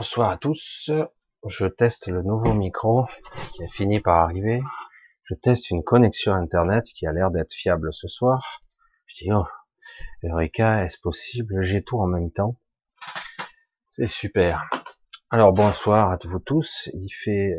Bonsoir 0.00 0.30
à 0.30 0.38
tous. 0.38 0.90
Je 1.46 1.66
teste 1.66 2.06
le 2.06 2.22
nouveau 2.22 2.54
micro 2.54 3.04
qui 3.52 3.62
a 3.62 3.68
fini 3.68 4.00
par 4.00 4.16
arriver. 4.16 4.62
Je 5.24 5.34
teste 5.34 5.68
une 5.68 5.84
connexion 5.84 6.32
internet 6.32 6.86
qui 6.86 7.06
a 7.06 7.12
l'air 7.12 7.30
d'être 7.30 7.52
fiable 7.52 7.92
ce 7.92 8.08
soir. 8.08 8.62
Je 9.04 9.24
dis, 9.24 9.30
oh, 9.30 9.44
Eureka, 10.22 10.86
est-ce 10.86 10.98
possible? 10.98 11.60
J'ai 11.60 11.84
tout 11.84 11.98
en 11.98 12.06
même 12.06 12.32
temps. 12.32 12.56
C'est 13.88 14.06
super. 14.06 14.70
Alors 15.28 15.52
bonsoir 15.52 16.12
à 16.12 16.18
vous 16.24 16.38
tous. 16.38 16.88
Il 16.94 17.10
fait 17.10 17.52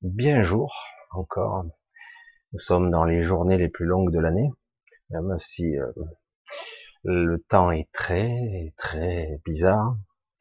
bien 0.00 0.40
jour 0.40 0.74
encore. 1.10 1.66
Nous 2.54 2.58
sommes 2.58 2.90
dans 2.90 3.04
les 3.04 3.20
journées 3.20 3.58
les 3.58 3.68
plus 3.68 3.84
longues 3.84 4.10
de 4.10 4.18
l'année, 4.18 4.50
même 5.10 5.36
si 5.36 5.76
euh, 5.76 5.92
le 7.04 7.36
temps 7.50 7.70
est 7.70 7.92
très 7.92 8.72
très 8.78 9.42
bizarre. 9.44 9.98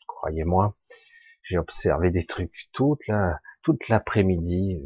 Croyez-moi, 0.07 0.77
j'ai 1.51 1.57
observé 1.57 2.11
des 2.11 2.25
trucs 2.25 2.69
toute 2.71 3.05
la 3.07 3.41
toute 3.61 3.89
l'après-midi. 3.89 4.81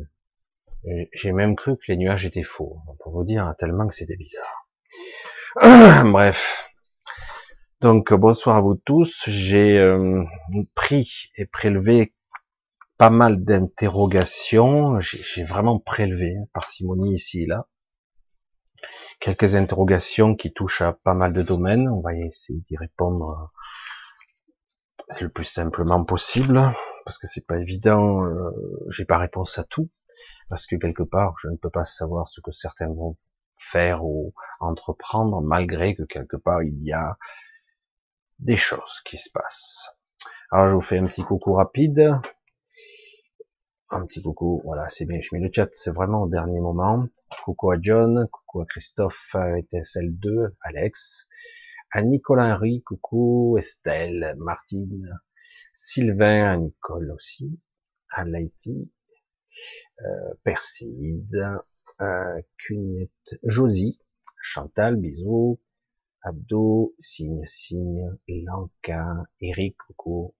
J'ai 1.13 1.31
même 1.31 1.55
cru 1.55 1.77
que 1.77 1.83
les 1.89 1.97
nuages 1.97 2.25
étaient 2.25 2.43
faux, 2.43 2.79
pour 2.99 3.13
vous 3.13 3.23
dire 3.23 3.53
tellement 3.59 3.87
que 3.87 3.93
c'était 3.93 4.17
bizarre. 4.17 4.67
Bref. 6.11 6.71
Donc 7.81 8.11
bonsoir 8.13 8.57
à 8.57 8.61
vous 8.61 8.73
tous. 8.73 9.29
J'ai 9.29 9.77
euh, 9.77 10.23
pris 10.73 11.29
et 11.35 11.45
prélevé 11.45 12.15
pas 12.97 13.11
mal 13.11 13.43
d'interrogations. 13.43 14.99
J'ai 14.99 15.43
vraiment 15.43 15.77
prélevé 15.77 16.33
parcimonie 16.51 17.13
ici 17.13 17.43
et 17.43 17.45
là. 17.45 17.67
Quelques 19.19 19.53
interrogations 19.53 20.33
qui 20.35 20.51
touchent 20.51 20.81
à 20.81 20.93
pas 20.93 21.13
mal 21.13 21.31
de 21.31 21.43
domaines. 21.43 21.87
On 21.89 22.01
va 22.01 22.15
essayer 22.15 22.59
d'y 22.61 22.75
répondre 22.75 23.51
le 25.21 25.29
plus 25.29 25.45
simplement 25.45 26.03
possible, 26.03 26.61
parce 27.05 27.17
que 27.17 27.27
c'est 27.27 27.45
pas 27.45 27.59
évident. 27.59 28.25
Euh, 28.25 28.51
J'ai 28.89 29.05
pas 29.05 29.17
réponse 29.17 29.57
à 29.57 29.63
tout, 29.63 29.89
parce 30.49 30.65
que 30.65 30.75
quelque 30.75 31.03
part, 31.03 31.35
je 31.41 31.49
ne 31.49 31.57
peux 31.57 31.69
pas 31.69 31.85
savoir 31.85 32.27
ce 32.27 32.41
que 32.41 32.51
certains 32.51 32.87
vont 32.87 33.17
faire 33.57 34.03
ou 34.03 34.33
entreprendre, 34.59 35.41
malgré 35.41 35.95
que 35.95 36.03
quelque 36.03 36.37
part 36.37 36.61
il 36.63 36.83
y 36.83 36.91
a 36.91 37.17
des 38.39 38.57
choses 38.57 39.01
qui 39.05 39.17
se 39.17 39.29
passent. 39.31 39.89
Alors 40.51 40.67
je 40.67 40.75
vous 40.75 40.81
fais 40.81 40.97
un 40.97 41.05
petit 41.05 41.23
coucou 41.23 41.53
rapide. 41.53 42.19
Un 43.91 44.05
petit 44.05 44.21
coucou, 44.21 44.61
voilà, 44.65 44.89
c'est 44.89 45.05
bien, 45.05 45.19
je 45.21 45.29
mets 45.31 45.39
le 45.39 45.49
chat, 45.51 45.69
c'est 45.73 45.91
vraiment 45.91 46.23
au 46.23 46.27
dernier 46.27 46.59
moment. 46.59 47.07
Coucou 47.43 47.71
à 47.71 47.77
John, 47.79 48.27
coucou 48.31 48.61
à 48.61 48.65
Christophe 48.65 49.35
ETSL2, 49.35 50.49
Alex, 50.61 51.29
à 51.95 52.01
Nicolas 52.01 52.53
Henry, 52.53 52.83
coucou 52.83 53.57
Estelle, 53.57 54.35
Martine, 54.37 55.17
Sylvain, 55.73 56.57
Nicole 56.57 57.09
aussi, 57.11 57.57
à 58.09 58.25
Laïti, 58.25 58.91
euh, 60.01 60.33
Perside, 60.43 61.57
Cugnette, 62.57 63.39
Josie, 63.43 63.97
Chantal, 64.41 64.97
bisous, 64.97 65.61
Abdo, 66.21 66.93
Signe, 66.99 67.45
Signe, 67.45 68.17
Lanka, 68.27 69.23
Eric, 69.39 69.77
coucou, 69.77 70.35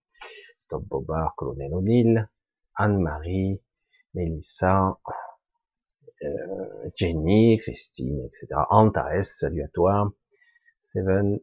Stop 0.58 0.84
Bobard, 0.84 1.36
Colonel 1.38 1.74
O'Neill, 1.74 2.30
Anne-Marie, 2.76 3.62
Mélissa, 4.14 5.00
euh, 6.22 6.90
Jenny, 6.96 7.56
Christine, 7.56 8.20
etc. 8.26 8.48
Antares, 8.70 9.24
salut 9.24 9.64
à 9.64 9.70
toi. 9.70 10.14
Seven, 10.85 11.40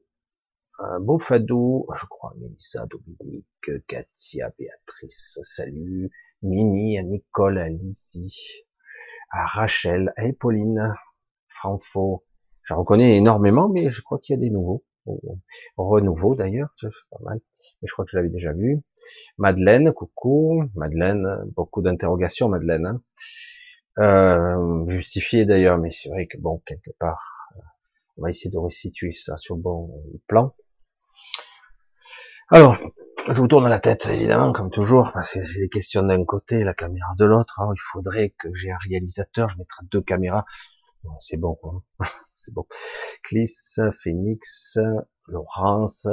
euh, 0.80 0.98
Beaufadou, 1.00 1.86
je 1.92 2.06
crois, 2.06 2.32
Mélissa, 2.38 2.86
Dominique, 2.86 3.86
Katia, 3.88 4.53
Béatrice, 4.56 5.41
salut. 5.42 6.10
Mimi, 6.42 6.97
à 6.97 7.03
Nicole, 7.03 7.58
à 7.58 7.69
Lizzie, 7.69 8.64
à 9.30 9.44
Rachel, 9.44 10.12
à 10.16 10.22
Pauline, 10.38 10.94
Franfo. 11.48 12.25
J'en 12.62 12.78
reconnais 12.78 13.16
énormément, 13.16 13.69
mais 13.69 13.91
je 13.91 14.00
crois 14.00 14.20
qu'il 14.20 14.36
y 14.36 14.38
a 14.38 14.41
des 14.41 14.50
nouveaux. 14.50 14.84
Renouveau 15.76 16.36
d'ailleurs, 16.36 16.72
c'est 16.76 16.88
pas 17.10 17.19
mal. 17.22 17.41
Mais 17.80 17.88
je 17.88 17.92
crois 17.92 18.04
que 18.04 18.12
je 18.12 18.16
l'avais 18.16 18.28
déjà 18.30 18.53
vu. 18.53 18.80
Madeleine, 19.38 19.92
coucou. 19.92 20.64
Madeleine, 20.76 21.26
beaucoup 21.56 21.82
d'interrogations, 21.82 22.48
Madeleine. 22.48 22.86
Hein. 22.86 23.03
Euh, 23.98 24.86
justifié 24.86 25.47
d'ailleurs, 25.47 25.78
mais 25.78 25.91
c'est 25.91 26.10
vrai 26.10 26.28
que 26.28 26.38
bon, 26.38 26.62
quelque 26.64 26.91
part, 26.98 27.48
euh, 27.56 27.60
on 28.17 28.23
va 28.23 28.31
essayer 28.31 28.50
de 28.50 28.59
restituer 28.59 29.12
ça 29.12 29.37
sur 29.37 29.56
bon 29.56 29.91
plan. 30.27 30.55
Alors, 32.50 32.77
je 33.28 33.41
vous 33.41 33.49
tourne 33.49 33.69
la 33.69 33.78
tête, 33.78 34.06
évidemment, 34.06 34.53
comme 34.53 34.71
toujours, 34.71 35.11
parce 35.15 35.33
que 35.33 35.45
j'ai 35.45 35.61
des 35.61 35.69
questions 35.69 36.03
d'un 36.03 36.25
côté, 36.25 36.65
la 36.65 36.75
caméra 36.75 37.15
de 37.19 37.25
l'autre. 37.25 37.61
il 37.75 37.81
faudrait 37.81 38.31
que 38.31 38.49
j'ai 38.55 38.71
un 38.71 38.78
réalisateur, 38.89 39.49
je 39.49 39.56
mettrai 39.59 39.87
deux 39.91 40.03
caméras. 40.03 40.45
c'est 41.21 41.37
bon, 41.37 41.56
c'est 42.34 42.53
bon. 42.53 42.67
Clis, 43.22 43.78
Phoenix, 44.03 44.78
Laurence, 45.28 46.06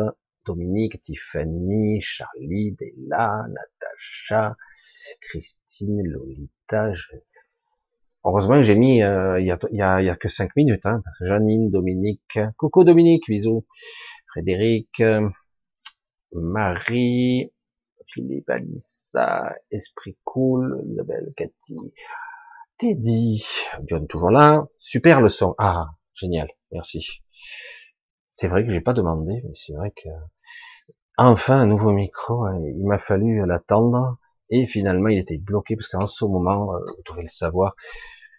Dominique, 0.46 1.02
Tiffany, 1.02 2.00
Charlie, 2.02 2.74
Della, 2.74 3.46
Natacha, 3.50 4.56
Christine, 5.22 6.02
Lolita. 6.04 6.92
Heureusement 8.26 8.56
que 8.56 8.64
j'ai 8.64 8.76
mis, 8.76 9.02
euh, 9.02 9.40
il 9.40 9.46
y, 9.46 9.52
a, 9.52 9.58
y, 9.72 9.82
a, 9.82 10.02
y, 10.02 10.10
a, 10.10 10.16
que 10.16 10.28
cinq 10.28 10.56
minutes, 10.56 10.86
hein, 10.86 11.02
parce 11.04 11.18
que 11.18 11.26
Janine, 11.26 11.70
Dominique, 11.72 12.40
coucou 12.58 12.84
Dominique, 12.84 13.30
bisous, 13.30 13.66
Frédéric, 14.28 15.02
Marie, 16.34 17.52
Philippe, 18.08 18.50
Alissa, 18.50 19.56
Esprit 19.72 20.18
Cool, 20.24 20.82
Isabelle, 20.86 21.32
Cathy, 21.36 21.78
Teddy, 22.78 23.44
John 23.88 24.08
toujours 24.08 24.32
là, 24.32 24.68
super 24.78 25.22
le 25.22 25.30
son, 25.30 25.56
ah, 25.58 25.88
génial, 26.14 26.50
merci. 26.72 27.22
C'est 28.32 28.48
vrai 28.48 28.66
que 28.66 28.72
j'ai 28.72 28.82
pas 28.82 28.94
demandé, 28.94 29.42
mais 29.44 29.56
c'est 29.56 29.74
vrai 29.74 29.92
que 29.92 30.10
enfin 31.18 31.62
un 31.62 31.68
nouveau 31.68 31.92
micro, 31.92 32.46
hein, 32.46 32.60
il 32.64 32.86
m'a 32.86 32.98
fallu 32.98 33.46
l'attendre 33.46 34.18
et 34.50 34.66
finalement 34.68 35.10
il 35.10 35.20
était 35.20 35.38
bloqué 35.38 35.76
parce 35.76 35.88
qu'en 35.88 36.06
ce 36.06 36.26
moment, 36.26 36.76
euh, 36.76 36.80
vous 36.80 37.04
devez 37.14 37.24
le 37.24 37.28
savoir, 37.28 37.76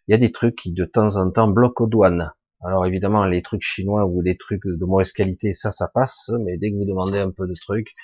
il 0.07 0.13
y 0.13 0.15
a 0.15 0.19
des 0.19 0.33
trucs 0.33 0.57
qui 0.57 0.73
de 0.73 0.85
temps 0.85 1.17
en 1.17 1.31
temps 1.31 1.49
bloquent 1.49 1.85
aux 1.85 1.89
douanes. 1.89 2.33
Alors 2.63 2.87
évidemment 2.87 3.25
les 3.25 3.43
trucs 3.43 3.63
chinois 3.63 4.07
ou 4.07 4.23
des 4.23 4.37
trucs 4.37 4.67
de 4.67 4.85
mauvaise 4.85 5.13
qualité, 5.13 5.55
ça 5.55 5.71
ça 5.71 5.89
passe, 5.89 6.31
mais 6.45 6.59
dès 6.59 6.71
que 6.71 6.77
vous 6.77 6.85
demandez 6.85 7.19
un 7.19 7.31
peu 7.31 7.47
de 7.47 7.55
trucs, 7.55 7.95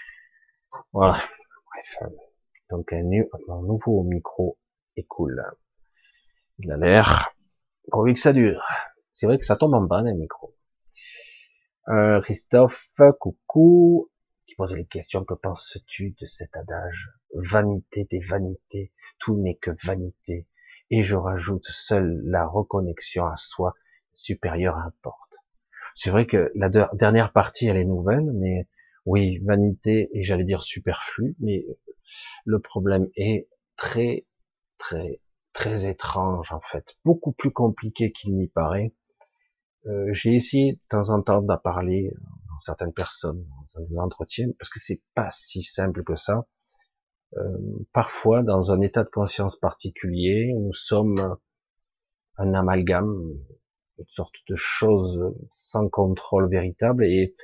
voilà. 0.92 1.20
Bref, 1.70 2.10
donc 2.70 2.92
un, 2.92 3.04
un 3.48 3.62
nouveau 3.62 4.02
micro 4.02 4.58
est 4.96 5.06
cool. 5.06 5.42
Il 6.58 6.70
a 6.72 6.76
l'air 6.76 7.32
pourvu 7.90 8.14
que 8.14 8.20
ça 8.20 8.32
dure. 8.32 8.64
C'est 9.12 9.26
vrai 9.26 9.38
que 9.38 9.44
ça 9.44 9.56
tombe 9.56 9.74
en 9.74 9.86
panne, 9.86 10.08
un 10.08 10.14
micro. 10.14 10.54
Euh, 11.88 12.20
Christophe, 12.20 13.00
coucou, 13.20 14.10
qui 14.46 14.54
posait 14.56 14.76
les 14.76 14.86
questions, 14.86 15.24
que 15.24 15.34
penses-tu 15.34 16.16
de 16.18 16.26
cet 16.26 16.56
adage? 16.56 17.10
Vanité 17.36 18.06
des 18.10 18.20
vanités, 18.20 18.92
tout 19.18 19.36
n'est 19.36 19.56
que 19.56 19.70
vanité. 19.84 20.46
Et 20.90 21.04
je 21.04 21.16
rajoute, 21.16 21.66
seule 21.66 22.20
la 22.24 22.46
reconnexion 22.46 23.24
à 23.24 23.36
soi 23.36 23.74
supérieure 24.12 24.76
importe. 24.76 25.38
C'est 25.94 26.10
vrai 26.10 26.26
que 26.26 26.50
la 26.54 26.68
dernière 26.68 27.32
partie, 27.32 27.66
elle 27.66 27.76
est 27.76 27.84
nouvelle, 27.84 28.30
mais 28.32 28.68
oui, 29.06 29.38
vanité, 29.44 30.10
et 30.12 30.22
j'allais 30.22 30.44
dire 30.44 30.62
superflu, 30.62 31.36
mais 31.40 31.64
le 32.44 32.60
problème 32.60 33.08
est 33.16 33.48
très, 33.76 34.26
très, 34.78 35.20
très 35.52 35.88
étrange 35.88 36.52
en 36.52 36.60
fait, 36.60 36.96
beaucoup 37.04 37.32
plus 37.32 37.52
compliqué 37.52 38.12
qu'il 38.12 38.34
n'y 38.34 38.48
paraît. 38.48 38.94
Euh, 39.86 40.12
j'ai 40.12 40.34
essayé 40.34 40.74
de 40.74 40.80
temps 40.88 41.10
en 41.10 41.22
temps 41.22 41.42
d'en 41.42 41.56
parler 41.56 42.12
dans 42.48 42.58
certaines 42.58 42.92
personnes, 42.92 43.46
dans 43.74 43.82
des 43.82 43.98
entretiens, 43.98 44.48
parce 44.58 44.68
que 44.68 44.80
c'est 44.80 45.00
pas 45.14 45.30
si 45.30 45.62
simple 45.62 46.02
que 46.02 46.14
ça. 46.14 46.46
Euh, 47.36 47.58
parfois, 47.92 48.42
dans 48.42 48.72
un 48.72 48.80
état 48.80 49.04
de 49.04 49.10
conscience 49.10 49.56
particulier, 49.56 50.52
nous 50.54 50.72
sommes 50.72 51.36
un 52.38 52.54
amalgame, 52.54 53.34
une 53.98 54.04
sorte 54.08 54.36
de 54.48 54.54
choses 54.54 55.34
sans 55.50 55.88
contrôle 55.88 56.50
véritable, 56.50 57.04
et 57.04 57.34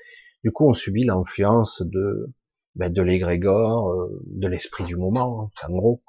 du 0.44 0.52
coup, 0.52 0.68
on 0.68 0.72
subit 0.72 1.04
l'influence 1.04 1.82
de 1.82 2.32
ben, 2.74 2.90
de 2.90 3.02
euh, 3.02 4.08
de 4.26 4.48
l'esprit 4.48 4.84
du 4.84 4.96
moment, 4.96 5.50
en 5.62 5.72
gros 5.72 6.02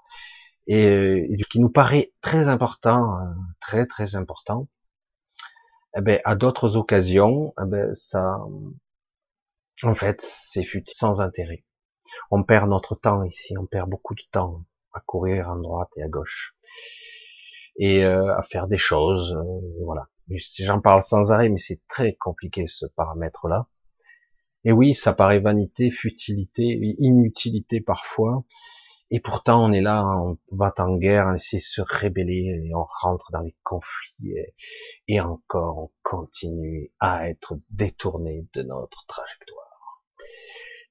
et, 0.67 1.31
et 1.31 1.37
qui 1.49 1.59
nous 1.59 1.69
paraît 1.69 2.13
très 2.21 2.47
important, 2.47 3.19
euh, 3.19 3.25
très 3.59 3.85
très 3.85 4.15
important, 4.15 4.67
eh 5.95 6.01
ben, 6.01 6.19
à 6.25 6.35
d'autres 6.35 6.77
occasions, 6.77 7.53
eh 7.61 7.65
ben, 7.67 7.93
ça, 7.93 8.37
en 9.83 9.93
fait, 9.93 10.21
c'est 10.21 10.63
sans 10.87 11.21
intérêt. 11.21 11.63
On 12.31 12.43
perd 12.43 12.69
notre 12.69 12.95
temps 12.95 13.23
ici, 13.23 13.57
on 13.57 13.65
perd 13.65 13.89
beaucoup 13.89 14.15
de 14.15 14.23
temps 14.31 14.65
à 14.93 14.99
courir 14.99 15.49
à 15.49 15.55
droite 15.55 15.91
et 15.97 16.03
à 16.03 16.07
gauche 16.07 16.55
et 17.77 18.03
euh, 18.03 18.35
à 18.35 18.43
faire 18.43 18.67
des 18.67 18.77
choses. 18.77 19.33
Euh, 19.33 19.83
voilà. 19.83 20.07
J'en 20.59 20.79
parle 20.79 21.01
sans 21.01 21.31
arrêt, 21.31 21.49
mais 21.49 21.57
c'est 21.57 21.85
très 21.87 22.13
compliqué 22.13 22.65
ce 22.67 22.85
paramètre-là. 22.85 23.67
Et 24.65 24.71
oui, 24.71 24.93
ça 24.93 25.13
paraît 25.13 25.39
vanité, 25.39 25.89
futilité, 25.89 26.95
inutilité 26.99 27.81
parfois. 27.81 28.45
Et 29.11 29.19
pourtant, 29.19 29.63
on 29.63 29.73
est 29.73 29.81
là, 29.81 30.03
on 30.07 30.37
va 30.51 30.73
en 30.79 30.95
guerre, 30.95 31.27
on 31.27 31.35
essaie 31.35 31.57
de 31.57 31.61
se 31.61 31.81
rébeller 31.81 32.71
on 32.73 32.85
rentre 33.01 33.31
dans 33.31 33.41
les 33.41 33.55
conflits. 33.63 34.33
Et, 35.07 35.19
encore, 35.19 35.77
on 35.77 35.91
continue 36.01 36.91
à 36.99 37.29
être 37.29 37.59
détourné 37.69 38.47
de 38.55 38.63
notre 38.63 39.05
trajectoire. 39.05 40.03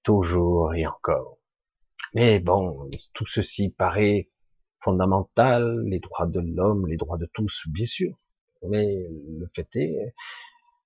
Toujours 0.02 0.74
et 0.74 0.86
encore. 0.86 1.38
Mais 2.14 2.40
bon, 2.40 2.90
tout 3.14 3.26
ceci 3.26 3.70
paraît 3.70 4.30
fondamental, 4.78 5.82
les 5.84 6.00
droits 6.00 6.26
de 6.26 6.40
l'homme, 6.40 6.86
les 6.86 6.96
droits 6.96 7.18
de 7.18 7.28
tous, 7.32 7.64
bien 7.68 7.86
sûr. 7.86 8.14
Mais 8.68 9.08
le 9.38 9.48
fait 9.54 9.68
est, 9.76 10.14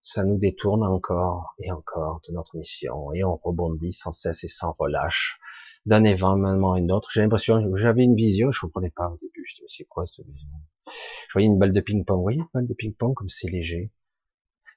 ça 0.02 0.22
nous 0.22 0.38
détourne 0.38 0.84
encore 0.84 1.54
et 1.58 1.72
encore 1.72 2.20
de 2.28 2.32
notre 2.32 2.56
mission 2.56 3.12
et 3.12 3.24
on 3.24 3.36
rebondit 3.36 3.92
sans 3.92 4.12
cesse 4.12 4.44
et 4.44 4.48
sans 4.48 4.74
relâche 4.78 5.38
d'un 5.84 6.04
événement 6.04 6.74
à 6.74 6.78
un 6.78 6.88
autre. 6.90 7.10
J'ai 7.12 7.22
l'impression, 7.22 7.74
j'avais 7.74 8.04
une 8.04 8.16
vision, 8.16 8.50
je 8.50 8.58
ne 8.58 8.68
comprenais 8.68 8.90
pas 8.90 9.08
au 9.08 9.16
début. 9.16 9.44
Je 9.46 9.64
c'est 9.68 9.84
quoi 9.84 10.06
cette 10.06 10.26
vision? 10.26 10.48
Je 10.86 11.32
voyais 11.32 11.48
une 11.48 11.58
balle 11.58 11.72
de 11.72 11.80
ping-pong. 11.80 12.16
Vous 12.16 12.22
voyez 12.22 12.38
une 12.38 12.48
balle 12.54 12.66
de 12.66 12.74
ping-pong 12.74 13.14
comme 13.14 13.28
c'est 13.28 13.50
léger? 13.50 13.90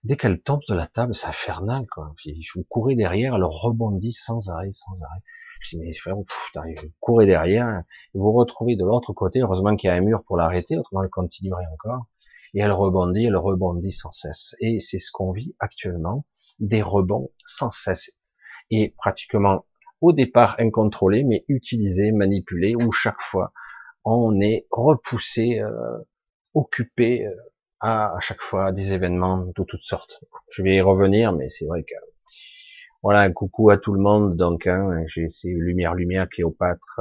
Dès 0.03 0.15
qu'elle 0.15 0.41
tombe 0.41 0.61
de 0.69 0.75
la 0.75 0.87
table, 0.87 1.13
c'est 1.13 1.27
infernal, 1.27 1.85
quoi. 1.91 2.13
Puis 2.17 2.45
vous 2.55 2.63
courez 2.63 2.95
derrière, 2.95 3.35
elle 3.35 3.43
rebondit 3.43 4.13
sans 4.13 4.49
arrêt, 4.49 4.71
sans 4.71 5.03
arrêt. 5.03 5.19
Je 5.59 5.75
dis, 5.75 5.77
mais 5.77 5.93
frère, 5.93 6.15
vous 6.15 6.25
courez 7.01 7.25
derrière, 7.25 7.83
vous 8.13 8.23
vous 8.23 8.31
retrouvez 8.31 8.77
de 8.77 8.85
l'autre 8.85 9.11
côté. 9.11 9.41
Heureusement 9.41 9.75
qu'il 9.75 9.89
y 9.89 9.91
a 9.91 9.95
un 9.95 10.01
mur 10.01 10.23
pour 10.25 10.37
l'arrêter, 10.37 10.77
autrement 10.77 11.03
elle 11.03 11.09
continuerait 11.09 11.65
encore. 11.73 12.05
Et 12.53 12.61
elle 12.61 12.71
rebondit, 12.71 13.25
elle 13.25 13.37
rebondit 13.37 13.91
sans 13.91 14.11
cesse. 14.11 14.55
Et 14.61 14.79
c'est 14.79 14.99
ce 14.99 15.11
qu'on 15.11 15.33
vit 15.33 15.53
actuellement, 15.59 16.25
des 16.59 16.81
rebonds 16.81 17.31
sans 17.45 17.71
cesse. 17.71 18.17
Et 18.71 18.93
pratiquement 18.97 19.65
au 20.01 20.13
départ 20.13 20.55
incontrôlé, 20.59 21.25
mais 21.25 21.43
utilisé, 21.49 22.13
manipulé, 22.13 22.73
où 22.75 22.91
chaque 22.93 23.19
fois 23.19 23.51
on 24.05 24.39
est 24.39 24.65
repoussé, 24.71 25.59
euh, 25.59 25.97
occupé 26.53 27.25
euh, 27.25 27.35
à, 27.79 28.15
chaque 28.19 28.41
fois 28.41 28.71
des 28.71 28.93
événements 28.93 29.45
de 29.45 29.63
toutes 29.63 29.83
sortes. 29.83 30.23
Je 30.51 30.63
vais 30.63 30.75
y 30.75 30.81
revenir, 30.81 31.33
mais 31.33 31.49
c'est 31.49 31.65
vrai 31.65 31.83
que 31.83 31.95
voilà, 33.01 33.21
un 33.21 33.31
coucou 33.31 33.69
à 33.69 33.77
tout 33.77 33.93
le 33.93 34.01
monde. 34.01 34.35
Donc, 34.35 34.67
hein, 34.67 35.03
j'ai 35.07 35.23
essayé 35.23 35.53
Lumière, 35.53 35.93
Lumière, 35.95 36.27
Cléopâtre, 36.27 36.99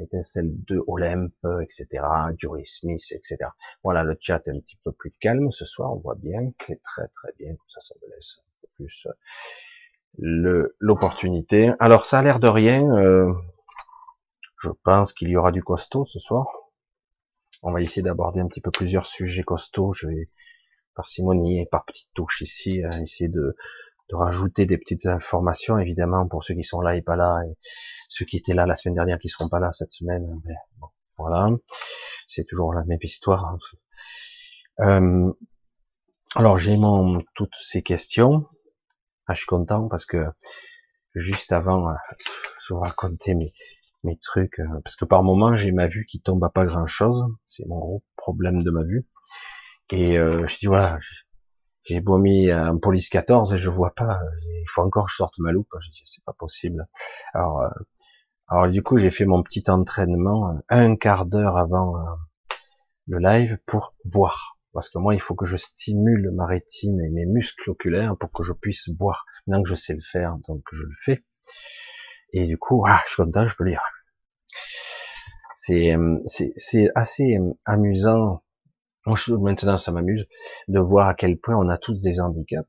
étincelle 0.00 0.50
de 0.66 0.82
Olympe, 0.86 1.46
etc., 1.62 2.04
Jury 2.38 2.66
Smith, 2.66 3.04
etc. 3.12 3.36
Voilà, 3.84 4.02
le 4.02 4.16
chat 4.18 4.46
est 4.46 4.50
un 4.50 4.58
petit 4.58 4.78
peu 4.84 4.92
plus 4.92 5.12
calme 5.20 5.50
ce 5.50 5.64
soir, 5.64 5.92
on 5.92 6.00
voit 6.00 6.16
bien, 6.16 6.40
c'est 6.64 6.80
très 6.82 7.06
très 7.08 7.32
bien, 7.38 7.50
comme 7.50 7.68
ça, 7.68 7.80
ça 7.80 7.94
me 8.02 8.14
laisse 8.14 8.38
un 8.40 8.60
peu 8.62 8.68
plus 8.76 9.06
euh, 9.06 10.74
l'opportunité. 10.78 11.72
Alors 11.78 12.06
ça 12.06 12.18
a 12.18 12.22
l'air 12.22 12.40
de 12.40 12.48
rien. 12.48 12.82
Euh, 12.96 13.32
je 14.58 14.70
pense 14.84 15.12
qu'il 15.12 15.28
y 15.28 15.36
aura 15.36 15.52
du 15.52 15.62
costaud 15.62 16.04
ce 16.04 16.18
soir. 16.18 16.46
On 17.62 17.72
va 17.72 17.80
essayer 17.80 18.02
d'aborder 18.02 18.40
un 18.40 18.46
petit 18.46 18.60
peu 18.60 18.70
plusieurs 18.70 19.06
sujets 19.06 19.42
costauds. 19.42 19.92
Je 19.92 20.08
vais 20.08 20.28
par 20.94 21.08
simonie 21.08 21.60
et 21.60 21.66
par 21.66 21.84
petites 21.84 22.10
touches 22.14 22.42
ici 22.42 22.82
essayer 23.00 23.28
de, 23.28 23.56
rajouter 24.12 24.66
des 24.66 24.76
petites 24.76 25.06
informations 25.06 25.78
évidemment 25.78 26.28
pour 26.28 26.44
ceux 26.44 26.52
qui 26.52 26.64
sont 26.64 26.82
là 26.82 26.96
et 26.96 27.00
pas 27.00 27.16
là 27.16 27.40
et 27.48 27.56
ceux 28.10 28.26
qui 28.26 28.36
étaient 28.36 28.52
là 28.52 28.66
la 28.66 28.74
semaine 28.74 28.94
dernière 28.94 29.18
qui 29.18 29.30
seront 29.30 29.48
pas 29.48 29.58
là 29.58 29.72
cette 29.72 29.90
semaine. 29.90 30.38
Mais 30.44 30.54
bon, 30.78 30.88
voilà, 31.16 31.48
c'est 32.26 32.44
toujours 32.44 32.74
la 32.74 32.84
même 32.84 32.98
histoire. 33.02 33.46
Hein. 33.46 33.58
Euh, 34.80 35.32
alors 36.34 36.58
j'ai 36.58 36.76
mon 36.76 37.16
toutes 37.34 37.54
ces 37.58 37.82
questions. 37.82 38.46
Ah, 39.26 39.34
je 39.34 39.38
suis 39.38 39.46
content 39.46 39.88
parce 39.88 40.04
que 40.04 40.26
juste 41.14 41.52
avant, 41.52 41.88
euh, 41.88 41.94
je 42.66 42.74
vous 42.74 42.80
raconter 42.80 43.34
mes, 43.34 43.50
mes 44.04 44.18
trucs, 44.18 44.60
euh, 44.60 44.80
parce 44.84 44.96
que 44.96 45.04
par 45.04 45.22
moment 45.22 45.56
j'ai 45.56 45.72
ma 45.72 45.86
vue 45.86 46.04
qui 46.04 46.20
tombe 46.20 46.42
à 46.44 46.50
pas 46.50 46.64
grand 46.64 46.86
chose, 46.86 47.24
c'est 47.46 47.66
mon 47.66 47.78
gros 47.78 48.02
problème 48.16 48.62
de 48.62 48.70
ma 48.70 48.82
vue. 48.82 49.06
Et 49.90 50.18
euh, 50.18 50.46
je 50.46 50.58
dis 50.58 50.66
voilà, 50.66 50.98
j'ai 51.84 52.00
beau 52.00 52.18
mis 52.18 52.50
un 52.50 52.76
police 52.78 53.08
14 53.08 53.52
et 53.54 53.58
je 53.58 53.70
vois 53.70 53.94
pas, 53.94 54.20
il 54.46 54.68
faut 54.68 54.82
encore 54.82 55.06
que 55.06 55.10
je 55.12 55.16
sorte 55.16 55.38
ma 55.38 55.52
loupe, 55.52 55.74
je 55.80 55.90
dis 55.90 56.02
c'est 56.04 56.24
pas 56.24 56.34
possible. 56.34 56.86
Alors, 57.34 57.62
alors 58.48 58.68
du 58.68 58.82
coup 58.82 58.96
j'ai 58.96 59.10
fait 59.10 59.26
mon 59.26 59.42
petit 59.42 59.64
entraînement 59.68 60.58
un 60.68 60.96
quart 60.96 61.26
d'heure 61.26 61.56
avant 61.56 61.94
le 63.06 63.18
live 63.18 63.58
pour 63.66 63.94
voir 64.04 64.52
parce 64.72 64.88
que 64.88 64.98
moi, 64.98 65.14
il 65.14 65.20
faut 65.20 65.34
que 65.34 65.46
je 65.46 65.56
stimule 65.56 66.30
ma 66.32 66.46
rétine 66.46 67.00
et 67.00 67.10
mes 67.10 67.26
muscles 67.26 67.70
oculaires 67.70 68.16
pour 68.16 68.32
que 68.32 68.42
je 68.42 68.52
puisse 68.52 68.88
voir. 68.98 69.26
Maintenant 69.46 69.62
que 69.62 69.68
je 69.68 69.74
sais 69.74 69.94
le 69.94 70.00
faire, 70.00 70.36
donc 70.48 70.62
je 70.72 70.82
le 70.82 70.94
fais. 70.94 71.24
Et 72.32 72.44
du 72.44 72.58
coup, 72.58 72.84
ah, 72.86 73.00
je 73.06 73.12
suis 73.12 73.22
content, 73.22 73.44
je 73.44 73.54
peux 73.56 73.64
lire. 73.64 73.82
C'est, 75.54 75.94
c'est, 76.26 76.88
assez 76.94 77.38
amusant. 77.66 78.42
Maintenant, 79.06 79.78
ça 79.78 79.92
m'amuse 79.92 80.26
de 80.68 80.80
voir 80.80 81.08
à 81.08 81.14
quel 81.14 81.38
point 81.38 81.56
on 81.56 81.68
a 81.68 81.78
tous 81.78 82.00
des 82.00 82.20
handicaps. 82.20 82.68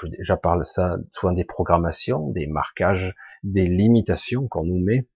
Je, 0.00 0.06
déjà 0.06 0.36
parle 0.36 0.64
ça 0.64 0.98
souvent 1.12 1.32
des 1.32 1.44
programmations, 1.44 2.30
des 2.30 2.46
marquages, 2.46 3.14
des 3.42 3.66
limitations 3.66 4.46
qu'on 4.48 4.64
nous 4.64 4.78
met 4.78 5.08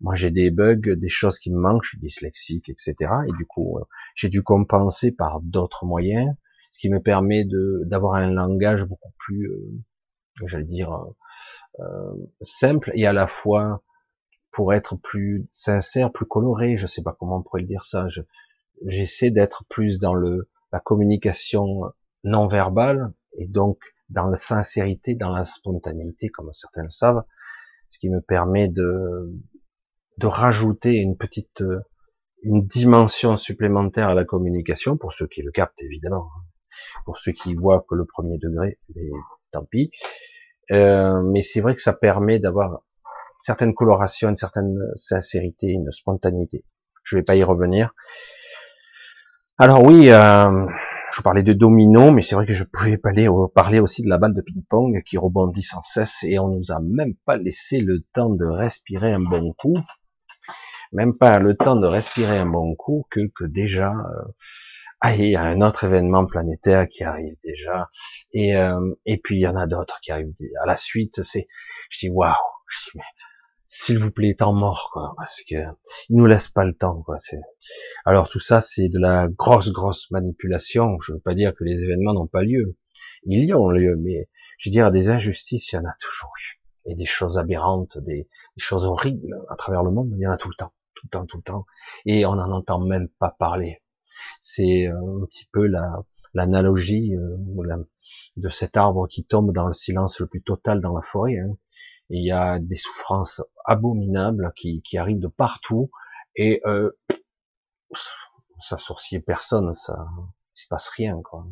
moi 0.00 0.14
j'ai 0.14 0.30
des 0.30 0.50
bugs, 0.50 0.96
des 0.96 1.08
choses 1.08 1.38
qui 1.38 1.50
me 1.50 1.58
manquent, 1.58 1.82
je 1.84 1.90
suis 1.90 1.98
dyslexique, 1.98 2.68
etc. 2.68 2.94
Et 3.28 3.32
du 3.38 3.46
coup, 3.46 3.78
euh, 3.78 3.84
j'ai 4.14 4.28
dû 4.28 4.42
compenser 4.42 5.12
par 5.12 5.40
d'autres 5.40 5.86
moyens, 5.86 6.34
ce 6.70 6.78
qui 6.78 6.90
me 6.90 7.00
permet 7.00 7.44
de 7.44 7.82
d'avoir 7.86 8.14
un 8.14 8.30
langage 8.30 8.84
beaucoup 8.84 9.12
plus, 9.18 9.50
euh, 9.50 10.46
j'allais 10.46 10.64
dire, 10.64 10.92
euh, 10.92 11.10
simple 12.40 12.90
et 12.94 13.06
à 13.06 13.12
la 13.12 13.26
fois 13.26 13.82
pour 14.50 14.72
être 14.72 14.96
plus 14.96 15.46
sincère, 15.50 16.10
plus 16.12 16.26
coloré. 16.26 16.76
Je 16.76 16.86
sais 16.86 17.02
pas 17.02 17.14
comment 17.18 17.38
on 17.38 17.42
pourrait 17.42 17.62
dire 17.62 17.84
ça. 17.84 18.06
J'essaie 18.86 19.30
d'être 19.30 19.64
plus 19.68 20.00
dans 20.00 20.14
le 20.14 20.48
la 20.72 20.80
communication 20.80 21.92
non 22.24 22.46
verbale 22.46 23.12
et 23.38 23.46
donc 23.46 23.78
dans 24.08 24.26
la 24.26 24.36
sincérité, 24.36 25.14
dans 25.14 25.30
la 25.30 25.44
spontanéité, 25.44 26.28
comme 26.28 26.52
certains 26.52 26.82
le 26.82 26.90
savent, 26.90 27.24
ce 27.88 27.98
qui 27.98 28.10
me 28.10 28.20
permet 28.20 28.68
de 28.68 29.32
de 30.18 30.26
rajouter 30.26 30.94
une 30.94 31.16
petite 31.16 31.60
euh, 31.60 31.80
une 32.42 32.66
dimension 32.66 33.36
supplémentaire 33.36 34.08
à 34.08 34.14
la 34.14 34.24
communication 34.24 34.96
pour 34.96 35.12
ceux 35.12 35.26
qui 35.26 35.42
le 35.42 35.50
captent 35.50 35.82
évidemment 35.82 36.28
hein. 36.34 36.42
pour 37.04 37.18
ceux 37.18 37.32
qui 37.32 37.54
voient 37.54 37.84
que 37.86 37.94
le 37.94 38.06
premier 38.06 38.38
degré 38.38 38.78
mais 38.94 39.08
tant 39.52 39.64
pis 39.64 39.90
euh, 40.72 41.22
mais 41.22 41.42
c'est 41.42 41.60
vrai 41.60 41.74
que 41.74 41.80
ça 41.80 41.92
permet 41.92 42.38
d'avoir 42.38 42.82
certaines 43.40 43.74
colorations, 43.74 44.28
une 44.28 44.36
certaine 44.36 44.76
sincérité, 44.94 45.68
une 45.68 45.90
spontanéité. 45.90 46.64
Je 47.04 47.16
vais 47.16 47.22
pas 47.22 47.36
y 47.36 47.44
revenir. 47.44 47.94
Alors 49.58 49.84
oui, 49.84 50.10
euh, 50.10 50.66
je 51.12 51.22
parlais 51.22 51.42
de 51.42 51.52
domino, 51.52 52.10
mais 52.10 52.22
c'est 52.22 52.34
vrai 52.34 52.46
que 52.46 52.52
je 52.52 52.64
pouvais 52.64 52.98
parler, 52.98 53.28
parler 53.54 53.80
aussi 53.80 54.02
de 54.02 54.08
la 54.08 54.18
balle 54.18 54.34
de 54.34 54.42
ping-pong 54.42 55.02
qui 55.02 55.16
rebondit 55.16 55.62
sans 55.62 55.82
cesse 55.82 56.24
et 56.24 56.38
on 56.38 56.48
nous 56.48 56.72
a 56.72 56.80
même 56.80 57.14
pas 57.24 57.36
laissé 57.36 57.80
le 57.80 58.00
temps 58.12 58.30
de 58.30 58.44
respirer 58.44 59.12
un 59.12 59.20
bon 59.20 59.52
coup 59.52 59.76
même 60.96 61.16
pas 61.16 61.38
le 61.38 61.54
temps 61.54 61.76
de 61.76 61.86
respirer 61.86 62.38
un 62.38 62.46
bon 62.46 62.74
coup 62.74 63.06
que, 63.10 63.20
que 63.34 63.44
déjà, 63.44 63.92
euh, 63.92 64.32
ah, 65.02 65.14
il 65.14 65.28
y 65.28 65.36
a 65.36 65.42
un 65.42 65.60
autre 65.60 65.84
événement 65.84 66.24
planétaire 66.24 66.88
qui 66.88 67.04
arrive 67.04 67.36
déjà, 67.44 67.90
et, 68.32 68.56
euh, 68.56 68.80
et 69.04 69.18
puis 69.18 69.36
il 69.36 69.40
y 69.40 69.46
en 69.46 69.56
a 69.56 69.66
d'autres 69.66 70.00
qui 70.00 70.10
arrivent 70.10 70.32
à 70.62 70.66
la 70.66 70.74
suite. 70.74 71.22
C'est, 71.22 71.46
je 71.90 71.98
dis 71.98 72.08
waouh, 72.08 72.32
s'il 73.66 73.98
vous 73.98 74.10
plaît, 74.10 74.34
temps 74.36 74.54
mort, 74.54 74.88
quoi, 74.90 75.12
parce 75.18 75.42
que 75.42 75.56
il 76.08 76.16
nous 76.16 76.24
laisse 76.24 76.48
pas 76.48 76.64
le 76.64 76.72
temps, 76.72 77.02
quoi. 77.02 77.18
Alors 78.06 78.30
tout 78.30 78.40
ça, 78.40 78.62
c'est 78.62 78.88
de 78.88 78.98
la 78.98 79.28
grosse, 79.28 79.70
grosse 79.72 80.10
manipulation. 80.10 80.96
Je 81.02 81.12
veux 81.12 81.20
pas 81.20 81.34
dire 81.34 81.54
que 81.54 81.64
les 81.64 81.82
événements 81.82 82.14
n'ont 82.14 82.26
pas 82.26 82.42
lieu, 82.42 82.74
ils 83.24 83.44
y 83.44 83.52
ont 83.52 83.68
lieu, 83.68 83.96
mais 83.96 84.30
je 84.58 84.70
veux 84.70 84.72
dire 84.72 84.90
des 84.90 85.10
injustices, 85.10 85.72
il 85.72 85.76
y 85.76 85.78
en 85.78 85.84
a 85.84 85.94
toujours 86.00 86.32
eu, 86.40 86.58
et 86.86 86.94
des 86.94 87.04
choses 87.04 87.36
aberrantes, 87.36 87.98
des, 87.98 88.30
des 88.56 88.62
choses 88.62 88.86
horribles 88.86 89.44
à 89.50 89.56
travers 89.56 89.82
le 89.82 89.90
monde, 89.90 90.10
il 90.16 90.22
y 90.22 90.26
en 90.26 90.32
a 90.32 90.38
tout 90.38 90.48
le 90.48 90.56
temps 90.56 90.72
tout 90.96 91.06
le 91.06 91.10
temps, 91.10 91.26
tout 91.26 91.36
le 91.36 91.42
temps, 91.42 91.66
et 92.06 92.26
on 92.26 92.34
n'en 92.34 92.50
entend 92.50 92.80
même 92.80 93.08
pas 93.20 93.30
parler. 93.30 93.82
C'est 94.40 94.88
euh, 94.88 95.22
un 95.22 95.26
petit 95.26 95.48
peu 95.52 95.66
la 95.66 96.02
l'analogie 96.34 97.16
euh, 97.16 97.36
de 98.36 98.48
cet 98.50 98.76
arbre 98.76 99.08
qui 99.08 99.24
tombe 99.24 99.52
dans 99.52 99.66
le 99.66 99.72
silence 99.72 100.20
le 100.20 100.26
plus 100.26 100.42
total 100.42 100.80
dans 100.80 100.94
la 100.94 101.00
forêt. 101.00 101.38
Hein. 101.38 101.56
il 102.10 102.24
y 102.24 102.30
a 102.30 102.58
des 102.58 102.76
souffrances 102.76 103.42
abominables 103.64 104.52
qui, 104.54 104.82
qui 104.82 104.98
arrivent 104.98 105.20
de 105.20 105.28
partout, 105.28 105.90
et 106.34 106.60
euh, 106.66 106.90
ça 108.60 108.76
sourcille 108.76 109.20
personne, 109.20 109.72
ça 109.72 110.06
il 110.56 110.60
se 110.60 110.68
passe 110.68 110.88
rien 110.88 111.20
quoi. 111.22 111.46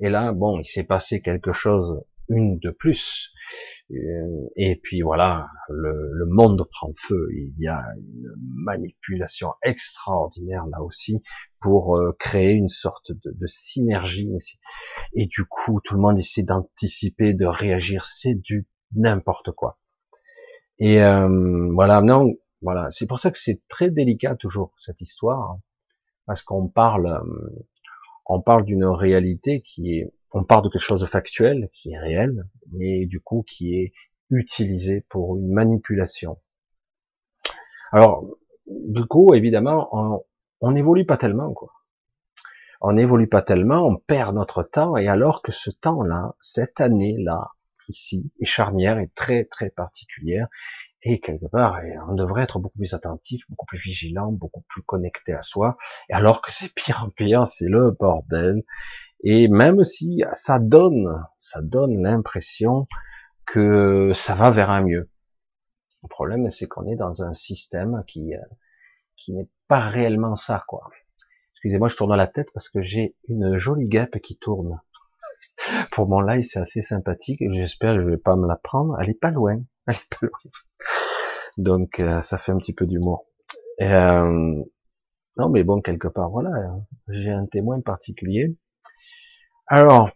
Et 0.00 0.10
là, 0.10 0.32
bon, 0.32 0.60
il 0.60 0.66
s'est 0.66 0.84
passé 0.84 1.20
quelque 1.20 1.52
chose 1.52 2.02
une 2.28 2.58
de 2.58 2.70
plus. 2.70 3.32
Euh, 3.90 4.48
et 4.56 4.76
puis 4.76 5.02
voilà, 5.02 5.48
le, 5.68 6.24
monde 6.26 6.66
prend 6.70 6.90
feu. 6.96 7.28
Il 7.32 7.54
y 7.58 7.68
a 7.68 7.84
une 7.96 8.34
manipulation 8.38 9.52
extraordinaire 9.62 10.66
là 10.66 10.82
aussi 10.82 11.22
pour 11.60 11.96
euh, 11.96 12.12
créer 12.18 12.52
une 12.52 12.68
sorte 12.70 13.12
de, 13.12 13.46
synergie. 13.46 14.30
Et 15.14 15.26
du 15.26 15.44
coup, 15.44 15.80
tout 15.84 15.94
le 15.94 16.00
monde 16.00 16.18
essaie 16.18 16.42
d'anticiper, 16.42 17.34
de 17.34 17.46
réagir. 17.46 18.04
C'est 18.04 18.34
du 18.34 18.66
n'importe 18.94 19.52
quoi. 19.52 19.78
Et 20.78 21.02
euh, 21.02 21.70
voilà, 21.74 22.00
non, 22.00 22.32
voilà. 22.62 22.90
C'est 22.90 23.06
pour 23.06 23.18
ça 23.18 23.30
que 23.30 23.38
c'est 23.38 23.62
très 23.68 23.90
délicat 23.90 24.34
toujours 24.34 24.72
cette 24.78 25.00
histoire, 25.00 25.50
hein, 25.50 25.60
parce 26.26 26.42
qu'on 26.42 26.68
parle, 26.68 27.22
on 28.26 28.40
parle 28.40 28.64
d'une 28.64 28.86
réalité 28.86 29.60
qui 29.60 29.98
est 29.98 30.12
on 30.34 30.44
part 30.44 30.62
de 30.62 30.68
quelque 30.68 30.82
chose 30.82 31.00
de 31.00 31.06
factuel, 31.06 31.68
qui 31.72 31.92
est 31.92 31.98
réel, 31.98 32.44
mais 32.72 33.06
du 33.06 33.20
coup 33.20 33.44
qui 33.46 33.80
est 33.80 33.92
utilisé 34.30 35.00
pour 35.08 35.36
une 35.36 35.52
manipulation. 35.52 36.40
Alors, 37.92 38.26
du 38.66 39.04
coup, 39.04 39.34
évidemment, 39.34 40.24
on 40.60 40.72
n'évolue 40.72 41.06
pas 41.06 41.16
tellement, 41.16 41.52
quoi. 41.52 41.70
On 42.80 42.92
n'évolue 42.92 43.28
pas 43.28 43.42
tellement, 43.42 43.86
on 43.86 43.96
perd 43.96 44.34
notre 44.34 44.62
temps, 44.62 44.96
et 44.96 45.08
alors 45.08 45.40
que 45.40 45.52
ce 45.52 45.70
temps-là, 45.70 46.34
cette 46.40 46.80
année-là, 46.80 47.52
ici, 47.88 48.32
est 48.40 48.46
charnière, 48.46 48.98
est 48.98 49.14
très 49.14 49.44
très 49.44 49.70
particulière, 49.70 50.48
et 51.02 51.20
quelque 51.20 51.46
part, 51.46 51.78
on 52.08 52.14
devrait 52.14 52.42
être 52.42 52.58
beaucoup 52.58 52.78
plus 52.78 52.94
attentif, 52.94 53.44
beaucoup 53.48 53.66
plus 53.66 53.78
vigilant, 53.78 54.32
beaucoup 54.32 54.64
plus 54.68 54.82
connecté 54.82 55.32
à 55.32 55.42
soi, 55.42 55.76
et 56.08 56.14
alors 56.14 56.42
que 56.42 56.50
c'est 56.50 56.74
pire 56.74 57.04
en 57.06 57.10
pire, 57.10 57.46
c'est 57.46 57.68
le 57.68 57.90
bordel, 57.90 58.64
et 59.24 59.48
même 59.48 59.82
si 59.84 60.22
ça 60.32 60.58
donne, 60.58 61.24
ça 61.38 61.62
donne 61.62 62.02
l'impression 62.02 62.86
que 63.46 64.12
ça 64.14 64.34
va 64.34 64.50
vers 64.50 64.70
un 64.70 64.82
mieux. 64.82 65.10
Le 66.02 66.08
problème, 66.08 66.50
c'est 66.50 66.68
qu'on 66.68 66.86
est 66.86 66.96
dans 66.96 67.22
un 67.22 67.32
système 67.32 68.04
qui, 68.06 68.34
euh, 68.34 68.38
qui 69.16 69.32
n'est 69.32 69.48
pas 69.66 69.80
réellement 69.80 70.34
ça, 70.34 70.62
quoi. 70.68 70.90
Excusez-moi, 71.54 71.88
je 71.88 71.96
tourne 71.96 72.14
la 72.14 72.26
tête 72.26 72.48
parce 72.52 72.68
que 72.68 72.82
j'ai 72.82 73.16
une 73.26 73.56
jolie 73.56 73.88
guêpe 73.88 74.20
qui 74.20 74.36
tourne. 74.36 74.82
Pour 75.90 76.06
mon 76.06 76.20
live, 76.20 76.42
c'est 76.42 76.60
assez 76.60 76.82
sympathique. 76.82 77.42
J'espère 77.48 77.94
que 77.94 78.02
je 78.02 78.06
vais 78.06 78.18
pas 78.18 78.36
me 78.36 78.46
la 78.46 78.56
prendre. 78.56 78.98
Elle 79.00 79.08
est 79.08 79.18
pas 79.18 79.30
loin. 79.30 79.62
Pas 79.86 79.94
loin. 80.20 80.38
Donc, 81.56 82.00
euh, 82.00 82.20
ça 82.20 82.36
fait 82.36 82.52
un 82.52 82.58
petit 82.58 82.74
peu 82.74 82.84
d'humour. 82.84 83.26
Euh... 83.80 84.62
Non, 85.36 85.48
mais 85.48 85.64
bon, 85.64 85.80
quelque 85.80 86.08
part, 86.08 86.30
voilà. 86.30 86.50
J'ai 87.08 87.30
un 87.30 87.46
témoin 87.46 87.80
particulier. 87.80 88.56
Alors, 89.66 90.10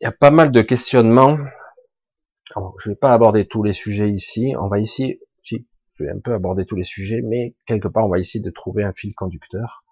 il 0.00 0.04
y 0.04 0.06
a 0.06 0.12
pas 0.12 0.30
mal 0.30 0.52
de 0.52 0.62
questionnements. 0.62 1.38
Je 2.78 2.90
vais 2.90 2.96
pas 2.96 3.12
aborder 3.12 3.46
tous 3.46 3.62
les 3.62 3.72
sujets 3.72 4.08
ici. 4.08 4.54
On 4.58 4.68
va 4.68 4.78
ici, 4.78 5.20
si, 5.42 5.66
je 5.94 6.04
vais 6.04 6.10
un 6.10 6.20
peu 6.20 6.32
aborder 6.32 6.64
tous 6.64 6.76
les 6.76 6.84
sujets, 6.84 7.20
mais 7.22 7.54
quelque 7.66 7.88
part, 7.88 8.06
on 8.06 8.08
va 8.08 8.18
essayer 8.18 8.40
de 8.40 8.50
trouver 8.50 8.84
un 8.84 8.92
fil 8.92 9.14
conducteur. 9.14 9.84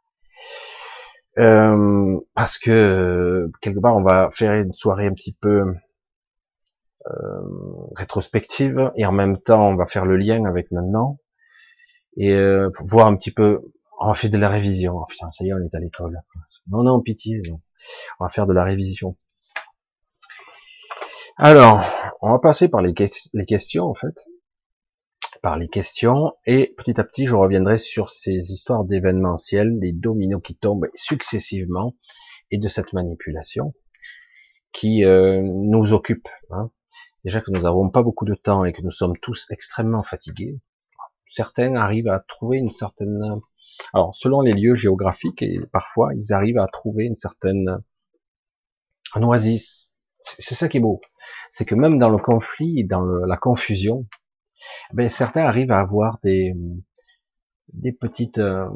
Euh, 1.38 2.18
parce 2.34 2.58
que 2.58 3.50
quelque 3.60 3.80
part, 3.80 3.96
on 3.96 4.02
va 4.02 4.28
faire 4.32 4.54
une 4.54 4.72
soirée 4.72 5.06
un 5.06 5.12
petit 5.12 5.32
peu 5.32 5.74
euh, 7.06 7.40
rétrospective 7.96 8.90
et 8.96 9.06
en 9.06 9.12
même 9.12 9.36
temps, 9.36 9.68
on 9.68 9.76
va 9.76 9.84
faire 9.84 10.04
le 10.04 10.16
lien 10.16 10.44
avec 10.44 10.70
maintenant 10.72 11.18
et 12.16 12.32
euh, 12.32 12.70
voir 12.80 13.06
un 13.06 13.16
petit 13.16 13.32
peu. 13.32 13.60
On 14.00 14.14
fait 14.14 14.28
de 14.28 14.38
la 14.38 14.48
révision. 14.48 14.96
Oh, 14.96 15.06
putain, 15.08 15.30
ça 15.32 15.44
y 15.44 15.48
est, 15.48 15.52
on 15.52 15.58
est 15.58 15.74
à 15.74 15.80
l'école. 15.80 16.20
Non, 16.68 16.82
non, 16.84 17.00
pitié. 17.00 17.42
Non. 17.48 17.60
On 18.20 18.24
va 18.24 18.28
faire 18.28 18.46
de 18.46 18.52
la 18.52 18.64
révision. 18.64 19.16
Alors, 21.36 21.84
on 22.20 22.32
va 22.32 22.38
passer 22.38 22.68
par 22.68 22.82
les, 22.82 22.94
questions 22.94 23.84
en 23.84 23.94
fait, 23.94 24.26
par 25.40 25.56
les 25.56 25.68
questions, 25.68 26.32
et 26.46 26.74
petit 26.76 27.00
à 27.00 27.04
petit, 27.04 27.26
je 27.26 27.36
reviendrai 27.36 27.78
sur 27.78 28.10
ces 28.10 28.52
histoires 28.52 28.84
d'événementiel, 28.84 29.78
les 29.80 29.92
dominos 29.92 30.42
qui 30.42 30.56
tombent 30.56 30.88
successivement, 30.94 31.94
et 32.50 32.58
de 32.58 32.68
cette 32.68 32.92
manipulation 32.92 33.74
qui 34.72 35.04
euh, 35.04 35.40
nous 35.42 35.92
occupe. 35.92 36.28
Hein. 36.50 36.70
Déjà 37.24 37.40
que 37.40 37.50
nous 37.50 37.60
n'avons 37.60 37.90
pas 37.90 38.02
beaucoup 38.02 38.24
de 38.24 38.34
temps 38.34 38.64
et 38.64 38.72
que 38.72 38.82
nous 38.82 38.90
sommes 38.90 39.16
tous 39.18 39.46
extrêmement 39.50 40.02
fatigués, 40.02 40.60
certains 41.26 41.74
arrivent 41.74 42.08
à 42.08 42.20
trouver 42.20 42.58
une 42.58 42.70
certaine 42.70 43.40
alors, 43.92 44.14
selon 44.14 44.40
les 44.40 44.52
lieux 44.52 44.74
géographiques, 44.74 45.42
et 45.42 45.60
parfois, 45.72 46.10
ils 46.14 46.32
arrivent 46.32 46.58
à 46.58 46.66
trouver 46.66 47.04
une 47.04 47.16
certaine 47.16 47.78
oasis. 49.14 49.94
C'est 50.20 50.54
ça 50.54 50.68
qui 50.68 50.78
est 50.78 50.80
beau. 50.80 51.00
C'est 51.50 51.64
que 51.64 51.74
même 51.74 51.98
dans 51.98 52.10
le 52.10 52.18
conflit, 52.18 52.84
dans 52.84 53.02
la 53.02 53.36
confusion, 53.36 54.06
ben, 54.92 55.08
certains 55.08 55.44
arrivent 55.44 55.72
à 55.72 55.78
avoir 55.78 56.18
des, 56.22 56.54
des 57.72 57.92
petites, 57.92 58.38
euh, 58.38 58.66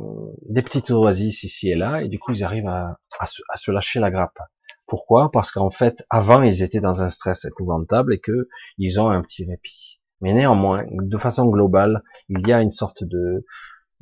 des 0.49 0.63
petites 0.63 0.91
oasis 0.91 1.43
ici 1.43 1.71
et 1.71 1.75
là, 1.75 2.03
et 2.03 2.09
du 2.09 2.19
coup, 2.19 2.33
ils 2.33 2.45
arrivent 2.45 2.69
à, 2.69 2.99
à, 3.19 3.27
se, 3.27 3.71
lâcher 3.71 4.01
la 4.01 4.11
grappe. 4.11 4.39
Pourquoi? 4.87 5.31
Parce 5.31 5.51
qu'en 5.51 5.71
fait, 5.71 6.05
avant, 6.11 6.43
ils 6.43 6.63
étaient 6.63 6.81
dans 6.81 7.03
un 7.03 7.09
stress 7.09 7.45
épouvantable 7.45 8.15
et 8.15 8.21
que 8.21 8.49
ils 8.79 9.01
ont 9.01 9.09
un 9.09 9.23
petit 9.23 9.45
répit. 9.45 10.01
Mais 10.21 10.33
néanmoins, 10.35 10.85
de 10.91 11.17
façon 11.17 11.47
globale, 11.47 12.03
il 12.29 12.47
y 12.47 12.53
a 12.53 12.61
une 12.61 12.71
sorte 12.71 13.03
de, 13.03 13.45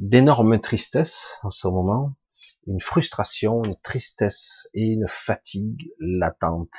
d'énormes 0.00 0.60
tristesse 0.60 1.38
en 1.42 1.50
ce 1.50 1.68
moment, 1.68 2.14
une 2.66 2.80
frustration, 2.80 3.62
une 3.64 3.76
tristesse 3.82 4.68
et 4.74 4.86
une 4.86 5.06
fatigue 5.06 5.92
latente, 5.98 6.74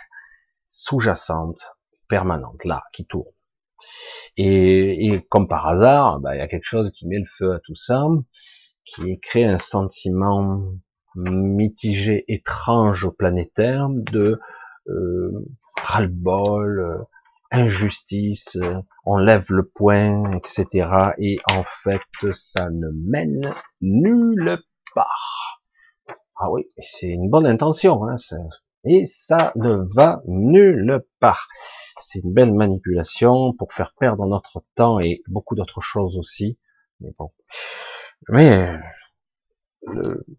sous-jacente, 0.68 1.78
permanente, 2.08 2.66
là, 2.66 2.84
qui 2.94 3.06
tourne. 3.06 3.32
Et, 4.38 5.26
comme 5.30 5.48
par 5.48 5.68
hasard, 5.68 6.20
bah, 6.20 6.36
il 6.36 6.40
y 6.40 6.42
a 6.42 6.48
quelque 6.48 6.66
chose 6.66 6.92
qui 6.92 7.08
met 7.08 7.20
le 7.20 7.26
feu 7.26 7.54
à 7.54 7.60
tout 7.60 7.76
ça, 7.76 8.04
qui 8.86 9.20
crée 9.20 9.46
un 9.46 9.58
sentiment 9.58 10.64
mitigé, 11.16 12.24
étrange 12.28 13.06
au 13.06 13.12
planétaire, 13.12 13.88
de 13.90 14.40
euh, 14.88 15.46
ras-le-bol, 15.78 16.80
euh, 16.80 17.04
injustice, 17.52 18.58
on 19.06 19.18
lève 19.18 19.46
le 19.50 19.68
poing, 19.68 20.32
etc. 20.34 21.12
Et 21.18 21.38
en 21.52 21.64
fait, 21.64 22.02
ça 22.34 22.70
ne 22.70 22.88
mène 22.94 23.54
nulle 23.82 24.58
part. 24.96 25.62
Ah 26.38 26.50
oui, 26.50 26.68
c'est 26.82 27.08
une 27.08 27.30
bonne 27.30 27.46
intention, 27.46 28.04
hein, 28.06 28.16
et 28.84 29.06
ça 29.06 29.52
ne 29.56 29.78
va 29.96 30.22
nulle 30.26 31.06
part. 31.20 31.48
C'est 31.98 32.24
une 32.24 32.34
belle 32.34 32.54
manipulation 32.54 33.54
pour 33.54 33.74
faire 33.74 33.94
perdre 34.00 34.26
notre 34.26 34.64
temps 34.74 35.00
et 35.00 35.22
beaucoup 35.28 35.54
d'autres 35.54 35.82
choses 35.82 36.18
aussi. 36.18 36.58
Mais 37.00 37.14
bon, 37.20 37.32
mais 38.30 38.80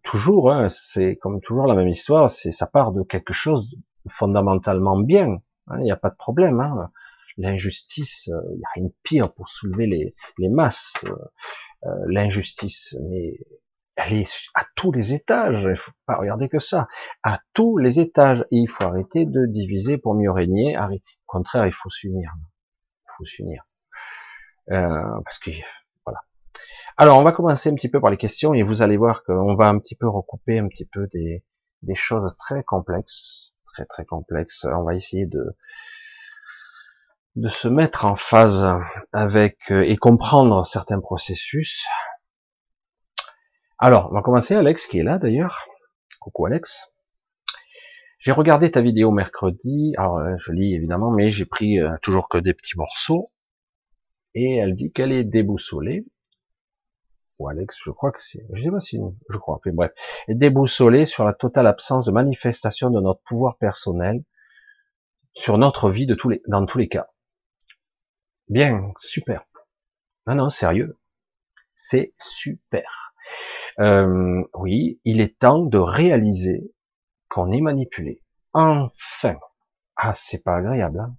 toujours, 0.03 0.51
hein, 0.51 0.69
c'est 0.69 1.17
comme 1.17 1.41
toujours 1.41 1.67
la 1.67 1.75
même 1.75 1.89
histoire. 1.89 2.29
C'est 2.29 2.51
ça 2.51 2.67
part 2.67 2.93
de 2.93 3.03
quelque 3.03 3.33
chose 3.33 3.69
fondamentalement 4.09 4.99
bien. 4.99 5.39
Hein, 5.69 5.77
il 5.79 5.85
n'y 5.85 5.93
a 5.93 5.97
pas 5.97 6.11
de 6.11 6.17
problème. 6.17 6.61
Hein 6.61 6.91
l'injustice, 7.37 8.27
il 8.27 8.35
euh, 8.35 8.57
n'y 8.57 8.65
a 8.65 8.69
rien 8.75 8.85
de 8.85 8.95
pire 9.03 9.33
pour 9.33 9.49
soulever 9.49 9.87
les, 9.87 10.15
les 10.39 10.49
masses. 10.49 11.05
Euh, 11.05 11.15
euh, 11.85 11.91
l'injustice, 12.07 12.97
mais 13.09 13.41
elle 13.97 14.13
est 14.13 14.33
à 14.55 14.63
tous 14.77 14.93
les 14.93 15.15
étages. 15.15 15.67
Il 15.69 15.77
faut 15.77 15.93
pas 16.07 16.17
regarder 16.17 16.49
que 16.49 16.61
ça. 16.61 16.87
À 17.25 17.41
tous 17.55 17.77
les 17.77 17.99
étages. 17.99 18.45
Et 18.53 18.57
il 18.57 18.69
faut 18.69 18.85
arrêter 18.85 19.27
de 19.27 19.47
diviser 19.47 19.99
pour 19.99 20.15
mieux 20.15 20.31
régner. 20.31 20.79
Au 20.79 20.89
contraire, 21.27 21.67
il 21.67 21.73
faut 21.73 21.91
s'unir. 21.91 22.33
Il 22.37 23.11
faut 23.17 23.25
s'unir. 23.25 23.65
Parce 24.69 25.39
que 25.41 25.51
voilà. 26.07 26.21
Alors, 26.97 27.19
on 27.19 27.25
va 27.25 27.33
commencer 27.33 27.69
un 27.69 27.75
petit 27.75 27.89
peu 27.89 28.01
par 28.01 28.11
les 28.11 28.17
questions 28.17 28.55
et 28.55 28.63
vous 28.63 28.83
allez 28.83 28.97
voir 28.97 29.25
qu'on 29.25 29.57
va 29.57 29.67
un 29.67 29.79
petit 29.81 29.97
peu 29.97 30.09
recouper 30.09 30.61
un 30.61 30.69
petit 30.69 30.87
peu 30.87 31.09
des, 31.09 31.45
des 31.83 31.97
choses 31.97 32.37
très 32.39 32.63
complexes, 32.63 33.55
très 33.67 33.87
très 33.87 34.05
complexes. 34.05 34.65
On 34.65 34.85
va 34.85 34.95
essayer 34.95 35.27
de 35.27 35.57
de 37.37 37.49
se 37.49 37.67
mettre 37.67 38.05
en 38.05 38.15
phase 38.15 38.67
avec 39.13 39.71
euh, 39.71 39.83
et 39.83 39.97
comprendre 39.97 40.67
certains 40.67 41.01
processus. 41.01 41.87
Alors, 43.79 44.11
on 44.11 44.15
va 44.15 44.23
commencer 44.23 44.55
Alex 44.55 44.87
qui 44.87 44.99
est 44.99 45.03
là 45.03 45.19
d'ailleurs. 45.19 45.67
Coucou 46.21 46.47
Alex. 46.47 46.93
J'ai 48.19 48.33
regardé 48.33 48.71
ta 48.71 48.83
vidéo 48.83 49.11
mercredi. 49.11 49.95
Alors, 49.97 50.19
euh, 50.19 50.37
je 50.37 50.53
lis 50.53 50.75
évidemment, 50.75 51.11
mais 51.11 51.31
j'ai 51.31 51.47
pris 51.47 51.81
euh, 51.81 51.97
toujours 52.03 52.29
que 52.29 52.39
des 52.39 52.55
petits 52.55 52.77
morceaux. 52.77 53.27
Et 54.35 54.57
elle 54.57 54.75
dit 54.75 54.93
qu'elle 54.93 55.13
est 55.13 55.25
déboussolée. 55.25 56.07
Ou 57.39 57.49
Alex, 57.49 57.79
je 57.83 57.91
crois 57.91 58.13
que 58.13 58.23
c'est, 58.23 58.47
je 58.53 58.63
sais 58.63 58.71
pas 58.71 58.79
si, 58.79 59.01
je 59.31 59.39
crois, 59.39 59.57
enfin 59.57 59.71
bref, 59.73 59.91
est 60.29 60.35
déboussolée 60.35 61.07
sur 61.07 61.25
la 61.25 61.33
totale 61.33 61.67
absence 61.67 62.05
de 62.05 62.13
manifestation 62.13 62.91
de 62.91 63.01
notre 63.01 63.23
pouvoir 63.23 63.57
personnel 63.57 64.23
sur 65.33 65.59
notre 65.59 65.91
vie 65.91 66.07
de 66.07 66.15
tous 66.15 66.29
les, 66.29 66.43
dans 66.47 66.65
tous 66.67 66.79
les 66.79 66.89
cas. 66.89 67.09
Bien, 68.53 68.93
super. 68.99 69.47
Non, 70.27 70.35
non, 70.35 70.51
sérieux. 70.51 70.99
C'est 71.75 72.13
super. 72.19 73.15
Euh, 73.81 74.43
oui, 74.53 75.01
il 75.05 75.23
est 75.23 75.39
temps 75.39 75.65
de 75.65 75.79
réaliser 75.79 76.71
qu'on 77.31 77.51
est 77.51 77.63
manipulé. 77.63 78.21
Enfin. 78.53 79.37
Ah, 79.97 80.13
c'est 80.13 80.45
pas 80.45 80.57
agréable. 80.57 81.01
Hein 81.01 81.17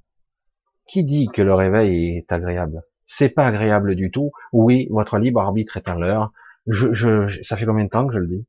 Qui 0.86 1.04
dit 1.04 1.28
que 1.34 1.42
le 1.42 1.56
réveil 1.56 2.18
est 2.18 2.32
agréable? 2.32 2.84
C'est 3.04 3.30
pas 3.30 3.48
agréable 3.48 3.96
du 3.96 4.12
tout. 4.12 4.30
Oui, 4.52 4.88
votre 4.92 5.18
libre 5.18 5.42
arbitre 5.42 5.78
est 5.78 5.88
à 5.88 5.96
l'heure. 5.96 6.32
Je, 6.68 6.94
je, 6.94 7.42
ça 7.42 7.58
fait 7.58 7.66
combien 7.66 7.86
de 7.86 7.90
temps 7.90 8.06
que 8.06 8.14
je 8.14 8.20
le 8.20 8.28
dis? 8.28 8.46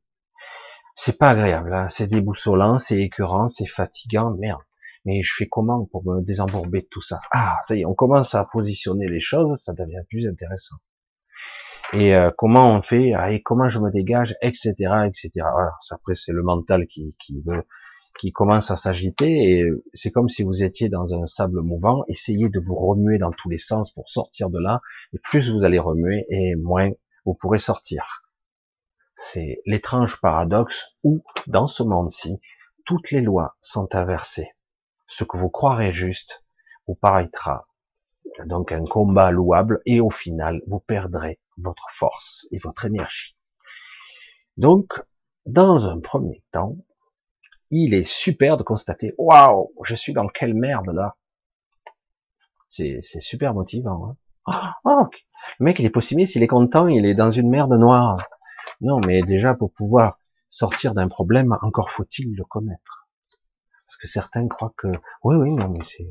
C'est 0.94 1.16
pas 1.16 1.30
agréable. 1.30 1.72
Hein 1.72 1.88
c'est 1.88 2.06
déboussolant, 2.06 2.78
c'est 2.78 3.00
écœurant, 3.00 3.48
c'est 3.48 3.64
fatigant. 3.64 4.32
Merde. 4.32 4.60
Mais 5.04 5.22
je 5.22 5.32
fais 5.36 5.48
comment 5.48 5.86
pour 5.86 6.04
me 6.04 6.22
désembourber 6.22 6.82
de 6.82 6.88
tout 6.90 7.02
ça? 7.02 7.20
Ah, 7.32 7.56
ça 7.66 7.76
y 7.76 7.82
est, 7.82 7.84
on 7.84 7.94
commence 7.94 8.34
à 8.34 8.44
positionner 8.50 9.08
les 9.08 9.20
choses, 9.20 9.56
ça 9.62 9.74
devient 9.74 10.02
plus 10.08 10.26
intéressant. 10.26 10.76
Et 11.92 12.14
euh, 12.14 12.30
comment 12.36 12.74
on 12.74 12.82
fait? 12.82 13.12
Ah, 13.14 13.30
Et 13.30 13.42
comment 13.42 13.68
je 13.68 13.78
me 13.78 13.90
dégage, 13.90 14.34
etc., 14.42 14.72
etc. 15.06 15.30
Voilà, 15.34 15.72
après 15.90 16.14
c'est 16.14 16.32
le 16.32 16.42
mental 16.42 16.86
qui, 16.86 17.16
qui 17.18 17.42
veut 17.46 17.64
qui 18.18 18.32
commence 18.32 18.70
à 18.70 18.76
s'agiter 18.76 19.58
et 19.58 19.68
c'est 19.92 20.10
comme 20.10 20.28
si 20.28 20.42
vous 20.42 20.62
étiez 20.62 20.88
dans 20.88 21.14
un 21.14 21.26
sable 21.26 21.60
mouvant. 21.62 22.04
Essayez 22.08 22.48
de 22.48 22.60
vous 22.60 22.74
remuer 22.74 23.18
dans 23.18 23.32
tous 23.32 23.48
les 23.48 23.58
sens 23.58 23.92
pour 23.92 24.08
sortir 24.08 24.50
de 24.50 24.58
là. 24.60 24.80
Et 25.12 25.18
plus 25.18 25.50
vous 25.50 25.64
allez 25.64 25.78
remuer, 25.78 26.24
et 26.28 26.54
moins 26.54 26.90
vous 27.24 27.34
pourrez 27.34 27.58
sortir. 27.58 28.22
C'est 29.16 29.60
l'étrange 29.66 30.20
paradoxe 30.20 30.96
où, 31.02 31.22
dans 31.46 31.66
ce 31.66 31.82
monde-ci, 31.82 32.40
toutes 32.84 33.10
les 33.10 33.20
lois 33.20 33.56
sont 33.60 33.94
inversées. 33.94 34.53
Ce 35.16 35.22
que 35.22 35.36
vous 35.36 35.48
croirez 35.48 35.92
juste 35.92 36.42
vous 36.88 36.96
paraîtra 36.96 37.68
donc 38.46 38.72
un 38.72 38.84
combat 38.84 39.30
louable 39.30 39.80
et 39.86 40.00
au 40.00 40.10
final, 40.10 40.60
vous 40.66 40.80
perdrez 40.80 41.38
votre 41.56 41.86
force 41.88 42.48
et 42.50 42.58
votre 42.58 42.84
énergie. 42.84 43.36
Donc, 44.56 45.00
dans 45.46 45.86
un 45.86 46.00
premier 46.00 46.42
temps, 46.50 46.78
il 47.70 47.94
est 47.94 48.02
super 48.02 48.56
de 48.56 48.64
constater, 48.64 49.14
waouh, 49.16 49.72
je 49.84 49.94
suis 49.94 50.14
dans 50.14 50.26
quelle 50.26 50.54
merde 50.54 50.90
là? 50.92 51.14
C'est 52.66 53.00
super 53.20 53.54
motivant. 53.54 54.16
Hein 54.46 54.72
oh, 54.84 55.06
le 55.60 55.64
mec, 55.64 55.78
il 55.78 55.86
est 55.86 55.90
pessimiste, 55.90 56.34
il 56.34 56.42
est 56.42 56.48
content, 56.48 56.88
il 56.88 57.06
est 57.06 57.14
dans 57.14 57.30
une 57.30 57.50
merde 57.50 57.74
noire. 57.74 58.16
Non, 58.80 58.98
mais 58.98 59.22
déjà 59.22 59.54
pour 59.54 59.70
pouvoir 59.70 60.18
sortir 60.48 60.92
d'un 60.92 61.06
problème, 61.06 61.56
encore 61.62 61.92
faut-il 61.92 62.34
le 62.34 62.42
connaître. 62.42 63.03
Parce 63.94 64.02
que 64.02 64.08
certains 64.08 64.48
croient 64.48 64.74
que, 64.76 64.88
oui, 65.22 65.36
oui, 65.36 65.52
non, 65.52 65.68
mais 65.68 65.84
c'est, 65.84 66.02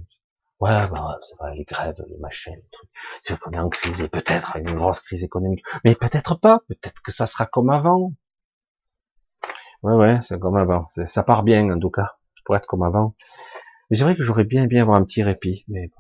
ouais, 0.62 0.88
bah, 0.88 1.20
c'est 1.28 1.36
vrai, 1.36 1.54
les 1.54 1.66
grèves, 1.66 2.02
les 2.08 2.18
machins, 2.18 2.56
les 2.56 2.70
trucs. 2.72 2.90
C'est 3.20 3.38
qu'on 3.38 3.52
est 3.52 3.60
en 3.60 3.68
crise 3.68 4.00
et 4.02 4.08
peut-être 4.08 4.56
une 4.56 4.74
grosse 4.74 5.02
crise 5.02 5.26
économique, 5.26 5.66
mais 5.84 5.94
peut-être 5.94 6.36
pas. 6.40 6.62
Peut-être 6.70 7.02
que 7.02 7.12
ça 7.12 7.26
sera 7.26 7.46
comme 7.46 7.70
avant. 7.70 8.14
Ouais, 9.82 9.96
ouais, 9.96 10.22
c'est 10.22 10.40
comme 10.40 10.56
avant. 10.56 10.88
Ça 11.08 11.24
part 11.24 11.44
bien, 11.44 11.70
en 11.70 11.78
tout 11.78 11.90
cas, 11.90 12.16
pour 12.46 12.56
être 12.56 12.68
comme 12.68 12.84
avant. 12.84 13.16
Mais 13.90 13.98
c'est 13.98 14.06
vrai 14.06 14.16
que 14.16 14.24
j'aurais 14.24 14.46
bien 14.46 14.66
bien 14.66 14.84
avoir 14.84 14.98
un 14.98 15.04
petit 15.04 15.24
répit, 15.24 15.66
mais 15.68 15.92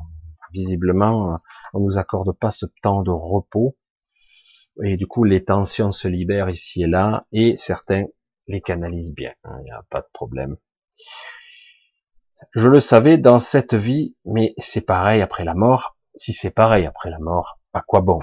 visiblement, 0.53 1.41
on 1.73 1.81
nous 1.81 1.97
accorde 1.97 2.31
pas 2.31 2.51
ce 2.51 2.65
temps 2.81 3.03
de 3.03 3.11
repos. 3.11 3.75
Et 4.85 4.95
du 4.95 5.05
coup, 5.05 5.25
les 5.25 5.43
tensions 5.43 5.91
se 5.91 6.07
libèrent 6.07 6.49
ici 6.49 6.83
et 6.83 6.87
là, 6.87 7.27
et 7.33 7.57
certains 7.57 8.05
les 8.47 8.61
canalisent 8.61 9.13
bien. 9.13 9.33
Hein, 9.43 9.57
il 9.59 9.65
n'y 9.65 9.71
a 9.71 9.83
pas 9.89 9.99
de 9.99 10.07
problème. 10.13 10.55
Je 12.51 12.67
le 12.67 12.79
savais 12.79 13.17
dans 13.17 13.39
cette 13.39 13.73
vie, 13.73 14.15
mais 14.25 14.53
c'est 14.57 14.81
pareil 14.81 15.21
après 15.21 15.43
la 15.43 15.53
mort. 15.53 15.97
Si 16.15 16.33
c'est 16.33 16.51
pareil 16.51 16.85
après 16.85 17.09
la 17.09 17.19
mort, 17.19 17.59
à 17.73 17.81
quoi 17.81 18.01
bon? 18.01 18.21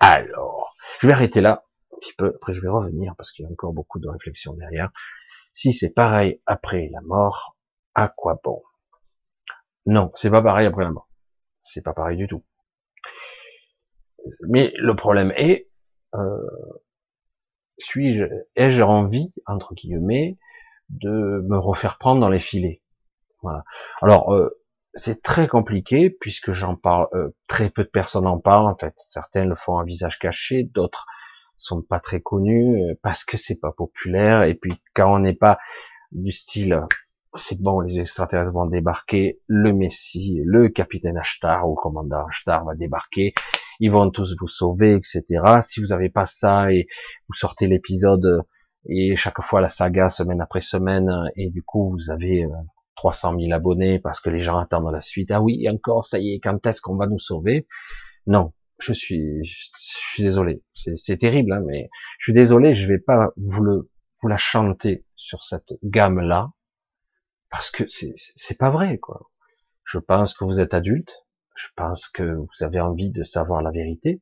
Alors, 0.00 0.74
je 1.00 1.06
vais 1.06 1.12
arrêter 1.12 1.40
là 1.40 1.64
petit 2.02 2.12
peu, 2.14 2.32
après 2.34 2.52
je 2.52 2.60
vais 2.60 2.68
revenir 2.68 3.14
parce 3.16 3.32
qu'il 3.32 3.44
y 3.44 3.48
a 3.48 3.50
encore 3.50 3.72
beaucoup 3.72 3.98
de 3.98 4.08
réflexions 4.08 4.52
derrière. 4.54 4.90
Si 5.52 5.72
c'est 5.72 5.90
pareil 5.90 6.40
après 6.46 6.88
la 6.92 7.00
mort, 7.02 7.56
à 7.94 8.08
quoi 8.08 8.40
bon? 8.42 8.62
Non, 9.86 10.12
c'est 10.14 10.30
pas 10.30 10.42
pareil 10.42 10.66
après 10.66 10.84
la 10.84 10.90
mort. 10.90 11.08
C'est 11.62 11.82
pas 11.82 11.92
pareil 11.92 12.16
du 12.16 12.26
tout. 12.26 12.44
Mais 14.48 14.72
le 14.76 14.94
problème 14.94 15.32
est, 15.36 15.68
euh, 16.14 16.36
suis-je, 17.78 18.24
ai-je 18.56 18.82
envie, 18.82 19.32
entre 19.46 19.74
guillemets, 19.74 20.38
de 20.90 21.42
me 21.48 21.58
refaire 21.58 21.98
prendre 21.98 22.20
dans 22.20 22.28
les 22.28 22.38
filets? 22.38 22.81
Alors, 24.00 24.34
euh, 24.34 24.62
c'est 24.94 25.22
très 25.22 25.46
compliqué 25.46 26.10
puisque 26.10 26.52
j'en 26.52 26.76
parle, 26.76 27.08
euh, 27.14 27.34
très 27.46 27.70
peu 27.70 27.84
de 27.84 27.88
personnes 27.88 28.26
en 28.26 28.38
parlent 28.38 28.68
en 28.68 28.74
fait. 28.74 28.94
Certains 28.96 29.44
le 29.44 29.54
font 29.54 29.78
à 29.78 29.84
visage 29.84 30.18
caché, 30.18 30.64
d'autres 30.64 31.06
sont 31.56 31.82
pas 31.82 32.00
très 32.00 32.20
connus 32.20 32.82
euh, 32.82 32.94
parce 33.02 33.24
que 33.24 33.36
c'est 33.36 33.60
pas 33.60 33.72
populaire. 33.72 34.42
Et 34.42 34.54
puis 34.54 34.74
quand 34.94 35.14
on 35.14 35.20
n'est 35.20 35.34
pas 35.34 35.58
du 36.12 36.30
style 36.30 36.80
c'est 37.34 37.58
bon 37.58 37.80
les 37.80 37.98
extraterrestres 37.98 38.52
vont 38.52 38.66
débarquer 38.66 39.40
le 39.46 39.72
Messie 39.72 40.42
le 40.44 40.68
capitaine 40.68 41.16
Ashtar 41.16 41.66
ou 41.66 41.74
le 41.74 41.80
commandant 41.80 42.26
Ashtar 42.26 42.64
va 42.64 42.74
débarquer. 42.74 43.32
Ils 43.80 43.90
vont 43.90 44.10
tous 44.10 44.36
vous 44.38 44.46
sauver 44.46 44.94
etc 44.94 45.60
si 45.62 45.80
vous 45.80 45.92
avez 45.92 46.10
pas 46.10 46.26
ça 46.26 46.70
et 46.72 46.86
vous 47.28 47.34
sortez 47.34 47.66
l'épisode 47.66 48.44
et 48.86 49.16
chaque 49.16 49.40
fois 49.40 49.62
la 49.62 49.68
saga 49.68 50.10
semaine 50.10 50.42
après 50.42 50.60
semaine 50.60 51.10
et 51.36 51.48
du 51.48 51.62
coup 51.62 51.88
vous 51.88 52.10
avez 52.10 52.46
300 53.02 53.34
euh, 53.34 53.40
000 53.40 53.52
abonnés 53.52 53.98
parce 53.98 54.20
que 54.20 54.30
les 54.30 54.38
gens 54.38 54.58
attendent 54.58 54.92
la 54.92 55.00
suite 55.00 55.30
ah 55.32 55.42
oui 55.42 55.68
encore 55.68 56.04
ça 56.04 56.18
y 56.18 56.34
est 56.34 56.40
quand 56.40 56.64
est-ce 56.66 56.80
qu'on 56.80 56.96
va 56.96 57.06
nous 57.06 57.18
sauver? 57.18 57.66
Non 58.26 58.52
je 58.82 58.92
suis, 58.92 59.44
je, 59.44 59.70
suis 59.74 60.22
désolé, 60.24 60.62
c'est 60.94 61.16
terrible, 61.16 61.52
hein, 61.52 61.62
mais 61.64 61.88
je 62.18 62.24
suis 62.24 62.32
désolé, 62.32 62.74
je 62.74 62.88
vais 62.88 62.98
pas 62.98 63.28
vous 63.36 63.62
le, 63.62 63.90
vous 64.20 64.28
la 64.28 64.36
chanter 64.36 65.04
sur 65.14 65.44
cette 65.44 65.74
gamme-là, 65.84 66.50
parce 67.48 67.70
que 67.70 67.84
c'est 67.86 68.58
pas 68.58 68.70
vrai, 68.70 68.98
quoi. 68.98 69.30
Je 69.84 69.98
pense 69.98 70.34
que 70.34 70.44
vous 70.44 70.58
êtes 70.58 70.74
adulte, 70.74 71.24
je 71.54 71.68
pense 71.76 72.08
que 72.08 72.22
vous 72.22 72.64
avez 72.64 72.80
envie 72.80 73.10
de 73.10 73.22
savoir 73.22 73.62
la 73.62 73.70
vérité 73.70 74.20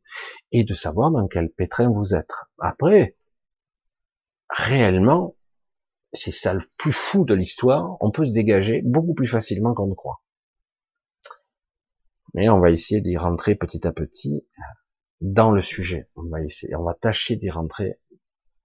et 0.52 0.64
de 0.64 0.74
savoir 0.74 1.10
dans 1.10 1.26
quel 1.26 1.50
pétrin 1.50 1.90
vous 1.90 2.14
êtes. 2.14 2.32
Après, 2.58 3.16
réellement, 4.50 5.36
c'est 6.12 6.32
ça 6.32 6.54
le 6.54 6.62
plus 6.76 6.92
fou 6.92 7.24
de 7.24 7.34
l'histoire, 7.34 7.96
on 8.00 8.10
peut 8.10 8.26
se 8.26 8.32
dégager 8.32 8.82
beaucoup 8.82 9.14
plus 9.14 9.26
facilement 9.26 9.74
qu'on 9.74 9.86
ne 9.86 9.94
croit. 9.94 10.22
Mais 12.34 12.48
on 12.48 12.60
va 12.60 12.70
essayer 12.70 13.00
d'y 13.00 13.16
rentrer 13.16 13.54
petit 13.54 13.86
à 13.86 13.92
petit 13.92 14.46
dans 15.20 15.50
le 15.50 15.60
sujet. 15.60 16.08
On 16.16 16.22
va 16.28 16.40
essayer, 16.42 16.74
on 16.76 16.84
va 16.84 16.94
tâcher 16.94 17.36
d'y 17.36 17.50
rentrer 17.50 18.00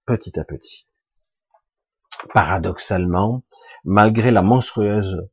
petit 0.05 0.39
à 0.39 0.43
petit. 0.43 0.87
Paradoxalement, 2.33 3.43
malgré 3.83 4.31
la 4.31 4.41
monstrueuse 4.41 5.27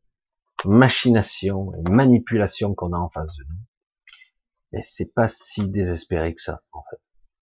machination 0.64 1.74
et 1.74 1.90
manipulation 1.90 2.74
qu'on 2.74 2.92
a 2.92 2.98
en 2.98 3.08
face 3.08 3.36
de 3.36 3.44
nous, 3.44 3.60
mais 4.72 4.82
c'est 4.82 5.12
pas 5.12 5.28
si 5.28 5.68
désespéré 5.68 6.34
que 6.34 6.40
ça, 6.40 6.62
en 6.72 6.82
fait. 6.90 7.00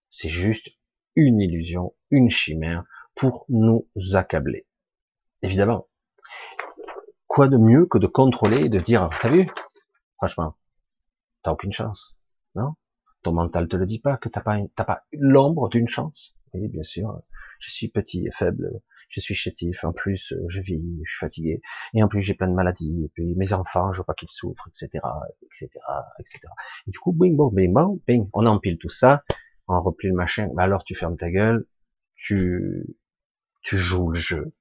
C'est 0.09 0.28
juste 0.28 0.68
une 1.14 1.40
illusion, 1.40 1.94
une 2.11 2.30
chimère 2.30 2.85
pour 3.20 3.44
nous 3.50 3.87
accabler. 4.14 4.66
Évidemment. 5.42 5.88
Quoi 7.26 7.48
de 7.48 7.59
mieux 7.59 7.85
que 7.85 7.98
de 7.98 8.06
contrôler 8.06 8.62
et 8.62 8.68
de 8.70 8.80
dire, 8.80 9.11
t'as 9.20 9.28
vu? 9.28 9.46
Franchement, 10.16 10.56
t'as 11.42 11.52
aucune 11.52 11.70
chance, 11.70 12.16
non? 12.54 12.76
Ton 13.22 13.35
mental 13.35 13.68
te 13.68 13.76
le 13.76 13.85
dit 13.85 13.98
pas 13.98 14.16
que 14.16 14.30
t'as 14.30 14.40
pas, 14.40 14.56
t'as 14.74 14.85
pas 14.85 15.04
l'ombre 15.12 15.68
d'une 15.68 15.87
chance? 15.87 16.35
Oui, 16.54 16.66
bien 16.68 16.83
sûr. 16.83 17.20
Je 17.59 17.70
suis 17.70 17.88
petit 17.88 18.26
et 18.26 18.30
faible. 18.30 18.80
Je 19.11 19.20
suis 19.20 19.35
chétif. 19.35 19.85
En 19.85 19.92
plus, 19.92 20.33
je 20.48 20.61
vis, 20.62 20.98
je 21.04 21.11
suis 21.11 21.18
fatigué. 21.18 21.61
Et 21.92 22.02
en 22.02 22.09
plus, 22.09 22.22
j'ai 22.22 22.33
plein 22.33 22.48
de 22.48 22.54
maladies. 22.54 23.04
Et 23.04 23.09
puis, 23.11 23.35
mes 23.35 23.52
enfants, 23.52 23.92
je 23.92 23.98
veux 23.98 24.04
pas 24.04 24.14
qu'ils 24.14 24.30
souffrent, 24.30 24.66
etc., 24.68 24.88
etc., 25.42 25.68
etc. 26.20 26.38
Et 26.87 26.90
du 26.90 26.98
coup, 26.98 27.12
bing, 27.12 27.37
bong, 27.37 27.54
bing, 27.54 27.70
bong, 27.70 28.00
bing. 28.06 28.30
On 28.33 28.46
empile 28.46 28.78
tout 28.78 28.88
ça. 28.88 29.24
On 29.68 29.78
replie 29.83 30.09
le 30.09 30.14
machin. 30.14 30.48
Bah 30.54 30.62
alors, 30.62 30.85
tu 30.85 30.94
fermes 30.94 31.18
ta 31.18 31.30
gueule. 31.30 31.66
Tu, 32.14 32.96
tu 33.62 33.77
joues 33.77 34.11
le 34.11 34.18
jeu. 34.18 34.53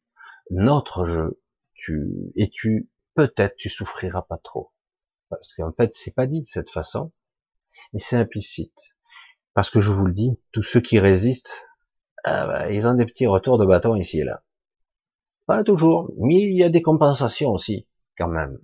Notre 0.51 1.05
jeu. 1.05 1.41
Tu, 1.73 2.31
et 2.35 2.49
tu, 2.49 2.89
peut-être, 3.15 3.55
tu 3.55 3.69
souffriras 3.69 4.23
pas 4.23 4.38
trop. 4.38 4.71
Parce 5.29 5.53
qu'en 5.53 5.71
fait, 5.71 5.93
c'est 5.93 6.13
pas 6.13 6.25
dit 6.25 6.41
de 6.41 6.45
cette 6.45 6.69
façon, 6.69 7.12
mais 7.93 7.99
c'est 7.99 8.17
implicite. 8.17 8.97
Parce 9.53 9.69
que 9.69 9.79
je 9.79 9.91
vous 9.91 10.05
le 10.05 10.13
dis, 10.13 10.39
tous 10.51 10.63
ceux 10.63 10.81
qui 10.81 10.99
résistent, 10.99 11.67
ah 12.23 12.47
bah, 12.47 12.71
ils 12.71 12.88
ont 12.88 12.93
des 12.93 13.05
petits 13.05 13.27
retours 13.27 13.57
de 13.57 13.65
bâton 13.65 13.95
ici 13.95 14.19
et 14.19 14.23
là. 14.23 14.43
Pas 15.45 15.63
toujours, 15.63 16.12
mais 16.17 16.35
il 16.35 16.57
y 16.57 16.63
a 16.63 16.69
des 16.69 16.81
compensations 16.81 17.51
aussi, 17.51 17.88
quand 18.17 18.27
même. 18.27 18.59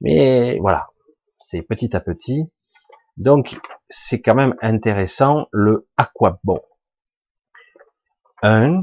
Mais 0.00 0.58
voilà, 0.60 0.88
c'est 1.38 1.62
petit 1.62 1.94
à 1.96 2.00
petit. 2.00 2.50
Donc, 3.16 3.58
c'est 3.82 4.20
quand 4.20 4.34
même 4.34 4.54
intéressant 4.60 5.46
le 5.52 5.88
à 5.96 6.06
quoi 6.06 6.40
bon. 6.44 6.60
Un, 8.46 8.82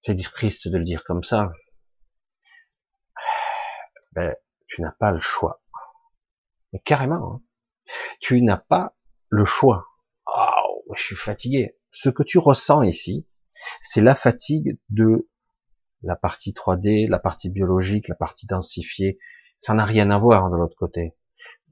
c'est 0.00 0.16
triste 0.16 0.68
de 0.68 0.78
le 0.78 0.84
dire 0.84 1.04
comme 1.04 1.22
ça, 1.22 1.52
ben, 4.12 4.34
tu 4.66 4.80
n'as 4.80 4.92
pas 4.92 5.12
le 5.12 5.20
choix. 5.20 5.62
Mais 6.72 6.78
carrément, 6.78 7.34
hein. 7.34 7.42
tu 8.18 8.40
n'as 8.40 8.56
pas 8.56 8.96
le 9.28 9.44
choix. 9.44 9.88
Oh, 10.26 10.84
je 10.96 11.02
suis 11.02 11.16
fatigué. 11.16 11.76
Ce 11.90 12.08
que 12.08 12.22
tu 12.22 12.38
ressens 12.38 12.80
ici, 12.80 13.28
c'est 13.82 14.00
la 14.00 14.14
fatigue 14.14 14.78
de 14.88 15.28
la 16.00 16.16
partie 16.16 16.52
3D, 16.52 17.10
la 17.10 17.18
partie 17.18 17.50
biologique, 17.50 18.08
la 18.08 18.14
partie 18.14 18.46
densifiée. 18.46 19.18
Ça 19.58 19.74
n'a 19.74 19.84
rien 19.84 20.10
à 20.10 20.18
voir 20.18 20.48
de 20.48 20.56
l'autre 20.56 20.76
côté. 20.76 21.14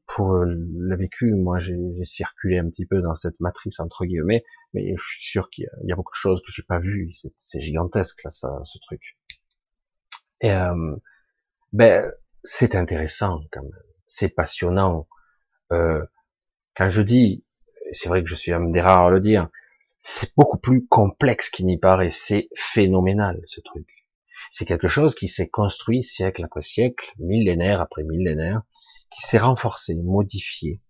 Pour 0.08 0.32
le 0.32 0.96
vécu, 0.96 1.34
moi, 1.34 1.58
j'ai 1.58 1.76
circulé 2.02 2.58
un 2.58 2.68
petit 2.68 2.86
peu 2.86 3.02
dans 3.02 3.14
cette 3.14 3.38
matrice 3.40 3.78
entre 3.78 4.06
guillemets, 4.06 4.42
mais 4.72 4.94
je 4.96 5.04
suis 5.04 5.30
sûr 5.30 5.50
qu'il 5.50 5.68
y, 5.84 5.92
a 5.92 5.96
beaucoup 5.96 6.12
de 6.12 6.18
choses 6.18 6.40
que 6.40 6.50
j'ai 6.50 6.62
pas 6.62 6.78
vues. 6.78 7.12
C'est 7.36 7.60
gigantesque 7.60 8.24
là, 8.24 8.30
ça, 8.30 8.58
ce 8.64 8.78
truc. 8.78 9.18
Et 10.40 10.50
euh, 10.50 10.96
ben, 11.72 12.10
c'est 12.42 12.74
intéressant 12.74 13.40
quand 13.52 13.62
même, 13.62 13.82
c'est 14.06 14.30
passionnant. 14.30 15.06
Euh, 15.72 16.02
quand 16.74 16.88
je 16.88 17.02
dis, 17.02 17.44
c'est 17.92 18.08
vrai 18.08 18.22
que 18.22 18.28
je 18.28 18.34
suis 18.34 18.52
un 18.52 18.60
des 18.60 18.80
rares 18.80 19.06
à 19.06 19.10
le 19.10 19.20
dire, 19.20 19.48
c'est 19.98 20.34
beaucoup 20.36 20.58
plus 20.58 20.86
complexe 20.86 21.50
qu'il 21.50 21.66
n'y 21.66 21.78
paraît. 21.78 22.10
C'est 22.10 22.48
phénoménal 22.54 23.40
ce 23.44 23.60
truc. 23.60 23.88
C'est 24.50 24.64
quelque 24.64 24.88
chose 24.88 25.14
qui 25.14 25.28
s'est 25.28 25.48
construit 25.48 26.02
siècle 26.02 26.44
après 26.44 26.62
siècle, 26.62 27.12
millénaire 27.18 27.80
après 27.80 28.04
millénaire, 28.04 28.62
qui 29.10 29.22
s'est 29.22 29.38
renforcé, 29.38 29.94
modifié, 29.94 30.82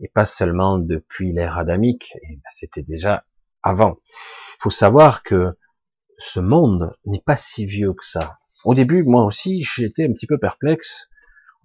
et 0.00 0.08
pas 0.08 0.26
seulement 0.26 0.78
depuis 0.78 1.32
l'ère 1.32 1.58
adamique. 1.58 2.12
Ben, 2.28 2.40
c'était 2.48 2.82
déjà 2.82 3.24
avant. 3.62 3.98
Il 4.06 4.62
faut 4.62 4.70
savoir 4.70 5.22
que 5.22 5.58
ce 6.18 6.40
monde 6.40 6.94
n'est 7.04 7.20
pas 7.20 7.36
si 7.36 7.66
vieux 7.66 7.92
que 7.92 8.06
ça. 8.06 8.38
Au 8.64 8.74
début, 8.74 9.02
moi 9.04 9.24
aussi, 9.24 9.62
j'étais 9.62 10.06
un 10.06 10.12
petit 10.12 10.26
peu 10.26 10.38
perplexe. 10.38 11.08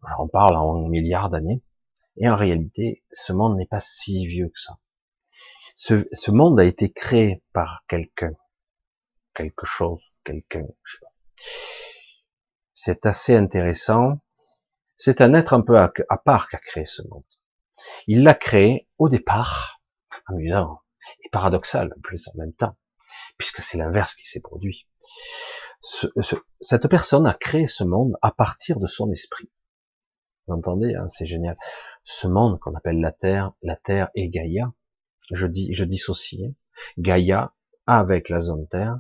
J'en 0.08 0.28
parle 0.28 0.56
en 0.56 0.88
milliards 0.88 1.30
d'années. 1.30 1.62
Et 2.17 2.28
en 2.28 2.36
réalité, 2.36 3.04
ce 3.12 3.34
monde 3.34 3.58
n'est 3.58 3.67
pas 3.67 3.80
si 3.80 4.28
vieux 4.28 4.50
que 4.50 4.60
ça. 4.60 4.78
Ce, 5.76 6.08
ce 6.12 6.32
monde 6.32 6.60
a 6.60 6.65
été 6.65 6.91
créé 6.91 7.41
par 7.54 7.86
quelqu'un, 7.88 8.34
quelque 9.34 9.65
chose, 9.65 10.02
quelqu'un, 10.24 10.67
je 10.84 10.91
sais 10.93 11.00
pas. 11.02 11.13
C'est 12.74 13.06
assez 13.06 13.36
intéressant. 13.36 14.19
C'est 14.95 15.21
un 15.21 15.34
être 15.34 15.54
un 15.54 15.62
peu 15.62 15.77
à, 15.77 15.91
à 16.10 16.17
part 16.17 16.49
qui 16.49 16.56
a 16.56 16.60
créé 16.60 16.86
ce 16.86 17.01
monde. 17.10 17.23
Il 18.08 18.23
l'a 18.23 18.36
créé 18.36 18.88
au 18.99 19.10
départ, 19.10 19.82
amusant 20.27 20.82
et 21.23 21.30
paradoxal 21.30 21.91
en 21.97 22.01
plus 22.01 22.27
en 22.27 22.38
même 22.38 22.54
temps, 22.54 22.77
puisque 23.38 23.60
c'est 23.62 23.77
l'inverse 23.77 24.13
qui 24.13 24.27
s'est 24.27 24.41
produit. 24.41 24.88
Ce, 25.80 26.08
cette 26.60 26.88
personne 26.88 27.25
a 27.25 27.34
créé 27.34 27.65
ce 27.65 27.84
monde 27.84 28.15
à 28.21 28.32
partir 28.32 28.80
de 28.80 28.86
son 28.86 29.10
esprit. 29.12 29.49
Vous 30.45 30.54
entendez, 30.54 30.93
hein, 30.93 31.08
c'est 31.08 31.25
génial. 31.25 31.58
Ce 32.04 32.27
monde 32.27 32.60
qu'on 32.60 32.75
appelle 32.75 32.99
la 32.99 33.12
Terre, 33.12 33.54
la 33.63 33.75
Terre 33.75 34.10
et 34.13 34.30
Gaïa, 34.30 34.71
je 35.32 35.47
dis, 35.47 35.73
je 35.73 35.84
dissocie, 35.84 36.43
hein. 36.43 36.54
Gaïa 36.97 37.54
avec 37.88 38.30
la 38.30 38.39
zone 38.39 38.67
Terre. 38.67 38.99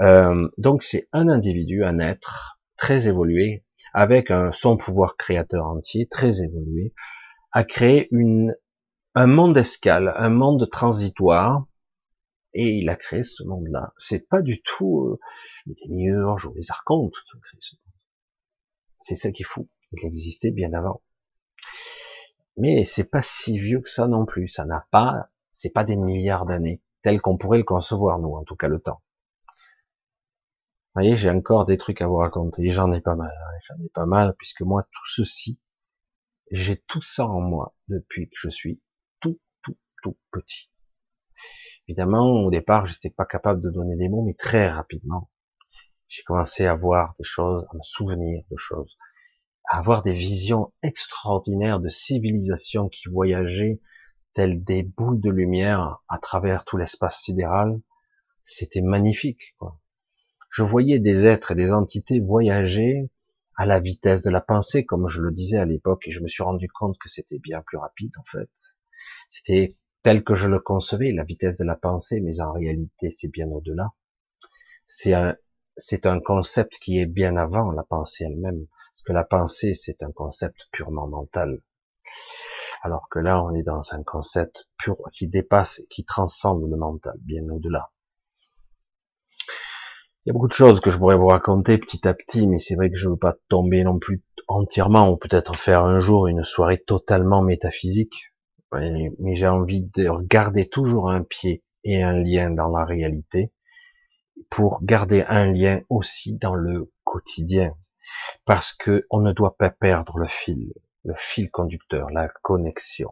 Euh, 0.00 0.48
donc 0.58 0.82
c'est 0.82 1.08
un 1.12 1.28
individu, 1.28 1.84
un 1.84 1.98
être 1.98 2.58
très 2.76 3.08
évolué, 3.08 3.65
avec 3.92 4.30
un, 4.30 4.52
son 4.52 4.76
pouvoir 4.76 5.16
créateur 5.16 5.66
entier, 5.66 6.06
très 6.06 6.42
évolué, 6.42 6.92
a 7.52 7.64
créé 7.64 8.08
une, 8.10 8.54
un 9.14 9.26
monde 9.26 9.56
escale, 9.56 10.12
un 10.16 10.28
monde 10.28 10.68
transitoire, 10.70 11.66
et 12.52 12.70
il 12.70 12.88
a 12.88 12.96
créé 12.96 13.22
ce 13.22 13.44
monde-là. 13.44 13.92
C'est 13.96 14.28
pas 14.28 14.40
du 14.40 14.62
tout 14.62 15.04
euh, 15.04 15.18
les 15.66 15.74
démiurges 15.74 16.46
ou 16.46 16.54
les 16.54 16.70
archontes 16.70 17.12
qui 17.12 17.36
ont 17.36 17.40
créé 17.40 17.58
ce 17.60 17.76
monde. 17.76 17.94
C'est 18.98 19.16
ça 19.16 19.30
qui 19.30 19.42
est 19.42 19.46
fou. 19.46 19.68
Il 19.92 20.04
existait 20.06 20.50
bien 20.50 20.72
avant. 20.72 21.02
Mais 22.56 22.84
c'est 22.84 23.10
pas 23.10 23.22
si 23.22 23.58
vieux 23.58 23.80
que 23.80 23.90
ça 23.90 24.06
non 24.06 24.24
plus. 24.24 24.48
Ça 24.48 24.64
n'a 24.64 24.86
pas, 24.90 25.28
c'est 25.50 25.70
pas 25.70 25.84
des 25.84 25.96
milliards 25.96 26.46
d'années, 26.46 26.82
tel 27.02 27.20
qu'on 27.20 27.36
pourrait 27.36 27.58
le 27.58 27.64
concevoir, 27.64 28.18
nous, 28.18 28.34
en 28.34 28.44
tout 28.44 28.56
cas 28.56 28.68
le 28.68 28.80
temps. 28.80 29.02
Vous 30.96 31.02
voyez, 31.02 31.18
j'ai 31.18 31.28
encore 31.28 31.66
des 31.66 31.76
trucs 31.76 32.00
à 32.00 32.06
vous 32.06 32.16
raconter. 32.16 32.70
J'en 32.70 32.90
ai 32.90 33.02
pas 33.02 33.16
mal. 33.16 33.30
Hein. 33.30 33.58
J'en 33.68 33.84
ai 33.84 33.90
pas 33.90 34.06
mal, 34.06 34.34
puisque 34.38 34.62
moi, 34.62 34.82
tout 34.84 35.04
ceci, 35.04 35.60
j'ai 36.50 36.78
tout 36.78 37.02
ça 37.02 37.26
en 37.26 37.42
moi 37.42 37.76
depuis 37.88 38.30
que 38.30 38.36
je 38.36 38.48
suis 38.48 38.80
tout 39.20 40.16
petit. 40.30 40.70
Évidemment, 41.86 42.44
au 42.44 42.50
départ, 42.50 42.86
j'étais 42.86 43.10
pas 43.10 43.26
capable 43.26 43.60
de 43.60 43.68
donner 43.68 43.96
des 43.96 44.08
mots, 44.08 44.22
mais 44.24 44.32
très 44.32 44.70
rapidement, 44.70 45.28
j'ai 46.08 46.22
commencé 46.22 46.64
à 46.64 46.74
voir 46.74 47.12
des 47.18 47.24
choses, 47.24 47.66
à 47.70 47.76
me 47.76 47.82
souvenir 47.82 48.42
de 48.50 48.56
choses, 48.56 48.96
à 49.68 49.78
avoir 49.78 50.02
des 50.02 50.14
visions 50.14 50.72
extraordinaires 50.82 51.80
de 51.80 51.88
civilisations 51.88 52.88
qui 52.88 53.10
voyageaient 53.10 53.82
telles 54.32 54.64
des 54.64 54.82
boules 54.82 55.20
de 55.20 55.30
lumière 55.30 55.98
à 56.08 56.18
travers 56.18 56.64
tout 56.64 56.78
l'espace 56.78 57.20
sidéral. 57.20 57.82
C'était 58.44 58.80
magnifique. 58.80 59.56
Quoi. 59.58 59.78
Je 60.56 60.62
voyais 60.62 60.98
des 61.00 61.26
êtres 61.26 61.50
et 61.50 61.54
des 61.54 61.74
entités 61.74 62.18
voyager 62.18 63.10
à 63.56 63.66
la 63.66 63.78
vitesse 63.78 64.22
de 64.22 64.30
la 64.30 64.40
pensée, 64.40 64.86
comme 64.86 65.06
je 65.06 65.20
le 65.20 65.30
disais 65.30 65.58
à 65.58 65.66
l'époque, 65.66 66.08
et 66.08 66.10
je 66.10 66.22
me 66.22 66.28
suis 66.28 66.42
rendu 66.42 66.66
compte 66.66 66.96
que 66.96 67.10
c'était 67.10 67.38
bien 67.38 67.60
plus 67.60 67.76
rapide 67.76 68.14
en 68.18 68.24
fait. 68.24 68.48
C'était 69.28 69.74
tel 70.02 70.24
que 70.24 70.32
je 70.32 70.48
le 70.48 70.58
concevais, 70.58 71.12
la 71.12 71.24
vitesse 71.24 71.58
de 71.58 71.66
la 71.66 71.76
pensée, 71.76 72.22
mais 72.22 72.40
en 72.40 72.52
réalité 72.54 73.10
c'est 73.10 73.28
bien 73.28 73.48
au-delà. 73.48 73.92
C'est 74.86 75.12
un, 75.12 76.20
concept 76.20 76.78
qui 76.78 77.00
est 77.00 77.06
bien 77.06 77.36
avant 77.36 77.70
la 77.70 77.84
pensée 77.84 78.24
elle-même, 78.24 78.66
parce 78.94 79.02
que 79.02 79.12
la 79.12 79.24
pensée 79.24 79.74
c'est 79.74 80.02
un 80.02 80.10
concept 80.10 80.68
purement 80.72 81.06
mental. 81.06 81.60
Alors 82.80 83.10
que 83.10 83.18
là 83.18 83.42
on 83.42 83.54
est 83.54 83.62
dans 83.62 83.92
un 83.92 84.02
concept 84.02 84.70
pur 84.78 84.96
qui 85.12 85.28
dépasse, 85.28 85.82
qui 85.90 86.06
transcende 86.06 86.62
le 86.66 86.78
mental, 86.78 87.18
bien 87.18 87.46
au-delà. 87.50 87.90
Il 90.26 90.30
y 90.30 90.32
a 90.32 90.32
beaucoup 90.32 90.48
de 90.48 90.52
choses 90.52 90.80
que 90.80 90.90
je 90.90 90.98
pourrais 90.98 91.16
vous 91.16 91.28
raconter 91.28 91.78
petit 91.78 92.06
à 92.08 92.12
petit, 92.12 92.48
mais 92.48 92.58
c'est 92.58 92.74
vrai 92.74 92.90
que 92.90 92.96
je 92.96 93.08
veux 93.08 93.16
pas 93.16 93.36
tomber 93.48 93.84
non 93.84 93.98
plus 93.98 94.24
entièrement, 94.48 95.08
ou 95.08 95.16
peut-être 95.16 95.56
faire 95.56 95.84
un 95.84 96.00
jour 96.00 96.26
une 96.26 96.42
soirée 96.42 96.78
totalement 96.78 97.42
métaphysique 97.42 98.32
mais 98.72 99.34
j'ai 99.34 99.46
envie 99.46 99.82
de 99.82 100.10
garder 100.22 100.68
toujours 100.68 101.10
un 101.10 101.22
pied 101.22 101.62
et 101.84 102.02
un 102.02 102.18
lien 102.18 102.50
dans 102.50 102.68
la 102.68 102.84
réalité 102.84 103.52
pour 104.50 104.80
garder 104.82 105.24
un 105.28 105.46
lien 105.52 105.80
aussi 105.88 106.34
dans 106.34 106.54
le 106.54 106.92
quotidien 107.04 107.74
parce 108.44 108.72
que 108.72 109.06
on 109.10 109.20
ne 109.20 109.32
doit 109.32 109.56
pas 109.56 109.70
perdre 109.70 110.18
le 110.18 110.26
fil, 110.26 110.72
le 111.04 111.14
fil 111.16 111.50
conducteur, 111.50 112.10
la 112.10 112.28
connexion. 112.28 113.10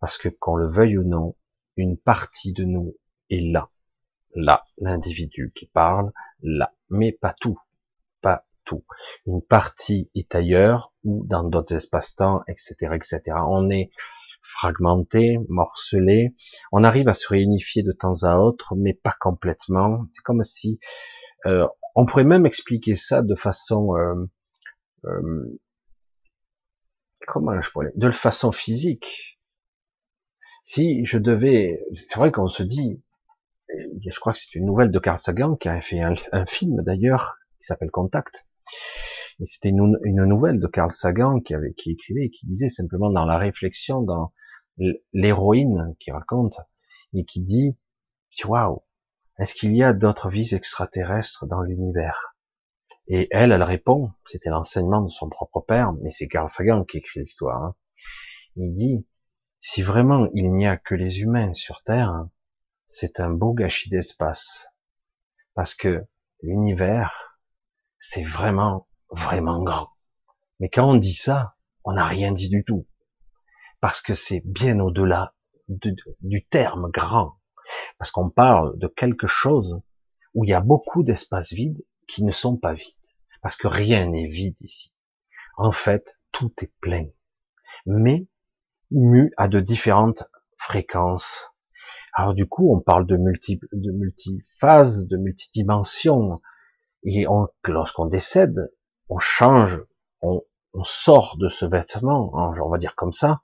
Parce 0.00 0.18
que 0.18 0.28
qu'on 0.28 0.56
le 0.56 0.68
veuille 0.68 0.98
ou 0.98 1.04
non, 1.04 1.36
une 1.76 1.96
partie 1.96 2.52
de 2.52 2.64
nous 2.64 2.96
est 3.30 3.40
là. 3.40 3.70
Là, 4.34 4.64
l'individu 4.78 5.52
qui 5.54 5.66
parle, 5.66 6.12
là. 6.42 6.72
Mais 6.90 7.12
pas 7.12 7.34
tout. 7.40 7.58
Pas 8.20 8.46
tout. 8.64 8.84
Une 9.26 9.42
partie 9.42 10.10
est 10.14 10.34
ailleurs 10.34 10.92
ou 11.04 11.24
dans 11.26 11.44
d'autres 11.44 11.74
espaces-temps, 11.74 12.42
etc., 12.46 12.94
etc. 12.94 13.20
On 13.48 13.70
est 13.70 13.90
fragmenté, 14.42 15.38
morcelé. 15.48 16.34
On 16.72 16.84
arrive 16.84 17.08
à 17.08 17.12
se 17.12 17.28
réunifier 17.28 17.82
de 17.82 17.92
temps 17.92 18.22
à 18.22 18.36
autre, 18.38 18.74
mais 18.76 18.94
pas 18.94 19.14
complètement. 19.20 20.06
C'est 20.10 20.22
comme 20.22 20.42
si 20.42 20.78
euh, 21.46 21.66
on 21.94 22.06
pourrait 22.06 22.24
même 22.24 22.46
expliquer 22.46 22.94
ça 22.94 23.22
de 23.22 23.34
façon 23.34 23.96
euh, 23.96 24.14
euh, 25.04 25.60
comment 27.26 27.60
je 27.60 27.70
pourrais 27.70 27.92
de 27.94 28.10
façon 28.10 28.52
physique. 28.52 29.38
Si 30.62 31.04
je 31.04 31.18
devais, 31.18 31.80
c'est 31.92 32.16
vrai 32.16 32.30
qu'on 32.30 32.46
se 32.46 32.62
dit, 32.62 33.02
je 33.70 34.20
crois 34.20 34.32
que 34.32 34.38
c'est 34.38 34.54
une 34.54 34.66
nouvelle 34.66 34.90
de 34.90 34.98
Carl 34.98 35.18
Sagan 35.18 35.56
qui 35.56 35.68
a 35.68 35.80
fait 35.80 36.00
un, 36.00 36.46
film 36.46 36.82
d'ailleurs 36.82 37.36
qui 37.60 37.66
s'appelle 37.66 37.90
Contact 37.90 38.48
c'était 39.44 39.68
une, 39.68 39.96
une, 40.02 40.24
nouvelle 40.24 40.58
de 40.58 40.66
Carl 40.66 40.90
Sagan 40.90 41.40
qui, 41.40 41.54
avait, 41.54 41.72
qui 41.74 41.92
écrivait 41.92 42.24
et 42.24 42.30
qui 42.30 42.46
disait 42.46 42.68
simplement 42.68 43.10
dans 43.10 43.24
la 43.24 43.38
réflexion, 43.38 44.02
dans 44.02 44.32
l'héroïne 45.12 45.94
qui 46.00 46.10
raconte, 46.10 46.60
et 47.14 47.24
qui 47.24 47.40
dit, 47.40 47.76
waouh, 48.44 48.82
est-ce 49.38 49.54
qu'il 49.54 49.74
y 49.74 49.82
a 49.82 49.92
d'autres 49.92 50.28
vies 50.28 50.54
extraterrestres 50.54 51.46
dans 51.46 51.62
l'univers? 51.62 52.36
Et 53.06 53.28
elle, 53.30 53.52
elle 53.52 53.62
répond, 53.62 54.10
c'était 54.24 54.50
l'enseignement 54.50 55.00
de 55.00 55.08
son 55.08 55.28
propre 55.28 55.60
père, 55.60 55.92
mais 56.02 56.10
c'est 56.10 56.28
Carl 56.28 56.48
Sagan 56.48 56.84
qui 56.84 56.98
écrit 56.98 57.20
l'histoire. 57.20 57.62
Hein. 57.62 57.74
Il 58.56 58.74
dit, 58.74 59.06
si 59.60 59.82
vraiment 59.82 60.28
il 60.34 60.52
n'y 60.52 60.66
a 60.66 60.76
que 60.76 60.94
les 60.94 61.20
humains 61.20 61.54
sur 61.54 61.82
Terre, 61.82 62.26
c'est 62.88 63.20
un 63.20 63.28
beau 63.30 63.52
gâchis 63.52 63.90
d'espace. 63.90 64.74
Parce 65.54 65.74
que 65.74 66.06
l'univers, 66.42 67.38
c'est 67.98 68.22
vraiment 68.22 68.88
vraiment 69.10 69.62
grand. 69.62 69.90
Mais 70.58 70.70
quand 70.70 70.90
on 70.90 70.96
dit 70.96 71.14
ça, 71.14 71.54
on 71.84 71.92
n'a 71.92 72.04
rien 72.04 72.32
dit 72.32 72.48
du 72.48 72.64
tout. 72.64 72.88
Parce 73.80 74.00
que 74.00 74.14
c'est 74.14 74.42
bien 74.44 74.80
au-delà 74.80 75.34
du 75.68 76.46
terme 76.46 76.90
grand. 76.90 77.38
Parce 77.98 78.10
qu'on 78.10 78.30
parle 78.30 78.78
de 78.78 78.88
quelque 78.88 79.26
chose 79.26 79.80
où 80.32 80.44
il 80.44 80.50
y 80.50 80.54
a 80.54 80.62
beaucoup 80.62 81.02
d'espaces 81.02 81.52
vides 81.52 81.84
qui 82.06 82.24
ne 82.24 82.32
sont 82.32 82.56
pas 82.56 82.72
vides. 82.72 82.94
Parce 83.42 83.56
que 83.56 83.68
rien 83.68 84.06
n'est 84.06 84.26
vide 84.26 84.60
ici. 84.62 84.94
En 85.58 85.72
fait, 85.72 86.18
tout 86.32 86.52
est 86.62 86.72
plein. 86.80 87.06
Mais 87.84 88.26
mu 88.90 89.30
à 89.36 89.48
de 89.48 89.60
différentes 89.60 90.24
fréquences. 90.56 91.50
Alors 92.18 92.34
du 92.34 92.48
coup, 92.48 92.74
on 92.74 92.80
parle 92.80 93.06
de 93.06 93.16
multi, 93.16 93.60
de 93.70 93.92
multiphases, 93.92 95.06
de 95.06 95.16
multidimensions. 95.16 96.42
Et 97.04 97.26
lorsqu'on 97.68 98.06
décède, 98.06 98.58
on 99.08 99.20
change 99.20 99.84
on, 100.20 100.42
on 100.72 100.82
sort 100.82 101.36
de 101.38 101.48
ce 101.48 101.64
vêtement, 101.64 102.32
hein, 102.36 102.60
on 102.60 102.70
va 102.70 102.78
dire 102.78 102.96
comme 102.96 103.12
ça, 103.12 103.40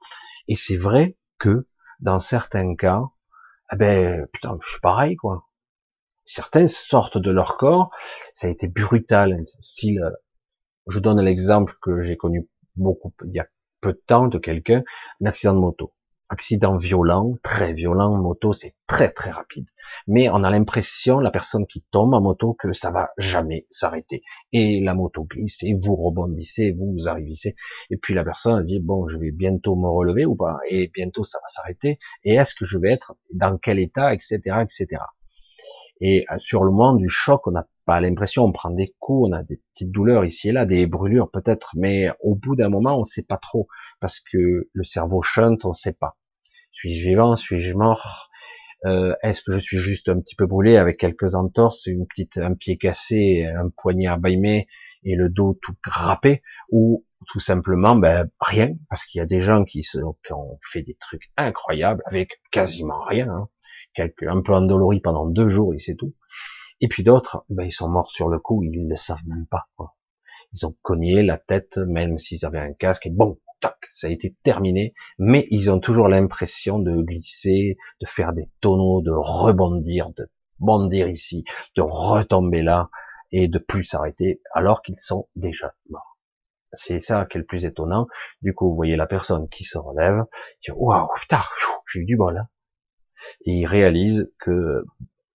et 0.49 0.57
c'est 0.57 0.77
vrai 0.77 1.17
que 1.39 1.69
dans 2.01 2.19
certains 2.19 2.75
cas, 2.75 3.05
eh 3.73 3.77
ben 3.77 4.27
putain, 4.33 4.59
c'est 4.69 4.81
pareil 4.81 5.15
quoi. 5.15 5.47
Certains 6.27 6.67
sortent 6.67 7.19
de 7.19 7.31
leur 7.31 7.57
corps, 7.57 7.93
ça 8.33 8.49
a 8.49 8.51
été 8.51 8.67
brutal, 8.67 9.45
style. 9.61 10.03
Je 10.89 10.99
donne 10.99 11.21
l'exemple 11.21 11.77
que 11.81 12.01
j'ai 12.01 12.17
connu 12.17 12.51
beaucoup 12.75 13.15
il 13.25 13.35
y 13.35 13.39
a 13.39 13.47
peu 13.81 13.93
de 13.93 14.03
temps 14.05 14.27
de 14.27 14.39
quelqu'un, 14.39 14.83
un 15.23 15.27
accident 15.27 15.55
de 15.55 15.61
moto 15.61 15.95
accident 16.29 16.77
violent, 16.77 17.35
très 17.43 17.73
violent, 17.73 18.17
moto, 18.21 18.53
c'est 18.53 18.75
très 18.87 19.11
très 19.11 19.31
rapide. 19.31 19.67
Mais 20.07 20.29
on 20.29 20.43
a 20.43 20.51
l'impression, 20.51 21.21
la 21.21 21.31
personne 21.31 21.67
qui 21.67 21.83
tombe 21.91 22.15
en 22.15 22.21
moto, 22.21 22.55
que 22.55 22.73
ça 22.73 22.91
va 22.91 23.11
jamais 23.19 23.67
s'arrêter. 23.71 24.23
Et 24.53 24.81
la 24.81 24.95
moto 24.95 25.25
glisse, 25.25 25.63
et 25.63 25.75
vous 25.75 25.95
rebondissez, 25.95 26.73
vous 26.73 26.93
vous 26.93 27.09
arrivez. 27.09 27.55
Et 27.91 27.97
puis 27.97 28.15
la 28.15 28.25
personne 28.25 28.65
dit, 28.65 28.81
bon, 28.81 29.09
je 29.09 29.19
vais 29.19 29.31
bientôt 29.31 29.77
me 29.77 29.89
relever 29.89 30.27
ou 30.27 30.37
pas, 30.37 30.59
et 30.71 30.91
bientôt 30.93 31.25
ça 31.25 31.39
va 31.39 31.49
s'arrêter. 31.49 31.99
Et 32.25 32.35
est-ce 32.35 32.55
que 32.55 32.65
je 32.65 32.79
vais 32.79 32.93
être 32.93 33.15
dans 33.33 33.59
quel 33.59 33.79
état, 33.79 34.13
etc., 34.13 34.39
etc. 34.63 35.01
Et 36.01 36.25
euh, 36.31 36.39
sur 36.39 36.65
le 36.65 36.71
moment 36.71 36.95
du 36.95 37.09
choc, 37.09 37.47
on 37.47 37.53
n'a 37.53 37.67
pas 37.87 38.01
l'impression, 38.01 38.45
on 38.45 38.53
prend 38.53 38.71
des 38.71 38.95
coups, 38.99 39.29
on 39.29 39.33
a 39.33 39.43
des 39.43 39.61
petites 39.73 39.91
douleurs 39.91 40.25
ici 40.25 40.49
et 40.49 40.53
là, 40.53 40.67
des 40.67 40.87
brûlures 40.87 41.31
peut-être, 41.31 41.73
mais 41.77 42.09
au 42.21 42.35
bout 42.35 42.57
d'un 42.57 42.69
moment, 42.69 42.97
on 42.97 43.01
ne 43.01 43.05
sait 43.05 43.25
pas 43.25 43.37
trop, 43.37 43.69
parce 44.05 44.21
que 44.21 44.69
le 44.71 44.85
cerveau 44.85 45.23
chante, 45.23 45.65
on 45.65 45.71
ne 45.71 45.73
sait 45.73 45.95
pas. 45.95 46.19
Suis-je 46.73 47.09
vivant 47.09 47.37
Suis-je 47.37 47.73
mort? 47.73 48.29
Euh, 48.85 49.15
Est-ce 49.23 49.41
que 49.41 49.51
je 49.53 49.59
suis 49.59 49.79
juste 49.79 50.11
un 50.11 50.21
petit 50.21 50.35
peu 50.35 50.45
brûlé 50.45 50.77
avec 50.77 50.99
quelques 50.99 51.35
entorses, 51.35 51.87
une 51.87 52.07
petite, 52.07 52.37
un 52.37 52.53
pied 52.53 52.77
cassé, 52.77 53.47
un 53.47 53.71
poignet 53.71 54.09
abîmé 54.09 54.67
et 55.05 55.15
le 55.15 55.31
dos 55.31 55.59
tout 55.63 55.73
râpé? 55.87 56.43
Ou 56.71 57.07
tout 57.29 57.41
simplement, 57.41 57.97
ben, 57.97 58.29
rien, 58.41 58.75
parce 58.91 59.07
qu'il 59.07 59.21
y 59.21 59.23
a 59.23 59.27
des 59.27 59.41
gens 59.41 59.65
qui, 59.65 59.83
se, 59.83 59.97
qui 60.23 60.35
ont 60.35 60.59
fait 60.71 60.83
des 60.83 60.97
trucs 61.01 61.33
incroyables 61.39 62.03
avec 62.05 62.43
quasiment 62.53 63.03
rien, 63.05 63.31
hein. 63.31 63.49
Un 64.27 64.43
peu 64.43 64.53
endoloris 64.53 65.01
pendant 65.01 65.25
deux 65.25 65.49
jours 65.49 65.73
et 65.73 65.79
c'est 65.79 65.95
tout. 65.95 66.15
Et 66.83 66.89
puis 66.89 67.05
d'autres, 67.05 67.47
ben, 67.49 67.65
ils 67.65 67.73
sont 67.73 67.89
morts 67.89 68.11
sur 68.11 68.29
le 68.29 68.39
coup, 68.39 68.63
ils 68.65 68.85
ne 68.85 68.91
le 68.91 68.97
savent 68.97 69.27
même 69.27 69.47
pas. 69.47 69.71
Ils 70.55 70.67
ont 70.67 70.77
cogné 70.83 71.23
la 71.23 71.39
tête, 71.39 71.79
même 71.79 72.19
s'ils 72.19 72.47
avaient 72.47 72.61
un 72.61 72.73
casque, 72.73 73.07
et 73.07 73.11
bon, 73.11 73.39
ça 73.91 74.09
a 74.09 74.11
été 74.11 74.37
terminé, 74.43 74.95
mais 75.19 75.47
ils 75.51 75.71
ont 75.71 75.81
toujours 75.81 76.09
l'impression 76.09 76.79
de 76.79 77.03
glisser, 77.03 77.77
de 78.01 78.07
faire 78.07 78.33
des 78.33 78.51
tonneaux, 78.61 79.03
de 79.03 79.13
rebondir, 79.13 80.11
de 80.17 80.29
bondir 80.59 81.09
ici, 81.09 81.45
de 81.77 81.83
retomber 81.83 82.63
là, 82.63 82.91
et 83.33 83.49
de 83.49 83.59
plus 83.59 83.85
s'arrêter, 83.85 84.41
alors 84.53 84.83
qu'ils 84.83 84.99
sont 84.99 85.29
déjà 85.35 85.75
morts. 85.91 86.19
C'est 86.73 86.99
ça 86.99 87.27
qui 87.27 87.37
est 87.37 87.41
le 87.41 87.47
plus 87.47 87.65
étonnant. 87.65 88.07
Du 88.43 88.55
coup, 88.55 88.69
vous 88.69 88.77
voyez 88.77 88.97
la 88.97 89.07
personne 89.07 89.49
qui 89.49 89.65
se 89.65 89.79
relève, 89.79 90.25
waouh, 90.69 91.09
putain, 91.17 91.41
j'ai 91.93 92.01
eu 92.01 92.05
du 92.05 92.17
bol. 92.17 92.37
Hein. 92.39 92.49
Et 93.47 93.53
il 93.53 93.67
réalise 93.67 94.33
que 94.39 94.85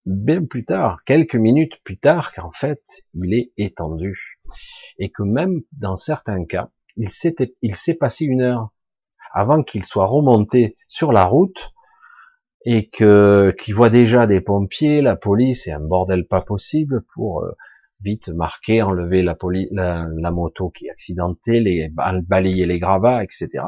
bien 0.05 0.43
plus 0.45 0.65
tard, 0.65 1.03
quelques 1.05 1.35
minutes 1.35 1.81
plus 1.83 1.97
tard, 1.97 2.33
qu'en 2.33 2.51
fait, 2.51 2.81
il 3.13 3.33
est 3.33 3.51
étendu. 3.57 4.28
Et 4.97 5.09
que 5.09 5.23
même 5.23 5.61
dans 5.71 5.95
certains 5.95 6.45
cas, 6.45 6.69
il 6.97 7.09
s'est, 7.09 7.93
passé 7.93 8.25
une 8.25 8.41
heure 8.41 8.69
avant 9.33 9.63
qu'il 9.63 9.85
soit 9.85 10.05
remonté 10.05 10.75
sur 10.87 11.11
la 11.11 11.25
route 11.25 11.71
et 12.65 12.89
que 12.89 13.55
qu'il 13.57 13.73
voit 13.73 13.89
déjà 13.89 14.27
des 14.27 14.41
pompiers, 14.41 15.01
la 15.01 15.15
police 15.15 15.67
et 15.67 15.71
un 15.71 15.79
bordel 15.79 16.27
pas 16.27 16.41
possible 16.41 17.05
pour 17.13 17.43
euh, 17.43 17.51
vite 18.01 18.29
marquer, 18.29 18.81
enlever 18.81 19.23
la, 19.23 20.31
moto 20.31 20.69
qui 20.69 20.87
est 20.87 20.89
accidentée, 20.89 21.61
les 21.61 21.89
balayer 22.27 22.65
les 22.65 22.79
gravats, 22.79 23.23
etc. 23.23 23.63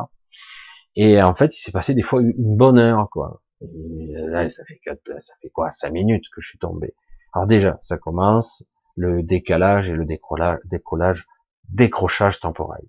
Et 0.95 1.21
en 1.21 1.35
fait, 1.35 1.55
il 1.55 1.59
s'est 1.59 1.71
passé 1.71 1.93
des 1.93 2.01
fois 2.01 2.21
une 2.21 2.57
bonne 2.57 2.79
heure, 2.79 3.07
quoi. 3.09 3.41
ça 3.61 4.65
fait 4.65 4.79
ça 5.19 5.33
fait 5.41 5.49
quoi, 5.49 5.69
cinq 5.69 5.91
minutes 5.91 6.25
que 6.33 6.41
je 6.41 6.49
suis 6.49 6.59
tombé. 6.59 6.95
Alors 7.33 7.47
déjà, 7.47 7.77
ça 7.79 7.97
commence 7.97 8.63
le 9.01 9.23
décalage 9.23 9.89
et 9.89 9.93
le 9.93 10.05
décollage, 10.05 10.59
décollage 10.65 11.27
décrochage 11.69 12.39
temporel. 12.39 12.83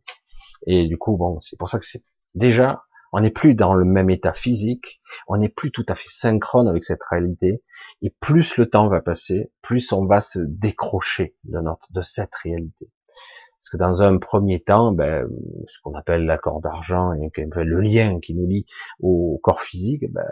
Et 0.66 0.87
du 0.87 0.98
coup, 0.98 1.16
bon, 1.16 1.40
c'est 1.40 1.59
pour 1.59 1.68
ça 1.68 1.79
que 1.79 1.87
c'est 1.87 2.05
déjà, 2.35 2.83
on 3.12 3.20
n'est 3.20 3.31
plus 3.31 3.55
dans 3.55 3.75
le 3.75 3.85
même 3.85 4.11
état 4.11 4.33
physique, 4.33 5.01
on 5.27 5.38
n'est 5.38 5.48
plus 5.48 5.70
tout 5.70 5.87
à 5.88 5.94
fait 5.94 6.09
synchrone 6.09 6.68
avec 6.68 6.85
cette 6.85 7.03
réalité, 7.03 7.62
et 8.03 8.11
plus 8.20 8.57
le 8.57 8.68
temps 8.68 8.88
va 8.88 9.01
passer, 9.01 9.51
plus 9.62 9.92
on 9.92 10.05
va 10.07 10.20
se 10.20 10.38
décrocher 10.40 11.35
de 11.44 11.61
notre, 11.61 11.92
de 11.92 12.01
cette 12.01 12.35
réalité. 12.37 12.90
Parce 13.59 13.70
que 13.70 13.77
dans 13.77 14.03
un 14.03 14.18
premier 14.18 14.61
temps, 14.61 14.90
ben, 14.90 15.25
ce 15.68 15.79
qu'on 15.83 15.94
appelle 15.94 16.25
l'accord 16.25 16.61
d'argent 16.61 17.12
et 17.12 17.31
le 17.46 17.81
lien 17.81 18.18
qui 18.18 18.35
nous 18.35 18.46
lie 18.46 18.66
au 18.98 19.38
corps 19.40 19.61
physique, 19.61 20.12
ben, 20.12 20.27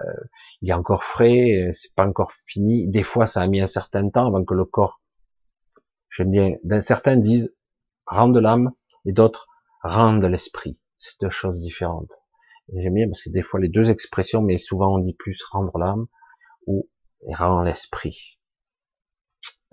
il 0.62 0.70
est 0.70 0.74
encore 0.74 1.04
frais, 1.04 1.68
c'est 1.70 1.94
pas 1.94 2.04
encore 2.04 2.32
fini. 2.32 2.88
Des 2.88 3.04
fois, 3.04 3.26
ça 3.26 3.40
a 3.42 3.46
mis 3.46 3.60
un 3.60 3.68
certain 3.68 4.08
temps 4.08 4.26
avant 4.26 4.44
que 4.44 4.54
le 4.54 4.64
corps, 4.64 5.00
j'aime 6.10 6.30
bien, 6.30 6.50
certains 6.80 7.16
disent 7.16 7.54
rendre 8.06 8.40
l'âme 8.40 8.72
et 9.06 9.12
d'autres 9.12 9.46
rendre 9.82 10.28
l'esprit. 10.28 10.78
C'est 10.98 11.20
deux 11.20 11.30
choses 11.30 11.60
différentes. 11.60 12.22
J'aime 12.74 12.94
bien 12.94 13.06
parce 13.08 13.22
que 13.22 13.30
des 13.30 13.42
fois 13.42 13.60
les 13.60 13.68
deux 13.68 13.90
expressions, 13.90 14.42
mais 14.42 14.58
souvent 14.58 14.94
on 14.94 14.98
dit 14.98 15.14
plus 15.14 15.42
rendre 15.44 15.76
l'âme 15.78 16.06
ou 16.66 16.88
rendre 17.28 17.62
l'esprit. 17.62 18.38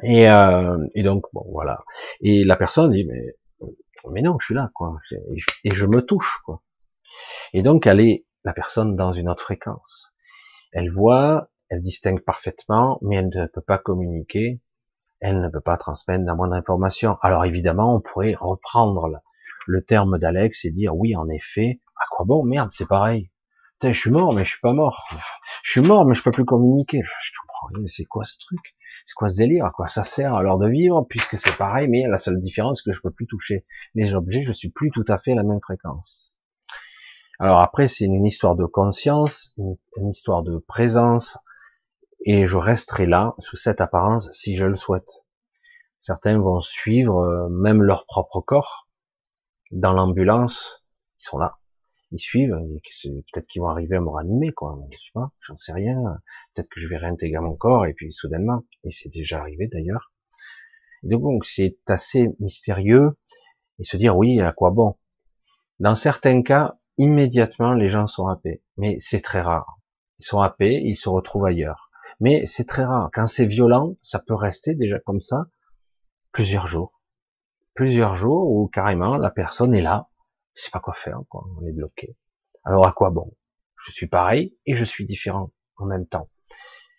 Et, 0.04 0.30
euh, 0.30 0.78
et 0.96 1.04
donc 1.04 1.26
bon 1.34 1.46
voilà. 1.52 1.84
Et 2.22 2.44
la 2.44 2.56
personne 2.56 2.92
dit 2.92 3.08
mais 4.12 4.22
non, 4.22 4.38
je 4.40 4.46
suis 4.46 4.56
là 4.56 4.72
quoi. 4.74 4.98
Et 5.64 5.72
je 5.72 5.86
me 5.86 6.02
touche 6.02 6.40
quoi. 6.46 6.64
Et 7.54 7.62
donc 7.62 7.88
elle 7.88 8.00
est 8.00 8.26
la 8.44 8.54
personne 8.54 8.96
dans 8.96 9.12
une 9.12 9.30
autre 9.30 9.44
fréquence. 9.44 10.14
Elle 10.72 10.92
voit, 10.92 11.50
elle 11.70 11.82
distingue 11.82 12.22
parfaitement, 12.22 13.00
mais 13.02 13.18
elle 13.18 13.30
ne 13.30 13.48
peut 13.48 13.62
pas 13.62 13.78
communiquer, 13.78 14.62
elle 15.20 15.42
ne 15.42 15.50
peut 15.50 15.62
pas 15.62 15.78
transmettre 15.78 16.24
la 16.26 16.36
moindre 16.36 16.56
information. 16.56 17.18
Alors 17.22 17.46
évidemment, 17.46 17.96
on 17.96 18.02
pourrait 18.02 18.36
reprendre 18.40 19.22
le 19.66 19.84
terme 19.84 20.18
d'Alex 20.18 20.66
et 20.66 20.72
dire 20.72 20.96
oui, 20.96 21.16
en 21.16 21.28
effet, 21.30 21.82
à 21.96 22.04
quoi 22.12 22.26
bon, 22.26 22.44
merde, 22.44 22.70
c'est 22.72 22.88
pareil. 22.88 23.32
Putain, 23.80 23.92
je 23.92 24.00
suis 24.00 24.12
mort, 24.12 24.34
mais 24.34 24.44
je 24.44 24.50
suis 24.50 24.60
pas 24.60 24.74
mort. 24.74 25.08
Je 25.64 25.72
suis 25.72 25.82
mort, 25.82 26.06
mais 26.06 26.16
je 26.16 26.24
peux 26.24 26.32
plus 26.32 26.46
communiquer. 26.46 27.02
Je 27.04 27.32
comprends 27.42 27.68
rien, 27.68 27.80
mais 27.82 27.88
c'est 27.88 28.06
quoi 28.06 28.24
ce 28.26 28.40
truc? 28.40 28.76
C'est 29.06 29.14
quoi 29.14 29.28
ce 29.28 29.38
délire? 29.38 29.66
À 29.66 29.72
quoi 29.72 29.86
ça 29.86 30.04
sert 30.04 30.34
alors 30.34 30.58
de 30.58 30.68
vivre 30.68 31.06
Puisque 31.08 31.38
c'est 31.38 31.56
pareil, 31.56 31.88
mais 31.88 32.08
la 32.08 32.18
seule 32.18 32.40
différence, 32.40 32.80
c'est 32.80 32.90
que 32.90 32.96
je 32.96 33.02
peux 33.02 33.12
plus 33.12 33.28
toucher 33.28 33.66
les 33.94 34.16
objets, 34.16 34.42
je 34.42 34.52
suis 34.52 34.70
plus 34.70 34.90
tout 34.90 35.06
à 35.08 35.18
fait 35.18 35.34
à 35.34 35.36
la 35.36 35.44
même 35.44 35.60
fréquence. 35.62 36.40
Alors 37.40 37.60
après, 37.60 37.88
c'est 37.88 38.06
une 38.06 38.26
histoire 38.26 38.56
de 38.56 38.66
conscience, 38.66 39.54
une 39.98 40.10
histoire 40.10 40.42
de 40.42 40.58
présence, 40.58 41.38
et 42.30 42.46
je 42.46 42.58
resterai 42.58 43.06
là, 43.06 43.36
sous 43.40 43.56
cette 43.56 43.80
apparence, 43.80 44.30
si 44.32 44.58
je 44.58 44.66
le 44.66 44.76
souhaite. 44.76 45.26
Certains 45.98 46.38
vont 46.38 46.60
suivre 46.60 47.20
euh, 47.20 47.48
même 47.48 47.82
leur 47.82 48.06
propre 48.06 48.42
corps, 48.42 48.90
dans 49.72 49.94
l'ambulance, 49.94 50.86
ils 51.22 51.24
sont 51.24 51.38
là, 51.38 51.58
ils 52.12 52.20
suivent, 52.20 52.54
peut-être 52.54 53.48
qu'ils 53.48 53.62
vont 53.62 53.70
arriver 53.70 53.96
à 53.96 54.02
me 54.02 54.10
ranimer, 54.10 54.52
quoi, 54.52 54.78
je 54.92 54.98
sais 54.98 55.12
pas, 55.14 55.32
j'en 55.40 55.56
sais 55.56 55.72
rien, 55.72 55.96
peut-être 56.54 56.68
que 56.68 56.82
je 56.82 56.88
vais 56.88 56.98
réintégrer 56.98 57.40
mon 57.40 57.56
corps, 57.56 57.86
et 57.86 57.94
puis 57.94 58.12
soudainement, 58.12 58.66
et 58.84 58.92
c'est 58.92 59.10
déjà 59.10 59.40
arrivé 59.40 59.70
d'ailleurs. 59.70 60.12
Donc 61.04 61.46
c'est 61.46 61.78
assez 61.88 62.28
mystérieux, 62.42 63.18
et 63.80 63.86
se 63.86 63.96
dire 63.96 64.18
oui, 64.18 64.42
à 64.42 64.52
quoi 64.52 64.72
bon? 64.72 64.98
Dans 65.80 65.96
certains 65.96 66.42
cas, 66.42 66.78
immédiatement 66.98 67.72
les 67.72 67.88
gens 67.88 68.06
sont 68.06 68.28
happés, 68.28 68.62
mais 68.76 68.98
c'est 69.00 69.22
très 69.22 69.40
rare. 69.40 69.80
Ils 70.20 70.26
sont 70.26 70.42
happés, 70.42 70.82
ils 70.84 70.98
se 70.98 71.08
retrouvent 71.08 71.46
ailleurs. 71.46 71.87
Mais 72.20 72.46
c'est 72.46 72.66
très 72.66 72.84
rare. 72.84 73.10
Quand 73.14 73.28
c'est 73.28 73.46
violent, 73.46 73.96
ça 74.02 74.20
peut 74.20 74.36
rester 74.36 74.76
déjà 74.76 75.00
comme 75.00 75.22
ça 75.22 75.46
plusieurs 76.32 76.68
jours 76.68 76.98
plusieurs 77.78 78.16
jours 78.16 78.50
où 78.50 78.68
carrément 78.68 79.18
la 79.18 79.30
personne 79.30 79.74
est 79.76 79.84
là, 79.84 80.10
je 80.56 80.64
sais 80.64 80.72
pas 80.72 80.80
quoi 80.80 80.94
faire, 80.94 81.20
quoi, 81.30 81.46
on 81.62 81.66
est 81.68 81.72
bloqué. 81.72 82.18
Alors 82.64 82.88
à 82.88 82.92
quoi 82.92 83.12
bon? 83.12 83.32
Je 83.86 83.92
suis 83.92 84.08
pareil 84.08 84.58
et 84.66 84.76
je 84.76 84.84
suis 84.84 85.06
différent 85.06 85.54
en 85.78 85.86
même 85.86 86.08
temps. 86.08 86.28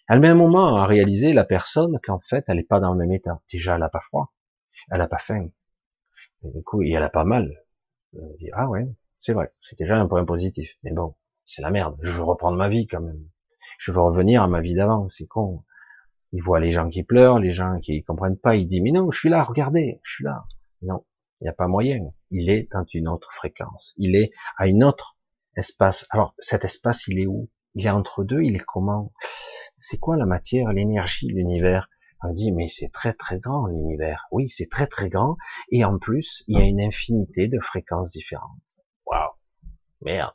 Elle 0.09 0.21
met 0.21 0.29
un 0.29 0.37
moment 0.37 0.77
à 0.77 0.87
réaliser 0.87 1.33
la 1.33 1.44
personne 1.44 1.99
qu'en 2.05 2.21
fait 2.21 2.44
elle 2.47 2.59
n'est 2.59 2.62
pas 2.62 2.79
dans 2.79 2.92
le 2.92 2.99
même 2.99 3.11
état. 3.11 3.42
Déjà 3.53 3.75
elle 3.75 3.83
a 3.83 3.88
pas 3.88 3.99
froid, 3.99 4.33
elle 4.92 5.01
a 5.01 5.09
pas 5.09 5.18
faim, 5.18 5.49
et 6.44 6.51
du 6.53 6.62
coup 6.62 6.83
elle 6.83 7.03
a 7.03 7.11
pas 7.11 7.25
mal. 7.25 7.53
Elle 8.14 8.37
dit 8.38 8.51
ah 8.53 8.68
ouais, 8.68 8.87
c'est 9.18 9.33
vrai, 9.33 9.53
c'est 9.59 9.77
déjà 9.77 9.97
un 9.97 10.07
point 10.07 10.25
positif. 10.25 10.79
Mais 10.85 10.92
bon, 10.92 11.16
c'est 11.44 11.61
la 11.61 11.73
merde. 11.73 11.99
Je 12.03 12.12
veux 12.12 12.23
reprendre 12.23 12.57
ma 12.57 12.68
vie 12.68 12.87
quand 12.87 13.03
même. 13.03 13.29
Je 13.79 13.91
veux 13.91 14.03
revenir 14.03 14.43
à 14.43 14.49
ma 14.49 14.61
vie 14.61 14.75
d'avant. 14.75 15.09
C'est 15.09 15.27
con. 15.27 15.64
Il 16.33 16.43
voit 16.43 16.61
les 16.61 16.73
gens 16.73 16.91
qui 16.91 17.05
pleurent, 17.05 17.38
les 17.38 17.55
gens 17.55 17.79
qui 17.81 18.05
comprennent 18.05 18.38
pas. 18.38 18.57
Il 18.57 18.67
dit 18.67 18.83
mais 18.83 18.91
non, 18.91 19.11
je 19.11 19.19
suis 19.19 19.31
là, 19.31 19.43
regardez, 19.43 20.01
je 20.03 20.12
suis 20.12 20.25
là. 20.25 20.45
Non, 20.83 21.07
il 21.41 21.45
n'y 21.45 21.49
a 21.49 21.55
pas 21.55 21.69
moyen. 21.69 22.12
Il 22.31 22.51
est 22.51 22.69
dans 22.71 22.85
une 22.93 23.09
autre 23.09 23.33
fréquence. 23.33 23.95
Il 23.97 24.14
est 24.14 24.31
à 24.59 24.67
une 24.67 24.85
autre 24.85 25.17
espace. 25.57 26.07
Alors, 26.11 26.35
cet 26.38 26.64
espace, 26.64 27.07
il 27.09 27.19
est 27.19 27.27
où? 27.27 27.49
Il 27.75 27.87
est 27.87 27.91
entre 27.91 28.25
deux, 28.25 28.43
il 28.43 28.57
est 28.57 28.64
comment? 28.67 29.12
C'est 29.79 29.99
quoi 29.99 30.17
la 30.17 30.27
matière, 30.27 30.73
l'énergie, 30.73 31.29
l'univers? 31.29 31.88
On 32.23 32.33
dit, 32.33 32.51
mais 32.51 32.67
c'est 32.69 32.88
très 32.88 33.12
très 33.12 33.38
grand 33.38 33.67
l'univers. 33.67 34.27
Oui, 34.33 34.49
c'est 34.49 34.69
très 34.69 34.88
très 34.88 35.09
grand. 35.09 35.37
Et 35.71 35.85
en 35.85 35.99
plus, 35.99 36.43
il 36.49 36.59
y 36.59 36.62
a 36.62 36.64
une 36.64 36.81
infinité 36.81 37.47
de 37.47 37.61
fréquences 37.61 38.11
différentes. 38.11 38.51
Waouh. 39.07 39.31
Merde. 40.03 40.35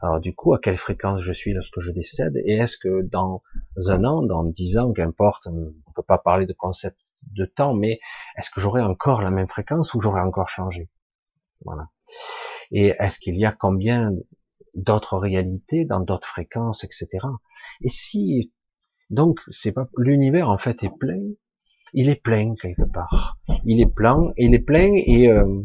Alors 0.00 0.20
du 0.20 0.34
coup, 0.34 0.54
à 0.54 0.58
quelle 0.58 0.76
fréquence 0.76 1.20
je 1.22 1.32
suis 1.32 1.52
lorsque 1.52 1.80
je 1.80 1.90
décède 1.90 2.36
Et 2.44 2.54
est-ce 2.54 2.76
que 2.76 3.02
dans 3.02 3.42
un 3.88 4.04
an, 4.04 4.22
dans 4.22 4.44
dix 4.44 4.78
ans, 4.78 4.92
qu'importe, 4.92 5.46
on 5.46 5.92
peut 5.94 6.02
pas 6.02 6.18
parler 6.18 6.46
de 6.46 6.52
concept 6.52 6.98
de 7.30 7.44
temps, 7.44 7.74
mais 7.74 8.00
est-ce 8.36 8.50
que 8.50 8.60
j'aurai 8.60 8.82
encore 8.82 9.22
la 9.22 9.30
même 9.30 9.46
fréquence 9.46 9.94
ou 9.94 10.00
j'aurai 10.00 10.20
encore 10.20 10.48
changé? 10.48 10.90
Voilà. 11.64 11.88
Et 12.72 12.94
est-ce 12.98 13.18
qu'il 13.18 13.36
y 13.36 13.44
a 13.44 13.52
combien 13.52 14.10
d'autres 14.74 15.18
réalités 15.18 15.84
dans 15.84 16.00
d'autres 16.00 16.26
fréquences, 16.26 16.84
etc. 16.84 17.26
Et 17.82 17.88
si 17.88 18.52
donc 19.10 19.40
c'est 19.48 19.72
pas 19.72 19.86
l'univers 19.98 20.50
en 20.50 20.56
fait 20.56 20.82
est 20.82 20.98
plein, 20.98 21.20
il 21.92 22.08
est 22.08 22.20
plein 22.20 22.54
quelque 22.54 22.90
part. 22.90 23.38
Il 23.64 23.80
est 23.80 23.94
plein, 23.94 24.32
il 24.36 24.54
est 24.54 24.58
plein 24.58 24.90
et 24.94 25.28
euh, 25.28 25.62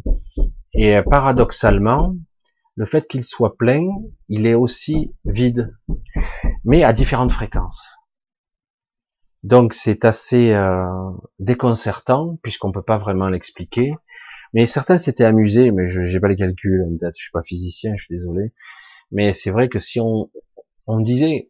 et 0.74 1.02
paradoxalement, 1.10 2.16
le 2.78 2.86
fait 2.86 3.08
qu'il 3.08 3.24
soit 3.24 3.58
plein, 3.58 3.84
il 4.30 4.46
est 4.46 4.54
aussi 4.54 5.12
vide, 5.26 5.76
mais 6.64 6.84
à 6.84 6.94
différentes 6.94 7.32
fréquences. 7.32 7.84
Donc 9.42 9.74
c'est 9.74 10.06
assez 10.06 10.54
euh, 10.54 10.86
déconcertant 11.40 12.38
puisqu'on 12.44 12.72
peut 12.72 12.84
pas 12.84 12.98
vraiment 12.98 13.28
l'expliquer. 13.28 13.94
Mais 14.54 14.66
certains 14.68 15.00
s'étaient 15.00 15.26
amusés, 15.26 15.72
mais 15.72 15.88
je 15.88 16.04
j'ai 16.04 16.20
pas 16.20 16.28
les 16.28 16.36
calculs 16.36 16.84
en 16.84 16.96
tête, 16.98 17.16
je 17.18 17.24
suis 17.24 17.32
pas 17.32 17.42
physicien, 17.42 17.96
je 17.98 18.04
suis 18.06 18.16
désolé. 18.16 18.54
Mais 19.12 19.34
c'est 19.34 19.52
vrai 19.52 19.70
que 19.70 19.80
si 19.80 20.00
on, 20.00 20.30
on 20.86 21.00
disait 21.00 21.50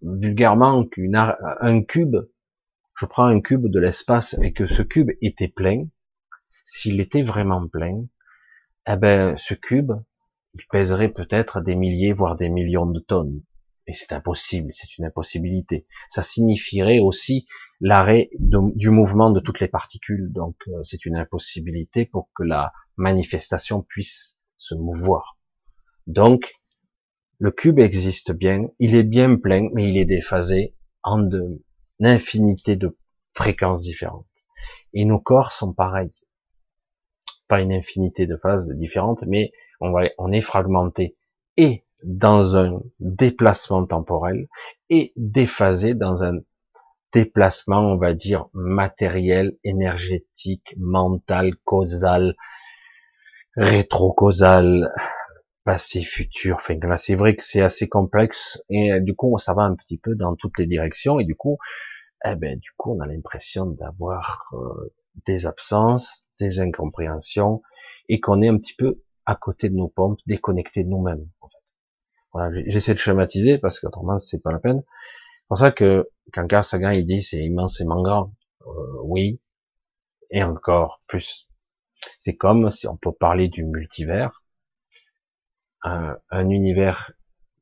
vulgairement 0.00 0.86
qu'un 0.86 1.82
cube, 1.82 2.16
je 2.94 3.06
prends 3.06 3.26
un 3.26 3.40
cube 3.40 3.68
de 3.68 3.80
l'espace 3.80 4.34
et 4.42 4.52
que 4.54 4.66
ce 4.66 4.82
cube 4.82 5.10
était 5.20 5.48
plein, 5.48 5.88
s'il 6.64 7.00
était 7.00 7.22
vraiment 7.22 7.68
plein, 7.68 8.06
eh 8.88 8.96
ben 8.96 9.36
ce 9.36 9.54
cube, 9.54 9.92
il 10.54 10.66
pèserait 10.70 11.12
peut-être 11.12 11.60
des 11.60 11.74
milliers, 11.74 12.12
voire 12.12 12.36
des 12.36 12.48
millions 12.48 12.86
de 12.86 13.00
tonnes. 13.00 13.42
Et 13.86 13.94
c'est 13.94 14.12
impossible, 14.12 14.70
c'est 14.72 14.96
une 14.98 15.06
impossibilité. 15.06 15.86
Ça 16.08 16.22
signifierait 16.22 17.00
aussi 17.00 17.46
l'arrêt 17.80 18.30
du 18.38 18.90
mouvement 18.90 19.30
de 19.30 19.40
toutes 19.40 19.60
les 19.60 19.68
particules. 19.68 20.30
Donc 20.30 20.56
euh, 20.68 20.82
c'est 20.84 21.04
une 21.04 21.16
impossibilité 21.16 22.06
pour 22.06 22.30
que 22.36 22.44
la 22.44 22.72
manifestation 22.96 23.82
puisse 23.82 24.40
se 24.56 24.74
mouvoir. 24.74 25.38
Donc 26.06 26.54
le 27.38 27.50
cube 27.50 27.80
existe 27.80 28.32
bien, 28.32 28.68
il 28.78 28.94
est 28.94 29.02
bien 29.02 29.36
plein, 29.36 29.68
mais 29.74 29.88
il 29.88 29.96
est 29.98 30.04
déphasé 30.04 30.76
en 31.02 31.18
de, 31.18 31.60
une 31.98 32.06
infinité 32.06 32.76
de 32.76 32.96
fréquences 33.32 33.82
différentes. 33.82 34.26
Et 34.94 35.04
nos 35.04 35.18
corps 35.18 35.50
sont 35.50 35.72
pareils. 35.72 36.14
Pas 37.52 37.60
une 37.60 37.74
infinité 37.74 38.26
de 38.26 38.38
phases 38.38 38.70
différentes, 38.70 39.24
mais 39.26 39.52
on, 39.78 40.32
est 40.32 40.40
fragmenté 40.40 41.18
et 41.58 41.84
dans 42.02 42.56
un 42.56 42.80
déplacement 42.98 43.84
temporel 43.84 44.48
et 44.88 45.12
déphasé 45.16 45.92
dans 45.92 46.24
un 46.24 46.38
déplacement, 47.12 47.80
on 47.80 47.98
va 47.98 48.14
dire, 48.14 48.46
matériel, 48.54 49.58
énergétique, 49.64 50.74
mental, 50.78 51.54
causal, 51.66 52.36
rétrocausal, 53.54 54.88
passé, 55.64 56.00
futur. 56.00 56.54
Enfin, 56.54 56.78
là, 56.82 56.96
c'est 56.96 57.16
vrai 57.16 57.36
que 57.36 57.44
c'est 57.44 57.60
assez 57.60 57.86
complexe 57.86 58.64
et 58.70 58.94
euh, 58.94 59.00
du 59.00 59.14
coup, 59.14 59.36
ça 59.36 59.52
va 59.52 59.64
un 59.64 59.74
petit 59.74 59.98
peu 59.98 60.14
dans 60.14 60.36
toutes 60.36 60.58
les 60.58 60.64
directions 60.64 61.20
et 61.20 61.26
du 61.26 61.34
coup, 61.34 61.58
eh 62.24 62.34
ben, 62.34 62.58
du 62.58 62.70
coup, 62.78 62.96
on 62.96 63.00
a 63.00 63.06
l'impression 63.06 63.66
d'avoir 63.66 64.54
euh, 64.54 64.94
des 65.26 65.46
absences, 65.46 66.28
des 66.38 66.60
incompréhensions 66.60 67.62
et 68.08 68.20
qu'on 68.20 68.42
est 68.42 68.48
un 68.48 68.58
petit 68.58 68.74
peu 68.74 69.02
à 69.26 69.36
côté 69.36 69.68
de 69.68 69.74
nos 69.74 69.88
pompes, 69.88 70.18
déconnecté 70.26 70.84
de 70.84 70.88
nous-mêmes, 70.88 71.28
en 71.40 71.48
fait. 71.48 71.76
Voilà, 72.32 72.62
j'essaie 72.66 72.94
de 72.94 72.98
schématiser 72.98 73.58
parce 73.58 73.78
qu'autrement, 73.78 74.18
c'est 74.18 74.40
pas 74.40 74.52
la 74.52 74.58
peine. 74.58 74.82
C'est 74.86 75.48
pour 75.48 75.58
ça 75.58 75.70
que 75.70 76.08
quand 76.32 76.46
Carl 76.46 76.64
Sagan, 76.64 76.90
il 76.90 77.04
dit 77.04 77.22
c'est 77.22 77.44
immensément 77.44 78.02
grand. 78.02 78.34
Euh, 78.66 79.00
oui. 79.04 79.40
Et 80.30 80.42
encore 80.42 81.00
plus. 81.06 81.48
C'est 82.18 82.36
comme 82.36 82.70
si 82.70 82.88
on 82.88 82.96
peut 82.96 83.12
parler 83.12 83.48
du 83.48 83.64
multivers 83.64 84.42
un, 85.82 86.16
un, 86.30 86.48
univers 86.48 87.12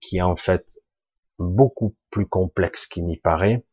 qui 0.00 0.18
est 0.18 0.22
en 0.22 0.36
fait 0.36 0.78
beaucoup 1.38 1.96
plus 2.10 2.26
complexe 2.26 2.86
qu'il 2.86 3.04
n'y 3.04 3.16
paraît, 3.16 3.64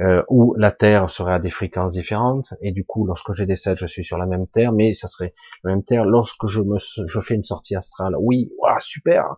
euh, 0.00 0.22
où 0.28 0.54
la 0.56 0.70
Terre 0.70 1.10
serait 1.10 1.34
à 1.34 1.38
des 1.38 1.50
fréquences 1.50 1.94
différentes, 1.94 2.54
et 2.60 2.70
du 2.70 2.84
coup, 2.84 3.04
lorsque 3.04 3.32
j'ai 3.32 3.46
décède, 3.46 3.76
je 3.78 3.86
suis 3.86 4.04
sur 4.04 4.16
la 4.16 4.26
même 4.26 4.46
Terre, 4.46 4.72
mais 4.72 4.94
ça 4.94 5.08
serait 5.08 5.34
la 5.64 5.72
même 5.72 5.82
Terre 5.82 6.04
lorsque 6.04 6.46
je 6.46 6.60
me, 6.60 6.76
je 6.78 7.20
fais 7.20 7.34
une 7.34 7.42
sortie 7.42 7.74
astrale. 7.74 8.14
Oui, 8.18 8.50
voilà, 8.58 8.78
super, 8.80 9.34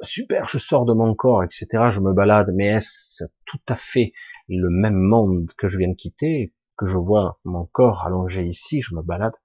super, 0.00 0.48
je 0.48 0.58
sors 0.58 0.84
de 0.84 0.94
mon 0.94 1.14
corps, 1.14 1.44
etc. 1.44 1.90
Je 1.90 2.00
me 2.00 2.12
balade, 2.12 2.50
mais 2.54 2.66
est-ce 2.66 3.24
tout 3.44 3.60
à 3.68 3.76
fait 3.76 4.12
le 4.48 4.70
même 4.70 4.98
monde 4.98 5.50
que 5.58 5.68
je 5.68 5.78
viens 5.78 5.88
de 5.88 5.94
quitter, 5.94 6.54
que 6.76 6.86
je 6.86 6.96
vois 6.96 7.38
mon 7.44 7.66
corps 7.66 8.06
allongé 8.06 8.42
ici, 8.44 8.80
je 8.80 8.94
me 8.94 9.02
balade? 9.02 9.36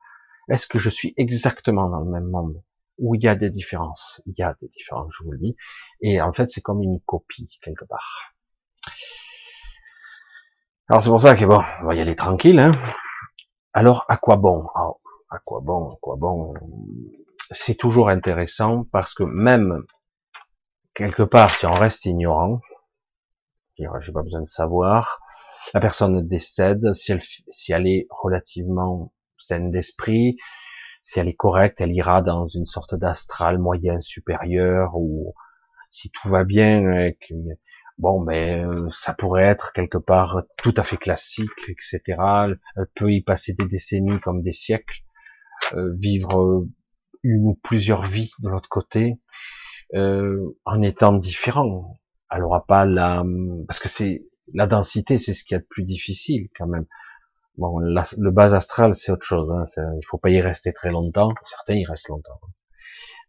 Est-ce 0.50 0.68
que 0.68 0.78
je 0.78 0.90
suis 0.90 1.14
exactement 1.18 1.90
dans 1.90 2.00
le 2.00 2.10
même 2.10 2.30
monde 2.30 2.64
où 2.98 3.16
il 3.16 3.24
y 3.24 3.28
a 3.28 3.36
des 3.36 3.50
différences? 3.50 4.22
Il 4.26 4.36
y 4.38 4.44
a 4.44 4.56
des 4.62 4.68
différences, 4.70 5.12
je 5.18 5.24
vous 5.24 5.32
le 5.32 5.38
dis. 5.38 5.56
Et 6.02 6.22
en 6.22 6.32
fait, 6.32 6.48
c'est 6.48 6.62
comme 6.62 6.82
une 6.82 7.00
copie, 7.02 7.50
quelque 7.62 7.84
part. 7.84 8.36
Alors 10.88 11.02
c'est 11.02 11.10
pour 11.10 11.22
ça 11.22 11.36
que 11.36 11.46
bon, 11.46 11.64
on 11.82 11.88
va 11.88 11.96
y 11.96 12.00
aller 12.00 12.16
tranquille. 12.16 12.60
Hein. 12.60 12.72
Alors, 13.74 14.06
à 14.08 14.18
quoi 14.18 14.36
bon? 14.36 14.68
Oh, 14.76 15.00
À 15.32 15.40
quoi 15.40 15.60
bon 15.62 15.90
À 15.90 15.96
quoi 16.00 16.16
bon? 16.16 16.54
C'est 17.50 17.74
toujours 17.76 18.10
intéressant 18.10 18.86
parce 18.92 19.16
que 19.16 19.24
même 19.24 19.84
quelque 20.94 21.24
part, 21.24 21.56
si 21.56 21.66
on 21.66 21.72
reste 21.72 22.06
ignorant, 22.06 22.62
j'ai 23.78 24.12
pas 24.14 24.22
besoin 24.22 24.42
de 24.42 24.46
savoir, 24.46 25.20
la 25.74 25.80
personne 25.80 26.26
décède, 26.28 26.94
si 26.94 27.12
elle, 27.12 27.22
si 27.22 27.74
elle 27.74 27.88
est 27.88 28.06
relativement 28.12 29.12
saine 29.40 29.72
d'esprit, 29.72 30.38
si 31.02 31.20
elle 31.20 31.28
est 31.28 31.36
correcte, 31.36 31.82
elle 31.82 31.94
ira 31.94 32.22
dans 32.22 32.48
une 32.48 32.68
sorte 32.68 32.94
d'astral 32.94 33.58
moyen 33.58 34.02
supérieur 34.02 34.96
ou 34.96 35.34
si 35.90 36.12
tout 36.12 36.30
va 36.30 36.44
bien, 36.44 37.10
bon, 37.98 38.22
ben 38.22 38.90
ça 38.92 39.14
pourrait 39.14 39.46
être 39.46 39.72
quelque 39.74 39.98
part 39.98 40.44
tout 40.58 40.74
à 40.78 40.84
fait 40.84 40.98
classique, 40.98 41.50
etc. 41.70 42.02
Elle 42.76 42.88
peut 42.96 43.12
y 43.12 43.22
passer 43.22 43.54
des 43.54 43.66
décennies 43.66 44.20
comme 44.20 44.42
des 44.42 44.52
siècles, 44.54 45.02
euh, 45.74 45.94
vivre 45.98 46.66
une 47.24 47.48
ou 47.48 47.60
plusieurs 47.64 48.04
vies 48.04 48.32
de 48.40 48.50
l'autre 48.50 48.70
côté, 48.70 49.20
euh, 49.96 50.58
en 50.66 50.82
étant 50.82 51.14
différent. 51.14 51.98
Elle 52.32 52.44
aura 52.44 52.66
pas 52.66 52.86
la, 52.86 53.24
parce 53.68 53.80
que 53.80 53.88
c'est 53.90 54.22
la 54.54 54.68
densité, 54.68 55.18
c'est 55.18 55.34
ce 55.34 55.44
qui 55.44 55.56
est 55.56 55.60
de 55.60 55.66
plus 55.66 55.84
difficile 55.84 56.50
quand 56.56 56.68
même. 56.68 56.86
Bon, 57.58 57.80
le 57.80 58.32
bas 58.32 58.54
astral, 58.54 58.96
c'est 58.96 59.12
autre 59.12 59.26
chose. 59.26 59.50
Hein, 59.52 59.64
il 59.78 60.06
faut 60.06 60.18
pas 60.18 60.30
y 60.30 60.42
rester 60.42 60.74
très 60.74 60.92
longtemps. 60.92 61.34
Certains 61.46 61.76
y 61.76 61.86
restent 61.86 62.10
longtemps, 62.10 62.40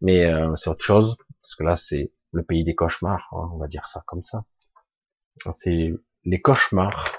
mais 0.01 0.25
euh, 0.27 0.55
c'est 0.57 0.71
autre 0.71 0.85
chose 0.85 1.17
parce 1.43 1.55
que 1.55 1.65
là, 1.65 1.77
c'est 1.77 2.13
le 2.33 2.43
pays 2.43 2.65
des 2.65 2.75
cauchemars. 2.75 3.29
Hein, 3.33 3.51
on 3.55 3.59
va 3.59 3.69
dire 3.69 3.87
ça 3.87 4.03
comme 4.07 4.23
ça. 4.23 4.45
C'est 5.55 5.93
les 6.25 6.41
cauchemars 6.41 7.13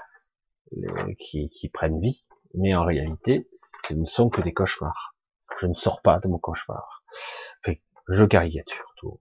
qui, 1.19 1.49
qui, 1.49 1.69
prennent 1.69 1.99
vie, 1.99 2.27
mais 2.53 2.75
en 2.75 2.83
réalité, 2.83 3.47
ce 3.51 3.93
ne 3.93 4.05
sont 4.05 4.29
que 4.29 4.41
des 4.41 4.53
cauchemars. 4.53 5.15
Je 5.59 5.67
ne 5.67 5.73
sors 5.73 6.01
pas 6.01 6.19
de 6.19 6.27
mon 6.27 6.37
cauchemar. 6.37 7.03
Enfin, 7.63 7.77
je 8.09 8.23
caricature 8.25 8.93
tout. 8.97 9.19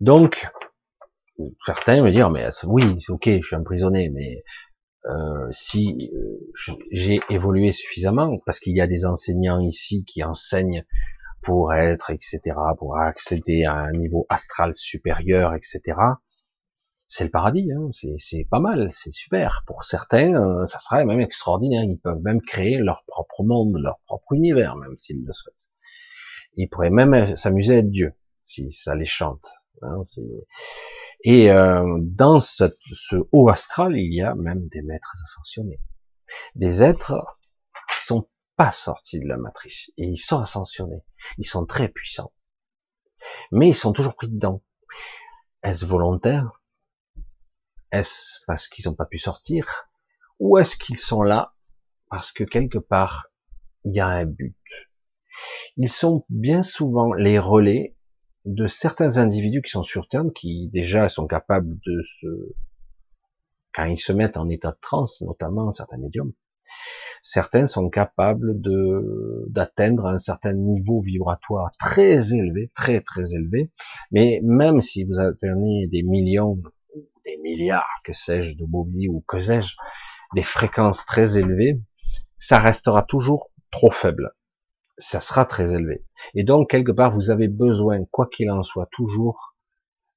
Donc, 0.00 0.48
certains 1.64 2.02
me 2.02 2.10
disent, 2.10 2.26
mais 2.32 2.48
oui, 2.64 3.04
ok, 3.08 3.28
je 3.28 3.46
suis 3.46 3.56
emprisonné, 3.56 4.10
mais 4.10 4.42
euh, 5.06 5.48
si 5.50 6.10
euh, 6.14 6.74
j'ai 6.90 7.20
évolué 7.28 7.72
suffisamment, 7.72 8.38
parce 8.46 8.60
qu'il 8.60 8.76
y 8.76 8.80
a 8.80 8.86
des 8.86 9.04
enseignants 9.04 9.60
ici 9.60 10.04
qui 10.04 10.22
enseignent 10.22 10.84
pour 11.42 11.72
être, 11.74 12.10
etc., 12.10 12.40
pour 12.78 12.98
accéder 12.98 13.64
à 13.64 13.74
un 13.74 13.92
niveau 13.92 14.26
astral 14.28 14.74
supérieur, 14.74 15.54
etc., 15.54 15.80
c'est 17.12 17.24
le 17.24 17.30
paradis, 17.30 17.70
hein, 17.70 17.90
c'est 18.16 18.46
pas 18.50 18.58
mal, 18.58 18.88
c'est 18.90 19.12
super. 19.12 19.64
Pour 19.66 19.84
certains, 19.84 20.32
euh, 20.32 20.64
ça 20.64 20.78
serait 20.78 21.04
même 21.04 21.20
extraordinaire. 21.20 21.84
Ils 21.84 21.98
peuvent 21.98 22.22
même 22.22 22.40
créer 22.40 22.78
leur 22.78 23.04
propre 23.04 23.42
monde, 23.44 23.76
leur 23.78 23.98
propre 24.06 24.32
univers, 24.32 24.76
même 24.76 24.96
s'ils 24.96 25.22
le 25.22 25.32
souhaitent. 25.34 25.68
Ils 26.56 26.68
pourraient 26.70 26.88
même 26.88 27.36
s'amuser 27.36 27.74
à 27.74 27.78
être 27.80 27.90
Dieu, 27.90 28.14
si 28.44 28.72
ça 28.72 28.94
les 28.94 29.04
chante. 29.04 29.46
Hein, 29.82 30.00
et 31.22 31.50
euh, 31.50 31.98
dans 32.00 32.40
ce, 32.40 32.64
haut 33.30 33.50
astral, 33.50 33.94
il 33.98 34.14
y 34.14 34.22
a 34.22 34.34
même 34.34 34.68
des 34.68 34.80
maîtres 34.80 35.12
ascensionnés, 35.22 35.82
des 36.54 36.82
êtres 36.82 37.22
qui 37.94 38.06
sont 38.06 38.26
pas 38.56 38.72
sortis 38.72 39.20
de 39.20 39.28
la 39.28 39.36
matrice 39.36 39.90
et 39.98 40.06
ils 40.06 40.18
sont 40.18 40.38
ascensionnés, 40.38 41.04
ils 41.36 41.46
sont 41.46 41.66
très 41.66 41.88
puissants, 41.88 42.32
mais 43.50 43.68
ils 43.68 43.74
sont 43.74 43.92
toujours 43.92 44.14
pris 44.14 44.30
dedans. 44.30 44.62
Est-ce 45.62 45.84
volontaire? 45.84 46.61
Est-ce 47.92 48.40
parce 48.46 48.68
qu'ils 48.68 48.88
n'ont 48.88 48.94
pas 48.94 49.06
pu 49.06 49.18
sortir 49.18 49.88
Où 50.40 50.58
est-ce 50.58 50.76
qu'ils 50.76 50.98
sont 50.98 51.22
là 51.22 51.54
Parce 52.10 52.32
que 52.32 52.44
quelque 52.44 52.78
part, 52.78 53.28
il 53.84 53.94
y 53.94 54.00
a 54.00 54.06
un 54.06 54.24
but? 54.24 54.56
Ils 55.76 55.90
sont 55.92 56.24
bien 56.28 56.62
souvent 56.62 57.12
les 57.12 57.38
relais 57.38 57.96
de 58.44 58.66
certains 58.66 59.18
individus 59.18 59.62
qui 59.62 59.70
sont 59.70 59.82
sur 59.82 60.08
Terre, 60.08 60.24
qui 60.34 60.68
déjà 60.72 61.08
sont 61.08 61.26
capables 61.26 61.78
de 61.86 62.02
se, 62.02 62.26
quand 63.72 63.84
ils 63.84 64.00
se 64.00 64.12
mettent 64.12 64.36
en 64.36 64.48
état 64.48 64.72
de 64.72 64.78
transe, 64.80 65.20
notamment 65.20 65.70
certains 65.72 65.98
médiums, 65.98 66.32
certains 67.22 67.66
sont 67.66 67.88
capables 67.88 68.60
de 68.60 69.46
d'atteindre 69.48 70.06
un 70.06 70.18
certain 70.18 70.54
niveau 70.54 71.00
vibratoire 71.00 71.70
très 71.78 72.34
élevé, 72.34 72.70
très 72.74 73.00
très 73.00 73.32
élevé. 73.32 73.70
Mais 74.10 74.40
même 74.42 74.80
si 74.80 75.04
vous 75.04 75.20
atteignez 75.20 75.86
des 75.86 76.02
millions, 76.02 76.60
des 77.24 77.36
milliards, 77.38 78.00
que 78.04 78.12
sais-je, 78.12 78.54
de 78.54 78.64
bobby 78.64 79.08
ou 79.08 79.24
que 79.26 79.40
sais-je, 79.40 79.74
des 80.34 80.42
fréquences 80.42 81.04
très 81.04 81.38
élevées, 81.38 81.80
ça 82.38 82.58
restera 82.58 83.02
toujours 83.02 83.50
trop 83.70 83.90
faible. 83.90 84.34
Ça 84.98 85.20
sera 85.20 85.44
très 85.44 85.74
élevé. 85.74 86.04
Et 86.34 86.44
donc, 86.44 86.70
quelque 86.70 86.92
part, 86.92 87.12
vous 87.12 87.30
avez 87.30 87.48
besoin, 87.48 88.04
quoi 88.10 88.28
qu'il 88.28 88.50
en 88.50 88.62
soit, 88.62 88.88
toujours 88.92 89.56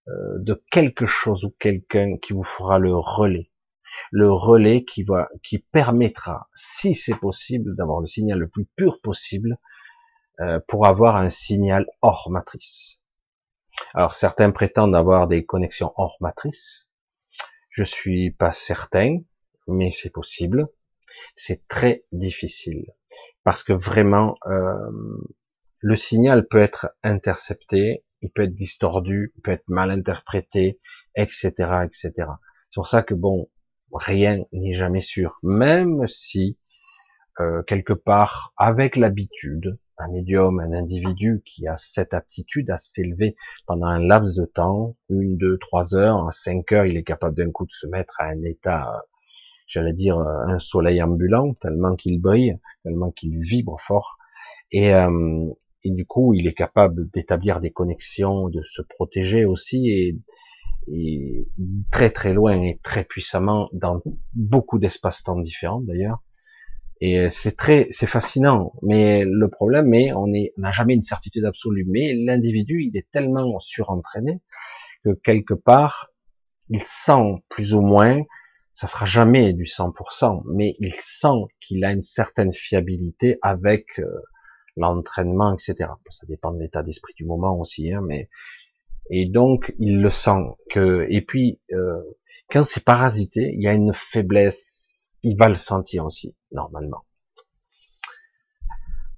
euh, 0.07 0.11
de 0.39 0.63
quelque 0.71 1.05
chose 1.05 1.45
ou 1.45 1.55
quelqu'un 1.59 2.17
qui 2.17 2.33
vous 2.33 2.43
fera 2.43 2.79
le 2.79 2.95
relais 2.95 3.51
le 4.11 4.31
relais 4.31 4.83
qui 4.83 5.03
va, 5.03 5.27
qui 5.43 5.59
permettra, 5.59 6.49
si 6.53 6.95
c'est 6.95 7.17
possible, 7.17 7.75
d'avoir 7.75 8.01
le 8.01 8.07
signal 8.07 8.39
le 8.39 8.47
plus 8.47 8.65
pur 8.75 9.01
possible 9.01 9.57
euh, 10.39 10.59
pour 10.67 10.85
avoir 10.85 11.15
un 11.15 11.29
signal 11.29 11.85
hors 12.01 12.29
matrice. 12.29 13.03
Alors 13.93 14.13
certains 14.13 14.51
prétendent 14.51 14.95
avoir 14.95 15.27
des 15.27 15.45
connexions 15.45 15.93
hors 15.97 16.17
matrice. 16.21 16.89
Je 17.75 17.83
suis 17.83 18.31
pas 18.31 18.53
certain, 18.53 19.17
mais 19.67 19.91
c'est 19.91 20.09
possible. 20.09 20.69
C'est 21.33 21.67
très 21.67 22.05
difficile 22.13 22.85
parce 23.43 23.63
que 23.63 23.73
vraiment 23.73 24.37
euh, 24.47 24.89
le 25.79 25.97
signal 25.97 26.47
peut 26.47 26.61
être 26.61 26.87
intercepté, 27.03 28.05
il 28.21 28.31
peut 28.31 28.43
être 28.43 28.53
distordu, 28.53 29.33
il 29.35 29.41
peut 29.41 29.51
être 29.51 29.67
mal 29.67 29.91
interprété, 29.91 30.79
etc., 31.15 31.51
etc. 31.83 32.11
C'est 32.69 32.75
pour 32.75 32.87
ça 32.87 33.03
que 33.03 33.13
bon, 33.13 33.49
rien 33.91 34.39
n'est 34.53 34.73
jamais 34.73 35.01
sûr, 35.01 35.37
même 35.43 36.07
si 36.07 36.57
euh, 37.41 37.61
quelque 37.63 37.91
part, 37.91 38.53
avec 38.55 38.95
l'habitude, 38.95 39.77
un 39.97 40.07
médium, 40.09 40.59
un 40.59 40.73
individu 40.73 41.41
qui 41.45 41.67
a 41.67 41.77
cette 41.77 42.13
aptitude 42.13 42.69
à 42.69 42.77
s'élever 42.77 43.35
pendant 43.65 43.87
un 43.87 43.99
laps 43.99 44.35
de 44.35 44.45
temps, 44.45 44.95
une, 45.09 45.37
deux, 45.37 45.57
trois 45.57 45.95
heures, 45.95 46.31
cinq 46.33 46.71
heures, 46.71 46.85
il 46.85 46.97
est 46.97 47.03
capable 47.03 47.35
d'un 47.35 47.51
coup 47.51 47.65
de 47.65 47.71
se 47.71 47.87
mettre 47.87 48.19
à 48.19 48.25
un 48.25 48.41
état, 48.43 49.05
j'allais 49.67 49.93
dire, 49.93 50.17
un 50.19 50.59
soleil 50.59 51.01
ambulant, 51.01 51.53
tellement 51.53 51.95
qu'il 51.95 52.19
brille, 52.19 52.59
tellement 52.83 53.11
qu'il 53.11 53.39
vibre 53.39 53.79
fort, 53.79 54.17
et, 54.71 54.93
euh, 54.93 55.49
et 55.83 55.91
du 55.91 56.05
coup, 56.05 56.33
il 56.33 56.47
est 56.47 56.53
capable 56.53 57.09
d'établir 57.11 57.59
des 57.59 57.71
connexions, 57.71 58.49
de 58.49 58.61
se 58.63 58.81
protéger 58.81 59.45
aussi, 59.45 59.89
et 59.89 60.17
et 60.87 61.47
très 61.91 62.09
très 62.09 62.33
loin 62.33 62.61
et 62.61 62.79
très 62.83 63.03
puissamment 63.03 63.69
dans 63.73 64.01
beaucoup 64.33 64.79
d'espaces-temps 64.79 65.39
différents 65.39 65.81
d'ailleurs. 65.81 66.21
Et 67.07 67.29
c'est 67.29 67.55
très, 67.55 67.85
c'est 67.91 68.07
fascinant. 68.07 68.73
Mais 68.81 69.25
le 69.27 69.47
problème 69.47 69.93
est, 69.93 70.11
on 70.13 70.25
n'a 70.25 70.71
jamais 70.71 70.95
une 70.95 71.03
certitude 71.03 71.45
absolue. 71.45 71.85
Mais 71.87 72.15
l'individu, 72.15 72.81
il 72.81 72.97
est 72.97 73.07
tellement 73.11 73.59
surentraîné 73.59 74.41
que 75.03 75.11
quelque 75.23 75.53
part, 75.53 76.09
il 76.67 76.81
sent 76.81 77.43
plus 77.47 77.75
ou 77.75 77.81
moins, 77.81 78.23
ça 78.73 78.87
sera 78.87 79.05
jamais 79.05 79.53
du 79.53 79.65
100%, 79.65 80.41
mais 80.51 80.73
il 80.79 80.95
sent 80.95 81.45
qu'il 81.61 81.85
a 81.85 81.91
une 81.91 82.01
certaine 82.01 82.51
fiabilité 82.51 83.37
avec 83.43 83.85
euh, 83.99 84.07
l'entraînement, 84.75 85.53
etc. 85.53 85.91
Ça 86.09 86.25
dépend 86.25 86.53
de 86.53 86.59
l'état 86.59 86.81
d'esprit 86.81 87.13
du 87.15 87.25
moment 87.25 87.59
aussi, 87.59 87.93
hein, 87.93 88.01
mais 88.03 88.29
et 89.11 89.27
donc 89.27 89.75
il 89.77 90.01
le 90.01 90.09
sent 90.09 90.41
que 90.71 91.05
et 91.07 91.21
puis 91.21 91.61
euh, 91.71 92.01
quand 92.49 92.63
c'est 92.63 92.83
parasité, 92.83 93.51
il 93.53 93.63
y 93.63 93.67
a 93.67 93.73
une 93.73 93.93
faiblesse, 93.93 95.17
il 95.23 95.37
va 95.37 95.49
le 95.49 95.55
sentir 95.55 96.05
aussi 96.05 96.35
normalement. 96.51 97.05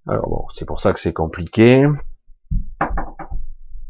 Alors 0.07 0.30
bon, 0.30 0.45
c'est 0.53 0.65
pour 0.65 0.80
ça 0.80 0.93
que 0.93 0.99
c'est 0.99 1.13
compliqué. 1.13 1.86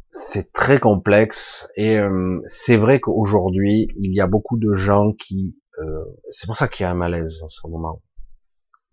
C'est 0.10 0.52
très 0.52 0.80
complexe 0.80 1.70
et 1.76 1.98
euh, 1.98 2.42
c'est 2.46 2.78
vrai 2.78 3.00
qu'aujourd'hui 3.00 3.90
il 3.96 4.16
y 4.16 4.22
a 4.22 4.26
beaucoup 4.26 4.58
de 4.58 4.74
gens 4.74 5.14
qui, 5.14 5.62
euh, 5.80 6.06
c'est 6.30 6.48
pour 6.48 6.58
ça 6.58 6.68
qu'il 6.68 6.86
y 6.86 6.88
a 6.88 6.92
un 6.92 6.96
malaise 6.96 7.44
en 7.44 7.50
ce 7.50 7.68
moment. 7.68 8.02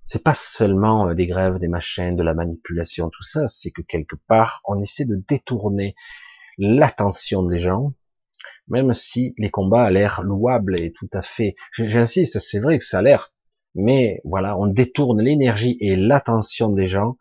C'est 0.02 0.22
pas 0.22 0.34
seulement 0.34 1.08
euh, 1.08 1.14
des 1.14 1.26
grèves, 1.26 1.58
des 1.58 1.68
machines, 1.68 2.14
de 2.14 2.22
la 2.22 2.34
manipulation, 2.34 3.08
tout 3.08 3.22
ça, 3.22 3.46
c'est 3.46 3.70
que 3.70 3.80
quelque 3.80 4.16
part 4.26 4.60
on 4.66 4.78
essaie 4.78 5.06
de 5.06 5.16
détourner 5.26 5.94
l'attention 6.58 7.42
des 7.44 7.58
gens, 7.58 7.94
même 8.68 8.92
si 8.92 9.34
les 9.38 9.50
combats 9.50 9.84
a 9.84 9.90
l'air 9.90 10.22
louables 10.22 10.78
et 10.78 10.92
tout 10.92 11.08
à 11.12 11.22
fait, 11.22 11.54
j'insiste, 11.72 12.38
c'est 12.38 12.60
vrai 12.60 12.78
que 12.78 12.84
ça 12.84 12.98
a 12.98 13.02
l'air, 13.02 13.30
mais 13.74 14.20
voilà, 14.24 14.58
on 14.58 14.66
détourne 14.66 15.20
l'énergie 15.20 15.76
et 15.80 15.96
l'attention 15.96 16.70
des 16.70 16.88
gens 16.88 17.16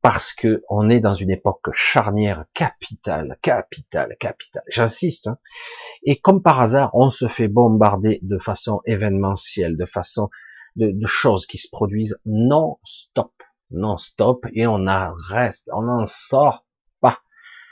parce 0.00 0.32
que 0.32 0.62
on 0.68 0.88
est 0.90 1.00
dans 1.00 1.14
une 1.14 1.30
époque 1.30 1.70
charnière 1.72 2.44
capitale, 2.54 3.36
capitale, 3.42 4.14
capitale. 4.20 4.62
J'insiste. 4.68 5.26
Hein. 5.26 5.38
Et 6.04 6.20
comme 6.20 6.40
par 6.40 6.60
hasard, 6.60 6.90
on 6.94 7.10
se 7.10 7.26
fait 7.26 7.48
bombarder 7.48 8.20
de 8.22 8.38
façon 8.38 8.80
événementielle, 8.86 9.76
de 9.76 9.86
façon 9.86 10.28
de, 10.76 10.92
de 10.92 11.06
choses 11.06 11.46
qui 11.46 11.58
se 11.58 11.68
produisent 11.70 12.16
non-stop, 12.24 13.32
non-stop, 13.72 14.46
et 14.52 14.68
on 14.68 14.86
en 14.86 15.12
reste, 15.28 15.68
on 15.72 15.88
en 15.88 16.06
sort 16.06 16.64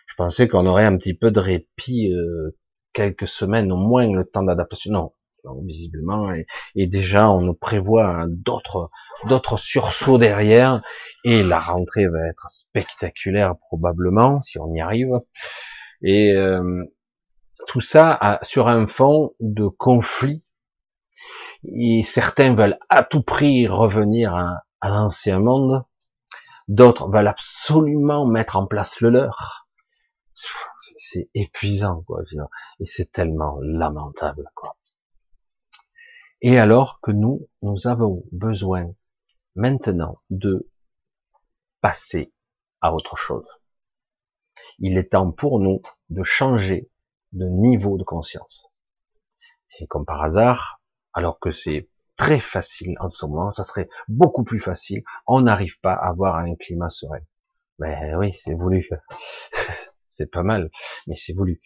je 0.07 0.14
pensais 0.14 0.48
qu'on 0.48 0.66
aurait 0.66 0.84
un 0.84 0.96
petit 0.96 1.14
peu 1.14 1.30
de 1.30 1.40
répit, 1.40 2.12
euh, 2.12 2.57
quelques 2.97 3.28
semaines 3.28 3.70
au 3.70 3.76
moins, 3.76 4.11
le 4.11 4.24
temps 4.24 4.42
d'adaptation. 4.42 5.12
Non, 5.44 5.62
visiblement, 5.64 6.32
et, 6.74 6.88
déjà 6.88 7.30
on 7.30 7.40
nous 7.40 7.55
prévoit 7.55 8.24
d'autres 8.26 8.90
d'autres 9.28 9.59
sursauts 9.59 10.18
derrière, 10.18 10.82
et 11.22 11.44
la 11.44 11.61
rentrée 11.61 12.09
va 12.09 12.26
être 12.26 12.49
spectaculaire 12.49 13.55
probablement 13.57 14.40
si 14.40 14.59
on 14.59 14.72
y 14.72 14.80
arrive. 14.80 15.20
Et 16.03 16.32
euh, 16.32 16.84
tout 17.68 17.80
ça 17.80 18.40
sur 18.42 18.66
un 18.66 18.86
fond 18.88 19.34
de 19.38 19.68
conflit. 19.68 20.42
Et 21.64 22.03
certains 22.05 22.55
veulent 22.55 22.78
à 22.88 23.05
tout 23.05 23.22
prix 23.22 23.68
revenir 23.68 24.34
à 24.34 24.88
l'ancien 24.88 25.38
monde, 25.38 25.84
d'autres 26.66 27.09
veulent 27.09 27.28
absolument 27.28 28.26
mettre 28.26 28.57
en 28.57 28.66
place 28.66 29.01
le 29.01 29.11
leur 29.11 29.66
c'est 30.97 31.28
épuisant, 31.34 32.03
quoi. 32.03 32.22
Et 32.80 32.84
c'est 32.84 33.12
tellement 33.12 33.59
lamentable, 33.61 34.51
quoi. 34.55 34.76
Et 36.42 36.59
alors 36.59 37.01
que 37.01 37.11
nous, 37.11 37.49
nous 37.62 37.86
avons 37.86 38.24
besoin 38.30 38.92
maintenant 39.55 40.20
de 40.30 40.68
passer 41.80 42.32
à 42.80 42.92
autre 42.92 43.16
chose. 43.16 43.49
Il 44.78 44.99
est 44.99 45.12
temps 45.12 45.32
pour 45.32 45.61
nous 45.61 45.80
de 46.11 46.22
changer 46.22 46.90
de 47.32 47.47
niveau 47.47 47.97
de 47.97 48.05
conscience. 48.05 48.70
Et 49.80 49.86
comme 49.86 50.05
par 50.05 50.22
hasard, 50.22 50.80
alors 51.12 51.38
que 51.38 51.51
c'est 51.51 51.88
très 52.16 52.40
facile 52.40 52.94
en 53.01 53.09
ce 53.09 53.26
moment, 53.26 53.53
ça 53.53 53.62
serait 53.62 53.88
beaucoup 54.09 54.44
plus 54.44 54.59
facile, 54.59 55.03
on 55.26 55.42
n'arrive 55.42 55.78
pas 55.80 55.94
à 55.94 56.09
avoir 56.09 56.36
un 56.36 56.55
climat 56.55 56.88
serein. 56.88 57.20
Mais 57.78 58.14
oui, 58.16 58.32
c'est 58.32 58.55
voulu. 58.55 58.88
c'est 60.16 60.30
pas 60.30 60.42
mal, 60.42 60.70
mais 61.06 61.14
c'est 61.14 61.34
voulu. 61.34 61.60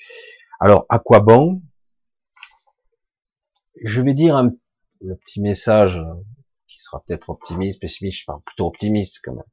Alors, 0.59 0.87
à 0.89 0.99
quoi 0.99 1.21
bon 1.21 1.63
Je 3.83 4.03
vais 4.03 4.15
dire 4.15 4.37
un, 4.37 4.51
le 5.01 5.17
petit 5.17 5.41
message 5.41 6.01
qui 6.69 6.79
sera 6.81 7.03
peut-être 7.03 7.31
optimiste, 7.31 7.81
pessimiste, 7.81 8.25
je 8.27 8.33
plutôt 8.45 8.67
optimiste 8.67 9.21
quand 9.23 9.35
même. 9.35 9.45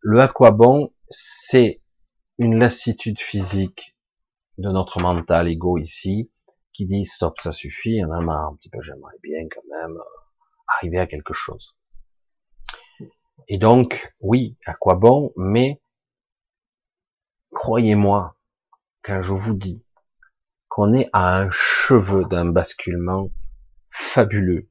Le 0.00 0.20
à 0.20 0.28
quoi 0.28 0.52
bon, 0.52 0.92
c'est 1.08 1.82
une 2.38 2.58
lassitude 2.58 3.18
physique 3.18 3.96
de 4.58 4.70
notre 4.70 5.00
mental 5.00 5.48
ego 5.48 5.76
ici, 5.78 6.30
qui 6.72 6.86
dit 6.86 7.04
stop, 7.04 7.40
ça 7.40 7.52
suffit, 7.52 7.96
y 7.96 8.04
en 8.04 8.12
a 8.12 8.20
marre 8.20 8.46
un 8.46 8.54
petit 8.54 8.70
peu, 8.70 8.80
j'aimerais 8.80 9.16
bien 9.22 9.40
quand 9.50 9.62
même 9.68 9.96
euh, 9.96 10.74
arriver 10.76 10.98
à 10.98 11.06
quelque 11.06 11.34
chose. 11.34 11.76
Et 13.48 13.58
donc, 13.58 14.14
oui, 14.20 14.56
à 14.66 14.74
quoi 14.74 14.94
bon, 14.94 15.32
mais 15.36 15.80
Croyez-moi, 17.54 18.36
quand 19.02 19.20
je 19.20 19.32
vous 19.32 19.54
dis 19.54 19.84
qu'on 20.68 20.92
est 20.92 21.08
à 21.12 21.38
un 21.38 21.50
cheveu 21.50 22.24
d'un 22.24 22.46
basculement 22.46 23.30
fabuleux, 23.90 24.68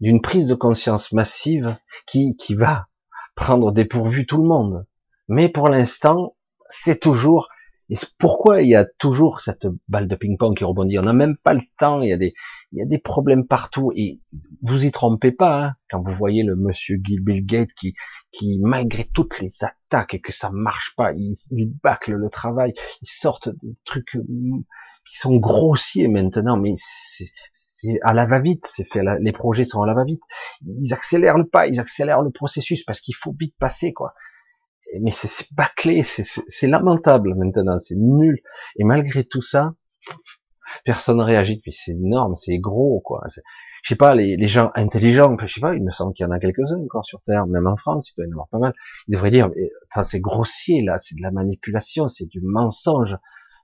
d'une 0.00 0.20
prise 0.20 0.48
de 0.48 0.54
conscience 0.54 1.12
massive 1.12 1.76
qui, 2.06 2.36
qui 2.36 2.54
va 2.54 2.88
prendre 3.34 3.72
dépourvu 3.72 4.26
tout 4.26 4.38
le 4.38 4.48
monde. 4.48 4.86
Mais 5.28 5.48
pour 5.48 5.68
l'instant, 5.68 6.36
c'est 6.66 7.00
toujours 7.00 7.48
Et 7.90 7.96
pourquoi 8.18 8.62
il 8.62 8.68
y 8.68 8.74
a 8.74 8.86
toujours 8.98 9.40
cette 9.40 9.66
balle 9.88 10.08
de 10.08 10.16
ping-pong 10.16 10.56
qui 10.56 10.64
rebondit 10.64 10.98
On 10.98 11.02
n'a 11.02 11.12
même 11.12 11.36
pas 11.36 11.52
le 11.52 11.60
temps. 11.78 12.00
Il 12.00 12.08
y 12.08 12.12
a 12.12 12.16
des, 12.16 12.32
il 12.72 12.78
y 12.78 12.82
a 12.82 12.86
des 12.86 12.98
problèmes 12.98 13.46
partout. 13.46 13.92
Et 13.94 14.20
vous 14.62 14.86
y 14.86 14.90
trompez 14.90 15.32
pas 15.32 15.62
hein, 15.62 15.74
quand 15.90 16.02
vous 16.02 16.14
voyez 16.14 16.42
le 16.42 16.56
monsieur 16.56 16.96
Bill 16.96 17.44
Gates 17.44 17.72
qui, 17.78 17.94
qui 18.32 18.58
malgré 18.62 19.04
toutes 19.04 19.38
les 19.40 19.50
attaques 19.62 20.14
et 20.14 20.20
que 20.20 20.32
ça 20.32 20.50
marche 20.52 20.94
pas, 20.96 21.12
il, 21.12 21.34
il 21.50 21.72
bâcle 21.82 22.14
le 22.14 22.30
travail. 22.30 22.72
Ils 23.02 23.08
sortent 23.08 23.50
des 23.62 23.76
trucs 23.84 24.14
hum, 24.14 24.64
qui 25.06 25.18
sont 25.18 25.36
grossiers 25.36 26.08
maintenant, 26.08 26.56
mais 26.56 26.72
c'est 26.76 27.98
à 28.02 28.14
la 28.14 28.24
va-vite. 28.24 28.64
C'est 28.66 28.84
fait. 28.90 29.02
les 29.20 29.32
projets 29.32 29.64
sont 29.64 29.82
à 29.82 29.86
la 29.86 29.94
va-vite. 29.94 30.22
Ils 30.62 30.94
accélèrent 30.94 31.36
le 31.36 31.46
pas, 31.46 31.66
ils 31.66 31.80
accélèrent 31.80 32.22
le 32.22 32.30
processus 32.30 32.82
parce 32.82 33.02
qu'il 33.02 33.14
faut 33.14 33.34
vite 33.38 33.54
passer 33.58 33.92
quoi 33.92 34.14
mais 35.00 35.10
c'est 35.10 35.52
bâclé, 35.54 36.02
c'est 36.02 36.66
lamentable 36.66 37.34
maintenant, 37.34 37.78
c'est 37.78 37.96
nul. 37.96 38.40
Et 38.76 38.84
malgré 38.84 39.24
tout 39.24 39.42
ça, 39.42 39.74
personne 40.84 41.18
ne 41.18 41.22
réagit. 41.22 41.58
Puis 41.60 41.72
c'est 41.72 41.92
énorme, 41.92 42.34
c'est 42.34 42.58
gros, 42.58 43.00
quoi. 43.00 43.22
Je 43.82 43.88
sais 43.88 43.96
pas, 43.96 44.14
les, 44.14 44.48
gens 44.48 44.70
intelligents, 44.74 45.36
je 45.38 45.46
sais 45.46 45.60
pas, 45.60 45.74
il 45.74 45.82
me 45.82 45.90
semble 45.90 46.14
qu'il 46.14 46.24
y 46.24 46.28
en 46.28 46.32
a 46.32 46.38
quelques-uns 46.38 46.78
encore 46.78 47.04
sur 47.04 47.20
Terre, 47.20 47.46
même 47.46 47.66
en 47.66 47.76
France, 47.76 48.10
il 48.10 48.14
doit 48.16 48.26
y 48.26 48.28
en 48.28 48.32
avoir 48.32 48.48
pas 48.48 48.58
mal. 48.58 48.72
Ils 49.08 49.12
devraient 49.12 49.30
dire, 49.30 49.50
c'est 50.02 50.20
grossier 50.20 50.82
là, 50.82 50.96
c'est 50.98 51.16
de 51.16 51.22
la 51.22 51.30
manipulation, 51.30 52.08
c'est 52.08 52.26
du 52.26 52.40
mensonge. 52.42 53.16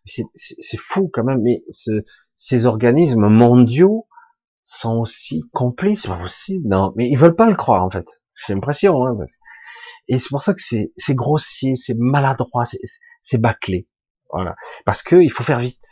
C'est 0.07 0.77
fou 0.79 1.11
quand 1.13 1.25
même, 1.25 1.43
mais 1.43 1.63
ce, 1.71 2.03
ces 2.35 2.67
organismes 2.67 3.29
mondiaux 3.29 4.07
sont 4.63 4.99
aussi 4.99 5.43
complices, 5.53 6.07
pas 6.07 6.17
possible. 6.17 6.67
Non, 6.69 6.93
mais 6.97 7.09
ils 7.09 7.17
veulent 7.17 7.37
pas 7.37 7.47
le 7.47 7.55
croire 7.55 7.85
en 7.85 7.91
fait. 7.91 8.23
J'ai 8.47 8.55
l'impression. 8.55 9.07
Hein. 9.07 9.17
Et 10.09 10.19
c'est 10.19 10.29
pour 10.29 10.43
ça 10.43 10.55
que 10.55 10.61
c'est, 10.61 11.15
grossier, 11.15 11.75
c'est 11.75 11.97
maladroit, 11.97 12.65
c'est, 13.23 13.39
bâclé. 13.39 13.89
Voilà. 14.33 14.55
Parce 14.85 15.03
que 15.03 15.17
il 15.17 15.31
faut 15.31 15.43
faire 15.43 15.59
vite. 15.59 15.89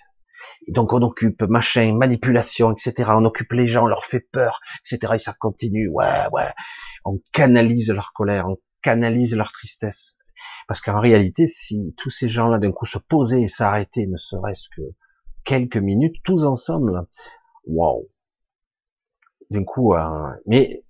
Donc 0.68 0.92
on 0.92 1.02
occupe 1.02 1.42
machin, 1.42 1.94
manipulation, 1.94 2.72
etc. 2.72 3.10
On 3.14 3.24
occupe 3.24 3.52
les 3.52 3.66
gens, 3.66 3.84
on 3.84 3.88
leur 3.88 4.04
fait 4.04 4.20
peur, 4.20 4.60
etc. 4.84 5.14
Et 5.14 5.18
ça 5.18 5.34
continue. 5.38 5.88
Ouais, 5.88 6.26
ouais. 6.32 6.52
On 7.04 7.20
canalise 7.32 7.90
leur 7.90 8.12
colère, 8.12 8.48
on 8.48 8.56
canalise 8.82 9.34
leur 9.34 9.52
tristesse. 9.52 10.16
Parce 10.66 10.80
qu'en 10.80 11.00
réalité, 11.00 11.46
si 11.46 11.94
tous 11.96 12.10
ces 12.10 12.28
gens-là 12.28 12.58
d'un 12.58 12.72
coup 12.72 12.86
se 12.86 12.98
posaient 12.98 13.42
et 13.42 13.48
s'arrêtaient, 13.48 14.06
ne 14.06 14.16
serait-ce 14.16 14.68
que 14.76 14.82
quelques 15.44 15.78
minutes, 15.78 16.16
tous 16.24 16.44
ensemble, 16.44 17.06
waouh. 17.64 18.08
D'un 19.50 19.64
coup, 19.64 19.94
euh, 19.94 20.30
mais 20.46 20.84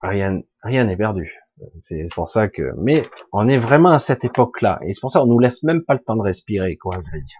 rien, 0.00 0.40
rien 0.62 0.84
n'est 0.84 0.96
perdu. 0.96 1.41
C'est 1.80 2.06
pour 2.14 2.28
ça 2.28 2.48
que, 2.48 2.72
mais 2.78 3.04
on 3.32 3.48
est 3.48 3.58
vraiment 3.58 3.90
à 3.90 3.98
cette 3.98 4.24
époque-là, 4.24 4.80
et 4.82 4.94
c'est 4.94 5.00
pour 5.00 5.10
ça 5.10 5.20
qu'on 5.20 5.26
nous 5.26 5.38
laisse 5.38 5.62
même 5.62 5.84
pas 5.84 5.94
le 5.94 6.00
temps 6.00 6.16
de 6.16 6.22
respirer, 6.22 6.76
quoi, 6.76 6.96
je 6.96 7.10
vais 7.16 7.22
dire. 7.22 7.38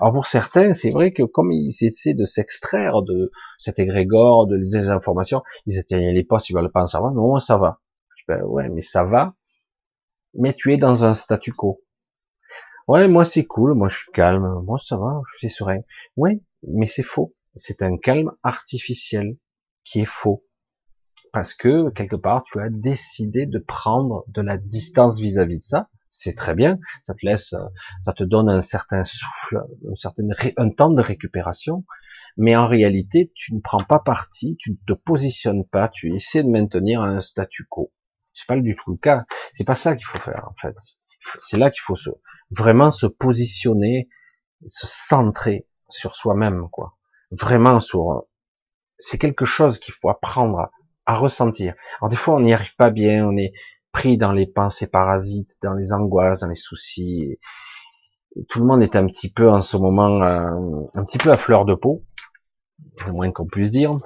Alors 0.00 0.12
pour 0.12 0.26
certains, 0.26 0.74
c'est 0.74 0.90
vrai 0.90 1.12
que 1.12 1.22
comme 1.22 1.50
ils 1.50 1.74
essaient 1.80 2.14
de 2.14 2.24
s'extraire 2.24 3.02
de 3.02 3.32
cet 3.58 3.78
égrégore, 3.78 4.46
de 4.46 4.56
des 4.56 4.90
informations, 4.90 5.42
ils 5.66 5.82
les 5.90 6.24
pas, 6.24 6.38
ils 6.48 6.54
veulent 6.54 6.70
pas 6.70 6.82
en 6.82 6.86
savoir, 6.86 7.12
mais 7.12 7.20
au 7.20 7.28
moins 7.28 7.38
ça 7.38 7.56
va. 7.56 7.80
Ben 8.28 8.42
ouais, 8.42 8.68
mais 8.68 8.80
ça 8.80 9.04
va, 9.04 9.34
mais 10.34 10.52
tu 10.52 10.72
es 10.72 10.76
dans 10.76 11.04
un 11.04 11.14
statu 11.14 11.52
quo. 11.52 11.80
Ouais, 12.88 13.08
moi 13.08 13.24
c'est 13.24 13.44
cool, 13.44 13.74
moi 13.74 13.88
je 13.88 13.98
suis 13.98 14.12
calme, 14.12 14.62
moi 14.64 14.78
ça 14.78 14.96
va, 14.96 15.20
je 15.32 15.38
suis 15.38 15.48
serein. 15.48 15.80
Ouais, 16.16 16.40
mais 16.62 16.86
c'est 16.86 17.02
faux. 17.02 17.34
C'est 17.54 17.82
un 17.82 17.96
calme 17.96 18.32
artificiel 18.42 19.36
qui 19.84 20.00
est 20.00 20.04
faux 20.04 20.45
parce 21.32 21.54
que 21.54 21.90
quelque 21.90 22.16
part 22.16 22.44
tu 22.44 22.60
as 22.60 22.70
décidé 22.70 23.46
de 23.46 23.58
prendre 23.58 24.24
de 24.28 24.42
la 24.42 24.56
distance 24.56 25.18
vis-à-vis 25.20 25.58
de 25.58 25.64
ça. 25.64 25.88
C'est 26.08 26.34
très 26.34 26.54
bien, 26.54 26.78
ça 27.02 27.12
te 27.14 27.26
laisse, 27.26 27.54
ça 28.02 28.12
te 28.14 28.24
donne 28.24 28.48
un 28.48 28.62
certain 28.62 29.04
souffle, 29.04 29.60
un 29.90 29.94
certain 29.94 30.22
un 30.56 30.70
temps 30.70 30.90
de 30.90 31.02
récupération, 31.02 31.84
mais 32.38 32.56
en 32.56 32.68
réalité 32.68 33.32
tu 33.34 33.54
ne 33.54 33.60
prends 33.60 33.84
pas 33.84 33.98
parti, 33.98 34.56
tu 34.58 34.70
ne 34.70 34.76
te 34.86 34.92
positionnes 34.94 35.66
pas, 35.66 35.88
tu 35.88 36.14
essaies 36.14 36.42
de 36.42 36.48
maintenir 36.48 37.02
un 37.02 37.20
statu 37.20 37.66
quo. 37.68 37.92
C'est 38.32 38.46
pas 38.46 38.56
du 38.56 38.76
tout 38.76 38.92
le 38.92 38.98
cas. 38.98 39.24
C'est 39.52 39.64
pas 39.64 39.74
ça 39.74 39.96
qu'il 39.96 40.04
faut 40.04 40.18
faire 40.18 40.48
en 40.50 40.54
fait. 40.60 40.74
C'est 41.38 41.58
là 41.58 41.70
qu'il 41.70 41.80
faut 41.80 41.96
se 41.96 42.10
vraiment 42.50 42.90
se 42.90 43.06
positionner, 43.06 44.08
se 44.66 44.86
centrer 44.86 45.66
sur 45.88 46.14
soi-même 46.14 46.68
quoi. 46.70 46.96
Vraiment 47.30 47.80
sur 47.80 48.26
c'est 48.98 49.18
quelque 49.18 49.44
chose 49.44 49.78
qu'il 49.78 49.94
faut 49.94 50.08
apprendre 50.08 50.70
à 51.06 51.14
ressentir. 51.14 51.74
Alors 52.00 52.08
des 52.08 52.16
fois, 52.16 52.34
on 52.34 52.40
n'y 52.40 52.52
arrive 52.52 52.74
pas 52.76 52.90
bien, 52.90 53.26
on 53.26 53.36
est 53.36 53.52
pris 53.92 54.18
dans 54.18 54.32
les 54.32 54.46
pensées 54.46 54.88
parasites, 54.88 55.56
dans 55.62 55.74
les 55.74 55.92
angoisses, 55.92 56.40
dans 56.40 56.48
les 56.48 56.54
soucis. 56.54 57.38
Tout 58.48 58.60
le 58.60 58.66
monde 58.66 58.82
est 58.82 58.96
un 58.96 59.06
petit 59.06 59.30
peu 59.30 59.48
en 59.48 59.62
ce 59.62 59.78
moment, 59.78 60.22
euh, 60.22 60.84
un 60.94 61.04
petit 61.04 61.16
peu 61.16 61.30
à 61.30 61.38
fleur 61.38 61.64
de 61.64 61.74
peau, 61.74 62.04
le 63.06 63.12
moins 63.12 63.30
qu'on 63.32 63.46
puisse 63.46 63.70
dire. 63.70 63.98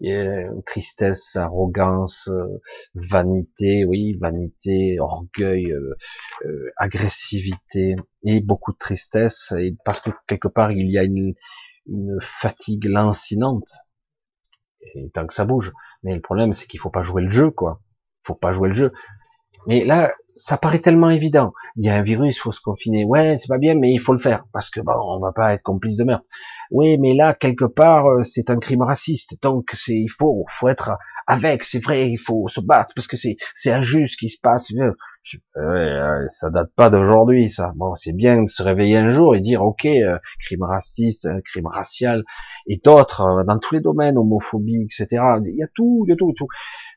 Et, 0.00 0.44
tristesse, 0.66 1.34
arrogance, 1.34 2.28
euh, 2.28 2.60
vanité, 2.94 3.84
oui, 3.84 4.16
vanité, 4.20 4.98
orgueil, 5.00 5.72
euh, 5.72 6.70
agressivité 6.76 7.96
et 8.24 8.40
beaucoup 8.40 8.72
de 8.72 8.78
tristesse. 8.78 9.52
Parce 9.84 10.00
que 10.00 10.10
quelque 10.28 10.48
part, 10.48 10.70
il 10.70 10.88
y 10.90 10.98
a 10.98 11.02
une, 11.02 11.34
une 11.86 12.18
fatigue 12.20 12.84
lancinante 12.84 13.72
et 14.94 15.10
tant 15.10 15.26
que 15.26 15.34
ça 15.34 15.44
bouge. 15.44 15.72
Mais 16.02 16.14
le 16.14 16.20
problème, 16.20 16.52
c'est 16.52 16.66
qu'il 16.66 16.80
faut 16.80 16.90
pas 16.90 17.02
jouer 17.02 17.22
le 17.22 17.28
jeu, 17.28 17.50
quoi. 17.50 17.80
Faut 18.22 18.34
pas 18.34 18.52
jouer 18.52 18.68
le 18.68 18.74
jeu. 18.74 18.92
Mais 19.66 19.84
là, 19.84 20.12
ça 20.32 20.58
paraît 20.58 20.78
tellement 20.78 21.10
évident. 21.10 21.52
Il 21.76 21.86
y 21.86 21.88
a 21.88 21.94
un 21.94 22.02
virus, 22.02 22.38
faut 22.38 22.52
se 22.52 22.60
confiner. 22.60 23.04
Ouais, 23.04 23.36
c'est 23.38 23.48
pas 23.48 23.58
bien, 23.58 23.74
mais 23.74 23.92
il 23.92 23.98
faut 23.98 24.12
le 24.12 24.18
faire 24.18 24.44
parce 24.52 24.68
que 24.68 24.80
bon, 24.80 24.92
on 24.94 25.20
va 25.20 25.32
pas 25.32 25.54
être 25.54 25.62
complice 25.62 25.96
de 25.96 26.04
meurtre. 26.04 26.26
Oui, 26.70 26.98
mais 26.98 27.14
là, 27.14 27.34
quelque 27.34 27.64
part, 27.64 28.06
euh, 28.06 28.22
c'est 28.22 28.50
un 28.50 28.58
crime 28.58 28.82
raciste. 28.82 29.40
Donc, 29.42 29.70
c'est, 29.72 29.94
il 29.94 30.08
faut, 30.08 30.44
faut 30.48 30.68
être 30.68 30.98
avec. 31.26 31.64
C'est 31.64 31.82
vrai, 31.82 32.10
il 32.10 32.18
faut 32.18 32.48
se 32.48 32.60
battre 32.60 32.92
parce 32.94 33.06
que 33.06 33.16
c'est, 33.16 33.36
c'est 33.54 33.72
injuste 33.72 34.18
qui 34.18 34.28
se 34.28 34.38
passe. 34.42 34.70
Euh, 35.56 36.26
ça 36.28 36.50
date 36.50 36.72
pas 36.74 36.90
d'aujourd'hui, 36.90 37.50
ça. 37.50 37.72
Bon, 37.76 37.94
c'est 37.94 38.12
bien 38.12 38.42
de 38.42 38.48
se 38.48 38.62
réveiller 38.62 38.98
un 38.98 39.08
jour 39.08 39.34
et 39.34 39.40
dire, 39.40 39.62
ok, 39.62 39.86
euh, 39.86 40.18
crime 40.40 40.62
raciste, 40.62 41.28
crime 41.44 41.66
racial, 41.66 42.24
et 42.66 42.80
d'autres 42.82 43.22
euh, 43.22 43.44
dans 43.44 43.58
tous 43.58 43.74
les 43.74 43.80
domaines, 43.80 44.18
homophobie, 44.18 44.82
etc. 44.82 45.22
Il 45.44 45.56
y 45.56 45.62
a 45.62 45.68
tout, 45.74 46.04
il 46.06 46.10
y 46.10 46.12
a 46.12 46.16
tout, 46.16 46.32
tout. 46.36 46.48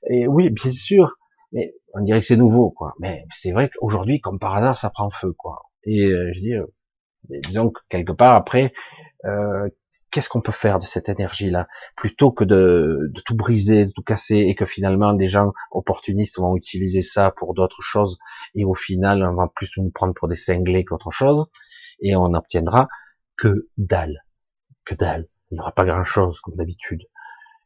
Et 0.10 0.28
oui, 0.28 0.50
bien 0.50 0.72
sûr, 0.72 1.16
mais 1.52 1.74
on 1.94 2.04
dirait 2.04 2.20
que 2.20 2.26
c'est 2.26 2.38
nouveau, 2.38 2.72
quoi. 2.72 2.94
Mais 3.00 3.26
c'est 3.32 3.52
vrai 3.52 3.70
qu'aujourd'hui, 3.70 4.20
comme 4.20 4.40
par 4.40 4.56
hasard, 4.56 4.76
ça 4.76 4.90
prend 4.90 5.10
feu, 5.10 5.34
quoi. 5.38 5.64
Et 5.84 6.10
je 6.10 6.40
dis, 6.40 6.54
que 7.30 7.80
quelque 7.90 8.12
part 8.12 8.36
après, 8.36 8.74
euh, 9.26 9.70
qu'est-ce 10.18 10.30
qu'on 10.30 10.42
peut 10.42 10.52
faire 10.52 10.80
de 10.80 10.84
cette 10.84 11.10
énergie-là 11.10 11.68
plutôt 11.96 12.32
que 12.32 12.44
de, 12.44 13.12
tout 13.24 13.36
briser, 13.36 13.86
de 13.86 13.92
tout 13.92 14.02
casser 14.02 14.38
et 14.38 14.56
que 14.56 14.66
finalement 14.66 15.14
des 15.14 15.28
gens 15.28 15.52
opportunistes 15.70 16.40
vont 16.40 16.56
utiliser 16.56 17.04
ça 17.04 17.30
pour 17.38 17.54
d'autres 17.54 17.84
choses 17.84 18.18
et 18.56 18.66
au 18.66 18.74
final 18.74 19.22
on 19.22 19.36
va 19.36 19.48
plus 19.56 19.70
nous 19.78 19.92
prendre 19.92 20.16
pour 20.16 20.28
des 20.28 20.36
cinglés 20.36 20.86
qu'autre 20.86 21.12
chose 21.12 21.46
et 22.02 22.16
on 22.16 22.30
n'obtiendra 22.30 22.88
que 23.38 23.70
dalle, 23.78 24.24
que 24.86 24.96
dalle. 24.96 25.28
Il 25.52 25.54
n'y 25.54 25.60
aura 25.60 25.72
pas 25.72 25.86
grand-chose 25.86 26.42
comme 26.42 26.56
d'habitude. 26.56 27.04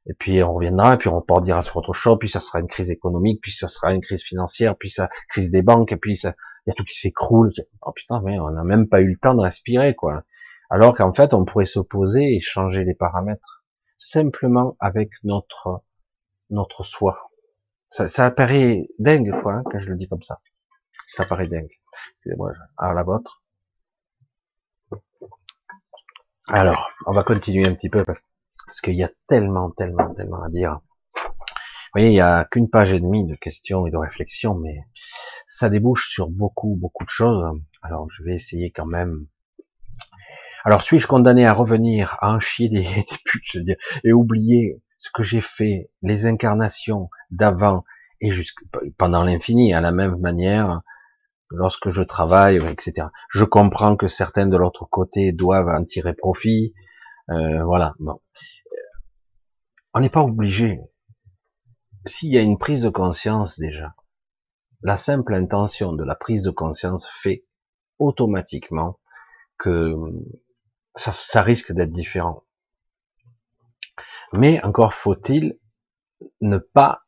Et 0.05 0.13
puis 0.13 0.43
on 0.43 0.53
reviendra, 0.53 0.95
et 0.95 0.97
puis 0.97 1.07
on 1.07 1.15
repartira 1.15 1.61
sur 1.61 1.77
autre 1.77 1.93
chose, 1.93 2.17
puis 2.19 2.27
ça 2.27 2.41
sera 2.41 2.59
une 2.59 2.67
crise 2.67 2.91
économique, 2.91 3.39
puis 3.41 3.53
ça 3.53 3.69
sera 3.69 3.93
une 3.93 4.01
crise 4.01 4.23
financière, 4.23 4.75
puis 4.77 4.89
ça 4.89 5.07
crise 5.29 5.51
des 5.51 5.61
banques, 5.61 5.93
et 5.93 5.97
puis 5.97 6.17
ça, 6.17 6.33
il 6.65 6.71
y 6.71 6.71
a 6.71 6.73
tout 6.73 6.83
qui 6.83 6.99
s'écroule. 6.99 7.53
Oh 7.81 7.93
putain, 7.93 8.21
mais 8.25 8.37
on 8.39 8.51
n'a 8.51 8.65
même 8.65 8.89
pas 8.89 8.99
eu 8.99 9.07
le 9.07 9.17
temps 9.17 9.35
de 9.35 9.41
respirer, 9.41 9.95
quoi. 9.95 10.25
Alors 10.73 10.95
qu'en 10.95 11.11
fait, 11.11 11.33
on 11.33 11.43
pourrait 11.43 11.65
s'opposer 11.65 12.33
et 12.33 12.39
changer 12.39 12.85
les 12.85 12.93
paramètres 12.93 13.65
simplement 13.97 14.77
avec 14.79 15.11
notre 15.25 15.83
notre 16.49 16.83
soi. 16.83 17.29
Ça, 17.89 18.07
ça 18.07 18.31
paraît 18.31 18.87
dingue, 18.97 19.33
quoi, 19.41 19.55
hein, 19.55 19.63
quand 19.69 19.79
je 19.79 19.89
le 19.89 19.97
dis 19.97 20.07
comme 20.07 20.21
ça. 20.21 20.39
Ça 21.07 21.25
paraît 21.25 21.47
dingue. 21.49 21.69
Excusez-moi, 22.13 22.53
à 22.77 22.93
la 22.93 23.03
vôtre. 23.03 23.43
Alors, 26.47 26.89
on 27.05 27.11
va 27.11 27.23
continuer 27.23 27.67
un 27.67 27.73
petit 27.73 27.89
peu 27.89 28.05
parce, 28.05 28.23
parce 28.65 28.79
qu'il 28.79 28.95
y 28.95 29.03
a 29.03 29.11
tellement, 29.27 29.71
tellement, 29.71 30.13
tellement 30.13 30.41
à 30.41 30.49
dire. 30.49 30.79
Vous 31.15 31.99
voyez, 31.99 32.11
il 32.11 32.15
y 32.15 32.21
a 32.21 32.45
qu'une 32.45 32.69
page 32.69 32.93
et 32.93 33.01
demie 33.01 33.25
de 33.25 33.35
questions 33.35 33.85
et 33.87 33.91
de 33.91 33.97
réflexions, 33.97 34.55
mais 34.55 34.85
ça 35.45 35.67
débouche 35.67 36.09
sur 36.09 36.29
beaucoup, 36.29 36.77
beaucoup 36.77 37.03
de 37.03 37.09
choses. 37.09 37.59
Alors, 37.81 38.09
je 38.09 38.23
vais 38.23 38.35
essayer 38.35 38.71
quand 38.71 38.85
même 38.85 39.27
alors 40.63 40.81
suis-je 40.81 41.07
condamné 41.07 41.45
à 41.45 41.53
revenir 41.53 42.17
à 42.21 42.33
en 42.33 42.39
chier 42.39 42.69
des, 42.69 42.85
putes, 43.25 43.43
je 43.45 43.59
veux 43.59 43.63
dire, 43.63 43.77
et 44.03 44.13
oublier 44.13 44.81
ce 44.97 45.09
que 45.13 45.23
j'ai 45.23 45.41
fait, 45.41 45.89
les 46.01 46.25
incarnations 46.25 47.09
d'avant 47.31 47.83
et 48.21 48.31
pendant 48.97 49.23
l'infini, 49.23 49.73
à 49.73 49.81
la 49.81 49.91
même 49.91 50.17
manière, 50.19 50.81
lorsque 51.49 51.89
je 51.89 52.03
travaille, 52.03 52.57
etc. 52.57 53.07
Je 53.29 53.43
comprends 53.43 53.95
que 53.95 54.07
certains 54.07 54.45
de 54.45 54.57
l'autre 54.57 54.85
côté 54.85 55.31
doivent 55.31 55.69
en 55.69 55.83
tirer 55.83 56.13
profit, 56.13 56.73
euh, 57.31 57.63
voilà. 57.63 57.95
Bon, 57.99 58.21
on 59.93 59.99
n'est 59.99 60.09
pas 60.09 60.21
obligé. 60.21 60.79
S'il 62.05 62.31
y 62.31 62.37
a 62.37 62.41
une 62.41 62.57
prise 62.57 62.83
de 62.83 62.89
conscience 62.89 63.59
déjà, 63.59 63.95
la 64.81 64.97
simple 64.97 65.33
intention 65.33 65.93
de 65.93 66.03
la 66.03 66.15
prise 66.15 66.43
de 66.43 66.51
conscience 66.51 67.07
fait 67.07 67.45
automatiquement 67.99 68.99
que 69.57 69.95
ça, 70.95 71.11
ça 71.11 71.41
risque 71.41 71.71
d'être 71.71 71.91
différent. 71.91 72.43
Mais 74.33 74.63
encore 74.63 74.93
faut-il 74.93 75.57
ne 76.41 76.57
pas 76.57 77.03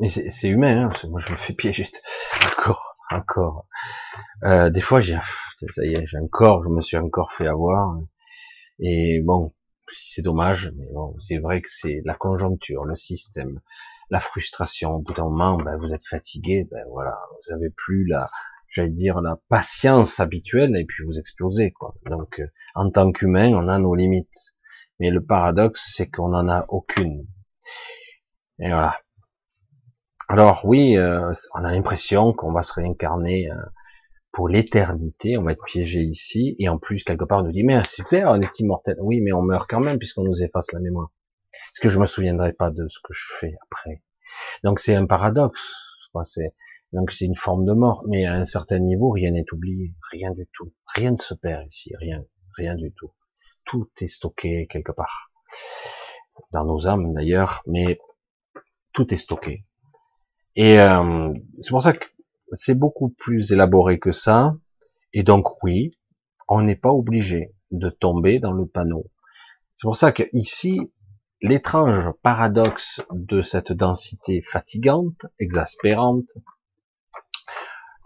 mais 0.00 0.08
c'est 0.08 0.48
humain, 0.48 0.88
hein, 0.88 1.08
moi 1.08 1.18
je 1.20 1.32
me 1.32 1.36
fais 1.36 1.52
piéger 1.54 1.86
encore, 2.44 2.96
encore. 3.10 3.66
Euh, 4.44 4.70
des 4.70 4.80
fois 4.80 5.00
j'ai, 5.00 5.18
ça 5.72 5.84
y 5.84 5.94
est, 5.94 6.06
j'ai 6.06 6.18
encore, 6.18 6.62
je 6.62 6.68
me 6.68 6.80
suis 6.80 6.96
encore 6.96 7.32
fait 7.32 7.48
avoir. 7.48 7.98
Et 8.78 9.20
bon, 9.24 9.54
c'est 9.92 10.22
dommage, 10.22 10.72
mais 10.76 10.86
bon, 10.92 11.16
c'est 11.18 11.38
vrai 11.38 11.60
que 11.60 11.68
c'est 11.70 12.00
la 12.04 12.14
conjoncture, 12.14 12.84
le 12.84 12.94
système, 12.94 13.60
la 14.10 14.20
frustration. 14.20 14.94
Au 14.94 14.98
bout 15.00 15.14
d'un 15.14 15.24
moment, 15.24 15.56
ben, 15.56 15.76
vous 15.78 15.92
êtes 15.94 16.06
fatigué, 16.06 16.68
ben 16.70 16.84
voilà, 16.90 17.18
vous 17.32 17.52
avez 17.52 17.70
plus 17.70 18.06
la, 18.06 18.30
j'allais 18.78 18.90
dire 18.90 19.20
la 19.20 19.40
patience 19.48 20.20
habituelle, 20.20 20.76
et 20.76 20.84
puis 20.84 21.04
vous 21.04 21.18
explosez 21.18 21.72
quoi. 21.72 21.94
Donc, 22.06 22.38
euh, 22.38 22.46
en 22.74 22.90
tant 22.90 23.10
qu'humain, 23.12 23.52
on 23.54 23.68
a 23.68 23.78
nos 23.78 23.94
limites. 23.94 24.54
Mais 25.00 25.10
le 25.10 25.24
paradoxe, 25.24 25.92
c'est 25.94 26.08
qu'on 26.10 26.28
n'en 26.28 26.48
a 26.48 26.64
aucune. 26.68 27.26
Et 28.60 28.68
voilà. 28.68 28.98
Alors 30.28 30.64
oui, 30.64 30.96
euh, 30.96 31.32
on 31.54 31.64
a 31.64 31.72
l'impression 31.72 32.32
qu'on 32.32 32.52
va 32.52 32.62
se 32.62 32.72
réincarner 32.72 33.50
euh, 33.50 33.54
pour 34.30 34.48
l'éternité, 34.48 35.38
on 35.38 35.42
va 35.42 35.52
être 35.52 35.64
piégé 35.64 36.00
ici, 36.00 36.54
et 36.58 36.68
en 36.68 36.78
plus 36.78 37.02
quelque 37.02 37.24
part 37.24 37.38
on 37.40 37.44
nous 37.44 37.52
dit 37.52 37.64
mais 37.64 37.82
super, 37.84 38.30
on 38.30 38.40
est 38.40 38.60
immortel. 38.60 38.96
Oui, 39.00 39.20
mais 39.20 39.32
on 39.32 39.42
meurt 39.42 39.68
quand 39.68 39.80
même 39.80 39.98
puisqu'on 39.98 40.24
nous 40.24 40.42
efface 40.42 40.70
la 40.72 40.80
mémoire. 40.80 41.10
Est-ce 41.52 41.80
que 41.80 41.88
je 41.88 41.98
me 41.98 42.06
souviendrai 42.06 42.52
pas 42.52 42.70
de 42.70 42.86
ce 42.88 42.98
que 43.02 43.12
je 43.12 43.24
fais 43.40 43.56
après? 43.70 44.02
Donc 44.64 44.80
c'est 44.80 44.94
un 44.94 45.06
paradoxe. 45.06 45.74
C'est 46.24 46.54
donc 46.92 47.12
c'est 47.12 47.26
une 47.26 47.36
forme 47.36 47.64
de 47.64 47.72
mort, 47.72 48.02
mais 48.06 48.24
à 48.24 48.34
un 48.34 48.44
certain 48.44 48.78
niveau, 48.78 49.10
rien 49.10 49.30
n'est 49.30 49.44
oublié, 49.52 49.94
rien 50.10 50.30
du 50.32 50.48
tout, 50.52 50.72
rien 50.86 51.12
ne 51.12 51.16
se 51.16 51.34
perd 51.34 51.66
ici, 51.66 51.92
rien, 52.00 52.24
rien 52.56 52.74
du 52.74 52.92
tout. 52.92 53.12
Tout 53.64 53.90
est 54.00 54.06
stocké 54.06 54.66
quelque 54.66 54.92
part 54.92 55.30
dans 56.52 56.64
nos 56.64 56.86
âmes 56.86 57.12
d'ailleurs, 57.12 57.62
mais 57.66 57.98
tout 58.92 59.12
est 59.12 59.18
stocké. 59.18 59.66
Et 60.56 60.80
euh, 60.80 61.32
c'est 61.60 61.70
pour 61.70 61.82
ça 61.82 61.92
que 61.92 62.06
c'est 62.52 62.74
beaucoup 62.74 63.10
plus 63.10 63.52
élaboré 63.52 63.98
que 63.98 64.10
ça. 64.10 64.54
Et 65.12 65.22
donc 65.22 65.62
oui, 65.62 65.98
on 66.48 66.62
n'est 66.62 66.76
pas 66.76 66.90
obligé 66.90 67.54
de 67.70 67.90
tomber 67.90 68.38
dans 68.38 68.52
le 68.52 68.66
panneau. 68.66 69.10
C'est 69.74 69.86
pour 69.86 69.96
ça 69.96 70.10
que 70.10 70.24
ici, 70.32 70.80
l'étrange 71.42 72.10
paradoxe 72.22 73.00
de 73.12 73.42
cette 73.42 73.72
densité 73.72 74.40
fatigante, 74.40 75.26
exaspérante, 75.38 76.30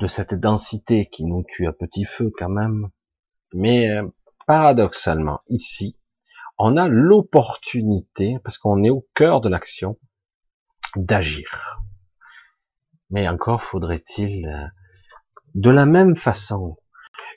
de 0.02 0.08
cette 0.08 0.34
densité 0.34 1.06
qui 1.06 1.24
nous 1.24 1.44
tue 1.44 1.68
à 1.68 1.72
petit 1.72 2.04
feu 2.04 2.32
quand 2.36 2.48
même, 2.48 2.88
mais 3.54 3.88
euh, 3.88 4.02
paradoxalement 4.48 5.38
ici, 5.46 5.96
on 6.58 6.76
a 6.76 6.88
l'opportunité, 6.88 8.40
parce 8.42 8.58
qu'on 8.58 8.82
est 8.82 8.90
au 8.90 9.06
cœur 9.14 9.40
de 9.40 9.48
l'action, 9.48 9.96
d'agir. 10.96 11.84
Mais 13.10 13.28
encore 13.28 13.62
faudrait-il, 13.62 14.48
euh, 14.48 14.66
de 15.54 15.70
la 15.70 15.86
même 15.86 16.16
façon 16.16 16.76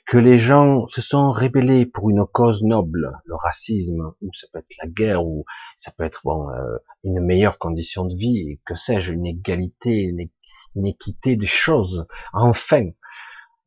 que 0.08 0.18
les 0.18 0.40
gens 0.40 0.88
se 0.88 1.00
sont 1.00 1.30
rébellés 1.30 1.86
pour 1.86 2.10
une 2.10 2.24
cause 2.26 2.64
noble, 2.64 3.12
le 3.26 3.34
racisme, 3.36 4.12
ou 4.20 4.32
ça 4.32 4.48
peut 4.52 4.58
être 4.58 4.76
la 4.82 4.88
guerre, 4.88 5.24
ou 5.24 5.44
ça 5.76 5.92
peut 5.96 6.02
être 6.02 6.22
bon 6.24 6.50
euh, 6.50 6.78
une 7.04 7.20
meilleure 7.20 7.58
condition 7.58 8.06
de 8.06 8.16
vie, 8.16 8.60
que 8.66 8.74
sais-je, 8.74 9.12
une 9.12 9.26
égalité, 9.26 10.02
une, 10.02 10.28
équité 10.84 11.36
des 11.36 11.46
choses. 11.46 12.06
Enfin, 12.32 12.90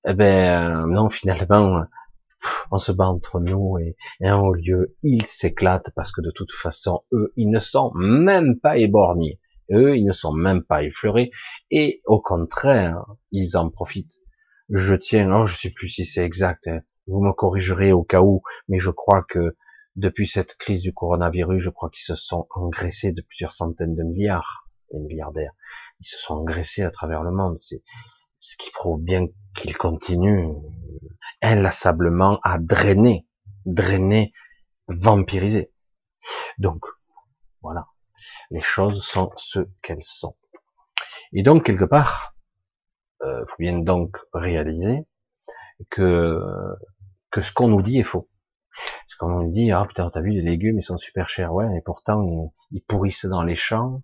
eh 0.07 0.14
ben 0.14 0.88
non, 0.88 1.10
finalement, 1.10 1.84
on 2.72 2.78
se 2.78 2.91
bat 2.91 3.07
entre 3.07 3.39
nous 3.39 3.78
et, 3.80 3.95
et 4.22 4.30
en 4.30 4.41
haut 4.41 4.53
lieu, 4.53 4.95
ils 5.03 5.26
s'éclatent 5.26 5.91
parce 5.95 6.12
que 6.12 6.22
de 6.22 6.32
toute 6.32 6.51
façon, 6.51 7.03
eux, 7.12 7.34
ils 7.36 7.49
ne 7.49 7.60
sont 7.60 7.91
même 7.95 8.60
pas 8.60 8.78
éborgnés. 8.78 9.39
Eux, 9.72 9.95
ils 9.95 10.05
ne 10.05 10.14
sont 10.14 10.34
même 10.34 10.64
pas 10.64 10.84
effleurés 10.84 11.32
et 11.70 12.01
au 12.05 12.20
contraire, 12.22 13.03
ils 13.32 13.55
en 13.55 13.70
profitent. 13.70 14.20
Je 14.70 14.95
tiens, 14.95 15.32
oh, 15.32 15.45
je 15.45 15.55
sais 15.55 15.70
plus 15.70 15.88
si 15.88 16.05
c'est 16.05 16.24
exact, 16.24 16.68
hein. 16.68 16.82
vous 17.07 17.22
me 17.22 17.34
corrigerez 17.34 17.91
au 17.91 18.03
cas 18.03 18.22
où, 18.22 18.41
mais 18.68 18.80
je 18.80 18.91
crois 18.91 19.24
que 19.24 19.55
depuis 19.95 20.28
cette 20.28 20.55
crise 20.55 20.82
du 20.82 20.93
coronavirus, 20.93 21.62
je 21.62 21.70
crois 21.70 21.89
qu'ils 21.89 22.03
se 22.03 22.16
sont 22.16 22.47
engraissés 22.51 23.12
de 23.12 23.22
plusieurs 23.22 23.51
centaines 23.51 23.95
de 23.95 24.03
milliards, 24.03 24.70
les 24.91 24.99
milliardaires. 24.99 25.53
Ils 26.00 26.06
se 26.06 26.18
sont 26.18 26.36
engraissés 26.36 26.84
à 26.84 26.91
travers 26.91 27.24
le 27.24 27.32
monde. 27.32 27.58
C'est 27.62 27.84
ce 28.39 28.56
qui 28.58 28.72
prouve 28.72 29.02
bien 29.02 29.28
qu'ils 29.56 29.78
continuent 29.78 30.54
inlassablement 31.41 32.39
à 32.43 32.58
drainer, 32.58 33.28
drainer, 33.66 34.32
vampiriser. 34.88 35.72
Donc, 36.58 36.86
voilà 37.62 37.86
les 38.52 38.62
choses 38.62 39.04
sont 39.04 39.32
ce 39.38 39.60
qu'elles 39.82 40.04
sont. 40.04 40.36
Et 41.34 41.43
donc, 41.43 41.64
quelque 41.64 41.86
part, 41.86 42.36
euh, 43.24 43.45
faut 43.45 43.56
bien 43.60 43.80
donc 43.80 44.18
réaliser 44.34 45.06
que, 45.89 46.41
que 47.32 47.41
ce 47.41 47.52
qu'on 47.52 47.68
nous 47.68 47.82
dit 47.82 48.00
est 48.00 48.04
faux. 48.04 48.30
Ce 49.08 49.18
qu'on 49.18 49.30
nous 49.30 49.50
dit, 49.50 49.72
ah 49.72 49.86
putain, 49.86 50.10
t'as 50.10 50.22
vu, 50.22 50.32
les 50.32 50.41
légumes, 50.41 50.80
ils 50.80 50.84
sont 50.84 50.97
super 50.97 51.30
chers, 51.30 51.54
ouais, 51.54 51.68
et 51.78 51.82
pourtant, 51.82 52.54
ils 52.72 52.82
pourrissent 52.82 53.26
dans 53.26 53.43
les 53.43 53.56
champs, 53.56 54.02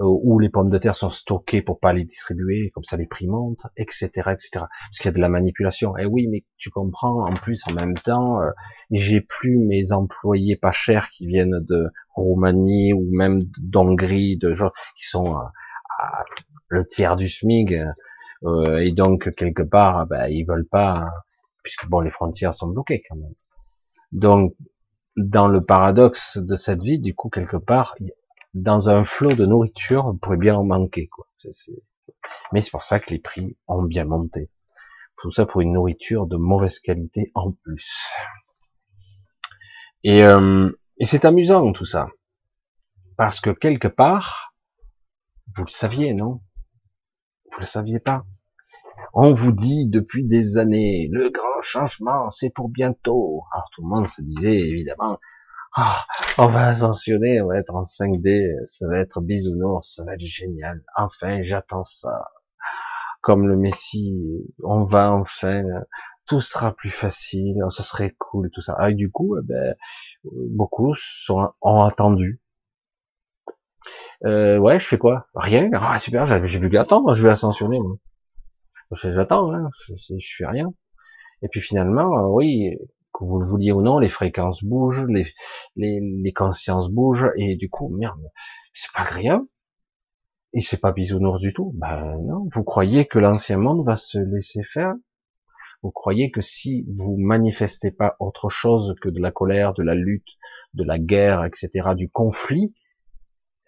où 0.00 0.38
les 0.38 0.48
pommes 0.48 0.68
de 0.68 0.78
terre 0.78 0.94
sont 0.94 1.10
stockées 1.10 1.62
pour 1.62 1.80
pas 1.80 1.92
les 1.92 2.04
distribuer, 2.04 2.70
comme 2.74 2.84
ça 2.84 2.96
les 2.96 3.06
prix 3.06 3.26
montent, 3.26 3.66
etc., 3.76 4.06
etc. 4.06 4.50
Parce 4.54 4.98
qu'il 4.98 5.06
y 5.06 5.08
a 5.08 5.12
de 5.12 5.20
la 5.20 5.28
manipulation. 5.28 5.94
Eh 5.98 6.06
oui, 6.06 6.28
mais 6.28 6.44
tu 6.56 6.70
comprends, 6.70 7.26
en 7.26 7.34
plus, 7.34 7.62
en 7.68 7.72
même 7.72 7.94
temps, 7.94 8.40
euh, 8.40 8.50
j'ai 8.90 9.20
plus 9.20 9.58
mes 9.58 9.92
employés 9.92 10.56
pas 10.56 10.72
chers 10.72 11.08
qui 11.08 11.26
viennent 11.26 11.64
de 11.68 11.88
Roumanie 12.14 12.92
ou 12.92 13.08
même 13.10 13.42
d'Hongrie, 13.60 14.36
de 14.36 14.54
gens 14.54 14.70
qui 14.96 15.06
sont 15.06 15.34
à, 15.34 16.24
le 16.68 16.84
tiers 16.84 17.16
du 17.16 17.28
SMIG, 17.28 17.84
euh, 18.44 18.78
et 18.78 18.92
donc 18.92 19.34
quelque 19.34 19.62
part, 19.62 20.06
ben, 20.06 20.28
ils 20.28 20.44
veulent 20.44 20.68
pas, 20.68 21.08
puisque 21.62 21.88
bon, 21.88 22.00
les 22.00 22.10
frontières 22.10 22.54
sont 22.54 22.68
bloquées 22.68 23.02
quand 23.08 23.16
même. 23.16 23.34
Donc, 24.12 24.54
dans 25.16 25.48
le 25.48 25.64
paradoxe 25.64 26.38
de 26.38 26.54
cette 26.54 26.82
vie, 26.82 27.00
du 27.00 27.14
coup, 27.14 27.28
quelque 27.28 27.56
part, 27.56 27.96
dans 28.62 28.88
un 28.88 29.04
flot 29.04 29.34
de 29.34 29.46
nourriture, 29.46 30.06
on 30.06 30.16
pourrait 30.16 30.36
bien 30.36 30.56
en 30.56 30.64
manquer. 30.64 31.08
Mais 32.52 32.60
c'est 32.60 32.70
pour 32.70 32.82
ça 32.82 33.00
que 33.00 33.10
les 33.10 33.18
prix 33.18 33.56
ont 33.66 33.82
bien 33.82 34.04
monté. 34.04 34.50
Tout 35.16 35.30
ça 35.30 35.46
pour 35.46 35.60
une 35.60 35.72
nourriture 35.72 36.26
de 36.26 36.36
mauvaise 36.36 36.78
qualité 36.78 37.30
en 37.34 37.52
plus. 37.52 38.12
Et, 40.04 40.22
euh, 40.22 40.70
et 40.98 41.04
c'est 41.04 41.24
amusant 41.24 41.72
tout 41.72 41.84
ça. 41.84 42.08
Parce 43.16 43.40
que 43.40 43.50
quelque 43.50 43.88
part, 43.88 44.54
vous 45.56 45.64
le 45.64 45.70
saviez, 45.70 46.14
non? 46.14 46.40
Vous 47.50 47.60
le 47.60 47.66
saviez 47.66 47.98
pas 47.98 48.24
On 49.12 49.34
vous 49.34 49.52
dit 49.52 49.88
depuis 49.88 50.24
des 50.24 50.58
années, 50.58 51.08
le 51.10 51.30
grand 51.30 51.62
changement, 51.62 52.30
c'est 52.30 52.54
pour 52.54 52.68
bientôt. 52.68 53.42
Alors 53.52 53.68
tout 53.72 53.82
le 53.82 53.88
monde 53.88 54.06
se 54.06 54.22
disait 54.22 54.60
évidemment, 54.68 55.18
ah, 55.80 56.04
on 56.38 56.48
va 56.48 56.66
ascensionner, 56.66 57.40
on 57.40 57.46
va 57.48 57.58
être 57.58 57.74
en 57.74 57.84
5D, 57.84 58.52
ça 58.64 58.88
va 58.88 58.98
être 58.98 59.20
bisounours, 59.20 59.94
ça 59.94 60.04
va 60.04 60.14
être 60.14 60.26
génial. 60.26 60.82
Enfin, 60.96 61.40
j'attends 61.42 61.84
ça. 61.84 62.28
Comme 63.22 63.46
le 63.46 63.56
Messie, 63.56 64.44
on 64.64 64.84
va 64.84 65.12
enfin, 65.12 65.62
tout 66.26 66.40
sera 66.40 66.72
plus 66.74 66.90
facile, 66.90 67.56
ce 67.68 67.82
serait 67.84 68.12
cool, 68.18 68.50
tout 68.50 68.60
ça. 68.60 68.74
Ah, 68.78 68.90
et 68.90 68.94
du 68.94 69.10
coup, 69.12 69.36
eh 69.38 69.42
ben, 69.44 69.74
beaucoup 70.24 70.94
sont, 70.94 71.48
ont 71.62 71.82
attendu. 71.84 72.40
Euh, 74.24 74.58
ouais, 74.58 74.78
je 74.80 74.86
fais 74.86 74.98
quoi? 74.98 75.26
Rien. 75.34 75.70
Ah, 75.74 75.98
super, 75.98 76.26
j'ai 76.26 76.58
plus 76.58 76.70
qu'à 76.70 76.82
attendre, 76.82 77.14
je 77.14 77.22
vais 77.22 77.30
ascensionner. 77.30 77.78
J'attends, 78.92 79.52
hein, 79.52 79.70
je, 79.86 79.94
je 80.18 80.34
fais 80.36 80.46
rien. 80.46 80.72
Et 81.42 81.48
puis 81.48 81.60
finalement, 81.60 82.18
euh, 82.18 82.28
oui, 82.28 82.76
que 83.12 83.24
vous 83.24 83.38
le 83.38 83.46
vouliez 83.46 83.72
ou 83.72 83.82
non, 83.82 83.98
les 83.98 84.08
fréquences 84.08 84.62
bougent, 84.62 85.06
les, 85.08 85.26
les, 85.76 86.00
les 86.00 86.32
consciences 86.32 86.88
bougent, 86.88 87.30
et 87.36 87.56
du 87.56 87.68
coup, 87.68 87.88
merde, 87.88 88.30
c'est 88.72 88.92
pas 88.92 89.04
grave. 89.04 89.42
Et 90.54 90.62
c'est 90.62 90.80
pas 90.80 90.92
bisounours 90.92 91.40
du 91.40 91.52
tout. 91.52 91.72
Ben 91.74 92.16
non, 92.22 92.48
vous 92.50 92.64
croyez 92.64 93.04
que 93.04 93.18
l'ancien 93.18 93.58
monde 93.58 93.84
va 93.84 93.96
se 93.96 94.18
laisser 94.18 94.62
faire? 94.62 94.94
Vous 95.82 95.90
croyez 95.90 96.30
que 96.30 96.40
si 96.40 96.86
vous 96.92 97.16
manifestez 97.18 97.90
pas 97.90 98.16
autre 98.18 98.48
chose 98.48 98.94
que 99.00 99.08
de 99.08 99.20
la 99.20 99.30
colère, 99.30 99.74
de 99.74 99.82
la 99.82 99.94
lutte, 99.94 100.38
de 100.74 100.84
la 100.84 100.98
guerre, 100.98 101.44
etc., 101.44 101.90
du 101.94 102.10
conflit, 102.10 102.74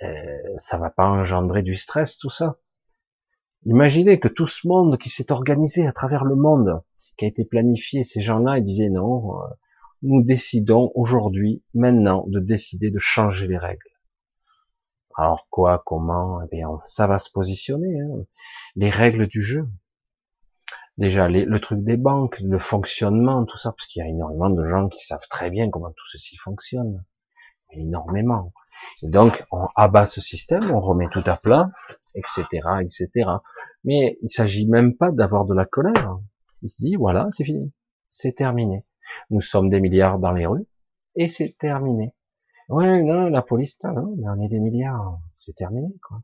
euh, 0.02 0.38
ça 0.56 0.78
va 0.78 0.90
pas 0.90 1.06
engendrer 1.06 1.62
du 1.62 1.76
stress, 1.76 2.18
tout 2.18 2.30
ça? 2.30 2.58
Imaginez 3.66 4.18
que 4.18 4.28
tout 4.28 4.46
ce 4.46 4.66
monde 4.66 4.96
qui 4.96 5.10
s'est 5.10 5.30
organisé 5.30 5.86
à 5.86 5.92
travers 5.92 6.24
le 6.24 6.34
monde, 6.34 6.82
qui 7.20 7.26
a 7.26 7.28
été 7.28 7.44
planifié, 7.44 8.02
ces 8.02 8.22
gens-là, 8.22 8.56
ils 8.56 8.62
disaient 8.62 8.88
non, 8.88 9.42
euh, 9.42 9.46
nous 10.00 10.22
décidons 10.22 10.90
aujourd'hui, 10.94 11.62
maintenant, 11.74 12.24
de 12.28 12.40
décider 12.40 12.90
de 12.90 12.98
changer 12.98 13.46
les 13.46 13.58
règles. 13.58 13.90
Alors 15.18 15.46
quoi, 15.50 15.82
comment 15.84 16.40
Eh 16.42 16.48
bien, 16.50 16.80
ça 16.86 17.06
va 17.06 17.18
se 17.18 17.30
positionner. 17.30 18.00
Hein. 18.00 18.24
Les 18.74 18.88
règles 18.88 19.26
du 19.26 19.42
jeu. 19.42 19.68
déjà 20.96 21.28
le 21.28 21.60
truc 21.60 21.84
des 21.84 21.98
banques, 21.98 22.40
le 22.40 22.58
fonctionnement, 22.58 23.44
tout 23.44 23.58
ça, 23.58 23.72
parce 23.72 23.86
qu'il 23.86 24.00
y 24.00 24.06
a 24.06 24.08
énormément 24.08 24.48
de 24.48 24.62
gens 24.64 24.88
qui 24.88 25.04
savent 25.04 25.28
très 25.28 25.50
bien 25.50 25.68
comment 25.68 25.90
tout 25.90 26.06
ceci 26.10 26.38
fonctionne, 26.38 27.04
énormément. 27.72 28.54
Et 29.02 29.08
donc, 29.08 29.44
on 29.52 29.66
abat 29.76 30.06
ce 30.06 30.22
système, 30.22 30.70
on 30.70 30.80
remet 30.80 31.08
tout 31.12 31.24
à 31.26 31.36
plat, 31.36 31.70
etc., 32.14 32.46
etc. 32.80 33.28
Mais 33.84 34.16
il 34.22 34.30
s'agit 34.30 34.66
même 34.66 34.96
pas 34.96 35.10
d'avoir 35.10 35.44
de 35.44 35.52
la 35.52 35.66
colère. 35.66 36.18
Il 36.62 36.68
se 36.68 36.82
dit, 36.82 36.96
voilà, 36.96 37.28
c'est 37.30 37.44
fini, 37.44 37.72
c'est 38.08 38.32
terminé. 38.32 38.84
Nous 39.30 39.40
sommes 39.40 39.70
des 39.70 39.80
milliards 39.80 40.18
dans 40.18 40.32
les 40.32 40.46
rues, 40.46 40.66
et 41.16 41.28
c'est 41.28 41.56
terminé. 41.58 42.14
Ouais, 42.68 43.02
non, 43.02 43.28
la 43.28 43.42
police, 43.42 43.76
non, 43.84 44.14
mais 44.16 44.28
on 44.28 44.40
est 44.42 44.48
des 44.48 44.60
milliards, 44.60 45.18
c'est 45.32 45.54
terminé, 45.54 45.88
quoi. 46.06 46.22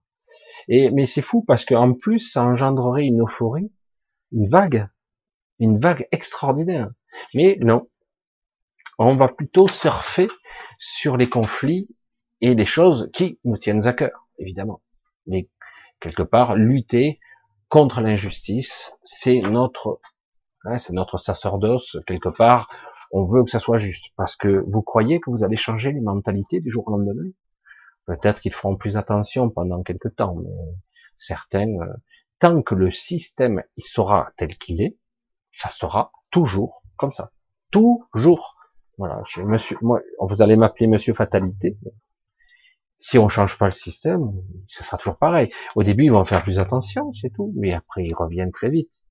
Et, 0.68 0.90
mais 0.90 1.06
c'est 1.06 1.22
fou 1.22 1.42
parce 1.42 1.64
qu'en 1.64 1.94
plus, 1.94 2.18
ça 2.18 2.44
engendrerait 2.44 3.04
une 3.04 3.22
euphorie, 3.22 3.72
une 4.32 4.46
vague, 4.46 4.88
une 5.58 5.78
vague 5.78 6.06
extraordinaire. 6.12 6.90
Mais 7.34 7.58
non. 7.60 7.88
On 8.98 9.16
va 9.16 9.28
plutôt 9.28 9.68
surfer 9.68 10.28
sur 10.78 11.16
les 11.16 11.28
conflits 11.28 11.88
et 12.40 12.54
les 12.54 12.64
choses 12.64 13.10
qui 13.12 13.38
nous 13.44 13.58
tiennent 13.58 13.86
à 13.86 13.92
cœur, 13.92 14.28
évidemment. 14.38 14.82
Mais 15.26 15.48
quelque 16.00 16.22
part, 16.22 16.56
lutter 16.56 17.20
contre 17.68 18.00
l'injustice, 18.00 18.96
c'est 19.02 19.40
notre, 19.40 20.00
c'est 20.78 20.92
notre 20.92 21.18
sacerdoce, 21.18 21.98
quelque 22.06 22.28
part, 22.28 22.68
on 23.12 23.22
veut 23.22 23.44
que 23.44 23.50
ça 23.50 23.58
soit 23.58 23.76
juste. 23.76 24.12
Parce 24.16 24.36
que 24.36 24.64
vous 24.66 24.82
croyez 24.82 25.20
que 25.20 25.30
vous 25.30 25.44
allez 25.44 25.56
changer 25.56 25.92
les 25.92 26.00
mentalités 26.00 26.60
du 26.60 26.70
jour 26.70 26.86
au 26.88 26.92
lendemain? 26.92 27.30
Peut-être 28.06 28.40
qu'ils 28.40 28.52
feront 28.52 28.76
plus 28.76 28.96
attention 28.96 29.50
pendant 29.50 29.82
quelques 29.82 30.14
temps, 30.14 30.36
mais 30.36 30.50
certains, 31.16 31.68
euh, 31.68 31.92
tant 32.38 32.62
que 32.62 32.74
le 32.74 32.90
système 32.90 33.62
il 33.76 33.84
sera 33.84 34.30
tel 34.36 34.56
qu'il 34.56 34.82
est, 34.82 34.96
ça 35.50 35.70
sera 35.70 36.12
toujours 36.30 36.82
comme 36.96 37.10
ça. 37.10 37.32
Toujours. 37.70 38.56
Voilà. 38.98 39.22
Monsieur, 39.38 39.76
moi, 39.82 40.00
vous 40.20 40.42
allez 40.42 40.56
m'appeler 40.56 40.86
Monsieur 40.86 41.14
Fatalité. 41.14 41.78
Si 42.98 43.18
on 43.18 43.28
change 43.28 43.58
pas 43.58 43.66
le 43.66 43.72
système, 43.72 44.32
ça 44.66 44.82
sera 44.82 44.96
toujours 44.96 45.18
pareil. 45.18 45.50
Au 45.74 45.82
début, 45.82 46.04
ils 46.04 46.12
vont 46.12 46.24
faire 46.24 46.42
plus 46.42 46.58
attention, 46.58 47.12
c'est 47.12 47.30
tout. 47.30 47.52
Mais 47.56 47.74
après, 47.74 48.04
ils 48.04 48.14
reviennent 48.14 48.52
très 48.52 48.70
vite. 48.70 49.05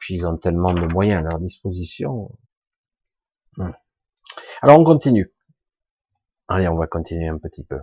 Puis 0.00 0.14
ils 0.14 0.26
ont 0.26 0.36
tellement 0.36 0.72
de 0.72 0.86
moyens 0.86 1.24
à 1.24 1.28
leur 1.28 1.38
disposition. 1.38 2.30
Hmm. 3.56 3.70
Alors 4.62 4.80
on 4.80 4.84
continue. 4.84 5.32
Allez, 6.48 6.68
on 6.68 6.76
va 6.76 6.86
continuer 6.86 7.28
un 7.28 7.38
petit 7.38 7.64
peu. 7.64 7.80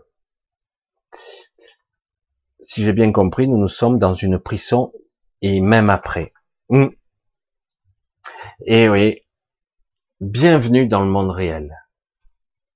Si 2.59 2.83
j'ai 2.83 2.93
bien 2.93 3.11
compris, 3.11 3.47
nous 3.47 3.57
nous 3.57 3.67
sommes 3.67 3.97
dans 3.97 4.13
une 4.13 4.37
prison 4.37 4.91
et 5.41 5.61
même 5.61 5.89
après. 5.89 6.33
Hmm. 6.69 6.89
Et 8.65 8.89
oui, 8.89 9.21
bienvenue 10.19 10.87
dans 10.87 11.03
le 11.03 11.09
monde 11.09 11.31
réel. 11.31 11.73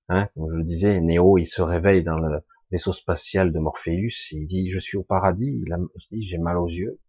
Hein, 0.10 0.30
comme 0.34 0.50
je 0.52 0.58
le 0.58 0.64
disais, 0.64 1.02
Néo, 1.02 1.38
il 1.38 1.46
se 1.46 1.62
réveille 1.62 2.04
dans 2.04 2.18
le 2.18 2.42
vaisseau 2.72 2.92
spatial 2.92 3.52
de 3.52 3.60
Morpheus, 3.60 4.32
il 4.32 4.46
dit, 4.46 4.72
je 4.72 4.80
suis 4.80 4.98
au 4.98 5.04
paradis, 5.04 5.48
il, 5.48 5.88
dit, 6.12 6.24
j'ai 6.24 6.38
mal 6.38 6.58
aux 6.58 6.68
yeux. 6.68 7.00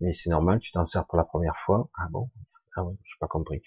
Mais 0.00 0.12
c'est 0.12 0.30
normal, 0.30 0.58
tu 0.60 0.72
t'en 0.72 0.84
sers 0.84 1.06
pour 1.06 1.18
la 1.18 1.24
première 1.24 1.56
fois. 1.56 1.88
Ah 1.96 2.08
bon? 2.10 2.30
Ah 2.76 2.84
oui, 2.84 2.96
j'ai 3.04 3.16
pas 3.20 3.26
compris. 3.26 3.62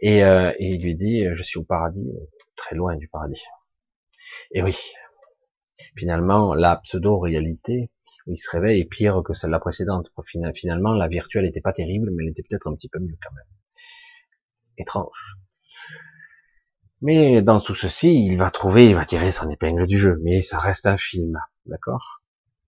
Et, 0.00 0.24
euh, 0.24 0.52
il 0.58 0.82
lui 0.82 0.94
dit, 0.94 1.26
je 1.34 1.42
suis 1.42 1.58
au 1.58 1.64
paradis, 1.64 2.12
très 2.54 2.76
loin 2.76 2.96
du 2.96 3.08
paradis. 3.08 3.44
Et 4.52 4.62
oui, 4.62 4.76
finalement, 5.96 6.54
la 6.54 6.76
pseudo-réalité, 6.76 7.90
où 8.26 8.32
il 8.32 8.38
se 8.38 8.50
réveille, 8.50 8.80
est 8.80 8.84
pire 8.84 9.22
que 9.24 9.32
celle 9.32 9.50
la 9.50 9.58
précédente. 9.58 10.12
Finalement, 10.54 10.92
la 10.92 11.08
virtuelle 11.08 11.44
n'était 11.44 11.60
pas 11.60 11.72
terrible, 11.72 12.10
mais 12.12 12.24
elle 12.24 12.30
était 12.30 12.42
peut-être 12.48 12.68
un 12.68 12.74
petit 12.74 12.88
peu 12.88 12.98
mieux 13.00 13.16
quand 13.20 13.34
même. 13.34 13.44
Étrange. 14.78 15.36
Mais 17.02 17.42
dans 17.42 17.60
tout 17.60 17.74
ceci, 17.74 18.26
il 18.26 18.38
va 18.38 18.50
trouver, 18.50 18.88
il 18.88 18.94
va 18.94 19.04
tirer 19.04 19.30
son 19.30 19.50
épingle 19.50 19.86
du 19.86 19.98
jeu. 19.98 20.18
Mais 20.22 20.42
ça 20.42 20.58
reste 20.58 20.86
un 20.86 20.96
film, 20.96 21.38
d'accord? 21.66 22.22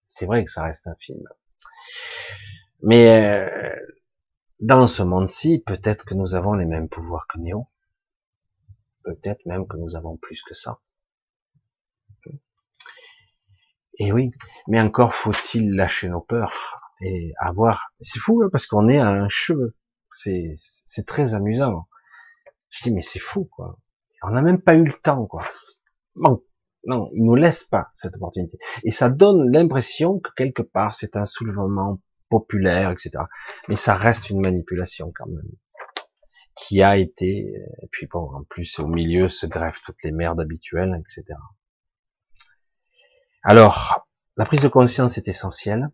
C'est 0.07 0.27
vrai 0.27 0.45
que 0.45 0.51
ça 0.51 0.63
reste 0.63 0.87
un 0.87 0.95
film. 0.99 1.23
Mais 2.83 3.09
euh, 3.09 3.77
dans 4.61 4.87
ce 4.87 5.03
monde-ci, 5.03 5.63
peut-être 5.65 6.05
que 6.05 6.15
nous 6.15 6.35
avons 6.35 6.55
les 6.55 6.67
mêmes 6.67 6.89
pouvoirs 6.89 7.27
que 7.29 7.39
Néo. 7.39 7.67
Peut-être 9.05 9.45
même 9.47 9.67
que 9.67 9.77
nous 9.77 9.97
avons 9.97 10.17
plus 10.17 10.43
que 10.43 10.55
ça. 10.55 10.81
Et 14.01 14.13
oui, 14.13 14.31
mais 14.69 14.81
encore 14.81 15.15
faut-il 15.15 15.75
lâcher 15.75 16.09
nos 16.09 16.21
peurs 16.21 16.81
et 17.01 17.33
avoir. 17.39 17.93
C'est 18.01 18.21
fou 18.21 18.43
hein, 18.43 18.49
parce 18.51 18.67
qu'on 18.67 18.89
est 18.89 18.99
à 18.99 19.09
un 19.09 19.29
cheveu. 19.29 19.77
C'est 20.13 20.55
c'est 20.57 21.07
très 21.07 21.35
amusant. 21.35 21.89
Je 22.71 22.85
dis 22.85 22.93
mais 22.93 23.03
c'est 23.03 23.19
fou 23.19 23.45
quoi. 23.45 23.79
On 24.23 24.31
n'a 24.31 24.43
même 24.43 24.61
pas 24.61 24.77
eu 24.77 24.85
le 24.85 24.93
temps 24.93 25.27
quoi. 25.27 25.49
Non, 26.15 26.43
non, 26.87 27.09
il 27.13 27.25
nous 27.25 27.35
laisse 27.35 27.65
pas 27.65 27.91
cette 27.95 28.17
opportunité. 28.17 28.59
Et 28.85 28.93
ça 28.93 29.11
donne 29.11 29.51
l'impression 29.51 30.21
que 30.21 30.31
quelque 30.37 30.63
part 30.63 30.95
c'est 30.95 31.17
un 31.17 31.25
soulèvement 31.25 32.01
populaire, 32.29 32.91
etc. 32.91 33.11
Mais 33.69 33.77
ça 33.77 33.95
reste 33.95 34.31
une 34.31 34.41
manipulation 34.41 35.13
quand 35.15 35.27
même, 35.27 35.51
qui 36.57 36.83
a 36.83 36.97
été, 36.97 37.53
et 37.83 37.89
puis 37.91 38.07
bon, 38.07 38.31
en 38.35 38.45
plus 38.45 38.79
au 38.79 38.87
milieu 38.87 39.29
se 39.29 39.47
greffent 39.47 39.83
toutes 39.83 40.03
les 40.03 40.13
merdes 40.13 40.41
habituelles, 40.41 41.01
etc. 41.01 41.39
Alors, 43.43 44.07
la 44.37 44.45
prise 44.45 44.63
de 44.63 44.69
conscience 44.69 45.19
est 45.19 45.29
essentielle, 45.29 45.91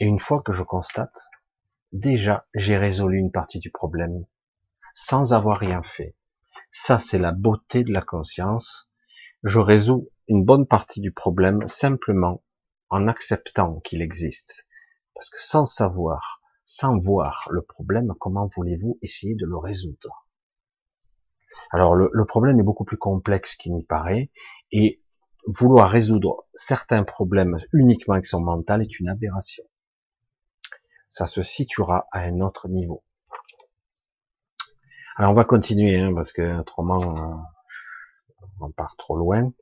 et 0.00 0.06
une 0.06 0.20
fois 0.20 0.42
que 0.42 0.52
je 0.52 0.62
constate, 0.62 1.28
déjà 1.92 2.46
j'ai 2.54 2.76
résolu 2.76 3.18
une 3.18 3.32
partie 3.32 3.58
du 3.58 3.70
problème, 3.70 4.26
sans 4.92 5.32
avoir 5.32 5.58
rien 5.58 5.82
fait. 5.82 6.14
Ça, 6.70 6.98
c'est 6.98 7.18
la 7.18 7.32
beauté 7.32 7.84
de 7.84 7.92
la 7.92 8.02
conscience. 8.02 8.90
Je 9.44 9.60
résous 9.60 10.10
une 10.26 10.44
bonne 10.44 10.66
partie 10.66 11.00
du 11.00 11.12
problème 11.12 11.66
simplement 11.66 12.42
en 12.90 13.06
acceptant 13.06 13.80
qu'il 13.80 14.02
existe. 14.02 14.66
Parce 15.14 15.30
que 15.30 15.40
sans 15.40 15.64
savoir, 15.64 16.42
sans 16.64 16.98
voir 16.98 17.48
le 17.50 17.62
problème, 17.62 18.12
comment 18.18 18.48
voulez-vous 18.56 18.98
essayer 19.00 19.34
de 19.34 19.46
le 19.46 19.56
résoudre? 19.56 20.26
Alors 21.70 21.94
le, 21.94 22.24
problème 22.24 22.58
est 22.58 22.64
beaucoup 22.64 22.84
plus 22.84 22.96
complexe 22.96 23.54
qu'il 23.54 23.72
n'y 23.72 23.84
paraît, 23.84 24.30
et 24.72 25.00
vouloir 25.46 25.88
résoudre 25.88 26.46
certains 26.52 27.04
problèmes 27.04 27.58
uniquement 27.72 28.14
avec 28.14 28.26
son 28.26 28.40
mental 28.40 28.82
est 28.82 28.98
une 28.98 29.08
aberration. 29.08 29.64
Ça 31.06 31.26
se 31.26 31.42
situera 31.42 32.06
à 32.10 32.20
un 32.20 32.40
autre 32.40 32.68
niveau. 32.68 33.04
Alors 35.16 35.30
on 35.30 35.34
va 35.34 35.44
continuer, 35.44 35.96
hein, 35.96 36.12
parce 36.12 36.32
que 36.32 36.58
autrement 36.58 37.14
euh, 37.16 37.36
on 38.60 38.72
part 38.72 38.96
trop 38.96 39.16
loin. 39.16 39.52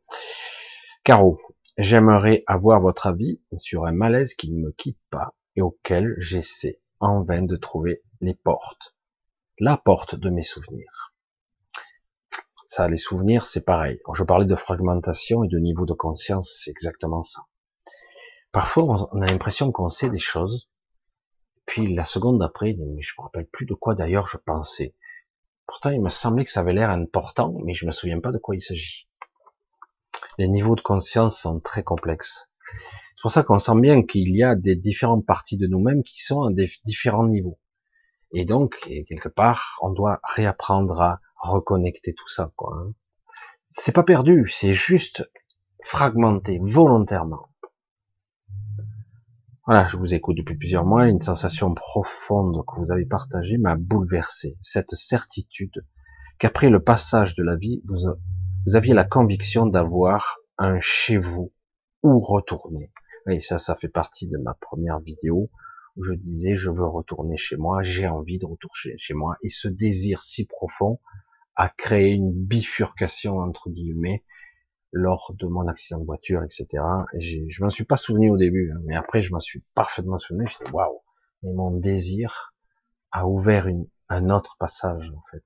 Caro, 1.04 1.38
j'aimerais 1.76 2.42
avoir 2.46 2.80
votre 2.80 3.06
avis 3.06 3.42
sur 3.58 3.84
un 3.84 3.92
malaise 3.92 4.32
qui 4.32 4.50
ne 4.50 4.58
me 4.64 4.72
quitte 4.72 5.00
pas 5.10 5.34
et 5.56 5.62
auquel 5.62 6.14
j'essaie 6.18 6.80
en 7.00 7.22
vain 7.22 7.42
de 7.42 7.56
trouver 7.56 8.02
les 8.20 8.34
portes. 8.34 8.96
La 9.58 9.76
porte 9.76 10.14
de 10.14 10.30
mes 10.30 10.42
souvenirs. 10.42 11.14
Ça, 12.66 12.88
les 12.88 12.96
souvenirs, 12.96 13.44
c'est 13.44 13.64
pareil. 13.64 13.98
je 14.14 14.24
parlais 14.24 14.46
de 14.46 14.56
fragmentation 14.56 15.44
et 15.44 15.48
de 15.48 15.58
niveau 15.58 15.84
de 15.84 15.92
conscience, 15.92 16.50
c'est 16.62 16.70
exactement 16.70 17.22
ça. 17.22 17.42
Parfois, 18.50 19.10
on 19.12 19.20
a 19.20 19.26
l'impression 19.26 19.72
qu'on 19.72 19.88
sait 19.88 20.10
des 20.10 20.18
choses, 20.18 20.70
puis 21.66 21.94
la 21.94 22.04
seconde 22.04 22.38
d'après, 22.38 22.74
mais 22.78 23.02
je 23.02 23.14
me 23.18 23.24
rappelle 23.24 23.46
plus 23.46 23.66
de 23.66 23.74
quoi 23.74 23.94
d'ailleurs 23.94 24.26
je 24.26 24.38
pensais. 24.38 24.94
Pourtant, 25.66 25.90
il 25.90 26.02
me 26.02 26.08
semblait 26.08 26.44
que 26.44 26.50
ça 26.50 26.60
avait 26.60 26.72
l'air 26.72 26.90
important, 26.90 27.54
mais 27.64 27.74
je 27.74 27.86
me 27.86 27.92
souviens 27.92 28.20
pas 28.20 28.32
de 28.32 28.38
quoi 28.38 28.54
il 28.54 28.60
s'agit. 28.60 29.08
Les 30.38 30.48
niveaux 30.48 30.76
de 30.76 30.80
conscience 30.80 31.40
sont 31.40 31.60
très 31.60 31.82
complexes. 31.82 32.50
C'est 33.22 33.26
pour 33.26 33.30
ça 33.34 33.44
qu'on 33.44 33.60
sent 33.60 33.80
bien 33.80 34.02
qu'il 34.02 34.34
y 34.34 34.42
a 34.42 34.56
des 34.56 34.74
différentes 34.74 35.24
parties 35.24 35.56
de 35.56 35.68
nous-mêmes 35.68 36.02
qui 36.02 36.20
sont 36.24 36.42
à 36.42 36.52
des 36.52 36.68
différents 36.84 37.24
niveaux. 37.24 37.60
Et 38.34 38.44
donc, 38.44 38.80
quelque 39.06 39.28
part, 39.28 39.78
on 39.80 39.90
doit 39.90 40.18
réapprendre 40.24 41.00
à 41.00 41.20
reconnecter 41.36 42.14
tout 42.14 42.26
ça, 42.26 42.50
quoi. 42.56 42.76
Hein. 42.76 42.94
C'est 43.68 43.92
pas 43.92 44.02
perdu, 44.02 44.48
c'est 44.48 44.74
juste 44.74 45.22
fragmenté 45.84 46.58
volontairement. 46.60 47.48
Voilà, 49.66 49.86
je 49.86 49.98
vous 49.98 50.14
écoute 50.14 50.38
depuis 50.38 50.56
plusieurs 50.56 50.84
mois, 50.84 51.06
une 51.06 51.20
sensation 51.20 51.72
profonde 51.74 52.64
que 52.66 52.80
vous 52.80 52.90
avez 52.90 53.06
partagée 53.06 53.56
m'a 53.56 53.76
bouleversé. 53.76 54.58
Cette 54.60 54.96
certitude 54.96 55.86
qu'après 56.38 56.70
le 56.70 56.82
passage 56.82 57.36
de 57.36 57.44
la 57.44 57.54
vie, 57.54 57.82
vous, 57.84 57.98
vous 58.66 58.74
aviez 58.74 58.94
la 58.94 59.04
conviction 59.04 59.66
d'avoir 59.66 60.38
un 60.58 60.80
chez 60.80 61.18
vous 61.18 61.52
où 62.02 62.18
retourner. 62.18 62.90
Et 63.28 63.40
ça, 63.40 63.58
ça 63.58 63.74
fait 63.74 63.88
partie 63.88 64.26
de 64.26 64.38
ma 64.38 64.54
première 64.54 65.00
vidéo 65.00 65.50
où 65.96 66.02
je 66.02 66.14
disais 66.14 66.56
je 66.56 66.70
veux 66.70 66.86
retourner 66.86 67.36
chez 67.36 67.56
moi, 67.56 67.82
j'ai 67.82 68.08
envie 68.08 68.38
de 68.38 68.46
retourner 68.46 68.96
chez 68.98 69.14
moi. 69.14 69.36
Et 69.42 69.48
ce 69.48 69.68
désir 69.68 70.22
si 70.22 70.46
profond 70.46 71.00
a 71.54 71.68
créé 71.68 72.12
une 72.12 72.32
bifurcation 72.32 73.38
entre 73.38 73.70
guillemets 73.70 74.24
lors 74.92 75.34
de 75.38 75.46
mon 75.46 75.68
accident 75.68 76.00
de 76.00 76.04
voiture, 76.04 76.42
etc. 76.42 76.66
Et 77.14 77.48
je 77.48 77.62
m'en 77.62 77.70
suis 77.70 77.84
pas 77.84 77.96
souvenu 77.96 78.30
au 78.30 78.36
début, 78.36 78.72
hein, 78.72 78.80
mais 78.84 78.96
après 78.96 79.22
je 79.22 79.32
m'en 79.32 79.38
suis 79.38 79.62
parfaitement 79.74 80.18
souvenu. 80.18 80.46
J'étais 80.46 80.70
waouh, 80.70 81.00
mais 81.42 81.52
mon 81.52 81.70
désir 81.70 82.52
a 83.10 83.26
ouvert 83.26 83.68
un 84.08 84.30
autre 84.30 84.56
passage, 84.58 85.12
en 85.16 85.22
fait. 85.30 85.44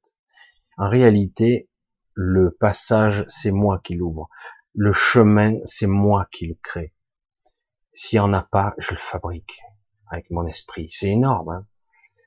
En 0.76 0.88
réalité, 0.88 1.68
le 2.14 2.50
passage, 2.50 3.24
c'est 3.28 3.52
moi 3.52 3.80
qui 3.82 3.94
l'ouvre. 3.94 4.28
Le 4.74 4.92
chemin, 4.92 5.58
c'est 5.64 5.86
moi 5.86 6.26
qui 6.32 6.46
le 6.46 6.56
crée. 6.62 6.92
S'il 7.96 8.18
n'y 8.18 8.20
en 8.20 8.34
a 8.34 8.42
pas, 8.42 8.74
je 8.76 8.90
le 8.90 8.98
fabrique 8.98 9.62
avec 10.10 10.30
mon 10.30 10.46
esprit. 10.46 10.90
C'est 10.90 11.08
énorme. 11.08 11.48
Hein 11.48 11.66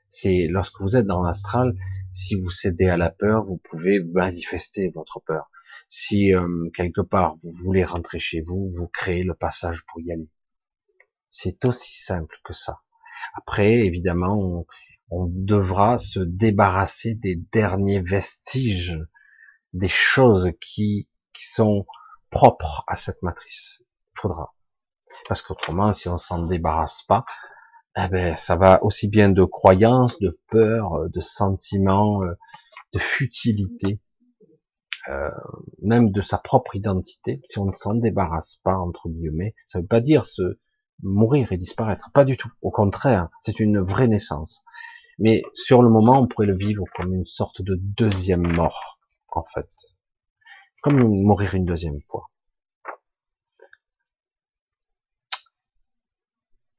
c'est 0.08 0.48
lorsque 0.50 0.80
vous 0.80 0.96
êtes 0.96 1.06
dans 1.06 1.22
l'astral, 1.22 1.76
si 2.10 2.34
vous 2.34 2.50
cédez 2.50 2.88
à 2.88 2.96
la 2.96 3.10
peur, 3.10 3.44
vous 3.44 3.58
pouvez 3.58 4.00
manifester 4.00 4.90
votre 4.90 5.20
peur. 5.20 5.48
Si 5.88 6.34
euh, 6.34 6.68
quelque 6.74 7.00
part 7.00 7.36
vous 7.36 7.52
voulez 7.52 7.84
rentrer 7.84 8.18
chez 8.18 8.40
vous, 8.40 8.68
vous 8.72 8.88
créez 8.88 9.22
le 9.22 9.34
passage 9.34 9.84
pour 9.86 10.00
y 10.00 10.10
aller. 10.10 10.28
C'est 11.28 11.64
aussi 11.64 11.94
simple 11.94 12.36
que 12.42 12.52
ça. 12.52 12.80
Après, 13.34 13.70
évidemment, 13.70 14.36
on, 14.36 14.66
on 15.10 15.26
devra 15.28 15.98
se 15.98 16.18
débarrasser 16.18 17.14
des 17.14 17.36
derniers 17.36 18.00
vestiges, 18.00 18.98
des 19.72 19.88
choses 19.88 20.50
qui, 20.60 21.08
qui 21.32 21.46
sont 21.46 21.86
propres 22.30 22.82
à 22.88 22.96
cette 22.96 23.22
matrice. 23.22 23.84
Il 24.16 24.20
faudra. 24.22 24.52
Parce 25.28 25.42
qu'autrement, 25.42 25.92
si 25.92 26.08
on 26.08 26.18
s'en 26.18 26.44
débarrasse 26.44 27.02
pas, 27.02 27.24
eh 27.96 28.08
ben, 28.08 28.36
ça 28.36 28.56
va 28.56 28.82
aussi 28.84 29.08
bien 29.08 29.28
de 29.28 29.44
croyances, 29.44 30.18
de 30.20 30.38
peur, 30.50 30.94
euh, 30.94 31.08
de 31.08 31.20
sentiments, 31.20 32.22
euh, 32.22 32.34
de 32.92 32.98
futilité, 32.98 34.00
euh, 35.08 35.30
même 35.82 36.10
de 36.10 36.20
sa 36.20 36.38
propre 36.38 36.76
identité. 36.76 37.40
Si 37.44 37.58
on 37.58 37.66
ne 37.66 37.70
s'en 37.70 37.94
débarrasse 37.94 38.60
pas, 38.62 38.76
entre 38.76 39.08
guillemets, 39.08 39.54
ça 39.66 39.78
ne 39.78 39.82
veut 39.82 39.88
pas 39.88 40.00
dire 40.00 40.26
se 40.26 40.58
mourir 41.02 41.52
et 41.52 41.56
disparaître, 41.56 42.10
pas 42.12 42.24
du 42.24 42.36
tout. 42.36 42.50
Au 42.62 42.70
contraire, 42.70 43.28
c'est 43.40 43.60
une 43.60 43.80
vraie 43.80 44.08
naissance. 44.08 44.64
Mais 45.18 45.42
sur 45.54 45.82
le 45.82 45.90
moment, 45.90 46.20
on 46.20 46.26
pourrait 46.26 46.46
le 46.46 46.56
vivre 46.56 46.84
comme 46.94 47.14
une 47.14 47.26
sorte 47.26 47.62
de 47.62 47.76
deuxième 47.76 48.46
mort, 48.46 48.98
en 49.28 49.44
fait. 49.44 49.70
Comme 50.82 50.98
mourir 50.98 51.54
une 51.54 51.64
deuxième 51.64 52.00
fois. 52.08 52.30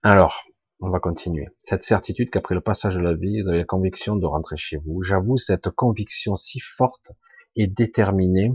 Alors, 0.04 0.46
on 0.80 0.90
va 0.90 1.00
continuer. 1.00 1.48
Cette 1.60 1.84
certitude 1.84 2.32
qu'après 2.32 2.56
le 2.56 2.62
passage 2.62 2.96
de 2.96 3.02
la 3.02 3.14
vie, 3.14 3.40
vous 3.40 3.50
avez 3.50 3.60
la 3.60 3.66
conviction 3.66 4.16
de 4.16 4.26
rentrer 4.26 4.58
chez 4.58 4.78
vous. 4.78 5.04
J'avoue, 5.04 5.38
cette 5.38 5.70
conviction 5.70 6.34
si 6.34 6.60
forte 6.60 7.12
et 7.56 7.68
déterminée 7.68 8.52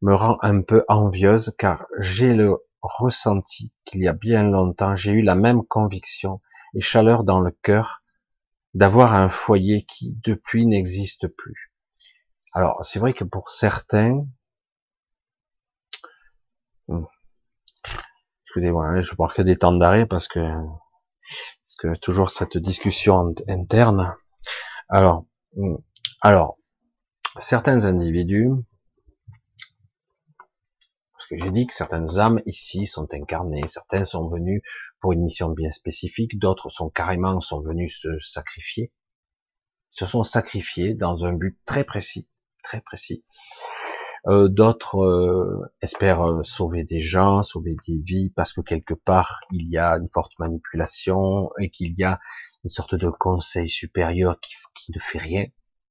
me 0.00 0.14
rend 0.14 0.38
un 0.40 0.62
peu 0.62 0.82
envieuse 0.88 1.54
car 1.58 1.84
j'ai 1.98 2.32
le 2.32 2.56
ressenti 2.80 3.74
qu'il 3.84 4.02
y 4.02 4.08
a 4.08 4.14
bien 4.14 4.42
longtemps, 4.50 4.96
j'ai 4.96 5.12
eu 5.12 5.20
la 5.20 5.34
même 5.34 5.62
conviction 5.64 6.40
et 6.74 6.80
chaleur 6.80 7.24
dans 7.24 7.40
le 7.40 7.50
cœur 7.50 8.02
d'avoir 8.72 9.14
un 9.14 9.28
foyer 9.28 9.84
qui 9.84 10.18
depuis 10.24 10.66
n'existe 10.66 11.28
plus. 11.28 11.72
Alors, 12.54 12.82
c'est 12.82 12.98
vrai 12.98 13.12
que 13.12 13.24
pour 13.24 13.50
certains, 13.50 14.26
hmm, 18.54 18.60
excusez-moi, 18.60 18.86
hein, 18.86 19.00
je 19.00 19.12
marque 19.18 19.40
des 19.40 19.56
temps 19.56 19.72
d'arrêt 19.72 20.06
parce 20.06 20.28
que 20.28 20.40
parce 20.40 21.76
que 21.78 21.98
toujours 21.98 22.30
cette 22.30 22.58
discussion 22.58 23.34
interne. 23.48 24.14
Alors, 24.88 25.24
hmm, 25.56 25.76
alors, 26.20 26.58
certains 27.38 27.84
individus, 27.84 28.50
parce 31.12 31.26
que 31.28 31.38
j'ai 31.38 31.50
dit 31.50 31.66
que 31.66 31.74
certaines 31.74 32.18
âmes 32.18 32.42
ici 32.44 32.86
sont 32.86 33.08
incarnées, 33.12 33.66
certains 33.66 34.04
sont 34.04 34.28
venus 34.28 34.60
pour 35.00 35.12
une 35.12 35.24
mission 35.24 35.48
bien 35.48 35.70
spécifique, 35.70 36.38
d'autres 36.38 36.70
sont 36.70 36.90
carrément 36.90 37.40
sont 37.40 37.60
venus 37.60 37.98
se 38.00 38.18
sacrifier, 38.20 38.92
se 39.90 40.06
sont 40.06 40.22
sacrifiés 40.22 40.94
dans 40.94 41.24
un 41.24 41.32
but 41.32 41.58
très 41.64 41.84
précis, 41.84 42.28
très 42.62 42.82
précis. 42.82 43.24
Euh, 44.26 44.48
d'autres 44.48 45.00
euh, 45.02 45.70
espèrent 45.82 46.26
euh, 46.26 46.42
sauver 46.42 46.82
des 46.82 47.00
gens, 47.00 47.42
sauver 47.42 47.76
des 47.86 47.98
vies, 47.98 48.30
parce 48.34 48.54
que 48.54 48.62
quelque 48.62 48.94
part 48.94 49.40
il 49.50 49.68
y 49.68 49.76
a 49.76 49.96
une 49.96 50.08
forte 50.14 50.32
manipulation 50.38 51.50
et 51.58 51.68
qu'il 51.68 51.92
y 51.98 52.04
a 52.04 52.18
une 52.64 52.70
sorte 52.70 52.94
de 52.94 53.10
conseil 53.10 53.68
supérieur 53.68 54.40
qui, 54.40 54.54
qui 54.74 54.92
ne 54.92 54.98
fait 54.98 55.18
rien, 55.18 55.44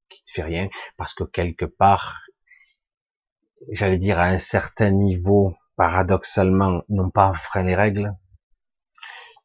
qui 0.08 0.22
ne 0.26 0.32
fait 0.32 0.42
rien, 0.42 0.68
parce 0.96 1.14
que 1.14 1.22
quelque 1.22 1.64
part, 1.64 2.22
j'allais 3.70 3.98
dire 3.98 4.18
à 4.18 4.24
un 4.24 4.38
certain 4.38 4.90
niveau, 4.90 5.54
paradoxalement, 5.76 6.82
ils 6.88 6.96
n'ont 6.96 7.10
pas 7.10 7.32
frein 7.34 7.62
les 7.62 7.76
règles. 7.76 8.12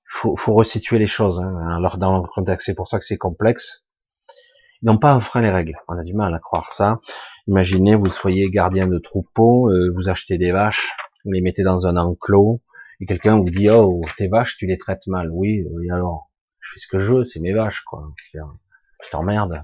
Faut, 0.07 0.35
faut 0.35 0.53
resituer 0.53 0.97
les 0.97 1.07
choses. 1.07 1.39
Hein. 1.39 1.55
Alors 1.77 1.99
dans 1.99 2.17
le 2.17 2.23
contexte, 2.23 2.65
c'est 2.65 2.75
pour 2.75 2.87
ça 2.87 2.97
que 2.97 3.05
c'est 3.05 3.17
complexe. 3.17 3.83
N'ont 4.81 4.97
pas 4.97 5.15
enfreint 5.15 5.41
les 5.41 5.49
règles. 5.49 5.75
On 5.87 5.97
a 5.97 6.03
du 6.03 6.13
mal 6.13 6.33
à 6.33 6.39
croire 6.39 6.71
ça. 6.71 6.99
Imaginez, 7.47 7.95
vous 7.95 8.09
soyez 8.09 8.49
gardien 8.49 8.87
de 8.87 8.97
troupeau, 8.97 9.69
euh, 9.69 9.91
vous 9.95 10.07
achetez 10.07 10.37
des 10.37 10.51
vaches, 10.51 10.95
vous 11.25 11.31
les 11.31 11.41
mettez 11.41 11.63
dans 11.63 11.85
un 11.85 11.97
enclos, 11.97 12.61
et 13.01 13.05
quelqu'un 13.05 13.37
vous 13.37 13.49
dit, 13.49 13.69
oh, 13.69 14.01
tes 14.17 14.27
vaches, 14.27 14.57
tu 14.57 14.67
les 14.67 14.77
traites 14.77 15.07
mal. 15.07 15.29
Oui, 15.31 15.65
oui 15.71 15.89
alors, 15.91 16.29
je 16.59 16.71
fais 16.73 16.79
ce 16.79 16.87
que 16.87 16.99
je 16.99 17.13
veux, 17.13 17.23
c'est 17.23 17.39
mes 17.39 17.53
vaches, 17.53 17.81
quoi. 17.81 18.13
Je 18.33 19.09
t'emmerde. 19.09 19.63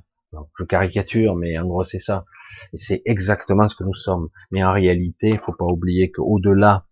Je 0.58 0.64
caricature, 0.66 1.36
mais 1.36 1.58
en 1.58 1.66
gros, 1.66 1.84
c'est 1.84 2.00
ça. 2.00 2.26
Et 2.74 2.78
c'est 2.78 3.02
exactement 3.06 3.68
ce 3.68 3.76
que 3.76 3.84
nous 3.84 3.94
sommes. 3.94 4.30
Mais 4.52 4.64
en 4.64 4.74
réalité, 4.74 5.30
il 5.30 5.40
faut 5.40 5.54
pas 5.54 5.66
oublier 5.66 6.12
qu'au-delà 6.12 6.86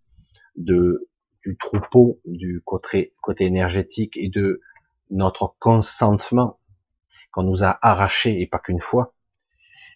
de, 0.55 1.09
du 1.45 1.57
troupeau, 1.57 2.21
du 2.25 2.61
côté 2.63 3.11
énergétique 3.45 4.15
et 4.17 4.29
de 4.29 4.61
notre 5.09 5.55
consentement, 5.59 6.59
qu'on 7.33 7.43
nous 7.43 7.63
a 7.63 7.77
arraché 7.81 8.39
et 8.39 8.47
pas 8.47 8.59
qu'une 8.59 8.79
fois, 8.79 9.13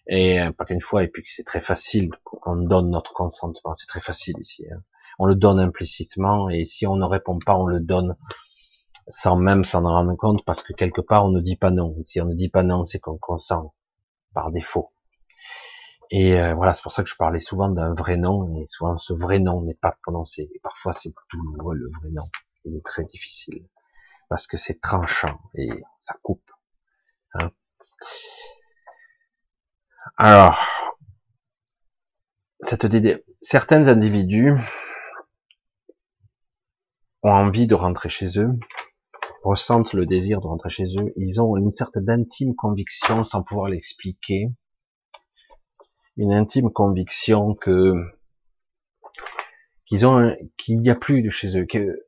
et 0.08 0.40
euh, 0.40 0.52
pas 0.52 0.64
qu'une 0.64 0.80
fois, 0.80 1.04
et 1.04 1.08
puis 1.08 1.22
que 1.22 1.30
c'est 1.30 1.44
très 1.44 1.60
facile 1.60 2.10
qu'on 2.24 2.56
donne 2.56 2.90
notre 2.90 3.12
consentement, 3.12 3.74
c'est 3.74 3.86
très 3.86 4.00
facile 4.00 4.36
ici. 4.40 4.66
Hein. 4.70 4.82
On 5.18 5.26
le 5.26 5.34
donne 5.34 5.60
implicitement, 5.60 6.50
et 6.50 6.64
si 6.64 6.86
on 6.86 6.96
ne 6.96 7.06
répond 7.06 7.38
pas, 7.38 7.54
on 7.56 7.66
le 7.66 7.80
donne 7.80 8.16
sans 9.08 9.36
même 9.36 9.64
s'en 9.64 9.82
rendre 9.82 10.14
compte, 10.16 10.44
parce 10.44 10.62
que 10.62 10.72
quelque 10.72 11.00
part 11.00 11.24
on 11.24 11.30
ne 11.30 11.40
dit 11.40 11.56
pas 11.56 11.70
non. 11.70 11.96
Si 12.04 12.20
on 12.20 12.26
ne 12.26 12.34
dit 12.34 12.50
pas 12.50 12.62
non, 12.62 12.84
c'est 12.84 12.98
qu'on 12.98 13.16
consent 13.16 13.74
par 14.34 14.50
défaut. 14.50 14.92
Et 16.10 16.40
euh, 16.40 16.54
voilà, 16.54 16.72
c'est 16.74 16.82
pour 16.82 16.92
ça 16.92 17.02
que 17.02 17.08
je 17.08 17.16
parlais 17.16 17.40
souvent 17.40 17.68
d'un 17.68 17.94
vrai 17.94 18.16
nom, 18.16 18.60
et 18.60 18.66
souvent 18.66 18.96
ce 18.98 19.12
vrai 19.12 19.38
nom 19.38 19.62
n'est 19.62 19.74
pas 19.74 19.96
prononcé. 20.02 20.50
Et 20.54 20.60
parfois 20.62 20.92
c'est 20.92 21.12
douloureux 21.32 21.74
le 21.74 21.90
vrai 22.00 22.10
nom. 22.10 22.28
Il 22.64 22.76
est 22.76 22.84
très 22.84 23.04
difficile 23.04 23.66
parce 24.28 24.46
que 24.46 24.56
c'est 24.56 24.80
tranchant 24.80 25.38
et 25.54 25.68
ça 26.00 26.14
coupe. 26.22 26.50
Hein. 27.34 27.50
Alors, 30.16 30.58
idée, 32.92 33.24
certains 33.40 33.88
individus 33.88 34.52
ont 37.22 37.30
envie 37.30 37.66
de 37.66 37.74
rentrer 37.74 38.08
chez 38.08 38.38
eux, 38.38 38.50
ressentent 39.42 39.92
le 39.92 40.06
désir 40.06 40.40
de 40.40 40.46
rentrer 40.46 40.70
chez 40.70 40.98
eux, 40.98 41.12
ils 41.16 41.40
ont 41.40 41.56
une 41.56 41.70
certaine 41.70 42.10
intime 42.10 42.54
conviction 42.54 43.22
sans 43.22 43.42
pouvoir 43.42 43.68
l'expliquer, 43.68 44.48
une 46.16 46.32
intime 46.32 46.70
conviction 46.72 47.54
que 47.54 47.92
qu'ils 49.86 50.04
ont 50.04 50.36
qu'il 50.56 50.80
n'y 50.80 50.90
a 50.90 50.96
plus 50.96 51.22
de 51.22 51.30
chez 51.30 51.58
eux, 51.58 51.64
que 51.64 52.06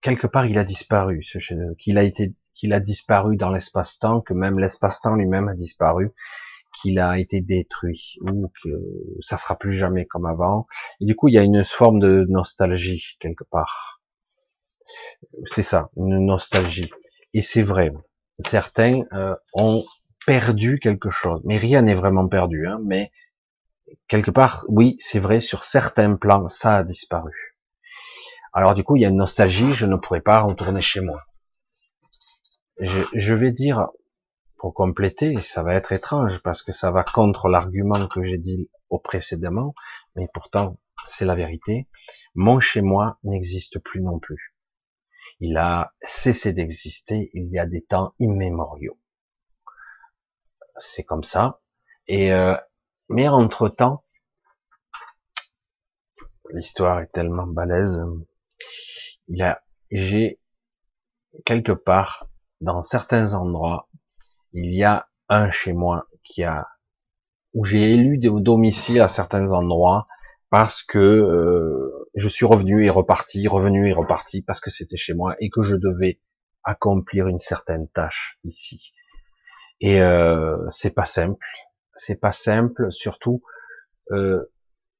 quelque 0.00 0.26
part 0.26 0.46
il 0.46 0.58
a 0.58 0.64
disparu 0.64 1.22
ce 1.22 1.38
chez 1.38 1.56
eux, 1.56 1.74
qu'il 1.78 1.98
a 1.98 2.02
été 2.02 2.34
qu'il 2.54 2.72
a 2.72 2.80
disparu 2.80 3.36
dans 3.36 3.50
l'espace-temps, 3.50 4.20
que 4.20 4.32
même 4.32 4.58
l'espace-temps 4.58 5.16
lui-même 5.16 5.48
a 5.48 5.54
disparu, 5.54 6.12
qu'il 6.80 6.98
a 6.98 7.18
été 7.18 7.40
détruit 7.40 8.16
ou 8.22 8.50
que 8.62 8.70
ça 9.20 9.36
sera 9.36 9.56
plus 9.56 9.72
jamais 9.72 10.06
comme 10.06 10.26
avant. 10.26 10.66
Et 11.00 11.06
du 11.06 11.14
coup, 11.14 11.28
il 11.28 11.34
y 11.34 11.38
a 11.38 11.42
une 11.42 11.64
forme 11.64 12.00
de 12.00 12.26
nostalgie 12.28 13.16
quelque 13.20 13.44
part. 13.44 14.00
C'est 15.44 15.62
ça, 15.62 15.90
une 15.96 16.24
nostalgie. 16.24 16.90
Et 17.32 17.42
c'est 17.42 17.62
vrai. 17.62 17.92
Certains 18.38 19.02
euh, 19.12 19.34
ont 19.52 19.84
perdu 20.26 20.78
quelque 20.80 21.10
chose, 21.10 21.40
mais 21.44 21.56
rien 21.56 21.82
n'est 21.82 21.94
vraiment 21.94 22.28
perdu. 22.28 22.66
Hein, 22.66 22.80
mais 22.84 23.10
quelque 24.08 24.30
part, 24.30 24.64
oui, 24.68 24.96
c'est 24.98 25.20
vrai, 25.20 25.40
sur 25.40 25.62
certains 25.62 26.16
plans, 26.16 26.48
ça 26.48 26.76
a 26.76 26.84
disparu. 26.84 27.32
Alors 28.52 28.74
du 28.74 28.84
coup, 28.84 28.96
il 28.96 29.02
y 29.02 29.04
a 29.04 29.08
une 29.08 29.16
nostalgie, 29.16 29.72
je 29.72 29.86
ne 29.86 29.96
pourrais 29.96 30.20
pas 30.20 30.40
retourner 30.40 30.80
chez 30.80 31.00
moi 31.00 31.20
je, 32.78 33.34
vais 33.34 33.52
dire, 33.52 33.88
pour 34.56 34.74
compléter, 34.74 35.40
ça 35.40 35.62
va 35.62 35.74
être 35.74 35.92
étrange 35.92 36.40
parce 36.40 36.62
que 36.62 36.72
ça 36.72 36.90
va 36.90 37.04
contre 37.04 37.48
l'argument 37.48 38.08
que 38.08 38.24
j'ai 38.24 38.38
dit 38.38 38.70
au 38.88 38.98
précédemment, 38.98 39.74
mais 40.16 40.28
pourtant 40.32 40.78
c'est 41.04 41.24
la 41.24 41.34
vérité. 41.34 41.88
Mon 42.34 42.60
chez 42.60 42.80
moi 42.80 43.18
n'existe 43.22 43.78
plus 43.78 44.00
non 44.00 44.18
plus. 44.18 44.54
Il 45.40 45.56
a 45.56 45.94
cessé 46.00 46.52
d'exister 46.52 47.30
il 47.32 47.50
y 47.50 47.58
a 47.58 47.66
des 47.66 47.82
temps 47.82 48.14
immémoriaux. 48.18 48.98
C'est 50.80 51.04
comme 51.04 51.24
ça. 51.24 51.60
Et 52.06 52.32
euh, 52.32 52.56
mais 53.08 53.28
entre 53.28 53.68
temps, 53.68 54.04
l'histoire 56.50 57.00
est 57.00 57.12
tellement 57.12 57.46
balèze. 57.46 58.04
Il 59.28 59.42
a, 59.42 59.62
j'ai 59.90 60.40
quelque 61.44 61.72
part 61.72 62.28
dans 62.64 62.82
certains 62.82 63.34
endroits, 63.34 63.88
il 64.52 64.74
y 64.74 64.82
a 64.84 65.06
un 65.28 65.50
chez 65.50 65.72
moi 65.72 66.08
qui 66.24 66.42
a 66.42 66.66
où 67.52 67.64
j'ai 67.64 67.92
élu 67.92 68.18
des 68.18 68.30
domiciles 68.30 69.00
à 69.00 69.06
certains 69.06 69.52
endroits 69.52 70.08
parce 70.50 70.82
que 70.82 70.98
euh, 70.98 72.08
je 72.14 72.26
suis 72.26 72.46
revenu 72.46 72.84
et 72.84 72.90
reparti, 72.90 73.46
revenu 73.46 73.88
et 73.88 73.92
reparti 73.92 74.42
parce 74.42 74.60
que 74.60 74.70
c'était 74.70 74.96
chez 74.96 75.14
moi 75.14 75.36
et 75.40 75.50
que 75.50 75.62
je 75.62 75.76
devais 75.76 76.20
accomplir 76.64 77.28
une 77.28 77.38
certaine 77.38 77.88
tâche 77.88 78.38
ici. 78.44 78.92
Et 79.80 80.00
euh, 80.00 80.56
c'est 80.68 80.94
pas 80.94 81.04
simple, 81.04 81.46
c'est 81.94 82.20
pas 82.20 82.32
simple. 82.32 82.90
Surtout, 82.90 83.42
euh, 84.10 84.44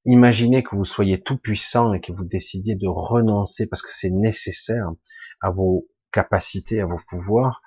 imaginez 0.04 0.62
que 0.62 0.76
vous 0.76 0.84
soyez 0.84 1.22
tout 1.22 1.38
puissant 1.38 1.92
et 1.92 2.00
que 2.00 2.12
vous 2.12 2.24
décidiez 2.24 2.76
de 2.76 2.88
renoncer 2.88 3.66
parce 3.66 3.82
que 3.82 3.90
c'est 3.90 4.10
nécessaire 4.10 4.90
à 5.40 5.50
vos 5.50 5.88
capacités, 6.14 6.80
à 6.80 6.86
vos 6.86 7.00
pouvoirs, 7.08 7.60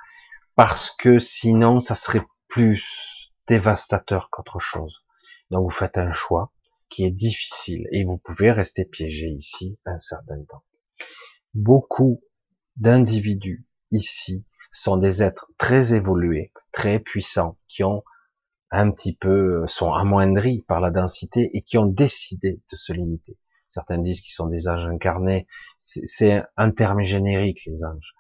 parce 0.56 0.89
que 0.89 1.20
sinon 1.20 1.80
ça 1.80 1.95
serait 1.95 2.26
plus 2.48 3.34
dévastateur 3.48 4.30
qu'autre 4.30 4.60
chose. 4.60 5.04
Donc 5.52 5.64
vous 5.64 5.76
faites 5.76 5.98
un 5.98 6.12
choix 6.12 6.54
qui 6.89 7.06
est 7.06 7.12
difficile 7.12 7.86
et 7.91 8.06
vous 8.06 8.18
pouvez 8.18 8.52
rester 8.52 8.86
piégé 8.86 9.28
ici 9.28 9.78
un 9.86 10.00
certain 10.00 10.41
temps. 10.45 10.64
Beaucoup 11.54 12.24
d'individus 12.78 13.68
ici 13.91 14.45
sont 14.72 14.95
des 14.95 15.24
êtres 15.24 15.52
très 15.58 15.93
évolués, 15.93 16.54
très 16.72 17.00
puissants, 17.00 17.58
qui 17.68 17.84
ont 17.84 18.04
un 18.72 18.91
petit 18.91 19.16
peu, 19.16 19.66
sont 19.68 19.91
amoindris 19.93 20.62
par 20.68 20.80
la 20.80 20.91
densité 20.91 21.50
et 21.54 21.62
qui 21.62 21.78
ont 21.78 21.86
décidé 21.86 22.62
de 22.72 22.76
se 22.76 22.93
limiter. 22.93 23.38
Certains 23.68 23.98
disent 23.98 24.22
qu'ils 24.22 24.34
sont 24.34 24.48
des 24.48 24.68
anges 24.68 24.88
incarnés. 24.88 25.48
C'est 25.78 26.41
un 26.56 26.72
terme 26.72 27.04
générique, 27.04 27.66
les 27.66 27.84
anges. 27.84 28.14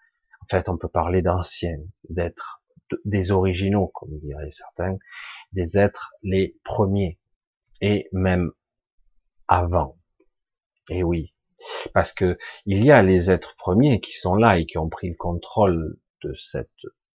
En 0.49 0.57
fait, 0.57 0.69
on 0.69 0.77
peut 0.77 0.87
parler 0.87 1.21
d'anciens, 1.21 1.79
d'êtres, 2.09 2.61
des 3.05 3.31
originaux, 3.31 3.87
comme 3.93 4.17
diraient 4.19 4.51
certains, 4.51 4.97
des 5.51 5.77
êtres 5.77 6.11
les 6.23 6.57
premiers, 6.63 7.19
et 7.81 8.07
même 8.11 8.51
avant. 9.47 9.97
Et 10.89 11.03
oui, 11.03 11.33
parce 11.93 12.13
que 12.13 12.37
il 12.65 12.83
y 12.83 12.91
a 12.91 13.01
les 13.01 13.29
êtres 13.29 13.55
premiers 13.57 13.99
qui 13.99 14.13
sont 14.13 14.35
là 14.35 14.57
et 14.57 14.65
qui 14.65 14.77
ont 14.77 14.89
pris 14.89 15.09
le 15.09 15.15
contrôle 15.15 15.97
de 16.23 16.33
cet 16.33 16.69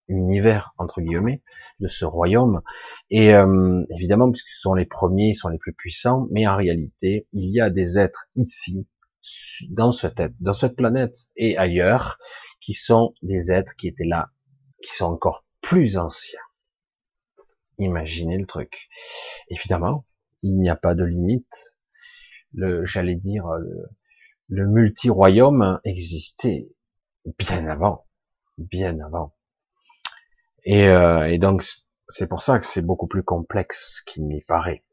univers 0.09 0.74
entre 0.78 1.01
guillemets, 1.01 1.43
de 1.80 1.89
ce 1.89 2.05
royaume. 2.05 2.61
Et 3.11 3.35
euh, 3.35 3.85
évidemment, 3.91 4.30
puisque 4.30 4.49
ce 4.49 4.61
sont 4.61 4.74
les 4.74 4.85
premiers, 4.85 5.28
ils 5.28 5.35
sont 5.35 5.49
les 5.49 5.59
plus 5.59 5.72
puissants, 5.72 6.26
mais 6.30 6.47
en 6.47 6.57
réalité, 6.57 7.26
il 7.33 7.51
y 7.51 7.61
a 7.61 7.70
des 7.70 7.99
êtres 7.99 8.26
ici, 8.35 8.87
dans 9.70 9.93
cette, 9.93 10.22
dans 10.41 10.55
cette 10.55 10.76
planète 10.76 11.16
et 11.37 11.57
ailleurs, 11.57 12.18
qui 12.63 12.75
sont 12.75 13.15
des 13.23 13.53
êtres 13.53 13.75
qui 13.77 13.89
étaient 13.89 14.07
là, 14.07 14.31
qui 14.83 14.95
sont 14.95 15.07
encore 15.07 15.45
plus 15.61 15.99
anciens. 15.99 16.41
Imaginez 17.79 18.39
le 18.39 18.47
truc. 18.47 18.89
Évidemment, 19.49 20.07
il 20.43 20.59
n'y 20.59 20.71
a 20.71 20.77
pas 20.77 20.95
de 20.95 21.05
limite. 21.05 21.79
Le, 22.55 22.87
j'allais 22.87 23.17
dire, 23.17 23.47
le, 23.47 23.89
le 24.49 24.67
multi-royaume 24.67 25.81
existait 25.85 26.75
bien 27.39 27.67
avant, 27.67 28.07
bien 28.59 28.99
avant. 29.01 29.35
Et, 30.65 30.87
euh, 30.87 31.29
et 31.29 31.39
donc, 31.39 31.65
c'est 32.09 32.27
pour 32.27 32.43
ça 32.43 32.59
que 32.59 32.67
c'est 32.67 32.83
beaucoup 32.83 33.09
plus 33.09 33.25
complexe 33.25 34.03
qu'il 34.03 34.27
n'y 34.27 34.43
paraît. 34.43 34.85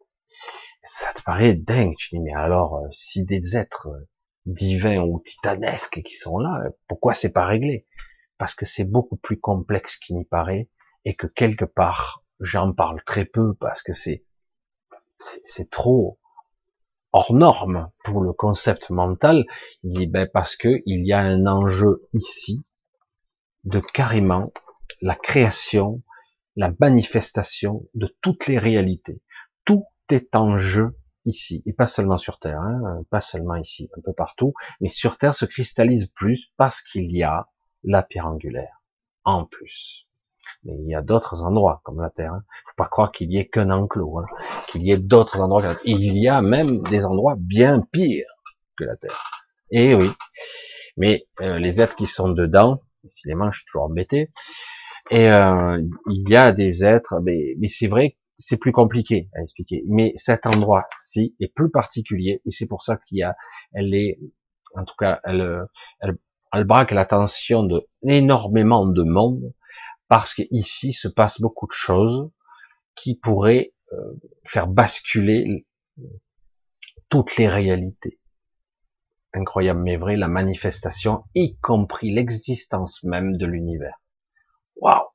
Ça 0.83 1.13
te 1.13 1.21
paraît 1.21 1.53
dingue. 1.53 1.95
Tu 1.97 2.09
dis, 2.15 2.19
mais 2.19 2.33
alors, 2.33 2.77
euh, 2.77 2.87
si 2.91 3.25
des 3.25 3.55
êtres 3.55 3.87
euh, 3.89 4.07
divins 4.45 5.01
ou 5.01 5.19
titanesques 5.19 6.01
qui 6.01 6.15
sont 6.15 6.39
là, 6.39 6.63
pourquoi 6.87 7.13
c'est 7.13 7.33
pas 7.33 7.45
réglé? 7.45 7.85
Parce 8.37 8.55
que 8.55 8.65
c'est 8.65 8.85
beaucoup 8.85 9.17
plus 9.17 9.39
complexe 9.39 9.97
qu'il 9.97 10.15
n'y 10.15 10.25
paraît 10.25 10.69
et 11.05 11.15
que 11.15 11.27
quelque 11.27 11.65
part, 11.65 12.23
j'en 12.39 12.73
parle 12.73 13.03
très 13.03 13.25
peu 13.25 13.53
parce 13.55 13.81
que 13.81 13.93
c'est 13.93 14.25
c'est 15.43 15.69
trop 15.69 16.19
hors 17.11 17.33
norme 17.33 17.91
pour 18.03 18.21
le 18.21 18.31
concept 18.33 18.89
mental. 18.89 19.45
Il 19.83 19.97
dit 19.97 20.07
ben 20.07 20.27
parce 20.31 20.55
que 20.55 20.81
il 20.85 21.05
y 21.05 21.13
a 21.13 21.19
un 21.19 21.45
enjeu 21.45 22.07
ici 22.13 22.63
de 23.65 23.79
carrément 23.79 24.53
la 25.01 25.15
création, 25.15 26.01
la 26.55 26.71
manifestation 26.79 27.85
de 27.93 28.07
toutes 28.21 28.47
les 28.47 28.57
réalités. 28.57 29.21
Tout 29.65 29.85
est 30.09 30.35
en 30.35 30.57
jeu 30.57 30.98
ici, 31.29 31.63
et 31.65 31.73
pas 31.73 31.85
seulement 31.85 32.17
sur 32.17 32.39
Terre, 32.39 32.59
hein, 32.59 33.03
pas 33.09 33.21
seulement 33.21 33.55
ici, 33.55 33.89
un 33.97 34.01
peu 34.01 34.13
partout, 34.13 34.53
mais 34.81 34.89
sur 34.89 35.17
Terre 35.17 35.33
se 35.33 35.45
cristallise 35.45 36.07
plus 36.07 36.51
parce 36.57 36.81
qu'il 36.81 37.09
y 37.09 37.23
a 37.23 37.47
la 37.83 38.03
pierre 38.03 38.27
angulaire, 38.27 38.83
en 39.23 39.45
plus. 39.45 40.07
Mais 40.63 40.73
il 40.77 40.89
y 40.89 40.95
a 40.95 41.01
d'autres 41.01 41.43
endroits 41.43 41.81
comme 41.83 42.01
la 42.01 42.09
Terre. 42.09 42.33
Hein. 42.33 42.43
Faut 42.65 42.75
pas 42.75 42.87
croire 42.87 43.11
qu'il 43.11 43.31
y 43.31 43.37
ait 43.37 43.47
qu'un 43.47 43.69
enclos, 43.69 44.19
hein, 44.19 44.25
qu'il 44.67 44.83
y 44.83 44.91
ait 44.91 44.97
d'autres 44.97 45.39
endroits. 45.39 45.75
Il 45.85 46.17
y 46.17 46.27
a 46.27 46.41
même 46.41 46.81
des 46.83 47.05
endroits 47.05 47.35
bien 47.37 47.81
pires 47.91 48.25
que 48.75 48.83
la 48.83 48.95
Terre. 48.97 49.31
Et 49.71 49.93
oui. 49.93 50.11
Mais 50.97 51.27
euh, 51.41 51.59
les 51.59 51.79
êtres 51.79 51.95
qui 51.95 52.07
sont 52.07 52.29
dedans, 52.29 52.81
les 53.03 53.33
je 53.33 53.57
suis 53.57 53.65
toujours 53.65 53.83
embêté, 53.83 54.31
et 55.11 55.31
euh, 55.31 55.81
il 56.07 56.29
y 56.29 56.35
a 56.35 56.51
des 56.51 56.83
êtres, 56.83 57.19
mais, 57.23 57.55
mais 57.59 57.67
c'est 57.67 57.87
vrai, 57.87 58.17
c'est 58.39 58.57
plus 58.57 58.71
compliqué 58.71 59.29
à 59.35 59.41
expliquer. 59.41 59.83
Mais 59.87 60.13
cet 60.15 60.47
endroit-ci 60.47 61.35
est 61.39 61.53
plus 61.53 61.69
particulier, 61.69 62.41
et 62.45 62.51
c'est 62.51 62.67
pour 62.67 62.81
ça 62.81 62.97
qu'il 62.97 63.19
y 63.19 63.23
a, 63.23 63.35
elle 63.73 63.93
est, 63.93 64.19
en 64.75 64.85
tout 64.85 64.95
cas, 64.97 65.19
elle, 65.25 65.65
elle, 65.99 66.17
elle 66.51 66.63
braque 66.63 66.91
l'attention 66.91 67.63
de 67.63 67.85
énormément 68.03 68.85
de 68.85 69.03
monde, 69.03 69.53
parce 70.07 70.33
qu'ici 70.33 70.93
se 70.93 71.07
passe 71.07 71.39
beaucoup 71.39 71.67
de 71.67 71.73
choses 71.73 72.31
qui 72.95 73.15
pourraient 73.15 73.73
euh, 73.93 74.19
faire 74.45 74.67
basculer 74.67 75.65
toutes 77.09 77.37
les 77.37 77.47
réalités. 77.47 78.19
Incroyable 79.33 79.81
mais 79.81 79.97
vrai, 79.97 80.15
la 80.15 80.27
manifestation, 80.27 81.23
y 81.35 81.57
compris 81.57 82.11
l'existence 82.11 83.03
même 83.03 83.37
de 83.37 83.45
l'univers. 83.45 84.01
Waouh 84.77 85.05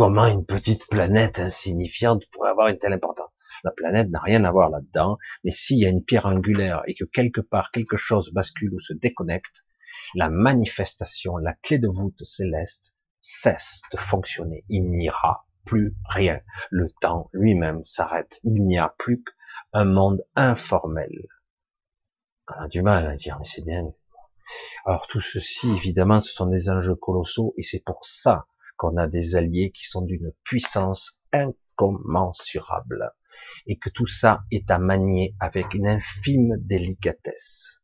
Comment 0.00 0.28
une 0.28 0.46
petite 0.46 0.86
planète 0.88 1.40
insignifiante 1.40 2.24
pourrait 2.32 2.52
avoir 2.52 2.68
une 2.68 2.78
telle 2.78 2.94
importance 2.94 3.28
La 3.64 3.70
planète 3.70 4.08
n'a 4.08 4.18
rien 4.18 4.44
à 4.44 4.50
voir 4.50 4.70
là-dedans, 4.70 5.18
mais 5.44 5.50
s'il 5.50 5.76
y 5.76 5.84
a 5.84 5.90
une 5.90 6.02
pierre 6.02 6.24
angulaire 6.24 6.80
et 6.86 6.94
que 6.94 7.04
quelque 7.04 7.42
part 7.42 7.70
quelque 7.70 7.98
chose 7.98 8.32
bascule 8.32 8.72
ou 8.72 8.80
se 8.80 8.94
déconnecte, 8.94 9.66
la 10.14 10.30
manifestation, 10.30 11.36
la 11.36 11.52
clé 11.52 11.78
de 11.78 11.86
voûte 11.86 12.24
céleste 12.24 12.96
cesse 13.20 13.82
de 13.92 13.98
fonctionner. 13.98 14.64
Il 14.70 14.90
n'y 14.90 15.10
aura 15.10 15.46
plus 15.66 15.94
rien. 16.06 16.40
Le 16.70 16.88
temps 17.02 17.28
lui-même 17.34 17.84
s'arrête. 17.84 18.40
Il 18.42 18.64
n'y 18.64 18.78
a 18.78 18.94
plus 18.96 19.22
qu'un 19.22 19.84
monde 19.84 20.24
informel. 20.34 21.12
On 22.48 22.64
a 22.64 22.68
du 22.68 22.80
mal 22.80 23.06
à 23.06 23.16
dire, 23.16 23.36
mais 23.38 23.44
c'est 23.44 23.66
bien. 23.66 23.92
Alors 24.86 25.06
tout 25.08 25.20
ceci, 25.20 25.70
évidemment, 25.72 26.22
ce 26.22 26.32
sont 26.32 26.46
des 26.46 26.70
enjeux 26.70 26.96
colossaux 26.96 27.52
et 27.58 27.62
c'est 27.62 27.84
pour 27.84 28.06
ça 28.06 28.46
qu'on 28.80 28.96
a 28.96 29.06
des 29.06 29.36
alliés 29.36 29.72
qui 29.72 29.84
sont 29.84 30.00
d'une 30.00 30.32
puissance 30.42 31.20
incommensurable 31.34 33.12
et 33.66 33.78
que 33.78 33.90
tout 33.90 34.06
ça 34.06 34.40
est 34.50 34.70
à 34.70 34.78
manier 34.78 35.36
avec 35.38 35.74
une 35.74 35.86
infime 35.86 36.56
délicatesse. 36.60 37.82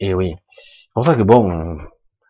Et 0.00 0.12
oui, 0.12 0.34
c'est 0.58 0.92
pour 0.92 1.06
ça 1.06 1.14
que 1.14 1.22
bon, 1.22 1.78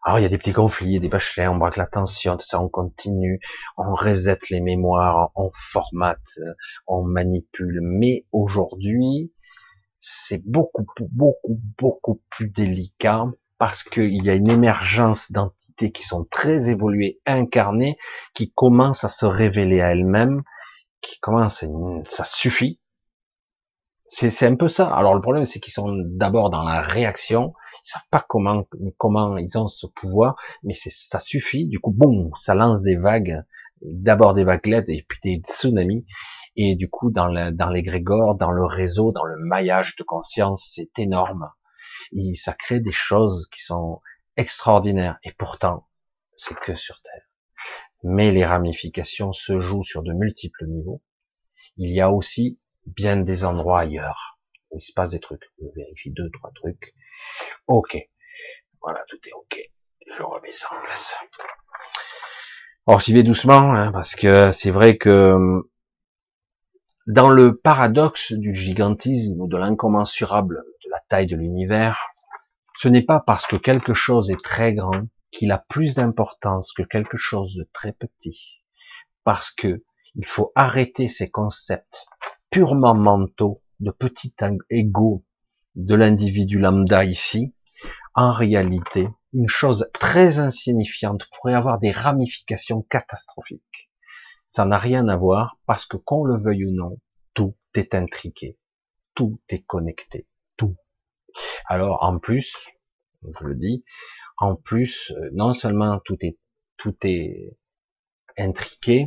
alors 0.04 0.20
il 0.20 0.22
y 0.22 0.26
a 0.26 0.28
des 0.28 0.38
petits 0.38 0.52
conflits, 0.52 1.00
des 1.00 1.08
bachelets, 1.08 1.48
on 1.48 1.56
braque 1.56 1.76
la 1.76 1.88
tension, 1.88 2.36
tout 2.36 2.46
ça, 2.46 2.62
on 2.62 2.68
continue, 2.68 3.40
on 3.76 3.92
reset 3.96 4.38
les 4.50 4.60
mémoires, 4.60 5.32
on 5.34 5.50
formate, 5.52 6.38
on 6.86 7.02
manipule, 7.02 7.80
mais 7.82 8.26
aujourd'hui, 8.30 9.32
c'est 9.98 10.40
beaucoup, 10.46 10.86
beaucoup, 11.10 11.60
beaucoup 11.78 12.22
plus 12.30 12.48
délicat 12.48 13.24
parce 13.58 13.82
qu'il 13.82 14.24
y 14.24 14.30
a 14.30 14.34
une 14.34 14.50
émergence 14.50 15.32
d'entités 15.32 15.90
qui 15.90 16.02
sont 16.02 16.24
très 16.24 16.68
évoluées, 16.68 17.20
incarnées, 17.26 17.96
qui 18.34 18.52
commencent 18.52 19.04
à 19.04 19.08
se 19.08 19.24
révéler 19.24 19.80
à 19.80 19.92
elles-mêmes, 19.92 20.42
qui 21.00 21.18
commencent, 21.20 21.64
ça 22.04 22.24
suffit. 22.24 22.80
C'est 24.08 24.46
un 24.46 24.54
peu 24.54 24.68
ça. 24.68 24.86
Alors 24.94 25.14
le 25.14 25.20
problème, 25.20 25.46
c'est 25.46 25.58
qu'ils 25.58 25.72
sont 25.72 25.92
d'abord 26.04 26.50
dans 26.50 26.62
la 26.62 26.80
réaction, 26.80 27.54
ils 27.84 27.90
savent 27.90 28.08
pas 28.10 28.24
comment 28.28 28.64
comment 28.98 29.36
ils 29.36 29.58
ont 29.58 29.66
ce 29.66 29.86
pouvoir, 29.86 30.36
mais 30.62 30.74
ça 30.74 31.18
suffit. 31.18 31.66
Du 31.66 31.80
coup, 31.80 31.92
boum, 31.92 32.30
ça 32.36 32.54
lance 32.54 32.82
des 32.82 32.96
vagues, 32.96 33.42
d'abord 33.82 34.34
des 34.34 34.44
vaguelettes 34.44 34.88
et 34.88 35.04
puis 35.08 35.18
des 35.22 35.42
tsunamis. 35.42 36.06
Et 36.56 36.76
du 36.76 36.88
coup, 36.88 37.10
dans, 37.10 37.26
le, 37.26 37.50
dans 37.52 37.68
l'égrégore, 37.68 38.34
dans 38.36 38.50
le 38.50 38.64
réseau, 38.64 39.12
dans 39.12 39.24
le 39.24 39.36
maillage 39.38 39.96
de 39.96 40.04
conscience, 40.04 40.72
c'est 40.74 40.98
énorme 40.98 41.48
ça 42.34 42.52
crée 42.54 42.80
des 42.80 42.92
choses 42.92 43.48
qui 43.52 43.62
sont 43.62 44.00
extraordinaires. 44.36 45.18
Et 45.24 45.32
pourtant, 45.32 45.88
c'est 46.36 46.58
que 46.58 46.74
sur 46.74 47.00
Terre. 47.02 47.22
Mais 48.02 48.30
les 48.32 48.44
ramifications 48.44 49.32
se 49.32 49.60
jouent 49.60 49.82
sur 49.82 50.02
de 50.02 50.12
multiples 50.12 50.66
niveaux. 50.66 51.02
Il 51.76 51.90
y 51.90 52.00
a 52.00 52.10
aussi 52.10 52.60
bien 52.86 53.16
des 53.16 53.44
endroits 53.44 53.80
ailleurs 53.80 54.38
où 54.70 54.78
il 54.78 54.82
se 54.82 54.92
passe 54.92 55.10
des 55.10 55.20
trucs. 55.20 55.50
Je 55.60 55.68
vérifie 55.74 56.10
deux, 56.10 56.30
trois 56.30 56.50
trucs. 56.54 56.94
Ok. 57.66 57.96
Voilà, 58.80 59.02
tout 59.08 59.18
est 59.26 59.32
ok. 59.32 59.70
Je 60.06 60.22
remets 60.22 60.50
ça 60.50 60.68
en 60.72 60.82
place. 60.84 61.16
Or, 62.86 63.00
j'y 63.00 63.12
vais 63.12 63.24
doucement, 63.24 63.72
hein, 63.72 63.90
parce 63.90 64.14
que 64.14 64.52
c'est 64.52 64.70
vrai 64.70 64.96
que 64.96 65.36
dans 67.08 67.30
le 67.30 67.56
paradoxe 67.56 68.32
du 68.32 68.54
gigantisme 68.54 69.40
ou 69.40 69.48
de 69.48 69.56
l'incommensurable 69.56 70.64
la 70.90 71.00
taille 71.08 71.26
de 71.26 71.36
l'univers, 71.36 72.00
ce 72.78 72.88
n'est 72.88 73.04
pas 73.04 73.20
parce 73.20 73.46
que 73.46 73.56
quelque 73.56 73.94
chose 73.94 74.30
est 74.30 74.42
très 74.42 74.74
grand 74.74 75.08
qu'il 75.30 75.52
a 75.52 75.58
plus 75.58 75.94
d'importance 75.94 76.72
que 76.72 76.82
quelque 76.82 77.16
chose 77.16 77.54
de 77.54 77.68
très 77.72 77.92
petit. 77.92 78.62
Parce 79.24 79.50
que 79.50 79.84
il 80.14 80.24
faut 80.24 80.52
arrêter 80.54 81.08
ces 81.08 81.30
concepts 81.30 82.06
purement 82.50 82.94
mentaux 82.94 83.62
de 83.80 83.90
petit 83.90 84.34
ego 84.70 85.24
de 85.74 85.94
l'individu 85.94 86.58
lambda 86.58 87.04
ici. 87.04 87.54
En 88.14 88.32
réalité, 88.32 89.08
une 89.34 89.48
chose 89.48 89.90
très 89.92 90.38
insignifiante 90.38 91.26
pourrait 91.30 91.54
avoir 91.54 91.78
des 91.78 91.90
ramifications 91.90 92.82
catastrophiques. 92.82 93.90
Ça 94.46 94.64
n'a 94.64 94.78
rien 94.78 95.08
à 95.08 95.16
voir 95.16 95.58
parce 95.66 95.84
que 95.84 95.98
qu'on 95.98 96.24
le 96.24 96.42
veuille 96.42 96.64
ou 96.64 96.72
non, 96.72 96.98
tout 97.34 97.56
est 97.74 97.94
intriqué, 97.94 98.58
tout 99.14 99.38
est 99.50 99.64
connecté. 99.66 100.26
Alors 101.66 102.02
en 102.02 102.18
plus, 102.18 102.68
je 103.22 103.46
le 103.46 103.54
dis, 103.54 103.84
en 104.38 104.56
plus, 104.56 105.12
euh, 105.12 105.30
non 105.32 105.52
seulement 105.52 106.00
tout 106.04 106.16
est 106.20 106.38
tout 106.76 106.94
est 107.02 107.56
intriqué, 108.38 109.06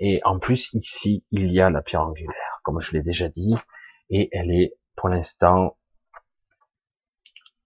et 0.00 0.20
en 0.24 0.38
plus 0.38 0.72
ici 0.72 1.24
il 1.30 1.52
y 1.52 1.60
a 1.60 1.70
la 1.70 1.82
pierre 1.82 2.02
angulaire, 2.02 2.60
comme 2.64 2.80
je 2.80 2.92
l'ai 2.92 3.02
déjà 3.02 3.28
dit, 3.28 3.54
et 4.10 4.28
elle 4.32 4.50
est 4.50 4.74
pour 4.96 5.08
l'instant 5.08 5.76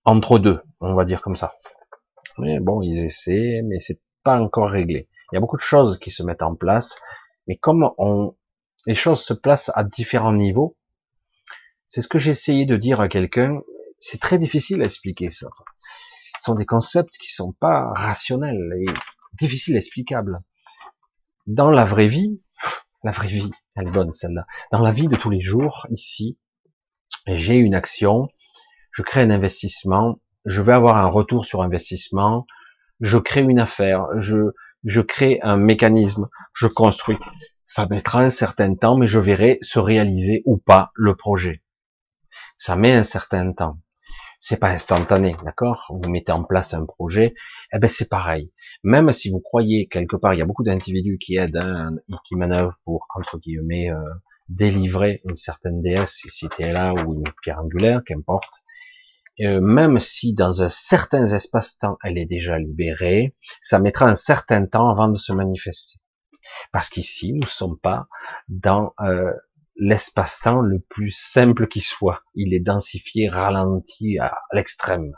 entre 0.04 0.38
deux, 0.38 0.62
on 0.80 0.94
va 0.94 1.04
dire 1.04 1.20
comme 1.20 1.36
ça. 1.36 1.54
Mais 2.38 2.60
bon, 2.60 2.82
ils 2.82 3.04
essaient, 3.04 3.62
mais 3.64 3.78
c'est 3.78 4.00
pas 4.22 4.40
encore 4.40 4.70
réglé. 4.70 5.08
Il 5.30 5.34
y 5.34 5.38
a 5.38 5.40
beaucoup 5.40 5.56
de 5.56 5.62
choses 5.62 5.98
qui 5.98 6.10
se 6.10 6.22
mettent 6.22 6.42
en 6.42 6.54
place, 6.54 7.00
mais 7.46 7.56
comme 7.56 7.90
on, 7.98 8.36
les 8.86 8.94
choses 8.94 9.22
se 9.22 9.34
placent 9.34 9.70
à 9.74 9.84
différents 9.84 10.32
niveaux, 10.32 10.76
c'est 11.88 12.00
ce 12.00 12.08
que 12.08 12.18
j'ai 12.18 12.30
essayé 12.32 12.66
de 12.66 12.76
dire 12.76 13.00
à 13.00 13.08
quelqu'un. 13.08 13.62
C'est 13.98 14.20
très 14.20 14.38
difficile 14.38 14.82
à 14.82 14.84
expliquer 14.84 15.30
ça. 15.30 15.48
Ce 16.38 16.44
sont 16.44 16.54
des 16.54 16.66
concepts 16.66 17.16
qui 17.18 17.32
sont 17.32 17.52
pas 17.52 17.92
rationnels 17.94 18.72
et 18.80 18.92
difficiles 19.38 19.74
à 19.74 19.78
explicables. 19.78 20.40
Dans 21.46 21.70
la 21.70 21.84
vraie 21.84 22.08
vie, 22.08 22.40
la 23.04 23.12
vraie 23.12 23.28
vie, 23.28 23.50
elle 23.74 23.88
est 23.88 23.92
bonne 23.92 24.12
celle-là. 24.12 24.46
Dans 24.72 24.80
la 24.80 24.92
vie 24.92 25.08
de 25.08 25.16
tous 25.16 25.30
les 25.30 25.40
jours, 25.40 25.86
ici, 25.90 26.38
j'ai 27.26 27.56
une 27.56 27.74
action, 27.74 28.28
je 28.90 29.02
crée 29.02 29.22
un 29.22 29.30
investissement, 29.30 30.20
je 30.44 30.62
vais 30.62 30.72
avoir 30.72 30.96
un 30.96 31.06
retour 31.06 31.44
sur 31.44 31.62
investissement, 31.62 32.46
je 33.00 33.18
crée 33.18 33.42
une 33.42 33.60
affaire, 33.60 34.06
je, 34.16 34.52
je 34.84 35.00
crée 35.00 35.40
un 35.42 35.56
mécanisme, 35.56 36.28
je 36.54 36.66
construis. 36.66 37.18
Ça 37.64 37.86
mettra 37.86 38.20
un 38.20 38.30
certain 38.30 38.74
temps, 38.74 38.96
mais 38.96 39.08
je 39.08 39.18
verrai 39.18 39.58
se 39.62 39.78
réaliser 39.78 40.42
ou 40.44 40.56
pas 40.56 40.90
le 40.94 41.16
projet. 41.16 41.62
Ça 42.56 42.76
met 42.76 42.92
un 42.92 43.02
certain 43.02 43.52
temps. 43.52 43.78
C'est 44.40 44.58
pas 44.58 44.70
instantané, 44.70 45.34
d'accord? 45.44 45.86
Vous 45.90 46.10
mettez 46.10 46.32
en 46.32 46.44
place 46.44 46.74
un 46.74 46.84
projet, 46.84 47.34
eh 47.72 47.78
ben 47.78 47.88
c'est 47.88 48.08
pareil. 48.08 48.52
Même 48.82 49.12
si 49.12 49.30
vous 49.30 49.40
croyez 49.40 49.88
quelque 49.88 50.16
part, 50.16 50.34
il 50.34 50.38
y 50.38 50.42
a 50.42 50.46
beaucoup 50.46 50.62
d'individus 50.62 51.18
qui 51.18 51.36
aident 51.36 51.56
hein, 51.56 51.92
et 52.08 52.14
qui 52.24 52.36
manœuvrent 52.36 52.78
pour 52.84 53.06
entre 53.14 53.38
guillemets 53.38 53.90
euh, 53.90 53.98
délivrer 54.48 55.22
une 55.24 55.36
certaine 55.36 55.80
déesse, 55.80 56.12
si 56.12 56.28
c'était 56.28 56.72
là 56.72 56.92
ou 56.92 57.14
une 57.14 57.32
pierre 57.42 57.60
angulaire, 57.60 58.02
qu'importe. 58.04 58.64
Euh, 59.40 59.60
même 59.60 59.98
si 59.98 60.32
dans 60.32 60.62
un 60.62 60.70
certain 60.70 61.26
espace-temps 61.26 61.98
elle 62.02 62.16
est 62.16 62.26
déjà 62.26 62.58
libérée, 62.58 63.34
ça 63.60 63.78
mettra 63.78 64.06
un 64.06 64.14
certain 64.14 64.64
temps 64.64 64.88
avant 64.88 65.08
de 65.08 65.18
se 65.18 65.32
manifester. 65.32 66.00
Parce 66.72 66.88
qu'ici, 66.88 67.32
nous 67.32 67.40
ne 67.40 67.46
sommes 67.46 67.78
pas 67.78 68.06
dans 68.48 68.92
euh, 69.00 69.32
l'espace-temps 69.78 70.60
le 70.60 70.80
plus 70.80 71.10
simple 71.10 71.68
qui 71.68 71.80
soit. 71.80 72.22
Il 72.34 72.54
est 72.54 72.60
densifié, 72.60 73.28
ralenti 73.28 74.18
à 74.18 74.34
l'extrême. 74.52 75.12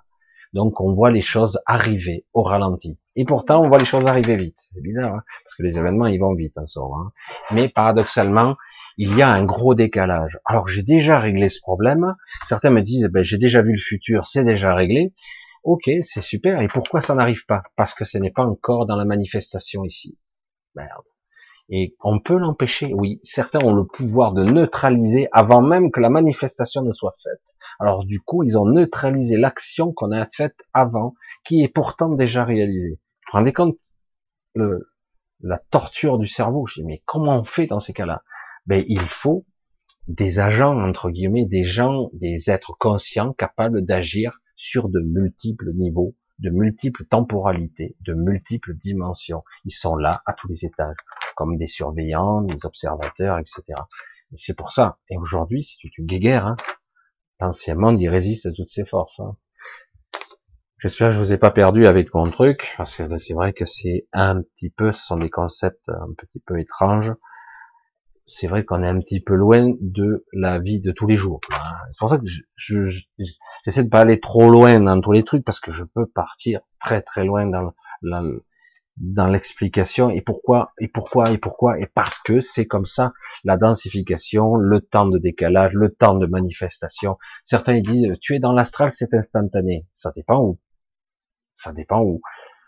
Donc 0.52 0.80
on 0.80 0.92
voit 0.92 1.10
les 1.10 1.20
choses 1.20 1.60
arriver 1.66 2.24
au 2.32 2.42
ralenti. 2.42 2.98
Et 3.14 3.24
pourtant, 3.24 3.62
on 3.62 3.68
voit 3.68 3.78
les 3.78 3.84
choses 3.84 4.06
arriver 4.06 4.36
vite. 4.36 4.56
C'est 4.56 4.80
bizarre, 4.80 5.14
hein 5.14 5.22
parce 5.44 5.54
que 5.54 5.62
les 5.62 5.78
événements, 5.78 6.06
ils 6.06 6.18
vont 6.18 6.34
vite 6.34 6.56
en 6.58 6.66
sort. 6.66 6.96
Hein 6.96 7.12
Mais 7.50 7.68
paradoxalement, 7.68 8.56
il 8.96 9.14
y 9.16 9.22
a 9.22 9.30
un 9.30 9.44
gros 9.44 9.74
décalage. 9.74 10.38
Alors 10.44 10.68
j'ai 10.68 10.82
déjà 10.82 11.20
réglé 11.20 11.50
ce 11.50 11.60
problème. 11.60 12.14
Certains 12.42 12.70
me 12.70 12.80
disent, 12.80 13.08
ben, 13.12 13.22
j'ai 13.22 13.38
déjà 13.38 13.62
vu 13.62 13.72
le 13.72 13.80
futur, 13.80 14.26
c'est 14.26 14.44
déjà 14.44 14.74
réglé. 14.74 15.14
Ok, 15.64 15.90
c'est 16.02 16.22
super. 16.22 16.62
Et 16.62 16.68
pourquoi 16.68 17.00
ça 17.00 17.14
n'arrive 17.14 17.44
pas? 17.46 17.62
Parce 17.76 17.92
que 17.92 18.04
ce 18.04 18.16
n'est 18.16 18.30
pas 18.30 18.44
encore 18.44 18.86
dans 18.86 18.96
la 18.96 19.04
manifestation 19.04 19.84
ici. 19.84 20.18
Merde. 20.74 21.04
Et 21.70 21.96
on 22.00 22.18
peut 22.18 22.38
l'empêcher, 22.38 22.92
oui. 22.94 23.18
Certains 23.22 23.60
ont 23.60 23.74
le 23.74 23.84
pouvoir 23.84 24.32
de 24.32 24.42
neutraliser 24.42 25.28
avant 25.32 25.60
même 25.60 25.90
que 25.90 26.00
la 26.00 26.08
manifestation 26.08 26.82
ne 26.82 26.92
soit 26.92 27.12
faite. 27.22 27.56
Alors 27.78 28.04
du 28.04 28.20
coup, 28.20 28.42
ils 28.42 28.56
ont 28.56 28.64
neutralisé 28.64 29.36
l'action 29.36 29.92
qu'on 29.92 30.10
a 30.12 30.26
faite 30.32 30.56
avant, 30.72 31.14
qui 31.44 31.62
est 31.62 31.68
pourtant 31.68 32.08
déjà 32.10 32.44
réalisée. 32.44 32.92
Vous 32.92 33.32
vous 33.32 33.38
rendez 33.38 33.52
compte 33.52 33.78
le, 34.54 34.90
la 35.40 35.58
torture 35.58 36.18
du 36.18 36.26
cerveau? 36.26 36.64
Je 36.66 36.80
dis, 36.80 36.86
mais 36.86 37.02
comment 37.04 37.40
on 37.40 37.44
fait 37.44 37.66
dans 37.66 37.80
ces 37.80 37.92
cas-là? 37.92 38.22
Ben, 38.66 38.82
il 38.88 39.00
faut 39.00 39.44
des 40.06 40.38
agents, 40.38 40.78
entre 40.80 41.10
guillemets, 41.10 41.44
des 41.44 41.64
gens, 41.64 42.08
des 42.14 42.48
êtres 42.50 42.72
conscients 42.78 43.34
capables 43.34 43.84
d'agir 43.84 44.40
sur 44.56 44.88
de 44.88 45.00
multiples 45.00 45.72
niveaux, 45.74 46.14
de 46.38 46.50
multiples 46.50 47.04
temporalités, 47.04 47.96
de 48.00 48.14
multiples 48.14 48.74
dimensions. 48.74 49.44
Ils 49.64 49.74
sont 49.74 49.96
là 49.96 50.22
à 50.24 50.32
tous 50.32 50.48
les 50.48 50.64
étages, 50.64 50.96
comme 51.38 51.56
des 51.56 51.68
surveillants, 51.68 52.42
des 52.42 52.66
observateurs, 52.66 53.38
etc. 53.38 53.62
Et 54.32 54.36
c'est 54.36 54.56
pour 54.56 54.72
ça. 54.72 54.98
Et 55.08 55.16
aujourd'hui, 55.16 55.62
c'est 55.62 55.78
une 55.96 56.04
guéguerre. 56.04 56.48
Hein. 56.48 56.56
L'ancien 57.38 57.76
monde, 57.76 58.00
il 58.00 58.08
résiste 58.08 58.46
à 58.46 58.50
toutes 58.50 58.70
ces 58.70 58.84
forces. 58.84 59.20
Hein. 59.20 59.36
J'espère 60.80 61.10
que 61.10 61.14
je 61.14 61.20
vous 61.20 61.32
ai 61.32 61.38
pas 61.38 61.52
perdu 61.52 61.86
avec 61.86 62.12
mon 62.12 62.28
truc, 62.28 62.74
parce 62.76 62.96
que 62.96 63.18
c'est 63.18 63.34
vrai 63.34 63.52
que 63.52 63.66
c'est 63.66 64.08
un 64.12 64.42
petit 64.42 64.70
peu, 64.70 64.90
ce 64.90 65.04
sont 65.04 65.16
des 65.16 65.30
concepts 65.30 65.88
un 65.88 66.12
petit 66.16 66.40
peu 66.40 66.58
étranges 66.58 67.12
c'est 68.28 68.46
vrai 68.46 68.62
qu'on 68.62 68.82
est 68.82 68.88
un 68.88 69.00
petit 69.00 69.20
peu 69.20 69.34
loin 69.34 69.72
de 69.80 70.26
la 70.34 70.58
vie 70.58 70.80
de 70.80 70.92
tous 70.92 71.06
les 71.06 71.16
jours. 71.16 71.40
C'est 71.90 71.98
pour 71.98 72.10
ça 72.10 72.18
que 72.18 72.26
j'essaie 72.26 73.00
je, 73.66 73.82
de 73.82 73.88
pas 73.88 74.00
aller 74.00 74.20
trop 74.20 74.50
loin 74.50 74.80
dans 74.80 75.00
tous 75.00 75.12
les 75.12 75.22
trucs 75.22 75.44
parce 75.44 75.60
que 75.60 75.72
je 75.72 75.82
peux 75.82 76.06
partir 76.06 76.60
très 76.78 77.00
très 77.00 77.24
loin 77.24 77.46
dans 77.46 77.72
dans 78.02 78.38
l'explication 79.00 80.10
et 80.10 80.20
pourquoi 80.20 80.72
et 80.78 80.88
pourquoi 80.88 81.30
et 81.30 81.38
pourquoi 81.38 81.78
et 81.78 81.86
parce 81.86 82.18
que 82.18 82.40
c'est 82.40 82.66
comme 82.66 82.86
ça 82.86 83.12
la 83.44 83.56
densification, 83.56 84.56
le 84.56 84.80
temps 84.80 85.06
de 85.06 85.18
décalage, 85.18 85.74
le 85.74 85.90
temps 85.94 86.14
de 86.14 86.26
manifestation. 86.26 87.16
Certains 87.44 87.74
ils 87.74 87.82
disent 87.82 88.12
tu 88.20 88.34
es 88.34 88.38
dans 88.38 88.52
l'astral, 88.52 88.90
c'est 88.90 89.14
instantané. 89.14 89.86
Ça 89.94 90.10
dépend 90.14 90.40
où. 90.40 90.58
Ça 91.54 91.72
dépend 91.72 92.02
où. 92.02 92.20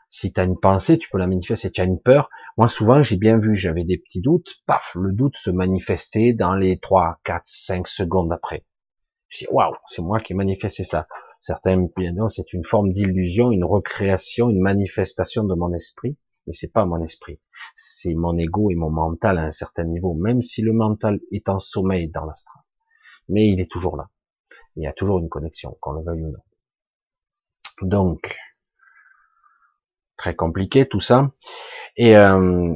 Si 0.08 0.32
tu 0.32 0.40
as 0.40 0.44
une 0.44 0.58
pensée, 0.58 0.98
tu 0.98 1.08
peux 1.08 1.18
la 1.18 1.28
manifester. 1.28 1.70
Tu 1.70 1.80
as 1.80 1.84
une 1.84 2.00
peur, 2.00 2.30
moi 2.56 2.68
souvent 2.68 3.02
j'ai 3.02 3.16
bien 3.16 3.38
vu, 3.38 3.54
j'avais 3.54 3.84
des 3.84 3.98
petits 3.98 4.20
doutes, 4.20 4.56
paf, 4.66 4.92
le 4.96 5.12
doute 5.12 5.36
se 5.36 5.50
manifestait 5.50 6.32
dans 6.32 6.54
les 6.54 6.78
3, 6.78 7.20
4, 7.24 7.42
5 7.44 7.86
secondes 7.86 8.32
après. 8.32 8.64
Je 9.28 9.38
dis 9.38 9.46
waouh, 9.50 9.74
c'est 9.86 10.02
moi 10.02 10.20
qui 10.20 10.32
ai 10.32 10.36
manifesté 10.36 10.82
ça. 10.82 11.06
Certains 11.40 11.76
disent 11.96 12.12
non, 12.12 12.28
c'est 12.28 12.52
une 12.52 12.64
forme 12.64 12.92
d'illusion, 12.92 13.50
une 13.50 13.64
recréation, 13.64 14.50
une 14.50 14.60
manifestation 14.60 15.44
de 15.44 15.54
mon 15.54 15.72
esprit, 15.72 16.16
mais 16.46 16.52
c'est 16.52 16.72
pas 16.72 16.84
mon 16.84 17.00
esprit. 17.02 17.40
C'est 17.74 18.14
mon 18.14 18.36
ego 18.36 18.70
et 18.70 18.74
mon 18.74 18.90
mental 18.90 19.38
à 19.38 19.44
un 19.44 19.50
certain 19.50 19.84
niveau, 19.84 20.14
même 20.14 20.42
si 20.42 20.62
le 20.62 20.72
mental 20.72 21.18
est 21.32 21.48
en 21.48 21.58
sommeil 21.58 22.08
dans 22.10 22.24
l'astral. 22.24 22.62
Mais 23.28 23.48
il 23.48 23.60
est 23.60 23.70
toujours 23.70 23.96
là. 23.96 24.10
Il 24.76 24.82
y 24.82 24.86
a 24.86 24.92
toujours 24.92 25.18
une 25.18 25.28
connexion, 25.28 25.76
qu'on 25.80 25.92
le 25.92 26.02
veuille 26.02 26.24
ou 26.24 26.32
non. 26.32 26.42
Donc, 27.82 28.36
très 30.16 30.34
compliqué 30.34 30.86
tout 30.86 31.00
ça 31.00 31.32
et 31.96 32.16
euh, 32.16 32.74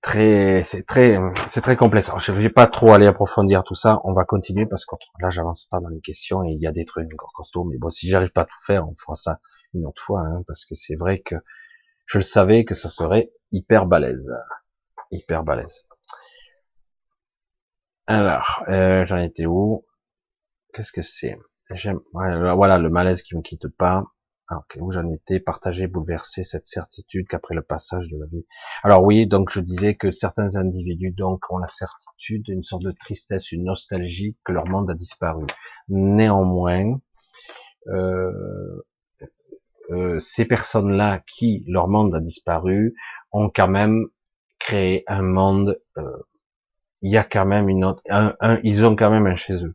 très 0.00 0.62
c'est 0.62 0.84
très 0.84 1.18
c'est 1.46 1.60
très 1.60 1.76
complexe. 1.76 2.10
Je 2.18 2.32
vais 2.32 2.50
pas 2.50 2.66
trop 2.66 2.92
aller 2.92 3.06
approfondir 3.06 3.64
tout 3.64 3.74
ça, 3.74 4.00
on 4.04 4.12
va 4.12 4.24
continuer 4.24 4.66
parce 4.66 4.84
que 4.86 4.96
là 5.20 5.30
j'avance 5.30 5.66
pas 5.66 5.80
dans 5.80 5.88
les 5.88 6.00
questions 6.00 6.44
et 6.44 6.50
il 6.52 6.60
y 6.60 6.66
a 6.66 6.72
des 6.72 6.84
trucs 6.84 7.12
encore 7.12 7.32
costauds. 7.32 7.64
Mais 7.64 7.78
bon, 7.78 7.90
si 7.90 8.08
j'arrive 8.08 8.30
pas 8.30 8.42
à 8.42 8.46
tout 8.46 8.64
faire, 8.66 8.88
on 8.88 8.94
fera 8.96 9.14
ça 9.14 9.40
une 9.74 9.86
autre 9.86 10.02
fois 10.02 10.20
hein, 10.22 10.42
parce 10.46 10.64
que 10.64 10.74
c'est 10.74 10.96
vrai 10.96 11.18
que 11.20 11.36
je 12.06 12.18
le 12.18 12.22
savais 12.22 12.64
que 12.64 12.74
ça 12.74 12.88
serait 12.88 13.30
hyper 13.52 13.86
balèze, 13.86 14.30
hyper 15.10 15.44
balèze. 15.44 15.84
Alors, 18.06 18.64
euh, 18.68 19.04
j'en 19.04 19.18
étais 19.18 19.44
où? 19.44 19.84
Qu'est-ce 20.72 20.92
que 20.92 21.02
c'est? 21.02 21.38
Voilà, 22.12 22.78
le 22.78 22.88
malaise 22.88 23.20
qui 23.20 23.36
me 23.36 23.42
quitte 23.42 23.68
pas. 23.68 24.04
Alors, 24.50 24.64
où 24.78 24.90
j'en 24.90 25.06
étais, 25.10 25.40
partager, 25.40 25.86
bouleverser 25.88 26.42
cette 26.42 26.64
certitude 26.64 27.28
qu'après 27.28 27.54
le 27.54 27.60
passage 27.60 28.08
de 28.08 28.18
la 28.18 28.24
vie. 28.26 28.46
Alors 28.82 29.04
oui, 29.04 29.26
donc 29.26 29.50
je 29.50 29.60
disais 29.60 29.94
que 29.94 30.10
certains 30.10 30.56
individus 30.56 31.10
donc 31.10 31.50
ont 31.50 31.58
la 31.58 31.66
certitude, 31.66 32.48
une 32.48 32.62
sorte 32.62 32.82
de 32.82 32.92
tristesse, 32.92 33.52
une 33.52 33.64
nostalgie 33.64 34.36
que 34.44 34.52
leur 34.52 34.66
monde 34.66 34.90
a 34.90 34.94
disparu. 34.94 35.44
Néanmoins, 35.88 36.98
euh, 37.88 38.82
euh, 39.90 40.18
ces 40.18 40.46
personnes-là 40.46 41.22
qui 41.26 41.64
leur 41.66 41.88
monde 41.88 42.14
a 42.14 42.20
disparu 42.20 42.94
ont 43.32 43.50
quand 43.54 43.68
même 43.68 44.06
créé 44.58 45.04
un 45.08 45.22
monde. 45.22 45.78
Euh, 45.98 46.22
il 47.02 47.12
y 47.12 47.18
a 47.18 47.24
quand 47.24 47.46
même 47.46 47.68
une 47.68 47.84
autre, 47.84 48.02
un, 48.08 48.34
ils 48.64 48.84
ont 48.86 48.96
quand 48.96 49.10
même 49.10 49.26
un 49.26 49.34
chez 49.34 49.64
eux. 49.66 49.74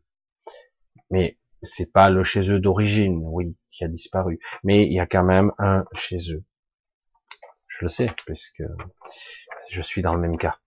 Mais 1.11 1.37
c'est 1.61 1.91
pas 1.91 2.09
le 2.09 2.23
chez 2.23 2.51
eux 2.51 2.59
d'origine, 2.59 3.21
oui, 3.23 3.55
qui 3.73 3.83
a 3.83 3.87
disparu. 3.87 4.39
Mais 4.63 4.83
il 4.83 4.93
y 4.93 4.99
a 4.99 5.05
quand 5.05 5.23
même 5.23 5.51
un 5.57 5.83
chez 5.93 6.17
eux. 6.31 6.43
Je 7.67 7.79
le 7.81 7.89
sais, 7.89 8.13
puisque 8.25 8.63
je 9.69 9.81
suis 9.81 10.01
dans 10.01 10.13
le 10.13 10.21
même 10.21 10.37
cas. 10.37 10.59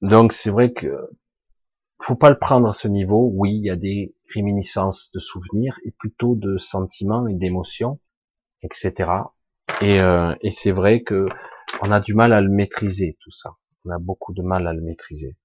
Donc 0.00 0.32
c'est 0.32 0.50
vrai 0.50 0.72
que 0.72 1.10
faut 2.00 2.16
pas 2.16 2.30
le 2.30 2.38
prendre 2.38 2.68
à 2.68 2.72
ce 2.72 2.88
niveau. 2.88 3.30
Oui, 3.34 3.50
il 3.56 3.66
y 3.66 3.70
a 3.70 3.76
des 3.76 4.14
réminiscences 4.32 5.10
de 5.12 5.18
souvenirs 5.18 5.78
et 5.84 5.90
plutôt 5.90 6.34
de 6.36 6.56
sentiments 6.56 7.26
et 7.26 7.34
d'émotions, 7.34 8.00
etc. 8.62 9.10
Et, 9.82 10.00
euh, 10.00 10.34
et 10.40 10.50
c'est 10.50 10.70
vrai 10.70 11.02
que 11.02 11.26
on 11.82 11.90
a 11.90 12.00
du 12.00 12.14
mal 12.14 12.32
à 12.32 12.40
le 12.40 12.48
maîtriser 12.48 13.18
tout 13.20 13.30
ça. 13.30 13.50
On 13.84 13.90
a 13.90 13.98
beaucoup 13.98 14.32
de 14.32 14.42
mal 14.42 14.66
à 14.66 14.72
le 14.72 14.80
maîtriser. 14.80 15.36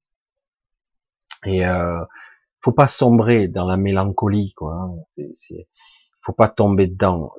Et 1.45 1.65
euh, 1.65 2.03
faut 2.66 2.72
pas 2.72 2.88
sombrer 2.88 3.48
dans 3.48 3.68
la 3.68 3.78
mélancolie, 3.78 4.52
quoi. 4.54 4.74
Hein. 4.74 4.96
faut 6.20 6.34
pas 6.34 6.50
tomber 6.50 6.88
dedans. 6.88 7.32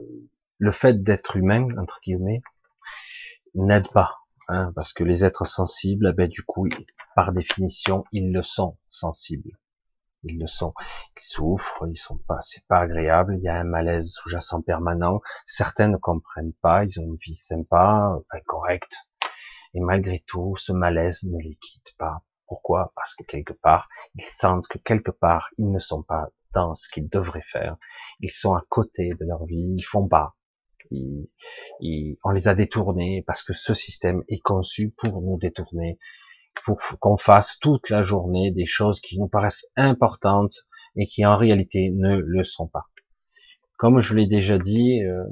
Le 0.59 0.71
fait 0.71 1.03
d'être 1.03 1.37
humain 1.37 1.67
entre 1.79 1.99
guillemets 2.01 2.43
n'aide 3.57 3.89
pas, 3.89 4.19
hein, 4.47 4.71
parce 4.77 4.93
que 4.93 5.03
les 5.03 5.25
êtres 5.25 5.45
sensibles, 5.45 6.11
eh 6.11 6.13
ben 6.13 6.29
du 6.29 6.45
coup, 6.45 6.69
par 7.17 7.33
définition, 7.33 8.05
ils 8.13 8.33
le 8.33 8.41
sont 8.43 8.79
sensibles. 8.87 9.59
Ils 10.23 10.39
le 10.39 10.47
sont. 10.47 10.75
Ils 11.17 11.25
souffrent, 11.25 11.89
ils 11.89 11.99
sont 11.99 12.19
pas, 12.29 12.41
c'est 12.41 12.65
pas 12.69 12.79
agréable. 12.79 13.35
Il 13.39 13.43
y 13.43 13.49
a 13.49 13.57
un 13.57 13.65
malaise 13.65 14.13
sous-jacent 14.13 14.63
permanent. 14.63 15.21
Certains 15.45 15.89
ne 15.89 15.97
comprennent 15.97 16.55
pas. 16.63 16.85
Ils 16.85 17.01
ont 17.01 17.05
une 17.05 17.17
vie 17.17 17.35
sympa, 17.35 18.17
pas 18.31 18.41
correcte. 18.43 18.95
Et 19.75 19.81
malgré 19.81 20.23
tout, 20.25 20.55
ce 20.57 20.71
malaise 20.71 21.25
ne 21.25 21.43
les 21.43 21.57
quitte 21.57 21.95
pas. 21.99 22.23
Pourquoi? 22.47 22.93
Parce 22.95 23.15
que 23.15 23.25
quelque 23.25 23.53
part, 23.53 23.89
ils 24.15 24.25
sentent 24.25 24.69
que 24.69 24.79
quelque 24.79 25.11
part, 25.11 25.51
ils 25.59 25.71
ne 25.71 25.79
sont 25.79 26.03
pas 26.03 26.29
dans 26.53 26.75
ce 26.75 26.89
qu'ils 26.89 27.09
devraient 27.09 27.43
faire. 27.43 27.77
Ils 28.21 28.31
sont 28.31 28.55
à 28.55 28.65
côté 28.69 29.11
de 29.21 29.27
leur 29.27 29.45
vie. 29.47 29.75
Ils 29.77 29.83
font 29.83 30.09
pas. 30.09 30.37
on 30.91 32.31
les 32.31 32.49
a 32.49 32.55
détournés 32.55 33.25
parce 33.27 33.43
que 33.43 33.53
ce 33.53 33.75
système 33.75 34.23
est 34.29 34.41
conçu 34.41 34.91
pour 34.97 35.21
nous 35.23 35.39
détourner 35.39 35.99
pour 36.65 36.81
qu'on 37.01 37.17
fasse 37.17 37.59
toute 37.61 37.91
la 37.91 38.03
journée 38.03 38.51
des 38.51 38.67
choses 38.67 39.01
qui 39.01 39.19
nous 39.19 39.29
paraissent 39.29 39.67
importantes 39.77 40.67
et 40.97 41.07
qui 41.07 41.27
en 41.27 41.37
réalité 41.37 41.91
ne 41.91 42.19
le 42.19 42.45
sont 42.45 42.67
pas. 42.67 42.87
Comme 43.77 44.01
je 44.01 44.15
l'ai 44.15 44.27
déjà 44.27 44.59
dit, 44.59 45.03
euh, 45.05 45.25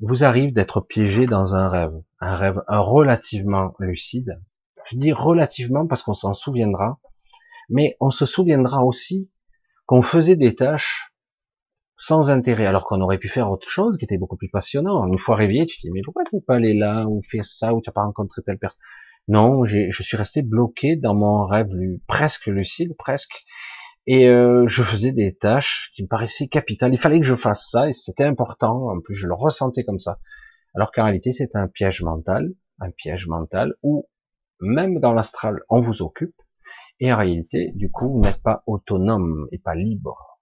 vous 0.00 0.24
arrive 0.24 0.52
d'être 0.52 0.80
piégé 0.80 1.26
dans 1.26 1.54
un 1.54 1.68
rêve, 1.68 2.00
un 2.20 2.34
rêve 2.34 2.62
relativement 2.68 3.74
lucide. 3.78 4.40
Je 4.90 4.96
dis 4.96 5.12
relativement 5.12 5.86
parce 5.86 6.02
qu'on 6.02 6.14
s'en 6.14 6.34
souviendra, 6.34 6.98
mais 7.68 7.96
on 8.00 8.10
se 8.10 8.26
souviendra 8.26 8.84
aussi 8.84 9.30
qu'on 9.86 10.02
faisait 10.02 10.36
des 10.36 10.54
tâches 10.54 11.12
sans 11.96 12.30
intérêt, 12.30 12.66
alors 12.66 12.84
qu'on 12.84 13.00
aurait 13.00 13.18
pu 13.18 13.28
faire 13.28 13.50
autre 13.50 13.68
chose 13.68 13.96
qui 13.98 14.04
était 14.04 14.18
beaucoup 14.18 14.36
plus 14.36 14.48
passionnant. 14.48 15.06
Une 15.06 15.18
fois 15.18 15.36
réveillé, 15.36 15.66
tu 15.66 15.76
te 15.76 15.82
dis 15.82 15.90
mais 15.90 16.02
pourquoi 16.04 16.22
t'es 16.30 16.40
pas 16.40 16.54
allé 16.54 16.74
là 16.74 17.06
ou 17.06 17.20
fait 17.22 17.42
ça 17.42 17.74
ou 17.74 17.80
tu 17.80 17.88
n'as 17.88 17.92
pas 17.92 18.02
rencontré 18.02 18.42
telle 18.42 18.58
personne 18.58 18.80
non, 19.28 19.66
je 19.66 20.02
suis 20.02 20.16
resté 20.16 20.40
bloqué 20.40 20.96
dans 20.96 21.14
mon 21.14 21.46
rêve 21.46 21.68
presque 22.06 22.46
lucide, 22.46 22.96
presque. 22.96 23.44
Et 24.06 24.26
euh, 24.26 24.66
je 24.68 24.82
faisais 24.82 25.12
des 25.12 25.36
tâches 25.36 25.90
qui 25.92 26.02
me 26.02 26.08
paraissaient 26.08 26.48
capitales. 26.48 26.94
Il 26.94 26.98
fallait 26.98 27.20
que 27.20 27.26
je 27.26 27.34
fasse 27.34 27.68
ça 27.70 27.88
et 27.88 27.92
c'était 27.92 28.24
important. 28.24 28.88
En 28.88 29.00
plus, 29.00 29.14
je 29.14 29.26
le 29.26 29.34
ressentais 29.34 29.84
comme 29.84 29.98
ça. 29.98 30.18
Alors 30.74 30.92
qu'en 30.92 31.04
réalité, 31.04 31.32
c'est 31.32 31.56
un 31.56 31.68
piège 31.68 32.00
mental, 32.02 32.54
un 32.80 32.90
piège 32.90 33.26
mental 33.26 33.74
où 33.82 34.08
même 34.60 35.00
dans 35.00 35.12
l'astral, 35.12 35.60
on 35.68 35.80
vous 35.80 36.02
occupe. 36.02 36.34
Et 37.00 37.12
en 37.12 37.16
réalité, 37.16 37.72
du 37.74 37.90
coup, 37.90 38.12
vous 38.12 38.20
n'êtes 38.20 38.42
pas 38.42 38.62
autonome 38.66 39.46
et 39.52 39.58
pas 39.58 39.74
libre 39.74 40.40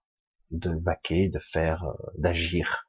de 0.51 0.71
vaquer, 0.83 1.29
de 1.29 1.39
faire, 1.39 1.83
euh, 1.83 2.11
d'agir, 2.17 2.85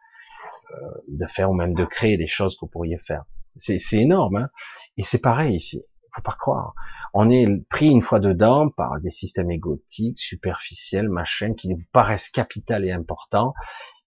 euh, 0.72 0.90
de 1.08 1.26
faire 1.26 1.50
ou 1.50 1.54
même 1.54 1.74
de 1.74 1.84
créer 1.84 2.16
des 2.16 2.26
choses 2.26 2.54
que 2.56 2.60
vous 2.62 2.70
pourriez 2.70 2.98
faire. 2.98 3.24
C'est 3.56 3.78
énorme. 3.94 4.36
Hein 4.36 4.50
et 4.96 5.02
c'est 5.02 5.20
pareil 5.20 5.56
ici. 5.56 5.82
Faut 6.14 6.22
pas 6.22 6.36
croire. 6.38 6.74
On 7.12 7.28
est 7.30 7.46
pris 7.68 7.90
une 7.90 8.02
fois 8.02 8.20
dedans 8.20 8.70
par 8.70 9.00
des 9.00 9.10
systèmes 9.10 9.50
égotiques, 9.50 10.20
superficiels, 10.20 11.08
machin, 11.08 11.54
qui 11.54 11.72
vous 11.72 11.86
paraissent 11.92 12.30
capital 12.30 12.84
et 12.84 12.92
importants. 12.92 13.52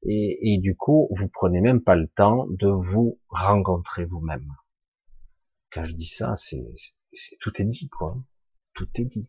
Et, 0.03 0.53
et 0.53 0.57
du 0.59 0.75
coup, 0.75 1.07
vous 1.11 1.29
prenez 1.29 1.61
même 1.61 1.81
pas 1.81 1.95
le 1.95 2.07
temps 2.07 2.47
de 2.49 2.67
vous 2.67 3.19
rencontrer 3.29 4.05
vous-même. 4.05 4.47
Quand 5.71 5.85
je 5.85 5.93
dis 5.93 6.05
ça, 6.05 6.35
c'est, 6.35 6.63
tout 7.39 7.61
est 7.61 7.65
dit, 7.65 7.89
quoi. 7.89 8.17
Tout 8.73 8.87
est 8.95 9.05
dit. 9.05 9.27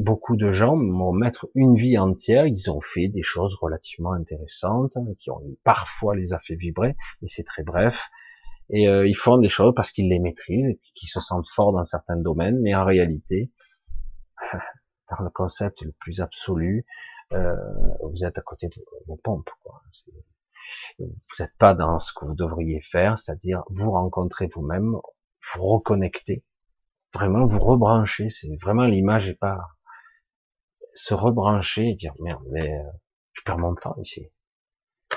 Beaucoup 0.00 0.36
de 0.36 0.52
gens 0.52 0.76
vont 0.76 1.12
mettre 1.12 1.48
une 1.54 1.74
vie 1.74 1.98
entière, 1.98 2.46
ils 2.46 2.70
ont 2.70 2.80
fait 2.80 3.08
des 3.08 3.22
choses 3.22 3.54
relativement 3.54 4.12
intéressantes, 4.12 4.96
qui 5.18 5.30
ont 5.30 5.40
parfois 5.64 6.14
les 6.14 6.34
a 6.34 6.38
fait 6.38 6.54
vibrer, 6.54 6.96
mais 7.22 7.28
c'est 7.28 7.44
très 7.44 7.62
bref 7.62 8.10
et 8.70 8.88
euh, 8.88 9.06
ils 9.06 9.16
font 9.16 9.38
des 9.38 9.48
choses 9.48 9.74
parce 9.74 9.90
qu'ils 9.90 10.08
les 10.08 10.18
maîtrisent 10.18 10.66
et 10.66 10.80
qu'ils 10.94 11.08
se 11.08 11.20
sentent 11.20 11.48
forts 11.48 11.72
dans 11.72 11.84
certains 11.84 12.16
domaines, 12.16 12.60
mais 12.60 12.74
en 12.74 12.84
réalité, 12.84 13.52
dans 15.10 15.22
le 15.22 15.30
concept 15.30 15.82
le 15.82 15.92
plus 15.92 16.20
absolu, 16.20 16.86
euh, 17.32 17.54
vous 18.02 18.24
êtes 18.24 18.38
à 18.38 18.42
côté 18.42 18.68
de 18.68 18.84
vos 19.06 19.16
pompes. 19.16 19.50
Vous 20.98 21.06
n'êtes 21.38 21.56
pas 21.58 21.74
dans 21.74 21.98
ce 21.98 22.12
que 22.14 22.24
vous 22.24 22.34
devriez 22.34 22.80
faire, 22.80 23.18
c'est-à-dire 23.18 23.62
vous 23.68 23.90
rencontrer 23.90 24.48
vous-même, 24.52 24.96
vous 25.52 25.62
reconnecter, 25.62 26.44
vraiment 27.12 27.46
vous 27.46 27.60
rebrancher. 27.60 28.28
C'est 28.28 28.48
vraiment 28.60 28.84
l'image 28.84 29.28
et 29.28 29.34
pas 29.34 29.58
se 30.94 31.14
rebrancher 31.14 31.90
et 31.90 31.94
dire 31.94 32.14
merde, 32.20 32.44
mais 32.50 32.72
euh, 32.72 32.90
je 33.32 33.42
perds 33.42 33.58
mon 33.58 33.74
temps 33.74 33.96
ici. 34.00 34.30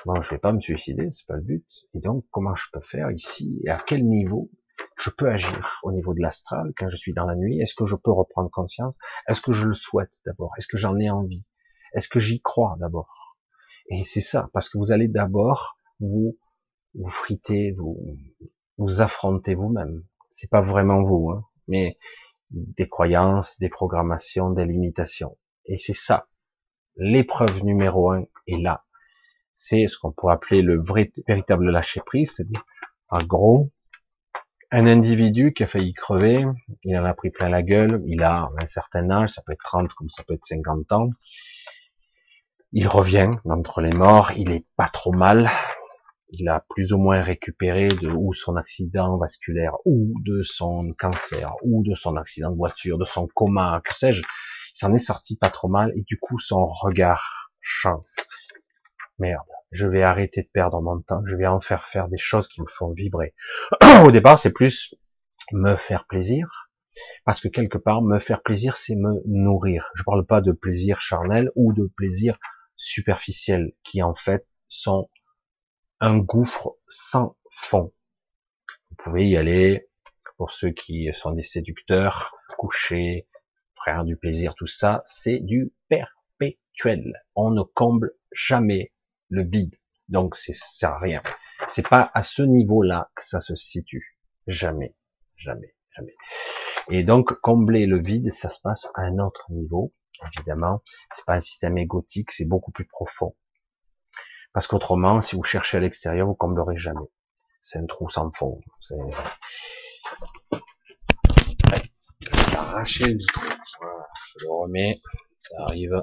Bon, 0.05 0.21
je 0.21 0.29
vais 0.29 0.39
pas 0.39 0.51
me 0.51 0.59
suicider, 0.59 1.09
c'est 1.11 1.25
pas 1.27 1.35
le 1.35 1.41
but. 1.41 1.65
Et 1.93 1.99
donc, 1.99 2.25
comment 2.31 2.55
je 2.55 2.65
peux 2.71 2.81
faire 2.81 3.11
ici 3.11 3.61
et 3.65 3.69
à 3.69 3.81
quel 3.85 4.05
niveau 4.05 4.51
je 4.97 5.09
peux 5.09 5.29
agir 5.29 5.79
au 5.83 5.91
niveau 5.91 6.13
de 6.13 6.21
l'astral 6.21 6.71
quand 6.75 6.89
je 6.89 6.97
suis 6.97 7.13
dans 7.13 7.25
la 7.25 7.35
nuit? 7.35 7.59
Est-ce 7.59 7.73
que 7.73 7.85
je 7.85 7.95
peux 7.95 8.11
reprendre 8.11 8.49
conscience? 8.49 8.97
Est-ce 9.27 9.41
que 9.41 9.53
je 9.53 9.65
le 9.67 9.73
souhaite 9.73 10.19
d'abord? 10.25 10.51
Est-ce 10.57 10.67
que 10.67 10.77
j'en 10.77 10.97
ai 10.97 11.09
envie? 11.09 11.43
Est-ce 11.93 12.09
que 12.09 12.19
j'y 12.19 12.41
crois 12.41 12.75
d'abord? 12.79 13.37
Et 13.89 14.03
c'est 14.03 14.21
ça, 14.21 14.49
parce 14.53 14.69
que 14.69 14.77
vous 14.77 14.91
allez 14.91 15.07
d'abord 15.07 15.79
vous 15.99 16.37
vous 16.93 17.09
friter, 17.09 17.71
vous 17.71 18.17
vous 18.77 19.01
affronter 19.01 19.55
vous-même. 19.55 20.03
C'est 20.29 20.49
pas 20.49 20.61
vraiment 20.61 21.01
vous, 21.01 21.31
hein, 21.31 21.43
mais 21.67 21.97
des 22.51 22.87
croyances, 22.87 23.59
des 23.59 23.69
programmations, 23.69 24.51
des 24.51 24.65
limitations. 24.65 25.37
Et 25.65 25.77
c'est 25.77 25.93
ça. 25.93 26.27
L'épreuve 26.95 27.63
numéro 27.63 28.11
un 28.11 28.23
est 28.47 28.57
là 28.57 28.85
c'est 29.57 29.87
ce 29.87 29.97
qu'on 29.97 30.11
pourrait 30.11 30.35
appeler 30.35 30.61
le 30.61 30.79
vrai, 30.79 31.11
véritable 31.27 31.71
lâcher 31.71 32.01
prise, 32.05 32.35
c'est-à-dire, 32.35 32.63
en 33.09 33.23
gros, 33.23 33.71
un 34.71 34.85
individu 34.85 35.51
qui 35.51 35.63
a 35.63 35.67
failli 35.67 35.93
crever, 35.93 36.45
il 36.83 36.95
en 36.95 37.05
a 37.05 37.13
pris 37.15 37.31
plein 37.31 37.49
la 37.49 37.63
gueule, 37.63 38.03
il 38.05 38.21
a 38.21 38.49
un 38.55 38.65
certain 38.67 39.09
âge, 39.09 39.29
ça 39.29 39.41
peut 39.41 39.53
être 39.53 39.63
30 39.63 39.91
comme 39.93 40.09
ça 40.09 40.23
peut 40.23 40.35
être 40.35 40.45
50 40.45 40.91
ans, 40.91 41.09
il 42.71 42.87
revient 42.87 43.31
d'entre 43.45 43.81
les 43.81 43.89
morts, 43.89 44.31
il 44.37 44.51
est 44.51 44.65
pas 44.75 44.89
trop 44.89 45.11
mal, 45.11 45.49
il 46.29 46.49
a 46.49 46.65
plus 46.69 46.93
ou 46.93 46.97
moins 46.97 47.21
récupéré 47.21 47.89
de 47.89 48.09
ou 48.09 48.33
son 48.33 48.55
accident 48.55 49.17
vasculaire, 49.17 49.75
ou 49.85 50.13
de 50.25 50.41
son 50.43 50.93
cancer, 50.97 51.53
ou 51.63 51.83
de 51.83 51.93
son 51.93 52.15
accident 52.17 52.51
de 52.51 52.57
voiture, 52.57 52.97
de 52.97 53.05
son 53.05 53.27
coma, 53.27 53.81
que 53.83 53.93
sais-je, 53.93 54.21
il 54.21 54.77
s'en 54.77 54.93
est 54.93 54.99
sorti 54.99 55.35
pas 55.35 55.49
trop 55.49 55.69
mal, 55.69 55.91
et 55.95 56.03
du 56.03 56.19
coup 56.19 56.37
son 56.37 56.65
regard 56.65 57.51
change 57.61 58.03
merde, 59.19 59.47
je 59.71 59.87
vais 59.87 60.03
arrêter 60.03 60.43
de 60.43 60.49
perdre 60.53 60.81
mon 60.81 61.01
temps, 61.01 61.21
je 61.25 61.35
vais 61.35 61.47
en 61.47 61.59
faire 61.59 61.83
faire 61.83 62.07
des 62.07 62.17
choses 62.17 62.47
qui 62.47 62.61
me 62.61 62.67
font 62.67 62.91
vibrer. 62.91 63.33
Au 64.05 64.11
départ, 64.11 64.39
c'est 64.39 64.53
plus 64.53 64.95
me 65.51 65.75
faire 65.75 66.05
plaisir, 66.05 66.69
parce 67.25 67.41
que 67.41 67.47
quelque 67.47 67.77
part, 67.77 68.01
me 68.01 68.19
faire 68.19 68.41
plaisir, 68.41 68.75
c'est 68.75 68.95
me 68.95 69.21
nourrir. 69.25 69.91
Je 69.95 70.03
parle 70.03 70.25
pas 70.25 70.41
de 70.41 70.51
plaisir 70.51 71.01
charnel 71.01 71.49
ou 71.55 71.73
de 71.73 71.91
plaisir 71.95 72.37
superficiel, 72.75 73.73
qui 73.83 74.03
en 74.03 74.13
fait 74.13 74.51
sont 74.67 75.09
un 75.99 76.17
gouffre 76.17 76.77
sans 76.87 77.37
fond. 77.49 77.93
Vous 78.89 78.95
pouvez 78.97 79.27
y 79.27 79.37
aller, 79.37 79.89
pour 80.37 80.51
ceux 80.51 80.71
qui 80.71 81.11
sont 81.13 81.31
des 81.31 81.41
séducteurs, 81.41 82.35
coucher, 82.57 83.27
faire 83.83 84.03
du 84.03 84.17
plaisir, 84.17 84.53
tout 84.55 84.67
ça, 84.67 85.01
c'est 85.03 85.39
du 85.39 85.73
perpétuel. 85.89 87.13
On 87.35 87.51
ne 87.51 87.63
comble 87.63 88.13
jamais 88.31 88.93
le 89.29 89.43
vide. 89.43 89.75
Donc 90.09 90.35
c'est 90.35 90.85
à 90.85 90.97
rien. 90.97 91.21
C'est 91.67 91.87
pas 91.87 92.11
à 92.13 92.23
ce 92.23 92.41
niveau-là 92.41 93.11
que 93.15 93.23
ça 93.23 93.39
se 93.39 93.55
situe. 93.55 94.17
Jamais, 94.45 94.95
jamais, 95.35 95.75
jamais. 95.95 96.15
Et 96.89 97.03
donc 97.03 97.33
combler 97.41 97.85
le 97.85 98.01
vide, 98.01 98.31
ça 98.31 98.49
se 98.49 98.61
passe 98.61 98.87
à 98.95 99.01
un 99.01 99.19
autre 99.19 99.47
niveau. 99.51 99.93
Évidemment, 100.33 100.81
c'est 101.13 101.25
pas 101.25 101.35
un 101.35 101.41
système 101.41 101.77
égotique, 101.77 102.31
c'est 102.31 102.45
beaucoup 102.45 102.71
plus 102.71 102.85
profond. 102.85 103.35
Parce 104.57 104.65
qu'autrement, 104.65 105.21
si 105.21 105.35
vous 105.35 105.43
cherchez 105.43 105.77
à 105.77 105.79
l'extérieur, 105.79 106.25
vous 106.25 106.33
comblerez 106.33 106.77
jamais. 106.77 107.05
C'est 107.61 107.77
un 107.77 107.85
trou 107.85 108.09
sans 108.09 108.31
fond. 108.31 108.59
C'est 108.79 108.95
arracher 112.55 113.13
le 113.13 113.19
trou. 113.33 113.45
Voilà, 113.79 114.07
je 114.31 114.39
le 114.43 114.51
remets. 114.51 114.99
Ça 115.37 115.57
arrive. 115.59 116.01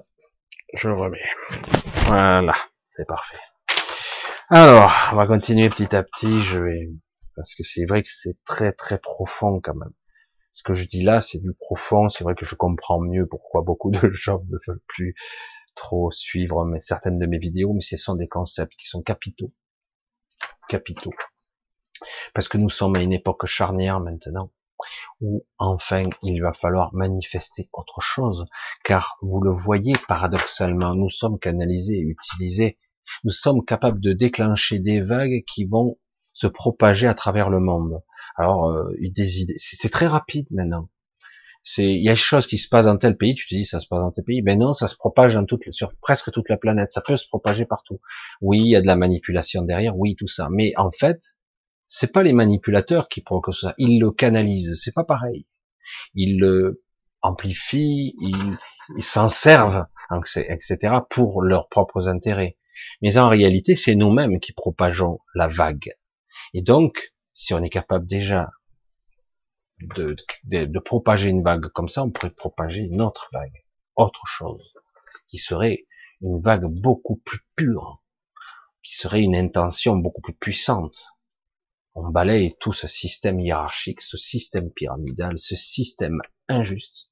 Je 0.72 0.86
le 0.86 0.94
remets. 0.94 1.28
Voilà, 2.06 2.54
c'est 2.86 3.04
parfait. 3.08 3.40
Alors, 4.50 4.92
on 5.10 5.16
va 5.16 5.26
continuer 5.26 5.68
petit 5.68 5.96
à 5.96 6.04
petit. 6.04 6.40
Je 6.44 6.60
vais 6.60 6.90
parce 7.34 7.56
que 7.56 7.64
c'est 7.64 7.86
vrai 7.86 8.04
que 8.04 8.08
c'est 8.08 8.38
très 8.46 8.70
très 8.70 9.00
profond 9.00 9.60
quand 9.60 9.74
même. 9.74 9.94
Ce 10.52 10.62
que 10.62 10.74
je 10.74 10.86
dis 10.86 11.02
là, 11.02 11.20
c'est 11.20 11.40
du 11.40 11.54
profond. 11.54 12.08
C'est 12.08 12.22
vrai 12.22 12.36
que 12.36 12.46
je 12.46 12.54
comprends 12.54 13.00
mieux 13.00 13.26
pourquoi 13.26 13.62
beaucoup 13.62 13.90
de 13.90 14.12
gens 14.12 14.44
ne 14.48 14.58
veulent 14.64 14.84
plus 14.86 15.16
trop 15.74 16.10
suivre 16.10 16.66
certaines 16.80 17.18
de 17.18 17.26
mes 17.26 17.38
vidéos, 17.38 17.72
mais 17.72 17.80
ce 17.80 17.96
sont 17.96 18.14
des 18.14 18.28
concepts 18.28 18.74
qui 18.78 18.86
sont 18.86 19.02
capitaux, 19.02 19.48
capitaux. 20.68 21.12
Parce 22.34 22.48
que 22.48 22.58
nous 22.58 22.68
sommes 22.68 22.96
à 22.96 23.02
une 23.02 23.12
époque 23.12 23.46
charnière 23.46 24.00
maintenant, 24.00 24.50
où 25.20 25.46
enfin 25.58 26.08
il 26.22 26.40
va 26.42 26.52
falloir 26.52 26.94
manifester 26.94 27.68
autre 27.72 28.00
chose, 28.00 28.46
car 28.84 29.16
vous 29.22 29.40
le 29.40 29.52
voyez 29.52 29.94
paradoxalement, 30.08 30.94
nous 30.94 31.10
sommes 31.10 31.38
canalisés, 31.38 32.00
utilisés, 32.00 32.78
nous 33.22 33.30
sommes 33.30 33.64
capables 33.64 34.00
de 34.00 34.12
déclencher 34.12 34.78
des 34.78 35.00
vagues 35.00 35.44
qui 35.46 35.64
vont 35.64 35.98
se 36.32 36.46
propager 36.46 37.06
à 37.06 37.14
travers 37.14 37.48
le 37.48 37.60
monde. 37.60 38.02
Alors, 38.36 38.68
euh, 38.68 38.92
des 39.00 39.40
idées, 39.42 39.54
c'est 39.56 39.90
très 39.90 40.06
rapide 40.06 40.46
maintenant. 40.50 40.88
C'est, 41.66 41.86
il 41.86 42.02
y 42.02 42.10
a 42.10 42.12
des 42.12 42.16
choses 42.16 42.46
qui 42.46 42.58
se 42.58 42.68
passent 42.68 42.86
dans 42.86 42.98
tel 42.98 43.16
pays, 43.16 43.34
tu 43.34 43.48
te 43.48 43.54
dis 43.54 43.64
ça 43.64 43.80
se 43.80 43.88
passe 43.88 44.00
dans 44.00 44.10
tel 44.10 44.24
pays, 44.24 44.42
ben 44.42 44.58
non, 44.58 44.74
ça 44.74 44.86
se 44.86 44.96
propage 44.96 45.34
dans 45.34 45.46
toute, 45.46 45.62
sur 45.72 45.94
presque 45.96 46.30
toute 46.30 46.50
la 46.50 46.58
planète, 46.58 46.92
ça 46.92 47.00
peut 47.00 47.16
se 47.16 47.26
propager 47.26 47.64
partout. 47.64 48.00
Oui, 48.42 48.60
il 48.60 48.70
y 48.70 48.76
a 48.76 48.82
de 48.82 48.86
la 48.86 48.96
manipulation 48.96 49.62
derrière, 49.62 49.96
oui, 49.96 50.14
tout 50.14 50.28
ça, 50.28 50.48
mais 50.50 50.74
en 50.76 50.90
fait, 50.90 51.22
c'est 51.86 52.12
pas 52.12 52.22
les 52.22 52.34
manipulateurs 52.34 53.08
qui 53.08 53.22
provoquent 53.22 53.54
ça, 53.54 53.74
ils 53.78 53.98
le 53.98 54.10
canalisent, 54.10 54.78
c'est 54.82 54.94
pas 54.94 55.04
pareil. 55.04 55.46
Ils 56.14 56.38
le 56.38 56.82
amplifient, 57.22 58.14
ils, 58.20 58.56
ils 58.98 59.04
s'en 59.04 59.30
servent, 59.30 59.86
etc., 60.36 60.96
pour 61.08 61.42
leurs 61.42 61.68
propres 61.68 62.08
intérêts. 62.08 62.58
Mais 63.00 63.16
en 63.16 63.28
réalité, 63.28 63.76
c'est 63.76 63.94
nous-mêmes 63.94 64.40
qui 64.40 64.52
propageons 64.52 65.20
la 65.34 65.48
vague. 65.48 65.94
Et 66.52 66.62
donc, 66.62 67.14
si 67.32 67.54
on 67.54 67.62
est 67.62 67.70
capable 67.70 68.06
déjà 68.06 68.50
de, 69.96 70.16
de, 70.44 70.78
propager 70.78 71.28
une 71.28 71.42
vague 71.42 71.68
comme 71.68 71.88
ça, 71.88 72.04
on 72.04 72.10
pourrait 72.10 72.30
propager 72.30 72.82
une 72.82 73.02
autre 73.02 73.28
vague, 73.32 73.64
autre 73.96 74.22
chose, 74.26 74.74
qui 75.28 75.38
serait 75.38 75.86
une 76.20 76.40
vague 76.40 76.64
beaucoup 76.64 77.16
plus 77.16 77.40
pure, 77.56 78.02
qui 78.82 78.94
serait 78.94 79.22
une 79.22 79.36
intention 79.36 79.96
beaucoup 79.96 80.22
plus 80.22 80.34
puissante. 80.34 81.06
On 81.94 82.08
balaye 82.08 82.56
tout 82.58 82.72
ce 82.72 82.88
système 82.88 83.40
hiérarchique, 83.40 84.00
ce 84.00 84.16
système 84.16 84.70
pyramidal, 84.70 85.38
ce 85.38 85.56
système 85.56 86.20
injuste. 86.48 87.10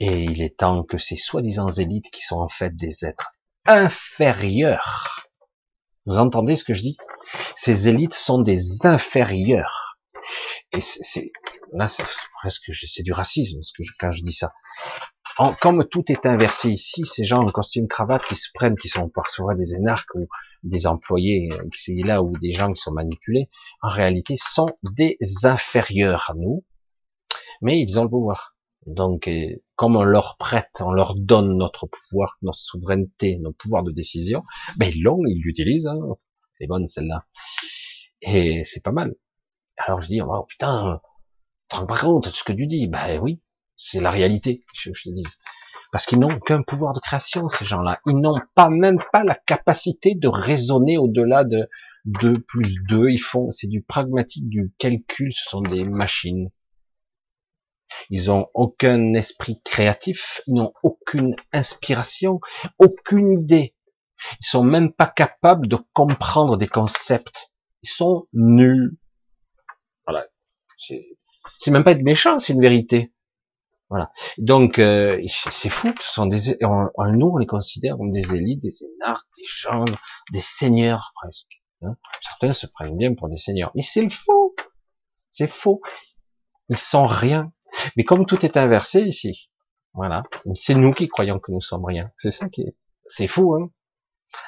Et 0.00 0.24
il 0.24 0.42
est 0.42 0.58
temps 0.58 0.82
que 0.82 0.98
ces 0.98 1.16
soi-disant 1.16 1.70
élites, 1.70 2.10
qui 2.10 2.22
sont 2.22 2.40
en 2.40 2.48
fait 2.48 2.74
des 2.74 3.04
êtres 3.04 3.30
inférieurs, 3.66 5.22
vous 6.04 6.18
entendez 6.18 6.56
ce 6.56 6.64
que 6.64 6.74
je 6.74 6.82
dis? 6.82 6.96
Ces 7.54 7.88
élites 7.88 8.14
sont 8.14 8.40
des 8.40 8.84
inférieurs. 8.84 9.91
Et 10.72 10.80
c'est 10.80 11.32
là, 11.72 11.88
c'est 11.88 12.04
presque 12.40 12.72
c'est 12.74 13.02
du 13.02 13.12
racisme 13.12 13.62
ce 13.62 13.72
que 13.72 13.82
quand 13.98 14.12
je 14.12 14.22
dis 14.22 14.32
ça. 14.32 14.52
En, 15.38 15.54
comme 15.54 15.86
tout 15.88 16.04
est 16.08 16.26
inversé 16.26 16.70
ici, 16.70 17.04
ces 17.06 17.24
gens 17.24 17.42
en 17.42 17.50
costume 17.50 17.88
cravate 17.88 18.24
qui 18.26 18.36
se 18.36 18.48
prennent, 18.52 18.76
qui 18.76 18.88
sont 18.88 19.08
parfois 19.08 19.54
des 19.54 19.74
énarques 19.74 20.14
ou 20.14 20.26
des 20.62 20.86
employés 20.86 21.48
qui 21.72 21.82
sont 21.82 22.06
là 22.06 22.22
ou 22.22 22.36
des 22.38 22.52
gens 22.52 22.72
qui 22.72 22.80
sont 22.80 22.92
manipulés, 22.92 23.48
en 23.80 23.88
réalité 23.88 24.36
sont 24.38 24.70
des 24.82 25.18
inférieurs 25.44 26.30
à 26.30 26.34
nous, 26.34 26.64
mais 27.62 27.80
ils 27.80 27.98
ont 27.98 28.04
le 28.04 28.10
pouvoir. 28.10 28.56
Donc, 28.86 29.30
comme 29.76 29.96
on 29.96 30.02
leur 30.02 30.36
prête, 30.38 30.80
on 30.80 30.90
leur 30.90 31.14
donne 31.14 31.56
notre 31.56 31.86
pouvoir, 31.86 32.36
notre 32.42 32.58
souveraineté, 32.58 33.38
nos 33.38 33.52
pouvoirs 33.52 33.84
de 33.84 33.92
décision, 33.92 34.42
ben 34.76 34.90
ils 34.92 35.02
l'ont, 35.02 35.20
ils 35.26 35.40
l'utilisent. 35.40 35.86
Hein 35.86 35.98
c'est 36.58 36.66
bonne 36.66 36.88
celle-là. 36.88 37.24
Et 38.22 38.64
c'est 38.64 38.82
pas 38.82 38.92
mal. 38.92 39.14
Alors 39.86 40.02
je 40.02 40.08
dis, 40.08 40.20
oh 40.20 40.44
putain, 40.48 41.00
tu 41.68 41.68
te 41.68 41.76
rends 41.76 41.86
pas 41.86 41.98
compte 41.98 42.24
de 42.24 42.30
ce 42.30 42.44
que 42.44 42.52
tu 42.52 42.66
dis 42.66 42.86
Ben 42.86 43.18
oui, 43.20 43.40
c'est 43.76 44.00
la 44.00 44.10
réalité, 44.10 44.64
je, 44.74 44.90
je 44.94 45.10
te 45.10 45.14
dis. 45.14 45.26
Parce 45.90 46.06
qu'ils 46.06 46.20
n'ont 46.20 46.38
qu'un 46.40 46.62
pouvoir 46.62 46.94
de 46.94 47.00
création, 47.00 47.48
ces 47.48 47.66
gens-là. 47.66 48.00
Ils 48.06 48.16
n'ont 48.16 48.40
pas 48.54 48.70
même 48.70 48.98
pas 49.12 49.24
la 49.24 49.34
capacité 49.34 50.14
de 50.14 50.28
raisonner 50.28 50.96
au-delà 50.96 51.44
de 51.44 51.68
2 52.06 52.40
plus 52.40 52.76
2. 52.88 53.10
Ils 53.10 53.18
font, 53.18 53.50
c'est 53.50 53.68
du 53.68 53.82
pragmatique, 53.82 54.48
du 54.48 54.72
calcul, 54.78 55.32
ce 55.34 55.50
sont 55.50 55.60
des 55.60 55.84
machines. 55.84 56.50
Ils 58.08 58.30
ont 58.30 58.46
aucun 58.54 59.12
esprit 59.12 59.60
créatif, 59.64 60.40
ils 60.46 60.54
n'ont 60.54 60.72
aucune 60.82 61.36
inspiration, 61.52 62.40
aucune 62.78 63.42
idée. 63.42 63.74
Ils 64.40 64.46
sont 64.46 64.64
même 64.64 64.92
pas 64.92 65.06
capables 65.06 65.68
de 65.68 65.76
comprendre 65.92 66.56
des 66.56 66.68
concepts. 66.68 67.54
Ils 67.82 67.90
sont 67.90 68.28
nuls. 68.32 68.96
C'est 71.58 71.70
même 71.70 71.84
pas 71.84 71.92
être 71.92 72.02
méchant, 72.02 72.38
c'est 72.38 72.52
une 72.52 72.60
vérité. 72.60 73.12
Voilà. 73.88 74.10
Donc 74.38 74.78
euh, 74.78 75.22
c'est 75.28 75.68
fou. 75.68 75.92
Ce 76.00 76.12
sont 76.14 76.26
des, 76.26 76.56
nous 76.60 77.26
on 77.26 77.36
les 77.36 77.46
considère 77.46 77.98
comme 77.98 78.10
des 78.10 78.34
élites, 78.34 78.62
des 78.62 78.74
énarques, 78.84 79.28
des 79.36 79.44
gens, 79.46 79.84
des 80.32 80.40
seigneurs 80.40 81.12
presque. 81.14 81.62
Hein. 81.82 81.96
Certains 82.22 82.52
se 82.52 82.66
prennent 82.66 82.96
bien 82.96 83.14
pour 83.14 83.28
des 83.28 83.36
seigneurs, 83.36 83.70
mais 83.74 83.82
c'est 83.82 84.02
le 84.02 84.08
faux. 84.08 84.54
C'est 85.30 85.48
faux. 85.48 85.82
Ils 86.68 86.78
sont 86.78 87.06
rien. 87.06 87.52
Mais 87.96 88.04
comme 88.04 88.26
tout 88.26 88.44
est 88.44 88.56
inversé 88.56 89.02
ici, 89.02 89.50
voilà, 89.94 90.22
c'est 90.54 90.74
nous 90.74 90.92
qui 90.92 91.08
croyons 91.08 91.38
que 91.38 91.52
nous 91.52 91.60
sommes 91.60 91.84
rien. 91.84 92.10
C'est 92.18 92.30
ça 92.30 92.48
qui 92.48 92.62
est, 92.62 92.76
c'est 93.06 93.26
fou, 93.26 93.54
hein. 93.54 93.70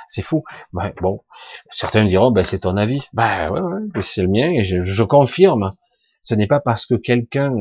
C'est 0.09 0.23
fou. 0.23 0.43
bon, 0.73 1.23
certains 1.71 2.05
diront, 2.07 2.31
ben, 2.31 2.45
c'est 2.45 2.61
ton 2.61 2.79
avis. 2.79 3.03
Ben 3.13 3.51
ouais, 3.51 3.61
ouais 3.61 4.03
c'est 4.03 4.23
le 4.23 4.29
mien 4.29 4.51
et 4.51 4.65
je, 4.65 5.03
confirme. 5.03 5.75
Ce 6.25 6.35
n'est 6.35 6.47
pas 6.47 6.61
parce 6.61 6.87
que 6.87 6.95
quelqu'un 6.95 7.55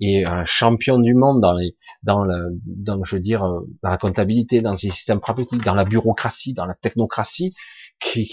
est, 0.00 0.24
un 0.24 0.44
champion 0.44 0.98
du 0.98 1.14
monde 1.14 1.40
dans 1.40 1.52
les, 1.52 1.76
dans 2.02 2.26
dans, 2.66 3.04
je 3.04 3.16
veux 3.16 3.22
euh, 3.22 3.60
dans 3.82 3.90
la 3.90 3.98
comptabilité, 3.98 4.60
dans 4.60 4.72
les 4.72 4.76
systèmes 4.76 5.20
pratiques, 5.20 5.62
dans 5.62 5.74
la 5.74 5.84
bureaucratie, 5.84 6.54
dans 6.54 6.66
la 6.66 6.74
technocratie, 6.74 7.54
qu'il 8.00 8.28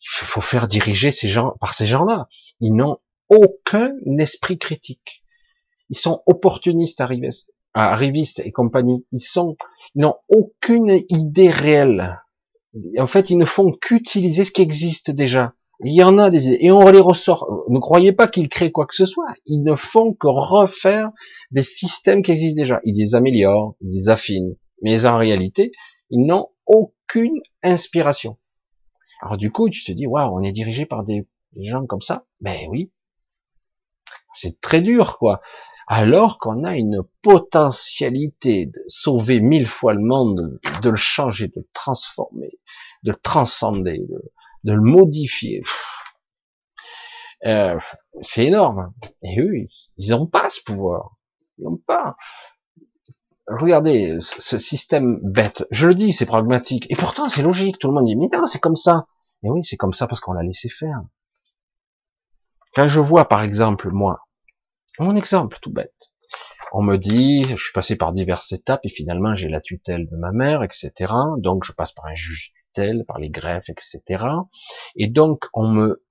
faut 0.00 0.40
faire 0.40 0.68
diriger 0.68 1.10
ces 1.10 1.28
gens 1.28 1.54
par 1.60 1.74
ces 1.74 1.86
gens-là. 1.86 2.28
Ils 2.60 2.74
n'ont 2.74 2.98
aucun 3.30 3.92
esprit 4.18 4.58
critique. 4.58 5.24
Ils 5.88 5.98
sont 5.98 6.22
opportunistes, 6.26 7.00
arrivistes, 7.00 8.42
et 8.44 8.52
compagnie. 8.52 9.06
Ils 9.12 9.22
n'ont 9.94 10.16
aucune 10.28 11.00
idée 11.08 11.50
réelle 11.50 12.20
en 12.98 13.06
fait, 13.06 13.30
ils 13.30 13.38
ne 13.38 13.44
font 13.44 13.72
qu'utiliser 13.72 14.44
ce 14.44 14.50
qui 14.50 14.62
existe 14.62 15.10
déjà. 15.10 15.54
Il 15.80 15.92
y 15.92 16.02
en 16.02 16.18
a 16.18 16.30
des 16.30 16.54
et 16.64 16.70
on 16.70 16.88
les 16.90 17.00
ressort. 17.00 17.64
Ne 17.68 17.78
croyez 17.80 18.12
pas 18.12 18.28
qu'ils 18.28 18.48
créent 18.48 18.70
quoi 18.70 18.86
que 18.86 18.94
ce 18.94 19.06
soit. 19.06 19.32
Ils 19.46 19.62
ne 19.62 19.74
font 19.74 20.12
que 20.12 20.28
refaire 20.28 21.10
des 21.50 21.62
systèmes 21.62 22.22
qui 22.22 22.30
existent 22.30 22.60
déjà. 22.60 22.80
Ils 22.84 22.96
les 22.96 23.14
améliorent, 23.14 23.74
ils 23.80 23.92
les 23.92 24.08
affinent. 24.08 24.56
Mais 24.82 25.04
en 25.06 25.16
réalité, 25.16 25.72
ils 26.10 26.24
n'ont 26.24 26.48
aucune 26.66 27.40
inspiration. 27.62 28.38
Alors 29.20 29.36
du 29.36 29.50
coup, 29.50 29.68
tu 29.68 29.84
te 29.84 29.92
dis, 29.92 30.06
waouh, 30.06 30.38
on 30.38 30.42
est 30.42 30.52
dirigé 30.52 30.86
par 30.86 31.04
des, 31.04 31.26
gens 31.56 31.86
comme 31.86 32.02
ça. 32.02 32.26
Ben 32.40 32.66
oui. 32.68 32.92
C'est 34.32 34.60
très 34.60 34.80
dur, 34.80 35.18
quoi 35.18 35.40
alors 35.86 36.38
qu'on 36.38 36.64
a 36.64 36.76
une 36.76 37.02
potentialité 37.22 38.66
de 38.66 38.82
sauver 38.88 39.40
mille 39.40 39.66
fois 39.66 39.92
le 39.92 40.02
monde, 40.02 40.58
de 40.82 40.90
le 40.90 40.96
changer, 40.96 41.48
de 41.48 41.60
le 41.60 41.68
transformer, 41.74 42.58
de 43.02 43.10
le 43.10 43.18
transcender, 43.22 43.98
de, 44.08 44.32
le 44.64 44.80
modifier. 44.80 45.62
Euh, 47.44 47.78
c'est 48.22 48.46
énorme. 48.46 48.92
Et 49.22 49.40
eux, 49.40 49.66
ils 49.98 50.10
n'ont 50.10 50.26
pas 50.26 50.48
ce 50.48 50.60
pouvoir. 50.62 51.16
Ils 51.58 51.64
n'ont 51.64 51.76
pas. 51.76 52.16
Regardez 53.46 54.18
ce 54.20 54.58
système 54.58 55.20
bête. 55.22 55.66
Je 55.70 55.86
le 55.86 55.94
dis, 55.94 56.12
c'est 56.12 56.24
pragmatique. 56.24 56.86
Et 56.90 56.96
pourtant, 56.96 57.28
c'est 57.28 57.42
logique. 57.42 57.78
Tout 57.78 57.88
le 57.88 57.94
monde 57.94 58.06
dit, 58.06 58.16
mais 58.16 58.28
non, 58.32 58.46
c'est 58.46 58.60
comme 58.60 58.76
ça. 58.76 59.06
Et 59.42 59.50
oui, 59.50 59.62
c'est 59.62 59.76
comme 59.76 59.92
ça 59.92 60.06
parce 60.06 60.20
qu'on 60.20 60.32
l'a 60.32 60.42
laissé 60.42 60.70
faire. 60.70 61.02
Quand 62.74 62.88
je 62.88 63.00
vois, 63.00 63.28
par 63.28 63.42
exemple, 63.42 63.90
moi, 63.90 64.20
mon 64.98 65.14
exemple, 65.14 65.58
tout 65.60 65.72
bête. 65.72 66.14
On 66.72 66.82
me 66.82 66.96
dit, 66.96 67.44
je 67.44 67.62
suis 67.62 67.72
passé 67.72 67.96
par 67.96 68.12
diverses 68.12 68.50
étapes 68.52 68.80
et 68.84 68.88
finalement 68.88 69.36
j'ai 69.36 69.48
la 69.48 69.60
tutelle 69.60 70.08
de 70.08 70.16
ma 70.16 70.32
mère, 70.32 70.62
etc. 70.62 71.12
Donc 71.38 71.64
je 71.64 71.72
passe 71.72 71.92
par 71.92 72.06
un 72.06 72.14
juge 72.14 72.52
par 73.06 73.18
les 73.18 73.30
greffes, 73.30 73.68
etc. 73.68 74.24
Et 74.96 75.08
donc 75.08 75.46
on 75.52 75.68
me, 75.68 76.04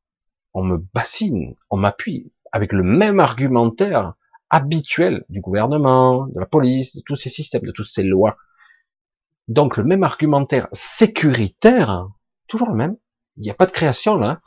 on 0.53 0.63
me 0.63 0.77
bassine, 0.93 1.55
on 1.69 1.77
m'appuie 1.77 2.31
avec 2.51 2.71
le 2.71 2.83
même 2.83 3.19
argumentaire 3.19 4.13
habituel 4.49 5.25
du 5.29 5.41
gouvernement, 5.41 6.27
de 6.27 6.39
la 6.39 6.45
police, 6.45 6.95
de 6.95 7.01
tous 7.05 7.15
ces 7.15 7.29
systèmes, 7.29 7.63
de 7.63 7.71
toutes 7.71 7.87
ces 7.87 8.03
lois. 8.03 8.37
Donc 9.47 9.77
le 9.77 9.83
même 9.83 10.03
argumentaire 10.03 10.67
sécuritaire, 10.71 12.07
toujours 12.47 12.69
le 12.69 12.75
même. 12.75 12.95
Il 13.37 13.43
n'y 13.43 13.49
a 13.49 13.55
pas 13.55 13.65
de 13.65 13.71
création 13.71 14.15
là. 14.15 14.41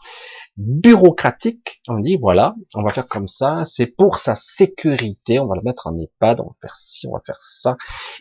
Bureaucratique, 0.56 1.82
on 1.86 1.98
dit 1.98 2.16
voilà, 2.16 2.54
on 2.74 2.82
va 2.82 2.90
faire 2.90 3.06
comme 3.06 3.28
ça, 3.28 3.64
c'est 3.66 3.86
pour 3.86 4.16
sa 4.16 4.34
sécurité, 4.34 5.38
on 5.38 5.46
va 5.46 5.54
le 5.54 5.60
mettre 5.62 5.86
en 5.86 5.98
EHPAD, 5.98 6.40
on 6.40 6.46
va 6.46 6.56
faire 6.62 6.74
ci, 6.74 7.06
on 7.06 7.12
va 7.12 7.20
faire 7.26 7.40
ça, 7.40 7.76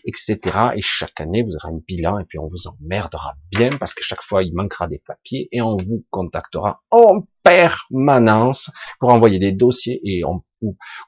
etc. 0.06 0.40
Et 0.76 0.82
chaque 0.82 1.22
année, 1.22 1.44
vous 1.44 1.56
aurez 1.56 1.74
un 1.74 1.80
bilan 1.88 2.20
et 2.20 2.26
puis 2.26 2.38
on 2.38 2.50
vous 2.50 2.68
emmerdera 2.68 3.36
bien 3.52 3.70
parce 3.70 3.94
que 3.94 4.04
chaque 4.04 4.22
fois, 4.22 4.44
il 4.44 4.54
manquera 4.54 4.88
des 4.88 5.02
papiers 5.06 5.48
et 5.54 5.62
on 5.62 5.78
vous 5.78 6.04
contactera 6.10 6.82
en 6.92 7.24
permanence 7.42 8.70
pour 9.00 9.14
envoyer 9.14 9.40
des 9.40 9.54
dossiers 9.54 10.02
et 10.04 10.26
on, 10.26 10.44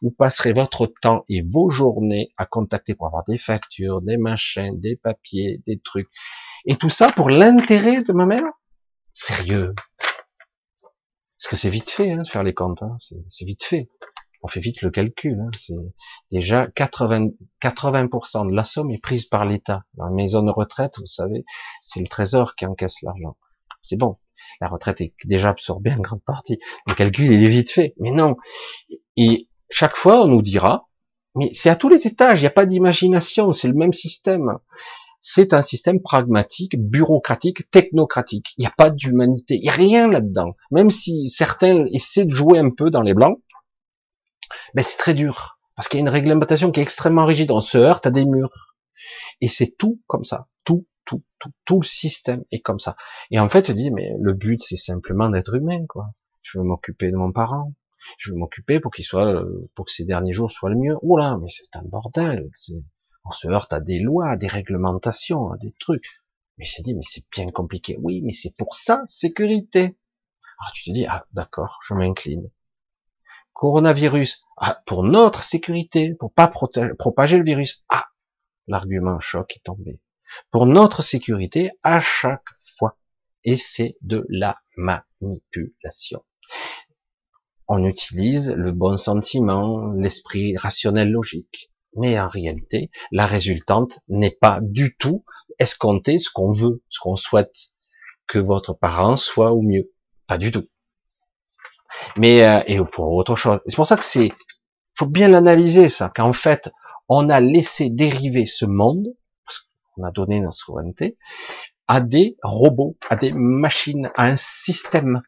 vous 0.02 0.12
passerez 0.12 0.54
votre 0.54 0.88
temps 1.02 1.26
et 1.28 1.42
vos 1.42 1.70
journées 1.70 2.32
à 2.38 2.46
contacter 2.46 2.96
pour 2.96 3.08
avoir 3.08 3.26
des 3.28 3.38
factures, 3.38 4.02
des 4.02 4.16
machins, 4.16 4.80
des 4.80 4.96
papiers, 4.96 5.62
des 5.68 5.80
trucs. 5.80 6.10
Et 6.66 6.78
tout 6.78 6.90
ça 6.90 7.12
pour 7.12 7.30
l'intérêt 7.30 8.02
de 8.04 8.14
ma 8.14 8.26
mère? 8.26 8.44
Sérieux 9.12 9.74
Parce 11.40 11.50
que 11.50 11.56
c'est 11.56 11.70
vite 11.70 11.90
fait 11.90 12.12
hein, 12.12 12.24
de 12.24 12.28
faire 12.28 12.44
les 12.44 12.54
comptes, 12.54 12.82
hein. 12.82 12.98
c'est 13.00 13.46
vite 13.46 13.64
fait. 13.64 13.90
On 14.44 14.48
fait 14.48 14.60
vite 14.60 14.82
le 14.82 14.92
calcul. 14.92 15.40
Hein. 15.40 15.50
C'est 15.60 15.74
déjà 16.32 16.68
80, 16.68 17.30
80% 17.62 18.50
de 18.50 18.56
la 18.56 18.64
somme 18.64 18.92
est 18.92 19.02
prise 19.02 19.26
par 19.26 19.46
l'État. 19.46 19.84
Dans 19.96 20.06
la 20.06 20.12
maison 20.12 20.44
de 20.44 20.52
retraite, 20.52 21.00
vous 21.00 21.08
savez, 21.08 21.46
c'est 21.82 22.00
le 22.00 22.08
Trésor 22.08 22.56
qui 22.56 22.66
encaisse 22.66 23.02
l'argent. 23.02 23.38
C'est 23.84 23.98
bon, 23.98 24.18
la 24.62 24.68
retraite 24.68 25.02
est 25.02 25.14
déjà 25.26 25.50
absorbée 25.50 25.92
en 25.94 26.00
grande 26.00 26.24
partie. 26.24 26.60
Le 26.88 26.94
calcul, 26.94 27.32
il 27.32 27.44
est 27.44 27.50
vite 27.50 27.72
fait. 27.72 27.94
Mais 28.00 28.12
non. 28.12 28.36
Et 29.16 29.48
chaque 29.70 29.96
fois, 29.96 30.24
on 30.24 30.28
nous 30.28 30.42
dira, 30.42 30.90
mais 31.36 31.52
c'est 31.54 31.70
à 31.70 31.76
tous 31.76 31.90
les 31.90 32.08
étages, 32.08 32.40
il 32.40 32.44
n'y 32.44 32.48
a 32.48 32.52
pas 32.52 32.66
d'imagination, 32.66 33.54
c'est 33.54 33.68
le 33.68 33.76
même 33.76 33.94
système 33.94 34.58
c'est 35.20 35.54
un 35.54 35.62
système 35.62 36.02
pragmatique, 36.02 36.80
bureaucratique, 36.80 37.70
technocratique. 37.72 38.54
Il 38.58 38.62
n'y 38.62 38.68
a 38.68 38.74
pas 38.78 38.90
d'humanité, 38.90 39.56
il 39.56 39.62
n'y 39.62 39.70
a 39.70 39.74
rien 39.74 40.08
là-dedans. 40.08 40.56
Même 40.72 40.90
si 40.90 41.30
certains 41.30 41.86
essaient 41.92 42.26
de 42.26 42.36
jouer 42.36 42.60
un 42.60 42.70
peu 42.70 42.90
dans 42.90 43.02
les 43.02 43.14
blancs, 43.14 43.40
mais 44.74 44.84
c'est 44.84 44.98
très 44.98 45.14
dur. 45.14 45.60
Parce 45.76 45.88
qu'il 45.88 46.00
y 46.00 46.02
a 46.02 46.06
une 46.06 46.10
réglementation 46.10 46.72
qui 46.72 46.80
est 46.80 46.84
extrêmement 46.84 47.26
rigide. 47.26 47.52
On 47.52 47.62
se 47.62 47.78
heurte 47.78 48.08
à 48.08 48.12
des 48.12 48.26
murs. 48.26 48.76
Et 49.42 49.48
c'est 49.48 49.76
tout 49.78 50.02
comme 50.08 50.26
ça. 50.26 50.48
Tout, 50.64 50.88
tout, 51.06 51.24
tout, 51.40 51.52
tout 51.66 51.80
le 51.82 51.86
système 51.86 52.44
est 52.52 52.62
comme 52.62 52.80
ça. 52.80 52.96
Et 53.30 53.40
en 53.40 53.48
fait, 53.48 53.64
tu 53.64 53.74
dis, 53.74 53.92
mais 53.92 54.12
le 54.20 54.34
but, 54.34 54.62
c'est 54.62 54.78
simplement 54.78 55.30
d'être 55.30 55.54
humain, 55.54 55.86
quoi. 55.88 56.08
Je 56.42 56.58
veux 56.58 56.64
m'occuper 56.64 57.12
de 57.12 57.18
mon 57.18 57.32
parent. 57.32 57.74
Je 58.18 58.32
veux 58.32 58.38
m'occuper 58.38 58.80
pour 58.80 58.92
qu'il 58.92 59.06
soit, 59.06 59.28
euh, 59.28 59.70
pour 59.76 59.86
que 59.86 59.92
ces 59.92 60.06
derniers 60.06 60.34
jours 60.34 60.52
soient 60.52 60.70
le 60.70 60.78
mieux. 60.78 60.96
Oula, 61.02 61.38
mais 61.42 61.50
c'est 61.50 61.78
un 61.78 61.84
bordel. 61.84 62.50
On 63.28 63.32
se 63.32 63.48
heurte 63.48 63.74
à 63.74 63.82
des 63.82 64.00
lois, 64.00 64.30
à 64.30 64.38
des 64.38 64.48
réglementations, 64.48 65.52
à 65.52 65.58
des 65.58 65.74
trucs. 65.74 66.22
Mais 66.58 66.66
j'ai 66.66 66.82
dit, 66.82 66.96
mais 66.96 67.04
c'est 67.04 67.26
bien 67.30 67.52
compliqué. 67.52 67.98
Oui, 68.02 68.22
mais 68.22 68.32
c'est 68.32 68.56
pour 68.58 68.76
ça, 68.76 69.04
sécurité. 69.08 70.00
Alors 70.60 70.72
tu 70.74 70.86
te 70.86 70.92
dis, 70.92 71.06
ah 71.08 71.26
d'accord, 71.34 71.80
je 71.86 71.94
m'incline. 71.94 72.50
Coronavirus, 73.54 74.46
ah, 74.58 74.82
pour 74.86 75.04
notre 75.04 75.44
sécurité, 75.44 76.16
pour 76.16 76.32
pas 76.32 76.48
propager 76.48 77.38
le 77.38 77.44
virus. 77.44 77.84
Ah, 77.90 78.08
l'argument 78.68 79.20
choc 79.20 79.56
est 79.58 79.64
tombé. 79.64 80.00
Pour 80.52 80.66
notre 80.66 81.02
sécurité, 81.02 81.72
à 81.84 82.00
chaque 82.00 82.48
fois. 82.78 82.98
Et 83.44 83.58
c'est 83.58 83.98
de 84.02 84.26
la 84.30 84.60
manipulation. 84.78 86.24
On 87.68 87.84
utilise 87.84 88.52
le 88.52 88.72
bon 88.72 88.96
sentiment, 88.96 89.92
l'esprit 89.94 90.56
rationnel 90.56 91.12
logique 91.12 91.72
mais 91.98 92.20
en 92.20 92.30
réalité, 92.30 92.90
la 93.12 93.26
résultante 93.26 94.00
n'est 94.08 94.32
pas 94.32 94.60
du 94.62 94.96
tout 94.98 95.24
escompter 95.60 96.20
ce 96.20 96.30
qu'on 96.30 96.52
veut, 96.52 96.82
ce 96.90 97.00
qu'on 97.00 97.16
souhaite, 97.16 97.56
que 98.28 98.40
votre 98.40 98.74
parent 98.74 99.18
soit 99.18 99.54
au 99.54 99.62
mieux. 99.62 99.92
Pas 100.28 100.38
du 100.38 100.52
tout. 100.52 100.68
Mais 102.16 102.46
euh, 102.46 102.62
et 102.68 102.80
pour 102.84 103.14
autre 103.14 103.36
chose. 103.36 103.60
C'est 103.66 103.76
pour 103.76 103.88
ça 103.88 103.98
que 103.98 104.04
c'est, 104.04 104.32
faut 104.96 105.06
bien 105.06 105.28
l'analyser 105.28 105.90
ça. 105.90 106.12
Qu'en 106.14 106.34
fait, 106.34 106.72
on 107.10 107.30
a 107.30 107.40
laissé 107.40 107.90
dériver 107.90 108.46
ce 108.46 108.66
monde, 108.66 109.08
parce 109.46 109.70
qu'on 109.96 110.04
a 110.04 110.12
donné 110.12 110.40
notre 110.42 110.58
souveraineté, 110.58 111.16
à 111.88 112.02
des 112.02 112.38
robots, 112.44 112.98
à 113.10 113.16
des 113.16 113.32
machines, 113.32 114.12
à 114.16 114.26
un 114.26 114.36
système 114.36 115.22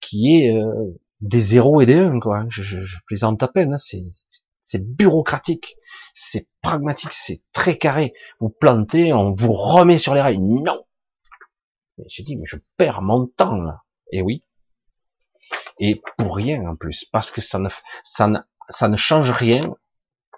qui 0.00 0.40
est 0.40 0.56
euh, 0.56 0.94
des 1.20 1.40
zéros 1.40 1.80
et 1.80 1.86
des 1.86 1.98
uns, 1.98 2.20
quoi. 2.20 2.44
Je, 2.48 2.62
je, 2.62 2.82
je 2.82 2.98
plaisante 3.06 3.42
à 3.42 3.48
peine. 3.48 3.74
Hein. 3.74 4.02
C'est 4.64 4.84
bureaucratique 4.84 5.76
c'est 6.16 6.48
pragmatique, 6.62 7.12
c'est 7.12 7.42
très 7.52 7.76
carré. 7.76 8.14
Vous 8.40 8.48
plantez, 8.48 9.12
on 9.12 9.34
vous 9.34 9.52
remet 9.52 9.98
sur 9.98 10.14
les 10.14 10.22
rails. 10.22 10.40
Non. 10.40 10.82
J'ai 12.08 12.22
dit, 12.22 12.36
mais 12.36 12.46
je 12.46 12.56
perds 12.78 13.02
mon 13.02 13.26
temps 13.26 13.56
là. 13.56 13.82
Et 14.10 14.22
oui. 14.22 14.42
Et 15.78 16.00
pour 16.16 16.36
rien 16.36 16.66
en 16.66 16.74
plus, 16.74 17.04
parce 17.04 17.30
que 17.30 17.42
ça 17.42 17.58
ne, 17.58 18.96
change 18.96 19.30
rien 19.30 19.74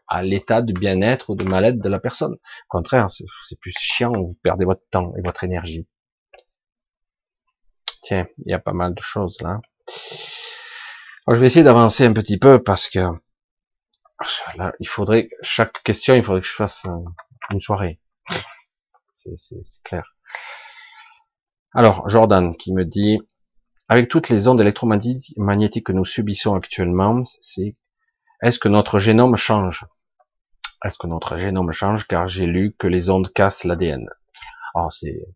à 0.09 0.23
l'état 0.23 0.63
de 0.63 0.73
bien-être 0.73 1.31
ou 1.31 1.37
de 1.37 1.45
mal-être 1.45 1.79
de 1.79 1.89
la 1.89 2.01
personne. 2.01 2.35
Au 2.35 2.69
contraire, 2.69 3.09
c'est 3.09 3.61
plus 3.61 3.75
chiant, 3.79 4.13
vous 4.13 4.37
perdez 4.43 4.65
votre 4.65 4.83
temps 4.91 5.13
et 5.17 5.23
votre 5.23 5.45
énergie. 5.45 5.87
Tiens, 8.03 8.27
il 8.45 8.51
y 8.51 8.55
a 8.55 8.59
pas 8.59 8.73
mal 8.73 8.95
de 8.95 9.01
choses 9.01 9.41
là. 9.43 9.61
Je 11.29 11.39
vais 11.39 11.47
essayer 11.47 11.65
d'avancer 11.65 12.05
un 12.05 12.13
petit 12.13 12.39
peu 12.39 12.61
parce 12.61 12.89
que 12.89 13.01
Là, 14.57 14.73
il 14.81 14.89
faudrait, 14.89 15.29
chaque 15.43 15.83
question, 15.83 16.15
il 16.15 16.25
faudrait 16.25 16.41
que 16.41 16.47
je 16.47 16.55
fasse 16.55 16.85
une 17.51 17.61
soirée. 17.61 18.01
C'est 19.15 19.83
clair. 19.85 20.15
Alors, 21.75 22.09
Jordan 22.09 22.57
qui 22.57 22.73
me 22.73 22.85
dit, 22.85 23.21
avec 23.89 24.09
toutes 24.09 24.29
les 24.29 24.49
ondes 24.49 24.61
électromagnétiques 24.61 25.87
que 25.87 25.93
nous 25.93 26.05
subissons 26.05 26.55
actuellement, 26.55 27.23
c'est, 27.25 27.77
est-ce 28.43 28.59
que 28.59 28.69
notre 28.69 28.99
génome 28.99 29.37
change? 29.37 29.87
Est-ce 30.85 30.99
que 30.99 31.07
notre 31.07 31.37
génome 31.37 31.73
change? 31.73 32.07
Car 32.07 32.27
j'ai 32.27 32.47
lu 32.47 32.75
que 32.79 32.87
les 32.87 33.11
ondes 33.11 33.33
cassent 33.33 33.65
l'ADN. 33.65 34.09
Alors, 34.75 34.93
c'est, 34.93 35.27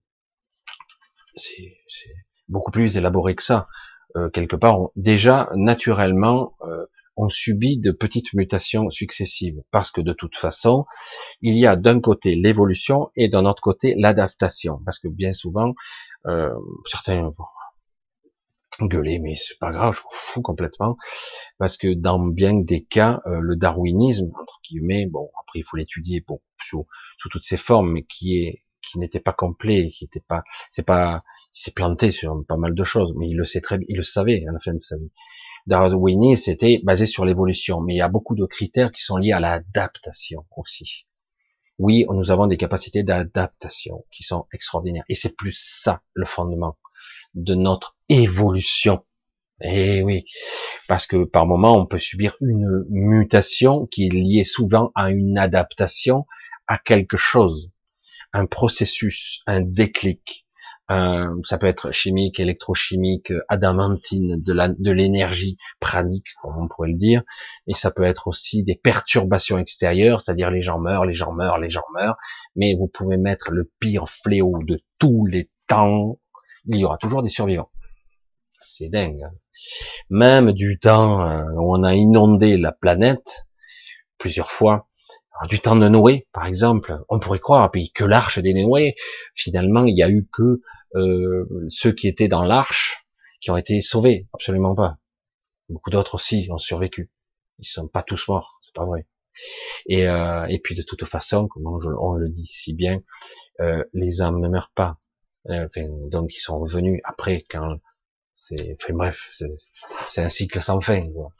c'est, 1.37 2.15
beaucoup 2.49 2.71
plus 2.71 2.97
élaboré 2.97 3.35
que 3.35 3.43
ça. 3.43 3.69
Euh, 4.17 4.29
quelque 4.31 4.57
part, 4.57 4.91
déjà, 4.95 5.49
naturellement, 5.55 6.55
euh, 6.63 6.87
on 7.17 7.29
subit 7.29 7.79
de 7.79 7.91
petites 7.91 8.33
mutations 8.35 8.91
successives, 8.91 9.63
parce 9.71 9.91
que 9.91 10.01
de 10.01 10.13
toute 10.13 10.37
façon, 10.37 10.87
il 11.41 11.57
y 11.57 11.67
a 11.67 11.77
d'un 11.77 12.01
côté 12.01 12.35
l'évolution 12.35 13.11
et 13.17 13.29
d'un 13.29 13.45
autre 13.45 13.63
côté 13.63 13.95
l'adaptation, 13.97 14.81
parce 14.85 14.99
que 14.99 15.09
bien 15.09 15.33
souvent, 15.33 15.75
euh, 16.27 16.51
certains 16.87 17.23
vont 17.23 17.47
gueuler, 18.81 19.19
mais 19.19 19.35
c'est 19.35 19.59
pas 19.59 19.71
grave, 19.71 19.95
je 19.95 20.03
m'en 20.03 20.11
fous 20.11 20.43
complètement, 20.43 20.97
parce 21.59 21.77
que 21.77 21.93
dans 21.93 22.19
bien 22.19 22.55
des 22.55 22.83
cas, 22.83 23.21
euh, 23.27 23.39
le 23.41 23.57
darwinisme, 23.57 24.31
entre 24.41 24.61
guillemets, 24.65 25.07
bon, 25.07 25.31
après 25.41 25.61
il 25.61 25.65
faut 25.65 25.77
l'étudier 25.77 26.25
bon, 26.27 26.41
sous, 26.61 26.87
sous 27.19 27.29
toutes 27.29 27.45
ses 27.45 27.59
formes, 27.59 27.93
mais 27.93 28.05
qui 28.05 28.43
est 28.43 28.63
qui 28.83 28.99
n'était 28.99 29.21
pas 29.21 29.33
complet, 29.33 29.91
qui 29.91 30.05
n'était 30.05 30.25
pas, 30.27 30.43
c'est 30.71 30.85
pas, 30.85 31.23
il 31.55 31.61
s'est 31.61 31.71
planté 31.71 32.11
sur 32.11 32.45
pas 32.47 32.57
mal 32.57 32.75
de 32.75 32.85
choses, 32.85 33.15
mais 33.17 33.29
il 33.29 33.37
le 33.37 33.45
sait 33.45 33.61
très 33.61 33.79
il 33.89 33.97
le 33.97 34.03
savait 34.03 34.45
à 34.49 34.53
la 34.53 34.59
fin 34.59 34.73
de 34.73 34.79
sa 34.79 34.97
vie. 34.97 35.11
Darwinisme, 35.67 36.43
c'était 36.43 36.81
basé 36.83 37.07
sur 37.07 37.25
l'évolution, 37.25 37.81
mais 37.81 37.95
il 37.95 37.99
y 37.99 38.03
a 38.03 38.09
beaucoup 38.09 38.35
de 38.35 38.45
critères 38.45 38.91
qui 38.91 39.03
sont 39.03 39.17
liés 39.17 39.33
à 39.33 39.41
l'adaptation 39.41 40.45
aussi. 40.57 41.07
Oui, 41.79 42.05
nous 42.11 42.31
avons 42.31 42.47
des 42.47 42.57
capacités 42.57 43.03
d'adaptation 43.03 44.05
qui 44.13 44.23
sont 44.23 44.47
extraordinaires. 44.53 45.05
Et 45.09 45.15
c'est 45.15 45.37
plus 45.37 45.55
ça 45.55 46.03
le 46.15 46.27
fondement 46.27 46.77
de 47.35 47.55
notre 47.55 47.97
évolution. 48.09 49.05
Eh 49.61 50.03
oui, 50.03 50.25
parce 50.89 51.07
que 51.07 51.25
par 51.25 51.47
moment, 51.47 51.79
on 51.79 51.87
peut 51.87 51.99
subir 51.99 52.37
une 52.41 52.85
mutation 52.91 53.87
qui 53.87 54.07
est 54.07 54.13
liée 54.13 54.45
souvent 54.45 54.91
à 54.95 55.11
une 55.11 55.39
adaptation 55.39 56.27
à 56.67 56.79
quelque 56.79 57.17
chose, 57.17 57.71
un 58.33 58.47
processus, 58.47 59.43
un 59.47 59.61
déclic. 59.61 60.42
Euh, 60.93 61.35
ça 61.45 61.57
peut 61.57 61.67
être 61.67 61.91
chimique, 61.91 62.39
électrochimique, 62.39 63.33
adamantine, 63.49 64.43
de 64.43 64.91
l'énergie 64.91 65.57
pranique, 65.81 66.27
comme 66.43 66.59
on 66.59 66.69
pourrait 66.69 66.91
le 66.91 66.99
dire, 66.99 67.23
et 67.67 67.75
ça 67.75 67.91
peut 67.91 68.05
être 68.05 68.29
aussi 68.29 68.63
des 68.63 68.75
perturbations 68.75 69.59
extérieures, 69.59 70.21
c'est-à-dire 70.21 70.51
les 70.51 70.61
gens 70.61 70.79
meurent, 70.79 71.07
les 71.07 71.15
gens 71.15 71.33
meurent, 71.33 71.59
les 71.59 71.71
gens 71.71 71.85
meurent, 71.95 72.17
mais 72.57 72.75
vous 72.79 72.89
pouvez 72.89 73.17
mettre 73.17 73.53
le 73.53 73.71
pire 73.81 74.09
fléau 74.09 74.59
de 74.67 74.81
tous 74.99 75.25
les 75.25 75.51
temps, 75.67 76.19
il 76.67 76.77
y 76.77 76.85
aura 76.85 76.99
toujours 76.99 77.23
des 77.23 77.31
survivants. 77.31 77.71
C'est 78.61 78.89
dingue. 78.89 79.23
Hein. 79.23 79.33
Même 80.11 80.53
du 80.53 80.79
temps 80.79 81.27
euh, 81.27 81.45
où 81.55 81.75
on 81.75 81.83
a 81.85 81.95
inondé 81.95 82.59
la 82.59 82.73
planète 82.73 83.47
plusieurs 84.19 84.51
fois, 84.51 84.89
du 85.49 85.59
temps 85.59 85.77
de 85.77 85.89
Noé, 85.89 86.29
par 86.33 86.47
exemple, 86.47 86.99
on 87.09 87.19
pourrait 87.19 87.41
croire, 87.41 87.71
puis 87.71 87.91
que 87.93 88.05
l'arche 88.05 88.39
des 88.39 88.55
Noé, 88.55 88.95
finalement, 89.35 89.85
il 89.85 89.97
y 89.97 90.03
a 90.03 90.11
eu 90.11 90.29
que 90.33 90.61
euh, 90.95 91.47
ceux 91.69 91.93
qui 91.93 92.09
étaient 92.09 92.29
dans 92.29 92.45
l'arche 92.45 93.07
qui 93.41 93.51
ont 93.51 93.57
été 93.57 93.81
sauvés, 93.83 94.29
absolument 94.33 94.75
pas. 94.75 94.99
Beaucoup 95.69 95.91
d'autres 95.91 96.15
aussi 96.17 96.49
ont 96.51 96.59
survécu. 96.59 97.11
Ils 97.59 97.67
sont 97.67 97.89
pas 97.89 98.03
tous 98.03 98.29
morts, 98.29 98.59
c'est 98.63 98.75
pas 98.75 98.85
vrai. 98.85 99.07
Et, 99.87 100.07
euh, 100.07 100.47
et 100.47 100.59
puis 100.59 100.75
de 100.75 100.83
toute 100.83 101.05
façon, 101.05 101.49
comme 101.49 101.67
on, 101.67 102.15
le 102.15 102.29
dit 102.29 102.47
si 102.47 102.75
bien, 102.75 103.01
euh, 103.61 103.83
les 103.93 104.21
âmes 104.21 104.41
ne 104.41 104.49
meurent 104.49 104.73
pas. 104.75 104.99
Euh, 105.49 105.69
donc 106.11 106.35
ils 106.35 106.41
sont 106.41 106.59
revenus 106.61 107.01
après 107.05 107.45
quand 107.51 107.79
c'est, 108.35 108.77
enfin 108.81 108.95
bref, 108.95 109.35
c'est 110.07 110.23
un 110.23 110.29
cycle 110.29 110.61
sans 110.61 110.81
fin. 110.81 111.03
Quoi. 111.13 111.33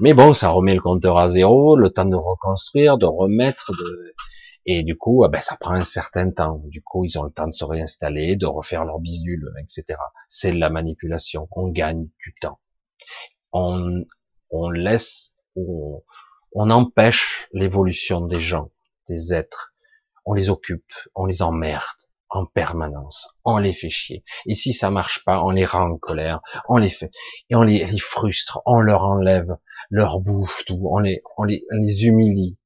Mais 0.00 0.12
bon, 0.12 0.34
ça 0.34 0.50
remet 0.50 0.74
le 0.74 0.80
compteur 0.80 1.16
à 1.16 1.28
zéro, 1.28 1.76
le 1.76 1.90
temps 1.90 2.04
de 2.04 2.16
reconstruire, 2.16 2.98
de 2.98 3.06
remettre, 3.06 3.72
de... 3.72 4.12
et 4.66 4.82
du 4.82 4.96
coup, 4.96 5.24
ah 5.24 5.28
ben, 5.28 5.40
ça 5.40 5.56
prend 5.56 5.74
un 5.74 5.84
certain 5.84 6.30
temps. 6.30 6.60
Du 6.66 6.82
coup, 6.82 7.04
ils 7.04 7.18
ont 7.18 7.22
le 7.22 7.30
temps 7.30 7.46
de 7.46 7.52
se 7.52 7.64
réinstaller, 7.64 8.36
de 8.36 8.46
refaire 8.46 8.84
leur 8.84 8.98
bidule, 8.98 9.52
etc. 9.60 9.98
C'est 10.28 10.52
la 10.52 10.70
manipulation. 10.70 11.48
On 11.52 11.68
gagne 11.68 12.08
du 12.18 12.34
temps. 12.40 12.58
On, 13.52 14.04
on 14.50 14.70
laisse, 14.70 15.36
on, 15.54 16.02
on 16.52 16.70
empêche 16.70 17.48
l'évolution 17.52 18.22
des 18.22 18.40
gens, 18.40 18.70
des 19.08 19.32
êtres. 19.32 19.72
On 20.24 20.34
les 20.34 20.50
occupe, 20.50 20.92
on 21.14 21.26
les 21.26 21.42
emmerde 21.42 21.84
en 22.28 22.44
permanence, 22.44 23.38
on 23.44 23.58
les 23.58 23.72
fait 23.72 23.90
chier. 23.90 24.24
Et 24.46 24.56
si 24.56 24.72
ça 24.72 24.90
marche 24.90 25.24
pas, 25.24 25.42
on 25.44 25.50
les 25.50 25.64
rend 25.64 25.92
en 25.92 25.96
colère, 25.96 26.40
on 26.68 26.76
les 26.76 26.90
fait, 26.90 27.12
et 27.50 27.54
on 27.54 27.62
les, 27.62 27.86
frustre, 27.98 28.60
on 28.66 28.80
leur 28.80 29.04
enlève 29.04 29.56
leur 29.90 30.20
bouffe, 30.20 30.64
tout, 30.66 30.80
on 30.90 30.98
les, 30.98 31.22
on 31.36 31.44
les, 31.44 31.64
les 31.70 32.06
humilie. 32.06 32.58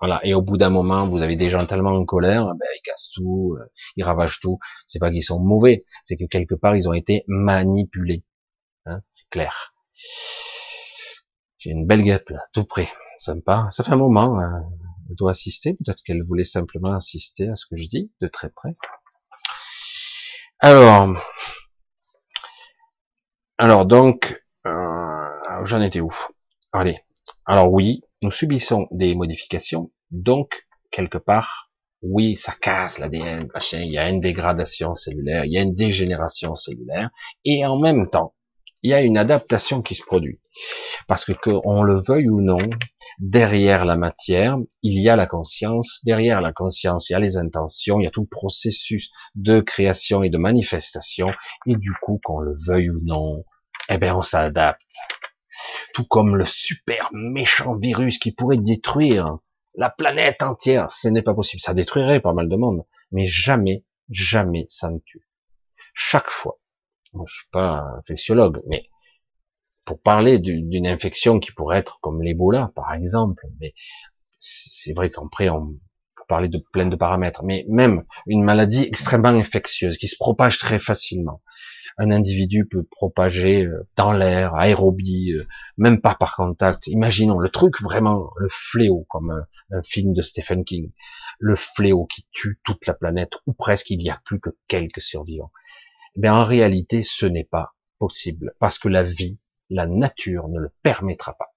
Voilà. 0.00 0.20
Et 0.24 0.34
au 0.34 0.42
bout 0.42 0.56
d'un 0.56 0.70
moment, 0.70 1.06
vous 1.08 1.22
avez 1.22 1.36
des 1.36 1.50
gens 1.50 1.66
tellement 1.66 1.92
en 1.92 2.04
colère, 2.04 2.46
ben, 2.46 2.66
ils 2.76 2.82
cassent 2.82 3.10
tout, 3.14 3.56
euh, 3.58 3.64
ils 3.96 4.04
ravagent 4.04 4.40
tout. 4.40 4.58
C'est 4.86 4.98
pas 4.98 5.10
qu'ils 5.10 5.24
sont 5.24 5.40
mauvais, 5.40 5.84
c'est 6.04 6.16
que 6.16 6.24
quelque 6.24 6.54
part, 6.54 6.76
ils 6.76 6.88
ont 6.88 6.94
été 6.94 7.24
manipulés. 7.26 8.24
Hein, 8.86 9.00
c'est 9.12 9.28
clair. 9.30 9.74
J'ai 11.58 11.70
une 11.70 11.86
belle 11.86 12.02
guêpe 12.02 12.30
là, 12.30 12.40
tout 12.52 12.64
près. 12.64 12.88
Sympa. 13.18 13.68
Ça 13.72 13.82
fait 13.82 13.92
un 13.92 13.96
moment. 13.96 14.38
Hein 14.38 14.62
elle 15.08 15.16
doit 15.16 15.30
assister, 15.30 15.74
peut-être 15.74 16.02
qu'elle 16.02 16.22
voulait 16.22 16.44
simplement 16.44 16.92
assister 16.92 17.48
à 17.48 17.56
ce 17.56 17.66
que 17.66 17.76
je 17.76 17.88
dis 17.88 18.12
de 18.20 18.28
très 18.28 18.50
près. 18.50 18.76
Alors, 20.60 21.16
alors 23.56 23.86
donc, 23.86 24.44
euh, 24.66 25.64
j'en 25.64 25.80
étais 25.80 26.00
où? 26.00 26.12
Allez, 26.72 27.00
alors 27.46 27.72
oui, 27.72 28.02
nous 28.22 28.30
subissons 28.30 28.88
des 28.90 29.14
modifications, 29.14 29.90
donc 30.10 30.66
quelque 30.90 31.18
part, 31.18 31.70
oui, 32.02 32.36
ça 32.36 32.52
casse 32.52 32.98
l'ADN, 32.98 33.48
il 33.72 33.92
y 33.92 33.98
a 33.98 34.08
une 34.08 34.20
dégradation 34.20 34.94
cellulaire, 34.94 35.44
il 35.44 35.52
y 35.52 35.58
a 35.58 35.62
une 35.62 35.74
dégénération 35.74 36.54
cellulaire, 36.54 37.10
et 37.44 37.66
en 37.66 37.78
même 37.78 38.08
temps, 38.08 38.34
il 38.82 38.90
y 38.90 38.94
a 38.94 39.02
une 39.02 39.18
adaptation 39.18 39.82
qui 39.82 39.96
se 39.96 40.04
produit. 40.04 40.40
Parce 41.08 41.24
que 41.24 41.32
qu'on 41.32 41.82
le 41.82 42.00
veuille 42.00 42.28
ou 42.28 42.40
non, 42.40 42.58
derrière 43.18 43.84
la 43.84 43.96
matière, 43.96 44.56
il 44.82 45.00
y 45.00 45.08
a 45.08 45.16
la 45.16 45.26
conscience, 45.26 46.00
derrière 46.04 46.40
la 46.40 46.52
conscience, 46.52 47.10
il 47.10 47.14
y 47.14 47.16
a 47.16 47.18
les 47.18 47.36
intentions, 47.36 47.98
il 48.00 48.04
y 48.04 48.06
a 48.06 48.10
tout 48.10 48.22
le 48.22 48.28
processus 48.28 49.10
de 49.34 49.60
création 49.60 50.22
et 50.22 50.30
de 50.30 50.38
manifestation, 50.38 51.26
et 51.66 51.74
du 51.74 51.92
coup, 52.02 52.20
qu'on 52.22 52.38
le 52.38 52.56
veuille 52.66 52.90
ou 52.90 53.00
non, 53.02 53.44
eh 53.88 53.98
bien, 53.98 54.16
on 54.16 54.22
s'adapte. 54.22 54.82
Tout 55.94 56.04
comme 56.04 56.36
le 56.36 56.46
super 56.46 57.10
méchant 57.12 57.76
virus 57.76 58.18
qui 58.18 58.32
pourrait 58.32 58.58
détruire 58.58 59.38
la 59.74 59.90
planète 59.90 60.42
entière, 60.42 60.90
ce 60.90 61.08
n'est 61.08 61.22
pas 61.22 61.34
possible. 61.34 61.60
Ça 61.60 61.74
détruirait 61.74 62.20
pas 62.20 62.32
mal 62.32 62.48
de 62.48 62.56
monde, 62.56 62.84
mais 63.12 63.26
jamais, 63.26 63.84
jamais 64.10 64.66
ça 64.68 64.90
ne 64.90 64.98
tue. 64.98 65.28
Chaque 65.94 66.30
fois, 66.30 66.58
moi, 67.12 67.24
je 67.28 67.34
suis 67.34 67.48
pas 67.50 67.84
infectiologue, 67.98 68.60
mais 68.66 68.88
pour 69.84 70.00
parler 70.02 70.38
d'une 70.38 70.86
infection 70.86 71.40
qui 71.40 71.52
pourrait 71.52 71.78
être 71.78 71.98
comme 72.00 72.22
l'Ebola, 72.22 72.72
par 72.74 72.92
exemple, 72.92 73.46
mais 73.60 73.74
c'est 74.38 74.92
vrai 74.92 75.10
qu'après 75.10 75.48
on 75.48 75.78
peut 76.14 76.24
parler 76.28 76.48
de 76.48 76.58
plein 76.72 76.86
de 76.86 76.96
paramètres, 76.96 77.42
mais 77.42 77.64
même 77.68 78.04
une 78.26 78.44
maladie 78.44 78.84
extrêmement 78.84 79.30
infectieuse 79.30 79.96
qui 79.96 80.06
se 80.06 80.16
propage 80.16 80.58
très 80.58 80.78
facilement. 80.78 81.42
Un 82.00 82.12
individu 82.12 82.64
peut 82.64 82.84
propager 82.84 83.66
euh, 83.66 83.86
dans 83.96 84.12
l'air, 84.12 84.54
aérobie, 84.54 85.32
euh, 85.32 85.44
même 85.76 86.00
pas 86.00 86.14
par 86.14 86.36
contact. 86.36 86.86
Imaginons 86.86 87.38
le 87.38 87.48
truc 87.48 87.82
vraiment, 87.82 88.30
le 88.36 88.48
fléau, 88.50 89.04
comme 89.08 89.30
un, 89.30 89.46
un 89.76 89.82
film 89.82 90.12
de 90.14 90.22
Stephen 90.22 90.64
King, 90.64 90.92
le 91.38 91.56
fléau 91.56 92.06
qui 92.06 92.26
tue 92.30 92.60
toute 92.64 92.86
la 92.86 92.94
planète, 92.94 93.32
ou 93.46 93.52
presque 93.52 93.90
il 93.90 93.98
n'y 93.98 94.10
a 94.10 94.20
plus 94.24 94.38
que 94.38 94.50
quelques 94.68 95.02
survivants. 95.02 95.50
Mais 96.16 96.28
en 96.28 96.44
réalité, 96.44 97.02
ce 97.02 97.26
n'est 97.26 97.44
pas 97.44 97.74
possible, 97.98 98.54
parce 98.60 98.78
que 98.78 98.88
la 98.88 99.02
vie, 99.02 99.38
la 99.70 99.86
nature 99.86 100.48
ne 100.48 100.60
le 100.60 100.72
permettra 100.82 101.36
pas. 101.36 101.52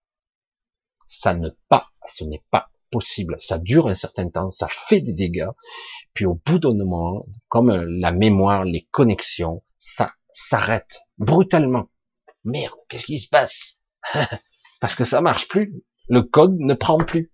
Ça 1.07 1.35
ne 1.35 1.49
pas, 1.69 1.87
ce 2.07 2.23
n'est 2.23 2.43
pas 2.49 2.69
possible. 2.89 3.35
Ça 3.39 3.57
dure 3.57 3.87
un 3.87 3.95
certain 3.95 4.29
temps, 4.29 4.49
ça 4.49 4.67
fait 4.67 5.01
des 5.01 5.13
dégâts, 5.13 5.49
puis 6.13 6.25
au 6.25 6.41
bout 6.45 6.59
d'un 6.59 6.73
moment, 6.73 7.25
comme 7.47 7.71
la 7.71 8.11
mémoire, 8.11 8.65
les 8.65 8.87
connexions, 8.91 9.63
ça 9.77 10.11
s'arrête 10.33 10.99
brutalement. 11.17 11.89
Merde, 12.43 12.77
qu'est-ce 12.89 13.05
qui 13.05 13.19
se 13.19 13.29
passe? 13.29 13.79
Parce 14.81 14.95
que 14.95 15.03
ça 15.03 15.21
marche 15.21 15.47
plus. 15.47 15.83
Le 16.09 16.23
code 16.23 16.57
ne 16.59 16.73
prend 16.73 16.97
plus. 16.97 17.31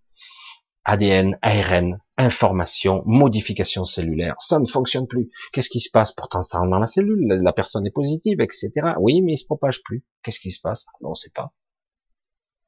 ADN, 0.84 1.38
ARN, 1.41 1.99
information, 2.18 3.03
modification 3.06 3.84
cellulaire, 3.84 4.36
ça 4.40 4.60
ne 4.60 4.65
fonctionne 4.65 5.06
plus. 5.06 5.30
Qu'est-ce 5.52 5.69
qui 5.69 5.82
se 5.82 5.91
passe? 5.91 6.14
Pourtant, 6.14 6.41
ça 6.44 6.60
rentre 6.60 6.72
dans 6.72 6.80
la 6.80 6.88
cellule, 6.88 7.24
la 7.28 7.53
personne 7.53 7.86
est 7.86 7.91
positive, 7.91 8.40
etc. 8.40 8.72
Oui, 8.99 9.22
mais 9.22 9.34
il 9.34 9.38
se 9.38 9.45
propage 9.45 9.84
plus. 9.84 10.06
Qu'est-ce 10.24 10.40
qui 10.40 10.52
se 10.52 10.61
passe? 10.61 10.86
Non, 11.02 11.10
on 11.10 11.15
sait 11.15 11.32
pas. 11.36 11.53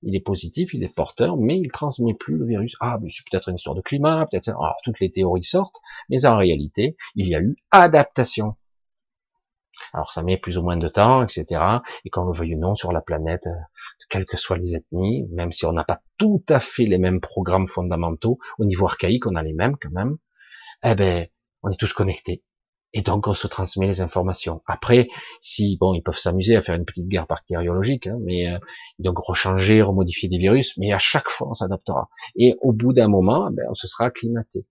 Il 0.01 0.15
est 0.15 0.21
positif, 0.21 0.73
il 0.73 0.83
est 0.83 0.93
porteur, 0.93 1.35
mais 1.37 1.59
il 1.59 1.71
transmet 1.71 2.13
plus 2.13 2.37
le 2.37 2.45
virus. 2.45 2.75
Ah, 2.79 2.99
mais 3.01 3.09
c'est 3.09 3.23
peut-être 3.29 3.49
une 3.49 3.55
histoire 3.55 3.75
de 3.75 3.81
climat, 3.81 4.27
peut-être. 4.29 4.49
Alors 4.49 4.75
toutes 4.83 4.99
les 4.99 5.11
théories 5.11 5.43
sortent, 5.43 5.79
mais 6.09 6.25
en 6.25 6.37
réalité, 6.37 6.95
il 7.15 7.27
y 7.27 7.35
a 7.35 7.39
eu 7.39 7.55
adaptation. 7.71 8.55
Alors 9.93 10.11
ça 10.11 10.23
met 10.23 10.37
plus 10.37 10.57
ou 10.57 10.63
moins 10.63 10.77
de 10.77 10.87
temps, 10.87 11.23
etc. 11.23 11.61
Et 12.05 12.09
qu'on 12.09 12.25
le 12.25 12.33
veuille 12.33 12.55
ou 12.55 12.59
non 12.59 12.75
sur 12.75 12.91
la 12.91 13.01
planète, 13.01 13.47
euh, 13.47 13.61
quelles 14.09 14.25
que 14.25 14.37
soient 14.37 14.57
les 14.57 14.75
ethnies, 14.75 15.27
même 15.31 15.51
si 15.51 15.65
on 15.65 15.71
n'a 15.71 15.83
pas 15.83 15.99
tout 16.17 16.43
à 16.49 16.59
fait 16.59 16.85
les 16.85 16.97
mêmes 16.97 17.21
programmes 17.21 17.67
fondamentaux, 17.67 18.39
au 18.57 18.65
niveau 18.65 18.85
archaïque, 18.85 19.25
on 19.25 19.35
a 19.35 19.43
les 19.43 19.53
mêmes 19.53 19.75
quand 19.81 19.91
même, 19.91 20.17
eh 20.83 20.95
ben, 20.95 21.27
on 21.63 21.69
est 21.69 21.79
tous 21.79 21.93
connectés. 21.93 22.43
Et 22.93 23.01
donc 23.01 23.27
on 23.27 23.33
se 23.35 23.47
transmet 23.47 23.85
les 23.85 24.01
informations. 24.01 24.63
Après, 24.65 25.07
si 25.41 25.77
bon, 25.79 25.93
ils 25.93 26.01
peuvent 26.01 26.17
s'amuser 26.17 26.55
à 26.55 26.61
faire 26.63 26.75
une 26.75 26.85
petite 26.85 27.07
guerre 27.07 27.27
bactériologique, 27.27 28.07
hein, 28.07 28.17
mais 28.21 28.47
euh, 28.47 28.57
donc 28.97 29.19
rechanger, 29.19 29.81
remodifier 29.83 30.27
des 30.27 30.39
virus, 30.39 30.75
mais 30.77 30.91
à 30.91 30.99
chaque 30.99 31.29
fois 31.29 31.49
on 31.49 31.53
s'adaptera. 31.53 32.09
Et 32.35 32.55
au 32.61 32.73
bout 32.73 32.93
d'un 32.93 33.07
moment, 33.07 33.47
eh 33.51 33.55
ben, 33.55 33.65
on 33.69 33.75
se 33.75 33.87
sera 33.87 34.05
acclimaté 34.05 34.65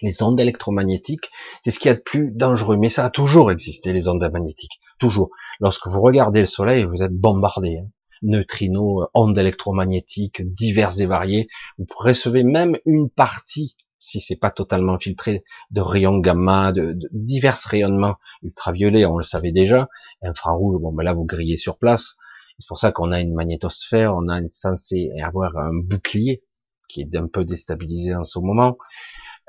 les 0.00 0.22
ondes 0.22 0.38
électromagnétiques, 0.40 1.30
c'est 1.62 1.70
ce 1.70 1.78
qu'il 1.78 1.88
y 1.88 1.92
a 1.92 1.94
de 1.94 2.00
plus 2.00 2.30
dangereux. 2.30 2.76
Mais 2.76 2.88
ça 2.88 3.04
a 3.04 3.10
toujours 3.10 3.50
existé, 3.50 3.92
les 3.92 4.08
ondes 4.08 4.28
magnétiques. 4.32 4.80
Toujours. 4.98 5.30
Lorsque 5.60 5.86
vous 5.86 6.00
regardez 6.00 6.40
le 6.40 6.46
soleil, 6.46 6.84
vous 6.84 7.02
êtes 7.02 7.14
bombardé. 7.14 7.78
Hein. 7.78 7.88
Neutrinos, 8.22 9.08
ondes 9.14 9.38
électromagnétiques, 9.38 10.42
diverses 10.42 11.00
et 11.00 11.06
variées. 11.06 11.48
Vous 11.78 11.86
recevez 11.96 12.42
même 12.42 12.76
une 12.84 13.10
partie, 13.10 13.76
si 14.00 14.20
c'est 14.20 14.36
pas 14.36 14.50
totalement 14.50 14.98
filtré, 14.98 15.44
de 15.70 15.80
rayons 15.80 16.18
gamma, 16.18 16.72
de, 16.72 16.98
divers 17.12 17.58
rayonnements 17.64 18.16
ultraviolets, 18.42 19.06
on 19.06 19.18
le 19.18 19.22
savait 19.22 19.52
déjà. 19.52 19.88
Infrarouge, 20.22 20.80
bon, 20.80 20.92
ben 20.92 21.04
là, 21.04 21.12
vous 21.12 21.24
grillez 21.24 21.56
sur 21.56 21.78
place. 21.78 22.16
C'est 22.58 22.66
pour 22.66 22.78
ça 22.78 22.90
qu'on 22.90 23.12
a 23.12 23.20
une 23.20 23.34
magnétosphère, 23.34 24.16
on 24.16 24.28
a 24.28 24.40
censé 24.48 25.10
avoir 25.22 25.56
un 25.56 25.74
bouclier 25.74 26.42
qui 26.88 27.02
est 27.02 27.16
un 27.16 27.28
peu 27.28 27.44
déstabilisé 27.44 28.16
en 28.16 28.24
ce 28.24 28.40
moment 28.40 28.78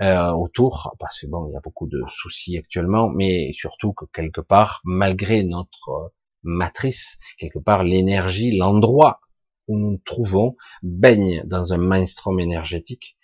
euh, 0.01 0.31
autour, 0.31 0.95
parce 0.99 1.19
que 1.19 1.27
bon, 1.27 1.47
il 1.49 1.53
y 1.53 1.57
a 1.57 1.61
beaucoup 1.61 1.87
de 1.87 2.01
soucis 2.07 2.57
actuellement, 2.57 3.09
mais 3.09 3.51
surtout 3.53 3.93
que 3.93 4.05
quelque 4.13 4.41
part, 4.41 4.81
malgré 4.85 5.43
notre 5.43 6.13
matrice, 6.43 7.17
quelque 7.37 7.59
part, 7.59 7.83
l'énergie, 7.83 8.55
l'endroit 8.55 9.19
où 9.67 9.77
nous 9.77 9.91
nous 9.91 10.01
trouvons, 10.03 10.55
baigne 10.81 11.43
dans 11.45 11.73
un 11.73 11.77
mainstream 11.77 12.39
énergétique, 12.39 13.17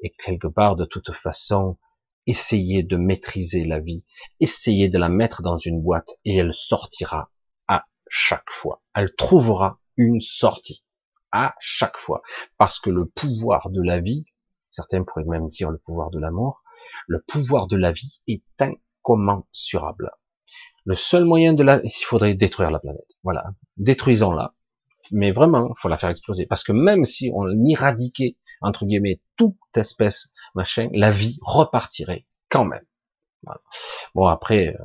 et 0.00 0.14
quelque 0.24 0.46
part, 0.46 0.76
de 0.76 0.84
toute 0.84 1.10
façon, 1.10 1.78
essayer 2.26 2.82
de 2.82 2.96
maîtriser 2.96 3.64
la 3.64 3.80
vie, 3.80 4.06
essayer 4.38 4.88
de 4.88 4.98
la 4.98 5.08
mettre 5.08 5.42
dans 5.42 5.58
une 5.58 5.82
boîte, 5.82 6.10
et 6.24 6.36
elle 6.36 6.52
sortira 6.52 7.30
à 7.66 7.86
chaque 8.08 8.50
fois. 8.50 8.82
Elle 8.94 9.14
trouvera 9.16 9.80
une 9.96 10.20
sortie 10.20 10.84
à 11.32 11.54
chaque 11.58 11.96
fois, 11.96 12.22
parce 12.58 12.78
que 12.78 12.90
le 12.90 13.06
pouvoir 13.06 13.70
de 13.70 13.82
la 13.82 13.98
vie, 13.98 14.26
certains 14.70 15.02
pourraient 15.02 15.24
même 15.24 15.48
dire 15.48 15.70
le 15.70 15.78
pouvoir 15.78 16.10
de 16.10 16.18
l'amour, 16.18 16.62
le 17.06 17.22
pouvoir 17.26 17.66
de 17.66 17.76
la 17.76 17.92
vie 17.92 18.20
est 18.26 18.42
incommensurable. 18.58 20.10
Le 20.84 20.94
seul 20.94 21.24
moyen 21.24 21.52
de 21.52 21.62
la, 21.62 21.80
il 21.84 22.04
faudrait 22.04 22.34
détruire 22.34 22.70
la 22.70 22.78
planète. 22.78 23.16
Voilà, 23.22 23.44
détruisons-la. 23.76 24.54
Mais 25.12 25.32
vraiment, 25.32 25.68
il 25.68 25.80
faut 25.80 25.88
la 25.88 25.98
faire 25.98 26.10
exploser. 26.10 26.46
Parce 26.46 26.64
que 26.64 26.72
même 26.72 27.04
si 27.04 27.30
on 27.34 27.46
éradiquait, 27.64 28.36
entre 28.60 28.86
guillemets, 28.86 29.20
toute 29.36 29.56
espèce, 29.74 30.32
machin, 30.54 30.88
la 30.92 31.10
vie 31.10 31.38
repartirait 31.42 32.26
quand 32.48 32.64
même. 32.64 32.84
Bon, 34.14 34.26
après, 34.26 34.68
euh, 34.68 34.84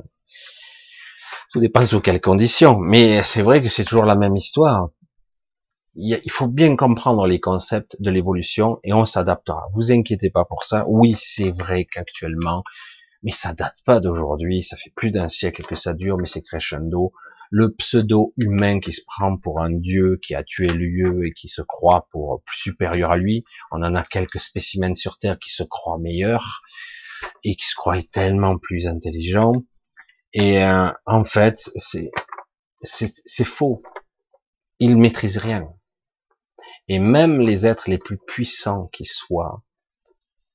tout 1.52 1.60
dépend 1.60 1.86
sous 1.86 2.02
quelles 2.02 2.22
conditions. 2.22 2.78
Mais 2.78 3.24
c'est 3.24 3.42
vrai 3.42 3.62
que 3.62 3.70
c'est 3.70 3.86
toujours 3.86 4.06
la 4.06 4.16
même 4.16 4.36
histoire 4.36 4.90
il 5.96 6.32
faut 6.32 6.48
bien 6.48 6.76
comprendre 6.76 7.28
les 7.28 7.40
concepts 7.40 7.96
de 8.00 8.10
l'évolution 8.10 8.80
et 8.84 8.94
on 8.94 9.06
s'adaptera. 9.06 9.68
Vous 9.74 9.92
inquiétez 9.92 10.30
pas 10.30 10.46
pour 10.46 10.64
ça. 10.64 10.86
Oui, 10.88 11.16
c'est 11.18 11.52
vrai 11.52 11.86
qu'actuellement, 11.86 12.64
mais 13.22 13.32
ça 13.32 13.54
date 13.54 13.78
pas 13.86 14.00
d'aujourd'hui, 14.00 14.64
ça 14.64 14.76
fait 14.76 14.92
plus 14.96 15.12
d'un 15.12 15.30
siècle 15.30 15.64
que 15.64 15.76
ça 15.76 15.94
dure, 15.94 16.18
mais 16.18 16.26
c'est 16.26 16.42
crescendo. 16.42 17.14
Le 17.52 17.72
pseudo 17.76 18.34
humain 18.38 18.80
qui 18.80 18.92
se 18.92 19.04
prend 19.06 19.38
pour 19.38 19.62
un 19.62 19.70
dieu 19.70 20.20
qui 20.24 20.34
a 20.34 20.44
tué 20.44 20.68
lieu 20.68 21.28
et 21.28 21.34
qui 21.34 21.48
se 21.48 21.62
croit 21.62 22.08
pour 22.12 22.42
plus 22.46 22.58
supérieur 22.58 23.12
à 23.12 23.18
lui. 23.18 23.46
On 23.72 23.84
en 23.84 23.94
a 23.94 24.04
quelques 24.04 24.40
spécimens 24.40 24.96
sur 24.96 25.20
Terre 25.20 25.38
qui 25.38 25.52
se 25.52 25.62
croient 25.62 26.00
meilleurs 26.00 26.64
et 27.44 27.56
qui 27.56 27.66
se 27.66 27.76
croient 27.76 28.02
tellement 28.12 28.58
plus 28.58 28.88
intelligents. 28.88 29.54
Et 30.34 30.64
euh, 30.64 30.90
en 31.06 31.24
fait, 31.24 31.70
c'est 31.76 32.10
c'est 32.82 33.46
faux. 33.46 33.84
Ils 34.80 34.98
maîtrisent 34.98 35.38
rien. 35.38 35.70
Et 36.88 37.00
même 37.00 37.40
les 37.40 37.66
êtres 37.66 37.90
les 37.90 37.98
plus 37.98 38.18
puissants 38.18 38.88
qui 38.94 39.06
soient, 39.06 39.64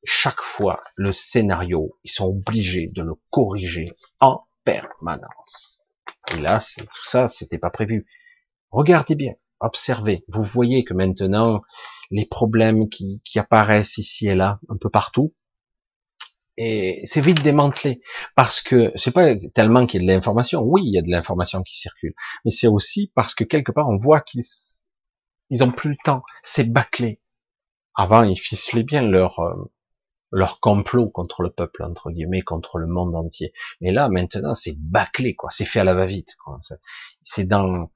chaque 0.05 0.41
fois, 0.41 0.83
le 0.97 1.13
scénario, 1.13 1.99
ils 2.05 2.11
sont 2.11 2.27
obligés 2.27 2.91
de 2.95 3.03
le 3.03 3.15
corriger 3.31 3.87
en 4.21 4.45
permanence. 4.65 5.81
Et 6.33 6.39
là, 6.39 6.61
tout 6.79 7.05
ça, 7.05 7.29
c'était 7.29 7.59
pas 7.59 7.71
prévu. 7.71 8.07
Regardez 8.71 9.15
bien, 9.15 9.35
observez. 9.61 10.25
Vous 10.29 10.43
voyez 10.43 10.85
que 10.85 10.95
maintenant, 10.95 11.63
les 12.11 12.27
problèmes 12.27 12.89
qui, 12.89 13.21
qui 13.25 13.39
apparaissent 13.39 13.99
ici 13.99 14.29
et 14.29 14.35
là, 14.35 14.61
un 14.69 14.77
peu 14.77 14.91
partout, 14.91 15.35
et 16.61 17.03
c'est 17.05 17.21
vite 17.21 17.41
démantelé 17.43 18.01
parce 18.35 18.61
que 18.61 18.91
c'est 18.97 19.13
pas 19.13 19.37
tellement 19.55 19.87
qu'il 19.87 20.03
y 20.03 20.05
a 20.05 20.07
de 20.09 20.13
l'information. 20.13 20.61
Oui, 20.61 20.83
il 20.85 20.93
y 20.93 20.99
a 20.99 21.03
de 21.03 21.09
l'information 21.09 21.63
qui 21.63 21.79
circule, 21.79 22.15
mais 22.45 22.51
c'est 22.51 22.67
aussi 22.67 23.13
parce 23.15 23.35
que 23.37 23.45
quelque 23.45 23.71
part 23.71 23.89
on 23.89 23.97
voit 23.97 24.21
qu'ils 24.21 24.43
ils 25.51 25.65
ont 25.65 25.71
plus 25.71 25.91
le 25.91 25.97
temps. 26.05 26.23
C'est 26.43 26.71
bâclé. 26.71 27.21
Avant, 27.95 28.23
ils 28.23 28.39
ficelaient 28.39 28.85
bien 28.85 29.03
leur 29.03 29.41
euh, 29.41 29.73
leur 30.31 30.61
complot 30.61 31.09
contre 31.09 31.43
le 31.43 31.51
peuple 31.51 31.83
entre 31.83 32.11
guillemets, 32.11 32.43
contre 32.43 32.79
le 32.79 32.87
monde 32.87 33.15
entier. 33.15 33.53
Mais 33.81 33.93
là, 33.93 34.09
maintenant, 34.09 34.55
c'est 34.55 34.79
bâclé 34.79 35.35
quoi. 35.35 35.51
C'est 35.51 35.65
fait 35.65 35.81
à 35.81 35.85
la 35.85 35.95
va-vite. 35.95 36.37
C'est 37.23 37.45
dans, 37.45 37.91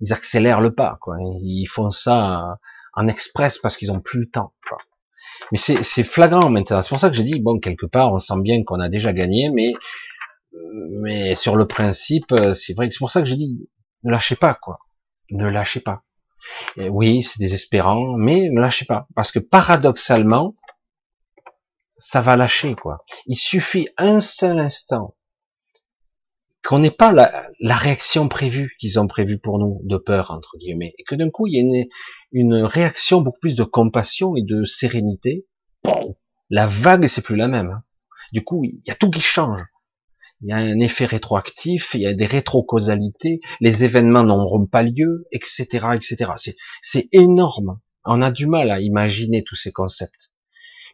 ils 0.00 0.12
accélèrent 0.12 0.60
le 0.60 0.74
pas 0.74 0.98
quoi. 1.00 1.16
Ils 1.42 1.66
font 1.66 1.90
ça 1.90 2.58
en 2.94 3.08
express 3.08 3.58
parce 3.58 3.76
qu'ils 3.76 3.92
ont 3.92 4.00
plus 4.00 4.20
le 4.20 4.30
temps. 4.30 4.52
Quoi. 4.68 4.78
Mais 5.52 5.58
c'est 5.58 6.02
flagrant 6.02 6.50
maintenant. 6.50 6.82
C'est 6.82 6.88
pour 6.88 7.00
ça 7.00 7.10
que 7.10 7.16
j'ai 7.16 7.24
dit 7.24 7.40
bon 7.40 7.60
quelque 7.60 7.86
part, 7.86 8.12
on 8.12 8.18
sent 8.18 8.40
bien 8.40 8.64
qu'on 8.64 8.80
a 8.80 8.88
déjà 8.88 9.12
gagné, 9.12 9.50
mais 9.50 9.72
mais 10.90 11.34
sur 11.34 11.56
le 11.56 11.66
principe, 11.66 12.34
c'est 12.54 12.74
vrai 12.74 12.90
c'est 12.90 12.98
pour 12.98 13.10
ça 13.10 13.20
que 13.20 13.26
j'ai 13.26 13.36
dit 13.36 13.68
ne 14.02 14.10
lâchez 14.10 14.36
pas 14.36 14.54
quoi. 14.54 14.80
Ne 15.30 15.48
lâchez 15.48 15.80
pas 15.80 16.02
oui, 16.76 17.22
c'est 17.22 17.38
désespérant, 17.38 18.16
mais 18.16 18.48
ne 18.50 18.60
lâchez 18.60 18.84
pas. 18.84 19.06
Parce 19.14 19.32
que 19.32 19.38
paradoxalement, 19.38 20.54
ça 21.96 22.20
va 22.20 22.36
lâcher, 22.36 22.74
quoi. 22.74 23.04
Il 23.26 23.36
suffit 23.36 23.88
un 23.96 24.20
seul 24.20 24.58
instant 24.58 25.16
qu'on 26.64 26.80
n'ait 26.80 26.90
pas 26.90 27.12
la, 27.12 27.76
réaction 27.76 28.28
prévue 28.28 28.74
qu'ils 28.80 28.98
ont 28.98 29.06
prévue 29.06 29.38
pour 29.38 29.58
nous, 29.58 29.80
de 29.84 29.96
peur, 29.96 30.32
entre 30.32 30.58
guillemets, 30.58 30.94
et 30.98 31.04
que 31.04 31.14
d'un 31.14 31.30
coup, 31.30 31.46
il 31.46 31.54
y 31.54 31.58
ait 31.58 31.88
une, 32.32 32.54
réaction 32.64 33.20
beaucoup 33.20 33.38
plus 33.40 33.54
de 33.54 33.62
compassion 33.62 34.36
et 34.36 34.42
de 34.42 34.64
sérénité. 34.64 35.46
la 36.50 36.66
vague, 36.66 37.06
c'est 37.06 37.22
plus 37.22 37.36
la 37.36 37.48
même. 37.48 37.70
Hein. 37.70 37.82
Du 38.32 38.42
coup, 38.42 38.64
il 38.64 38.80
y 38.84 38.90
a 38.90 38.96
tout 38.96 39.10
qui 39.10 39.20
change 39.20 39.62
il 40.42 40.50
y 40.50 40.52
a 40.52 40.56
un 40.56 40.80
effet 40.80 41.06
rétroactif, 41.06 41.94
il 41.94 42.02
y 42.02 42.06
a 42.06 42.14
des 42.14 42.26
rétrocausalités, 42.26 43.40
les 43.60 43.84
événements 43.84 44.22
n'auront 44.22 44.66
pas 44.66 44.82
lieu, 44.82 45.26
etc., 45.32 45.88
etc. 45.94 46.32
C'est, 46.36 46.56
c'est 46.82 47.08
énorme. 47.12 47.80
On 48.04 48.22
a 48.22 48.30
du 48.30 48.46
mal 48.46 48.70
à 48.70 48.80
imaginer 48.80 49.42
tous 49.42 49.56
ces 49.56 49.72
concepts. 49.72 50.32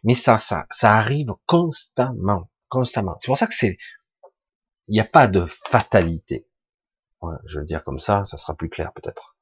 Mais 0.03 0.15
ça, 0.15 0.39
ça, 0.39 0.65
ça 0.71 0.95
arrive 0.95 1.31
constamment, 1.45 2.49
constamment. 2.69 3.15
C'est 3.19 3.27
pour 3.27 3.37
ça 3.37 3.47
que 3.47 3.53
c'est, 3.53 3.77
il 4.87 4.93
n'y 4.93 4.99
a 4.99 5.05
pas 5.05 5.27
de 5.27 5.45
fatalité. 5.69 6.47
je 7.45 7.59
veux 7.59 7.65
dire 7.65 7.83
comme 7.83 7.99
ça, 7.99 8.25
ça 8.25 8.37
sera 8.37 8.55
plus 8.55 8.69
clair 8.69 8.91
peut-être. 8.93 9.37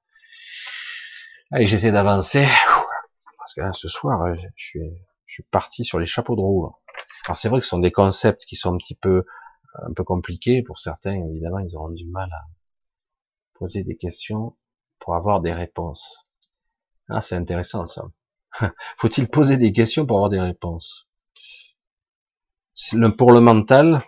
Allez, 1.51 1.67
j'essaie 1.67 1.91
d'avancer. 1.91 2.47
Parce 3.37 3.53
que 3.53 3.61
là, 3.61 3.73
ce 3.73 3.87
soir, 3.87 4.35
je 4.35 4.47
suis, 4.55 4.79
je 5.25 5.33
suis 5.33 5.43
parti 5.43 5.83
sur 5.83 5.99
les 5.99 6.05
chapeaux 6.05 6.35
de 6.35 6.41
roue. 6.41 6.71
Alors 7.25 7.37
c'est 7.37 7.49
vrai 7.49 7.59
que 7.59 7.65
ce 7.65 7.71
sont 7.71 7.79
des 7.79 7.91
concepts 7.91 8.45
qui 8.45 8.55
sont 8.55 8.73
un 8.73 8.77
petit 8.77 8.95
peu 8.95 9.25
un 9.75 9.93
peu 9.93 10.03
compliqué 10.03 10.63
pour 10.63 10.79
certains, 10.79 11.13
évidemment, 11.13 11.59
ils 11.59 11.75
auront 11.75 11.89
du 11.89 12.05
mal 12.05 12.29
à 12.31 12.45
poser 13.53 13.83
des 13.83 13.95
questions 13.95 14.57
pour 14.99 15.15
avoir 15.15 15.41
des 15.41 15.53
réponses. 15.53 16.27
Ah, 17.09 17.21
c'est 17.21 17.35
intéressant 17.35 17.85
ça. 17.85 18.03
Faut-il 18.97 19.29
poser 19.29 19.57
des 19.57 19.73
questions 19.73 20.05
pour 20.05 20.17
avoir 20.17 20.29
des 20.29 20.39
réponses? 20.39 21.07
Pour 23.17 23.31
le 23.31 23.39
mental, 23.39 24.03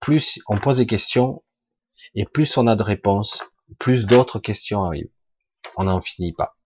plus 0.00 0.40
on 0.46 0.58
pose 0.58 0.78
des 0.78 0.86
questions 0.86 1.42
et 2.14 2.24
plus 2.24 2.56
on 2.56 2.66
a 2.66 2.76
de 2.76 2.82
réponses, 2.82 3.44
plus 3.78 4.06
d'autres 4.06 4.38
questions 4.38 4.84
arrivent. 4.84 5.10
On 5.76 5.84
n'en 5.84 6.00
finit 6.00 6.32
pas. 6.32 6.56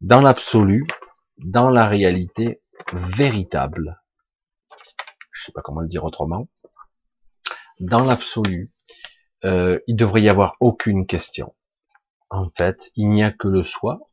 Dans 0.00 0.20
l'absolu, 0.20 0.86
dans 1.38 1.70
la 1.70 1.86
réalité 1.86 2.62
véritable, 2.92 4.02
je 5.32 5.44
sais 5.44 5.52
pas 5.52 5.62
comment 5.62 5.80
le 5.80 5.88
dire 5.88 6.04
autrement, 6.04 6.48
dans 7.80 8.04
l'absolu, 8.04 8.72
euh, 9.44 9.80
il 9.86 9.96
devrait 9.96 10.22
y 10.22 10.28
avoir 10.28 10.56
aucune 10.60 11.06
question. 11.06 11.54
En 12.28 12.48
fait, 12.56 12.90
il 12.94 13.08
n'y 13.08 13.24
a 13.24 13.30
que 13.30 13.48
le 13.48 13.62
soi 13.62 14.10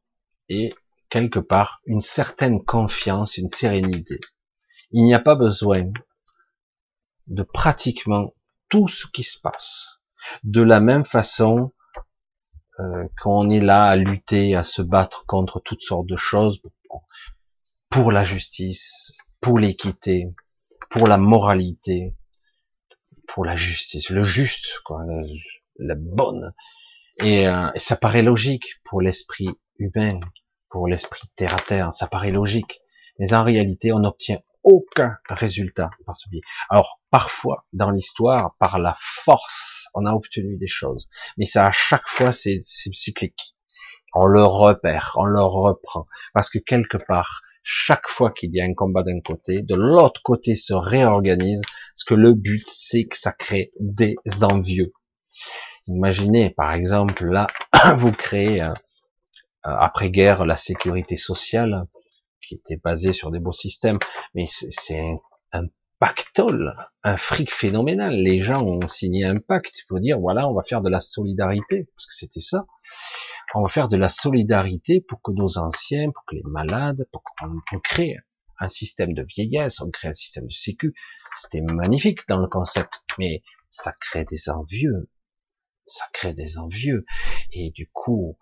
et 0.49 0.73
quelque 1.09 1.39
part 1.39 1.81
une 1.85 2.01
certaine 2.01 2.63
confiance, 2.63 3.37
une 3.37 3.49
sérénité. 3.49 4.19
Il 4.91 5.03
n'y 5.03 5.13
a 5.13 5.19
pas 5.19 5.35
besoin 5.35 5.83
de 7.27 7.43
pratiquement 7.43 8.33
tout 8.69 8.87
ce 8.87 9.05
qui 9.05 9.23
se 9.23 9.39
passe. 9.39 10.01
De 10.43 10.61
la 10.61 10.79
même 10.79 11.05
façon 11.05 11.73
euh, 12.79 13.07
qu'on 13.21 13.49
est 13.49 13.61
là 13.61 13.85
à 13.85 13.95
lutter, 13.95 14.55
à 14.55 14.63
se 14.63 14.81
battre 14.81 15.25
contre 15.25 15.59
toutes 15.59 15.81
sortes 15.81 16.07
de 16.07 16.15
choses 16.15 16.61
pour 17.89 18.11
la 18.11 18.23
justice, 18.23 19.13
pour 19.41 19.59
l'équité, 19.59 20.33
pour 20.89 21.07
la 21.07 21.17
moralité, 21.17 22.15
pour 23.27 23.45
la 23.45 23.55
justice, 23.55 24.09
le 24.09 24.23
juste, 24.23 24.79
quoi, 24.83 25.01
la, 25.77 25.95
bonne. 25.95 26.53
Et, 27.19 27.47
euh, 27.47 27.69
ça 27.75 27.95
paraît 27.95 28.23
logique 28.23 28.81
pour 28.83 29.01
l'esprit 29.01 29.49
humain, 29.77 30.19
pour 30.69 30.87
l'esprit 30.87 31.27
terre 31.35 31.55
à 31.55 31.59
terre, 31.59 31.93
ça 31.93 32.07
paraît 32.07 32.31
logique. 32.31 32.81
Mais 33.19 33.33
en 33.33 33.43
réalité, 33.43 33.91
on 33.91 33.99
n'obtient 33.99 34.39
aucun 34.63 35.17
résultat 35.29 35.89
par 36.05 36.17
ce 36.17 36.29
biais. 36.29 36.41
Alors, 36.69 36.99
parfois, 37.09 37.65
dans 37.73 37.89
l'histoire, 37.89 38.55
par 38.59 38.79
la 38.79 38.95
force, 38.99 39.87
on 39.93 40.05
a 40.05 40.11
obtenu 40.11 40.57
des 40.57 40.67
choses. 40.67 41.07
Mais 41.37 41.45
ça, 41.45 41.67
à 41.67 41.71
chaque 41.71 42.07
fois, 42.07 42.31
c'est 42.31 42.59
cyclique. 42.61 43.55
On 44.13 44.25
le 44.25 44.43
repère, 44.43 45.13
on 45.15 45.25
le 45.25 45.41
reprend. 45.41 46.07
Parce 46.33 46.49
que 46.49 46.59
quelque 46.59 46.97
part, 46.97 47.41
chaque 47.69 48.07
fois 48.07 48.31
qu'il 48.31 48.55
y 48.55 48.61
a 48.61 48.63
un 48.63 48.73
combat 48.73 49.03
d'un 49.03 49.19
côté, 49.19 49.61
de 49.61 49.75
l'autre 49.75 50.21
côté 50.23 50.55
se 50.55 50.73
réorganise, 50.73 51.59
parce 51.93 52.05
que 52.05 52.13
le 52.13 52.33
but, 52.33 52.65
c'est 52.69 53.07
que 53.07 53.17
ça 53.17 53.33
crée 53.33 53.73
des 53.77 54.15
envieux. 54.41 54.93
Imaginez, 55.87 56.49
par 56.49 56.71
exemple, 56.71 57.25
là, 57.25 57.47
vous 57.97 58.13
créez, 58.13 58.61
euh, 58.61 58.71
après-guerre, 59.63 60.45
la 60.45 60.55
sécurité 60.55 61.17
sociale, 61.17 61.83
qui 62.47 62.55
était 62.55 62.79
basée 62.81 63.11
sur 63.11 63.31
des 63.31 63.39
beaux 63.39 63.51
systèmes, 63.51 63.99
mais 64.33 64.45
c'est 64.47 65.01
un, 65.51 65.65
pactole, 65.99 66.73
un 67.03 67.17
fric 67.17 67.51
phénoménal. 67.51 68.13
Les 68.13 68.43
gens 68.43 68.63
ont 68.63 68.87
signé 68.87 69.25
un 69.25 69.39
pacte 69.39 69.83
pour 69.89 69.99
dire, 69.99 70.19
voilà, 70.19 70.47
on 70.47 70.53
va 70.53 70.63
faire 70.63 70.81
de 70.81 70.89
la 70.89 71.01
solidarité, 71.01 71.89
parce 71.95 72.05
que 72.05 72.13
c'était 72.13 72.39
ça 72.39 72.65
on 73.57 73.63
va 73.63 73.69
faire 73.69 73.87
de 73.87 73.97
la 73.97 74.09
solidarité 74.09 75.01
pour 75.01 75.21
que 75.21 75.31
nos 75.31 75.57
anciens, 75.57 76.11
pour 76.11 76.23
que 76.25 76.35
les 76.35 76.43
malades, 76.45 77.07
pour 77.11 77.23
qu'on 77.23 77.79
crée 77.79 78.15
un 78.59 78.69
système 78.69 79.13
de 79.13 79.23
vieillesse, 79.23 79.81
on 79.81 79.89
crée 79.89 80.09
un 80.09 80.13
système 80.13 80.45
de 80.45 80.53
sécu. 80.53 80.93
C'était 81.35 81.61
magnifique 81.61 82.19
dans 82.27 82.37
le 82.37 82.47
concept, 82.47 82.93
mais 83.17 83.41
ça 83.71 83.91
crée 83.99 84.25
des 84.25 84.49
envieux. 84.49 85.09
Ça 85.87 86.05
crée 86.13 86.33
des 86.33 86.59
envieux. 86.59 87.05
Et 87.51 87.71
du 87.71 87.89
coup, 87.91 88.37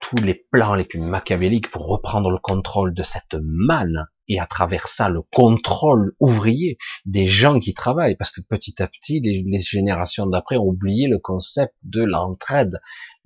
tous 0.00 0.16
les 0.16 0.34
plans 0.34 0.74
les 0.74 0.84
plus 0.84 1.00
machiavéliques 1.00 1.70
pour 1.70 1.86
reprendre 1.86 2.30
le 2.30 2.38
contrôle 2.38 2.94
de 2.94 3.02
cette 3.02 3.36
manne 3.40 4.06
et 4.28 4.38
à 4.38 4.46
travers 4.46 4.86
ça 4.86 5.08
le 5.08 5.22
contrôle 5.22 6.14
ouvrier 6.20 6.78
des 7.06 7.26
gens 7.26 7.58
qui 7.58 7.74
travaillent 7.74 8.16
parce 8.16 8.30
que 8.30 8.40
petit 8.40 8.80
à 8.82 8.86
petit 8.86 9.20
les, 9.20 9.42
les 9.44 9.60
générations 9.60 10.26
d'après 10.26 10.56
ont 10.56 10.66
oublié 10.66 11.08
le 11.08 11.18
concept 11.18 11.74
de 11.82 12.02
l'entraide 12.02 12.78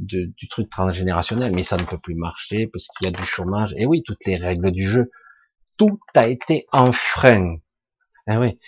du 0.02 0.48
truc 0.48 0.68
transgénérationnel, 0.68 1.52
mais 1.54 1.62
ça 1.62 1.76
ne 1.76 1.84
peut 1.84 1.98
plus 1.98 2.14
marcher 2.14 2.66
parce 2.66 2.86
qu'il 2.88 3.06
y 3.06 3.08
a 3.08 3.12
du 3.12 3.24
chômage. 3.24 3.74
Et 3.76 3.86
oui, 3.86 4.02
toutes 4.04 4.24
les 4.26 4.36
règles 4.36 4.70
du 4.70 4.86
jeu, 4.86 5.10
tout 5.76 5.98
a 6.14 6.28
été 6.28 6.66
enfreint. 6.72 7.56
Eh 8.30 8.36
oui, 8.36 8.58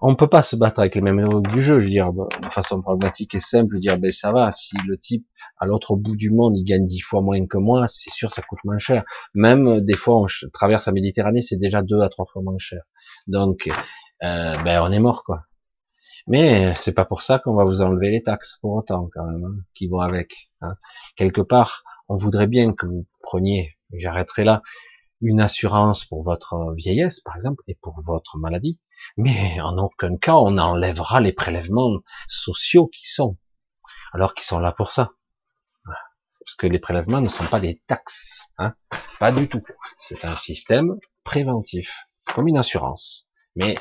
on 0.00 0.16
peut 0.16 0.26
pas 0.26 0.42
se 0.42 0.56
battre 0.56 0.80
avec 0.80 0.96
les 0.96 1.00
mêmes 1.00 1.20
règles 1.20 1.48
du 1.48 1.62
jeu. 1.62 1.78
Je 1.78 1.84
veux 1.84 1.90
dire, 1.90 2.12
de 2.12 2.48
façon 2.50 2.82
pragmatique 2.82 3.34
et 3.36 3.40
simple, 3.40 3.78
dire 3.78 3.96
ben 3.96 4.10
ça 4.10 4.32
va. 4.32 4.50
Si 4.50 4.76
le 4.86 4.98
type 4.98 5.24
à 5.58 5.66
l'autre 5.66 5.94
bout 5.94 6.16
du 6.16 6.30
monde 6.30 6.56
il 6.56 6.64
gagne 6.64 6.84
dix 6.84 7.00
fois 7.00 7.22
moins 7.22 7.46
que 7.46 7.58
moi, 7.58 7.86
c'est 7.88 8.10
sûr 8.10 8.32
ça 8.32 8.42
coûte 8.42 8.58
moins 8.64 8.78
cher. 8.78 9.04
Même 9.34 9.68
euh, 9.68 9.80
des 9.80 9.96
fois 9.96 10.20
on 10.20 10.26
traverse 10.52 10.86
la 10.86 10.92
Méditerranée, 10.92 11.42
c'est 11.42 11.58
déjà 11.58 11.82
deux 11.82 12.00
à 12.00 12.08
trois 12.08 12.26
fois 12.26 12.42
moins 12.42 12.58
cher. 12.58 12.82
Donc 13.28 13.68
euh, 14.22 14.56
ben 14.64 14.82
on 14.82 14.90
est 14.90 14.98
mort 14.98 15.22
quoi. 15.24 15.44
Mais 16.26 16.74
c'est 16.74 16.94
pas 16.94 17.04
pour 17.04 17.22
ça 17.22 17.38
qu'on 17.38 17.54
va 17.54 17.64
vous 17.64 17.82
enlever 17.82 18.10
les 18.10 18.22
taxes 18.22 18.58
pour 18.60 18.72
autant 18.72 19.08
quand 19.12 19.26
même 19.26 19.44
hein, 19.44 19.62
qui 19.74 19.88
vont 19.88 20.00
avec. 20.00 20.48
Hein. 20.62 20.76
Quelque 21.16 21.42
part, 21.42 21.84
on 22.08 22.16
voudrait 22.16 22.46
bien 22.46 22.72
que 22.72 22.86
vous 22.86 23.06
preniez, 23.22 23.76
j'arrêterai 23.92 24.44
là, 24.44 24.62
une 25.20 25.40
assurance 25.40 26.04
pour 26.04 26.22
votre 26.22 26.74
vieillesse 26.74 27.20
par 27.20 27.36
exemple 27.36 27.62
et 27.66 27.78
pour 27.80 28.00
votre 28.02 28.38
maladie, 28.38 28.78
mais 29.16 29.60
en 29.60 29.76
aucun 29.78 30.16
cas 30.16 30.36
on 30.36 30.58
enlèvera 30.58 31.20
les 31.20 31.32
prélèvements 31.32 32.00
sociaux 32.28 32.88
qui 32.88 33.06
sont, 33.08 33.36
alors 34.12 34.34
qu'ils 34.34 34.46
sont 34.46 34.58
là 34.58 34.72
pour 34.72 34.92
ça. 34.92 35.10
Parce 35.84 36.56
que 36.56 36.66
les 36.66 36.78
prélèvements 36.78 37.22
ne 37.22 37.28
sont 37.28 37.46
pas 37.46 37.60
des 37.60 37.82
taxes, 37.86 38.50
hein 38.58 38.74
pas 39.18 39.32
du 39.32 39.48
tout. 39.48 39.62
C'est 39.98 40.24
un 40.26 40.34
système 40.34 40.98
préventif, 41.22 42.06
comme 42.34 42.48
une 42.48 42.58
assurance. 42.58 43.26
Mais 43.56 43.78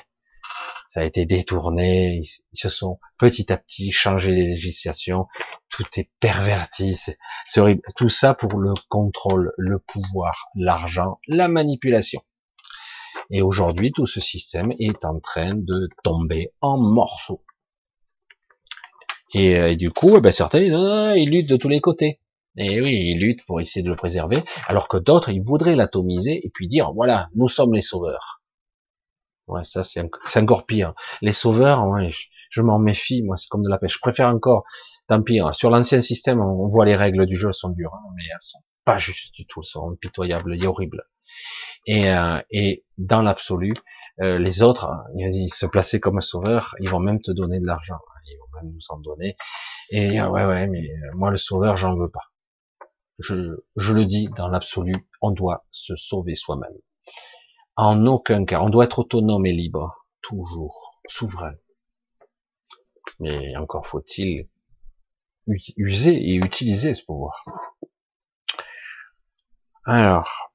ça 0.93 0.99
a 0.99 1.05
été 1.05 1.25
détourné, 1.25 2.21
ils 2.21 2.59
se 2.59 2.69
sont 2.69 2.99
petit 3.17 3.51
à 3.51 3.57
petit 3.57 3.91
changé 3.91 4.31
les 4.31 4.45
législations, 4.49 5.25
tout 5.69 5.85
est 5.97 6.11
perverti, 6.19 6.95
c'est 6.95 7.59
horrible. 7.59 7.81
Tout 7.95 8.09
ça 8.09 8.35
pour 8.35 8.59
le 8.59 8.75
contrôle, 8.89 9.53
le 9.57 9.79
pouvoir, 9.79 10.49
l'argent, 10.53 11.19
la 11.27 11.47
manipulation. 11.47 12.21
Et 13.31 13.41
aujourd'hui, 13.41 13.91
tout 13.91 14.05
ce 14.05 14.21
système 14.21 14.71
est 14.77 15.03
en 15.03 15.19
train 15.19 15.55
de 15.55 15.89
tomber 16.03 16.51
en 16.61 16.77
morceaux. 16.77 17.43
Et, 19.33 19.57
euh, 19.57 19.75
du 19.75 19.89
coup, 19.89 20.17
eh 20.17 20.21
ben, 20.21 20.31
certains, 20.31 20.61
ils 21.15 21.29
luttent 21.31 21.49
de 21.49 21.57
tous 21.57 21.69
les 21.69 21.81
côtés. 21.81 22.19
Et 22.55 22.79
oui, 22.79 22.93
ils 22.93 23.19
luttent 23.19 23.43
pour 23.47 23.59
essayer 23.59 23.81
de 23.81 23.89
le 23.89 23.95
préserver, 23.95 24.43
alors 24.67 24.87
que 24.87 24.97
d'autres, 24.97 25.29
ils 25.29 25.41
voudraient 25.41 25.75
l'atomiser 25.75 26.45
et 26.45 26.51
puis 26.53 26.67
dire, 26.67 26.93
voilà, 26.93 27.29
nous 27.33 27.47
sommes 27.47 27.73
les 27.73 27.81
sauveurs. 27.81 28.42
Ouais, 29.47 29.63
ça 29.63 29.83
c'est 29.83 30.01
encore 30.39 30.65
pire. 30.65 30.93
Les 31.21 31.33
sauveurs, 31.33 31.85
ouais, 31.87 32.11
je, 32.49 32.61
m'en 32.61 32.79
méfie, 32.79 33.23
moi 33.23 33.35
c'est 33.37 33.47
comme 33.49 33.63
de 33.63 33.69
la 33.69 33.77
pêche. 33.77 33.95
Je 33.95 33.99
préfère 33.99 34.29
encore, 34.29 34.63
tant 35.07 35.21
pis. 35.21 35.39
Hein. 35.39 35.51
Sur 35.53 35.69
l'ancien 35.69 36.01
système, 36.01 36.39
on 36.39 36.67
voit 36.69 36.85
les 36.85 36.95
règles 36.95 37.25
du 37.25 37.35
jeu 37.35 37.51
sont 37.51 37.69
dures, 37.69 37.93
hein, 37.93 38.09
mais 38.15 38.23
elles 38.23 38.37
sont 38.41 38.63
pas 38.85 38.97
justes 38.97 39.33
du 39.33 39.45
tout, 39.45 39.61
elles 39.61 39.69
sont 39.69 39.91
impitoyables 39.91 40.55
et 40.55 40.65
horribles. 40.65 41.03
Et, 41.85 42.09
euh, 42.09 42.39
dans 42.97 43.21
l'absolu, 43.21 43.73
euh, 44.21 44.37
les 44.37 44.61
autres, 44.61 44.89
ils 45.15 45.49
se 45.49 45.65
placer 45.65 45.99
comme 45.99 46.21
sauveurs, 46.21 46.75
ils 46.79 46.89
vont 46.89 46.99
même 46.99 47.21
te 47.21 47.31
donner 47.31 47.59
de 47.59 47.65
l'argent, 47.65 47.99
ils 48.25 48.37
vont 48.37 48.61
même 48.61 48.73
nous 48.73 48.85
en 48.89 48.99
donner. 48.99 49.35
Et 49.89 50.21
euh, 50.21 50.29
ouais, 50.29 50.45
ouais, 50.45 50.67
mais 50.67 50.89
moi 51.15 51.31
le 51.31 51.37
sauveur, 51.37 51.75
j'en 51.75 51.95
veux 51.95 52.09
pas. 52.09 52.31
Je, 53.19 53.57
je 53.75 53.93
le 53.93 54.05
dis 54.05 54.29
dans 54.37 54.47
l'absolu, 54.47 55.07
on 55.21 55.31
doit 55.31 55.65
se 55.71 55.95
sauver 55.95 56.35
soi-même. 56.35 56.73
En 57.75 58.05
aucun 58.05 58.45
cas. 58.45 58.61
On 58.61 58.69
doit 58.69 58.85
être 58.85 58.99
autonome 58.99 59.45
et 59.45 59.53
libre. 59.53 60.05
Toujours. 60.21 61.01
Souverain. 61.07 61.55
Mais 63.19 63.55
encore 63.57 63.87
faut-il 63.87 64.47
user 65.77 66.15
et 66.15 66.35
utiliser 66.35 66.93
ce 66.93 67.03
pouvoir. 67.03 67.43
Alors. 69.85 70.51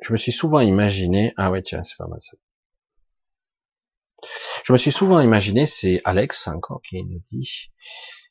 Je 0.00 0.12
me 0.12 0.16
suis 0.16 0.32
souvent 0.32 0.60
imaginé, 0.60 1.34
ah 1.36 1.50
ouais, 1.50 1.62
tiens, 1.62 1.82
c'est 1.82 1.96
pas 1.96 2.06
mal 2.06 2.20
ça. 2.22 2.36
Je 4.64 4.72
me 4.72 4.78
suis 4.78 4.92
souvent 4.92 5.20
imaginé, 5.20 5.66
c'est 5.66 6.00
Alex 6.04 6.46
encore 6.46 6.82
qui 6.82 7.02
nous 7.02 7.20
dit, 7.30 7.72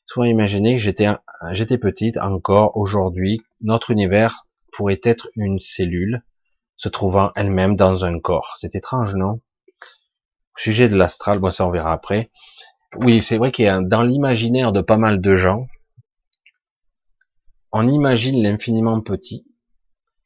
souvent 0.06 0.24
imaginé 0.24 0.76
que 0.76 0.82
j'étais, 0.82 1.08
j'étais 1.52 1.78
petite 1.78 2.16
encore 2.16 2.76
aujourd'hui, 2.76 3.42
notre 3.60 3.90
univers 3.90 4.46
pourrait 4.72 5.00
être 5.02 5.28
une 5.34 5.60
cellule 5.60 6.22
se 6.78 6.88
trouvant 6.88 7.32
elle-même 7.36 7.76
dans 7.76 8.06
un 8.06 8.18
corps. 8.18 8.54
C'est 8.56 8.74
étrange, 8.74 9.14
non? 9.14 9.32
Au 9.32 10.60
sujet 10.60 10.88
de 10.88 10.96
l'astral, 10.96 11.40
bon 11.40 11.50
ça 11.50 11.66
on 11.66 11.70
verra 11.70 11.92
après. 11.92 12.30
Oui, 12.96 13.22
c'est 13.22 13.36
vrai 13.36 13.52
qu'il 13.52 13.66
y 13.66 13.68
a 13.68 13.80
dans 13.80 14.02
l'imaginaire 14.02 14.72
de 14.72 14.80
pas 14.80 14.96
mal 14.96 15.20
de 15.20 15.34
gens, 15.34 15.66
on 17.70 17.86
imagine 17.86 18.42
l'infiniment 18.42 19.02
petit 19.02 19.44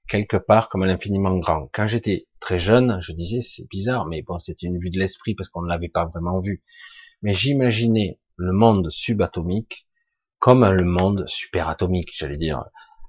quelque 0.09 0.37
part 0.37 0.69
comme 0.69 0.85
l'infiniment 0.85 1.37
grand. 1.39 1.69
Quand 1.73 1.87
j'étais 1.87 2.27
très 2.39 2.61
jeune, 2.61 2.99
je 3.01 3.13
disais 3.13 3.41
c'est 3.41 3.67
bizarre, 3.69 4.07
mais 4.07 4.23
bon 4.23 4.39
c'était 4.39 4.67
une 4.67 4.79
vue 4.79 4.91
de 4.91 4.99
l'esprit 4.99 5.35
parce 5.35 5.49
qu'on 5.49 5.63
ne 5.63 5.69
l'avait 5.69 5.89
pas 5.89 6.05
vraiment 6.05 6.39
vu. 6.41 6.63
Mais 7.23 7.33
j'imaginais 7.33 8.21
le 8.37 8.53
monde 8.53 8.91
subatomique 8.91 9.89
comme 10.39 10.65
le 10.65 10.85
monde 10.85 11.25
superatomique, 11.29 12.11
j'allais 12.15 12.37
dire 12.37 12.65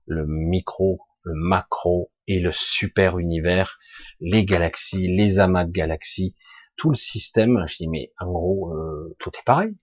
le 0.06 0.26
micro, 0.26 1.02
le 1.24 1.34
macro, 1.36 2.12
et 2.28 2.40
le 2.40 2.52
super 2.52 3.20
univers, 3.20 3.80
les 4.20 4.46
galaxies, 4.46 5.08
les 5.08 5.40
amas 5.40 5.66
de 5.66 5.72
galaxies, 5.72 6.36
tout 6.76 6.90
le 6.90 6.96
système. 6.96 7.66
Je 7.68 7.78
dis 7.78 7.88
mais 7.88 8.12
en 8.20 8.32
gros 8.32 8.74
euh, 8.74 9.16
tout 9.20 9.32
est 9.32 9.46
pareil. 9.46 9.76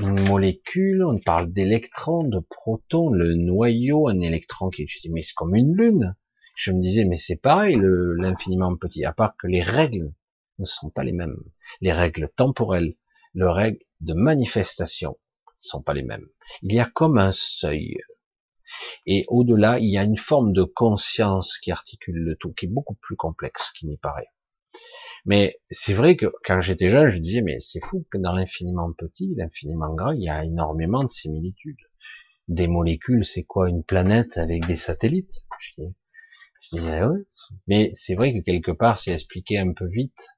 Une 0.00 0.28
molécule, 0.28 1.04
on 1.04 1.18
parle 1.18 1.52
d'électrons, 1.52 2.24
de 2.24 2.38
protons, 2.38 3.10
le 3.10 3.34
noyau, 3.34 4.08
un 4.08 4.20
électron 4.20 4.70
qui, 4.70 4.86
je 4.86 5.00
dis 5.00 5.10
mais 5.10 5.22
c'est 5.22 5.34
comme 5.34 5.56
une 5.56 5.74
lune. 5.74 6.14
Je 6.56 6.72
me 6.72 6.80
disais 6.80 7.04
mais 7.04 7.18
c'est 7.18 7.40
pareil 7.40 7.76
l'infiniment 7.80 8.76
petit, 8.76 9.04
à 9.04 9.12
part 9.12 9.36
que 9.36 9.46
les 9.46 9.62
règles 9.62 10.12
ne 10.58 10.64
sont 10.64 10.90
pas 10.90 11.04
les 11.04 11.12
mêmes. 11.12 11.36
Les 11.80 11.92
règles 11.92 12.30
temporelles, 12.34 12.94
les 13.34 13.50
règles 13.50 13.80
de 14.00 14.14
manifestation 14.14 15.10
ne 15.10 15.52
sont 15.58 15.82
pas 15.82 15.94
les 15.94 16.02
mêmes. 16.02 16.26
Il 16.62 16.72
y 16.72 16.80
a 16.80 16.86
comme 16.86 17.18
un 17.18 17.32
seuil, 17.32 17.98
et 19.06 19.24
au-delà, 19.28 19.78
il 19.78 19.90
y 19.90 19.98
a 19.98 20.04
une 20.04 20.16
forme 20.16 20.52
de 20.52 20.62
conscience 20.62 21.58
qui 21.58 21.70
articule 21.70 22.16
le 22.16 22.36
tout, 22.36 22.52
qui 22.52 22.66
est 22.66 22.70
beaucoup 22.70 22.96
plus 22.96 23.16
complexe 23.16 23.72
qu'il 23.72 23.88
n'y 23.88 23.96
paraît. 23.96 24.28
Mais 25.24 25.58
c'est 25.70 25.92
vrai 25.92 26.16
que 26.16 26.26
quand 26.44 26.60
j'étais 26.60 26.88
jeune, 26.88 27.08
je 27.08 27.18
disais, 27.18 27.42
mais 27.42 27.58
c'est 27.60 27.84
fou 27.84 28.06
que 28.10 28.18
dans 28.18 28.32
l'infiniment 28.32 28.92
petit, 28.92 29.34
l'infiniment 29.36 29.92
grand, 29.94 30.12
il 30.12 30.22
y 30.22 30.28
a 30.28 30.44
énormément 30.44 31.02
de 31.02 31.08
similitudes. 31.08 31.80
Des 32.48 32.68
molécules, 32.68 33.24
c'est 33.24 33.42
quoi 33.42 33.68
une 33.68 33.82
planète 33.82 34.38
avec 34.38 34.66
des 34.66 34.76
satellites? 34.76 35.44
Je 35.60 35.82
dis, 36.76 36.78
ah 36.78 37.10
Mais 37.66 37.90
c'est 37.94 38.14
vrai 38.14 38.32
que 38.32 38.44
quelque 38.44 38.70
part, 38.70 38.98
c'est 38.98 39.12
expliqué 39.12 39.58
un 39.58 39.72
peu 39.72 39.88
vite, 39.88 40.28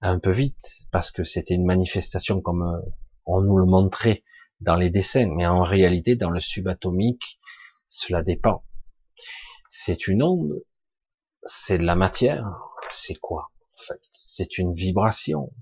un 0.00 0.18
peu 0.18 0.32
vite, 0.32 0.86
parce 0.90 1.10
que 1.10 1.24
c'était 1.24 1.54
une 1.54 1.66
manifestation 1.66 2.40
comme 2.40 2.62
euh, 2.62 2.90
on 3.26 3.42
nous 3.42 3.58
le 3.58 3.66
montrait 3.66 4.22
dans 4.64 4.76
les 4.76 4.90
dessins, 4.90 5.28
mais 5.28 5.46
en 5.46 5.62
réalité, 5.62 6.16
dans 6.16 6.30
le 6.30 6.40
subatomique, 6.40 7.38
cela 7.86 8.22
dépend. 8.22 8.64
C'est 9.68 10.08
une 10.08 10.22
onde, 10.22 10.62
c'est 11.44 11.78
de 11.78 11.84
la 11.84 11.94
matière, 11.94 12.46
c'est 12.90 13.14
quoi 13.16 13.50
en 13.78 13.82
fait? 13.82 14.00
C'est 14.14 14.58
une 14.58 14.72
vibration. 14.72 15.52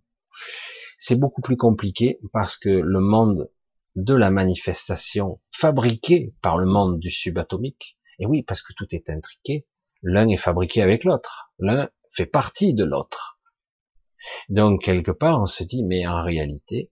C'est 0.98 1.16
beaucoup 1.16 1.42
plus 1.42 1.56
compliqué 1.56 2.20
parce 2.32 2.56
que 2.56 2.68
le 2.68 3.00
monde 3.00 3.50
de 3.96 4.14
la 4.14 4.30
manifestation 4.30 5.40
fabriqué 5.50 6.34
par 6.40 6.56
le 6.56 6.66
monde 6.66 7.00
du 7.00 7.10
subatomique, 7.10 7.98
et 8.18 8.26
oui, 8.26 8.42
parce 8.42 8.62
que 8.62 8.72
tout 8.74 8.86
est 8.94 9.10
intriqué, 9.10 9.66
l'un 10.02 10.28
est 10.28 10.36
fabriqué 10.36 10.80
avec 10.80 11.02
l'autre, 11.04 11.52
l'un 11.58 11.90
fait 12.12 12.26
partie 12.26 12.72
de 12.72 12.84
l'autre. 12.84 13.40
Donc 14.48 14.84
quelque 14.84 15.10
part, 15.10 15.42
on 15.42 15.46
se 15.46 15.64
dit, 15.64 15.82
mais 15.82 16.06
en 16.06 16.22
réalité, 16.22 16.91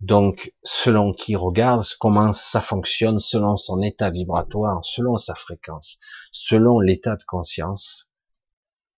donc, 0.00 0.52
selon 0.62 1.12
qui 1.12 1.36
regarde, 1.36 1.84
comment 1.98 2.32
ça 2.32 2.60
fonctionne, 2.60 3.20
selon 3.20 3.56
son 3.56 3.80
état 3.80 4.10
vibratoire, 4.10 4.84
selon 4.84 5.16
sa 5.16 5.34
fréquence, 5.34 5.98
selon 6.30 6.80
l'état 6.80 7.16
de 7.16 7.24
conscience, 7.24 8.10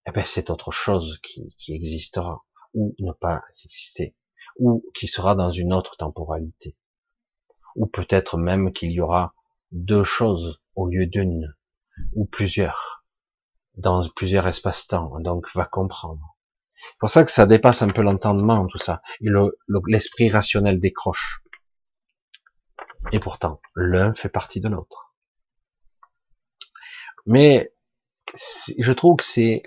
eh 0.07 0.13
ben, 0.13 0.25
c'est 0.25 0.51
autre 0.51 0.73
chose 0.73 1.19
qui, 1.23 1.55
qui 1.59 1.75
existera, 1.75 2.45
ou 2.75 2.95
ne 2.99 3.13
pas 3.13 3.43
exister, 3.51 4.17
ou 4.59 4.85
qui 4.95 5.07
sera 5.07 5.35
dans 5.35 5.53
une 5.53 5.73
autre 5.73 5.97
temporalité, 5.97 6.77
ou 7.75 7.87
peut-être 7.87 8.37
même 8.37 8.73
qu'il 8.73 8.91
y 8.91 9.01
aura 9.01 9.35
deux 9.73 10.05
choses 10.05 10.61
au 10.75 10.87
lieu 10.87 11.07
d'une, 11.07 11.55
ou 12.15 12.27
plusieurs, 12.27 13.05
dans 13.77 14.09
plusieurs 14.09 14.47
espaces-temps, 14.47 15.21
donc 15.21 15.47
va 15.55 15.67
comprendre. 15.67 16.36
C'est 16.79 16.99
pour 16.99 17.11
ça 17.11 17.25
que 17.25 17.31
ça 17.31 17.47
dépasse 17.47 17.83
un 17.83 17.89
peu 17.89 18.03
l'entendement, 18.03 18.67
tout 18.67 18.79
ça. 18.79 19.03
Et 19.21 19.29
l'esprit 19.87 20.29
rationnel 20.29 20.79
décroche. 20.79 21.43
Et 23.13 23.21
pourtant, 23.21 23.61
l'un 23.75 24.15
fait 24.15 24.29
partie 24.29 24.61
de 24.61 24.69
l'autre. 24.69 25.15
Mais 27.27 27.73
je 28.79 28.93
trouve 28.93 29.17
que 29.17 29.25
c'est 29.25 29.63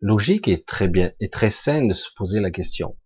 logique 0.00 0.48
et 0.48 0.62
très 0.62 0.88
bien 0.88 1.12
et 1.20 1.28
très 1.28 1.50
sain 1.50 1.84
de 1.86 1.94
se 1.94 2.08
poser 2.14 2.40
la 2.40 2.50
question. 2.50 2.96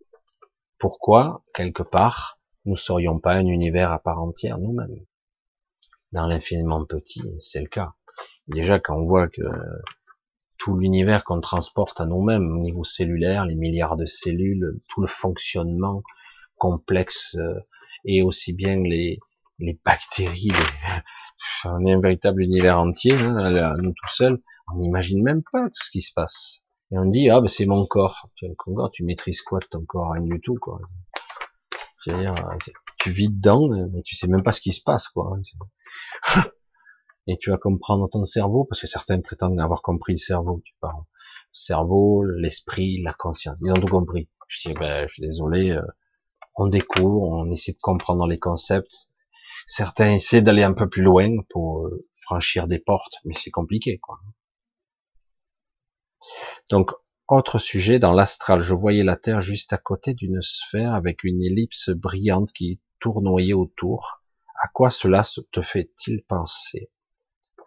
Pourquoi, 0.79 1.45
quelque 1.55 1.83
part, 1.83 2.41
nous 2.65 2.77
serions 2.77 3.19
pas 3.21 3.35
un 3.35 3.47
univers 3.47 3.93
à 3.93 3.99
part 3.99 4.23
entière 4.23 4.59
nous-mêmes? 4.59 5.05
Dans 6.13 6.27
l'infiniment 6.27 6.85
petit, 6.85 7.23
c'est 7.41 7.61
le 7.61 7.69
cas. 7.69 7.95
Déjà, 8.49 8.79
quand 8.79 8.97
on 8.97 9.07
voit 9.07 9.29
que 9.29 9.43
tout 10.65 10.79
l'univers 10.79 11.25
qu'on 11.25 11.43
transporte 11.43 12.01
à 12.01 12.07
nous-mêmes 12.07 12.51
au 12.51 12.59
niveau 12.59 12.85
cellulaire, 12.85 13.45
les 13.45 13.55
milliards 13.55 13.97
de 13.97 14.07
cellules, 14.07 14.81
tout 14.89 15.03
le 15.03 15.07
fonctionnement 15.07 16.03
complexe 16.57 17.37
euh, 17.39 17.61
et 18.07 18.23
aussi 18.23 18.55
bien 18.55 18.77
les, 18.77 19.19
les 19.59 19.79
bactéries, 19.85 20.49
on 21.67 21.85
est 21.85 21.93
un 21.93 22.01
véritable 22.01 22.43
univers 22.43 22.79
entier, 22.79 23.13
hein, 23.13 23.77
nous 23.77 23.91
tout 23.91 24.15
seuls, 24.15 24.41
on 24.73 24.79
n'imagine 24.79 25.23
même 25.23 25.43
pas 25.53 25.65
tout 25.65 25.85
ce 25.85 25.91
qui 25.91 26.01
se 26.01 26.15
passe. 26.15 26.63
Et 26.91 26.99
on 26.99 27.05
dit, 27.05 27.29
ah 27.29 27.43
ben 27.43 27.49
c'est 27.49 27.67
mon 27.67 27.85
corps. 27.85 28.31
tu 28.93 29.05
maîtrises 29.05 29.43
quoi 29.43 29.59
de 29.59 29.67
ton 29.67 29.85
corps? 29.85 30.13
Rien 30.13 30.23
du 30.23 30.41
tout, 30.41 30.57
quoi. 30.59 30.81
C'est-à-dire, 32.03 32.35
tu 32.99 33.11
vis 33.11 33.29
dedans, 33.29 33.69
mais 33.69 34.01
tu 34.03 34.17
sais 34.17 34.29
même 34.29 34.43
pas 34.43 34.53
ce 34.53 34.63
qui 34.63 34.73
se 34.73 34.83
passe, 34.83 35.09
quoi. 35.09 35.37
Et 37.27 37.39
tu 37.39 37.51
vas 37.51 37.59
comprendre 37.59 38.09
ton 38.11 38.25
cerveau, 38.25 38.65
parce 38.65 38.81
que 38.81 38.87
certains 38.87 39.21
prétendent 39.21 39.59
avoir 39.61 39.83
compris 39.83 40.13
le 40.13 40.19
cerveau, 40.19 40.61
tu 40.65 40.75
parles. 40.81 41.03
Le 41.03 41.59
cerveau, 41.59 42.25
l'esprit, 42.25 43.03
la 43.03 43.15
conscience. 43.15 43.59
Ils 43.63 43.73
ont 43.73 43.75
tout 43.75 43.87
compris. 43.87 44.29
Je 44.49 44.69
dis, 44.69 44.75
ben, 44.75 45.07
je 45.09 45.13
suis 45.15 45.23
désolé, 45.23 45.71
euh, 45.71 45.83
on 46.57 46.67
découvre, 46.67 47.23
on 47.23 47.51
essaie 47.51 47.73
de 47.73 47.79
comprendre 47.81 48.27
les 48.27 48.39
concepts. 48.39 49.09
Certains 49.67 50.13
essaient 50.15 50.43
d'aller 50.43 50.63
un 50.63 50.75
peu 50.75 50.89
plus 50.89 51.03
loin 51.03 51.31
pour 51.49 51.87
euh, 51.87 52.07
franchir 52.21 52.67
des 52.67 52.79
portes, 52.79 53.15
mais 53.25 53.35
c'est 53.35 53.51
compliqué, 53.51 53.99
quoi. 53.99 54.19
Donc, 56.71 56.91
autre 57.29 57.59
sujet, 57.59 57.99
dans 57.99 58.13
l'astral, 58.13 58.61
je 58.61 58.75
voyais 58.75 59.03
la 59.03 59.17
Terre 59.17 59.41
juste 59.41 59.73
à 59.73 59.79
côté 59.79 60.13
d'une 60.13 60.43
sphère 60.43 60.93
avec 60.93 61.25
une 61.25 61.43
ellipse 61.43 61.91
brillante 61.91 62.53
qui 62.53 62.81
tournoyait 63.01 63.55
autour. 63.55 64.23
À 64.63 64.69
quoi 64.69 64.91
cela 64.91 65.23
te 65.53 65.63
fait-il 65.63 66.23
penser? 66.25 66.91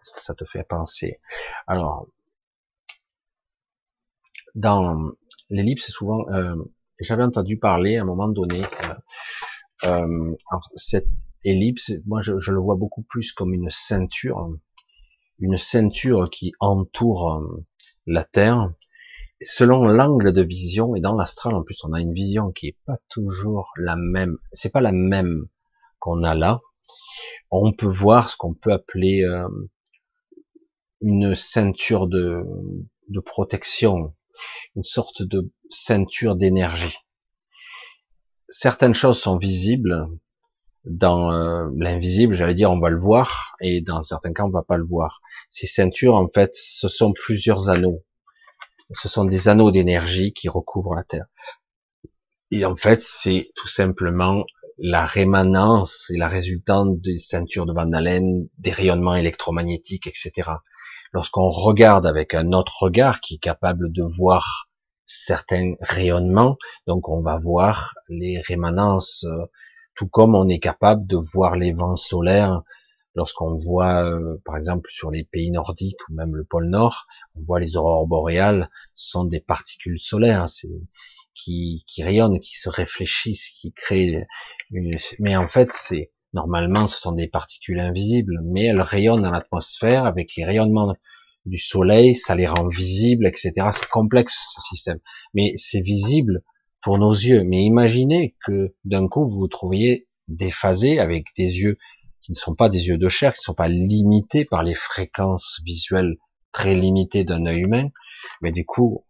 Ça 0.02 0.34
te 0.34 0.44
fait 0.44 0.64
penser. 0.64 1.20
Alors, 1.66 2.06
dans 4.54 5.12
l'ellipse, 5.50 5.90
souvent, 5.90 6.28
euh, 6.30 6.56
j'avais 7.00 7.22
entendu 7.22 7.58
parler 7.58 7.96
à 7.96 8.02
un 8.02 8.04
moment 8.04 8.28
donné, 8.28 8.64
euh, 8.64 8.94
euh 9.84 10.36
cette 10.74 11.08
ellipse, 11.44 11.92
moi 12.06 12.22
je, 12.22 12.38
je, 12.40 12.52
le 12.52 12.58
vois 12.58 12.74
beaucoup 12.74 13.02
plus 13.02 13.32
comme 13.32 13.54
une 13.54 13.70
ceinture, 13.70 14.50
une 15.38 15.56
ceinture 15.56 16.28
qui 16.30 16.52
entoure 16.60 17.34
euh, 17.34 17.64
la 18.06 18.24
Terre. 18.24 18.72
Selon 19.40 19.84
l'angle 19.84 20.32
de 20.32 20.42
vision 20.42 20.96
et 20.96 21.00
dans 21.00 21.14
l'astral 21.14 21.54
en 21.54 21.62
plus 21.62 21.84
on 21.84 21.92
a 21.92 22.00
une 22.00 22.12
vision 22.12 22.50
qui 22.50 22.66
est 22.68 22.76
pas 22.86 22.98
toujours 23.08 23.70
la 23.76 23.94
même. 23.94 24.36
C'est 24.50 24.72
pas 24.72 24.80
la 24.80 24.90
même 24.90 25.46
qu'on 26.00 26.24
a 26.24 26.34
là. 26.34 26.60
On 27.52 27.72
peut 27.72 27.86
voir 27.86 28.30
ce 28.30 28.36
qu'on 28.36 28.54
peut 28.54 28.72
appeler 28.72 29.22
euh, 29.22 29.48
une 31.00 31.34
ceinture 31.34 32.06
de, 32.06 32.42
de 33.08 33.20
protection 33.20 34.14
une 34.76 34.84
sorte 34.84 35.22
de 35.22 35.50
ceinture 35.70 36.36
d'énergie 36.36 36.96
certaines 38.48 38.94
choses 38.94 39.20
sont 39.20 39.36
visibles 39.36 40.08
dans 40.84 41.32
euh, 41.32 41.68
l'invisible 41.76 42.34
j'allais 42.34 42.54
dire 42.54 42.70
on 42.70 42.80
va 42.80 42.90
le 42.90 43.00
voir 43.00 43.56
et 43.60 43.80
dans 43.80 44.02
certains 44.02 44.32
cas 44.32 44.44
on 44.44 44.50
va 44.50 44.62
pas 44.62 44.76
le 44.76 44.86
voir 44.86 45.20
ces 45.48 45.66
ceintures 45.66 46.14
en 46.14 46.28
fait 46.32 46.50
ce 46.54 46.88
sont 46.88 47.12
plusieurs 47.12 47.68
anneaux 47.68 48.04
ce 48.94 49.08
sont 49.08 49.24
des 49.24 49.48
anneaux 49.48 49.70
d'énergie 49.70 50.32
qui 50.32 50.48
recouvrent 50.48 50.94
la 50.94 51.04
Terre. 51.04 51.26
Et 52.50 52.64
en 52.64 52.76
fait, 52.76 53.00
c'est 53.00 53.48
tout 53.54 53.68
simplement 53.68 54.44
la 54.78 55.04
rémanence 55.04 56.08
et 56.10 56.16
la 56.16 56.28
résultante 56.28 57.00
des 57.00 57.18
ceintures 57.18 57.66
de 57.66 57.72
Van 57.72 57.92
Allen, 57.92 58.48
des 58.58 58.70
rayonnements 58.70 59.16
électromagnétiques, 59.16 60.06
etc. 60.06 60.50
Lorsqu'on 61.12 61.48
regarde 61.48 62.06
avec 62.06 62.34
un 62.34 62.52
autre 62.52 62.82
regard 62.82 63.20
qui 63.20 63.34
est 63.34 63.38
capable 63.38 63.92
de 63.92 64.02
voir 64.02 64.68
certains 65.04 65.74
rayonnements, 65.80 66.56
donc 66.86 67.08
on 67.08 67.22
va 67.22 67.38
voir 67.38 67.94
les 68.08 68.40
rémanences, 68.40 69.24
euh, 69.24 69.46
tout 69.94 70.06
comme 70.06 70.34
on 70.34 70.48
est 70.48 70.58
capable 70.58 71.06
de 71.06 71.16
voir 71.16 71.56
les 71.56 71.72
vents 71.72 71.96
solaires 71.96 72.62
lorsqu'on 73.14 73.56
voit, 73.56 74.04
euh, 74.04 74.40
par 74.44 74.56
exemple, 74.56 74.88
sur 74.92 75.10
les 75.10 75.24
pays 75.24 75.50
nordiques 75.50 76.08
ou 76.08 76.14
même 76.14 76.36
le 76.36 76.44
pôle 76.44 76.68
Nord, 76.68 77.06
on 77.34 77.42
voit 77.42 77.58
les 77.58 77.76
aurores 77.76 78.06
boréales 78.06 78.70
sont 78.94 79.24
des 79.24 79.40
particules 79.40 79.98
solaires, 79.98 80.46
qui, 81.34 81.84
qui 81.86 82.02
rayonnent, 82.02 82.38
qui 82.40 82.56
se 82.56 82.68
réfléchissent, 82.68 83.48
qui 83.48 83.72
créent. 83.72 84.26
Mais 85.18 85.36
en 85.36 85.48
fait, 85.48 85.72
c'est 85.72 86.12
normalement, 86.38 86.86
ce 86.86 87.00
sont 87.00 87.10
des 87.12 87.26
particules 87.26 87.80
invisibles, 87.80 88.38
mais 88.44 88.66
elles 88.66 88.80
rayonnent 88.80 89.22
dans 89.22 89.32
l'atmosphère 89.32 90.04
avec 90.04 90.36
les 90.36 90.44
rayonnements 90.44 90.94
du 91.46 91.58
soleil, 91.58 92.14
ça 92.14 92.36
les 92.36 92.46
rend 92.46 92.68
visibles, 92.68 93.26
etc. 93.26 93.52
C'est 93.72 93.88
complexe 93.88 94.54
ce 94.54 94.60
système, 94.60 95.00
mais 95.34 95.54
c'est 95.56 95.80
visible 95.80 96.44
pour 96.80 96.98
nos 96.98 97.12
yeux. 97.12 97.42
Mais 97.42 97.62
imaginez 97.62 98.36
que 98.46 98.76
d'un 98.84 99.08
coup 99.08 99.28
vous 99.28 99.40
vous 99.40 99.48
trouviez 99.48 100.06
déphasé 100.28 101.00
avec 101.00 101.26
des 101.36 101.58
yeux 101.58 101.76
qui 102.20 102.30
ne 102.30 102.36
sont 102.36 102.54
pas 102.54 102.68
des 102.68 102.86
yeux 102.86 102.98
de 102.98 103.08
chair, 103.08 103.34
qui 103.34 103.40
ne 103.40 103.44
sont 103.50 103.54
pas 103.54 103.68
limités 103.68 104.44
par 104.44 104.62
les 104.62 104.74
fréquences 104.76 105.60
visuelles 105.64 106.18
très 106.52 106.76
limitées 106.76 107.24
d'un 107.24 107.46
œil 107.46 107.62
humain, 107.62 107.88
mais 108.42 108.52
du 108.52 108.64
coup, 108.64 109.04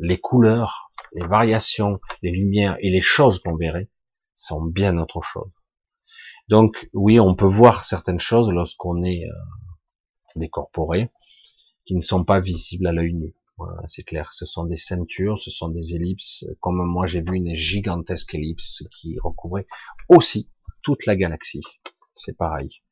les 0.00 0.18
couleurs, 0.18 0.90
les 1.12 1.26
variations, 1.26 2.00
les 2.22 2.32
lumières 2.32 2.76
et 2.80 2.90
les 2.90 3.00
choses 3.00 3.38
qu'on 3.38 3.56
verrait 3.56 3.88
sont 4.34 4.62
bien 4.62 4.98
autre 4.98 5.20
chose. 5.22 5.50
Donc 6.48 6.88
oui, 6.92 7.18
on 7.20 7.34
peut 7.34 7.46
voir 7.46 7.84
certaines 7.84 8.20
choses 8.20 8.50
lorsqu'on 8.50 9.02
est 9.02 9.24
euh, 9.24 9.32
décorporé, 10.36 11.10
qui 11.86 11.94
ne 11.94 12.02
sont 12.02 12.24
pas 12.24 12.40
visibles 12.40 12.86
à 12.86 12.92
l'œil 12.92 13.14
nu. 13.14 13.34
Voilà, 13.58 13.82
c'est 13.86 14.02
clair. 14.02 14.32
Ce 14.32 14.44
sont 14.44 14.64
des 14.64 14.76
ceintures, 14.76 15.38
ce 15.38 15.50
sont 15.50 15.68
des 15.68 15.94
ellipses. 15.94 16.44
Comme 16.60 16.84
moi, 16.84 17.06
j'ai 17.06 17.22
vu 17.22 17.36
une 17.36 17.54
gigantesque 17.54 18.34
ellipse 18.34 18.84
qui 18.98 19.18
recouvrait 19.18 19.66
aussi 20.08 20.50
toute 20.82 21.06
la 21.06 21.16
galaxie 21.16 21.62
c'est 22.16 22.36
pareil. 22.36 22.82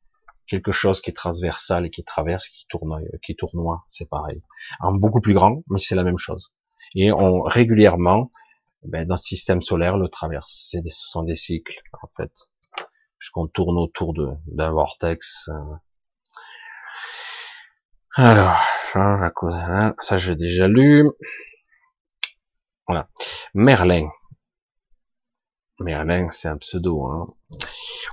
Quelque 0.47 0.71
chose 0.71 1.01
qui 1.01 1.09
est 1.09 1.13
transversal 1.13 1.87
et 1.87 1.89
qui 1.89 2.03
traverse, 2.03 2.47
qui 2.47 2.67
tourne, 2.67 3.03
qui 3.23 3.35
tournoie, 3.35 3.83
c'est 3.89 4.07
pareil. 4.07 4.41
En 4.79 4.93
beaucoup 4.93 5.19
plus 5.19 5.33
grand, 5.33 5.63
mais 5.69 5.79
c'est 5.79 5.95
la 5.95 6.03
même 6.03 6.19
chose. 6.19 6.53
Et 6.93 7.11
on 7.11 7.41
régulièrement, 7.41 8.31
ben, 8.83 9.07
notre 9.07 9.23
système 9.23 9.61
solaire 9.61 9.97
le 9.97 10.07
traverse. 10.07 10.67
C'est 10.69 10.87
ce 10.87 11.09
sont 11.09 11.23
des 11.23 11.35
cycles 11.35 11.81
en 12.01 12.07
fait, 12.15 12.31
puisqu'on 13.25 13.47
tourne 13.47 13.79
autour 13.79 14.13
d'un 14.13 14.71
vortex. 14.71 15.49
Euh. 15.49 15.75
Alors, 18.13 18.61
ça 19.99 20.17
j'ai 20.19 20.35
déjà 20.35 20.67
lu. 20.67 21.09
Voilà. 22.85 23.09
Merlin. 23.55 24.09
Merlin, 25.79 26.29
c'est 26.29 26.47
un 26.47 26.57
pseudo. 26.57 27.07
Hein. 27.07 27.33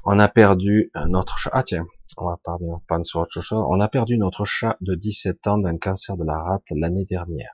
On 0.06 0.18
a 0.18 0.28
perdu 0.28 0.90
notre 1.09 1.36
chat. 1.36 1.51
Ah 1.52 1.62
tiens, 1.62 1.86
on 2.16 2.28
va 2.28 2.39
parler, 2.43 2.66
on 2.70 3.02
sur 3.05 3.20
autre 3.20 3.43
chose. 3.43 3.62
On 3.68 3.80
a 3.80 3.89
perdu 3.89 4.16
notre 4.16 4.47
chat 4.47 4.78
de 4.80 4.94
17 4.94 5.47
ans 5.47 5.59
d'un 5.59 5.76
cancer 5.76 6.16
de 6.16 6.24
la 6.24 6.43
rate 6.43 6.64
l'année 6.70 7.05
dernière. 7.05 7.52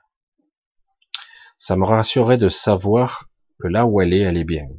Ça 1.57 1.75
me 1.75 1.83
rassurait 1.83 2.37
de 2.37 2.47
savoir 2.47 3.25
que 3.59 3.67
là 3.67 3.85
où 3.85 3.99
elle 3.99 4.13
est, 4.13 4.21
elle 4.21 4.37
est 4.37 4.45
bien. 4.45 4.69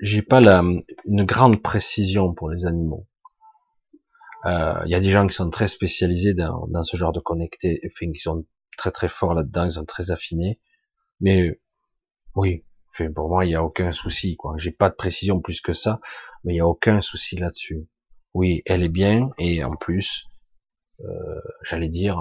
J'ai 0.00 0.22
pas 0.22 0.40
la, 0.40 0.62
une 1.04 1.24
grande 1.24 1.62
précision 1.62 2.34
pour 2.34 2.50
les 2.50 2.66
animaux. 2.66 3.06
Euh, 4.44 4.80
il 4.84 4.92
y 4.92 4.94
a 4.94 5.00
des 5.00 5.10
gens 5.10 5.26
qui 5.26 5.34
sont 5.34 5.50
très 5.50 5.68
spécialisés 5.68 6.34
dans, 6.34 6.84
ce 6.84 6.96
genre 6.96 7.12
de 7.12 7.20
connectés, 7.20 7.80
enfin, 7.86 8.12
qui 8.12 8.20
sont 8.20 8.46
très 8.76 8.92
très 8.92 9.08
forts 9.08 9.34
là-dedans, 9.34 9.64
ils 9.64 9.72
sont 9.72 9.84
très 9.84 10.10
affinés. 10.10 10.60
Mais 11.20 11.60
oui, 12.34 12.64
pour 13.14 13.28
moi, 13.28 13.44
il 13.44 13.48
n'y 13.48 13.54
a 13.54 13.64
aucun 13.64 13.92
souci. 13.92 14.36
J'ai 14.56 14.70
pas 14.70 14.90
de 14.90 14.94
précision 14.94 15.40
plus 15.40 15.60
que 15.60 15.72
ça, 15.72 16.00
mais 16.44 16.52
il 16.52 16.56
n'y 16.56 16.60
a 16.60 16.66
aucun 16.66 17.00
souci 17.00 17.36
là-dessus. 17.36 17.88
Oui, 18.34 18.62
elle 18.66 18.82
est 18.82 18.90
bien, 18.90 19.30
et 19.38 19.64
en 19.64 19.74
plus, 19.74 20.26
euh, 21.00 21.40
j'allais 21.62 21.88
dire, 21.88 22.18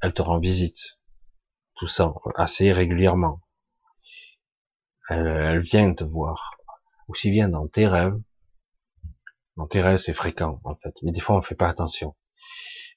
elle 0.00 0.14
te 0.14 0.22
rend 0.22 0.40
visite. 0.40 0.98
Tout 1.76 1.86
ça, 1.86 2.14
assez 2.36 2.72
régulièrement. 2.72 3.43
Elle, 5.08 5.60
vient 5.60 5.92
te 5.94 6.04
voir. 6.04 6.52
Aussi 7.08 7.30
bien 7.30 7.48
dans 7.48 7.66
tes 7.66 7.86
rêves. 7.86 8.18
Dans 9.56 9.66
tes 9.66 9.80
rêves, 9.80 9.98
c'est 9.98 10.14
fréquent, 10.14 10.60
en 10.64 10.74
fait. 10.76 10.94
Mais 11.02 11.12
des 11.12 11.20
fois, 11.20 11.36
on 11.36 11.42
fait 11.42 11.54
pas 11.54 11.68
attention. 11.68 12.16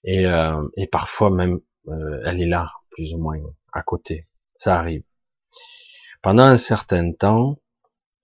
Et, 0.04 0.26
euh, 0.26 0.68
et 0.78 0.88
parfois 0.88 1.30
même, 1.30 1.60
euh, 1.88 2.22
elle 2.26 2.42
est 2.42 2.48
là, 2.48 2.72
plus 2.92 3.14
ou 3.14 3.18
moins, 3.18 3.38
à 3.74 3.84
côté. 3.84 4.28
Ça 4.58 4.78
arrive. 4.78 5.04
Pendant 6.22 6.44
un 6.44 6.58
certain 6.58 7.12
temps, 7.14 7.60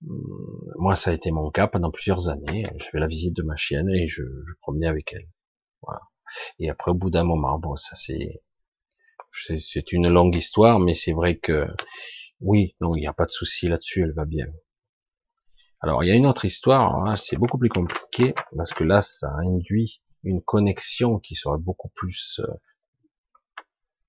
hum, 0.07 0.73
moi 0.77 0.95
ça 0.95 1.11
a 1.11 1.13
été 1.13 1.31
mon 1.31 1.51
cas 1.51 1.67
pendant 1.67 1.91
plusieurs 1.91 2.27
années, 2.29 2.65
j'avais 2.79 2.99
la 2.99 3.07
visite 3.07 3.35
de 3.35 3.43
ma 3.43 3.55
chienne 3.55 3.89
et 3.89 4.07
je, 4.07 4.23
je 4.23 4.53
promenais 4.61 4.87
avec 4.87 5.13
elle. 5.13 5.29
Voilà. 5.81 6.01
Et 6.59 6.69
après 6.69 6.91
au 6.91 6.95
bout 6.95 7.11
d'un 7.11 7.23
moment, 7.23 7.57
bon 7.59 7.75
ça 7.75 7.95
c'est 7.95 8.41
c'est 9.57 9.91
une 9.91 10.09
longue 10.09 10.35
histoire, 10.35 10.79
mais 10.79 10.93
c'est 10.93 11.13
vrai 11.13 11.37
que 11.37 11.67
oui, 12.43 12.75
non, 12.81 12.93
il 12.95 12.99
n'y 12.99 13.07
a 13.07 13.13
pas 13.13 13.25
de 13.25 13.31
souci 13.31 13.69
là-dessus, 13.69 14.03
elle 14.03 14.13
va 14.13 14.25
bien. 14.25 14.47
Alors 15.79 16.03
il 16.03 16.07
y 16.07 16.11
a 16.11 16.15
une 16.15 16.27
autre 16.27 16.45
histoire, 16.45 17.17
c'est 17.17 17.37
beaucoup 17.37 17.57
plus 17.57 17.69
compliqué 17.69 18.35
parce 18.55 18.73
que 18.73 18.83
là 18.83 19.01
ça 19.01 19.29
induit 19.45 20.01
une 20.23 20.41
connexion 20.41 21.19
qui 21.19 21.35
serait 21.35 21.57
beaucoup 21.57 21.89
plus 21.89 22.39
euh, 22.39 22.53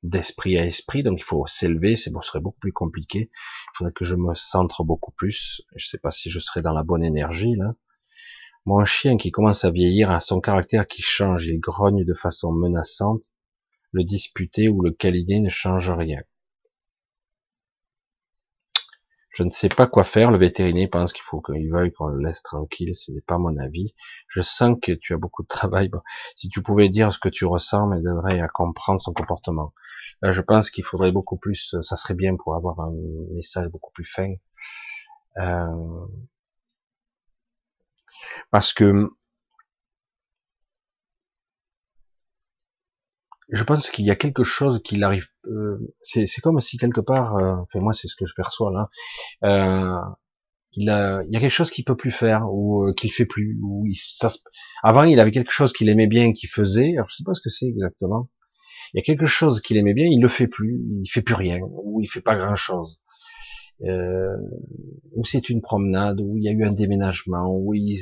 d'esprit 0.02 0.58
à 0.58 0.64
esprit, 0.64 1.02
donc 1.02 1.18
il 1.18 1.24
faut 1.24 1.46
s'élever, 1.46 1.96
c'est 1.96 2.10
serait 2.22 2.40
beaucoup 2.40 2.58
plus 2.60 2.72
compliqué. 2.72 3.30
Il 3.30 3.76
faudrait 3.78 3.92
que 3.92 4.04
je 4.04 4.16
me 4.16 4.34
centre 4.34 4.84
beaucoup 4.84 5.12
plus. 5.12 5.62
Je 5.74 5.86
sais 5.86 5.98
pas 5.98 6.10
si 6.10 6.30
je 6.30 6.38
serai 6.38 6.60
dans 6.60 6.72
la 6.72 6.82
bonne 6.82 7.04
énergie 7.04 7.54
là. 7.56 7.74
Mon 8.66 8.84
chien 8.84 9.16
qui 9.16 9.30
commence 9.30 9.64
à 9.64 9.70
vieillir 9.70 10.10
a 10.10 10.20
son 10.20 10.40
caractère 10.40 10.86
qui 10.86 11.02
change, 11.02 11.46
il 11.46 11.60
grogne 11.60 12.04
de 12.04 12.14
façon 12.14 12.52
menaçante, 12.52 13.32
le 13.92 14.04
disputer 14.04 14.68
ou 14.68 14.80
le 14.80 14.90
câliner 14.90 15.40
ne 15.40 15.50
change 15.50 15.90
rien. 15.90 16.22
Je 19.34 19.42
ne 19.42 19.50
sais 19.50 19.68
pas 19.68 19.88
quoi 19.88 20.04
faire. 20.04 20.30
Le 20.30 20.38
vétérinaire 20.38 20.88
pense 20.90 21.12
qu'il 21.12 21.24
faut 21.24 21.40
qu'il 21.40 21.70
veuille 21.70 21.92
qu'on 21.92 22.06
le 22.06 22.24
laisse 22.24 22.42
tranquille. 22.42 22.94
Ce 22.94 23.10
n'est 23.10 23.20
pas 23.20 23.36
mon 23.36 23.56
avis. 23.58 23.92
Je 24.28 24.40
sens 24.42 24.76
que 24.80 24.92
tu 24.92 25.12
as 25.12 25.16
beaucoup 25.16 25.42
de 25.42 25.48
travail. 25.48 25.90
si 26.36 26.48
tu 26.48 26.62
pouvais 26.62 26.88
dire 26.88 27.12
ce 27.12 27.18
que 27.18 27.28
tu 27.28 27.44
ressens, 27.44 27.88
m'aiderait 27.88 28.40
à 28.40 28.48
comprendre 28.48 29.00
son 29.00 29.12
comportement. 29.12 29.74
je 30.22 30.40
pense 30.40 30.70
qu'il 30.70 30.84
faudrait 30.84 31.10
beaucoup 31.12 31.36
plus. 31.36 31.74
Ça 31.82 31.96
serait 31.96 32.14
bien 32.14 32.36
pour 32.36 32.54
avoir 32.54 32.78
un 32.80 32.92
message 33.34 33.68
beaucoup 33.68 33.90
plus 33.92 34.04
fin. 34.04 34.34
Euh, 35.38 36.06
parce 38.52 38.72
que 38.72 39.10
je 43.50 43.64
pense 43.64 43.90
qu'il 43.90 44.04
y 44.04 44.10
a 44.10 44.16
quelque 44.16 44.42
chose 44.42 44.82
qui 44.82 44.96
l'arrive. 44.96 45.26
Euh, 45.46 45.78
c'est 46.02 46.26
comme 46.42 46.60
si 46.60 46.78
quelque 46.78 47.00
part, 47.00 47.36
euh, 47.36 47.54
enfin 47.56 47.80
moi 47.80 47.92
c'est 47.92 48.08
ce 48.08 48.16
que 48.16 48.26
je 48.26 48.34
perçois 48.34 48.72
là. 48.72 48.88
Euh, 49.44 49.98
il 50.76 50.90
a, 50.90 51.22
il 51.28 51.32
y 51.32 51.36
a 51.36 51.40
quelque 51.40 51.50
chose 51.50 51.70
qu'il 51.70 51.84
peut 51.84 51.96
plus 51.96 52.10
faire 52.10 52.46
ou 52.50 52.92
qu'il 52.96 53.12
fait 53.12 53.26
plus. 53.26 53.58
Ou 53.62 53.84
il, 53.86 53.96
avant 54.82 55.04
il 55.04 55.20
avait 55.20 55.30
quelque 55.30 55.52
chose 55.52 55.72
qu'il 55.72 55.88
aimait 55.88 56.06
bien, 56.06 56.32
qu'il 56.32 56.48
faisait. 56.48 56.94
Alors 56.96 57.08
je 57.10 57.16
sais 57.16 57.24
pas 57.24 57.34
ce 57.34 57.42
que 57.42 57.50
c'est 57.50 57.66
exactement. 57.66 58.28
Il 58.92 58.98
y 58.98 59.00
a 59.00 59.02
quelque 59.02 59.26
chose 59.26 59.60
qu'il 59.60 59.76
aimait 59.76 59.94
bien, 59.94 60.06
il 60.06 60.20
le 60.20 60.28
fait 60.28 60.46
plus, 60.46 60.80
il 61.02 61.08
fait 61.08 61.22
plus 61.22 61.34
rien 61.34 61.58
ou 61.62 62.00
il 62.00 62.08
fait 62.08 62.20
pas 62.20 62.36
grand 62.36 62.56
chose. 62.56 63.00
Euh, 63.82 64.36
ou 65.16 65.24
c'est 65.24 65.48
une 65.48 65.60
promenade, 65.60 66.20
où 66.20 66.36
il 66.38 66.44
y 66.44 66.48
a 66.48 66.52
eu 66.52 66.64
un 66.64 66.70
déménagement, 66.70 67.48
où 67.48 67.74
il, 67.74 67.98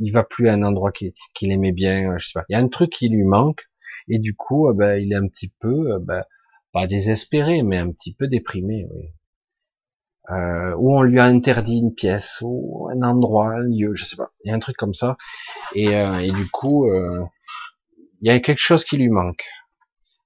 il, 0.00 0.10
va 0.10 0.24
plus 0.24 0.48
à 0.48 0.54
un 0.54 0.62
endroit 0.62 0.90
qu'il 0.92 1.52
aimait 1.52 1.72
bien, 1.72 2.18
je 2.18 2.26
sais 2.26 2.32
pas. 2.34 2.44
Il 2.48 2.54
y 2.54 2.56
a 2.56 2.58
un 2.58 2.68
truc 2.68 2.90
qui 2.90 3.08
lui 3.08 3.24
manque, 3.24 3.62
et 4.08 4.18
du 4.18 4.34
coup, 4.34 4.68
euh, 4.68 4.74
ben, 4.74 4.98
il 5.00 5.12
est 5.12 5.16
un 5.16 5.28
petit 5.28 5.52
peu, 5.60 5.94
euh, 5.94 5.98
ben, 6.00 6.24
pas 6.72 6.86
désespéré, 6.86 7.62
mais 7.62 7.78
un 7.78 7.90
petit 7.92 8.14
peu 8.14 8.28
déprimé, 8.28 8.86
oui. 8.90 9.10
Euh, 10.30 10.74
où 10.78 10.96
on 10.96 11.02
lui 11.02 11.20
a 11.20 11.24
interdit 11.24 11.78
une 11.80 11.94
pièce 11.94 12.38
ou 12.42 12.88
un 12.90 13.02
endroit, 13.02 13.48
un 13.48 13.60
lieu, 13.60 13.94
je 13.94 14.06
sais 14.06 14.16
pas. 14.16 14.30
Il 14.42 14.48
y 14.48 14.52
a 14.52 14.54
un 14.54 14.58
truc 14.58 14.76
comme 14.76 14.94
ça, 14.94 15.16
et, 15.74 15.94
euh, 15.94 16.18
et 16.20 16.30
du 16.30 16.48
coup, 16.48 16.86
euh, 16.90 17.22
il 18.22 18.28
y 18.28 18.30
a 18.30 18.40
quelque 18.40 18.60
chose 18.60 18.84
qui 18.84 18.96
lui 18.96 19.10
manque. 19.10 19.44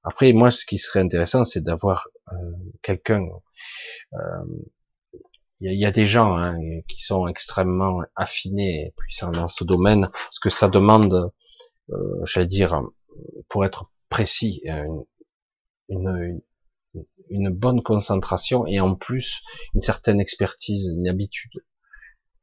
Après, 0.04 0.32
moi, 0.32 0.50
ce 0.52 0.64
qui 0.64 0.78
serait 0.78 1.00
intéressant, 1.00 1.44
c'est 1.44 1.62
d'avoir 1.62 2.08
quelqu'un. 2.82 3.26
Il 5.60 5.72
y, 5.72 5.76
y, 5.76 5.86
a 5.86 5.90
des 5.90 6.06
gens 6.06 6.36
hein, 6.36 6.56
qui 6.88 7.02
sont 7.02 7.26
extrêmement 7.26 8.02
affinés 8.14 8.86
et 8.86 8.94
puissants 8.96 9.32
dans 9.32 9.48
ce 9.48 9.64
domaine, 9.64 10.08
parce 10.12 10.38
que 10.38 10.50
ça 10.50 10.68
demande, 10.68 11.32
j'allais 12.24 12.46
dire, 12.46 12.80
pour 13.48 13.64
être 13.64 13.90
précis, 14.08 14.62
une, 15.88 16.40
une, 17.30 17.50
bonne 17.50 17.82
concentration 17.82 18.66
et 18.66 18.80
en 18.80 18.94
plus 18.94 19.42
une 19.74 19.82
certaine 19.82 20.20
expertise, 20.20 20.92
une 20.96 21.08
habitude 21.08 21.52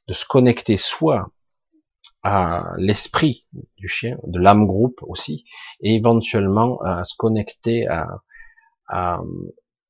de 0.08 0.14
se 0.14 0.26
connecter 0.26 0.78
soit 0.78 1.28
à 2.24 2.74
l'esprit 2.78 3.46
du 3.78 3.88
chien, 3.88 4.18
de 4.26 4.40
l'âme 4.40 4.66
groupe 4.66 5.00
aussi, 5.04 5.46
et 5.82 5.96
éventuellement 5.96 6.82
à 6.82 7.04
se 7.04 7.14
connecter 7.18 7.88
à, 7.88 8.08
à, 8.88 9.20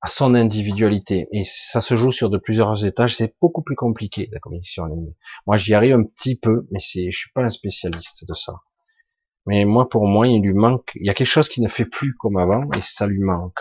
à, 0.01 0.09
son 0.09 0.35
individualité. 0.35 1.27
Et 1.31 1.43
ça 1.45 1.79
se 1.79 1.95
joue 1.95 2.11
sur 2.11 2.29
de 2.29 2.37
plusieurs 2.37 2.85
étages. 2.85 3.15
C'est 3.15 3.35
beaucoup 3.39 3.61
plus 3.61 3.77
compliqué 3.77 4.27
la 4.33 4.39
communication 4.39 4.83
en 4.83 4.87
ligne. 4.87 5.13
Moi, 5.47 5.55
j'y 5.55 5.73
arrive 5.73 5.95
un 5.95 6.03
petit 6.03 6.37
peu, 6.37 6.67
mais 6.71 6.79
je 6.81 7.17
suis 7.17 7.31
pas 7.33 7.43
un 7.43 7.49
spécialiste 7.49 8.27
de 8.27 8.33
ça. 8.33 8.53
Mais 9.45 9.65
moi, 9.65 9.87
pour 9.89 10.07
moi, 10.07 10.27
il 10.27 10.41
lui 10.41 10.53
manque, 10.53 10.91
il 10.95 11.05
y 11.05 11.09
a 11.09 11.13
quelque 11.13 11.27
chose 11.27 11.49
qui 11.49 11.61
ne 11.61 11.69
fait 11.69 11.85
plus 11.85 12.15
comme 12.15 12.37
avant, 12.37 12.69
et 12.71 12.81
ça 12.81 13.05
lui 13.07 13.19
manque. 13.19 13.59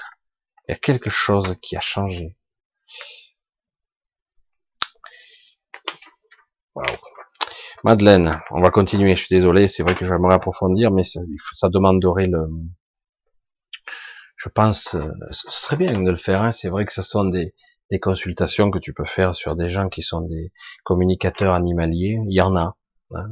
Il 0.68 0.72
y 0.72 0.74
a 0.74 0.78
quelque 0.78 1.10
chose 1.10 1.56
qui 1.60 1.76
a 1.76 1.80
changé. 1.80 2.36
Madeleine, 7.84 8.40
on 8.50 8.62
va 8.62 8.70
continuer, 8.70 9.14
je 9.14 9.24
suis 9.24 9.36
désolé, 9.36 9.68
c'est 9.68 9.82
vrai 9.82 9.94
que 9.94 10.06
j'aimerais 10.06 10.34
approfondir, 10.34 10.90
mais 10.90 11.02
ça, 11.02 11.68
demanderait 11.68 12.26
le... 12.28 12.48
Je 14.36 14.48
pense, 14.48 14.94
euh, 14.94 15.10
ce 15.30 15.50
serait 15.50 15.76
bien 15.76 16.00
de 16.00 16.10
le 16.10 16.16
faire, 16.16 16.42
hein. 16.42 16.52
c'est 16.52 16.68
vrai 16.68 16.86
que 16.86 16.92
ce 16.92 17.02
sont 17.02 17.24
des, 17.24 17.54
des 17.90 18.00
consultations 18.00 18.70
que 18.70 18.78
tu 18.78 18.94
peux 18.94 19.04
faire 19.04 19.34
sur 19.34 19.54
des 19.54 19.68
gens 19.68 19.88
qui 19.88 20.02
sont 20.02 20.22
des 20.22 20.50
communicateurs 20.82 21.54
animaliers, 21.54 22.18
il 22.26 22.34
y 22.34 22.40
en 22.40 22.56
a. 22.56 22.76
Hein. 23.14 23.26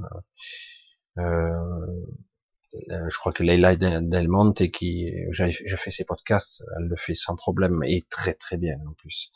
Euh, 1.18 2.06
je 2.88 3.18
crois 3.18 3.32
que 3.32 3.42
Leila 3.42 3.76
Delmonte 3.76 4.70
qui 4.70 5.12
j'ai 5.32 5.76
fait 5.76 5.90
ses 5.90 6.04
podcasts, 6.04 6.62
elle 6.76 6.88
le 6.88 6.96
fait 6.96 7.14
sans 7.14 7.36
problème 7.36 7.82
et 7.84 8.04
très 8.10 8.34
très 8.34 8.56
bien 8.56 8.76
en 8.88 8.92
plus. 8.94 9.30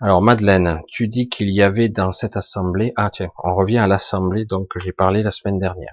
Alors 0.00 0.22
Madeleine, 0.22 0.80
tu 0.88 1.08
dis 1.08 1.28
qu'il 1.28 1.50
y 1.50 1.62
avait 1.62 1.90
dans 1.90 2.10
cette 2.10 2.36
assemblée, 2.36 2.94
ah 2.96 3.10
tiens, 3.12 3.30
on 3.44 3.54
revient 3.54 3.78
à 3.78 3.86
l'assemblée 3.86 4.46
donc 4.46 4.68
que 4.68 4.80
j'ai 4.80 4.92
parlé 4.92 5.22
la 5.22 5.30
semaine 5.30 5.58
dernière. 5.58 5.92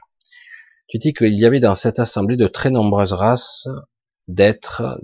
Tu 0.87 0.97
dis 0.97 1.13
qu'il 1.13 1.37
y 1.37 1.45
avait 1.45 1.59
dans 1.59 1.75
cette 1.75 1.99
assemblée 1.99 2.37
de 2.37 2.47
très 2.47 2.69
nombreuses 2.69 3.11
races 3.11 3.67
d'êtres, 4.29 5.01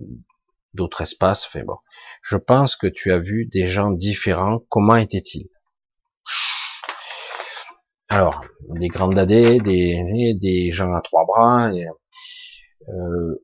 d'autres 0.73 1.01
espaces, 1.01 1.45
fait 1.45 1.63
bon. 1.63 1.75
Je 2.21 2.37
pense 2.37 2.77
que 2.77 2.87
tu 2.87 3.11
as 3.11 3.19
vu 3.19 3.45
des 3.45 3.67
gens 3.67 3.91
différents. 3.91 4.59
Comment 4.69 4.95
étaient-ils? 4.95 5.49
Alors, 8.13 8.41
des 8.69 8.89
grandes 8.89 9.15
dadés, 9.15 9.59
des, 9.59 10.35
des 10.39 10.71
gens 10.71 10.93
à 10.93 11.01
trois 11.01 11.25
bras, 11.25 11.73
et, 11.73 11.87
euh, 12.89 13.43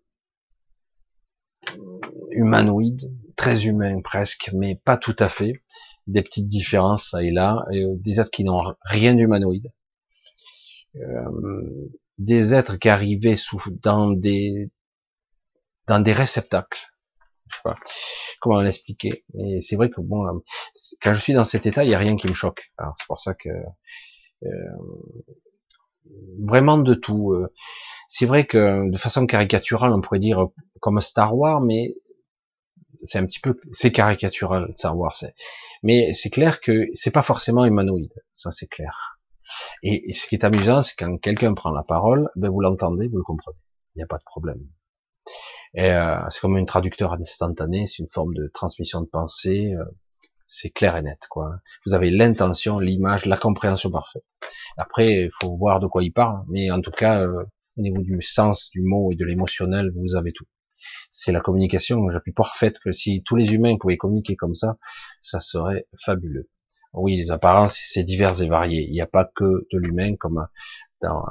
humanoïdes, 2.32 3.12
très 3.36 3.66
humains 3.66 4.00
presque, 4.02 4.52
mais 4.54 4.76
pas 4.76 4.98
tout 4.98 5.16
à 5.18 5.28
fait. 5.28 5.54
Des 6.06 6.22
petites 6.22 6.48
différences 6.48 7.10
ça 7.12 7.24
et 7.24 7.32
là, 7.32 7.66
et 7.72 7.84
euh, 7.84 7.96
des 7.96 8.20
êtres 8.20 8.32
qui 8.32 8.44
n'ont 8.44 8.76
rien 8.84 9.16
d'humanoïde. 9.16 9.72
Euh, 10.98 11.90
des 12.20 12.54
êtres 12.54 12.78
qui 12.78 12.90
arrivaient 12.90 13.36
sous, 13.38 13.62
dans 13.82 14.12
des 14.12 14.70
dans 15.88 16.00
des 16.00 16.14
réceptacles. 16.14 16.80
Je 17.48 17.56
sais 17.56 17.62
pas 17.64 17.76
comment 18.40 18.62
l'expliquer. 18.62 19.26
Mais 19.34 19.62
c'est 19.62 19.76
vrai 19.76 19.90
que 19.90 20.02
bon, 20.02 20.44
quand 21.02 21.14
je 21.16 21.22
suis 21.22 21.34
dans 21.34 21.44
cet 21.44 21.66
état, 21.66 21.84
il 21.84 21.90
y 21.90 21.96
a 21.96 22.00
rien 22.00 22.16
qui 22.16 22.28
me 22.28 22.36
choque. 22.36 22.72
Alors 22.78 22.94
c'est 22.98 23.08
pour 23.08 23.20
ça 23.20 23.34
que 23.34 23.50
vraiment 26.40 26.78
de 26.78 26.94
tout. 26.94 27.34
Euh. 27.34 27.52
C'est 28.08 28.26
vrai 28.26 28.46
que 28.46 28.90
de 28.90 28.98
façon 28.98 29.26
caricaturale, 29.28 29.94
on 29.94 30.02
pourrait 30.02 30.20
dire 30.20 30.48
comme 30.80 31.00
Star 31.02 31.38
Wars, 31.38 31.62
mais 31.62 31.96
c'est 33.04 33.20
un 33.20 33.26
petit 33.26 33.40
peu, 33.40 33.60
c'est 33.72 33.92
caricatural 33.92 34.74
Star 34.76 34.98
Wars. 34.98 35.16
Mais 35.84 36.14
c'est 36.14 36.30
clair 36.30 36.60
que 36.60 36.88
c'est 36.96 37.12
pas 37.12 37.22
forcément 37.22 37.66
humanoïde, 37.66 38.14
ça 38.34 38.52
c'est 38.52 38.68
clair. 38.68 39.20
Et, 39.84 40.14
ce 40.14 40.28
qui 40.28 40.36
est 40.36 40.44
amusant, 40.44 40.82
c'est 40.82 40.96
quand 40.96 41.18
quelqu'un 41.18 41.54
prend 41.54 41.72
la 41.72 41.84
parole, 41.84 42.30
ben 42.36 42.50
vous 42.50 42.62
l'entendez, 42.62 43.08
vous 43.08 43.18
le 43.18 43.24
comprenez. 43.24 43.58
Il 43.96 44.00
n'y 44.00 44.04
a 44.04 44.08
pas 44.08 44.18
de 44.18 44.24
problème. 44.24 44.60
Et 45.74 45.92
euh, 45.92 46.18
c'est 46.30 46.40
comme 46.40 46.56
un 46.58 46.66
traducteur 46.66 47.14
instantané, 47.14 47.86
c'est 47.88 48.00
une 48.00 48.10
forme 48.10 48.34
de 48.34 48.48
transmission 48.54 49.02
de 49.02 49.08
pensée. 49.08 49.74
Euh, 49.74 49.86
c'est 50.50 50.72
clair 50.72 50.98
et 50.98 51.04
net, 51.04 51.28
quoi. 51.30 51.62
Vous 51.86 51.94
avez 51.94 52.10
l'intention, 52.10 52.80
l'image, 52.80 53.26
la 53.28 53.38
compréhension 53.38 53.92
parfaite. 53.92 54.26
Après, 54.78 55.26
il 55.26 55.32
faut 55.40 55.56
voir 55.56 55.80
de 55.80 55.86
quoi 55.88 56.04
il 56.04 56.12
parle, 56.12 56.44
mais 56.50 56.72
en 56.72 56.82
tout 56.82 56.92
cas, 56.92 57.22
euh, 57.22 57.46
au 57.78 57.82
niveau 57.82 58.02
du 58.02 58.22
sens 58.24 58.72
du 58.72 58.82
mot 58.82 59.12
et 59.12 59.16
de 59.16 59.24
l'émotionnel, 59.26 59.92
vous 59.96 60.16
avez 60.16 60.34
tout. 60.34 60.46
C'est 61.12 61.32
la 61.32 61.40
communication 61.40 62.06
plus 62.24 62.34
parfaite 62.34 62.80
que 62.80 62.92
si 62.92 63.22
tous 63.24 63.36
les 63.36 63.54
humains 63.54 63.78
pouvaient 63.78 63.98
communiquer 63.98 64.36
comme 64.36 64.56
ça, 64.56 64.78
ça 65.22 65.40
serait 65.40 65.88
fabuleux. 66.04 66.50
Oui, 66.94 67.18
les 67.18 67.30
apparences, 67.30 67.78
c'est 67.80 68.04
divers 68.04 68.42
et 68.42 68.48
varié. 68.48 68.82
Il 68.82 68.92
n'y 68.92 69.02
a 69.02 69.08
pas 69.08 69.26
que 69.26 69.68
de 69.72 69.78
l'humain 69.78 70.16
comme 70.16 70.48
dans, 71.02 71.24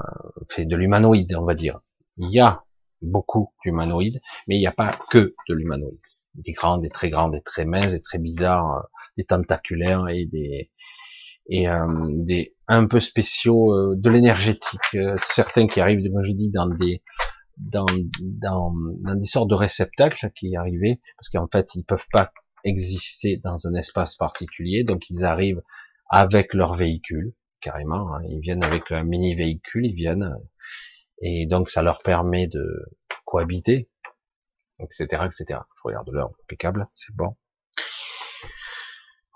fait 0.48 0.64
de 0.64 0.76
l'humanoïde, 0.76 1.34
on 1.34 1.44
va 1.44 1.54
dire. 1.54 1.80
Il 2.18 2.32
y 2.32 2.38
a 2.38 2.64
beaucoup 3.02 3.52
d'humanoïdes, 3.64 4.20
mais 4.46 4.56
il 4.56 4.60
n'y 4.60 4.66
a 4.66 4.72
pas 4.72 4.96
que 5.10 5.34
de 5.48 5.54
l'humanoïde 5.54 5.98
des 6.34 6.52
grands, 6.52 6.78
des 6.78 6.88
très 6.88 7.10
grands, 7.10 7.28
des 7.28 7.42
très 7.42 7.64
minces, 7.64 7.92
des 7.92 8.02
très 8.02 8.18
bizarres, 8.18 8.76
euh, 8.76 8.80
des 9.16 9.24
tentaculaires 9.24 10.08
et 10.08 10.26
des 10.26 10.70
et 11.50 11.68
euh, 11.68 11.86
des 12.10 12.54
un 12.68 12.86
peu 12.86 13.00
spéciaux 13.00 13.72
euh, 13.72 13.94
de 13.96 14.10
l'énergétique. 14.10 14.96
certains 15.16 15.66
qui 15.66 15.80
arrivent, 15.80 16.02
comme 16.12 16.22
je 16.22 16.32
dis, 16.32 16.50
dans 16.50 16.68
des 16.68 17.02
dans, 17.56 17.86
dans, 18.20 18.72
dans 19.02 19.14
des 19.14 19.26
sortes 19.26 19.50
de 19.50 19.54
réceptacles 19.54 20.30
qui 20.36 20.54
arrivaient, 20.54 21.00
parce 21.16 21.28
qu'en 21.30 21.48
fait 21.50 21.74
ils 21.74 21.84
peuvent 21.84 22.06
pas 22.12 22.32
exister 22.64 23.40
dans 23.42 23.66
un 23.66 23.74
espace 23.74 24.14
particulier, 24.14 24.84
donc 24.84 25.10
ils 25.10 25.24
arrivent 25.24 25.62
avec 26.08 26.54
leur 26.54 26.74
véhicule, 26.74 27.34
carrément. 27.60 28.14
Hein. 28.14 28.22
ils 28.28 28.40
viennent 28.40 28.62
avec 28.62 28.92
un 28.92 29.02
mini 29.02 29.34
véhicule, 29.34 29.86
ils 29.86 29.94
viennent 29.94 30.34
et 31.20 31.46
donc 31.46 31.70
ça 31.70 31.82
leur 31.82 32.02
permet 32.02 32.46
de 32.46 32.64
cohabiter 33.24 33.88
etc., 34.80 35.22
etc. 35.26 35.60
Je 35.76 35.82
regarde 35.84 36.08
l'heure, 36.10 36.30
impeccable, 36.44 36.88
c'est 36.94 37.14
bon. 37.14 37.36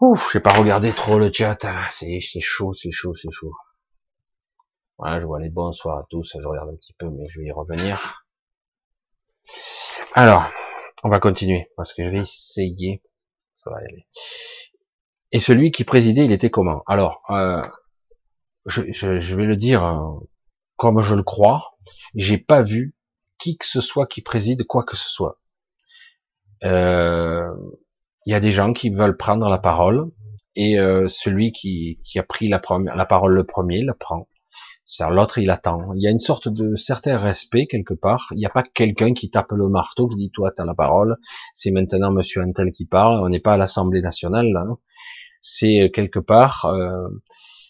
Ouf, 0.00 0.32
j'ai 0.32 0.40
pas 0.40 0.52
regardé 0.52 0.90
trop 0.90 1.18
le 1.18 1.30
chat, 1.32 1.64
hein. 1.64 1.78
c'est 1.90 2.20
chaud, 2.40 2.74
c'est 2.74 2.90
chaud, 2.90 3.14
c'est 3.14 3.30
chaud. 3.30 3.52
Voilà, 4.98 5.20
je 5.20 5.26
vois 5.26 5.40
les 5.40 5.48
bonsoirs 5.48 5.98
à 5.98 6.06
tous, 6.10 6.36
je 6.40 6.46
regarde 6.46 6.70
un 6.70 6.76
petit 6.76 6.94
peu, 6.94 7.08
mais 7.08 7.28
je 7.28 7.40
vais 7.40 7.46
y 7.46 7.52
revenir. 7.52 8.24
Alors, 10.14 10.44
on 11.04 11.08
va 11.08 11.18
continuer, 11.18 11.70
parce 11.76 11.94
que 11.94 12.04
je 12.04 12.08
vais 12.10 12.20
essayer. 12.20 13.02
Ça 13.56 13.70
va 13.70 13.80
y 13.82 13.84
aller. 13.84 14.06
Et 15.32 15.40
celui 15.40 15.70
qui 15.70 15.84
présidait, 15.84 16.24
il 16.24 16.32
était 16.32 16.50
comment? 16.50 16.82
Alors, 16.86 17.22
euh, 17.30 17.62
je, 18.66 18.92
je, 18.92 19.36
vais 19.36 19.44
le 19.44 19.56
dire 19.56 19.84
euh, 19.84 20.20
comme 20.76 21.00
je 21.00 21.14
le 21.14 21.22
crois. 21.22 21.76
J'ai 22.14 22.38
pas 22.38 22.62
vu 22.62 22.94
qui 23.42 23.58
que 23.58 23.66
ce 23.66 23.80
soit 23.80 24.06
qui 24.06 24.22
préside 24.22 24.64
quoi 24.64 24.84
que 24.84 24.96
ce 24.96 25.10
soit. 25.10 25.40
Euh, 26.64 27.50
il 28.24 28.30
y 28.32 28.34
a 28.34 28.40
des 28.40 28.52
gens 28.52 28.72
qui 28.72 28.90
veulent 28.90 29.16
prendre 29.16 29.48
la 29.48 29.58
parole 29.58 30.10
et 30.54 30.78
euh, 30.78 31.08
celui 31.08 31.50
qui, 31.50 31.98
qui, 32.04 32.20
a 32.20 32.22
pris 32.22 32.48
la, 32.48 32.60
première, 32.60 32.94
la 32.94 33.04
parole 33.04 33.32
le 33.34 33.44
premier 33.44 33.82
la 33.82 33.94
prend. 33.94 34.28
L'autre, 35.10 35.38
il 35.38 35.50
attend. 35.50 35.92
Il 35.94 36.02
y 36.02 36.06
a 36.06 36.10
une 36.10 36.20
sorte 36.20 36.48
de 36.48 36.76
certain 36.76 37.16
respect 37.16 37.66
quelque 37.66 37.94
part. 37.94 38.28
Il 38.32 38.38
n'y 38.38 38.46
a 38.46 38.50
pas 38.50 38.62
quelqu'un 38.62 39.14
qui 39.14 39.30
tape 39.30 39.50
le 39.52 39.68
marteau, 39.68 40.06
qui 40.06 40.16
dit 40.16 40.30
toi, 40.30 40.52
tu 40.54 40.60
as 40.60 40.66
la 40.66 40.74
parole. 40.74 41.16
C'est 41.54 41.70
maintenant 41.70 42.12
Monsieur 42.12 42.42
Antel 42.42 42.70
qui 42.70 42.84
parle. 42.84 43.20
On 43.24 43.28
n'est 43.28 43.40
pas 43.40 43.54
à 43.54 43.56
l'Assemblée 43.56 44.02
nationale 44.02 44.52
là. 44.52 44.66
C'est 45.40 45.90
quelque 45.92 46.18
part. 46.18 46.66
Euh, 46.66 47.08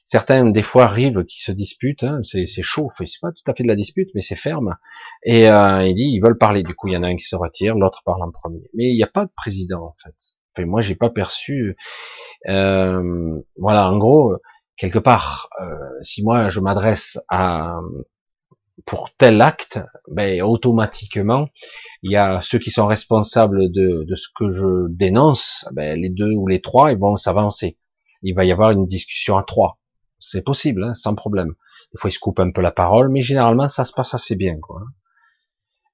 certains 0.04 0.44
des 0.44 0.62
fois 0.62 0.84
arrivent 0.84 1.24
qui 1.24 1.40
se 1.42 1.52
disputent. 1.52 2.04
Hein, 2.04 2.20
c'est 2.22 2.46
chaud. 2.62 2.90
c'est 2.98 3.20
pas 3.20 3.32
tout 3.32 3.50
à 3.50 3.54
fait 3.54 3.62
de 3.62 3.68
la 3.68 3.76
dispute, 3.76 4.10
mais 4.14 4.20
c'est 4.20 4.36
ferme. 4.36 4.76
Et 5.24 5.48
euh, 5.48 5.84
il 5.84 5.94
dit 5.94 6.10
ils 6.12 6.20
veulent 6.20 6.38
parler. 6.38 6.62
Du 6.62 6.74
coup, 6.74 6.88
il 6.88 6.94
y 6.94 6.96
en 6.96 7.02
a 7.02 7.08
un 7.08 7.16
qui 7.16 7.24
se 7.24 7.36
retire, 7.36 7.76
l'autre 7.76 8.02
parle 8.04 8.22
en 8.22 8.30
premier. 8.30 8.62
Mais 8.74 8.88
il 8.88 8.96
n'y 8.96 9.02
a 9.02 9.08
pas 9.08 9.24
de 9.24 9.32
président 9.34 9.82
en 9.82 9.96
fait. 10.02 10.14
Enfin, 10.54 10.66
moi, 10.66 10.80
j'ai 10.80 10.94
pas 10.94 11.10
perçu. 11.10 11.76
Euh, 12.48 13.40
voilà, 13.56 13.90
en 13.90 13.98
gros, 13.98 14.36
quelque 14.76 14.98
part, 14.98 15.48
euh, 15.60 15.66
si 16.02 16.22
moi 16.22 16.50
je 16.50 16.60
m'adresse 16.60 17.18
à 17.28 17.80
pour 18.86 19.10
tel 19.16 19.40
acte, 19.40 19.78
ben 20.08 20.42
automatiquement, 20.42 21.48
il 22.02 22.12
y 22.12 22.16
a 22.16 22.40
ceux 22.42 22.58
qui 22.58 22.70
sont 22.70 22.86
responsables 22.86 23.70
de, 23.70 24.04
ce 24.14 24.28
que 24.34 24.50
je 24.50 24.88
dénonce, 24.88 25.66
ben, 25.72 26.00
les 26.00 26.08
deux 26.08 26.32
ou 26.32 26.46
les 26.48 26.60
trois, 26.60 26.92
ils 26.92 26.98
vont 26.98 27.16
s'avancer. 27.16 27.78
Il 28.22 28.34
va 28.34 28.44
y 28.44 28.52
avoir 28.52 28.70
une 28.70 28.86
discussion 28.86 29.36
à 29.36 29.44
trois. 29.44 29.78
C'est 30.22 30.44
possible, 30.44 30.84
hein, 30.84 30.94
sans 30.94 31.14
problème. 31.14 31.54
Des 31.92 31.98
fois, 31.98 32.10
ils 32.10 32.14
se 32.14 32.18
coupent 32.18 32.40
un 32.40 32.52
peu 32.52 32.62
la 32.62 32.70
parole, 32.70 33.08
mais 33.10 33.22
généralement, 33.22 33.68
ça 33.68 33.84
se 33.84 33.92
passe 33.92 34.14
assez 34.14 34.36
bien. 34.36 34.56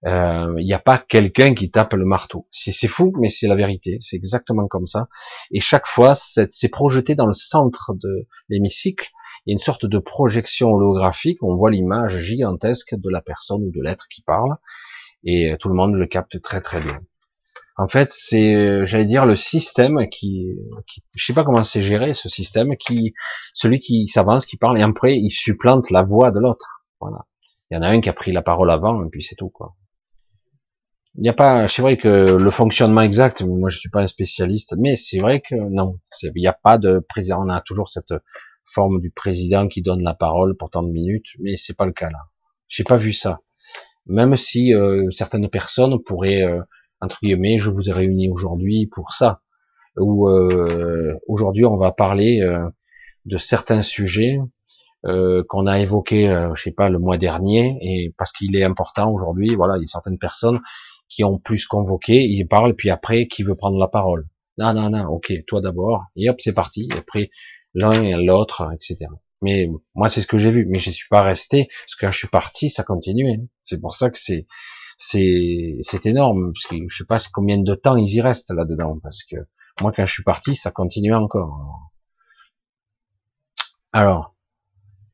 Il 0.05 0.09
euh, 0.11 0.55
n'y 0.63 0.75
a 0.75 0.79
pas 0.79 0.99
quelqu'un 0.99 1.55
qui 1.55 1.71
tape 1.71 1.95
le 1.95 2.05
marteau. 2.05 2.47
C'est 2.53 2.87
fou, 2.87 3.13
mais 3.19 3.31
c'est 3.31 3.49
la 3.49 3.57
vérité. 3.57 3.99
C'est 4.01 4.17
exactement 4.17 4.69
comme 4.69 4.87
ça. 4.87 5.09
Et 5.51 5.61
chaque 5.61 5.87
fois, 5.87 6.15
c'est 6.15 6.69
projeté 6.69 7.15
dans 7.15 7.27
le 7.27 7.33
centre 7.33 7.95
de 7.95 8.29
l'hémicycle. 8.49 9.09
Il 9.45 9.51
y 9.51 9.53
a 9.53 9.55
une 9.55 9.61
sorte 9.61 9.87
de 9.87 9.99
projection 9.99 10.71
holographique. 10.71 11.43
On 11.43 11.57
voit 11.57 11.71
l'image 11.71 12.19
gigantesque 12.21 12.95
de 12.95 13.11
la 13.11 13.23
personne 13.23 13.63
ou 13.63 13.73
de 13.73 13.83
l'être 13.83 14.07
qui 14.09 14.23
parle. 14.23 14.57
Et 15.25 15.57
tout 15.59 15.69
le 15.69 15.75
monde 15.75 15.95
le 15.95 16.07
capte 16.07 16.41
très 16.43 16.61
très 16.61 16.81
bien. 16.81 17.01
En 17.79 17.87
fait, 17.87 18.11
c'est, 18.11 18.87
j'allais 18.87 19.07
dire, 19.07 19.25
le 19.25 19.37
système 19.37 20.09
qui, 20.11 20.49
qui 20.87 21.03
je 21.17 21.25
sais 21.25 21.33
pas 21.33 21.45
comment 21.45 21.63
c'est 21.63 21.83
géré, 21.83 22.13
ce 22.13 22.29
système, 22.29 22.77
qui, 22.77 23.15
celui 23.55 23.79
qui 23.79 24.09
s'avance, 24.09 24.47
qui 24.47 24.57
parle, 24.57 24.79
et 24.79 24.83
après, 24.83 25.17
il 25.17 25.31
supplante 25.31 25.91
la 25.91 26.03
voix 26.03 26.33
de 26.33 26.41
l'autre. 26.41 26.85
Voilà. 27.01 27.25
Il 27.71 27.77
y 27.77 27.79
en 27.79 27.83
a 27.83 27.89
un 27.89 28.01
qui 28.01 28.09
a 28.09 28.13
pris 28.13 28.33
la 28.33 28.43
parole 28.43 28.71
avant, 28.71 29.05
et 29.05 29.09
puis 29.11 29.23
c'est 29.23 29.37
tout, 29.37 29.51
quoi. 29.51 29.77
Il 31.15 31.23
n'y 31.23 31.29
a 31.29 31.35
pas, 31.35 31.67
c'est 31.69 31.83
vrai 31.83 31.97
que 31.97 32.09
le 32.09 32.51
fonctionnement 32.51 33.01
exact, 33.01 33.43
moi 33.43 33.71
je 33.71 33.79
suis 33.79 33.91
pas 33.91 34.03
un 34.03 34.07
spécialiste, 34.07 34.77
mais 34.79 34.95
c'est 34.95 35.19
vrai 35.19 35.41
que 35.41 35.57
non, 35.57 35.99
il 36.23 36.33
n'y 36.37 36.47
a 36.47 36.53
pas 36.53 36.79
de 36.79 37.05
président, 37.09 37.45
on 37.45 37.49
a 37.49 37.61
toujours 37.61 37.89
cette 37.89 38.15
forme 38.67 39.01
du 39.01 39.11
président 39.11 39.67
qui 39.67 39.83
donne 39.83 40.03
la 40.03 40.15
parole 40.15 40.57
pour 40.57 40.71
tant 40.71 40.83
de 40.83 40.93
minutes, 40.93 41.27
mais 41.41 41.57
c'est 41.57 41.77
pas 41.77 41.87
le 41.87 41.93
cas 41.93 42.11
là. 42.11 42.21
J'ai 42.69 42.85
pas 42.85 42.99
vu 42.99 43.13
ça. 43.13 43.41
Même 44.07 44.37
si 44.37 44.75
euh, 44.75 45.11
certaines 45.11 45.49
personnes 45.49 46.01
pourraient, 46.03 46.45
euh, 46.45 46.61
entre 47.01 47.19
guillemets, 47.23 47.59
je 47.59 47.71
vous 47.71 47.89
ai 47.89 47.93
réunis 47.93 48.29
aujourd'hui 48.31 48.87
pour 48.87 49.13
ça, 49.13 49.41
ou 49.97 50.29
euh, 50.29 51.15
aujourd'hui 51.27 51.65
on 51.65 51.77
va 51.77 51.93
parler 51.93 52.41
de 53.25 53.39
certains 53.39 53.83
sujets 53.83 54.39
qu'on 55.03 55.67
a 55.67 55.79
évoqués, 55.79 56.27
je 56.55 56.63
sais 56.63 56.73
pas, 56.73 56.89
le 56.89 56.99
mois 56.99 57.19
dernier, 57.19 57.79
et 57.81 58.15
parce 58.19 58.33
qu'il 58.33 58.57
est 58.57 58.65
important 58.65 59.13
aujourd'hui, 59.13 59.55
voilà, 59.55 59.77
il 59.77 59.83
y 59.83 59.85
a 59.85 59.89
certaines 59.89 60.19
personnes 60.19 60.61
qui 61.09 61.25
ont 61.25 61.39
plus 61.39 61.67
convoqué, 61.67 62.23
ils 62.25 62.47
parlent, 62.47 62.75
puis 62.75 62.91
après, 62.91 63.27
qui 63.27 63.43
veut 63.43 63.55
prendre 63.55 63.79
la 63.79 63.89
parole 63.89 64.27
Non, 64.59 64.75
non, 64.75 64.91
non, 64.91 65.07
ok, 65.07 65.33
toi 65.47 65.61
d'abord, 65.61 66.05
et 66.17 66.29
hop, 66.29 66.37
c'est 66.41 66.53
parti, 66.53 66.89
et 66.93 66.99
après, 66.99 67.31
l'un 67.75 67.93
et 67.93 68.13
l'autre, 68.13 68.71
etc. 68.75 69.11
Mais 69.41 69.69
moi, 69.95 70.09
c'est 70.09 70.21
ce 70.21 70.27
que 70.27 70.39
j'ai 70.39 70.51
vu, 70.51 70.67
mais 70.69 70.79
je 70.79 70.91
suis 70.91 71.09
pas 71.09 71.23
resté, 71.23 71.69
parce 71.69 71.95
que 71.95 72.07
quand 72.07 72.13
je 72.13 72.19
suis 72.19 72.29
parti, 72.29 72.71
ça 72.71 72.83
continuait. 72.83 73.41
C'est 73.61 73.81
pour 73.81 73.95
ça 73.95 74.11
que 74.11 74.19
c'est 74.19 74.47
c'est 74.99 76.07
énorme, 76.07 76.53
parce 76.53 76.67
que 76.67 76.77
je 76.89 76.97
sais 76.97 77.05
pas 77.05 77.19
combien 77.33 77.59
de 77.59 77.75
temps 77.75 77.97
ils 77.97 78.13
y 78.13 78.21
restent 78.21 78.51
là-dedans, 78.51 78.99
parce 79.03 79.23
que 79.23 79.37
moi, 79.81 79.93
quand 79.93 80.05
je 80.05 80.13
suis 80.13 80.25
parti, 80.25 80.55
ça 80.55 80.71
continuait 80.71 81.15
encore. 81.15 81.91
Alors, 83.93 84.35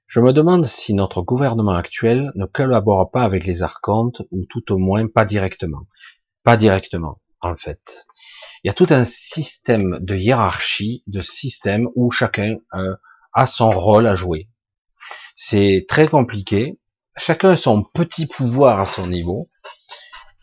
je 0.06 0.20
me 0.20 0.32
demande 0.32 0.64
si 0.64 0.94
notre 0.94 1.22
gouvernement 1.22 1.74
actuel 1.74 2.32
ne 2.34 2.46
collabore 2.46 3.10
pas 3.10 3.22
avec 3.22 3.44
les 3.44 3.62
archontes, 3.62 4.22
ou 4.30 4.44
tout 4.46 4.72
au 4.72 4.78
moins 4.78 5.06
pas 5.06 5.24
directement. 5.24 5.86
Pas 6.44 6.56
directement, 6.56 7.20
en 7.40 7.56
fait. 7.56 8.06
Il 8.62 8.68
y 8.68 8.70
a 8.70 8.74
tout 8.74 8.86
un 8.90 9.04
système 9.04 9.98
de 10.00 10.16
hiérarchie, 10.16 11.02
de 11.06 11.20
système 11.20 11.88
où 11.94 12.10
chacun 12.10 12.56
euh, 12.74 12.96
a 13.34 13.46
son 13.46 13.70
rôle 13.70 14.06
à 14.06 14.14
jouer. 14.14 14.48
C'est 15.36 15.84
très 15.88 16.08
compliqué. 16.08 16.78
Chacun 17.16 17.50
a 17.50 17.56
son 17.56 17.82
petit 17.82 18.26
pouvoir 18.26 18.80
à 18.80 18.86
son 18.86 19.06
niveau. 19.06 19.46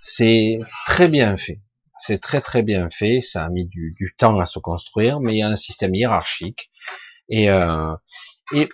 C'est 0.02 0.60
très 0.88 1.08
bien 1.08 1.38
fait. 1.38 1.62
C'est 2.00 2.20
très 2.20 2.42
très 2.42 2.64
bien 2.64 2.90
fait. 2.90 3.22
Ça 3.22 3.46
a 3.46 3.50
mis 3.50 3.68
du, 3.68 3.96
temps 4.18 4.40
à 4.40 4.46
se 4.46 4.60
construire, 4.60 5.20
mais 5.20 5.36
il 5.36 5.40
y 5.40 5.44
a 5.44 5.48
un 5.48 5.56
système 5.56 5.94
hiérarchique. 5.94 6.72
Et, 7.30 7.50
euh, 7.50 7.94
et 8.54 8.68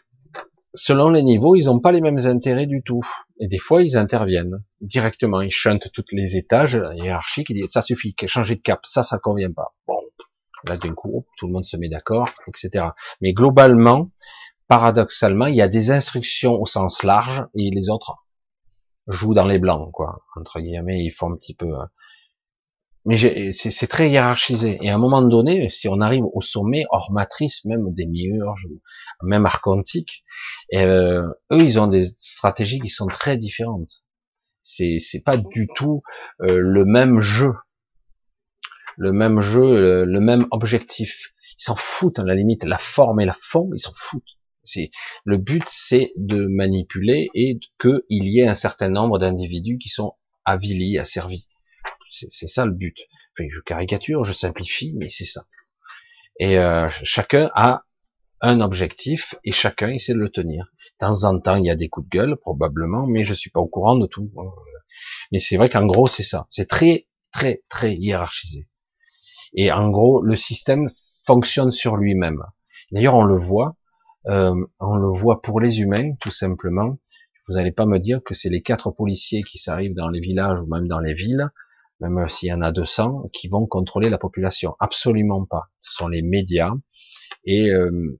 selon 0.74 1.10
les 1.10 1.24
niveaux, 1.24 1.56
ils 1.56 1.66
n'ont 1.66 1.82
pas 1.82 1.92
les 1.92 2.02
mêmes 2.02 2.26
intérêts 2.26 2.66
du 2.66 2.82
tout. 2.82 3.02
Et 3.40 3.48
des 3.48 3.60
fois, 3.60 3.84
ils 3.84 3.98
interviennent 3.98 4.64
directement. 4.80 5.42
Ils 5.42 5.52
chantent 5.52 5.92
toutes 5.92 6.14
les 6.14 6.38
étages 6.38 6.82
hiérarchiques. 6.96 7.50
Ils 7.50 7.62
disent 7.62 7.72
ça 7.72 7.82
suffit, 7.82 8.16
changer 8.28 8.56
de 8.56 8.62
cap, 8.62 8.80
ça, 8.86 9.04
ça 9.04 9.20
convient 9.20 9.52
pas. 9.52 9.76
Bon, 9.86 10.00
là 10.66 10.78
d'un 10.78 10.94
coup, 10.94 11.26
tout 11.38 11.48
le 11.48 11.54
monde 11.54 11.66
se 11.66 11.76
met 11.76 11.90
d'accord, 11.90 12.30
etc. 12.48 12.86
Mais 13.22 13.34
globalement, 13.34 14.08
paradoxalement, 14.68 15.48
il 15.48 15.56
y 15.56 15.62
a 15.62 15.68
des 15.68 15.92
instructions 15.92 16.54
au 16.54 16.66
sens 16.66 17.04
large 17.04 17.46
et 17.56 17.70
les 17.72 17.90
autres 17.90 18.16
jouent 19.08 19.34
dans 19.34 19.48
les 19.48 19.60
blancs, 19.60 19.92
quoi. 19.92 20.22
Entre 20.36 20.60
guillemets, 20.60 21.04
ils 21.04 21.12
font 21.12 21.32
un 21.32 21.36
petit 21.36 21.56
peu. 21.56 21.74
Hein 21.76 21.90
mais 23.08 23.54
c'est 23.54 23.88
très 23.88 24.10
hiérarchisé. 24.10 24.78
Et 24.82 24.90
à 24.90 24.96
un 24.96 24.98
moment 24.98 25.22
donné, 25.22 25.70
si 25.70 25.88
on 25.88 26.02
arrive 26.02 26.26
au 26.34 26.42
sommet, 26.42 26.84
hors 26.92 27.10
matrice, 27.14 27.64
même 27.64 27.94
des 27.94 28.06
miurges, 28.06 28.68
même 29.24 29.46
archontique, 29.46 30.26
euh, 30.74 31.26
eux, 31.54 31.62
ils 31.62 31.80
ont 31.80 31.88
des 31.88 32.04
stratégies 32.20 32.82
qui 32.82 32.90
sont 32.90 33.08
très 33.08 33.38
différentes. 33.38 34.04
C'est 34.64 35.24
pas 35.24 35.38
du 35.38 35.70
tout 35.74 36.02
euh, 36.42 36.60
le 36.60 36.84
même 36.84 37.22
jeu, 37.22 37.54
le 38.98 39.14
même 39.14 39.40
jeu, 39.40 40.04
le, 40.04 40.20
même 40.20 40.46
objectif. 40.52 41.32
Ils 41.58 41.64
s'en 41.64 41.78
foutent 41.78 42.20
à 42.20 42.24
la 42.24 42.36
limite, 42.36 42.66
la 42.66 42.78
forme 42.78 43.22
et 43.22 43.26
la 43.26 43.38
fond, 43.40 43.70
ils 43.74 43.80
s'en 43.80 43.94
foutent. 43.96 44.37
Le 45.26 45.38
but, 45.38 45.64
c'est 45.68 46.14
de 46.16 46.46
manipuler 46.46 47.30
et 47.34 47.60
qu'il 47.80 48.02
y 48.10 48.40
ait 48.40 48.48
un 48.48 48.56
certain 48.56 48.90
nombre 48.90 49.20
d'individus 49.20 49.78
qui 49.78 49.90
sont 49.90 50.14
avilis, 50.46 50.98
asservis 50.98 51.48
c'est 52.12 52.48
ça 52.48 52.66
le 52.66 52.72
but. 52.72 52.98
Enfin, 53.34 53.48
je 53.52 53.60
caricature, 53.62 54.24
je 54.24 54.34
simplifie, 54.34 54.96
mais 55.00 55.10
c'est 55.10 55.26
ça. 55.26 55.42
Et 56.40 56.58
euh, 56.58 56.88
chacun 57.04 57.50
a 57.56 57.84
un 58.42 58.62
objectif 58.62 59.36
et 59.44 59.52
chacun 59.52 59.90
essaie 59.90 60.14
de 60.14 60.20
le 60.20 60.30
tenir. 60.30 60.66
De 61.00 61.06
temps 61.06 61.24
en 61.24 61.40
temps, 61.40 61.56
il 61.56 61.66
y 61.66 61.70
a 61.70 61.76
des 61.76 61.90
coups 61.90 62.08
de 62.08 62.18
gueule, 62.18 62.38
probablement, 62.38 63.08
mais 63.08 63.26
je 63.26 63.34
suis 63.34 63.50
pas 63.50 63.60
au 63.60 63.68
courant 63.68 63.96
de 63.96 64.08
tout. 64.08 64.32
Hein. 64.38 64.50
Mais 65.32 65.40
c'est 65.40 65.58
vrai 65.58 65.70
qu'en 65.70 65.86
gros, 65.86 66.08
c'est 66.08 66.24
ça. 66.24 66.46
C'est 66.50 66.68
très, 66.68 67.08
très, 67.32 67.64
très 67.70 67.96
hiérarchisé. 67.96 68.68
Et 69.54 69.72
en 69.72 69.90
gros, 69.90 70.22
le 70.22 70.36
système 70.36 70.90
fonctionne 71.26 71.72
sur 71.72 71.98
lui-même. 71.98 72.44
D'ailleurs, 72.92 73.16
on 73.16 73.24
le 73.24 73.38
voit, 73.38 73.76
euh, 74.30 74.56
on 74.80 74.96
le 74.96 75.18
voit 75.18 75.42
pour 75.42 75.60
les 75.60 75.80
humains, 75.80 76.14
tout 76.20 76.32
simplement. 76.32 76.98
Vous 77.48 77.56
n'allez 77.56 77.72
pas 77.72 77.86
me 77.86 78.00
dire 78.00 78.22
que 78.24 78.34
c'est 78.34 78.50
les 78.50 78.62
quatre 78.62 78.92
policiers 78.92 79.44
qui 79.44 79.58
s'arrivent 79.58 79.96
dans 79.96 80.10
les 80.10 80.20
villages 80.20 80.60
ou 80.60 80.68
même 80.68 80.88
dans 80.88 81.00
les 81.00 81.14
villes 81.14 81.50
même 82.00 82.28
s'il 82.28 82.50
y 82.50 82.54
en 82.54 82.62
a 82.62 82.72
200, 82.72 83.30
qui 83.34 83.48
vont 83.48 83.66
contrôler 83.66 84.10
la 84.10 84.18
population. 84.18 84.76
Absolument 84.80 85.46
pas. 85.46 85.70
Ce 85.82 85.94
sont 85.94 86.08
les 86.08 86.22
médias 86.22 86.74
et 87.46 87.70
euh, 87.70 88.20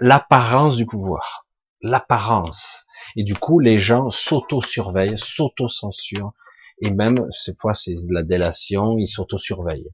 l'apparence 0.00 0.76
du 0.76 0.86
pouvoir. 0.86 1.46
L'apparence. 1.80 2.84
Et 3.16 3.24
du 3.24 3.34
coup, 3.34 3.58
les 3.58 3.78
gens 3.78 4.10
s'auto-surveillent, 4.10 5.18
s'auto-censurent. 5.18 6.32
Et 6.80 6.90
même, 6.90 7.26
cette 7.30 7.58
fois, 7.58 7.74
c'est 7.74 7.94
de 7.94 8.12
la 8.12 8.22
délation, 8.22 8.98
ils 8.98 9.08
s'auto-surveillent. 9.08 9.90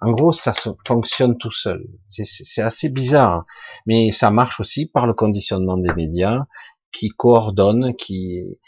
En 0.00 0.12
gros, 0.12 0.32
ça 0.32 0.52
se 0.52 0.70
fonctionne 0.86 1.38
tout 1.38 1.50
seul. 1.50 1.84
C'est 2.08 2.62
assez 2.62 2.88
bizarre, 2.88 3.32
hein. 3.32 3.46
mais 3.86 4.12
ça 4.12 4.30
marche 4.30 4.60
aussi 4.60 4.86
par 4.86 5.06
le 5.06 5.14
conditionnement 5.14 5.76
des 5.76 5.92
médias 5.92 6.46
qui 6.92 7.08
coordonnent, 7.10 7.94
qui 7.96 8.58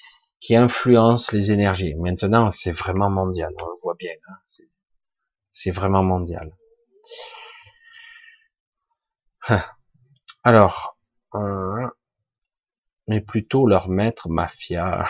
qui 0.41 0.57
influencent 0.57 1.31
les 1.33 1.53
énergies. 1.53 1.95
Maintenant, 1.95 2.51
c'est 2.51 2.73
vraiment 2.73 3.11
mondial, 3.11 3.53
on 3.63 3.67
le 3.67 3.77
voit 3.83 3.95
bien. 3.99 4.15
Hein. 4.29 4.37
C'est 5.51 5.71
vraiment 5.71 6.03
mondial. 6.03 6.51
Alors, 10.43 10.97
euh, 11.35 11.87
mais 13.07 13.21
plutôt 13.21 13.67
leur 13.67 13.89
maître 13.89 14.29
mafia. 14.29 15.05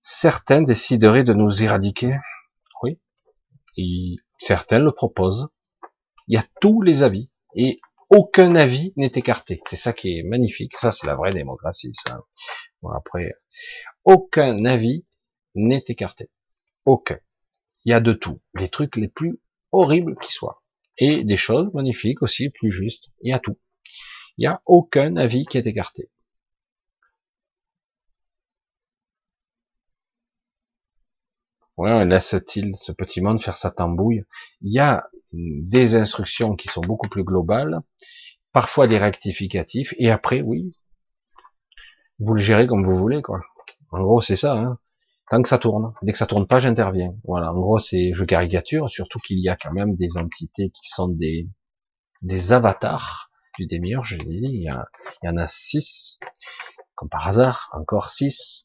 Certains 0.00 0.62
décideraient 0.62 1.24
de 1.24 1.34
nous 1.34 1.62
éradiquer. 1.62 2.16
Oui. 2.82 2.98
Certains 4.40 4.80
le 4.80 4.92
proposent. 4.92 5.48
Il 6.26 6.34
y 6.34 6.38
a 6.38 6.44
tous 6.60 6.82
les 6.82 7.02
avis. 7.02 7.30
Et 7.54 7.80
aucun 8.08 8.56
avis 8.56 8.92
n'est 8.96 9.12
écarté. 9.14 9.60
C'est 9.68 9.76
ça 9.76 9.92
qui 9.92 10.18
est 10.18 10.22
magnifique. 10.22 10.76
Ça, 10.76 10.90
c'est 10.90 11.06
la 11.06 11.14
vraie 11.14 11.32
démocratie, 11.32 11.92
ça. 11.94 12.20
Bon, 12.82 12.90
après, 12.90 13.32
aucun 14.04 14.64
avis 14.64 15.06
n'est 15.54 15.84
écarté. 15.86 16.30
Aucun. 16.84 17.18
Il 17.84 17.90
y 17.90 17.92
a 17.92 18.00
de 18.00 18.12
tout. 18.12 18.40
Les 18.54 18.68
trucs 18.68 18.96
les 18.96 19.08
plus 19.08 19.40
horribles 19.72 20.16
qui 20.20 20.32
soient. 20.32 20.62
Et 20.98 21.24
des 21.24 21.36
choses 21.36 21.72
magnifiques 21.72 22.22
aussi, 22.22 22.50
plus 22.50 22.72
justes. 22.72 23.10
Il 23.22 23.30
y 23.30 23.32
a 23.32 23.38
tout. 23.38 23.58
Il 24.36 24.42
n'y 24.42 24.46
a 24.46 24.62
aucun 24.66 25.16
avis 25.16 25.44
qui 25.44 25.58
est 25.58 25.66
écarté. 25.66 26.10
Laisse-t-il 31.84 32.76
ce 32.76 32.92
petit 32.92 33.20
monde 33.20 33.42
faire 33.42 33.56
sa 33.56 33.70
tambouille? 33.70 34.24
Il 34.62 34.72
y 34.72 34.78
a 34.78 35.08
des 35.32 35.94
instructions 35.96 36.56
qui 36.56 36.68
sont 36.68 36.80
beaucoup 36.80 37.08
plus 37.08 37.24
globales, 37.24 37.80
parfois 38.52 38.86
des 38.86 38.98
rectificatifs, 38.98 39.94
et 39.98 40.10
après, 40.10 40.40
oui, 40.40 40.70
vous 42.18 42.34
le 42.34 42.40
gérez 42.40 42.66
comme 42.66 42.84
vous 42.84 42.96
voulez, 42.96 43.22
quoi. 43.22 43.40
En 43.92 44.02
gros, 44.02 44.20
c'est 44.20 44.36
ça. 44.36 44.54
Hein. 44.54 44.78
Tant 45.30 45.40
que 45.42 45.48
ça 45.48 45.58
tourne. 45.58 45.94
Dès 46.02 46.12
que 46.12 46.18
ça 46.18 46.26
tourne 46.26 46.46
pas, 46.46 46.60
j'interviens. 46.60 47.14
Voilà. 47.24 47.52
En 47.52 47.60
gros, 47.60 47.78
c'est 47.78 48.12
je 48.14 48.24
caricature, 48.24 48.90
surtout 48.90 49.18
qu'il 49.20 49.38
y 49.38 49.48
a 49.48 49.56
quand 49.56 49.72
même 49.72 49.96
des 49.96 50.18
entités 50.18 50.70
qui 50.70 50.88
sont 50.88 51.08
des 51.08 52.52
avatars 52.52 53.30
du 53.58 53.66
démiurge. 53.66 54.16
Je 54.16 54.24
dit, 54.24 54.40
il 54.42 54.62
y, 54.62 54.66
il 54.66 55.26
y 55.26 55.28
en 55.28 55.36
a 55.36 55.46
six, 55.46 56.18
comme 56.94 57.08
par 57.08 57.26
hasard, 57.28 57.70
encore 57.72 58.10
six 58.10 58.64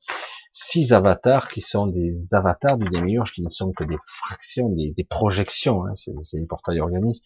six 0.57 0.93
avatars 0.93 1.49
qui 1.49 1.59
sont 1.59 1.85
des 1.87 2.33
avatars 2.33 2.77
du 2.77 2.87
démiurge, 2.89 3.33
qui 3.33 3.41
ne 3.41 3.49
sont 3.49 3.73
que 3.73 3.83
des 3.83 3.97
fractions, 4.05 4.69
des, 4.69 5.03
projections, 5.03 5.85
hein, 5.85 5.93
c'est 5.95 6.39
des 6.39 6.47
portails 6.47 6.79
organismes, 6.79 7.21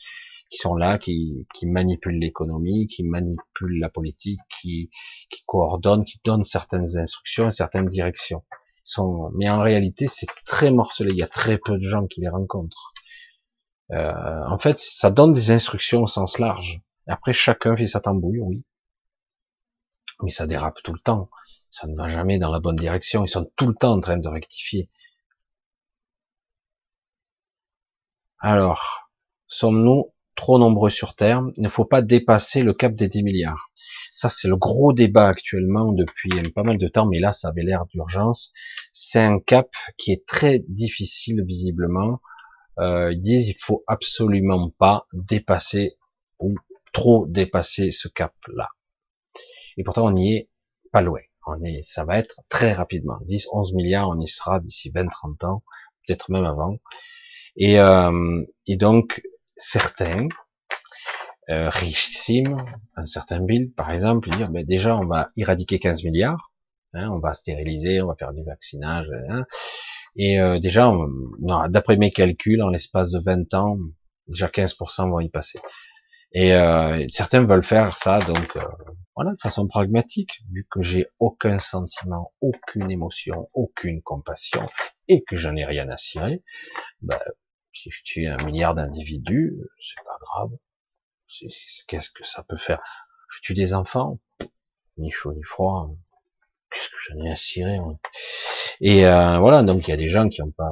qui 0.50 0.58
sont 0.58 0.74
là, 0.74 0.98
qui, 0.98 1.46
manipulent 1.62 2.18
l'économie, 2.18 2.88
qui 2.88 3.04
manipulent 3.04 3.80
la 3.80 3.90
politique, 3.90 4.40
qui, 4.50 4.90
qui 5.30 5.44
coordonnent, 5.46 6.06
qui 6.06 6.20
donnent 6.24 6.44
certaines 6.44 6.98
instructions 6.98 7.52
certaines 7.52 7.86
directions. 7.86 8.44
sont, 8.84 9.30
mais 9.36 9.48
en 9.48 9.62
réalité, 9.62 10.08
c'est 10.08 10.26
très 10.48 10.72
morcelé. 10.72 11.12
Il 11.12 11.18
y 11.18 11.24
a 11.24 11.28
très 11.28 11.60
peu 11.60 11.78
de 11.78 11.88
gens 11.88 12.08
qui 12.08 12.22
les 12.22 12.30
rencontrent. 12.30 12.94
Euh, 13.92 14.44
en 14.48 14.58
fait, 14.58 14.80
ça 14.80 15.12
donne 15.12 15.34
des 15.34 15.52
instructions 15.52 16.02
au 16.02 16.08
sens 16.08 16.40
large. 16.40 16.82
Après, 17.06 17.34
chacun 17.34 17.78
fait 17.78 17.86
sa 17.86 18.00
tambouille, 18.00 18.40
oui. 18.40 18.64
Mais 20.24 20.32
ça 20.32 20.48
dérape 20.48 20.80
tout 20.84 20.94
le 20.94 21.00
temps 21.00 21.30
ça 21.72 21.88
ne 21.88 21.96
va 21.96 22.10
jamais 22.10 22.40
dans 22.40 22.52
la 22.52 22.60
bonne 22.60 22.76
direction, 22.76 23.24
ils 23.26 23.30
sont 23.30 23.50
tout 23.56 23.68
le 23.68 23.76
temps 23.76 23.94
en 23.94 24.02
train 24.02 24.18
de 24.18 24.28
rectifier. 24.28 24.90
Alors, 28.40 29.12
sommes-nous 29.48 30.14
trop 30.36 30.58
nombreux 30.60 30.90
sur 30.90 31.16
Terre? 31.16 31.44
Il 31.58 31.64
ne 31.64 31.70
faut 31.70 31.86
pas 31.86 32.02
dépasser 32.02 32.64
le 32.64 32.74
cap 32.74 32.96
des 32.96 33.10
10 33.10 33.24
milliards. 33.24 33.70
Ça, 34.12 34.30
c'est 34.30 34.48
le 34.48 34.56
gros 34.56 34.94
débat 34.94 35.28
actuellement 35.28 35.92
depuis 35.92 36.30
pas 36.56 36.64
mal 36.64 36.78
de 36.78 36.88
temps, 36.88 37.06
mais 37.06 37.20
là, 37.20 37.34
ça 37.34 37.50
avait 37.50 37.64
l'air 37.64 37.86
d'urgence. 37.88 38.54
C'est 38.92 39.22
un 39.22 39.40
cap 39.40 39.70
qui 39.98 40.12
est 40.12 40.26
très 40.26 40.60
difficile, 40.68 41.44
visiblement. 41.46 42.22
Euh, 42.80 43.12
ils 43.12 43.22
disent 43.22 43.48
il 43.50 43.58
faut 43.60 43.84
absolument 43.88 44.70
pas 44.78 45.08
dépasser 45.14 45.98
ou 46.40 46.56
trop 46.94 47.28
dépasser 47.28 47.92
ce 47.92 48.08
cap-là. 48.08 48.70
Et 49.78 49.84
pourtant, 49.84 50.06
on 50.08 50.12
n'y 50.12 50.36
est 50.36 50.50
pas 50.92 51.02
loin 51.02 51.20
ça 51.84 52.04
va 52.06 52.18
être 52.18 52.42
très 52.50 52.74
rapidement. 52.74 53.18
10, 53.26 53.48
11 53.52 53.74
milliards, 53.74 54.10
on 54.10 54.20
y 54.20 54.28
sera 54.28 54.60
d'ici 54.60 54.92
20, 54.94 55.08
30 55.08 55.44
ans, 55.44 55.64
peut-être 56.06 56.32
même 56.32 56.46
avant. 56.46 56.78
Et, 57.56 57.80
euh, 57.80 58.44
et 58.68 58.78
donc, 58.78 59.22
certains, 59.56 60.28
euh, 61.50 61.70
richissimes, 61.70 62.64
un 62.96 63.06
certain 63.06 63.42
Bill, 63.42 63.72
par 63.74 63.92
exemple, 63.92 64.30
dire, 64.30 64.50
ben 64.50 64.66
déjà, 64.66 64.96
on 64.96 65.06
va 65.06 65.32
éradiquer 65.36 65.80
15 65.80 66.04
milliards, 66.04 66.52
hein, 66.94 67.10
on 67.10 67.20
va 67.20 67.34
stériliser, 67.34 68.02
on 68.02 68.08
va 68.08 68.16
faire 68.16 68.34
du 68.34 68.44
vaccinage, 68.44 69.08
hein, 69.30 69.46
et 70.16 70.40
euh, 70.40 70.60
déjà, 70.60 70.92
d'après 71.70 71.98
mes 71.98 72.12
calculs, 72.12 72.62
en 72.62 72.70
l'espace 72.70 73.12
de 73.12 73.20
20 73.20 73.54
ans, 73.54 73.78
déjà 74.28 74.48
15% 74.48 75.10
vont 75.10 75.20
y 75.20 75.30
passer. 75.30 75.60
Et 76.32 76.54
euh, 76.54 77.08
certains 77.12 77.44
veulent 77.44 77.64
faire 77.64 77.98
ça, 77.98 78.20
donc 78.20 78.56
euh, 78.56 78.64
voilà, 79.16 79.32
de 79.32 79.42
façon 79.42 79.68
pragmatique, 79.68 80.42
vu 80.52 80.68
que 80.70 80.82
j'ai 80.82 81.08
aucun 81.18 81.60
sentiment, 81.60 82.34
aucune 82.40 82.92
émotion, 82.92 83.50
aucune 83.54 84.02
compassion, 84.02 84.62
et 85.08 85.24
que 85.24 85.38
j'en 85.38 85.56
ai 85.56 85.66
rien 85.66 85.90
à 85.90 85.98
cirer, 85.98 86.44
ben, 87.02 87.20
si 87.74 87.90
je 87.90 88.04
tue 88.04 88.28
un 88.28 88.38
milliard 88.46 88.76
d'individus, 88.76 89.58
c'est 89.82 90.04
pas 90.04 90.18
grave. 90.22 90.52
Qu'est-ce 91.88 92.10
que 92.12 92.26
ça 92.26 92.44
peut 92.44 92.58
faire? 92.58 92.82
Je 93.32 93.42
tue 93.42 93.54
des 93.54 93.74
enfants, 93.74 94.20
ni 94.98 95.12
chaud 95.12 95.34
ni 95.34 95.44
froid. 95.44 95.90
Qu'est-ce 96.72 96.90
que 96.90 96.96
j'en 97.10 97.26
ai 97.26 97.32
à 97.32 97.36
cirer 97.36 97.80
Et 98.82 99.06
euh, 99.08 99.40
voilà, 99.40 99.64
donc 99.64 99.88
il 99.88 99.92
y 99.92 99.94
a 99.94 99.98
des 99.98 100.10
gens 100.10 100.30
qui 100.30 100.42
ont 100.44 100.52
pas, 100.52 100.72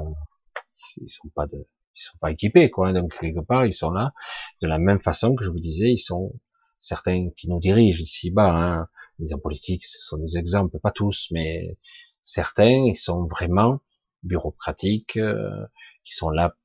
ils 0.98 1.10
sont 1.10 1.30
pas 1.30 1.48
de, 1.48 1.68
ils 1.98 2.02
sont 2.02 2.18
pas 2.20 2.32
équipés, 2.32 2.70
quoi. 2.70 2.94
Donc 2.94 3.18
quelque 3.20 3.40
part, 3.40 3.66
ils 3.66 3.74
sont 3.74 3.92
là 3.92 4.14
de 4.62 4.68
la 4.68 4.78
même 4.78 5.02
façon 5.02 5.36
que 5.36 5.44
je 5.44 5.50
vous 5.50 5.60
disais, 5.60 5.92
ils 5.92 5.98
sont 5.98 6.34
certains 6.80 7.30
qui 7.36 7.50
nous 7.50 7.60
dirigent 7.60 8.02
ici-bas. 8.02 8.52
Hein. 8.52 8.88
Les 9.20 9.34
hommes 9.34 9.42
politiques, 9.42 9.86
ce 9.86 10.00
sont 10.00 10.18
des 10.18 10.38
exemples, 10.38 10.80
pas 10.80 10.92
tous, 10.92 11.30
mais 11.32 11.78
certains, 12.22 12.86
ils 12.86 12.96
sont 12.96 13.26
vraiment 13.26 13.80
bureaucratiques, 14.24 15.18
euh, 15.18 15.66
qui 16.04 16.14
sont 16.14 16.30
là. 16.30 16.56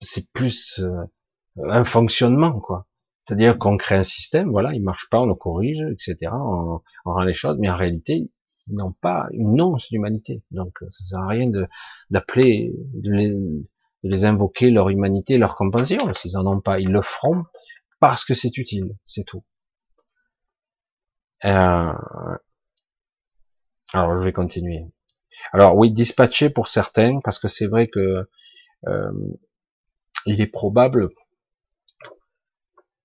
C'est 0.00 0.30
plus 0.32 0.80
euh, 0.80 1.04
un 1.68 1.84
fonctionnement, 1.84 2.60
quoi. 2.60 2.86
C'est-à-dire 3.26 3.58
qu'on 3.58 3.78
crée 3.78 3.94
un 3.94 4.02
système, 4.02 4.50
voilà, 4.50 4.74
il 4.74 4.82
marche 4.82 5.08
pas, 5.10 5.20
on 5.20 5.26
le 5.26 5.34
corrige, 5.34 5.80
etc. 5.90 6.32
On, 6.34 6.80
rend 7.06 7.22
les 7.22 7.32
choses, 7.32 7.56
mais 7.58 7.70
en 7.70 7.76
réalité, 7.76 8.30
ils 8.66 8.74
n'ont 8.74 8.92
pas 8.92 9.28
une 9.32 9.60
once 9.62 9.88
d'humanité. 9.90 10.42
Donc, 10.50 10.76
ça 10.90 11.04
sert 11.04 11.20
à 11.20 11.28
rien 11.28 11.50
d'appeler, 12.10 12.74
de 12.92 13.10
les 13.10 13.34
invoquer 14.24 14.70
leur 14.70 14.90
humanité, 14.90 15.38
leur 15.38 15.56
compassion. 15.56 16.12
S'ils 16.14 16.36
en 16.36 16.46
ont 16.46 16.60
pas, 16.60 16.80
ils 16.80 16.90
le 16.90 17.02
feront 17.02 17.44
parce 18.00 18.24
que 18.24 18.34
c'est 18.34 18.56
utile, 18.58 18.96
c'est 19.04 19.24
tout. 19.24 19.44
Euh... 21.44 21.92
Alors 23.92 24.16
je 24.16 24.22
vais 24.22 24.32
continuer. 24.32 24.86
Alors 25.52 25.76
oui, 25.76 25.90
dispatcher 25.90 26.50
pour 26.50 26.68
certains, 26.68 27.20
parce 27.20 27.38
que 27.38 27.48
c'est 27.48 27.66
vrai 27.66 27.86
que 27.86 28.28
euh, 28.86 29.12
il 30.26 30.40
est 30.40 30.46
probable, 30.46 31.10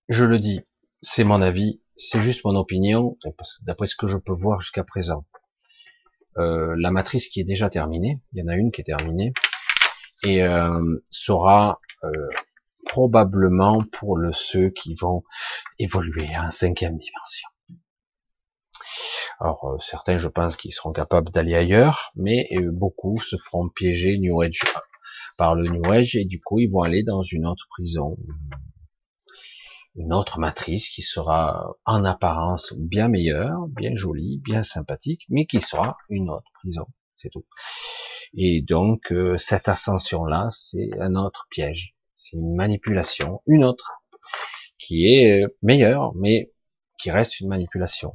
je 0.08 0.26
le 0.26 0.40
dis, 0.40 0.62
c'est 1.02 1.24
mon 1.24 1.42
avis, 1.42 1.82
c'est 1.96 2.22
juste 2.22 2.44
mon 2.46 2.56
opinion, 2.56 3.18
d'après 3.64 3.88
ce 3.88 3.96
que 3.96 4.08
je 4.08 4.18
peux 4.18 4.34
voir 4.34 4.62
jusqu'à 4.62 4.84
présent. 4.84 5.26
Euh, 6.38 6.76
la 6.78 6.92
matrice 6.92 7.28
qui 7.28 7.40
est 7.40 7.46
déjà 7.46 7.70
terminée, 7.70 8.20
il 8.34 8.40
y 8.40 8.44
en 8.44 8.48
a 8.48 8.56
une 8.56 8.72
qui 8.72 8.82
est 8.82 8.86
terminée, 8.86 9.34
et 10.24 10.44
euh, 10.44 11.04
sera 11.10 11.80
euh, 12.04 12.30
probablement 12.86 13.84
pour 13.92 14.18
le 14.18 14.34
ceux 14.34 14.70
qui 14.70 14.96
vont 14.96 15.24
évoluer 15.78 16.28
en 16.38 16.50
cinquième 16.50 16.98
dimension. 16.98 17.50
Alors 19.40 19.66
euh, 19.66 19.78
certains, 19.80 20.18
je 20.18 20.28
pense, 20.28 20.58
qu'ils 20.58 20.74
seront 20.74 20.92
capables 20.92 21.32
d'aller 21.32 21.56
ailleurs, 21.56 22.12
mais 22.16 22.50
beaucoup 22.72 23.20
se 23.20 23.38
feront 23.38 23.70
piéger 23.70 24.18
New 24.18 24.42
Age 24.42 24.62
par 25.38 25.56
le 25.56 25.70
New 25.70 25.92
Age 25.92 26.16
et 26.16 26.26
du 26.26 26.42
coup 26.42 26.60
ils 26.60 26.70
vont 26.70 26.82
aller 26.82 27.04
dans 27.04 27.24
une 27.24 27.46
autre 27.46 27.66
prison, 27.70 28.18
une 29.96 30.14
autre 30.14 30.40
matrice 30.40 30.90
qui 30.90 31.02
sera 31.02 31.76
en 31.86 32.04
apparence 32.04 32.74
bien 32.78 33.08
meilleure, 33.08 33.68
bien 33.70 33.96
jolie, 33.96 34.42
bien 34.44 34.64
sympathique, 34.64 35.26
mais 35.30 35.46
qui 35.46 35.62
sera 35.62 35.98
une 36.10 36.30
autre 36.30 36.52
prison, 36.62 36.86
c'est 37.16 37.30
tout. 37.30 37.46
Et 38.36 38.62
donc 38.62 39.12
euh, 39.12 39.38
cette 39.38 39.68
ascension-là, 39.68 40.50
c'est 40.52 40.90
un 41.00 41.16
autre 41.16 41.48
piège, 41.50 41.96
c'est 42.16 42.38
une 42.38 42.56
manipulation, 42.56 43.42
une 43.48 43.64
autre, 43.64 44.04
qui 44.78 45.06
est 45.06 45.44
euh, 45.44 45.48
meilleure, 45.62 46.14
mais 46.16 46.52
qui 46.98 47.12
reste 47.12 47.40
une 47.40 47.48
manipulation. 47.48 48.14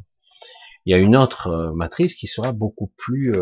Il 0.86 0.92
y 0.92 0.94
a 0.94 0.98
une 0.98 1.16
autre 1.16 1.48
euh, 1.48 1.72
matrice 1.72 2.14
qui 2.14 2.26
sera 2.26 2.52
beaucoup 2.52 2.92
plus 2.96 3.34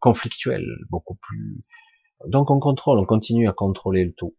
conflictuelle, 0.00 0.66
beaucoup 0.90 1.16
plus. 1.16 1.64
Donc 2.26 2.50
on 2.50 2.60
contrôle, 2.60 2.98
on 2.98 3.06
continue 3.06 3.48
à 3.48 3.52
contrôler 3.52 4.04
le 4.04 4.12
tout. 4.12 4.36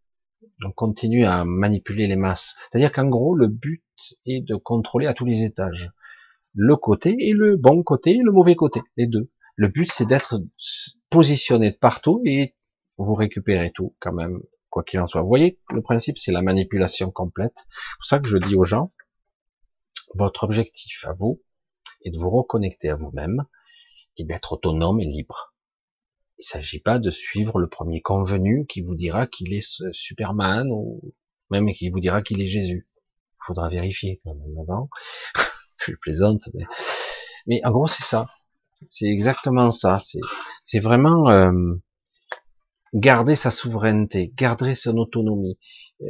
on 0.63 0.71
continue 0.71 1.25
à 1.25 1.43
manipuler 1.45 2.07
les 2.07 2.15
masses. 2.15 2.55
C'est-à-dire 2.69 2.91
qu'en 2.91 3.07
gros, 3.07 3.35
le 3.35 3.47
but 3.47 3.83
est 4.25 4.41
de 4.41 4.55
contrôler 4.55 5.07
à 5.07 5.13
tous 5.13 5.25
les 5.25 5.43
étages 5.43 5.91
le 6.53 6.75
côté 6.75 7.15
et 7.19 7.33
le 7.33 7.57
bon 7.57 7.83
côté 7.83 8.11
et 8.15 8.21
le 8.21 8.31
mauvais 8.31 8.55
côté, 8.55 8.81
les 8.97 9.07
deux. 9.07 9.29
Le 9.55 9.67
but, 9.67 9.91
c'est 9.91 10.05
d'être 10.05 10.41
positionné 11.09 11.71
partout 11.71 12.21
et 12.25 12.55
vous 12.97 13.13
récupérez 13.13 13.71
tout 13.73 13.95
quand 13.99 14.13
même, 14.13 14.41
quoi 14.69 14.83
qu'il 14.83 14.99
en 14.99 15.07
soit. 15.07 15.21
Vous 15.21 15.27
voyez, 15.27 15.59
le 15.69 15.81
principe, 15.81 16.17
c'est 16.17 16.31
la 16.31 16.41
manipulation 16.41 17.11
complète. 17.11 17.53
C'est 17.55 17.95
pour 17.97 18.05
ça 18.05 18.19
que 18.19 18.27
je 18.27 18.37
dis 18.37 18.55
aux 18.55 18.63
gens, 18.63 18.89
votre 20.15 20.43
objectif 20.43 21.05
à 21.05 21.13
vous 21.13 21.41
est 22.03 22.11
de 22.11 22.17
vous 22.17 22.29
reconnecter 22.29 22.89
à 22.89 22.95
vous-même 22.95 23.45
et 24.17 24.23
d'être 24.23 24.53
autonome 24.53 24.99
et 24.99 25.05
libre. 25.05 25.53
Il 26.37 26.43
ne 26.43 26.59
s'agit 26.59 26.79
pas 26.79 26.97
de 26.99 27.11
suivre 27.11 27.59
le 27.59 27.69
premier 27.69 28.01
convenu 28.01 28.65
qui 28.65 28.81
vous 28.81 28.95
dira 28.95 29.27
qu'il 29.27 29.53
est 29.53 29.65
Superman 29.91 30.67
ou 30.71 31.13
même 31.49 31.71
qui 31.73 31.89
vous 31.89 31.99
dira 31.99 32.21
qu'il 32.21 32.41
est 32.41 32.47
Jésus. 32.47 32.87
Il 33.33 33.45
faudra 33.47 33.69
vérifier 33.69 34.21
quand 34.23 34.33
même 34.33 34.57
avant. 34.57 34.89
Je 35.77 35.93
plaisante, 35.95 36.49
mais, 36.53 36.65
mais 37.47 37.65
en 37.65 37.71
gros 37.71 37.87
c'est 37.87 38.03
ça. 38.03 38.27
C'est 38.89 39.07
exactement 39.07 39.71
ça. 39.71 39.99
C'est, 40.63 40.79
vraiment 40.79 41.29
euh, 41.29 41.51
garder 42.93 43.35
sa 43.35 43.51
souveraineté, 43.51 44.33
garder 44.35 44.75
son 44.75 44.97
autonomie, 44.97 45.57
euh, 46.01 46.05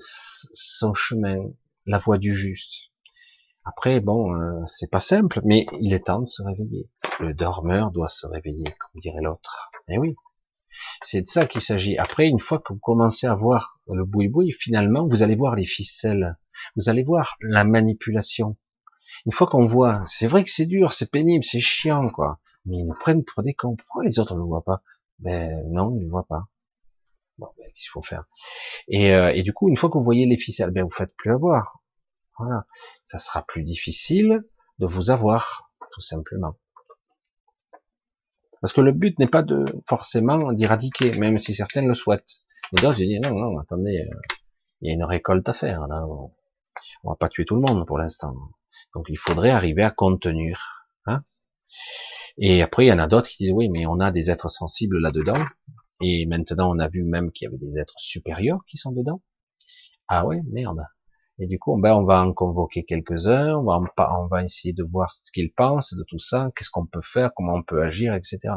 son 0.00 0.94
chemin, 0.94 1.38
la 1.86 1.98
voie 1.98 2.18
du 2.18 2.34
juste. 2.34 2.90
Après, 3.64 4.00
bon, 4.00 4.34
euh, 4.34 4.64
c'est 4.66 4.90
pas 4.90 5.00
simple, 5.00 5.40
mais 5.44 5.66
il 5.80 5.92
est 5.92 6.06
temps 6.06 6.20
de 6.20 6.26
se 6.26 6.42
réveiller. 6.42 6.88
Le 7.20 7.34
dormeur 7.34 7.90
doit 7.90 8.08
se 8.08 8.26
réveiller, 8.26 8.64
comme 8.64 9.00
dirait 9.00 9.22
l'autre. 9.22 9.70
Eh 9.88 9.98
oui, 9.98 10.16
c'est 11.02 11.22
de 11.22 11.26
ça 11.26 11.46
qu'il 11.46 11.60
s'agit. 11.60 11.98
Après, 11.98 12.28
une 12.28 12.40
fois 12.40 12.58
que 12.58 12.72
vous 12.72 12.78
commencez 12.78 13.26
à 13.26 13.34
voir 13.34 13.80
le 13.88 14.04
boui-boui, 14.04 14.52
finalement, 14.52 15.06
vous 15.06 15.22
allez 15.22 15.36
voir 15.36 15.54
les 15.54 15.66
ficelles. 15.66 16.36
Vous 16.76 16.88
allez 16.88 17.02
voir 17.02 17.36
la 17.42 17.64
manipulation. 17.64 18.56
Une 19.26 19.32
fois 19.32 19.46
qu'on 19.46 19.66
voit, 19.66 20.02
c'est 20.06 20.26
vrai 20.26 20.44
que 20.44 20.50
c'est 20.50 20.66
dur, 20.66 20.92
c'est 20.92 21.10
pénible, 21.10 21.44
c'est 21.44 21.60
chiant, 21.60 22.08
quoi. 22.10 22.40
Mais 22.64 22.78
ils 22.78 22.86
nous 22.86 22.94
prennent 22.94 23.24
pour 23.24 23.42
des 23.42 23.54
cons. 23.54 23.76
Pourquoi 23.76 24.04
les 24.04 24.18
autres 24.18 24.34
ne 24.34 24.40
le 24.40 24.46
voient 24.46 24.64
pas? 24.64 24.82
Ben 25.18 25.62
non, 25.70 25.92
ils 25.94 26.00
ne 26.00 26.04
le 26.04 26.10
voient 26.10 26.26
pas. 26.26 26.48
Bon, 27.38 27.48
ben, 27.56 27.64
qu'est-ce 27.66 27.84
qu'il 27.84 27.90
faut 27.92 28.02
faire? 28.02 28.24
Et, 28.88 29.14
euh, 29.14 29.32
et, 29.32 29.42
du 29.42 29.52
coup, 29.52 29.68
une 29.68 29.76
fois 29.76 29.90
que 29.90 29.98
vous 29.98 30.04
voyez 30.04 30.26
les 30.26 30.38
ficelles, 30.38 30.70
ben 30.70 30.84
vous 30.84 30.90
faites 30.90 31.14
plus 31.16 31.32
avoir. 31.32 31.82
Voilà, 32.38 32.66
ça 33.04 33.18
sera 33.18 33.42
plus 33.42 33.64
difficile 33.64 34.44
de 34.78 34.86
vous 34.86 35.10
avoir, 35.10 35.72
tout 35.92 36.00
simplement. 36.00 36.56
Parce 38.60 38.72
que 38.72 38.80
le 38.80 38.92
but 38.92 39.18
n'est 39.18 39.28
pas 39.28 39.42
de 39.42 39.64
forcément 39.86 40.52
d'éradiquer, 40.52 41.16
même 41.18 41.38
si 41.38 41.54
certaines 41.54 41.86
le 41.86 41.94
souhaitent. 41.94 42.40
Mais 42.72 42.82
d'autres 42.82 42.98
disent 42.98 43.20
non, 43.22 43.34
non, 43.34 43.58
attendez, 43.58 44.00
euh, 44.00 44.20
il 44.80 44.88
y 44.88 44.90
a 44.90 44.94
une 44.94 45.04
récolte 45.04 45.48
à 45.48 45.54
faire. 45.54 45.86
Là. 45.86 46.06
On 47.04 47.10
va 47.10 47.16
pas 47.16 47.28
tuer 47.28 47.44
tout 47.44 47.54
le 47.54 47.60
monde 47.60 47.86
pour 47.86 47.98
l'instant. 47.98 48.34
Donc 48.94 49.06
il 49.08 49.18
faudrait 49.18 49.50
arriver 49.50 49.82
à 49.82 49.90
contenir. 49.90 50.86
Hein 51.06 51.22
et 52.38 52.62
après, 52.62 52.86
il 52.86 52.88
y 52.88 52.92
en 52.92 52.98
a 52.98 53.06
d'autres 53.06 53.28
qui 53.28 53.44
disent 53.44 53.52
oui, 53.52 53.68
mais 53.68 53.86
on 53.86 54.00
a 54.00 54.12
des 54.12 54.30
êtres 54.30 54.50
sensibles 54.50 55.00
là-dedans. 55.00 55.44
Et 56.00 56.26
maintenant, 56.26 56.70
on 56.74 56.78
a 56.78 56.88
vu 56.88 57.02
même 57.02 57.32
qu'il 57.32 57.46
y 57.46 57.48
avait 57.48 57.58
des 57.58 57.78
êtres 57.78 57.98
supérieurs 57.98 58.60
qui 58.68 58.76
sont 58.76 58.92
dedans. 58.92 59.22
Ah 60.06 60.24
ouais, 60.24 60.40
merde. 60.50 60.84
Et 61.40 61.46
du 61.46 61.58
coup, 61.58 61.76
ben, 61.80 61.94
on 61.94 62.04
va 62.04 62.20
en 62.20 62.32
convoquer 62.32 62.84
quelques-uns, 62.84 63.54
on 63.56 63.64
va, 63.64 63.80
on 64.18 64.26
va 64.26 64.44
essayer 64.44 64.72
de 64.72 64.82
voir 64.82 65.12
ce 65.12 65.30
qu'ils 65.30 65.52
pensent 65.52 65.94
de 65.94 66.04
tout 66.04 66.18
ça, 66.18 66.50
qu'est-ce 66.56 66.70
qu'on 66.70 66.86
peut 66.86 67.02
faire, 67.02 67.30
comment 67.34 67.54
on 67.54 67.62
peut 67.62 67.82
agir, 67.82 68.14
etc. 68.14 68.54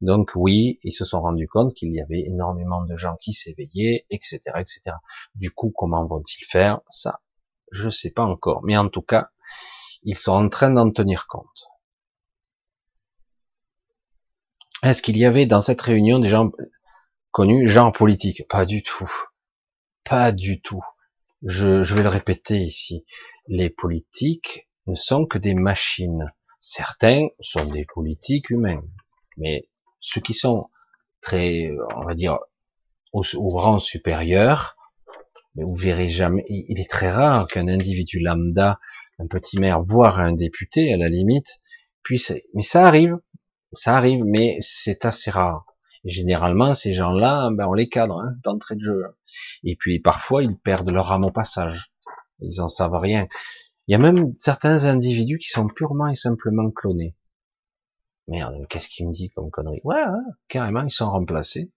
Donc 0.00 0.32
oui, 0.34 0.80
ils 0.82 0.92
se 0.92 1.04
sont 1.04 1.20
rendus 1.20 1.46
compte 1.48 1.74
qu'il 1.74 1.92
y 1.92 2.00
avait 2.00 2.20
énormément 2.20 2.84
de 2.84 2.96
gens 2.96 3.16
qui 3.20 3.32
s'éveillaient, 3.32 4.06
etc., 4.10 4.40
etc. 4.56 4.96
Du 5.36 5.52
coup, 5.52 5.72
comment 5.76 6.06
vont-ils 6.06 6.44
faire? 6.44 6.80
Ça, 6.88 7.20
je 7.70 7.88
sais 7.88 8.10
pas 8.10 8.24
encore. 8.24 8.62
Mais 8.64 8.76
en 8.76 8.88
tout 8.88 9.02
cas, 9.02 9.30
ils 10.02 10.16
sont 10.16 10.32
en 10.32 10.48
train 10.48 10.70
d'en 10.70 10.90
tenir 10.90 11.26
compte. 11.26 11.68
Est-ce 14.82 15.02
qu'il 15.02 15.16
y 15.16 15.24
avait 15.24 15.46
dans 15.46 15.60
cette 15.60 15.80
réunion 15.80 16.18
des 16.18 16.28
gens 16.28 16.50
connus, 17.32 17.68
gens 17.68 17.90
politiques? 17.90 18.46
Pas 18.48 18.64
du 18.64 18.82
tout. 18.82 19.12
Pas 20.04 20.32
du 20.32 20.60
tout. 20.60 20.84
Je, 21.42 21.82
je 21.82 21.94
vais 21.94 22.02
le 22.02 22.08
répéter 22.08 22.58
ici. 22.58 23.04
Les 23.48 23.70
politiques 23.70 24.68
ne 24.86 24.94
sont 24.94 25.26
que 25.26 25.38
des 25.38 25.54
machines. 25.54 26.32
Certains 26.60 27.28
sont 27.40 27.66
des 27.66 27.84
politiques 27.84 28.50
humains. 28.50 28.82
Mais 29.36 29.68
ceux 30.00 30.20
qui 30.20 30.34
sont 30.34 30.70
très, 31.20 31.70
on 31.96 32.04
va 32.04 32.14
dire, 32.14 32.38
au, 33.12 33.22
rang 33.48 33.78
supérieur, 33.78 34.76
vous 35.54 35.74
verrez 35.74 36.10
jamais, 36.10 36.44
il 36.48 36.80
est 36.80 36.90
très 36.90 37.10
rare 37.10 37.46
qu'un 37.48 37.68
individu 37.68 38.20
lambda 38.20 38.78
un 39.18 39.26
petit 39.26 39.58
maire, 39.58 39.82
voire 39.82 40.20
un 40.20 40.32
député 40.32 40.92
à 40.92 40.96
la 40.96 41.08
limite, 41.08 41.60
puis 42.02 42.22
mais 42.54 42.62
ça 42.62 42.86
arrive, 42.86 43.18
ça 43.72 43.96
arrive, 43.96 44.24
mais 44.24 44.58
c'est 44.60 45.04
assez 45.04 45.30
rare. 45.30 45.66
Et 46.04 46.10
généralement, 46.10 46.74
ces 46.74 46.94
gens-là, 46.94 47.50
ben, 47.52 47.66
on 47.66 47.74
les 47.74 47.88
cadre 47.88 48.20
hein, 48.20 48.34
d'entrée 48.44 48.76
de 48.76 48.82
jeu. 48.82 49.02
Et 49.64 49.76
puis 49.76 49.98
parfois, 49.98 50.42
ils 50.42 50.56
perdent 50.56 50.90
leur 50.90 51.10
âme 51.12 51.24
au 51.24 51.32
passage. 51.32 51.92
Ils 52.40 52.60
en 52.60 52.68
savent 52.68 52.94
rien. 52.94 53.26
Il 53.86 53.92
y 53.92 53.94
a 53.94 53.98
même 53.98 54.32
certains 54.34 54.84
individus 54.84 55.38
qui 55.38 55.48
sont 55.48 55.66
purement 55.66 56.08
et 56.08 56.14
simplement 56.14 56.70
clonés. 56.70 57.16
Merde, 58.28 58.66
qu'est-ce 58.68 58.88
qu'il 58.88 59.08
me 59.08 59.12
dit 59.12 59.30
comme 59.30 59.50
connerie? 59.50 59.80
Ouais, 59.84 59.96
carrément, 60.48 60.82
ils 60.82 60.92
sont 60.92 61.10
remplacés. 61.10 61.72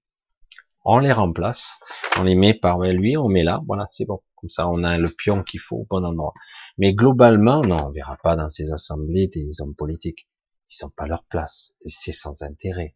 On 0.84 0.98
les 0.98 1.12
remplace, 1.12 1.78
on 2.18 2.24
les 2.24 2.34
met 2.34 2.56
par 2.56 2.80
lui, 2.80 3.16
on 3.16 3.28
met 3.28 3.44
là, 3.44 3.62
voilà, 3.68 3.86
c'est 3.90 4.06
bon. 4.06 4.22
Comme 4.36 4.50
ça, 4.50 4.68
on 4.68 4.84
a 4.84 4.98
le 4.98 5.10
pion 5.10 5.44
qu'il 5.44 5.60
faut 5.60 5.78
au 5.78 5.88
bon 5.88 6.04
endroit. 6.04 6.34
Mais 6.80 6.94
globalement, 6.94 7.62
non, 7.62 7.88
on 7.88 7.92
verra 7.92 8.18
pas 8.24 8.36
dans 8.36 8.50
ces 8.50 8.74
assemblées 8.74 9.28
des 9.28 9.62
hommes 9.62 9.76
politiques. 9.76 10.28
Ils 10.72 10.78
sont 10.78 10.90
pas 10.90 11.06
leur 11.06 11.24
place. 11.26 11.76
C'est 11.86 12.12
sans 12.12 12.42
intérêt. 12.42 12.96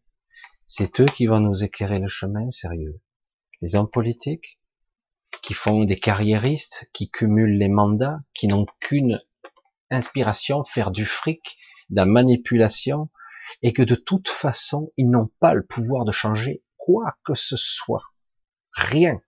C'est 0.66 0.98
eux 0.98 1.04
qui 1.04 1.26
vont 1.26 1.38
nous 1.38 1.62
éclairer 1.62 2.00
le 2.00 2.08
chemin, 2.08 2.50
sérieux. 2.50 3.00
Les 3.62 3.76
hommes 3.76 3.88
politiques, 3.88 4.58
qui 5.42 5.54
font 5.54 5.84
des 5.84 6.00
carriéristes, 6.00 6.90
qui 6.92 7.08
cumulent 7.08 7.56
les 7.56 7.68
mandats, 7.68 8.18
qui 8.34 8.48
n'ont 8.48 8.66
qu'une 8.80 9.22
inspiration, 9.90 10.64
faire 10.64 10.90
du 10.90 11.06
fric, 11.06 11.56
de 11.90 11.96
la 11.96 12.06
manipulation, 12.06 13.10
et 13.62 13.72
que 13.72 13.82
de 13.82 13.94
toute 13.94 14.28
façon, 14.28 14.92
ils 14.96 15.08
n'ont 15.08 15.30
pas 15.38 15.54
le 15.54 15.64
pouvoir 15.64 16.04
de 16.04 16.10
changer 16.10 16.64
quoi 16.86 17.16
que 17.24 17.34
ce 17.34 17.56
soit. 17.56 18.12
Rien. 18.72 19.20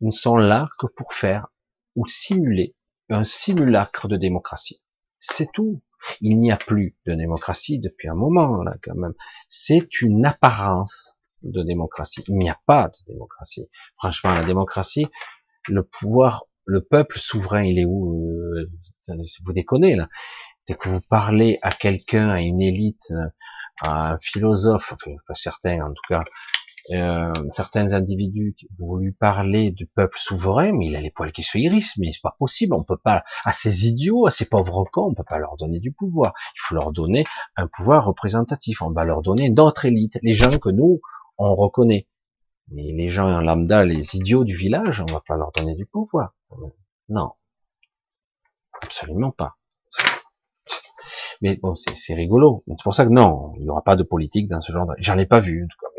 Ils 0.00 0.06
ne 0.06 0.12
sont 0.12 0.36
là 0.36 0.68
que 0.78 0.86
pour 0.86 1.12
faire 1.12 1.48
ou 1.96 2.06
simuler 2.06 2.76
un 3.08 3.24
simulacre 3.24 4.06
de 4.08 4.16
démocratie. 4.16 4.82
C'est 5.18 5.50
tout. 5.52 5.82
Il 6.20 6.38
n'y 6.38 6.50
a 6.50 6.56
plus 6.56 6.96
de 7.06 7.14
démocratie 7.14 7.78
depuis 7.78 8.08
un 8.08 8.14
moment, 8.14 8.62
là, 8.62 8.74
quand 8.82 8.94
même. 8.94 9.14
C'est 9.48 10.00
une 10.00 10.24
apparence 10.24 11.16
de 11.42 11.62
démocratie. 11.62 12.24
Il 12.28 12.36
n'y 12.36 12.50
a 12.50 12.58
pas 12.66 12.88
de 12.88 13.12
démocratie. 13.12 13.68
Franchement, 13.96 14.34
la 14.34 14.44
démocratie, 14.44 15.06
le 15.68 15.84
pouvoir, 15.84 16.44
le 16.64 16.82
peuple 16.82 17.18
souverain, 17.18 17.62
il 17.64 17.78
est 17.78 17.84
où 17.84 18.30
euh, 18.30 18.70
Vous 19.44 19.52
déconnez, 19.52 19.96
là. 19.96 20.08
Dès 20.68 20.74
que 20.74 20.88
vous 20.88 21.00
parlez 21.00 21.58
à 21.62 21.72
quelqu'un, 21.72 22.30
à 22.30 22.40
une 22.40 22.60
élite, 22.60 23.12
à 23.80 24.12
un 24.12 24.18
philosophe, 24.18 24.92
enfin, 24.92 25.12
pas 25.26 25.34
certains 25.34 25.84
en 25.84 25.88
tout 25.88 26.02
cas, 26.08 26.24
euh, 26.90 27.32
certains 27.50 27.92
individus 27.92 28.56
vous 28.78 28.98
lui 28.98 29.12
parler 29.12 29.70
du 29.70 29.86
peuple 29.86 30.18
souverain, 30.18 30.72
mais 30.72 30.86
il 30.86 30.96
a 30.96 31.00
les 31.00 31.10
poils 31.10 31.32
qui 31.32 31.42
se 31.42 31.56
hérissent, 31.56 31.96
mais 31.98 32.12
c'est 32.12 32.22
pas 32.22 32.36
possible, 32.38 32.74
on 32.74 32.82
peut 32.82 32.96
pas, 32.96 33.22
à 33.44 33.52
ces 33.52 33.86
idiots, 33.86 34.26
à 34.26 34.30
ces 34.30 34.48
pauvres 34.48 34.84
cons, 34.92 35.10
on 35.10 35.14
peut 35.14 35.24
pas 35.24 35.38
leur 35.38 35.56
donner 35.56 35.80
du 35.80 35.92
pouvoir. 35.92 36.32
Il 36.56 36.60
faut 36.60 36.74
leur 36.74 36.92
donner 36.92 37.24
un 37.56 37.68
pouvoir 37.68 38.04
représentatif, 38.04 38.82
on 38.82 38.90
va 38.90 39.04
leur 39.04 39.22
donner 39.22 39.50
d'autres 39.50 39.84
élites, 39.84 40.18
les 40.22 40.34
gens 40.34 40.58
que 40.58 40.70
nous, 40.70 41.00
on 41.38 41.54
reconnaît. 41.54 42.08
Mais 42.68 42.92
les 42.92 43.10
gens 43.10 43.28
en 43.28 43.40
lambda, 43.40 43.84
les 43.84 44.16
idiots 44.16 44.44
du 44.44 44.56
village, 44.56 45.00
on 45.00 45.12
va 45.12 45.22
pas 45.26 45.36
leur 45.36 45.52
donner 45.52 45.74
du 45.74 45.86
pouvoir. 45.86 46.34
Non. 47.08 47.32
Absolument 48.80 49.30
pas. 49.30 49.56
Mais 51.42 51.56
bon, 51.56 51.74
c'est 51.74 52.14
rigolo. 52.14 52.62
C'est 52.68 52.82
pour 52.84 52.94
ça 52.94 53.04
que 53.04 53.10
non, 53.10 53.52
il 53.56 53.64
n'y 53.64 53.68
aura 53.68 53.82
pas 53.82 53.96
de 53.96 54.04
politique 54.04 54.48
dans 54.48 54.60
ce 54.60 54.70
genre 54.72 54.86
de... 54.86 54.94
J'en 54.98 55.18
ai 55.18 55.26
pas 55.26 55.40
vu, 55.40 55.64
en 55.64 55.91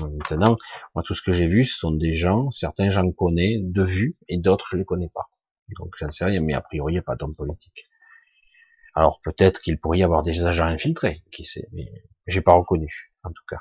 Maintenant, 0.00 0.56
moi, 0.94 1.02
tout 1.04 1.14
ce 1.14 1.22
que 1.22 1.32
j'ai 1.32 1.46
vu, 1.46 1.64
ce 1.64 1.78
sont 1.78 1.92
des 1.92 2.14
gens, 2.14 2.50
certains 2.50 2.90
j'en 2.90 3.10
connais 3.12 3.58
de 3.60 3.82
vue, 3.82 4.14
et 4.28 4.38
d'autres 4.38 4.66
je 4.70 4.76
les 4.76 4.84
connais 4.84 5.08
pas. 5.08 5.28
Donc, 5.78 5.94
j'en 5.98 6.10
sais 6.10 6.24
rien, 6.24 6.40
mais 6.40 6.54
a 6.54 6.60
priori, 6.60 6.92
il 6.92 6.96
n'y 6.96 7.00
a 7.00 7.02
pas 7.02 7.16
d'homme 7.16 7.34
politique. 7.34 7.88
Alors, 8.94 9.20
peut-être 9.24 9.60
qu'il 9.60 9.78
pourrait 9.78 9.98
y 9.98 10.02
avoir 10.02 10.22
des 10.22 10.44
agents 10.44 10.66
infiltrés, 10.66 11.22
qui 11.32 11.44
sait, 11.44 11.68
mais 11.72 11.90
j'ai 12.26 12.42
pas 12.42 12.54
reconnu, 12.54 13.12
en 13.24 13.30
tout 13.30 13.44
cas. 13.48 13.58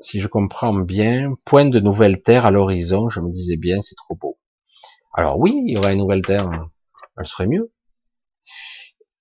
Si 0.00 0.20
je 0.20 0.26
comprends 0.26 0.74
bien, 0.74 1.34
point 1.44 1.66
de 1.66 1.78
nouvelle 1.78 2.22
terre 2.22 2.44
à 2.44 2.50
l'horizon, 2.50 3.08
je 3.08 3.20
me 3.20 3.30
disais 3.30 3.56
bien, 3.56 3.80
c'est 3.82 3.94
trop 3.94 4.16
beau. 4.16 4.38
Alors 5.12 5.38
oui, 5.38 5.62
il 5.66 5.74
y 5.74 5.76
aurait 5.76 5.92
une 5.92 6.00
nouvelle 6.00 6.22
terre, 6.22 6.50
elle 7.16 7.26
serait 7.26 7.46
mieux. 7.46 7.72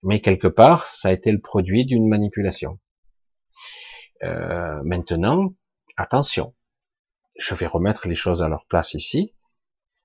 Mais 0.02 0.22
quelque 0.22 0.48
part, 0.48 0.88
ça 0.88 1.10
a 1.10 1.12
été 1.12 1.32
le 1.32 1.40
produit 1.40 1.86
d'une 1.86 2.08
manipulation. 2.08 2.80
Euh, 4.24 4.82
maintenant, 4.84 5.54
attention, 5.98 6.54
je 7.38 7.56
vais 7.56 7.68
remettre 7.68 8.08
les 8.08 8.16
choses 8.16 8.44
à 8.44 8.50
leur 8.50 8.66
place 8.66 8.94
ici. 8.94 9.34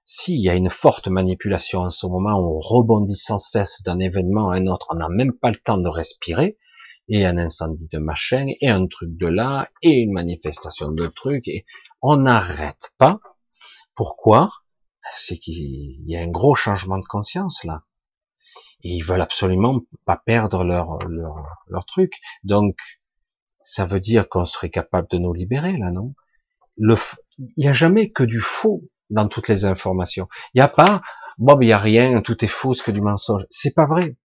S'il 0.05 0.40
y 0.40 0.48
a 0.48 0.55
une 0.55 0.70
forte 0.70 1.09
manipulation 1.09 1.80
en 1.80 1.90
ce 1.90 2.06
moment, 2.06 2.38
on 2.38 2.59
rebondit 2.59 3.16
sans 3.16 3.38
cesse 3.38 3.82
d'un 3.82 3.98
événement 3.98 4.51
à 4.51 4.56
un 4.56 4.66
autre, 4.68 4.86
on 4.90 4.97
n'a 4.97 5.09
même 5.09 5.32
pas 5.32 5.51
le 5.51 5.56
temps 5.56 5.78
de 5.78 5.88
respirer, 5.88 6.56
et 7.09 7.26
un 7.26 7.38
incendie 7.38 7.88
de 7.88 7.98
machin, 7.98 8.47
et 8.60 8.68
un 8.68 8.86
truc 8.86 9.16
de 9.16 9.26
là, 9.26 9.68
et 9.82 9.94
une 9.94 10.12
manifestation 10.12 10.90
de 10.93 11.06
trucs, 11.09 11.48
et 11.48 11.66
on 12.02 12.16
n'arrête 12.16 12.93
pas. 12.98 13.20
Pourquoi? 13.94 14.52
C'est 15.10 15.38
qu'il 15.38 16.09
y 16.09 16.16
a 16.16 16.20
un 16.20 16.28
gros 16.28 16.55
changement 16.55 16.98
de 16.98 17.06
conscience 17.06 17.64
là. 17.64 17.82
Et 18.82 18.90
ils 18.90 19.05
veulent 19.05 19.20
absolument 19.20 19.80
pas 20.05 20.20
perdre 20.24 20.62
leur, 20.62 20.98
leur, 21.09 21.64
leur 21.68 21.86
truc. 21.86 22.14
Donc, 22.44 22.76
ça 23.66 23.84
veut 23.84 23.98
dire 23.98 24.28
qu'on 24.28 24.44
serait 24.44 24.70
capable 24.70 25.09
de 25.10 25.18
nous 25.18 25.32
libérer 25.32 25.76
là, 25.76 25.90
non? 25.90 26.14
Il 26.78 26.97
n'y 27.56 27.66
a 27.66 27.72
jamais 27.72 28.10
que 28.12 28.22
du 28.22 28.38
faux 28.38 28.84
dans 29.10 29.26
toutes 29.26 29.48
les 29.48 29.64
informations. 29.64 30.28
Il 30.55 30.59
n'y 30.59 30.62
a 30.62 30.68
pas, 30.68 31.02
bon, 31.38 31.59
il 31.60 31.66
n'y 31.66 31.72
a 31.72 31.78
rien, 31.78 32.22
tout 32.22 32.44
est 32.44 32.48
faux, 32.48 32.74
c'est 32.74 32.84
que 32.84 32.93
du 32.93 33.01
mensonge. 33.01 33.44
C'est 33.51 33.74
pas 33.74 33.86
vrai. 33.86 34.16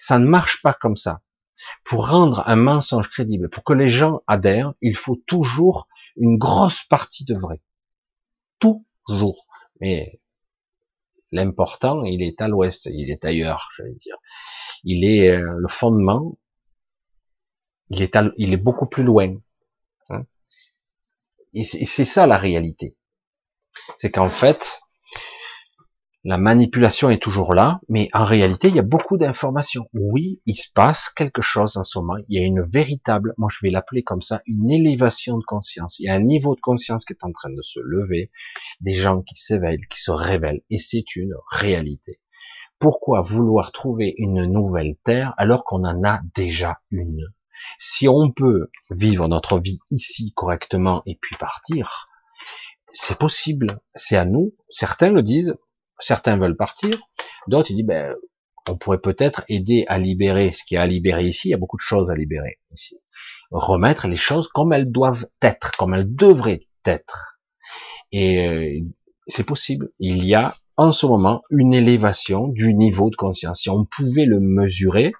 Ça 0.00 0.18
ne 0.18 0.26
marche 0.26 0.62
pas 0.62 0.72
comme 0.72 0.96
ça. 0.96 1.20
Pour 1.84 2.08
rendre 2.08 2.42
un 2.48 2.56
mensonge 2.56 3.08
crédible, 3.08 3.48
pour 3.50 3.62
que 3.62 3.72
les 3.72 3.88
gens 3.88 4.22
adhèrent, 4.26 4.74
il 4.80 4.96
faut 4.96 5.16
toujours 5.26 5.86
une 6.16 6.36
grosse 6.36 6.82
partie 6.82 7.24
de 7.24 7.38
vrai. 7.38 7.62
Toujours. 8.58 9.46
Mais 9.80 10.20
l'important, 11.30 12.02
il 12.02 12.22
est 12.22 12.40
à 12.42 12.48
l'ouest, 12.48 12.86
il 12.86 13.12
est 13.12 13.24
ailleurs, 13.24 13.70
j'allais 13.76 13.94
dire. 13.94 14.16
Il 14.82 15.04
est 15.04 15.30
euh, 15.30 15.54
le 15.56 15.68
fondement, 15.68 16.36
il 17.90 18.02
est, 18.02 18.56
beaucoup 18.56 18.86
plus 18.86 19.02
loin. 19.02 19.34
Hein. 20.10 20.24
Et 21.54 21.64
c'est 21.64 22.04
ça 22.04 22.26
la 22.26 22.36
réalité. 22.36 22.96
C'est 23.96 24.10
qu'en 24.10 24.28
fait, 24.28 24.80
la 26.24 26.36
manipulation 26.36 27.10
est 27.10 27.22
toujours 27.22 27.54
là, 27.54 27.80
mais 27.88 28.08
en 28.12 28.24
réalité, 28.24 28.68
il 28.68 28.74
y 28.74 28.80
a 28.80 28.82
beaucoup 28.82 29.16
d'informations. 29.16 29.88
Oui, 29.94 30.42
il 30.46 30.56
se 30.56 30.70
passe 30.74 31.08
quelque 31.10 31.42
chose 31.42 31.76
en 31.76 31.84
ce 31.84 31.98
moment. 31.98 32.16
Il 32.28 32.38
y 32.38 32.42
a 32.42 32.46
une 32.46 32.62
véritable, 32.62 33.34
moi 33.38 33.48
je 33.50 33.58
vais 33.62 33.70
l'appeler 33.70 34.02
comme 34.02 34.20
ça, 34.20 34.42
une 34.46 34.70
élévation 34.70 35.38
de 35.38 35.44
conscience. 35.44 35.98
Il 36.00 36.06
y 36.06 36.08
a 36.08 36.14
un 36.14 36.22
niveau 36.22 36.54
de 36.54 36.60
conscience 36.60 37.04
qui 37.04 37.12
est 37.12 37.24
en 37.24 37.32
train 37.32 37.50
de 37.50 37.62
se 37.62 37.80
lever, 37.80 38.30
des 38.80 38.94
gens 38.94 39.22
qui 39.22 39.36
s'éveillent, 39.36 39.80
qui 39.88 40.00
se 40.00 40.10
révèlent, 40.10 40.62
et 40.70 40.78
c'est 40.78 41.16
une 41.16 41.34
réalité. 41.50 42.20
Pourquoi 42.78 43.22
vouloir 43.22 43.72
trouver 43.72 44.14
une 44.18 44.44
nouvelle 44.44 44.96
terre 45.04 45.34
alors 45.38 45.64
qu'on 45.64 45.84
en 45.84 46.04
a 46.04 46.20
déjà 46.34 46.80
une? 46.90 47.32
Si 47.78 48.08
on 48.08 48.30
peut 48.30 48.70
vivre 48.90 49.28
notre 49.28 49.58
vie 49.58 49.78
ici 49.90 50.32
correctement 50.34 51.02
et 51.06 51.18
puis 51.20 51.36
partir, 51.36 52.08
c'est 52.92 53.18
possible, 53.18 53.80
c'est 53.94 54.16
à 54.16 54.24
nous. 54.24 54.54
Certains 54.70 55.10
le 55.10 55.22
disent, 55.22 55.54
certains 55.98 56.36
veulent 56.36 56.56
partir, 56.56 56.90
d'autres 57.46 57.72
disent 57.72 57.86
ben 57.86 58.14
on 58.68 58.76
pourrait 58.76 59.00
peut-être 59.00 59.44
aider 59.48 59.84
à 59.88 59.98
libérer 59.98 60.52
ce 60.52 60.62
qui 60.64 60.74
est 60.74 60.78
à 60.78 60.86
libérer 60.86 61.24
ici. 61.24 61.48
Il 61.48 61.50
y 61.52 61.54
a 61.54 61.58
beaucoup 61.58 61.76
de 61.76 61.82
choses 61.82 62.10
à 62.10 62.14
libérer 62.14 62.58
ici. 62.72 63.00
Remettre 63.50 64.08
les 64.08 64.16
choses 64.16 64.48
comme 64.48 64.72
elles 64.72 64.90
doivent 64.90 65.26
être, 65.40 65.72
comme 65.76 65.94
elles 65.94 66.14
devraient 66.14 66.66
être. 66.84 67.38
Et 68.12 68.46
euh, 68.46 68.80
c'est 69.26 69.46
possible. 69.46 69.90
Il 69.98 70.24
y 70.24 70.34
a 70.34 70.54
en 70.76 70.92
ce 70.92 71.06
moment 71.06 71.42
une 71.50 71.74
élévation 71.74 72.48
du 72.48 72.74
niveau 72.74 73.10
de 73.10 73.16
conscience. 73.16 73.62
Si 73.62 73.70
on 73.70 73.84
pouvait 73.84 74.26
le 74.26 74.40
mesurer, 74.40 75.12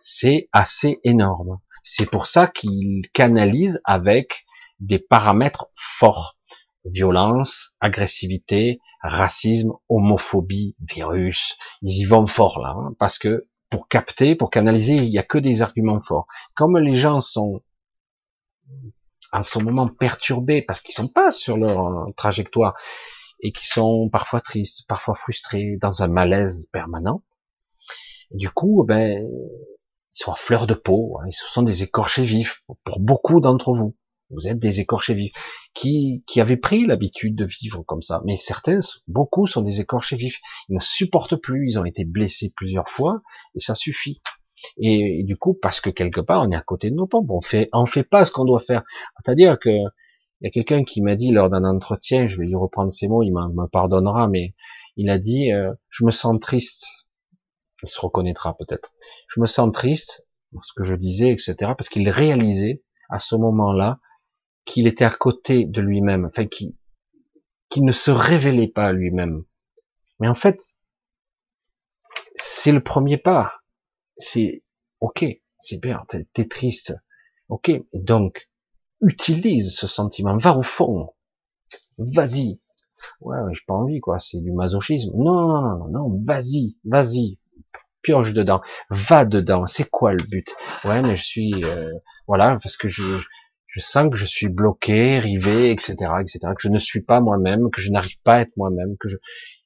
c'est 0.00 0.48
assez 0.52 0.98
énorme. 1.04 1.58
C'est 1.82 2.10
pour 2.10 2.26
ça 2.26 2.46
qu'il 2.46 3.02
canalise 3.12 3.80
avec 3.84 4.44
des 4.80 4.98
paramètres 4.98 5.66
forts. 5.74 6.36
Violence, 6.84 7.76
agressivité, 7.80 8.80
racisme, 9.02 9.72
homophobie, 9.88 10.76
virus, 10.80 11.58
ils 11.82 12.02
y 12.02 12.04
vont 12.04 12.26
fort 12.26 12.58
là, 12.60 12.74
hein, 12.76 12.94
parce 12.98 13.18
que 13.18 13.46
pour 13.68 13.88
capter, 13.88 14.34
pour 14.34 14.50
canaliser, 14.50 14.96
il 14.96 15.10
n'y 15.10 15.18
a 15.18 15.22
que 15.22 15.38
des 15.38 15.62
arguments 15.62 16.00
forts. 16.00 16.26
Comme 16.54 16.76
les 16.78 16.96
gens 16.96 17.20
sont 17.20 17.62
en 19.32 19.42
ce 19.42 19.58
moment 19.58 19.88
perturbés 19.88 20.62
parce 20.62 20.80
qu'ils 20.80 20.94
sont 20.94 21.08
pas 21.08 21.30
sur 21.30 21.56
leur 21.56 21.86
euh, 21.86 22.12
trajectoire 22.16 22.74
et 23.40 23.52
qui 23.52 23.66
sont 23.66 24.08
parfois 24.10 24.40
tristes, 24.40 24.86
parfois 24.88 25.14
frustrés, 25.14 25.76
dans 25.80 26.02
un 26.02 26.08
malaise 26.08 26.68
permanent. 26.72 27.22
du 28.32 28.50
coup, 28.50 28.84
ben, 28.86 29.26
ils 30.14 30.24
sont 30.24 30.32
à 30.32 30.36
fleur 30.36 30.66
de 30.66 30.74
peau, 30.74 31.18
hein, 31.18 31.26
ils 31.28 31.32
sont 31.32 31.62
des 31.62 31.82
écorchés 31.82 32.24
vifs 32.24 32.62
pour 32.84 33.00
beaucoup 33.00 33.40
d'entre 33.40 33.72
vous. 33.72 33.96
Vous 34.30 34.46
êtes 34.46 34.58
des 34.58 34.78
écorchés 34.78 35.14
vifs 35.14 35.32
qui, 35.74 36.22
qui 36.26 36.40
avaient 36.40 36.56
pris 36.56 36.86
l'habitude 36.86 37.34
de 37.34 37.44
vivre 37.44 37.82
comme 37.82 38.02
ça. 38.02 38.22
Mais 38.24 38.36
certains, 38.36 38.78
beaucoup 39.08 39.46
sont 39.48 39.60
des 39.60 39.80
écorchés 39.80 40.16
vifs. 40.16 40.38
Ils 40.68 40.76
ne 40.76 40.80
supportent 40.80 41.34
plus. 41.34 41.68
Ils 41.68 41.78
ont 41.80 41.84
été 41.84 42.04
blessés 42.04 42.52
plusieurs 42.54 42.88
fois 42.88 43.22
et 43.56 43.60
ça 43.60 43.74
suffit. 43.74 44.20
Et, 44.76 45.24
du 45.24 45.36
coup, 45.36 45.58
parce 45.60 45.80
que 45.80 45.90
quelque 45.90 46.20
part, 46.20 46.42
on 46.42 46.50
est 46.52 46.56
à 46.56 46.62
côté 46.62 46.90
de 46.90 46.94
nos 46.94 47.06
pompes. 47.06 47.30
On 47.30 47.40
fait, 47.40 47.68
on 47.72 47.86
fait 47.86 48.04
pas 48.04 48.24
ce 48.24 48.30
qu'on 48.30 48.44
doit 48.44 48.60
faire. 48.60 48.84
C'est-à-dire 49.24 49.58
que 49.58 49.70
il 50.40 50.46
y 50.46 50.48
a 50.48 50.50
quelqu'un 50.50 50.84
qui 50.84 51.02
m'a 51.02 51.16
dit 51.16 51.32
lors 51.32 51.50
d'un 51.50 51.64
entretien, 51.64 52.26
je 52.26 52.36
vais 52.38 52.46
lui 52.46 52.54
reprendre 52.54 52.90
ces 52.90 53.08
mots, 53.08 53.22
il 53.22 53.30
me 53.30 53.66
pardonnera, 53.66 54.26
mais 54.26 54.54
il 54.96 55.10
a 55.10 55.18
dit, 55.18 55.52
euh, 55.52 55.72
je 55.90 56.04
me 56.04 56.10
sens 56.10 56.38
triste. 56.40 56.86
Il 57.82 57.88
se 57.88 58.00
reconnaîtra 58.00 58.56
peut-être. 58.56 58.92
Je 59.28 59.40
me 59.40 59.46
sens 59.46 59.72
triste, 59.72 60.26
ce 60.60 60.72
que 60.74 60.84
je 60.84 60.94
disais, 60.94 61.30
etc., 61.30 61.54
parce 61.76 61.88
qu'il 61.88 62.08
réalisait 62.08 62.82
à 63.08 63.18
ce 63.18 63.36
moment-là 63.36 63.98
qu'il 64.64 64.86
était 64.86 65.04
à 65.04 65.10
côté 65.10 65.64
de 65.64 65.80
lui-même, 65.80 66.26
enfin 66.26 66.46
qu'il 66.46 66.74
ne 67.84 67.92
se 67.92 68.10
révélait 68.10 68.68
pas 68.68 68.86
à 68.86 68.92
lui-même. 68.92 69.44
Mais 70.18 70.28
en 70.28 70.34
fait, 70.34 70.60
c'est 72.36 72.72
le 72.72 72.82
premier 72.82 73.16
pas. 73.16 73.54
C'est 74.18 74.62
ok, 75.00 75.24
c'est 75.58 75.80
bien, 75.80 76.04
t'es 76.34 76.46
triste, 76.46 76.94
ok. 77.48 77.70
Donc 77.94 78.50
utilise 79.00 79.74
ce 79.74 79.86
sentiment, 79.86 80.36
va 80.36 80.56
au 80.56 80.62
fond, 80.62 81.14
vas-y. 81.96 82.60
Ouais, 83.20 83.38
j'ai 83.52 83.64
pas 83.66 83.74
envie 83.74 84.00
quoi, 84.00 84.18
c'est 84.18 84.40
du 84.40 84.52
masochisme. 84.52 85.12
Non, 85.16 85.48
non, 85.48 85.78
non, 85.78 85.88
non, 85.88 86.22
vas-y, 86.22 86.76
vas-y, 86.84 87.38
pioche 88.02 88.32
dedans, 88.32 88.60
va 88.90 89.24
dedans. 89.24 89.66
C'est 89.66 89.88
quoi 89.88 90.12
le 90.12 90.24
but? 90.24 90.54
Ouais, 90.84 91.02
mais 91.02 91.16
je 91.16 91.24
suis, 91.24 91.64
euh, 91.64 91.92
voilà, 92.26 92.58
parce 92.62 92.76
que 92.76 92.88
je, 92.88 93.02
je 93.66 93.80
sens 93.80 94.10
que 94.10 94.16
je 94.16 94.26
suis 94.26 94.48
bloqué, 94.48 95.18
rivé, 95.18 95.70
etc., 95.70 95.94
etc., 96.20 96.38
que 96.56 96.62
je 96.62 96.68
ne 96.68 96.78
suis 96.78 97.02
pas 97.02 97.20
moi-même, 97.20 97.70
que 97.70 97.80
je 97.80 97.90
n'arrive 97.90 98.20
pas 98.24 98.34
à 98.34 98.40
être 98.40 98.56
moi-même, 98.56 98.96
que 98.98 99.08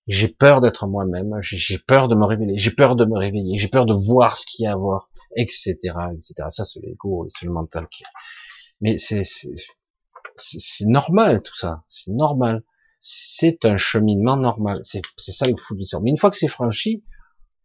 j'ai 0.07 0.29
peur 0.29 0.61
d'être 0.61 0.87
moi-même, 0.87 1.33
j'ai 1.41 1.79
peur 1.79 2.09
de 2.09 2.15
me 2.15 2.25
révéler, 2.25 2.59
j'ai 2.59 2.71
peur 2.71 2.97
de 2.97 3.05
me 3.05 3.19
réveiller, 3.19 3.59
j'ai 3.59 3.69
peur 3.69 3.87
de 3.87 3.95
voir 3.95 4.37
ce 4.37 4.45
qu'il 4.47 4.65
y 4.65 4.67
a 4.67 4.73
à 4.73 4.77
voir, 4.77 5.09
etc., 5.37 5.75
etc. 5.83 6.49
Ça, 6.51 6.65
c'est 6.65 6.81
l'ego, 6.81 7.29
c'est 7.39 7.47
le 7.47 7.53
mental 7.53 7.89
qui. 7.91 8.05
Mais 8.81 8.99
c'est 8.99 9.23
c'est 10.37 10.87
normal 10.87 11.43
tout 11.43 11.57
ça, 11.57 11.85
c'est 11.87 12.11
normal. 12.11 12.63
C'est 13.07 13.67
un 13.67 13.77
cheminement 13.77 14.37
normal. 14.37 14.81
C'est 14.85 15.03
ça 15.19 15.47
le 15.47 15.57
fou 15.57 15.75
de 15.75 15.81
l'histoire. 15.81 16.03
Mais 16.03 16.11
une 16.11 16.17
fois 16.17 16.31
que 16.31 16.39
c'est 16.39 16.49
franchi, 16.49 17.05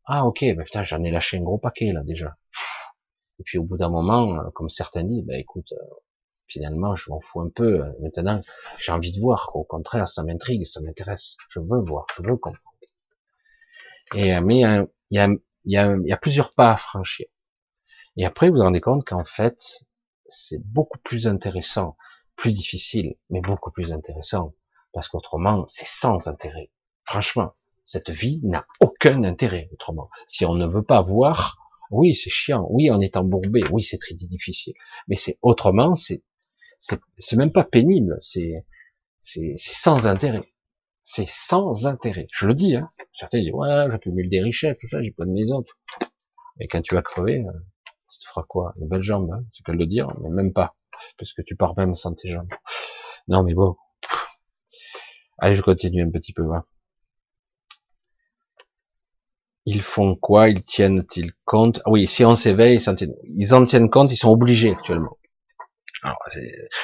ah 0.10 0.26
ok, 0.26 0.40
ben 0.41 0.64
putain, 0.64 0.84
j'en 0.84 1.03
ai 1.03 1.11
lâché 1.11 1.38
un 1.38 1.41
gros 1.44 1.57
paquet 1.57 1.94
là 1.94 2.02
déjà. 2.03 2.36
Et 3.40 3.44
puis 3.44 3.57
au 3.57 3.64
bout 3.64 3.77
d'un 3.77 3.90
moment, 3.90 4.49
comme 4.52 4.69
certains 4.69 5.03
disent, 5.03 5.23
ben 5.26 5.40
écoute, 5.40 5.73
finalement, 6.48 6.95
je 6.95 7.10
m'en 7.11 7.22
fous 7.22 7.41
un 7.41 7.49
peu. 7.49 7.84
Maintenant, 8.02 8.41
j'ai 8.80 8.91
envie 8.91 9.14
de 9.14 9.22
voir. 9.22 9.52
Au 9.56 9.64
contraire, 9.64 10.07
ça 10.07 10.23
m'intrigue, 10.23 10.65
ça 10.65 10.81
m'intéresse. 10.81 11.38
Je 11.49 11.60
veux 11.60 11.81
voir, 11.81 12.06
je 12.18 12.23
veux 12.23 12.38
comprendre. 12.38 12.60
Et 14.15 14.36
euh, 14.36 14.41
mais 14.41 14.61
il 14.61 14.91
y 15.11 15.19
y 15.65 15.76
y 15.76 16.14
a 16.14 16.18
plusieurs 16.18 16.52
pas 16.53 16.72
à 16.73 16.77
franchir. 16.77 17.27
Et 18.18 18.26
après, 18.26 18.49
vous 18.49 18.57
vous 18.57 18.64
rendez 18.64 18.81
compte 18.81 19.06
qu'en 19.07 19.26
fait, 19.26 19.60
c'est 20.27 20.61
beaucoup 20.64 20.99
plus 20.99 21.27
intéressant, 21.27 21.98
plus 22.36 22.52
difficile, 22.53 23.15
mais 23.30 23.41
beaucoup 23.41 23.72
plus 23.72 23.91
intéressant, 23.94 24.53
parce 24.94 25.07
qu'autrement, 25.10 25.65
c'est 25.68 25.88
sans 25.88 26.27
intérêt. 26.27 26.72
Franchement, 27.06 27.53
cette 27.89 28.11
vie 28.11 28.39
n'a 28.43 28.67
aucun 28.81 29.23
intérêt 29.23 29.67
autrement. 29.73 30.11
Si 30.27 30.45
on 30.45 30.53
ne 30.53 30.67
veut 30.67 30.83
pas 30.83 31.01
voir, 31.01 31.57
oui, 31.89 32.15
c'est 32.15 32.29
chiant, 32.29 32.67
oui, 32.69 32.91
on 32.91 33.01
est 33.01 33.17
embourbé, 33.17 33.63
oui, 33.71 33.81
c'est 33.81 33.97
très 33.97 34.13
difficile, 34.13 34.75
mais 35.07 35.15
c'est 35.15 35.39
autrement, 35.41 35.95
c'est 35.95 36.23
c'est 36.77 37.35
même 37.35 37.51
pas 37.51 37.63
pénible, 37.63 38.15
c'est 38.21 38.63
c'est 39.23 39.57
sans 39.57 40.05
intérêt. 40.05 40.53
C'est 41.03 41.27
sans 41.27 41.87
intérêt. 41.87 42.27
Je 42.31 42.45
le 42.45 42.53
dis, 42.53 42.75
hein. 42.75 42.91
Certains 43.11 43.39
disent, 43.39 43.53
ouais, 43.53 43.87
j'accumule 43.89 44.29
des 44.29 44.41
richesses, 44.41 44.77
tout 44.79 44.87
ça, 44.87 45.01
j'ai 45.01 45.09
pas 45.09 45.25
de 45.25 45.31
maison. 45.31 45.65
Et 46.59 46.67
quand 46.67 46.83
tu 46.83 46.93
vas 46.93 47.01
crever, 47.01 47.39
euh, 47.39 47.51
tu 48.11 48.19
te 48.19 48.25
feras 48.29 48.43
quoi? 48.43 48.75
Une 48.79 48.87
belle 48.87 49.01
jambe, 49.01 49.31
hein 49.31 49.43
c'est 49.51 49.65
pas 49.65 49.73
le 49.73 49.87
dire, 49.87 50.09
mais 50.21 50.29
même 50.29 50.53
pas. 50.53 50.75
Parce 51.17 51.33
que 51.33 51.41
tu 51.41 51.55
pars 51.55 51.75
même 51.75 51.95
sans 51.95 52.13
tes 52.13 52.29
jambes. 52.29 52.53
Non, 53.27 53.41
mais 53.41 53.55
bon. 53.55 53.77
Allez, 55.39 55.55
je 55.55 55.63
continue 55.63 56.03
un 56.03 56.11
petit 56.11 56.33
peu. 56.33 56.43
Hein. 56.53 56.63
Ils 59.65 59.81
font 59.81 60.15
quoi? 60.15 60.49
Ils 60.49 60.64
tiennent-ils 60.64 61.31
compte? 61.45 61.81
Ah 61.86 61.91
Oui, 61.91 62.07
si 62.07 62.26
on 62.26 62.36
s'éveille, 62.36 62.80
ils 63.36 63.53
en 63.53 63.64
tiennent 63.64 63.90
compte, 63.90 64.11
ils 64.11 64.18
sont 64.18 64.31
obligés 64.31 64.72
actuellement. 64.72 65.18
Alors, 66.03 66.18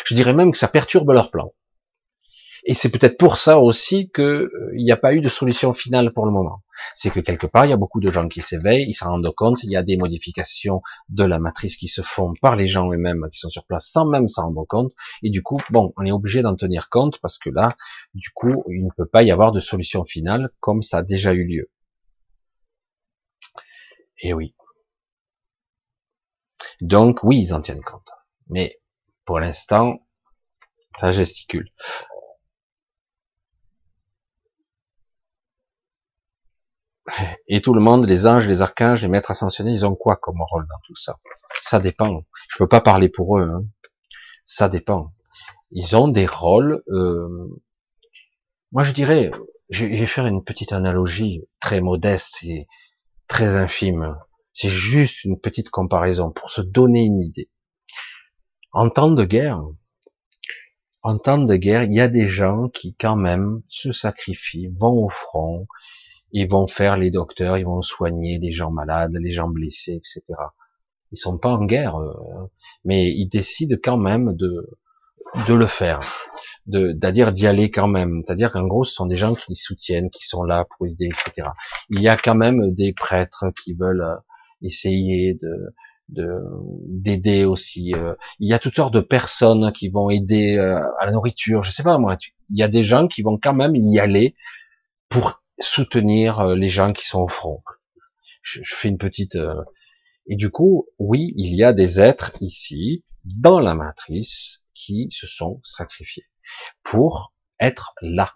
je 0.06 0.14
dirais 0.14 0.34
même 0.34 0.52
que 0.52 0.58
ça 0.58 0.68
perturbe 0.68 1.12
leur 1.12 1.32
plan. 1.32 1.54
Et 2.68 2.74
c'est 2.74 2.90
peut-être 2.90 3.18
pour 3.18 3.38
ça 3.38 3.60
aussi 3.60 4.10
qu'il 4.10 4.24
euh, 4.24 4.72
n'y 4.74 4.92
a 4.92 4.98
pas 4.98 5.14
eu 5.14 5.22
de 5.22 5.30
solution 5.30 5.76
finale 5.76 6.12
pour 6.12 6.26
le 6.26 6.32
moment. 6.32 6.64
C'est 6.96 7.12
que 7.12 7.20
quelque 7.20 7.46
part, 7.46 7.66
il 7.66 7.70
y 7.70 7.74
a 7.74 7.78
beaucoup 7.78 8.00
de 8.00 8.12
gens 8.12 8.28
qui 8.28 8.42
s'éveillent, 8.42 8.88
ils 8.90 8.96
s'en 8.96 9.12
rendent 9.12 9.36
compte, 9.36 9.64
il 9.64 9.70
y 9.70 9.78
a 9.78 9.84
des 9.84 9.98
modifications 9.98 10.82
de 11.10 11.24
la 11.24 11.38
matrice 11.38 11.78
qui 11.78 11.88
se 11.88 12.02
font 12.02 12.34
par 12.42 12.56
les 12.56 12.68
gens 12.68 12.92
eux-mêmes 12.92 13.28
qui 13.32 13.38
sont 13.38 13.52
sur 13.52 13.66
place 13.66 13.88
sans 13.88 14.06
même 14.06 14.28
s'en 14.28 14.46
rendre 14.46 14.66
compte. 14.68 14.92
Et 15.22 15.30
du 15.30 15.44
coup, 15.44 15.60
bon, 15.70 15.94
on 15.96 16.06
est 16.06 16.12
obligé 16.12 16.42
d'en 16.42 16.56
tenir 16.56 16.90
compte 16.90 17.20
parce 17.22 17.38
que 17.38 17.52
là, 17.52 17.78
du 18.16 18.32
coup, 18.32 18.64
il 18.68 18.84
ne 18.84 18.92
peut 18.98 19.08
pas 19.08 19.22
y 19.22 19.30
avoir 19.30 19.52
de 19.52 19.60
solution 19.60 20.04
finale 20.04 20.50
comme 20.60 20.82
ça 20.82 20.98
a 20.98 21.04
déjà 21.04 21.34
eu 21.34 21.46
lieu. 21.46 21.70
Et 24.20 24.34
oui. 24.34 24.56
Donc 26.82 27.24
oui, 27.24 27.42
ils 27.42 27.54
en 27.54 27.62
tiennent 27.62 27.84
compte. 27.84 28.10
Mais 28.50 28.80
pour 29.26 29.40
l'instant, 29.40 30.00
ça 31.00 31.12
gesticule. 31.12 31.72
Et 37.48 37.62
tout 37.62 37.74
le 37.74 37.82
monde, 37.82 38.08
les 38.08 38.26
anges, 38.26 38.48
les 38.48 38.62
archanges, 38.62 39.04
les 39.04 39.08
maîtres 39.08 39.32
ascensionnés, 39.32 39.72
ils 39.72 39.86
ont 39.86 39.96
quoi 39.96 40.16
comme 40.16 40.42
rôle 40.42 40.68
dans 40.68 40.80
tout 40.86 40.96
ça? 40.96 41.20
Ça 41.62 41.80
dépend. 41.80 42.26
Je 42.50 42.58
peux 42.58 42.68
pas 42.68 42.82
parler 42.82 43.10
pour 43.10 43.38
eux. 43.38 43.48
Hein. 43.48 43.66
Ça 44.44 44.70
dépend. 44.70 45.14
Ils 45.72 45.96
ont 45.96 46.08
des 46.08 46.26
rôles. 46.26 46.84
Euh... 46.88 47.48
Moi, 48.72 48.84
je 48.84 48.92
dirais, 48.92 49.32
je 49.70 49.86
vais 49.86 50.06
faire 50.08 50.26
une 50.26 50.44
petite 50.44 50.74
analogie 50.74 51.48
très 51.60 51.80
modeste 51.80 52.44
et 52.44 52.68
très 53.28 53.56
infime. 53.56 54.16
C'est 54.54 54.70
juste 54.70 55.24
une 55.24 55.40
petite 55.40 55.70
comparaison 55.70 56.32
pour 56.32 56.50
se 56.50 56.62
donner 56.62 57.06
une 57.06 57.22
idée. 57.22 57.50
En 58.72 58.90
temps 58.90 59.12
de 59.12 59.24
guerre, 59.24 59.62
en 61.02 61.18
temps 61.18 61.38
de 61.38 61.56
guerre, 61.56 61.84
il 61.84 61.94
y 61.94 62.02
a 62.02 62.08
des 62.08 62.28
gens 62.28 62.70
qui 62.70 62.96
quand 62.96 63.16
même 63.16 63.62
se 63.68 63.92
sacrifient, 63.92 64.70
vont 64.78 65.06
au 65.06 65.10
front, 65.10 65.68
ils 66.32 66.50
vont 66.50 66.68
faire 66.68 66.98
les 66.98 67.12
docteurs, 67.12 67.58
ils 67.58 67.66
vont 67.66 67.82
soigner 67.82 68.40
les 68.40 68.52
gens 68.52 68.72
malades, 68.72 69.16
les 69.20 69.32
gens 69.32 69.50
blessés, 69.50 69.94
etc. 69.94 70.24
Ils 71.12 71.18
sont 71.18 71.38
pas 71.38 71.50
en 71.50 71.66
guerre, 71.66 71.98
mais 72.84 73.10
ils 73.12 73.28
décident 73.28 73.78
quand 73.82 73.98
même 73.98 74.36
de 74.36 74.78
de 75.48 75.54
le 75.54 75.66
faire, 75.66 76.00
c'est-à-dire 76.72 77.32
d'y 77.32 77.48
aller 77.48 77.70
quand 77.70 77.88
même. 77.88 78.24
C'est-à-dire 78.26 78.52
qu'en 78.52 78.68
gros, 78.68 78.84
ce 78.84 78.94
sont 78.94 79.06
des 79.06 79.16
gens 79.16 79.36
qui 79.36 79.56
soutiennent, 79.56 80.10
qui 80.10 80.26
sont 80.26 80.44
là 80.44 80.66
pour 80.66 80.88
aider, 80.88 81.08
etc. 81.08 81.50
Il 81.90 82.02
y 82.02 82.08
a 82.08 82.18
quand 82.18 82.36
même 82.36 82.74
des 82.74 82.94
prêtres 82.94 83.46
qui 83.64 83.74
veulent 83.74 84.02
euh, 84.02 84.16
essayer 84.62 85.36
de 85.36 85.74
d'aider 86.08 87.46
aussi. 87.46 87.96
Euh. 87.96 88.14
Il 88.40 88.48
y 88.48 88.54
a 88.54 88.60
toutes 88.60 88.76
sortes 88.76 88.94
de 88.94 89.00
personnes 89.00 89.72
qui 89.74 89.90
vont 89.90 90.12
aider 90.12 90.56
euh, 90.56 90.80
à 91.00 91.08
la 91.08 91.12
nourriture. 91.12 91.64
Je 91.64 91.72
sais 91.72 91.82
pas 91.82 91.98
moi. 91.98 92.16
Il 92.52 92.60
y 92.60 92.64
a 92.64 92.68
des 92.68 92.84
gens 92.84 93.08
qui 93.08 93.24
vont 93.24 93.40
quand 93.42 93.56
même 93.56 93.76
y 93.76 94.00
aller 94.00 94.36
pour 95.10 95.42
soutenir 95.60 96.46
les 96.50 96.70
gens 96.70 96.94
qui 96.94 97.08
sont 97.08 97.22
au 97.22 97.28
front. 97.28 97.64
Je, 98.44 98.62
fais 98.66 98.90
une 98.90 99.00
petite... 99.00 99.36
Et 100.28 100.36
du 100.36 100.52
coup, 100.52 100.88
oui, 101.00 101.34
il 101.38 101.56
y 101.56 101.64
a 101.64 101.74
des 101.74 102.00
êtres 102.00 102.34
ici, 102.40 103.04
dans 103.24 103.60
la 103.60 103.74
matrice, 103.74 104.64
qui 104.76 105.08
se 105.10 105.26
sont 105.26 105.60
sacrifiés 105.64 106.26
pour 106.84 107.34
être 107.60 107.94
là. 108.02 108.34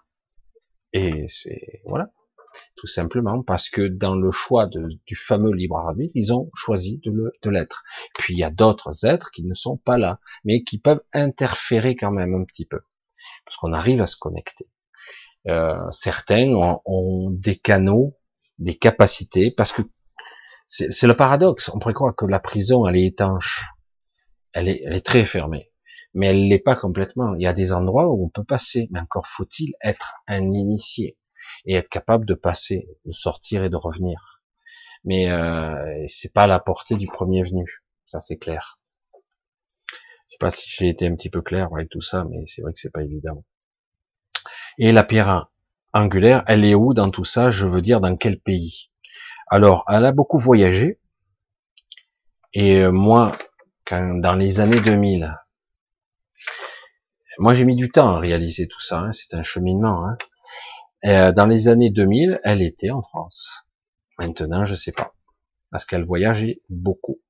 Et 0.92 1.26
c'est... 1.28 1.82
Voilà. 1.84 2.10
Tout 2.76 2.86
simplement 2.86 3.42
parce 3.42 3.68
que 3.68 3.82
dans 3.82 4.16
le 4.16 4.32
choix 4.32 4.66
du 4.66 5.14
fameux 5.14 5.52
libre 5.52 5.76
arbitre, 5.76 6.12
ils 6.16 6.32
ont 6.32 6.50
choisi 6.54 7.00
de 7.04 7.50
l'être. 7.50 7.84
Puis 8.18 8.34
il 8.34 8.38
y 8.38 8.44
a 8.44 8.50
d'autres 8.50 9.06
êtres 9.06 9.30
qui 9.30 9.44
ne 9.44 9.54
sont 9.54 9.76
pas 9.76 9.98
là, 9.98 10.18
mais 10.44 10.62
qui 10.62 10.78
peuvent 10.78 11.02
interférer 11.12 11.94
quand 11.94 12.10
même 12.10 12.34
un 12.34 12.44
petit 12.44 12.64
peu. 12.64 12.80
Parce 13.44 13.56
qu'on 13.56 13.72
arrive 13.72 14.00
à 14.00 14.06
se 14.06 14.16
connecter. 14.16 14.68
Euh, 15.48 15.90
certaines 15.90 16.54
ont, 16.54 17.30
des 17.30 17.56
canaux, 17.56 18.18
des 18.58 18.76
capacités, 18.76 19.50
parce 19.50 19.72
que 19.72 19.82
c'est 20.66 21.06
le 21.06 21.16
paradoxe. 21.16 21.70
On 21.72 21.78
pourrait 21.78 21.94
croire 21.94 22.14
que 22.14 22.26
la 22.26 22.40
prison, 22.40 22.86
elle 22.86 22.96
est 22.96 23.06
étanche, 23.06 23.64
elle 24.52 24.68
est 24.68 25.04
très 25.04 25.24
fermée, 25.24 25.69
mais 26.14 26.28
elle 26.28 26.48
l'est 26.48 26.58
pas 26.58 26.76
complètement. 26.76 27.34
Il 27.34 27.42
y 27.42 27.46
a 27.46 27.52
des 27.52 27.72
endroits 27.72 28.08
où 28.08 28.24
on 28.24 28.28
peut 28.28 28.44
passer, 28.44 28.88
mais 28.90 29.00
encore 29.00 29.26
faut-il 29.28 29.74
être 29.82 30.14
un 30.26 30.52
initié 30.52 31.16
et 31.64 31.74
être 31.74 31.88
capable 31.88 32.26
de 32.26 32.34
passer, 32.34 32.88
de 33.04 33.12
sortir 33.12 33.64
et 33.64 33.70
de 33.70 33.76
revenir. 33.76 34.42
Mais 35.04 35.30
euh, 35.30 36.04
c'est 36.08 36.32
pas 36.32 36.46
la 36.46 36.60
portée 36.60 36.96
du 36.96 37.06
premier 37.06 37.42
venu, 37.42 37.82
ça 38.06 38.20
c'est 38.20 38.36
clair. 38.38 38.78
Je 39.14 40.34
sais 40.34 40.38
pas 40.38 40.50
si 40.50 40.68
j'ai 40.70 40.88
été 40.88 41.06
un 41.06 41.14
petit 41.14 41.30
peu 41.30 41.42
clair 41.42 41.68
avec 41.72 41.88
tout 41.88 42.02
ça, 42.02 42.24
mais 42.24 42.44
c'est 42.46 42.62
vrai 42.62 42.72
que 42.72 42.78
c'est 42.80 42.92
pas 42.92 43.02
évident. 43.02 43.44
Et 44.78 44.92
la 44.92 45.04
pierre 45.04 45.50
angulaire, 45.92 46.44
elle 46.46 46.64
est 46.64 46.74
où 46.74 46.94
dans 46.94 47.10
tout 47.10 47.24
ça? 47.24 47.50
Je 47.50 47.66
veux 47.66 47.82
dire, 47.82 48.00
dans 48.00 48.16
quel 48.16 48.38
pays? 48.38 48.90
Alors, 49.48 49.84
elle 49.88 50.04
a 50.04 50.12
beaucoup 50.12 50.38
voyagé. 50.38 51.00
Et 52.52 52.80
euh, 52.80 52.92
moi, 52.92 53.36
dans 53.90 54.34
les 54.34 54.60
années 54.60 54.80
2000, 54.80 55.36
moi 57.38 57.54
j'ai 57.54 57.64
mis 57.64 57.76
du 57.76 57.90
temps 57.90 58.10
à 58.10 58.18
réaliser 58.18 58.68
tout 58.68 58.80
ça. 58.80 59.00
Hein, 59.00 59.12
c'est 59.12 59.34
un 59.34 59.42
cheminement. 59.42 60.06
Hein. 60.06 60.18
Euh, 61.04 61.32
dans 61.32 61.46
les 61.46 61.68
années 61.68 61.90
2000, 61.90 62.40
elle 62.44 62.62
était 62.62 62.90
en 62.90 63.02
France. 63.02 63.66
Maintenant, 64.18 64.66
je 64.66 64.74
sais 64.74 64.92
pas, 64.92 65.14
parce 65.70 65.86
qu'elle 65.86 66.04
voyageait 66.04 66.60
beaucoup. 66.68 67.20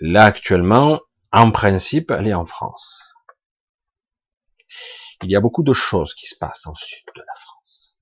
Là, 0.00 0.24
actuellement, 0.24 1.00
en 1.32 1.50
principe, 1.50 2.12
elle 2.12 2.28
est 2.28 2.34
en 2.34 2.46
France. 2.46 3.14
Il 5.22 5.30
y 5.30 5.34
a 5.34 5.40
beaucoup 5.40 5.64
de 5.64 5.72
choses 5.72 6.14
qui 6.14 6.26
se 6.28 6.36
passent 6.36 6.62
dans 6.64 6.70
le 6.70 6.76
sud 6.76 7.04
de 7.16 7.20
la 7.20 7.34
France. 7.34 7.96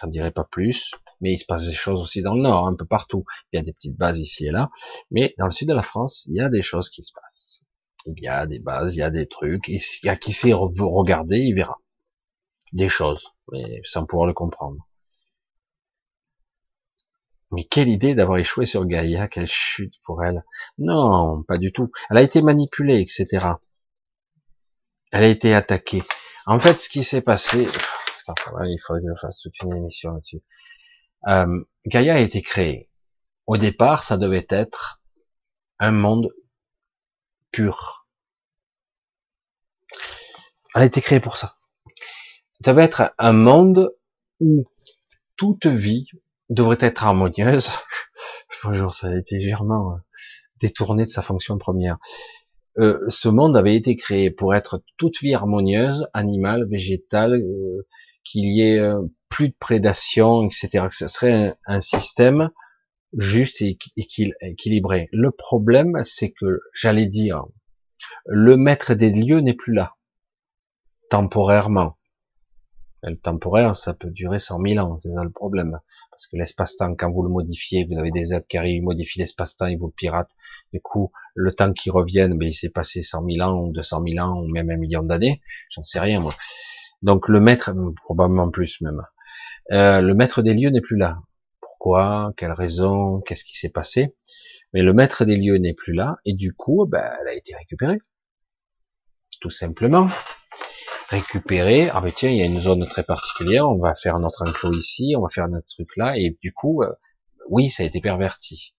J'en 0.00 0.08
dirai 0.08 0.30
pas 0.30 0.44
plus, 0.44 0.94
mais 1.20 1.34
il 1.34 1.38
se 1.38 1.44
passe 1.44 1.66
des 1.66 1.74
choses 1.74 2.00
aussi 2.00 2.22
dans 2.22 2.34
le 2.34 2.40
nord, 2.40 2.66
un 2.66 2.74
peu 2.74 2.86
partout. 2.86 3.24
Il 3.52 3.56
y 3.56 3.58
a 3.60 3.62
des 3.62 3.74
petites 3.74 3.96
bases 3.96 4.18
ici 4.18 4.46
et 4.46 4.50
là, 4.50 4.70
mais 5.10 5.34
dans 5.38 5.44
le 5.44 5.52
sud 5.52 5.68
de 5.68 5.74
la 5.74 5.82
France, 5.82 6.24
il 6.26 6.36
y 6.36 6.40
a 6.40 6.48
des 6.48 6.62
choses 6.62 6.88
qui 6.88 7.02
se 7.02 7.12
passent. 7.12 7.63
Il 8.06 8.20
y 8.20 8.28
a 8.28 8.46
des 8.46 8.58
bases, 8.58 8.94
il 8.94 8.98
y 8.98 9.02
a 9.02 9.10
des 9.10 9.26
trucs, 9.26 9.68
il 9.68 9.80
y 10.02 10.08
a 10.08 10.16
qui 10.16 10.32
sait 10.32 10.52
regarder, 10.52 11.38
il 11.38 11.54
verra 11.54 11.78
des 12.72 12.88
choses, 12.88 13.34
mais 13.52 13.80
sans 13.84 14.04
pouvoir 14.04 14.26
le 14.26 14.34
comprendre. 14.34 14.86
Mais 17.52 17.64
quelle 17.64 17.88
idée 17.88 18.14
d'avoir 18.14 18.38
échoué 18.38 18.66
sur 18.66 18.84
Gaïa, 18.84 19.28
quelle 19.28 19.46
chute 19.46 19.94
pour 20.04 20.24
elle. 20.24 20.44
Non, 20.78 21.44
pas 21.44 21.56
du 21.56 21.72
tout. 21.72 21.92
Elle 22.10 22.18
a 22.18 22.22
été 22.22 22.42
manipulée, 22.42 23.00
etc. 23.00 23.46
Elle 25.12 25.24
a 25.24 25.28
été 25.28 25.54
attaquée. 25.54 26.02
En 26.46 26.58
fait, 26.58 26.78
ce 26.78 26.88
qui 26.88 27.04
s'est 27.04 27.22
passé, 27.22 27.68
il 28.28 28.78
faudrait 28.84 29.02
que 29.02 29.08
je 29.14 29.20
fasse 29.20 29.40
toute 29.40 29.60
une 29.62 29.76
émission 29.76 30.10
là-dessus. 30.12 30.42
Euh, 31.28 31.64
Gaïa 31.86 32.14
a 32.14 32.18
été 32.18 32.42
créée. 32.42 32.90
Au 33.46 33.56
départ, 33.56 34.02
ça 34.02 34.16
devait 34.16 34.46
être 34.48 35.00
un 35.78 35.92
monde 35.92 36.30
pur. 37.54 38.06
Elle 40.74 40.82
a 40.82 40.84
été 40.84 41.00
créée 41.00 41.20
pour 41.20 41.36
ça. 41.36 41.54
Ça 42.64 42.72
devait 42.72 42.84
être 42.84 43.14
un 43.18 43.32
monde 43.32 43.94
où 44.40 44.64
toute 45.36 45.66
vie 45.66 46.08
devrait 46.50 46.78
être 46.80 47.04
harmonieuse. 47.04 47.68
Bonjour, 48.64 48.92
ça 48.92 49.08
a 49.08 49.14
été 49.14 49.38
légèrement 49.38 49.98
détourné 50.60 51.04
de 51.04 51.10
sa 51.10 51.22
fonction 51.22 51.56
première. 51.56 51.98
Euh, 52.78 52.98
ce 53.08 53.28
monde 53.28 53.56
avait 53.56 53.76
été 53.76 53.94
créé 53.94 54.32
pour 54.32 54.52
être 54.54 54.82
toute 54.96 55.20
vie 55.20 55.34
harmonieuse, 55.34 56.08
animale, 56.12 56.66
végétale, 56.68 57.34
euh, 57.34 57.86
qu'il 58.24 58.46
y 58.46 58.62
ait 58.62 58.80
euh, 58.80 59.00
plus 59.28 59.50
de 59.50 59.56
prédation, 59.60 60.44
etc. 60.44 60.86
Que 60.88 60.96
ce 60.96 61.06
serait 61.06 61.54
un, 61.66 61.80
système 61.80 62.50
juste 63.16 63.62
et 63.62 63.78
équilibré. 63.96 65.08
Le 65.12 65.30
problème, 65.30 66.02
c'est 66.02 66.30
que, 66.30 66.60
j'allais 66.72 67.06
dire, 67.06 67.44
le 68.26 68.56
maître 68.56 68.94
des 68.94 69.10
lieux 69.10 69.40
n'est 69.40 69.54
plus 69.54 69.72
là, 69.72 69.94
temporairement. 71.10 71.96
le 73.02 73.16
temporaire, 73.16 73.76
ça 73.76 73.92
peut 73.92 74.10
durer 74.10 74.38
100 74.38 74.60
000 74.62 74.78
ans, 74.84 74.98
c'est 75.00 75.12
ça 75.12 75.22
le 75.22 75.30
problème. 75.30 75.78
Parce 76.10 76.26
que 76.26 76.36
l'espace-temps, 76.36 76.94
quand 76.96 77.10
vous 77.10 77.22
le 77.22 77.28
modifiez, 77.28 77.84
vous 77.84 77.98
avez 77.98 78.10
des 78.10 78.32
êtres 78.32 78.46
qui 78.46 78.56
arrivent, 78.56 78.76
ils 78.76 78.84
modifient 78.84 79.20
l'espace-temps, 79.20 79.66
ils 79.66 79.78
vous 79.78 79.88
le 79.88 79.92
piratent, 79.92 80.30
du 80.72 80.80
coup, 80.80 81.12
le 81.34 81.52
temps 81.52 81.72
qui 81.72 81.90
revienne, 81.90 82.38
ben, 82.38 82.48
il 82.48 82.54
s'est 82.54 82.70
passé 82.70 83.02
100 83.02 83.24
000 83.28 83.48
ans, 83.48 83.60
ou 83.60 83.72
200 83.72 84.02
000 84.06 84.26
ans, 84.26 84.40
ou 84.40 84.48
même 84.48 84.70
un 84.70 84.76
million 84.76 85.02
d'années. 85.02 85.42
J'en 85.70 85.82
sais 85.82 86.00
rien, 86.00 86.20
moi. 86.20 86.34
Donc, 87.02 87.28
le 87.28 87.40
maître, 87.40 87.74
probablement 88.04 88.50
plus 88.50 88.80
même. 88.80 89.02
Euh, 89.72 90.00
le 90.00 90.14
maître 90.14 90.42
des 90.42 90.54
lieux 90.54 90.70
n'est 90.70 90.80
plus 90.80 90.96
là. 90.96 91.18
Pourquoi? 91.84 92.32
Quelle 92.38 92.52
raison? 92.52 93.20
Qu'est-ce 93.20 93.44
qui 93.44 93.58
s'est 93.58 93.70
passé? 93.70 94.16
Mais 94.72 94.80
le 94.80 94.94
maître 94.94 95.26
des 95.26 95.36
lieux 95.36 95.58
n'est 95.58 95.74
plus 95.74 95.92
là, 95.92 96.16
et 96.24 96.32
du 96.32 96.54
coup, 96.54 96.86
ben, 96.86 97.14
elle 97.20 97.28
a 97.28 97.34
été 97.34 97.54
récupérée. 97.54 97.98
Tout 99.42 99.50
simplement. 99.50 100.08
Récupérée. 101.10 101.90
Ah 101.90 102.00
ben 102.00 102.10
tiens, 102.10 102.30
il 102.30 102.38
y 102.38 102.42
a 102.42 102.46
une 102.46 102.62
zone 102.62 102.86
très 102.86 103.04
particulière, 103.04 103.68
on 103.68 103.76
va 103.76 103.94
faire 103.94 104.18
notre 104.18 104.48
enclos 104.48 104.72
ici, 104.72 105.12
on 105.14 105.20
va 105.20 105.28
faire 105.28 105.46
notre 105.46 105.66
truc 105.66 105.94
là, 105.98 106.16
et 106.16 106.38
du 106.40 106.54
coup, 106.54 106.82
euh, 106.82 106.90
oui, 107.50 107.68
ça 107.68 107.82
a 107.82 107.86
été 107.86 108.00
perverti. 108.00 108.74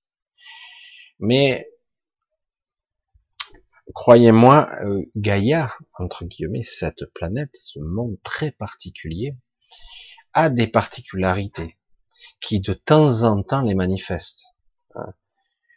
Mais 1.20 1.70
croyez-moi, 3.94 4.68
euh, 4.84 5.04
Gaïa, 5.16 5.72
entre 6.00 6.26
guillemets, 6.26 6.64
cette 6.64 7.06
planète, 7.14 7.52
ce 7.54 7.78
monde 7.78 8.18
très 8.24 8.50
particulier, 8.50 9.36
a 10.34 10.50
des 10.50 10.66
particularités 10.66 11.78
qui 12.46 12.60
de 12.60 12.74
temps 12.74 13.24
en 13.24 13.42
temps 13.42 13.62
les 13.62 13.74
manifestent. 13.74 14.46
Hein. 14.94 15.14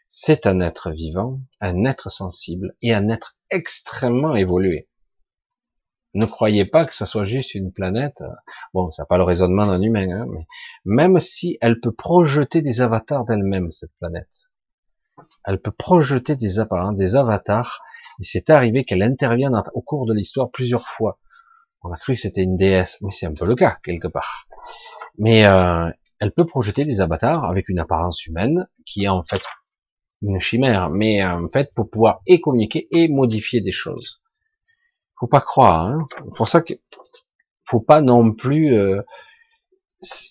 C'est 0.07 0.47
un 0.47 0.61
être 0.61 0.91
vivant, 0.91 1.41
un 1.61 1.85
être 1.85 2.11
sensible 2.11 2.77
et 2.83 2.93
un 2.93 3.09
être 3.09 3.37
extrêmement 3.51 4.37
évolué. 4.37 4.87
Ne 6.13 6.27
croyez 6.27 6.67
pas 6.67 6.85
que 6.85 6.95
ça 6.95 7.07
soit 7.07 7.25
juste 7.25 7.55
une 7.55 7.73
planète. 7.73 8.23
Bon, 8.75 8.91
ça 8.91 9.03
n'a 9.03 9.07
pas 9.07 9.17
le 9.17 9.25
raisonnement 9.25 9.67
d'un 9.67 9.81
humain, 9.81 10.11
hein, 10.11 10.27
mais 10.29 10.47
même 10.85 11.19
si 11.21 11.57
elle 11.63 11.81
peut 11.81 11.93
projeter 11.93 12.61
des 12.61 12.83
avatars 12.83 13.25
d'elle-même, 13.25 13.71
cette 13.71 13.93
planète, 13.99 14.49
elle 15.47 15.61
peut 15.61 15.73
projeter 15.73 16.37
des 16.37 16.61
apparences, 16.61 16.97
des 16.97 17.17
avatars. 17.17 17.81
Et 18.21 18.25
c'est 18.25 18.51
arrivé 18.51 18.85
qu'elle 18.85 19.03
intervienne 19.03 19.63
au 19.73 19.81
cours 19.81 20.05
de 20.05 20.13
l'histoire 20.13 20.51
plusieurs 20.51 20.89
fois. 20.89 21.19
On 21.83 21.93
a 21.93 21.97
cru 21.97 22.15
que 22.15 22.21
c'était 22.21 22.43
une 22.43 22.57
déesse, 22.57 22.99
mais 23.01 23.11
c'est 23.11 23.27
un 23.27 23.33
peu 23.33 23.47
le 23.47 23.55
cas 23.55 23.79
quelque 23.83 24.09
part. 24.09 24.49
Mais 25.17 25.47
euh, 25.47 25.91
elle 26.21 26.33
peut 26.33 26.47
projeter 26.47 26.85
des 26.85 27.01
avatars 27.01 27.45
avec 27.45 27.69
une 27.69 27.79
apparence 27.79 28.27
humaine 28.27 28.69
qui 28.87 29.05
est 29.05 29.09
en 29.09 29.23
fait 29.23 29.43
une 30.23 30.41
chimère, 30.41 30.91
mais 30.91 31.23
euh, 31.23 31.45
en 31.45 31.49
fait 31.49 31.73
pour 31.75 31.89
pouvoir 31.89 32.21
et 32.27 32.41
communiquer 32.41 32.89
et 32.91 33.09
modifier 33.09 33.61
des 33.61 33.73
choses. 33.73 34.21
Faut 35.19 35.29
pas 35.29 35.41
croire. 35.41 35.87
Hein. 35.87 36.07
Pour 36.35 36.49
ça 36.49 36.61
que 36.61 36.75
faut 37.65 37.81
pas 37.81 38.01
non 38.01 38.33
plus. 38.33 38.77
Euh, 38.77 39.03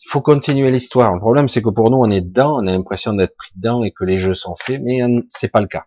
faut 0.07 0.21
continuer 0.21 0.71
l'histoire. 0.71 1.13
Le 1.13 1.19
problème 1.19 1.47
c'est 1.47 1.61
que 1.61 1.69
pour 1.69 1.89
nous 1.89 1.97
on 1.97 2.09
est 2.09 2.21
dedans, 2.21 2.57
on 2.61 2.67
a 2.67 2.71
l'impression 2.71 3.13
d'être 3.13 3.35
pris 3.35 3.51
dedans 3.55 3.83
et 3.83 3.91
que 3.91 4.05
les 4.05 4.17
jeux 4.17 4.35
sont 4.35 4.55
faits, 4.55 4.81
mais 4.83 5.01
c'est 5.29 5.51
pas 5.51 5.61
le 5.61 5.67
cas. 5.67 5.85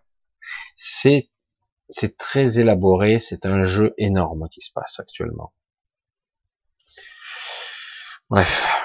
C'est 0.75 1.29
c'est 1.89 2.17
très 2.17 2.59
élaboré, 2.59 3.19
c'est 3.19 3.45
un 3.45 3.65
jeu 3.65 3.93
énorme 3.97 4.47
qui 4.49 4.61
se 4.61 4.71
passe 4.71 4.99
actuellement. 4.99 5.53
Bref. 8.29 8.80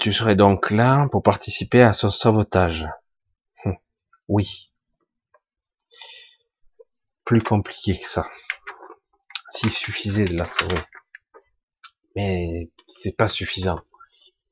Tu 0.00 0.12
serais 0.12 0.36
donc 0.36 0.70
là 0.70 1.08
pour 1.10 1.22
participer 1.22 1.82
à 1.82 1.92
son 1.92 2.10
sauvetage. 2.10 2.88
Hum. 3.64 3.76
Oui. 4.28 4.72
Plus 7.24 7.42
compliqué 7.42 7.98
que 7.98 8.08
ça. 8.08 8.28
S'il 9.50 9.70
suffisait 9.70 10.26
de 10.26 10.36
la 10.36 10.46
sauver. 10.46 10.80
Mais 12.14 12.70
c'est 12.86 13.16
pas 13.16 13.28
suffisant. 13.28 13.80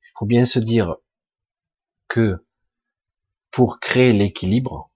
Il 0.02 0.12
faut 0.18 0.26
bien 0.26 0.44
se 0.44 0.58
dire 0.58 0.96
que 2.08 2.44
pour 3.50 3.80
créer 3.80 4.12
l'équilibre, 4.12 4.90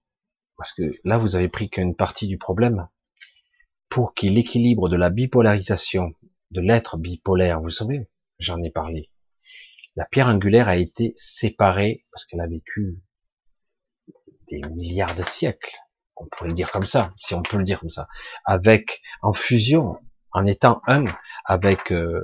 parce 0.57 0.73
que 0.73 0.83
là 1.03 1.17
vous 1.17 1.35
avez 1.35 1.47
pris 1.47 1.69
qu'une 1.69 1.95
partie 1.95 2.27
du 2.27 2.37
problème, 2.37 2.87
pour 3.89 4.13
qu'il 4.13 4.35
l'équilibre 4.35 4.89
de 4.89 4.97
la 4.97 5.09
bipolarisation, 5.09 6.13
de 6.51 6.61
l'être 6.61 6.97
bipolaire, 6.97 7.61
vous 7.61 7.69
savez, 7.69 8.09
j'en 8.39 8.61
ai 8.61 8.69
parlé, 8.69 9.09
la 9.99 10.05
pierre 10.05 10.27
angulaire 10.27 10.69
a 10.69 10.77
été 10.77 11.11
séparée 11.17 12.05
parce 12.13 12.23
qu'elle 12.23 12.39
a 12.39 12.47
vécu 12.47 13.01
des 14.49 14.61
milliards 14.69 15.13
de 15.13 15.23
siècles. 15.23 15.75
On 16.15 16.25
pourrait 16.25 16.47
le 16.47 16.55
dire 16.55 16.71
comme 16.71 16.85
ça, 16.85 17.13
si 17.19 17.33
on 17.33 17.41
peut 17.41 17.57
le 17.57 17.65
dire 17.65 17.81
comme 17.81 17.89
ça, 17.89 18.07
avec 18.45 19.01
en 19.21 19.33
fusion, 19.33 19.97
en 20.31 20.45
étant 20.45 20.81
un 20.87 21.03
avec 21.43 21.91
euh, 21.91 22.21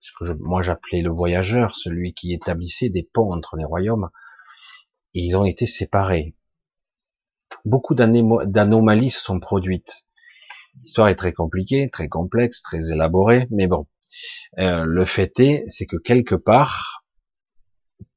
ce 0.00 0.10
que 0.18 0.32
moi 0.40 0.62
j'appelais 0.62 1.02
le 1.02 1.10
voyageur, 1.10 1.76
celui 1.76 2.14
qui 2.14 2.32
établissait 2.32 2.88
des 2.88 3.04
ponts 3.04 3.32
entre 3.32 3.56
les 3.56 3.64
royaumes. 3.64 4.10
Ils 5.12 5.36
ont 5.36 5.44
été 5.44 5.66
séparés. 5.66 6.34
Beaucoup 7.64 7.94
d'anomalies 7.94 9.12
se 9.12 9.20
sont 9.20 9.38
produites. 9.38 10.04
L'histoire 10.82 11.10
est 11.10 11.14
très 11.14 11.32
compliquée, 11.32 11.88
très 11.90 12.08
complexe, 12.08 12.60
très 12.60 12.90
élaborée, 12.90 13.46
mais 13.52 13.68
bon, 13.68 13.86
euh, 14.58 14.82
le 14.84 15.04
fait 15.04 15.38
est, 15.38 15.62
c'est 15.68 15.86
que 15.86 15.96
quelque 15.96 16.34
part, 16.34 17.03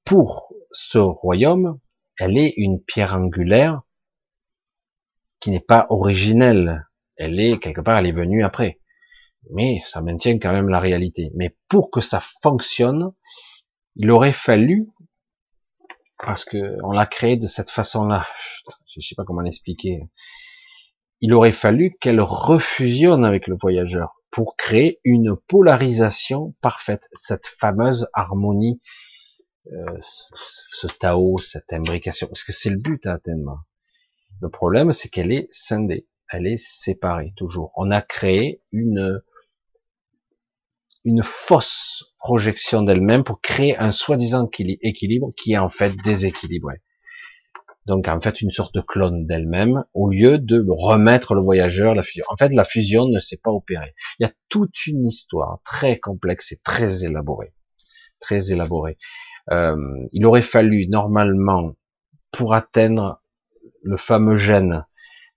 pour 0.07 0.53
ce 0.71 0.99
royaume, 0.99 1.79
elle 2.17 2.37
est 2.37 2.53
une 2.55 2.81
pierre 2.81 3.15
angulaire 3.15 3.81
qui 5.41 5.51
n'est 5.51 5.59
pas 5.59 5.85
originelle. 5.89 6.87
Elle 7.17 7.39
est 7.39 7.59
quelque 7.59 7.81
part, 7.81 7.97
elle 7.97 8.07
est 8.07 8.13
venue 8.13 8.43
après. 8.43 8.79
Mais 9.51 9.81
ça 9.85 10.01
maintient 10.01 10.39
quand 10.39 10.53
même 10.53 10.69
la 10.69 10.79
réalité. 10.79 11.31
Mais 11.35 11.57
pour 11.67 11.91
que 11.91 11.99
ça 11.99 12.23
fonctionne, 12.41 13.11
il 13.97 14.09
aurait 14.09 14.31
fallu, 14.31 14.87
parce 16.17 16.45
que 16.45 16.77
on 16.83 16.91
l'a 16.91 17.05
créé 17.05 17.35
de 17.35 17.47
cette 17.47 17.69
façon-là, 17.69 18.25
je 18.95 19.01
sais 19.01 19.15
pas 19.15 19.25
comment 19.25 19.41
l'expliquer, 19.41 19.99
il 21.19 21.33
aurait 21.33 21.51
fallu 21.51 21.97
qu'elle 21.99 22.21
refusionne 22.21 23.25
avec 23.25 23.47
le 23.47 23.57
voyageur 23.59 24.13
pour 24.31 24.55
créer 24.55 25.01
une 25.03 25.35
polarisation 25.47 26.55
parfaite, 26.61 27.07
cette 27.13 27.47
fameuse 27.47 28.07
harmonie, 28.13 28.79
euh, 29.73 29.97
ce 30.01 30.87
Tao, 30.87 31.37
cette 31.37 31.73
imbrication, 31.73 32.27
parce 32.27 32.43
que 32.43 32.51
c'est 32.51 32.69
le 32.69 32.77
but 32.77 33.05
à 33.05 33.13
atteindre. 33.13 33.63
Le 34.41 34.49
problème, 34.49 34.91
c'est 34.93 35.09
qu'elle 35.09 35.31
est 35.31 35.47
scindée, 35.51 36.07
elle 36.31 36.47
est 36.47 36.57
séparée 36.57 37.33
toujours. 37.35 37.71
On 37.75 37.91
a 37.91 38.01
créé 38.01 38.61
une 38.71 39.21
une 41.07 41.23
fausse 41.23 42.13
projection 42.19 42.81
d'elle-même 42.81 43.23
pour 43.23 43.39
créer 43.39 43.77
un 43.77 43.93
soi-disant 43.93 44.49
équilibre 44.59 45.31
qui 45.37 45.53
est 45.53 45.57
en 45.57 45.69
fait 45.69 45.95
déséquilibré. 46.03 46.81
Donc 47.85 48.09
en 48.09 48.19
fait 48.19 48.41
une 48.41 48.51
sorte 48.51 48.75
de 48.75 48.81
clone 48.81 49.25
d'elle-même, 49.25 49.85
au 49.93 50.09
lieu 50.09 50.37
de 50.37 50.65
remettre 50.67 51.33
le 51.33 51.41
voyageur 51.41 51.95
la 51.95 52.03
fusion. 52.03 52.25
En 52.27 52.35
fait 52.35 52.53
la 52.53 52.65
fusion 52.65 53.07
ne 53.07 53.19
s'est 53.19 53.39
pas 53.41 53.51
opérée. 53.51 53.95
Il 54.19 54.27
y 54.27 54.29
a 54.29 54.33
toute 54.49 54.85
une 54.85 55.05
histoire 55.05 55.61
très 55.63 55.97
complexe 55.97 56.51
et 56.51 56.59
très 56.61 57.05
élaborée. 57.05 57.53
Très 58.19 58.51
élaborée. 58.51 58.97
Euh, 59.51 59.75
il 60.11 60.25
aurait 60.25 60.41
fallu 60.41 60.87
normalement, 60.87 61.75
pour 62.31 62.53
atteindre 62.53 63.21
le 63.81 63.97
fameux 63.97 64.37
gène, 64.37 64.85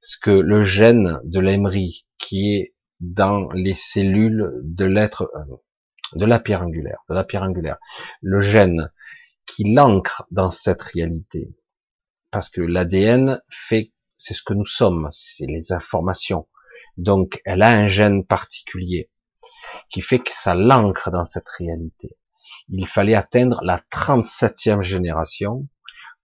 ce 0.01 0.17
que 0.19 0.31
le 0.31 0.65
gène 0.65 1.21
de 1.25 1.41
l'aimerie 1.41 2.07
qui 2.19 2.55
est 2.55 2.75
dans 3.01 3.51
les 3.53 3.75
cellules 3.75 4.53
de 4.63 4.85
l'être, 4.85 5.31
euh, 5.35 5.57
de 6.15 6.27
la 6.27 6.41
pierre 6.41 6.63
angulaire, 6.63 7.05
de 7.09 7.15
la 7.15 7.25
pierre 7.25 7.43
angulaire, 7.43 7.79
le 8.21 8.41
gène 8.41 8.91
qui 9.47 9.73
l'ancre 9.73 10.27
dans 10.31 10.51
cette 10.51 10.83
réalité, 10.83 11.55
parce 12.31 12.51
que 12.51 12.61
l'ADN 12.61 13.41
fait, 13.49 13.93
c'est 14.19 14.35
ce 14.35 14.43
que 14.43 14.55
nous 14.55 14.67
sommes, 14.67 15.09
c'est 15.13 15.47
les 15.47 15.73
informations. 15.73 16.49
Donc, 16.97 17.41
elle 17.45 17.63
a 17.63 17.71
un 17.71 17.87
gène 17.87 18.25
particulier 18.25 19.11
qui 19.89 20.03
fait 20.03 20.19
que 20.19 20.33
ça 20.33 20.55
l'ancre 20.55 21.11
dans 21.11 21.25
cette 21.25 21.49
réalité. 21.49 22.17
Il 22.73 22.87
fallait 22.87 23.15
atteindre 23.15 23.61
la 23.65 23.83
37e 23.93 24.83
génération 24.83 25.67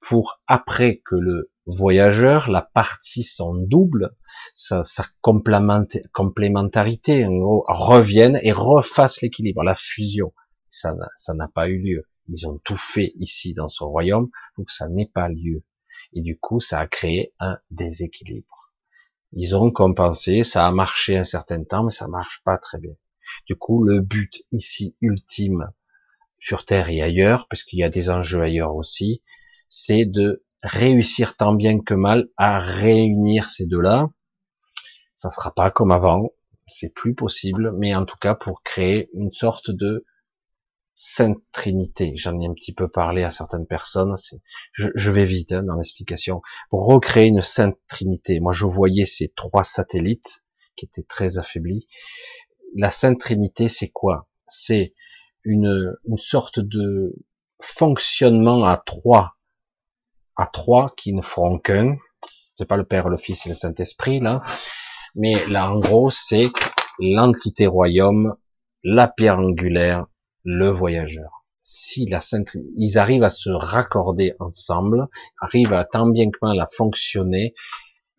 pour 0.00 0.40
après 0.46 1.02
que 1.04 1.16
le 1.16 1.50
voyageur, 1.66 2.48
la 2.48 2.62
partie 2.62 3.24
son 3.24 3.54
double, 3.54 4.14
sa, 4.54 4.82
complémentarité, 5.20 7.26
en 7.26 7.36
gros, 7.36 7.64
revienne 7.66 8.38
et 8.42 8.52
refasse 8.52 9.20
l'équilibre, 9.22 9.64
la 9.64 9.74
fusion. 9.74 10.32
Ça 10.68 10.94
n'a 11.34 11.48
pas 11.48 11.68
eu 11.68 11.78
lieu. 11.78 12.06
Ils 12.28 12.46
ont 12.46 12.60
tout 12.64 12.76
fait 12.76 13.12
ici 13.16 13.54
dans 13.54 13.68
ce 13.68 13.82
royaume 13.82 14.30
pour 14.54 14.70
ça 14.70 14.88
n'ait 14.88 15.10
pas 15.12 15.28
lieu. 15.28 15.64
Et 16.12 16.20
du 16.20 16.38
coup, 16.38 16.60
ça 16.60 16.78
a 16.78 16.86
créé 16.86 17.34
un 17.40 17.58
déséquilibre. 17.70 18.72
Ils 19.32 19.56
ont 19.56 19.72
compensé, 19.72 20.44
ça 20.44 20.66
a 20.66 20.70
marché 20.70 21.16
un 21.16 21.24
certain 21.24 21.64
temps, 21.64 21.84
mais 21.84 21.90
ça 21.90 22.06
marche 22.06 22.40
pas 22.44 22.58
très 22.58 22.78
bien. 22.78 22.94
Du 23.46 23.56
coup, 23.56 23.82
le 23.82 24.00
but 24.00 24.44
ici 24.52 24.96
ultime 25.00 25.72
sur 26.38 26.64
Terre 26.64 26.90
et 26.90 27.02
ailleurs, 27.02 27.46
parce 27.48 27.62
qu'il 27.62 27.78
y 27.78 27.84
a 27.84 27.88
des 27.88 28.10
enjeux 28.10 28.40
ailleurs 28.40 28.74
aussi, 28.74 29.22
c'est 29.68 30.04
de 30.04 30.44
réussir 30.62 31.36
tant 31.36 31.54
bien 31.54 31.80
que 31.80 31.94
mal 31.94 32.28
à 32.36 32.60
réunir 32.60 33.50
ces 33.50 33.66
deux-là. 33.66 34.10
Ça 35.14 35.30
sera 35.30 35.54
pas 35.54 35.70
comme 35.70 35.92
avant, 35.92 36.30
c'est 36.66 36.92
plus 36.92 37.14
possible, 37.14 37.72
mais 37.78 37.94
en 37.94 38.04
tout 38.04 38.18
cas 38.20 38.34
pour 38.34 38.62
créer 38.62 39.08
une 39.14 39.32
sorte 39.32 39.70
de 39.70 40.04
Sainte 40.94 41.38
Trinité. 41.52 42.14
J'en 42.16 42.40
ai 42.40 42.46
un 42.46 42.54
petit 42.54 42.72
peu 42.72 42.88
parlé 42.88 43.22
à 43.22 43.30
certaines 43.30 43.66
personnes. 43.66 44.14
Je, 44.72 44.88
je, 44.94 45.10
vais 45.10 45.26
vite 45.26 45.52
hein, 45.52 45.62
dans 45.62 45.76
l'explication. 45.76 46.40
Pour 46.70 46.86
recréer 46.86 47.28
une 47.28 47.42
Sainte 47.42 47.76
Trinité, 47.86 48.40
moi 48.40 48.52
je 48.52 48.64
voyais 48.64 49.04
ces 49.04 49.28
trois 49.36 49.62
satellites 49.62 50.42
qui 50.74 50.86
étaient 50.86 51.02
très 51.02 51.36
affaiblis. 51.36 51.86
La 52.74 52.90
Sainte 52.90 53.20
Trinité, 53.20 53.68
c'est 53.68 53.90
quoi? 53.90 54.28
C'est 54.48 54.94
une, 55.46 55.96
une 56.06 56.18
sorte 56.18 56.60
de 56.60 57.14
fonctionnement 57.60 58.64
à 58.64 58.76
trois, 58.76 59.36
à 60.36 60.46
trois 60.46 60.92
qui 60.96 61.14
ne 61.14 61.22
feront 61.22 61.58
qu'un. 61.58 61.96
C'est 62.58 62.66
pas 62.66 62.76
le 62.76 62.84
Père, 62.84 63.08
le 63.08 63.16
Fils 63.16 63.46
et 63.46 63.50
le 63.50 63.54
Saint-Esprit 63.54 64.20
là, 64.20 64.42
mais 65.14 65.34
là 65.48 65.72
en 65.72 65.78
gros 65.78 66.10
c'est 66.10 66.50
l'entité 66.98 67.66
royaume, 67.66 68.34
la 68.82 69.08
pierre 69.08 69.38
angulaire 69.38 70.06
le 70.44 70.68
voyageur. 70.68 71.44
Si 71.62 72.06
la 72.06 72.20
sainte, 72.20 72.56
ils 72.76 72.96
arrivent 72.96 73.24
à 73.24 73.28
se 73.28 73.50
raccorder 73.50 74.34
ensemble, 74.38 75.08
arrivent 75.40 75.72
à 75.72 75.84
tant 75.84 76.06
bien 76.06 76.30
que 76.30 76.38
mal 76.40 76.60
à 76.60 76.68
fonctionner, 76.72 77.54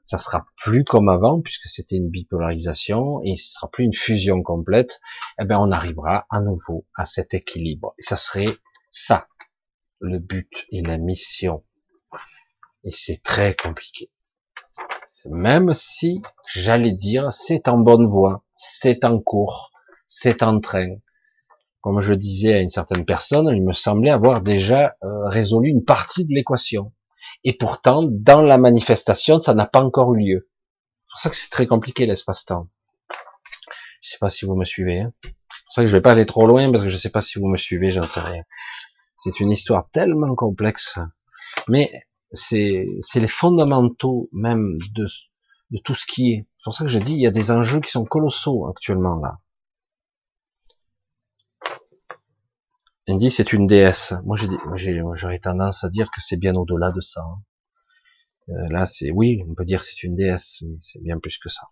ça 0.07 0.17
sera 0.17 0.45
plus 0.55 0.85
comme 0.85 1.09
avant 1.09 1.41
puisque 1.41 1.67
c'était 1.67 1.97
une 1.97 2.09
bipolarisation 2.09 3.21
et 3.23 3.35
ce 3.35 3.51
sera 3.51 3.69
plus 3.69 3.83
une 3.83 3.93
fusion 3.93 4.41
complète. 4.41 5.01
Eh 5.39 5.43
ben, 5.43 5.59
on 5.59 5.69
arrivera 5.69 6.25
à 6.29 6.39
nouveau 6.39 6.85
à 6.95 7.03
cet 7.03 7.33
équilibre. 7.33 7.93
Et 7.99 8.03
ça 8.03 8.15
serait 8.15 8.57
ça, 8.89 9.27
le 9.99 10.19
but 10.19 10.65
et 10.71 10.81
la 10.81 10.97
mission. 10.97 11.65
Et 12.85 12.91
c'est 12.93 13.21
très 13.21 13.53
compliqué. 13.53 14.09
Même 15.25 15.73
si, 15.73 16.21
j'allais 16.53 16.93
dire, 16.93 17.33
c'est 17.33 17.67
en 17.67 17.77
bonne 17.77 18.07
voie, 18.07 18.45
c'est 18.55 19.03
en 19.03 19.19
cours, 19.19 19.73
c'est 20.07 20.41
en 20.41 20.61
train. 20.61 20.95
Comme 21.81 21.99
je 21.99 22.13
disais 22.13 22.53
à 22.53 22.61
une 22.61 22.69
certaine 22.69 23.03
personne, 23.03 23.49
il 23.53 23.61
me 23.61 23.73
semblait 23.73 24.11
avoir 24.11 24.41
déjà 24.41 24.95
euh, 25.03 25.27
résolu 25.27 25.67
une 25.67 25.83
partie 25.83 26.25
de 26.25 26.33
l'équation. 26.33 26.93
Et 27.47 27.53
pourtant, 27.53 28.03
dans 28.03 28.41
la 28.41 28.57
manifestation, 28.57 29.39
ça 29.39 29.53
n'a 29.53 29.65
pas 29.65 29.81
encore 29.81 30.13
eu 30.15 30.19
lieu. 30.19 30.49
C'est 30.49 31.11
pour 31.11 31.19
ça 31.21 31.29
que 31.29 31.35
c'est 31.37 31.49
très 31.49 31.65
compliqué 31.65 32.05
l'espace-temps. 32.05 32.67
Je 34.01 34.09
sais 34.09 34.17
pas 34.19 34.27
si 34.27 34.43
vous 34.45 34.57
me 34.57 34.65
suivez. 34.65 34.99
Hein. 34.99 35.13
C'est 35.23 35.31
pour 35.31 35.73
ça 35.73 35.81
que 35.83 35.87
je 35.87 35.93
vais 35.93 36.01
pas 36.01 36.11
aller 36.11 36.25
trop 36.25 36.45
loin 36.45 36.69
parce 36.69 36.83
que 36.83 36.89
je 36.89 36.97
sais 36.97 37.09
pas 37.09 37.21
si 37.21 37.39
vous 37.39 37.47
me 37.47 37.55
suivez, 37.55 37.91
j'en 37.91 38.03
sais 38.03 38.19
rien. 38.19 38.43
C'est 39.15 39.39
une 39.39 39.49
histoire 39.49 39.89
tellement 39.91 40.35
complexe, 40.35 40.99
mais 41.69 41.89
c'est 42.33 42.85
les 43.15 43.27
fondamentaux 43.29 44.27
même 44.33 44.77
de 44.93 45.07
de 45.71 45.79
tout 45.79 45.95
ce 45.95 46.05
qui 46.05 46.33
est. 46.33 46.47
C'est 46.57 46.63
pour 46.65 46.73
ça 46.73 46.83
que 46.83 46.91
je 46.91 46.99
dis 46.99 47.13
il 47.13 47.21
y 47.21 47.27
a 47.27 47.31
des 47.31 47.49
enjeux 47.51 47.79
qui 47.79 47.91
sont 47.91 48.03
colossaux 48.03 48.67
actuellement 48.67 49.15
là. 49.15 49.39
Il 53.09 53.31
c'est 53.31 53.53
une 53.53 53.67
déesse. 53.67 54.13
Moi 54.25 54.37
j'aurais 55.15 55.39
tendance 55.39 55.83
à 55.85 55.89
dire 55.89 56.11
que 56.11 56.19
c'est 56.19 56.37
bien 56.37 56.55
au-delà 56.55 56.91
de 56.91 56.99
ça. 56.99 57.21
Hein. 57.21 57.41
Euh, 58.49 58.69
là 58.69 58.85
c'est 58.85 59.11
oui, 59.11 59.43
on 59.47 59.55
peut 59.55 59.63
dire 59.63 59.83
c'est 59.83 60.03
une 60.03 60.15
déesse, 60.15 60.61
mais 60.61 60.77
c'est 60.81 61.01
bien 61.01 61.17
plus 61.17 61.37
que 61.37 61.47
ça. 61.47 61.69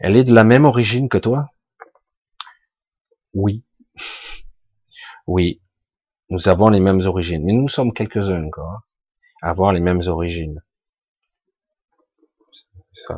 Elle 0.00 0.16
est 0.16 0.24
de 0.24 0.34
la 0.34 0.44
même 0.44 0.66
origine 0.66 1.08
que 1.08 1.18
toi? 1.18 1.48
Oui. 3.34 3.64
Oui. 5.26 5.60
Nous 6.28 6.48
avons 6.48 6.68
les 6.70 6.80
mêmes 6.80 7.02
origines, 7.02 7.44
mais 7.44 7.52
nous 7.52 7.68
sommes 7.68 7.92
quelques-uns 7.92 8.44
encore 8.44 8.80
à 9.42 9.50
avoir 9.50 9.72
les 9.72 9.80
mêmes 9.80 10.02
origines. 10.06 10.60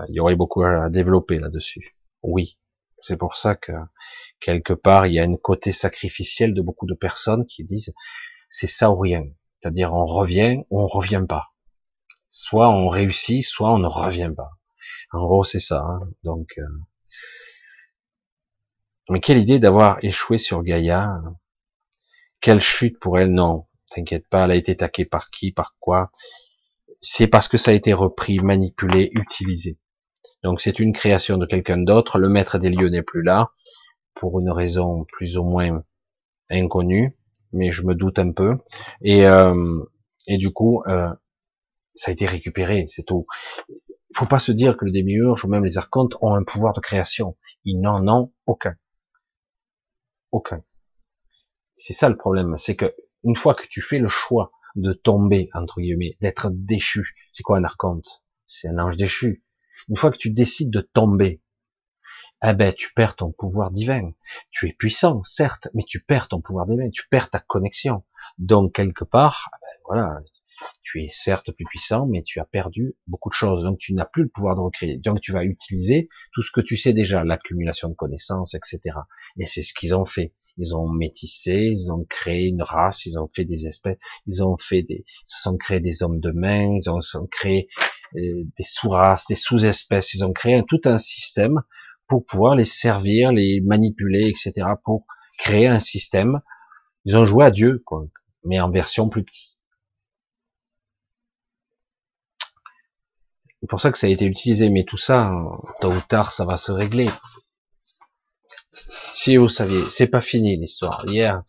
il 0.08 0.14
y 0.14 0.20
aurait 0.20 0.36
beaucoup 0.36 0.62
à 0.62 0.90
développer 0.90 1.38
là-dessus. 1.38 1.96
Oui. 2.22 2.58
C'est 3.02 3.16
pour 3.16 3.36
ça 3.36 3.54
que 3.54 3.72
quelque 4.40 4.72
part 4.72 5.06
il 5.06 5.14
y 5.14 5.20
a 5.20 5.24
un 5.24 5.36
côté 5.36 5.72
sacrificiel 5.72 6.54
de 6.54 6.62
beaucoup 6.62 6.86
de 6.86 6.94
personnes 6.94 7.44
qui 7.46 7.64
disent 7.64 7.92
c'est 8.48 8.66
ça 8.66 8.90
ou 8.90 8.98
rien. 8.98 9.24
C'est-à-dire 9.58 9.92
on 9.92 10.06
revient 10.06 10.58
ou 10.70 10.80
on 10.80 10.86
revient 10.86 11.24
pas. 11.28 11.52
Soit 12.28 12.68
on 12.70 12.88
réussit, 12.88 13.44
soit 13.44 13.72
on 13.72 13.78
ne 13.78 13.88
revient 13.88 14.32
pas. 14.34 14.50
En 15.12 15.26
gros 15.26 15.44
c'est 15.44 15.60
ça. 15.60 15.80
Hein. 15.80 16.00
Donc, 16.24 16.54
euh, 16.58 16.62
mais 19.10 19.20
quelle 19.20 19.38
idée 19.38 19.58
d'avoir 19.58 20.02
échoué 20.02 20.38
sur 20.38 20.62
Gaïa. 20.62 21.20
Quelle 22.40 22.60
chute 22.60 22.98
pour 22.98 23.18
elle 23.18 23.32
Non, 23.32 23.66
t'inquiète 23.90 24.28
pas. 24.28 24.44
Elle 24.44 24.52
a 24.52 24.54
été 24.54 24.72
attaquée 24.72 25.04
par 25.04 25.30
qui, 25.30 25.52
par 25.52 25.76
quoi 25.80 26.10
C'est 27.00 27.26
parce 27.26 27.48
que 27.48 27.58
ça 27.58 27.72
a 27.72 27.74
été 27.74 27.92
repris, 27.92 28.38
manipulé, 28.38 29.10
utilisé. 29.12 29.78
Donc 30.42 30.60
c'est 30.60 30.78
une 30.78 30.92
création 30.92 31.38
de 31.38 31.46
quelqu'un 31.46 31.78
d'autre. 31.78 32.18
Le 32.18 32.28
maître 32.28 32.58
des 32.58 32.70
lieux 32.70 32.88
n'est 32.88 33.02
plus 33.02 33.22
là 33.22 33.52
pour 34.14 34.40
une 34.40 34.50
raison 34.50 35.04
plus 35.04 35.38
ou 35.38 35.44
moins 35.44 35.82
inconnue, 36.50 37.16
mais 37.52 37.72
je 37.72 37.82
me 37.82 37.94
doute 37.94 38.18
un 38.18 38.32
peu. 38.32 38.58
Et, 39.02 39.26
euh, 39.26 39.82
et 40.26 40.38
du 40.38 40.52
coup, 40.52 40.82
euh, 40.86 41.08
ça 41.94 42.10
a 42.10 42.12
été 42.12 42.26
récupéré, 42.26 42.86
c'est 42.88 43.04
tout. 43.04 43.26
Il 43.68 44.18
faut 44.18 44.26
pas 44.26 44.38
se 44.38 44.52
dire 44.52 44.76
que 44.76 44.84
le 44.84 44.90
démiurge 44.90 45.44
ou 45.44 45.48
même 45.48 45.64
les 45.64 45.78
archontes 45.78 46.16
ont 46.20 46.34
un 46.34 46.44
pouvoir 46.44 46.74
de 46.74 46.80
création. 46.80 47.36
Ils 47.64 47.80
n'en 47.80 48.06
ont 48.08 48.32
aucun. 48.46 48.74
Aucun. 50.32 50.62
C'est 51.76 51.94
ça 51.94 52.08
le 52.08 52.16
problème, 52.16 52.56
c'est 52.56 52.76
que 52.76 52.94
une 53.24 53.36
fois 53.36 53.54
que 53.54 53.66
tu 53.68 53.80
fais 53.80 53.98
le 53.98 54.08
choix 54.08 54.52
de 54.74 54.92
tomber 54.92 55.48
entre 55.54 55.80
guillemets, 55.80 56.16
d'être 56.20 56.50
déchu, 56.50 57.14
c'est 57.32 57.42
quoi 57.42 57.58
un 57.58 57.64
archonte? 57.64 58.22
C'est 58.46 58.68
un 58.68 58.78
ange 58.78 58.96
déchu. 58.96 59.44
Une 59.88 59.96
fois 59.96 60.10
que 60.10 60.18
tu 60.18 60.30
décides 60.30 60.70
de 60.70 60.80
tomber, 60.80 61.42
eh 62.44 62.54
ben, 62.54 62.72
tu 62.72 62.92
perds 62.92 63.16
ton 63.16 63.32
pouvoir 63.32 63.70
divin. 63.70 64.12
Tu 64.50 64.68
es 64.68 64.72
puissant, 64.72 65.22
certes, 65.22 65.68
mais 65.74 65.84
tu 65.84 66.00
perds 66.00 66.28
ton 66.28 66.40
pouvoir 66.40 66.66
divin, 66.66 66.90
tu 66.90 67.08
perds 67.08 67.30
ta 67.30 67.38
connexion. 67.38 68.04
Donc, 68.38 68.74
quelque 68.74 69.04
part, 69.04 69.48
eh 69.52 69.58
ben, 69.60 69.82
voilà, 69.86 70.20
tu 70.82 71.04
es 71.04 71.08
certes 71.08 71.52
plus 71.52 71.64
puissant, 71.64 72.06
mais 72.06 72.22
tu 72.22 72.40
as 72.40 72.44
perdu 72.44 72.96
beaucoup 73.06 73.28
de 73.28 73.34
choses. 73.34 73.62
Donc, 73.62 73.78
tu 73.78 73.94
n'as 73.94 74.04
plus 74.04 74.24
le 74.24 74.28
pouvoir 74.28 74.56
de 74.56 74.60
recréer. 74.60 74.98
Donc, 74.98 75.20
tu 75.20 75.32
vas 75.32 75.44
utiliser 75.44 76.08
tout 76.32 76.42
ce 76.42 76.50
que 76.50 76.60
tu 76.60 76.76
sais 76.76 76.92
déjà, 76.92 77.24
l'accumulation 77.24 77.88
de 77.88 77.94
connaissances, 77.94 78.54
etc. 78.54 78.80
Et 79.38 79.46
c'est 79.46 79.62
ce 79.62 79.72
qu'ils 79.72 79.94
ont 79.94 80.04
fait. 80.04 80.34
Ils 80.58 80.76
ont 80.76 80.88
métissé, 80.88 81.72
ils 81.72 81.90
ont 81.90 82.04
créé 82.04 82.48
une 82.48 82.62
race, 82.62 83.06
ils 83.06 83.18
ont 83.18 83.30
fait 83.34 83.46
des 83.46 83.66
espèces, 83.66 83.96
ils 84.26 84.44
ont 84.44 84.58
fait 84.58 84.82
des, 84.82 85.04
ils 85.06 85.22
se 85.24 85.42
sont 85.42 85.56
des 85.70 86.02
hommes 86.02 86.20
de 86.20 86.30
main, 86.30 86.76
ils 86.78 86.90
ont, 86.90 86.98
euh, 86.98 87.60
des 88.14 88.64
sous-races, 88.64 89.26
des 89.26 89.36
sous-espèces, 89.36 90.14
ils 90.14 90.24
ont 90.24 90.32
créé 90.32 90.62
tout 90.68 90.80
un 90.84 90.98
système 90.98 91.62
pour 92.08 92.24
pouvoir 92.24 92.54
les 92.54 92.64
servir, 92.64 93.32
les 93.32 93.60
manipuler, 93.62 94.28
etc., 94.28 94.68
pour 94.84 95.06
créer 95.38 95.66
un 95.66 95.80
système. 95.80 96.40
Ils 97.04 97.16
ont 97.16 97.24
joué 97.24 97.44
à 97.44 97.50
Dieu, 97.50 97.82
quoi, 97.84 98.04
mais 98.44 98.60
en 98.60 98.70
version 98.70 99.08
plus 99.08 99.24
petite. 99.24 99.52
C'est 103.60 103.68
pour 103.68 103.80
ça 103.80 103.92
que 103.92 103.98
ça 103.98 104.08
a 104.08 104.10
été 104.10 104.26
utilisé, 104.26 104.70
mais 104.70 104.82
tout 104.82 104.98
ça, 104.98 105.32
tôt 105.80 105.92
ou 105.92 106.00
tard, 106.00 106.32
ça 106.32 106.44
va 106.44 106.56
se 106.56 106.72
régler. 106.72 107.08
Si 109.12 109.36
vous 109.36 109.48
saviez, 109.48 109.88
c'est 109.88 110.08
pas 110.08 110.20
fini 110.20 110.56
l'histoire. 110.56 111.00
A, 111.02 111.04
il 111.06 111.14
y 111.14 111.22
a, 111.22 111.44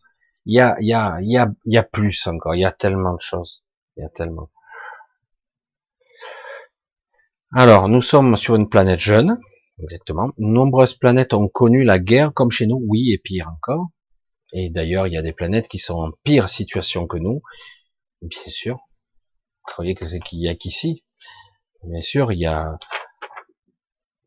y 0.46 0.60
a, 0.60 0.76
y 0.80 1.36
a, 1.36 1.52
il 1.64 1.74
y 1.74 1.76
a 1.76 1.82
plus 1.82 2.26
encore. 2.28 2.54
Il 2.54 2.60
y 2.60 2.64
a 2.64 2.70
tellement 2.70 3.14
de 3.14 3.20
choses. 3.20 3.64
Il 3.96 4.02
y 4.02 4.04
a 4.04 4.08
tellement. 4.08 4.48
Alors, 7.52 7.88
nous 7.88 8.02
sommes 8.02 8.36
sur 8.36 8.56
une 8.56 8.68
planète 8.68 9.00
jeune, 9.00 9.38
exactement. 9.82 10.30
Nombreuses 10.38 10.94
planètes 10.94 11.34
ont 11.34 11.48
connu 11.48 11.84
la 11.84 11.98
guerre 11.98 12.32
comme 12.32 12.50
chez 12.50 12.66
nous, 12.66 12.82
oui, 12.88 13.12
et 13.12 13.18
pire 13.18 13.48
encore. 13.48 13.88
Et 14.52 14.70
d'ailleurs, 14.70 15.06
il 15.06 15.12
y 15.12 15.16
a 15.16 15.22
des 15.22 15.32
planètes 15.32 15.68
qui 15.68 15.78
sont 15.78 15.94
en 15.94 16.10
pire 16.24 16.48
situation 16.48 17.06
que 17.06 17.18
nous, 17.18 17.42
bien 18.22 18.40
sûr. 18.48 18.76
Vous 18.76 19.72
croyez 19.72 19.94
que 19.94 20.08
c'est 20.08 20.20
qu'il 20.20 20.40
y 20.40 20.48
a 20.48 20.54
qu'ici? 20.54 21.04
Bien 21.82 22.00
sûr, 22.00 22.32
il 22.32 22.38
y 22.38 22.46
a 22.46 22.78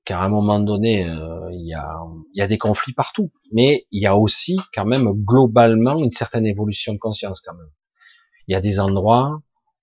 car 0.08 0.22
à 0.22 0.26
un 0.26 0.30
moment 0.30 0.62
donné, 0.62 1.06
euh, 1.06 1.50
il, 1.52 1.68
y 1.68 1.74
a, 1.74 2.00
il 2.34 2.40
y 2.40 2.42
a 2.42 2.48
des 2.48 2.58
conflits 2.58 2.94
partout, 2.94 3.30
mais 3.52 3.86
il 3.92 4.02
y 4.02 4.08
a 4.08 4.16
aussi 4.16 4.58
quand 4.74 4.86
même 4.86 5.12
globalement 5.12 6.02
une 6.02 6.14
certaine 6.14 6.46
évolution 6.46 6.94
de 6.94 6.98
conscience 6.98 7.42
quand 7.42 7.54
même. 7.54 7.70
Il 8.48 8.54
y 8.54 8.56
a 8.56 8.62
des 8.62 8.80
endroits 8.80 9.42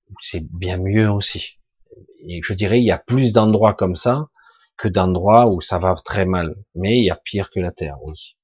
où 0.09 0.15
c'est 0.23 0.43
bien 0.51 0.79
mieux 0.79 1.11
aussi. 1.11 1.59
Et 2.27 2.41
je 2.43 2.55
dirais, 2.55 2.81
il 2.81 2.85
y 2.87 2.91
a 2.91 2.99
plus 2.99 3.33
d'endroits 3.33 3.75
comme 3.75 3.97
ça 3.97 4.29
que 4.77 4.89
d'endroits 4.89 5.47
où 5.49 5.61
ça 5.61 5.79
va 5.79 5.95
très 6.05 6.27
mal. 6.27 6.57
Mais 6.75 6.99
il 6.99 7.05
y 7.05 7.11
a 7.11 7.17
pire 7.17 7.51
que 7.51 7.61
la 7.61 7.73
Terre, 7.73 7.99
oui. 8.03 8.37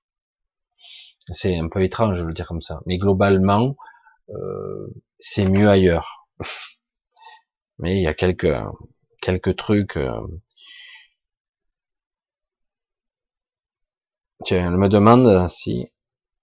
C'est 1.33 1.57
un 1.59 1.69
peu 1.69 1.83
étrange 1.85 2.19
de 2.19 2.25
le 2.25 2.33
dire 2.35 2.47
comme 2.47 2.63
ça. 2.63 2.81
Mais 2.87 2.99
globalement, 2.99 3.77
euh, 4.31 4.89
c'est 5.19 5.47
mieux 5.47 5.69
ailleurs. 5.69 6.29
Mais 7.79 7.97
il 7.97 8.03
y 8.03 8.07
a 8.09 8.15
quelques 8.15 8.55
quelques 9.23 9.57
trucs 9.57 9.97
euh, 9.97 10.21
Tiens, 14.45 14.67
elle 14.69 14.77
me 14.79 14.89
demande 14.89 15.49
si 15.49 15.91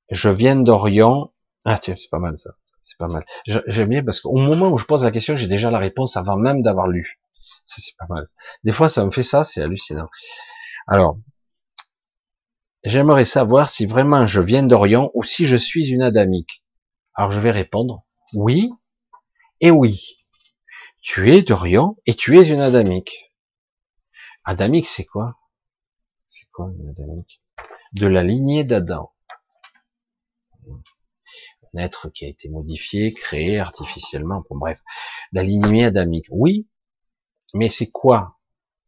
je 0.10 0.30
viens 0.30 0.56
d'Orient. 0.56 1.34
Ah 1.66 1.80
tiens, 1.80 1.96
c'est 1.98 2.10
pas 2.10 2.20
mal 2.20 2.38
ça. 2.38 2.52
C'est 2.88 2.98
pas 2.98 3.08
mal. 3.08 3.26
J'aime 3.46 3.90
bien 3.90 4.02
parce 4.02 4.22
qu'au 4.22 4.38
moment 4.38 4.70
où 4.70 4.78
je 4.78 4.86
pose 4.86 5.04
la 5.04 5.12
question, 5.12 5.36
j'ai 5.36 5.48
déjà 5.48 5.70
la 5.70 5.78
réponse 5.78 6.16
avant 6.16 6.38
même 6.38 6.62
d'avoir 6.62 6.88
lu. 6.88 7.20
C'est 7.66 7.98
pas 7.98 8.06
mal. 8.08 8.26
Des 8.64 8.72
fois, 8.72 8.88
ça 8.88 9.04
me 9.06 9.12
fait 9.12 9.24
ça, 9.24 9.44
c'est 9.44 9.62
hallucinant. 9.62 10.08
Alors, 10.88 11.20
j'aimerais 12.86 13.26
savoir 13.26 13.68
si 13.68 13.88
vraiment 13.88 14.26
je 14.26 14.40
viens 14.40 14.64
d'Orient 14.64 15.12
ou 15.16 15.26
si 15.26 15.46
je 15.46 15.58
suis 15.58 15.90
une 15.90 16.02
adamique. 16.02 16.64
Alors, 17.14 17.32
je 17.32 17.42
vais 17.42 17.52
répondre 17.52 18.06
oui 18.34 18.72
et 19.60 19.70
oui. 19.70 20.16
Tu 21.02 21.34
es 21.34 21.42
d'Orient 21.42 21.98
et 22.06 22.14
tu 22.14 22.40
es 22.40 22.48
une 22.48 22.62
adamique. 22.62 23.34
Adamique, 24.46 24.88
c'est 24.88 25.04
quoi? 25.04 25.36
C'est 26.28 26.48
quoi 26.54 26.72
une 26.80 26.88
adamique? 26.88 27.42
De 27.92 28.08
la 28.08 28.24
lignée 28.24 28.64
d'Adam. 28.64 29.12
Un 31.74 31.80
être 31.80 32.10
qui 32.10 32.26
a 32.26 32.28
été 32.28 32.50
modifié, 32.50 33.12
créé 33.12 33.60
artificiellement, 33.60 34.44
bon 34.50 34.58
bref, 34.58 34.80
la 35.32 35.44
lignée 35.44 35.86
adamique. 35.86 36.28
Oui, 36.30 36.68
mais 37.54 37.70
c'est 37.70 37.90
quoi 37.90 38.38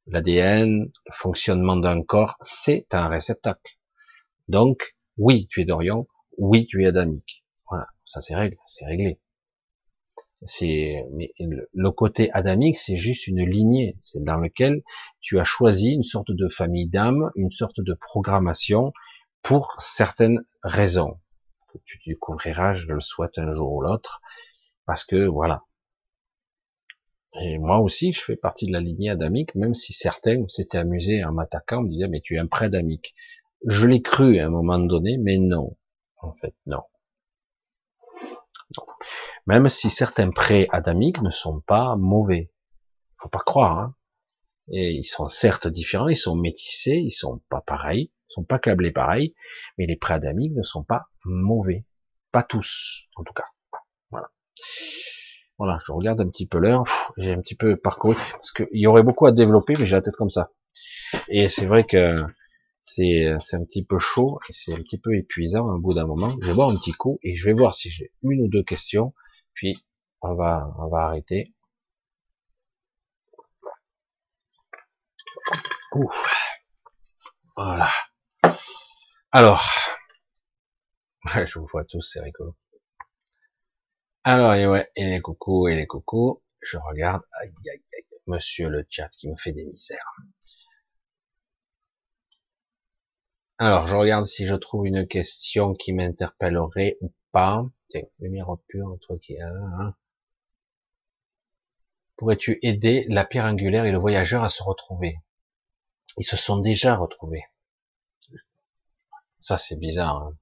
l'ADN, 0.07 0.91
le 1.05 1.13
fonctionnement 1.13 1.77
d'un 1.77 2.03
corps? 2.03 2.35
C'est 2.41 2.93
un 2.93 3.07
réceptacle. 3.07 3.77
Donc, 4.47 4.95
oui, 5.17 5.47
tu 5.49 5.61
es 5.61 5.65
d'Orient, 5.65 6.07
oui, 6.37 6.65
tu 6.65 6.83
es 6.83 6.87
adamique. 6.87 7.43
Voilà, 7.69 7.87
ça 8.05 8.21
c'est 8.21 8.35
réglé, 8.35 8.57
c'est 8.65 8.85
réglé. 8.85 9.19
C'est 10.45 11.03
mais 11.11 11.33
le, 11.37 11.91
côté 11.91 12.31
adamique, 12.31 12.77
c'est 12.77 12.97
juste 12.97 13.27
une 13.27 13.43
lignée, 13.43 13.97
c'est 13.99 14.23
dans 14.23 14.37
lequel 14.37 14.81
tu 15.19 15.37
as 15.37 15.43
choisi 15.43 15.91
une 15.93 16.03
sorte 16.03 16.31
de 16.31 16.47
famille 16.47 16.87
d'âme, 16.87 17.29
une 17.35 17.51
sorte 17.51 17.81
de 17.81 17.93
programmation 17.93 18.93
pour 19.41 19.75
certaines 19.79 20.39
raisons 20.63 21.19
tu 21.85 21.99
découvriras, 22.05 22.75
je 22.75 22.87
le 22.87 23.01
souhaite 23.01 23.37
un 23.37 23.53
jour 23.53 23.71
ou 23.73 23.81
l'autre, 23.81 24.21
parce 24.85 25.03
que 25.03 25.25
voilà. 25.27 25.63
Et 27.41 27.57
moi 27.59 27.79
aussi, 27.79 28.11
je 28.11 28.21
fais 28.21 28.35
partie 28.35 28.65
de 28.65 28.73
la 28.73 28.79
lignée 28.79 29.09
adamique, 29.09 29.53
même 29.55 29.75
si 29.75 29.93
certains 29.93 30.47
s'étaient 30.47 30.79
amusés 30.79 31.23
en 31.23 31.31
m'attaquant, 31.31 31.83
me 31.83 31.89
disaient 31.89 32.07
mais 32.07 32.21
tu 32.21 32.35
es 32.35 32.39
un 32.39 32.47
pré-adamique. 32.47 33.13
Je 33.65 33.85
l'ai 33.85 34.01
cru 34.01 34.39
à 34.39 34.45
un 34.45 34.49
moment 34.49 34.79
donné, 34.79 35.17
mais 35.17 35.37
non, 35.37 35.77
en 36.21 36.33
fait 36.33 36.55
non. 36.65 36.83
Même 39.45 39.69
si 39.69 39.89
certains 39.89 40.31
pré-adamiques 40.31 41.21
ne 41.21 41.31
sont 41.31 41.61
pas 41.61 41.95
mauvais. 41.95 42.51
Faut 43.17 43.29
pas 43.29 43.39
croire. 43.39 43.79
Hein. 43.79 43.95
Et 44.71 44.91
ils 44.91 45.05
sont 45.05 45.27
certes 45.27 45.67
différents, 45.67 46.09
ils 46.09 46.17
sont 46.17 46.35
métissés, 46.35 47.01
ils 47.03 47.11
sont 47.11 47.41
pas 47.49 47.61
pareils, 47.61 48.11
ils 48.29 48.33
sont 48.33 48.43
pas 48.43 48.59
câblés 48.59 48.91
pareil, 48.91 49.33
mais 49.77 49.87
les 49.87 49.95
pré-adamiques 49.95 50.53
ne 50.53 50.63
sont 50.63 50.83
pas 50.83 51.08
mauvais. 51.25 51.85
Pas 52.31 52.43
tous, 52.43 53.07
en 53.15 53.23
tout 53.23 53.33
cas. 53.33 53.45
Voilà. 54.11 54.29
Voilà, 55.57 55.79
je 55.85 55.91
regarde 55.91 56.21
un 56.21 56.29
petit 56.29 56.47
peu 56.47 56.59
l'heure. 56.59 56.83
J'ai 57.17 57.33
un 57.33 57.41
petit 57.41 57.55
peu 57.55 57.75
parcouru 57.75 58.15
parce 58.33 58.51
qu'il 58.51 58.67
y 58.71 58.87
aurait 58.87 59.03
beaucoup 59.03 59.25
à 59.25 59.31
développer, 59.31 59.73
mais 59.77 59.85
j'ai 59.85 59.95
la 59.95 60.01
tête 60.01 60.15
comme 60.15 60.29
ça. 60.29 60.51
Et 61.27 61.49
c'est 61.49 61.65
vrai 61.65 61.83
que 61.83 62.25
c'est 62.81 63.27
un 63.53 63.63
petit 63.65 63.83
peu 63.83 63.99
chaud 63.99 64.39
et 64.49 64.53
c'est 64.53 64.73
un 64.73 64.81
petit 64.81 64.99
peu 64.99 65.15
épuisant 65.15 65.65
au 65.65 65.79
bout 65.79 65.93
d'un 65.93 66.05
moment. 66.05 66.29
Je 66.41 66.47
vais 66.47 66.53
boire 66.53 66.69
un 66.69 66.75
petit 66.75 66.93
coup 66.93 67.19
et 67.23 67.35
je 67.35 67.45
vais 67.45 67.53
voir 67.53 67.73
si 67.73 67.89
j'ai 67.89 68.11
une 68.23 68.41
ou 68.41 68.47
deux 68.47 68.63
questions. 68.63 69.13
Puis 69.53 69.75
on 70.21 70.35
va 70.35 70.71
on 70.77 70.87
va 70.89 70.99
arrêter. 70.99 71.53
Voilà. 77.55 77.89
Alors, 79.31 79.63
je 81.25 81.59
vous 81.59 81.67
vois 81.67 81.85
tous, 81.85 82.01
c'est 82.01 82.21
rigolo. 82.21 82.55
Alors, 84.23 84.53
et 84.53 84.67
ouais, 84.67 84.89
et 84.95 85.05
les 85.05 85.21
coucous, 85.21 85.67
et 85.67 85.75
les 85.75 85.87
coucous, 85.87 86.41
je 86.61 86.77
regarde, 86.77 87.23
aïe, 87.41 87.53
aïe, 87.71 87.83
aïe, 87.93 88.19
monsieur 88.27 88.69
le 88.69 88.85
chat 88.89 89.09
qui 89.09 89.29
me 89.29 89.35
fait 89.37 89.51
des 89.51 89.65
misères. 89.65 90.15
Alors, 93.57 93.87
je 93.87 93.95
regarde 93.95 94.25
si 94.25 94.45
je 94.45 94.55
trouve 94.55 94.87
une 94.87 95.05
question 95.05 95.73
qui 95.75 95.91
m'interpellerait 95.91 96.97
ou 97.01 97.13
pas. 97.31 97.65
Tiens, 97.89 98.03
lumière 98.19 98.55
pure, 98.67 98.97
toi 99.01 99.17
qui 99.19 99.33
es 99.33 99.41
hein. 99.41 99.95
Pourrais-tu 102.15 102.59
aider 102.61 103.05
la 103.09 103.25
pierre 103.25 103.45
angulaire 103.45 103.85
et 103.85 103.91
le 103.91 103.97
voyageur 103.97 104.43
à 104.43 104.49
se 104.49 104.63
retrouver? 104.63 105.17
Ils 106.17 106.25
se 106.25 106.37
sont 106.37 106.57
déjà 106.57 106.95
retrouvés. 106.95 107.43
Ça, 109.41 109.57
c'est 109.57 109.77
bizarre. 109.77 110.23
Hein. 110.23 110.37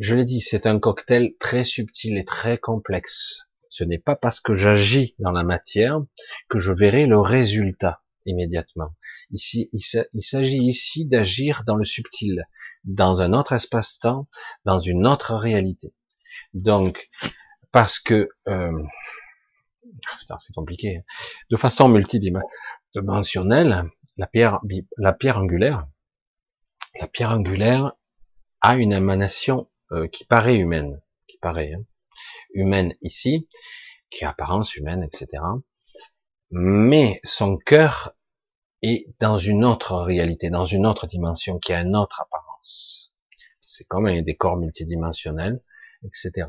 Je 0.00 0.16
l'ai 0.16 0.24
dit, 0.24 0.40
c'est 0.40 0.66
un 0.66 0.80
cocktail 0.80 1.34
très 1.38 1.62
subtil 1.62 2.16
et 2.16 2.24
très 2.24 2.58
complexe. 2.58 3.46
Ce 3.70 3.84
n'est 3.84 3.98
pas 3.98 4.16
parce 4.16 4.40
que 4.40 4.54
j'agis 4.54 5.14
dans 5.20 5.30
la 5.30 5.44
matière 5.44 6.00
que 6.48 6.58
je 6.58 6.72
verrai 6.72 7.06
le 7.06 7.20
résultat 7.20 8.02
immédiatement. 8.26 8.96
Ici, 9.30 9.70
il 9.72 10.22
s'agit 10.22 10.62
ici 10.62 11.06
d'agir 11.06 11.62
dans 11.64 11.76
le 11.76 11.84
subtil, 11.84 12.44
dans 12.84 13.20
un 13.20 13.32
autre 13.32 13.52
espace-temps, 13.52 14.28
dans 14.64 14.80
une 14.80 15.06
autre 15.06 15.34
réalité. 15.34 15.94
Donc, 16.54 17.08
parce 17.70 17.98
que 18.00 18.28
euh, 18.48 18.82
c'est 20.40 20.54
compliqué, 20.54 20.98
hein. 20.98 21.02
de 21.50 21.56
façon 21.56 21.88
multidimensionnelle, 21.88 23.84
la 24.16 24.26
pierre 24.26 24.60
angulaire, 25.38 25.86
la 27.00 27.08
pierre 27.08 27.30
angulaire 27.30 27.92
a 28.60 28.76
une 28.76 28.92
émanation 28.92 29.68
euh, 29.94 30.08
qui 30.08 30.24
paraît 30.24 30.56
humaine, 30.56 31.00
qui 31.26 31.38
paraît 31.38 31.72
hein, 31.72 31.84
humaine 32.52 32.94
ici, 33.02 33.48
qui 34.10 34.24
a 34.24 34.30
apparence 34.30 34.76
humaine, 34.76 35.02
etc. 35.02 35.42
Mais 36.50 37.20
son 37.24 37.56
cœur 37.56 38.14
est 38.82 39.06
dans 39.20 39.38
une 39.38 39.64
autre 39.64 39.96
réalité, 39.96 40.50
dans 40.50 40.66
une 40.66 40.86
autre 40.86 41.06
dimension, 41.06 41.58
qui 41.58 41.72
a 41.72 41.80
une 41.80 41.96
autre 41.96 42.20
apparence. 42.20 43.12
C'est 43.62 43.84
comme 43.84 44.06
un 44.06 44.22
décor 44.22 44.56
multidimensionnel, 44.56 45.62
etc. 46.04 46.48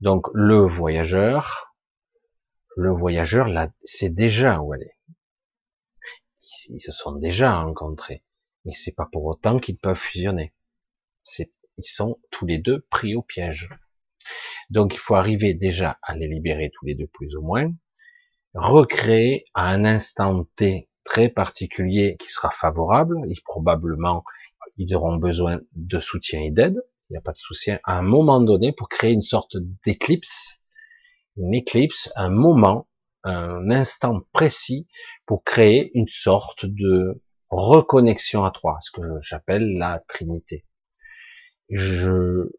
Donc 0.00 0.26
le 0.34 0.66
voyageur, 0.66 1.74
le 2.76 2.90
voyageur, 2.90 3.48
là, 3.48 3.68
c'est 3.84 4.10
déjà 4.10 4.60
où 4.60 4.74
elle 4.74 4.82
est. 4.82 4.96
Ils 6.68 6.80
se 6.80 6.92
sont 6.92 7.12
déjà 7.12 7.60
rencontrés 7.60 8.22
mais 8.64 8.72
c'est 8.72 8.94
pas 8.94 9.08
pour 9.10 9.24
autant 9.24 9.58
qu'ils 9.58 9.78
peuvent 9.78 9.96
fusionner. 9.96 10.52
C'est, 11.22 11.52
ils 11.84 11.90
sont 11.90 12.18
tous 12.30 12.46
les 12.46 12.58
deux 12.58 12.86
pris 12.90 13.14
au 13.14 13.22
piège. 13.22 13.68
Donc 14.70 14.94
il 14.94 14.98
faut 14.98 15.14
arriver 15.14 15.54
déjà 15.54 15.98
à 16.02 16.14
les 16.14 16.28
libérer 16.28 16.70
tous 16.72 16.86
les 16.86 16.94
deux 16.94 17.08
plus 17.08 17.36
ou 17.36 17.42
moins, 17.42 17.72
recréer 18.54 19.44
à 19.54 19.68
un 19.68 19.84
instant 19.84 20.44
T 20.56 20.88
très 21.04 21.28
particulier 21.28 22.16
qui 22.18 22.30
sera 22.30 22.50
favorable, 22.50 23.18
et 23.28 23.34
probablement 23.44 24.24
ils 24.76 24.94
auront 24.94 25.16
besoin 25.16 25.60
de 25.74 26.00
soutien 26.00 26.40
et 26.40 26.50
d'aide, 26.50 26.80
il 27.08 27.14
n'y 27.14 27.18
a 27.18 27.22
pas 27.22 27.32
de 27.32 27.38
soutien 27.38 27.80
à 27.84 27.98
un 27.98 28.02
moment 28.02 28.40
donné 28.40 28.72
pour 28.72 28.88
créer 28.88 29.12
une 29.12 29.22
sorte 29.22 29.56
d'éclipse, 29.84 30.62
une 31.36 31.54
éclipse, 31.54 32.10
un 32.14 32.28
moment, 32.28 32.88
un 33.24 33.70
instant 33.70 34.20
précis 34.32 34.86
pour 35.26 35.42
créer 35.42 35.90
une 35.94 36.08
sorte 36.08 36.66
de 36.66 37.20
reconnexion 37.48 38.44
à 38.44 38.52
trois, 38.52 38.78
ce 38.80 38.92
que 38.92 39.02
j'appelle 39.22 39.76
la 39.76 40.02
Trinité. 40.06 40.64
Je, 41.70 42.50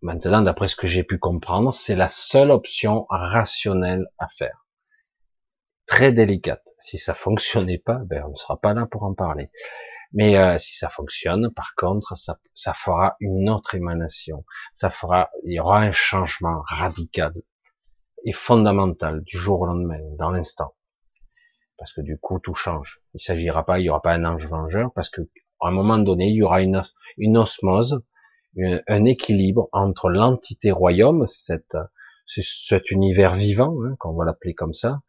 maintenant, 0.00 0.42
d'après 0.42 0.68
ce 0.68 0.76
que 0.76 0.86
j'ai 0.86 1.04
pu 1.04 1.18
comprendre, 1.18 1.72
c'est 1.72 1.96
la 1.96 2.08
seule 2.08 2.50
option 2.50 3.06
rationnelle 3.08 4.06
à 4.18 4.28
faire. 4.28 4.66
Très 5.86 6.12
délicate. 6.12 6.66
Si 6.78 6.98
ça 6.98 7.14
fonctionnait 7.14 7.78
pas, 7.78 8.00
ben 8.06 8.24
on 8.26 8.30
ne 8.30 8.36
sera 8.36 8.60
pas 8.60 8.74
là 8.74 8.86
pour 8.86 9.04
en 9.04 9.14
parler. 9.14 9.50
Mais 10.12 10.36
euh, 10.36 10.58
si 10.58 10.74
ça 10.76 10.90
fonctionne, 10.90 11.50
par 11.54 11.74
contre, 11.76 12.16
ça, 12.16 12.38
ça 12.54 12.74
fera 12.74 13.16
une 13.20 13.48
autre 13.48 13.74
émanation. 13.74 14.44
Ça 14.74 14.90
fera, 14.90 15.30
il 15.44 15.54
y 15.54 15.60
aura 15.60 15.80
un 15.80 15.92
changement 15.92 16.62
radical 16.66 17.32
et 18.24 18.32
fondamental 18.32 19.22
du 19.22 19.38
jour 19.38 19.62
au 19.62 19.66
lendemain, 19.66 20.00
dans 20.18 20.30
l'instant 20.30 20.74
parce 21.82 21.94
que 21.94 22.00
du 22.00 22.16
coup 22.16 22.38
tout 22.38 22.54
change. 22.54 23.00
Il 23.12 23.20
s'agira 23.20 23.66
pas, 23.66 23.80
il 23.80 23.86
y 23.86 23.90
aura 23.90 24.00
pas 24.00 24.12
un 24.12 24.24
ange 24.24 24.46
vengeur, 24.46 24.92
parce 24.94 25.10
que 25.10 25.20
à 25.60 25.66
un 25.66 25.72
moment 25.72 25.98
donné, 25.98 26.28
il 26.28 26.36
y 26.36 26.42
aura 26.44 26.62
une, 26.62 26.80
une 27.18 27.36
osmose, 27.36 28.04
un 28.56 29.04
équilibre 29.04 29.68
entre 29.72 30.08
l'entité 30.08 30.70
royaume, 30.70 31.26
cette, 31.26 31.76
cet 32.26 32.90
univers 32.90 33.34
vivant, 33.34 33.76
hein, 33.84 33.96
qu'on 33.98 34.14
va 34.14 34.24
l'appeler 34.24 34.54
comme 34.54 34.74
ça, 34.74 35.00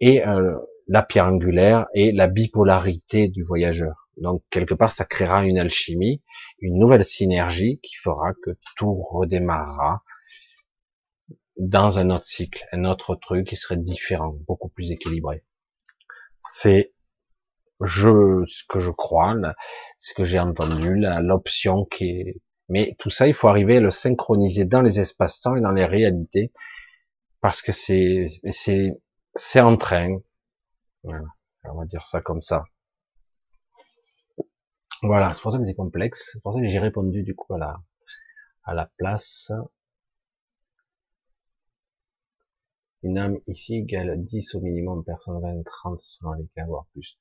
et 0.00 0.26
euh, 0.26 0.56
la 0.88 1.02
pierre 1.02 1.26
angulaire 1.26 1.86
et 1.94 2.12
la 2.12 2.28
bipolarité 2.28 3.28
du 3.28 3.42
voyageur. 3.42 4.10
Donc 4.16 4.42
quelque 4.50 4.74
part, 4.74 4.92
ça 4.92 5.04
créera 5.04 5.44
une 5.44 5.58
alchimie, 5.58 6.22
une 6.60 6.78
nouvelle 6.78 7.04
synergie 7.04 7.80
qui 7.82 7.96
fera 7.96 8.32
que 8.42 8.50
tout 8.76 8.94
redémarrera 8.94 10.02
dans 11.56 11.98
un 11.98 12.10
autre 12.10 12.26
cycle, 12.26 12.66
un 12.72 12.84
autre 12.84 13.16
truc 13.16 13.46
qui 13.46 13.56
serait 13.56 13.76
différent, 13.76 14.36
beaucoup 14.46 14.68
plus 14.68 14.92
équilibré 14.92 15.44
c'est 16.44 16.92
je 17.80 18.44
ce 18.46 18.64
que 18.68 18.80
je 18.80 18.90
crois, 18.90 19.34
ce 19.98 20.14
que 20.14 20.24
j'ai 20.24 20.38
entendu, 20.38 20.96
l'option 21.20 21.84
qui 21.86 22.04
est. 22.04 22.40
Mais 22.68 22.94
tout 22.98 23.10
ça, 23.10 23.26
il 23.28 23.34
faut 23.34 23.48
arriver 23.48 23.76
à 23.78 23.80
le 23.80 23.90
synchroniser 23.90 24.64
dans 24.66 24.82
les 24.82 25.00
espaces-temps 25.00 25.56
et 25.56 25.60
dans 25.60 25.72
les 25.72 25.84
réalités, 25.86 26.52
parce 27.40 27.62
que 27.62 27.72
c'est 27.72 28.26
c'est 28.50 29.00
c'est 29.34 29.60
en 29.60 29.76
train. 29.76 30.18
Voilà, 31.04 31.24
on 31.64 31.78
va 31.78 31.86
dire 31.86 32.04
ça 32.06 32.20
comme 32.20 32.42
ça. 32.42 32.64
Voilà, 35.02 35.32
c'est 35.34 35.42
pour 35.42 35.52
ça 35.52 35.58
que 35.58 35.64
c'est 35.66 35.74
complexe. 35.74 36.30
C'est 36.32 36.42
pour 36.42 36.52
ça 36.54 36.60
que 36.60 36.66
j'ai 36.68 36.78
répondu 36.80 37.22
du 37.22 37.34
coup 37.36 37.54
à 37.54 37.58
la 37.58 37.76
à 38.64 38.74
la 38.74 38.86
place. 38.96 39.52
Une 43.04 43.18
âme 43.18 43.38
ici 43.46 43.76
égale 43.76 44.24
10 44.24 44.56
au 44.56 44.60
minimum, 44.60 45.04
personne 45.04 45.40
20, 45.40 45.62
30 45.62 46.00
selon 46.00 46.32
les 46.32 46.48
cas, 46.56 46.64
voire 46.66 46.86
plus. 46.92 47.18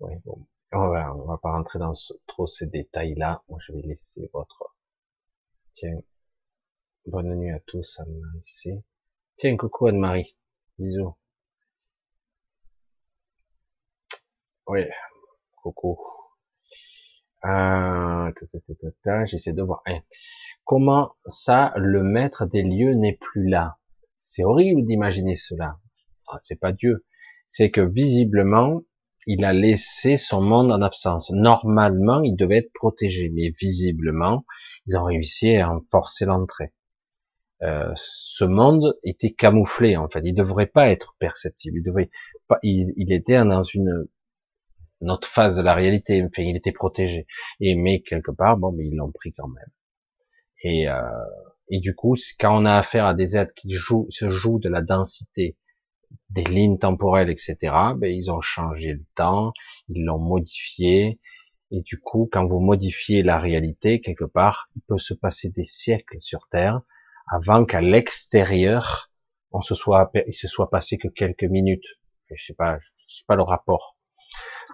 Ouais, 0.00 0.20
bon. 0.24 0.46
On 0.72 0.88
va, 0.88 1.12
va 1.26 1.38
pas 1.38 1.52
rentrer 1.52 1.78
dans 1.78 1.92
trop 2.26 2.46
ces 2.48 2.66
détails-là. 2.66 3.42
Moi, 3.48 3.58
je 3.60 3.72
vais 3.72 3.82
laisser 3.82 4.28
votre... 4.32 4.69
Tiens. 5.80 6.02
Bonne 7.06 7.34
nuit 7.36 7.52
à 7.52 7.58
tous, 7.60 8.00
Anne-Marie 8.00 8.40
ici. 8.40 8.70
Tiens, 9.36 9.56
coucou 9.56 9.86
Anne-Marie. 9.86 10.36
Bisous. 10.78 11.16
Oui. 14.66 14.80
Coucou. 15.62 15.98
Euh, 17.46 18.30
J'essaie 19.24 19.54
de 19.54 19.62
voir. 19.62 19.82
Comment 20.64 21.14
ça, 21.24 21.72
le 21.76 22.02
maître 22.02 22.44
des 22.44 22.60
lieux 22.60 22.92
n'est 22.92 23.16
plus 23.16 23.48
là? 23.48 23.78
C'est 24.18 24.44
horrible 24.44 24.84
d'imaginer 24.84 25.34
cela. 25.34 25.80
Ah, 26.28 26.36
c'est 26.42 26.60
pas 26.60 26.72
Dieu. 26.72 27.06
C'est 27.48 27.70
que 27.70 27.80
visiblement, 27.80 28.82
il 29.26 29.44
a 29.44 29.52
laissé 29.52 30.16
son 30.16 30.40
monde 30.40 30.72
en 30.72 30.82
absence. 30.82 31.30
Normalement, 31.30 32.22
il 32.22 32.36
devait 32.36 32.58
être 32.58 32.72
protégé, 32.72 33.30
mais 33.34 33.50
visiblement, 33.60 34.44
ils 34.86 34.96
ont 34.96 35.04
réussi 35.04 35.56
à 35.56 35.70
en 35.70 35.80
forcer 35.90 36.24
l'entrée. 36.24 36.72
Euh, 37.62 37.92
ce 37.96 38.44
monde 38.44 38.98
était 39.04 39.32
camouflé 39.32 39.96
en 39.96 40.08
fait. 40.08 40.22
Il 40.24 40.34
devrait 40.34 40.66
pas 40.66 40.88
être 40.88 41.14
perceptible. 41.18 41.80
Il 42.62 43.12
était 43.12 43.44
dans 43.44 43.62
une, 43.62 44.06
autre 45.02 45.28
phase 45.28 45.56
de 45.56 45.62
la 45.62 45.74
réalité. 45.74 46.22
Enfin, 46.24 46.42
il 46.42 46.56
était 46.56 46.72
protégé. 46.72 47.26
Mais 47.60 48.00
quelque 48.00 48.30
part, 48.30 48.56
bon, 48.56 48.72
mais 48.72 48.86
ils 48.86 48.96
l'ont 48.96 49.12
pris 49.12 49.32
quand 49.32 49.48
même. 49.48 49.70
Et 50.62 50.88
euh, 50.88 51.00
et 51.70 51.78
du 51.78 51.94
coup, 51.94 52.16
quand 52.38 52.60
on 52.60 52.66
a 52.66 52.76
affaire 52.76 53.06
à 53.06 53.14
des 53.14 53.36
êtres 53.36 53.54
qui 53.54 53.72
jouent, 53.72 54.08
se 54.10 54.28
jouent 54.28 54.58
de 54.58 54.68
la 54.68 54.82
densité 54.82 55.56
des 56.30 56.44
lignes 56.44 56.78
temporelles, 56.78 57.30
etc., 57.30 57.56
ben, 57.96 58.10
ils 58.10 58.30
ont 58.30 58.40
changé 58.40 58.92
le 58.92 59.04
temps, 59.14 59.52
ils 59.88 60.04
l'ont 60.04 60.18
modifié, 60.18 61.18
et 61.72 61.82
du 61.82 62.00
coup, 62.00 62.28
quand 62.30 62.46
vous 62.46 62.60
modifiez 62.60 63.22
la 63.22 63.38
réalité, 63.38 64.00
quelque 64.00 64.24
part, 64.24 64.68
il 64.74 64.82
peut 64.88 64.98
se 64.98 65.14
passer 65.14 65.50
des 65.50 65.64
siècles 65.64 66.20
sur 66.20 66.48
Terre 66.50 66.80
avant 67.30 67.64
qu'à 67.64 67.80
l'extérieur, 67.80 69.10
on 69.52 69.60
se 69.60 69.74
soit, 69.74 70.10
il 70.26 70.34
se 70.34 70.48
soit 70.48 70.68
passé 70.68 70.98
que 70.98 71.08
quelques 71.08 71.44
minutes. 71.44 71.84
Je 72.30 72.44
sais 72.44 72.54
pas, 72.54 72.78
je 72.80 73.14
sais 73.14 73.24
pas 73.26 73.36
le 73.36 73.42
rapport. 73.42 73.96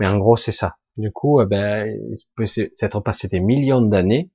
Mais 0.00 0.06
en 0.06 0.16
gros, 0.16 0.36
c'est 0.36 0.52
ça. 0.52 0.76
Du 0.96 1.12
coup, 1.12 1.42
eh 1.42 1.46
ben, 1.46 1.86
il 1.86 2.16
peut 2.34 2.46
s'être 2.46 3.00
passé 3.00 3.28
des 3.28 3.40
millions 3.40 3.82
d'années, 3.82 4.30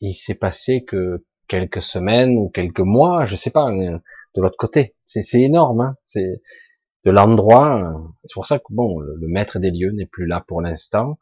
il 0.00 0.14
s'est 0.14 0.34
passé 0.34 0.84
que 0.84 1.24
quelques 1.46 1.82
semaines 1.82 2.36
ou 2.36 2.50
quelques 2.50 2.80
mois, 2.80 3.26
je 3.26 3.36
sais 3.36 3.50
pas, 3.50 3.70
de 3.70 4.00
l'autre 4.40 4.56
côté. 4.56 4.96
C'est 5.20 5.40
énorme, 5.40 5.80
hein 5.80 5.96
c'est 6.06 6.42
de 7.04 7.10
l'endroit. 7.10 7.82
Euh, 7.82 8.08
c'est 8.24 8.34
pour 8.34 8.46
ça 8.46 8.58
que 8.58 8.64
bon, 8.70 9.00
le, 9.00 9.28
maître 9.28 9.58
des 9.58 9.70
lieux 9.70 9.92
n'est 9.92 10.06
plus 10.06 10.26
là 10.26 10.44
pour 10.46 10.62
l'instant. 10.62 11.18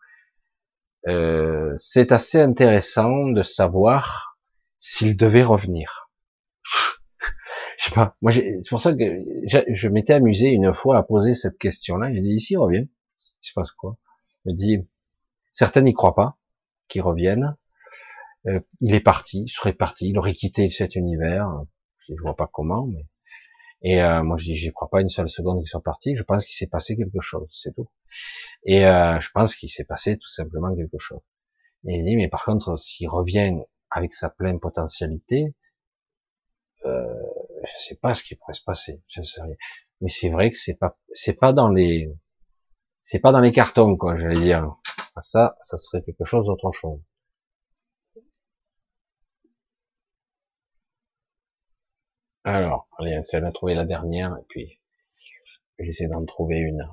Euh, 1.09 1.73
c'est 1.77 2.13
assez 2.13 2.41
intéressant 2.41 3.29
de 3.29 3.43
savoir 3.43 4.39
s'il 4.79 5.17
devait 5.17 5.43
revenir. 5.43 6.11
je 7.79 7.85
sais 7.85 7.95
pas. 7.95 8.17
Moi, 8.21 8.33
c'est 8.33 8.69
pour 8.69 8.81
ça 8.81 8.93
que 8.93 9.05
je 9.49 9.89
m'étais 9.89 10.13
amusé 10.13 10.49
une 10.49 10.75
fois 10.75 10.99
à 10.99 11.03
poser 11.03 11.35
cette 11.35 11.59
question-là. 11.59 12.13
J'ai 12.13 12.21
dit 12.21 12.35
ici, 12.35 12.55
il 12.55 12.59
revient. 12.59 12.89
Il 13.43 13.49
se 13.49 13.53
passe 13.55 13.73
quoi? 13.73 13.97
Je 14.45 14.51
me 14.51 14.57
dis, 14.57 14.89
certains 15.51 15.83
n'y 15.83 15.95
croient 15.95 16.15
pas, 16.15 16.39
qu'ils 16.89 17.03
reviennent. 17.03 17.57
Euh, 18.47 18.61
il 18.81 18.95
est 18.95 19.01
parti, 19.01 19.45
il 19.47 19.51
serait 19.51 19.75
parti, 19.75 20.09
il 20.09 20.19
aurait 20.19 20.35
quitté 20.35 20.71
cet 20.71 20.95
univers. 20.97 21.49
Je 22.09 22.15
vois 22.23 22.37
pas 22.37 22.49
comment, 22.51 22.87
mais 22.87 23.07
et 23.83 24.03
euh, 24.03 24.23
moi 24.23 24.37
je 24.37 24.45
dis, 24.45 24.57
j'y 24.57 24.73
crois 24.73 24.89
pas 24.91 25.01
une 25.01 25.09
seule 25.09 25.29
seconde 25.29 25.59
qu'il 25.61 25.69
soit 25.69 25.83
parti. 25.83 26.15
Je 26.17 26.23
pense 26.23 26.45
qu'il 26.45 26.55
s'est 26.55 26.69
passé 26.69 26.97
quelque 26.97 27.21
chose, 27.21 27.49
c'est 27.55 27.75
tout. 27.75 27.89
Et 28.65 28.87
euh, 28.87 29.19
je 29.21 29.31
pense 29.33 29.55
qu'il 29.57 29.71
s'est 29.71 29.85
passé 29.85 30.19
tout 30.19 30.29
simplement 30.29 30.75
quelque 30.77 30.99
chose. 30.99 31.21
Et 31.89 31.97
il 31.97 32.05
dit, 32.05 32.17
mais 32.17 32.29
par 32.29 32.45
contre, 32.45 32.77
s'il 32.79 33.09
revient 33.09 33.59
avec 33.91 34.15
sa 34.15 34.29
pleine 34.29 34.61
potentialité, 34.61 35.55
euh, 36.85 37.15
je 37.65 37.89
sais 37.89 37.97
pas 37.97 38.15
ce 38.15 38.23
qui 38.23 38.35
pourrait 38.35 38.55
se 38.55 38.65
passer. 38.65 39.03
Je 39.09 39.23
sais 39.23 39.43
rien. 39.43 39.55
Mais 40.03 40.11
c'est 40.11 40.31
vrai 40.31 40.51
que 40.51 40.59
c'est 40.59 40.75
pas, 40.75 40.99
c'est 41.13 41.39
pas 41.39 41.53
dans 41.53 41.69
les, 41.69 42.13
c'est 43.03 43.19
pas 43.19 43.33
dans 43.33 43.41
les 43.41 43.53
cartons 43.53 43.97
quoi. 43.97 44.17
J'allais 44.17 44.41
dire. 44.41 44.77
Ça, 45.23 45.57
ça 45.61 45.77
serait 45.77 46.03
quelque 46.03 46.25
chose 46.25 46.47
d'autre 46.47 46.71
chose. 46.73 47.01
Alors, 52.45 52.89
allez, 52.99 53.13
essaie 53.13 53.41
de 53.41 53.51
trouver 53.51 53.75
la 53.75 53.85
dernière, 53.85 54.35
et 54.39 54.45
puis 54.49 54.81
j'essaie 55.79 56.07
d'en 56.07 56.25
trouver 56.25 56.57
une. 56.57 56.89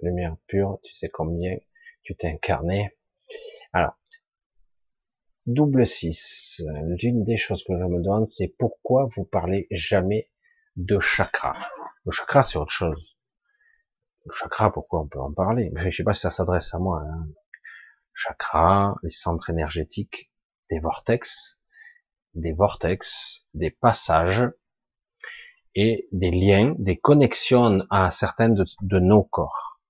Lumière 0.00 0.36
pure, 0.46 0.80
tu 0.82 0.94
sais 0.94 1.10
combien 1.10 1.56
tu 2.02 2.16
t'es 2.16 2.28
incarné. 2.28 2.96
Alors, 3.72 3.92
double 5.46 5.86
6. 5.86 6.62
L'une 7.02 7.22
des 7.22 7.36
choses 7.36 7.62
que 7.64 7.74
je 7.78 7.84
me 7.84 8.02
demande, 8.02 8.26
c'est 8.26 8.48
pourquoi 8.58 9.08
vous 9.14 9.24
parlez 9.24 9.68
jamais 9.70 10.30
de 10.76 10.98
chakra? 10.98 11.54
Le 12.04 12.10
chakra, 12.12 12.42
c'est 12.42 12.58
autre 12.58 12.72
chose. 12.72 13.16
Le 14.24 14.32
chakra, 14.32 14.72
pourquoi 14.72 15.02
on 15.02 15.06
peut 15.06 15.20
en 15.20 15.32
parler? 15.32 15.70
Je 15.76 15.96
sais 15.96 16.02
pas 16.02 16.14
si 16.14 16.22
ça 16.22 16.30
s'adresse 16.30 16.74
à 16.74 16.78
moi. 16.78 17.02
Hein. 17.02 17.28
Chakra, 18.14 18.96
les 19.02 19.10
centres 19.10 19.50
énergétiques, 19.50 20.31
des 20.70 20.80
vortex, 20.80 21.62
des 22.34 22.52
vortex, 22.52 23.48
des 23.54 23.70
passages 23.70 24.50
et 25.74 26.08
des 26.12 26.30
liens, 26.30 26.74
des 26.78 26.98
connexions 26.98 27.80
à 27.90 28.10
certains 28.10 28.50
de, 28.50 28.98
nos 28.98 29.22
corps. 29.22 29.80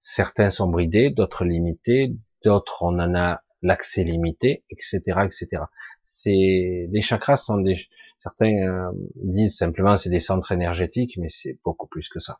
Certains 0.00 0.50
sont 0.50 0.68
bridés, 0.68 1.10
d'autres 1.10 1.44
limités, 1.44 2.14
d'autres 2.44 2.82
on 2.82 2.98
en 2.98 3.14
a 3.14 3.42
l'accès 3.62 4.04
limité, 4.04 4.64
etc., 4.70 5.00
etc. 5.24 5.64
C'est 6.02 6.88
les 6.90 7.02
chakras 7.02 7.36
sont 7.36 7.58
des 7.58 7.74
certains 8.16 8.52
euh, 8.52 8.92
disent 9.16 9.56
simplement 9.56 9.96
c'est 9.96 10.10
des 10.10 10.20
centres 10.20 10.52
énergétiques, 10.52 11.18
mais 11.18 11.28
c'est 11.28 11.58
beaucoup 11.64 11.88
plus 11.88 12.08
que 12.08 12.20
ça. 12.20 12.38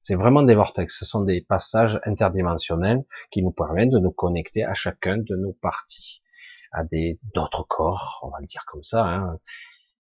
C'est 0.00 0.14
vraiment 0.14 0.42
des 0.42 0.54
vortex. 0.54 0.98
Ce 0.98 1.04
sont 1.04 1.22
des 1.22 1.40
passages 1.40 1.98
interdimensionnels 2.04 3.04
qui 3.30 3.42
nous 3.42 3.52
permettent 3.52 3.90
de 3.90 3.98
nous 3.98 4.12
connecter 4.12 4.62
à 4.62 4.74
chacun 4.74 5.16
de 5.16 5.34
nos 5.36 5.54
parties 5.54 6.22
à 6.74 6.84
des 6.84 7.18
d'autres 7.34 7.64
corps, 7.66 8.20
on 8.22 8.30
va 8.30 8.40
le 8.40 8.46
dire 8.46 8.64
comme 8.66 8.82
ça. 8.82 9.04
Hein. 9.04 9.38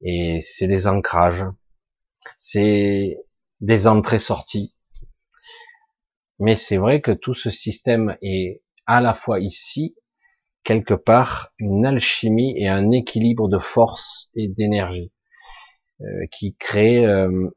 Et 0.02 0.40
c'est 0.42 0.68
des 0.68 0.88
ancrages, 0.88 1.46
c'est 2.38 3.18
des 3.60 3.88
entrées-sorties. 3.88 4.76
Mais 6.40 6.56
c'est 6.56 6.78
vrai 6.78 7.02
que 7.02 7.12
tout 7.12 7.36
ce 7.36 7.52
système 7.52 8.18
est 8.22 8.64
à 8.88 9.00
la 9.02 9.14
fois 9.14 9.40
ici, 9.40 9.96
quelque 10.64 10.96
part, 10.96 11.54
une 11.60 11.86
alchimie 11.86 12.56
et 12.58 12.68
un 12.68 12.92
équilibre 12.92 13.48
de 13.48 13.60
force 13.60 14.32
et 14.36 14.48
d'énergie 14.48 15.12
euh, 16.02 16.26
qui 16.32 16.56
crée 16.56 17.06
euh, 17.06 17.50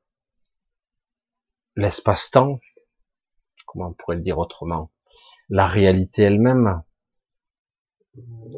l'espace-temps, 1.76 2.60
comment 3.66 3.88
on 3.88 3.94
pourrait 3.94 4.16
le 4.16 4.22
dire 4.22 4.38
autrement, 4.38 4.90
la 5.48 5.66
réalité 5.66 6.22
elle-même, 6.22 6.82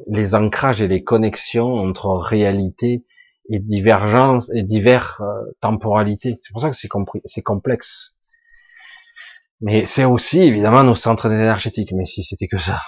les 0.06 0.34
ancrages 0.34 0.80
et 0.80 0.88
les 0.88 1.02
connexions 1.02 1.74
entre 1.74 2.08
réalité 2.08 3.04
et 3.48 3.58
divergence 3.58 4.50
et 4.54 4.62
divers 4.62 5.20
euh, 5.20 5.52
temporalités. 5.60 6.36
C'est 6.40 6.52
pour 6.52 6.60
ça 6.60 6.70
que 6.70 6.76
c'est 6.76 6.88
c'est 7.24 7.42
complexe. 7.42 8.16
Mais 9.60 9.86
c'est 9.86 10.04
aussi 10.04 10.40
évidemment 10.40 10.84
nos 10.84 10.94
centres 10.94 11.32
énergétiques. 11.32 11.92
Mais 11.92 12.04
si 12.04 12.22
c'était 12.22 12.48
que 12.48 12.58
ça, 12.58 12.80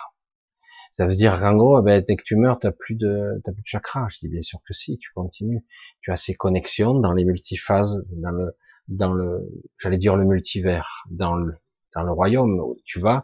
ça 0.91 1.07
veut 1.07 1.15
dire 1.15 1.41
qu'en 1.41 1.55
gros, 1.55 1.81
ben, 1.83 2.05
dès 2.07 2.17
que 2.17 2.25
tu 2.25 2.37
meurs, 2.37 2.59
t'as 2.59 2.73
plus 2.73 2.95
de 2.95 3.41
t'as 3.45 3.53
plus 3.53 3.63
de 3.63 3.67
chakras. 3.67 4.09
Je 4.11 4.19
dis 4.21 4.29
bien 4.29 4.43
sûr 4.43 4.61
que 4.67 4.75
si, 4.75 4.99
tu 4.99 5.11
continues. 5.13 5.65
Tu 6.01 6.11
as 6.13 6.17
ces 6.17 6.35
connexions 6.35 6.95
dans 6.95 7.13
les 7.13 7.25
multiphases, 7.25 8.05
dans 8.13 8.31
le 8.31 8.57
dans 8.89 9.13
le 9.13 9.49
j'allais 9.79 9.99
dire 9.99 10.17
le 10.17 10.25
multivers, 10.25 11.05
dans 11.11 11.35
le 11.35 11.55
dans 11.95 12.03
le 12.03 12.13
royaume 12.13 12.59
où 12.61 12.77
tu 12.85 13.01
vas, 13.01 13.23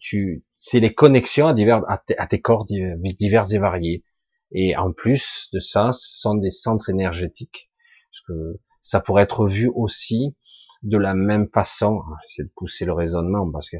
tu 0.00 0.44
c'est 0.58 0.80
les 0.80 0.94
connexions 0.94 1.48
à, 1.48 1.54
divers, 1.54 1.82
à, 1.88 2.26
tes 2.26 2.40
corps 2.40 2.64
divers 2.64 3.52
et 3.52 3.58
variés. 3.58 4.04
Et 4.52 4.76
en 4.76 4.92
plus 4.92 5.48
de 5.52 5.60
ça, 5.60 5.92
ce 5.92 6.20
sont 6.20 6.36
des 6.36 6.50
centres 6.50 6.88
énergétiques. 6.88 7.70
Parce 8.10 8.20
que 8.26 8.60
ça 8.80 9.00
pourrait 9.00 9.24
être 9.24 9.46
vu 9.46 9.70
aussi 9.74 10.36
de 10.82 10.96
la 10.96 11.14
même 11.14 11.46
façon. 11.52 12.00
J'essaie 12.22 12.44
de 12.44 12.52
pousser 12.56 12.84
le 12.84 12.92
raisonnement 12.92 13.50
parce 13.50 13.68
que 13.68 13.76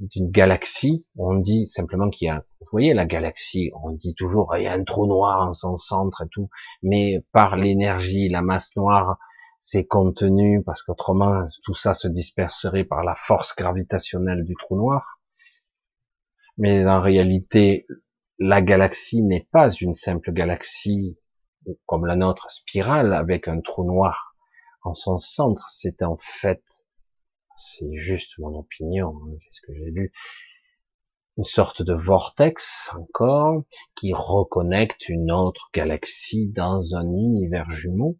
d'une 0.00 0.30
galaxie, 0.30 1.04
on 1.16 1.36
dit 1.36 1.66
simplement 1.66 2.08
qu'il 2.08 2.26
y 2.26 2.30
a, 2.30 2.44
vous 2.60 2.68
voyez 2.72 2.94
la 2.94 3.04
galaxie, 3.04 3.70
on 3.82 3.90
dit 3.90 4.14
toujours 4.14 4.54
il 4.56 4.64
y 4.64 4.66
a 4.66 4.72
un 4.72 4.82
trou 4.82 5.06
noir 5.06 5.48
en 5.48 5.52
son 5.52 5.76
centre 5.76 6.22
et 6.22 6.28
tout, 6.30 6.48
mais 6.82 7.24
par 7.32 7.56
l'énergie, 7.56 8.28
la 8.28 8.40
masse 8.40 8.74
noire, 8.76 9.18
c'est 9.60 9.86
contenu 9.86 10.62
parce 10.64 10.82
qu'autrement 10.82 11.44
tout 11.62 11.74
ça 11.74 11.92
se 11.92 12.08
disperserait 12.08 12.84
par 12.84 13.04
la 13.04 13.14
force 13.14 13.54
gravitationnelle 13.54 14.44
du 14.44 14.54
trou 14.58 14.76
noir. 14.76 15.20
Mais 16.56 16.86
en 16.86 17.00
réalité, 17.00 17.86
la 18.38 18.62
galaxie 18.62 19.22
n'est 19.22 19.46
pas 19.52 19.68
une 19.70 19.92
simple 19.92 20.32
galaxie 20.32 21.18
comme 21.84 22.06
la 22.06 22.16
nôtre, 22.16 22.50
spirale 22.50 23.12
avec 23.12 23.48
un 23.48 23.60
trou 23.60 23.84
noir 23.84 24.34
en 24.82 24.94
son 24.94 25.18
centre. 25.18 25.68
C'est 25.68 26.02
en 26.02 26.16
fait, 26.16 26.64
c'est 27.58 27.94
juste 27.96 28.38
mon 28.38 28.58
opinion, 28.58 29.14
hein, 29.14 29.34
c'est 29.38 29.52
ce 29.52 29.60
que 29.60 29.74
j'ai 29.74 29.90
lu, 29.90 30.10
une 31.36 31.44
sorte 31.44 31.82
de 31.82 31.92
vortex 31.92 32.90
encore 32.98 33.62
qui 33.94 34.14
reconnecte 34.14 35.10
une 35.10 35.30
autre 35.30 35.68
galaxie 35.74 36.48
dans 36.48 36.94
un 36.94 37.04
univers 37.04 37.70
jumeau 37.70 38.18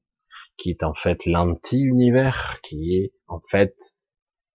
qui 0.61 0.71
est 0.71 0.83
en 0.83 0.95
fait 0.95 1.25
l'anti-univers, 1.25 2.61
qui 2.63 2.95
est 2.97 3.13
en 3.29 3.41
fait 3.41 3.75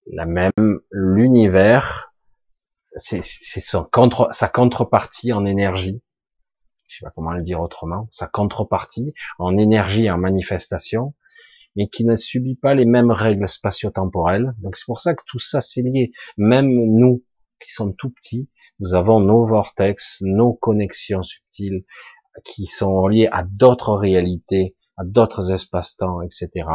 la 0.06 0.26
même 0.28 0.80
l'univers 0.92 2.14
c'est 2.98 3.22
son 3.60 3.84
contre, 3.84 4.30
sa 4.32 4.48
contrepartie 4.48 5.34
en 5.34 5.46
énergie. 5.46 6.02
je 6.88 6.98
sais 6.98 7.04
pas 7.04 7.12
comment 7.14 7.34
le 7.34 7.44
dire 7.44 7.60
autrement, 7.60 8.08
sa 8.12 8.28
contrepartie 8.28 9.14
en 9.38 9.58
énergie, 9.58 10.10
en 10.10 10.18
manifestation, 10.18 11.14
mais 11.76 11.90
qui 11.90 12.06
ne 12.06 12.16
subit 12.16 12.56
pas 12.56 12.74
les 12.74 12.86
mêmes 12.86 13.12
règles 13.12 13.50
spatio-temporelles. 13.50 14.54
Donc 14.60 14.78
c'est 14.78 14.86
pour 14.86 15.02
ça 15.02 15.14
que 15.14 15.24
tout 15.28 15.40
ça 15.40 15.60
c'est 15.60 15.82
lié. 15.82 16.12
Même 16.38 16.70
nous, 16.70 17.26
qui 17.60 17.72
sommes 17.72 17.96
tout 17.96 18.12
petits, 18.12 18.50
nous 18.80 18.94
avons 18.94 19.20
nos 19.20 19.46
vortex, 19.46 20.20
nos 20.22 20.54
connexions 20.54 21.24
subtiles, 21.24 21.84
qui 22.46 22.66
sont 22.66 23.08
liées 23.08 23.30
à 23.32 23.44
d'autres 23.44 23.94
réalités, 23.94 24.75
à 24.98 25.04
d'autres 25.04 25.52
espaces-temps, 25.52 26.22
etc. 26.22 26.68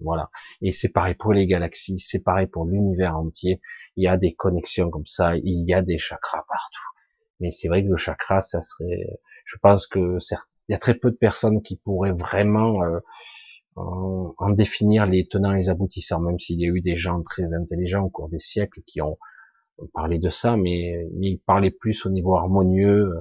Voilà. 0.00 0.30
Et 0.60 0.72
c'est 0.72 0.88
pareil 0.88 1.14
pour 1.14 1.32
les 1.32 1.46
galaxies, 1.46 1.98
c'est 1.98 2.22
pareil 2.22 2.46
pour 2.46 2.64
l'univers 2.64 3.16
entier. 3.16 3.60
Il 3.96 4.04
y 4.04 4.08
a 4.08 4.16
des 4.16 4.34
connexions 4.34 4.90
comme 4.90 5.06
ça, 5.06 5.36
il 5.36 5.66
y 5.66 5.74
a 5.74 5.82
des 5.82 5.98
chakras 5.98 6.44
partout. 6.48 6.80
Mais 7.40 7.50
c'est 7.50 7.68
vrai 7.68 7.82
que 7.82 7.88
le 7.88 7.96
chakra, 7.96 8.40
ça 8.40 8.60
serait, 8.60 9.06
je 9.44 9.56
pense 9.60 9.86
que 9.86 10.18
il 10.68 10.72
y 10.72 10.74
a 10.74 10.78
très 10.78 10.94
peu 10.94 11.10
de 11.10 11.16
personnes 11.16 11.60
qui 11.62 11.76
pourraient 11.76 12.12
vraiment 12.12 12.82
euh, 12.84 13.00
en, 13.76 14.50
définir 14.50 15.06
les 15.06 15.26
tenants 15.26 15.52
et 15.52 15.56
les 15.56 15.68
aboutissants, 15.68 16.20
même 16.20 16.38
s'il 16.38 16.60
y 16.60 16.66
a 16.66 16.68
eu 16.68 16.80
des 16.80 16.96
gens 16.96 17.22
très 17.22 17.54
intelligents 17.54 18.04
au 18.04 18.10
cours 18.10 18.28
des 18.28 18.38
siècles 18.38 18.80
qui 18.86 19.00
ont 19.00 19.18
parlé 19.92 20.18
de 20.18 20.28
ça, 20.28 20.56
mais, 20.56 21.08
mais 21.14 21.30
ils 21.30 21.40
parlaient 21.40 21.72
plus 21.72 22.06
au 22.06 22.10
niveau 22.10 22.36
harmonieux, 22.36 23.12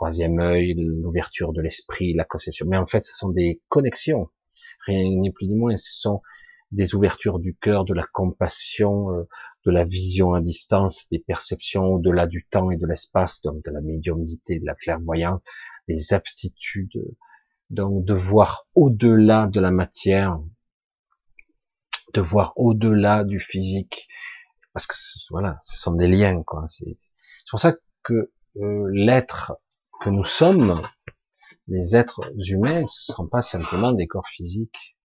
troisième 0.00 0.40
œil, 0.40 0.72
l'ouverture 0.78 1.52
de 1.52 1.60
l'esprit, 1.60 2.14
la 2.14 2.24
conception. 2.24 2.64
Mais 2.66 2.78
en 2.78 2.86
fait, 2.86 3.04
ce 3.04 3.14
sont 3.14 3.28
des 3.28 3.60
connexions, 3.68 4.30
rien 4.86 5.02
ni 5.02 5.30
plus 5.30 5.46
ni 5.46 5.54
moins. 5.54 5.76
Ce 5.76 5.92
sont 5.92 6.22
des 6.72 6.94
ouvertures 6.94 7.38
du 7.38 7.54
cœur, 7.54 7.84
de 7.84 7.92
la 7.92 8.06
compassion, 8.10 9.12
euh, 9.12 9.28
de 9.66 9.70
la 9.70 9.84
vision 9.84 10.32
à 10.32 10.40
distance, 10.40 11.06
des 11.10 11.18
perceptions 11.18 11.84
au-delà 11.84 12.26
du 12.26 12.46
temps 12.46 12.70
et 12.70 12.78
de 12.78 12.86
l'espace, 12.86 13.42
donc 13.42 13.62
de 13.62 13.70
la 13.70 13.82
médiumnité, 13.82 14.58
de 14.58 14.64
la 14.64 14.74
clairvoyance, 14.74 15.42
des 15.86 16.14
aptitudes, 16.14 16.98
donc 17.68 18.02
de 18.02 18.14
voir 18.14 18.66
au-delà 18.74 19.48
de 19.48 19.60
la 19.60 19.70
matière, 19.70 20.40
de 22.14 22.22
voir 22.22 22.54
au-delà 22.56 23.22
du 23.22 23.38
physique, 23.38 24.08
parce 24.72 24.86
que 24.86 24.94
voilà, 25.28 25.58
ce 25.60 25.76
sont 25.76 25.92
des 25.92 26.08
liens, 26.08 26.42
quoi. 26.42 26.64
C'est 26.68 26.96
pour 27.50 27.60
ça 27.60 27.76
que 28.02 28.32
euh, 28.56 28.88
l'être 28.94 29.52
que 30.00 30.08
nous 30.08 30.24
sommes, 30.24 30.80
les 31.68 31.94
êtres 31.94 32.32
humains, 32.50 32.82
ne 32.82 32.86
sont 32.86 33.28
pas 33.28 33.42
simplement 33.42 33.92
des 33.92 34.06
corps 34.06 34.26
physiques, 34.28 34.96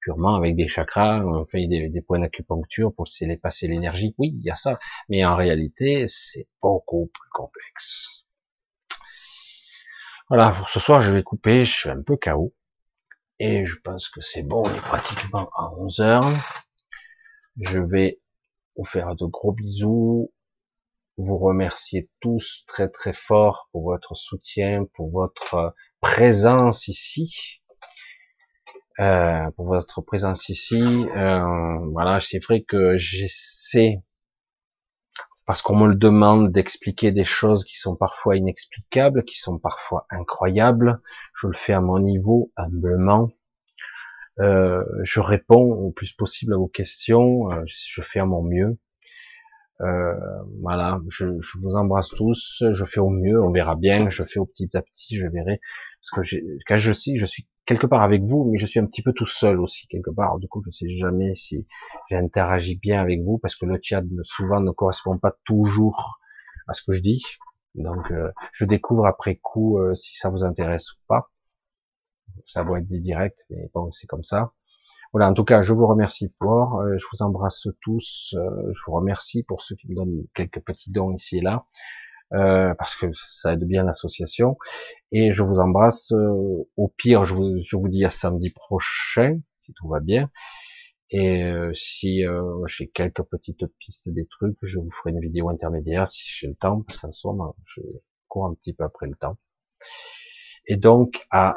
purement 0.00 0.36
avec 0.36 0.54
des 0.54 0.68
chakras, 0.68 1.24
on 1.24 1.46
fait 1.46 1.66
des, 1.66 2.02
points 2.02 2.20
d'acupuncture 2.20 2.94
pour 2.94 3.06
passer 3.42 3.66
l'énergie. 3.66 4.14
Oui, 4.18 4.36
il 4.38 4.44
y 4.44 4.50
a 4.50 4.54
ça, 4.54 4.76
mais 5.08 5.24
en 5.24 5.36
réalité, 5.36 6.04
c'est 6.06 6.46
beaucoup 6.62 7.10
plus 7.12 7.30
complexe. 7.32 8.26
Voilà, 10.28 10.50
pour 10.50 10.68
ce 10.68 10.80
soir, 10.80 11.00
je 11.00 11.12
vais 11.12 11.22
couper, 11.22 11.64
je 11.64 11.72
suis 11.72 11.88
un 11.88 12.02
peu 12.02 12.16
KO. 12.16 12.54
Et 13.38 13.64
je 13.64 13.76
pense 13.82 14.08
que 14.08 14.20
c'est 14.20 14.42
bon, 14.42 14.64
on 14.66 14.74
est 14.74 14.80
pratiquement 14.80 15.48
à 15.56 15.72
11 15.78 16.00
heures. 16.00 16.30
Je 17.60 17.78
vais 17.78 18.20
vous 18.76 18.84
faire 18.84 19.14
de 19.16 19.24
gros 19.24 19.52
bisous, 19.52 20.30
vous 21.16 21.38
remercier 21.38 22.10
tous 22.20 22.64
très 22.66 22.88
très 22.88 23.12
fort 23.12 23.68
pour 23.72 23.84
votre 23.84 24.14
soutien, 24.14 24.84
pour 24.94 25.10
votre 25.10 25.74
présence 26.00 26.88
ici, 26.88 27.62
euh, 29.00 29.50
pour 29.56 29.66
votre 29.66 30.02
présence 30.02 30.48
ici. 30.48 30.82
Euh, 31.16 31.78
voilà, 31.92 32.20
c'est 32.20 32.42
vrai 32.42 32.62
que 32.62 32.96
j'essaie 32.96 34.02
parce 35.46 35.62
qu'on 35.62 35.76
me 35.76 35.86
le 35.86 35.94
demande 35.94 36.50
d'expliquer 36.50 37.12
des 37.12 37.24
choses 37.24 37.64
qui 37.64 37.76
sont 37.76 37.94
parfois 37.94 38.36
inexplicables, 38.36 39.24
qui 39.24 39.38
sont 39.38 39.58
parfois 39.58 40.06
incroyables. 40.10 41.00
Je 41.40 41.46
le 41.46 41.52
fais 41.52 41.72
à 41.72 41.80
mon 41.80 42.00
niveau, 42.00 42.50
humblement. 42.56 43.30
Euh, 44.40 44.84
je 45.04 45.20
réponds 45.20 45.72
au 45.72 45.92
plus 45.92 46.12
possible 46.12 46.52
à 46.52 46.56
vos 46.56 46.66
questions. 46.66 47.50
Euh, 47.52 47.62
je 47.66 48.02
fais 48.02 48.18
à 48.18 48.26
mon 48.26 48.42
mieux. 48.42 48.76
Euh, 49.82 50.14
voilà, 50.62 51.00
je, 51.10 51.26
je, 51.40 51.58
vous 51.58 51.76
embrasse 51.76 52.08
tous. 52.08 52.62
Je 52.70 52.84
fais 52.84 53.00
au 53.00 53.10
mieux. 53.10 53.42
On 53.42 53.50
verra 53.50 53.76
bien. 53.76 54.10
Je 54.10 54.24
fais 54.24 54.38
au 54.38 54.46
petit 54.46 54.76
à 54.76 54.82
petit. 54.82 55.18
Je 55.18 55.28
verrai. 55.28 55.60
Parce 56.00 56.28
que 56.28 56.36
quand 56.66 56.76
je 56.78 56.92
sais, 56.92 57.16
je 57.16 57.26
suis 57.26 57.46
quelque 57.66 57.86
part 57.86 58.02
avec 58.02 58.22
vous, 58.22 58.48
mais 58.50 58.58
je 58.58 58.66
suis 58.66 58.80
un 58.80 58.86
petit 58.86 59.02
peu 59.02 59.12
tout 59.12 59.26
seul 59.26 59.60
aussi 59.60 59.86
quelque 59.88 60.10
part. 60.10 60.38
Du 60.38 60.48
coup, 60.48 60.62
je 60.64 60.70
sais 60.70 60.88
jamais 60.94 61.34
si 61.34 61.66
j'interagis 62.10 62.76
bien 62.76 63.00
avec 63.00 63.20
vous 63.22 63.38
parce 63.38 63.56
que 63.56 63.66
le 63.66 63.78
chat 63.82 64.02
souvent 64.22 64.60
ne 64.60 64.70
correspond 64.70 65.18
pas 65.18 65.32
toujours 65.44 66.20
à 66.68 66.72
ce 66.72 66.82
que 66.82 66.92
je 66.92 67.00
dis. 67.00 67.22
Donc, 67.74 68.10
euh, 68.12 68.30
je 68.52 68.64
découvre 68.64 69.06
après 69.06 69.36
coup 69.36 69.78
euh, 69.78 69.94
si 69.94 70.16
ça 70.16 70.30
vous 70.30 70.44
intéresse 70.44 70.92
ou 70.92 70.98
pas. 71.08 71.30
Ça 72.44 72.64
doit 72.64 72.78
être 72.78 72.86
dit 72.86 73.00
direct, 73.00 73.44
mais 73.50 73.68
bon, 73.74 73.90
c'est 73.90 74.06
comme 74.06 74.22
ça. 74.22 74.52
Voilà, 75.16 75.30
en 75.30 75.32
tout 75.32 75.44
cas, 75.44 75.62
je 75.62 75.72
vous 75.72 75.86
remercie 75.86 76.30
fort. 76.38 76.78
Euh, 76.82 76.98
je 76.98 77.06
vous 77.10 77.22
embrasse 77.22 77.68
tous. 77.80 78.34
je 78.34 78.80
vous 78.86 78.92
remercie 78.92 79.42
pour 79.44 79.62
ceux 79.62 79.74
qui 79.74 79.88
me 79.88 79.94
donnent 79.94 80.26
quelques 80.34 80.60
petits 80.60 80.90
dons 80.90 81.10
ici 81.14 81.38
et 81.38 81.40
là. 81.40 81.64
Euh, 82.34 82.74
parce 82.74 82.94
que 82.96 83.06
ça 83.14 83.54
aide 83.54 83.64
bien 83.64 83.82
l'association. 83.82 84.58
Et 85.12 85.32
je 85.32 85.42
vous 85.42 85.58
embrasse. 85.58 86.12
Euh, 86.12 86.68
au 86.76 86.88
pire, 86.88 87.24
je 87.24 87.32
vous, 87.32 87.56
je 87.56 87.76
vous 87.76 87.88
dis 87.88 88.04
à 88.04 88.10
samedi 88.10 88.50
prochain, 88.50 89.40
si 89.62 89.72
tout 89.72 89.88
va 89.88 90.00
bien. 90.00 90.30
Et 91.08 91.44
euh, 91.44 91.72
si 91.72 92.22
j'ai 92.66 92.88
quelques 92.88 93.22
petites 93.22 93.64
pistes 93.78 94.10
des 94.10 94.26
trucs, 94.26 94.58
je 94.60 94.78
vous 94.78 94.90
ferai 94.90 95.12
une 95.12 95.20
vidéo 95.20 95.48
intermédiaire 95.48 96.06
si 96.06 96.24
j'ai 96.26 96.48
le 96.48 96.56
temps, 96.56 96.82
parce 96.82 96.98
qu'en 96.98 97.12
somme, 97.12 97.52
je 97.64 97.80
cours 98.28 98.44
un 98.44 98.52
petit 98.52 98.74
peu 98.74 98.84
après 98.84 99.06
le 99.06 99.14
temps. 99.14 99.38
Et 100.66 100.76
donc 100.76 101.26
à 101.30 101.56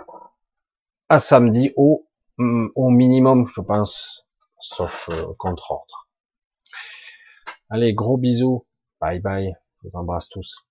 à 1.09 1.19
samedi 1.19 1.73
au 1.75 2.08
au 2.39 2.89
minimum, 2.89 3.45
je 3.47 3.61
pense, 3.61 4.27
sauf 4.59 5.09
contre 5.37 5.71
ordre. 5.71 6.09
Allez, 7.69 7.93
gros 7.93 8.17
bisous. 8.17 8.65
Bye 9.01 9.19
bye. 9.19 9.53
Je 9.83 9.89
vous 9.89 9.97
embrasse 9.97 10.29
tous. 10.29 10.68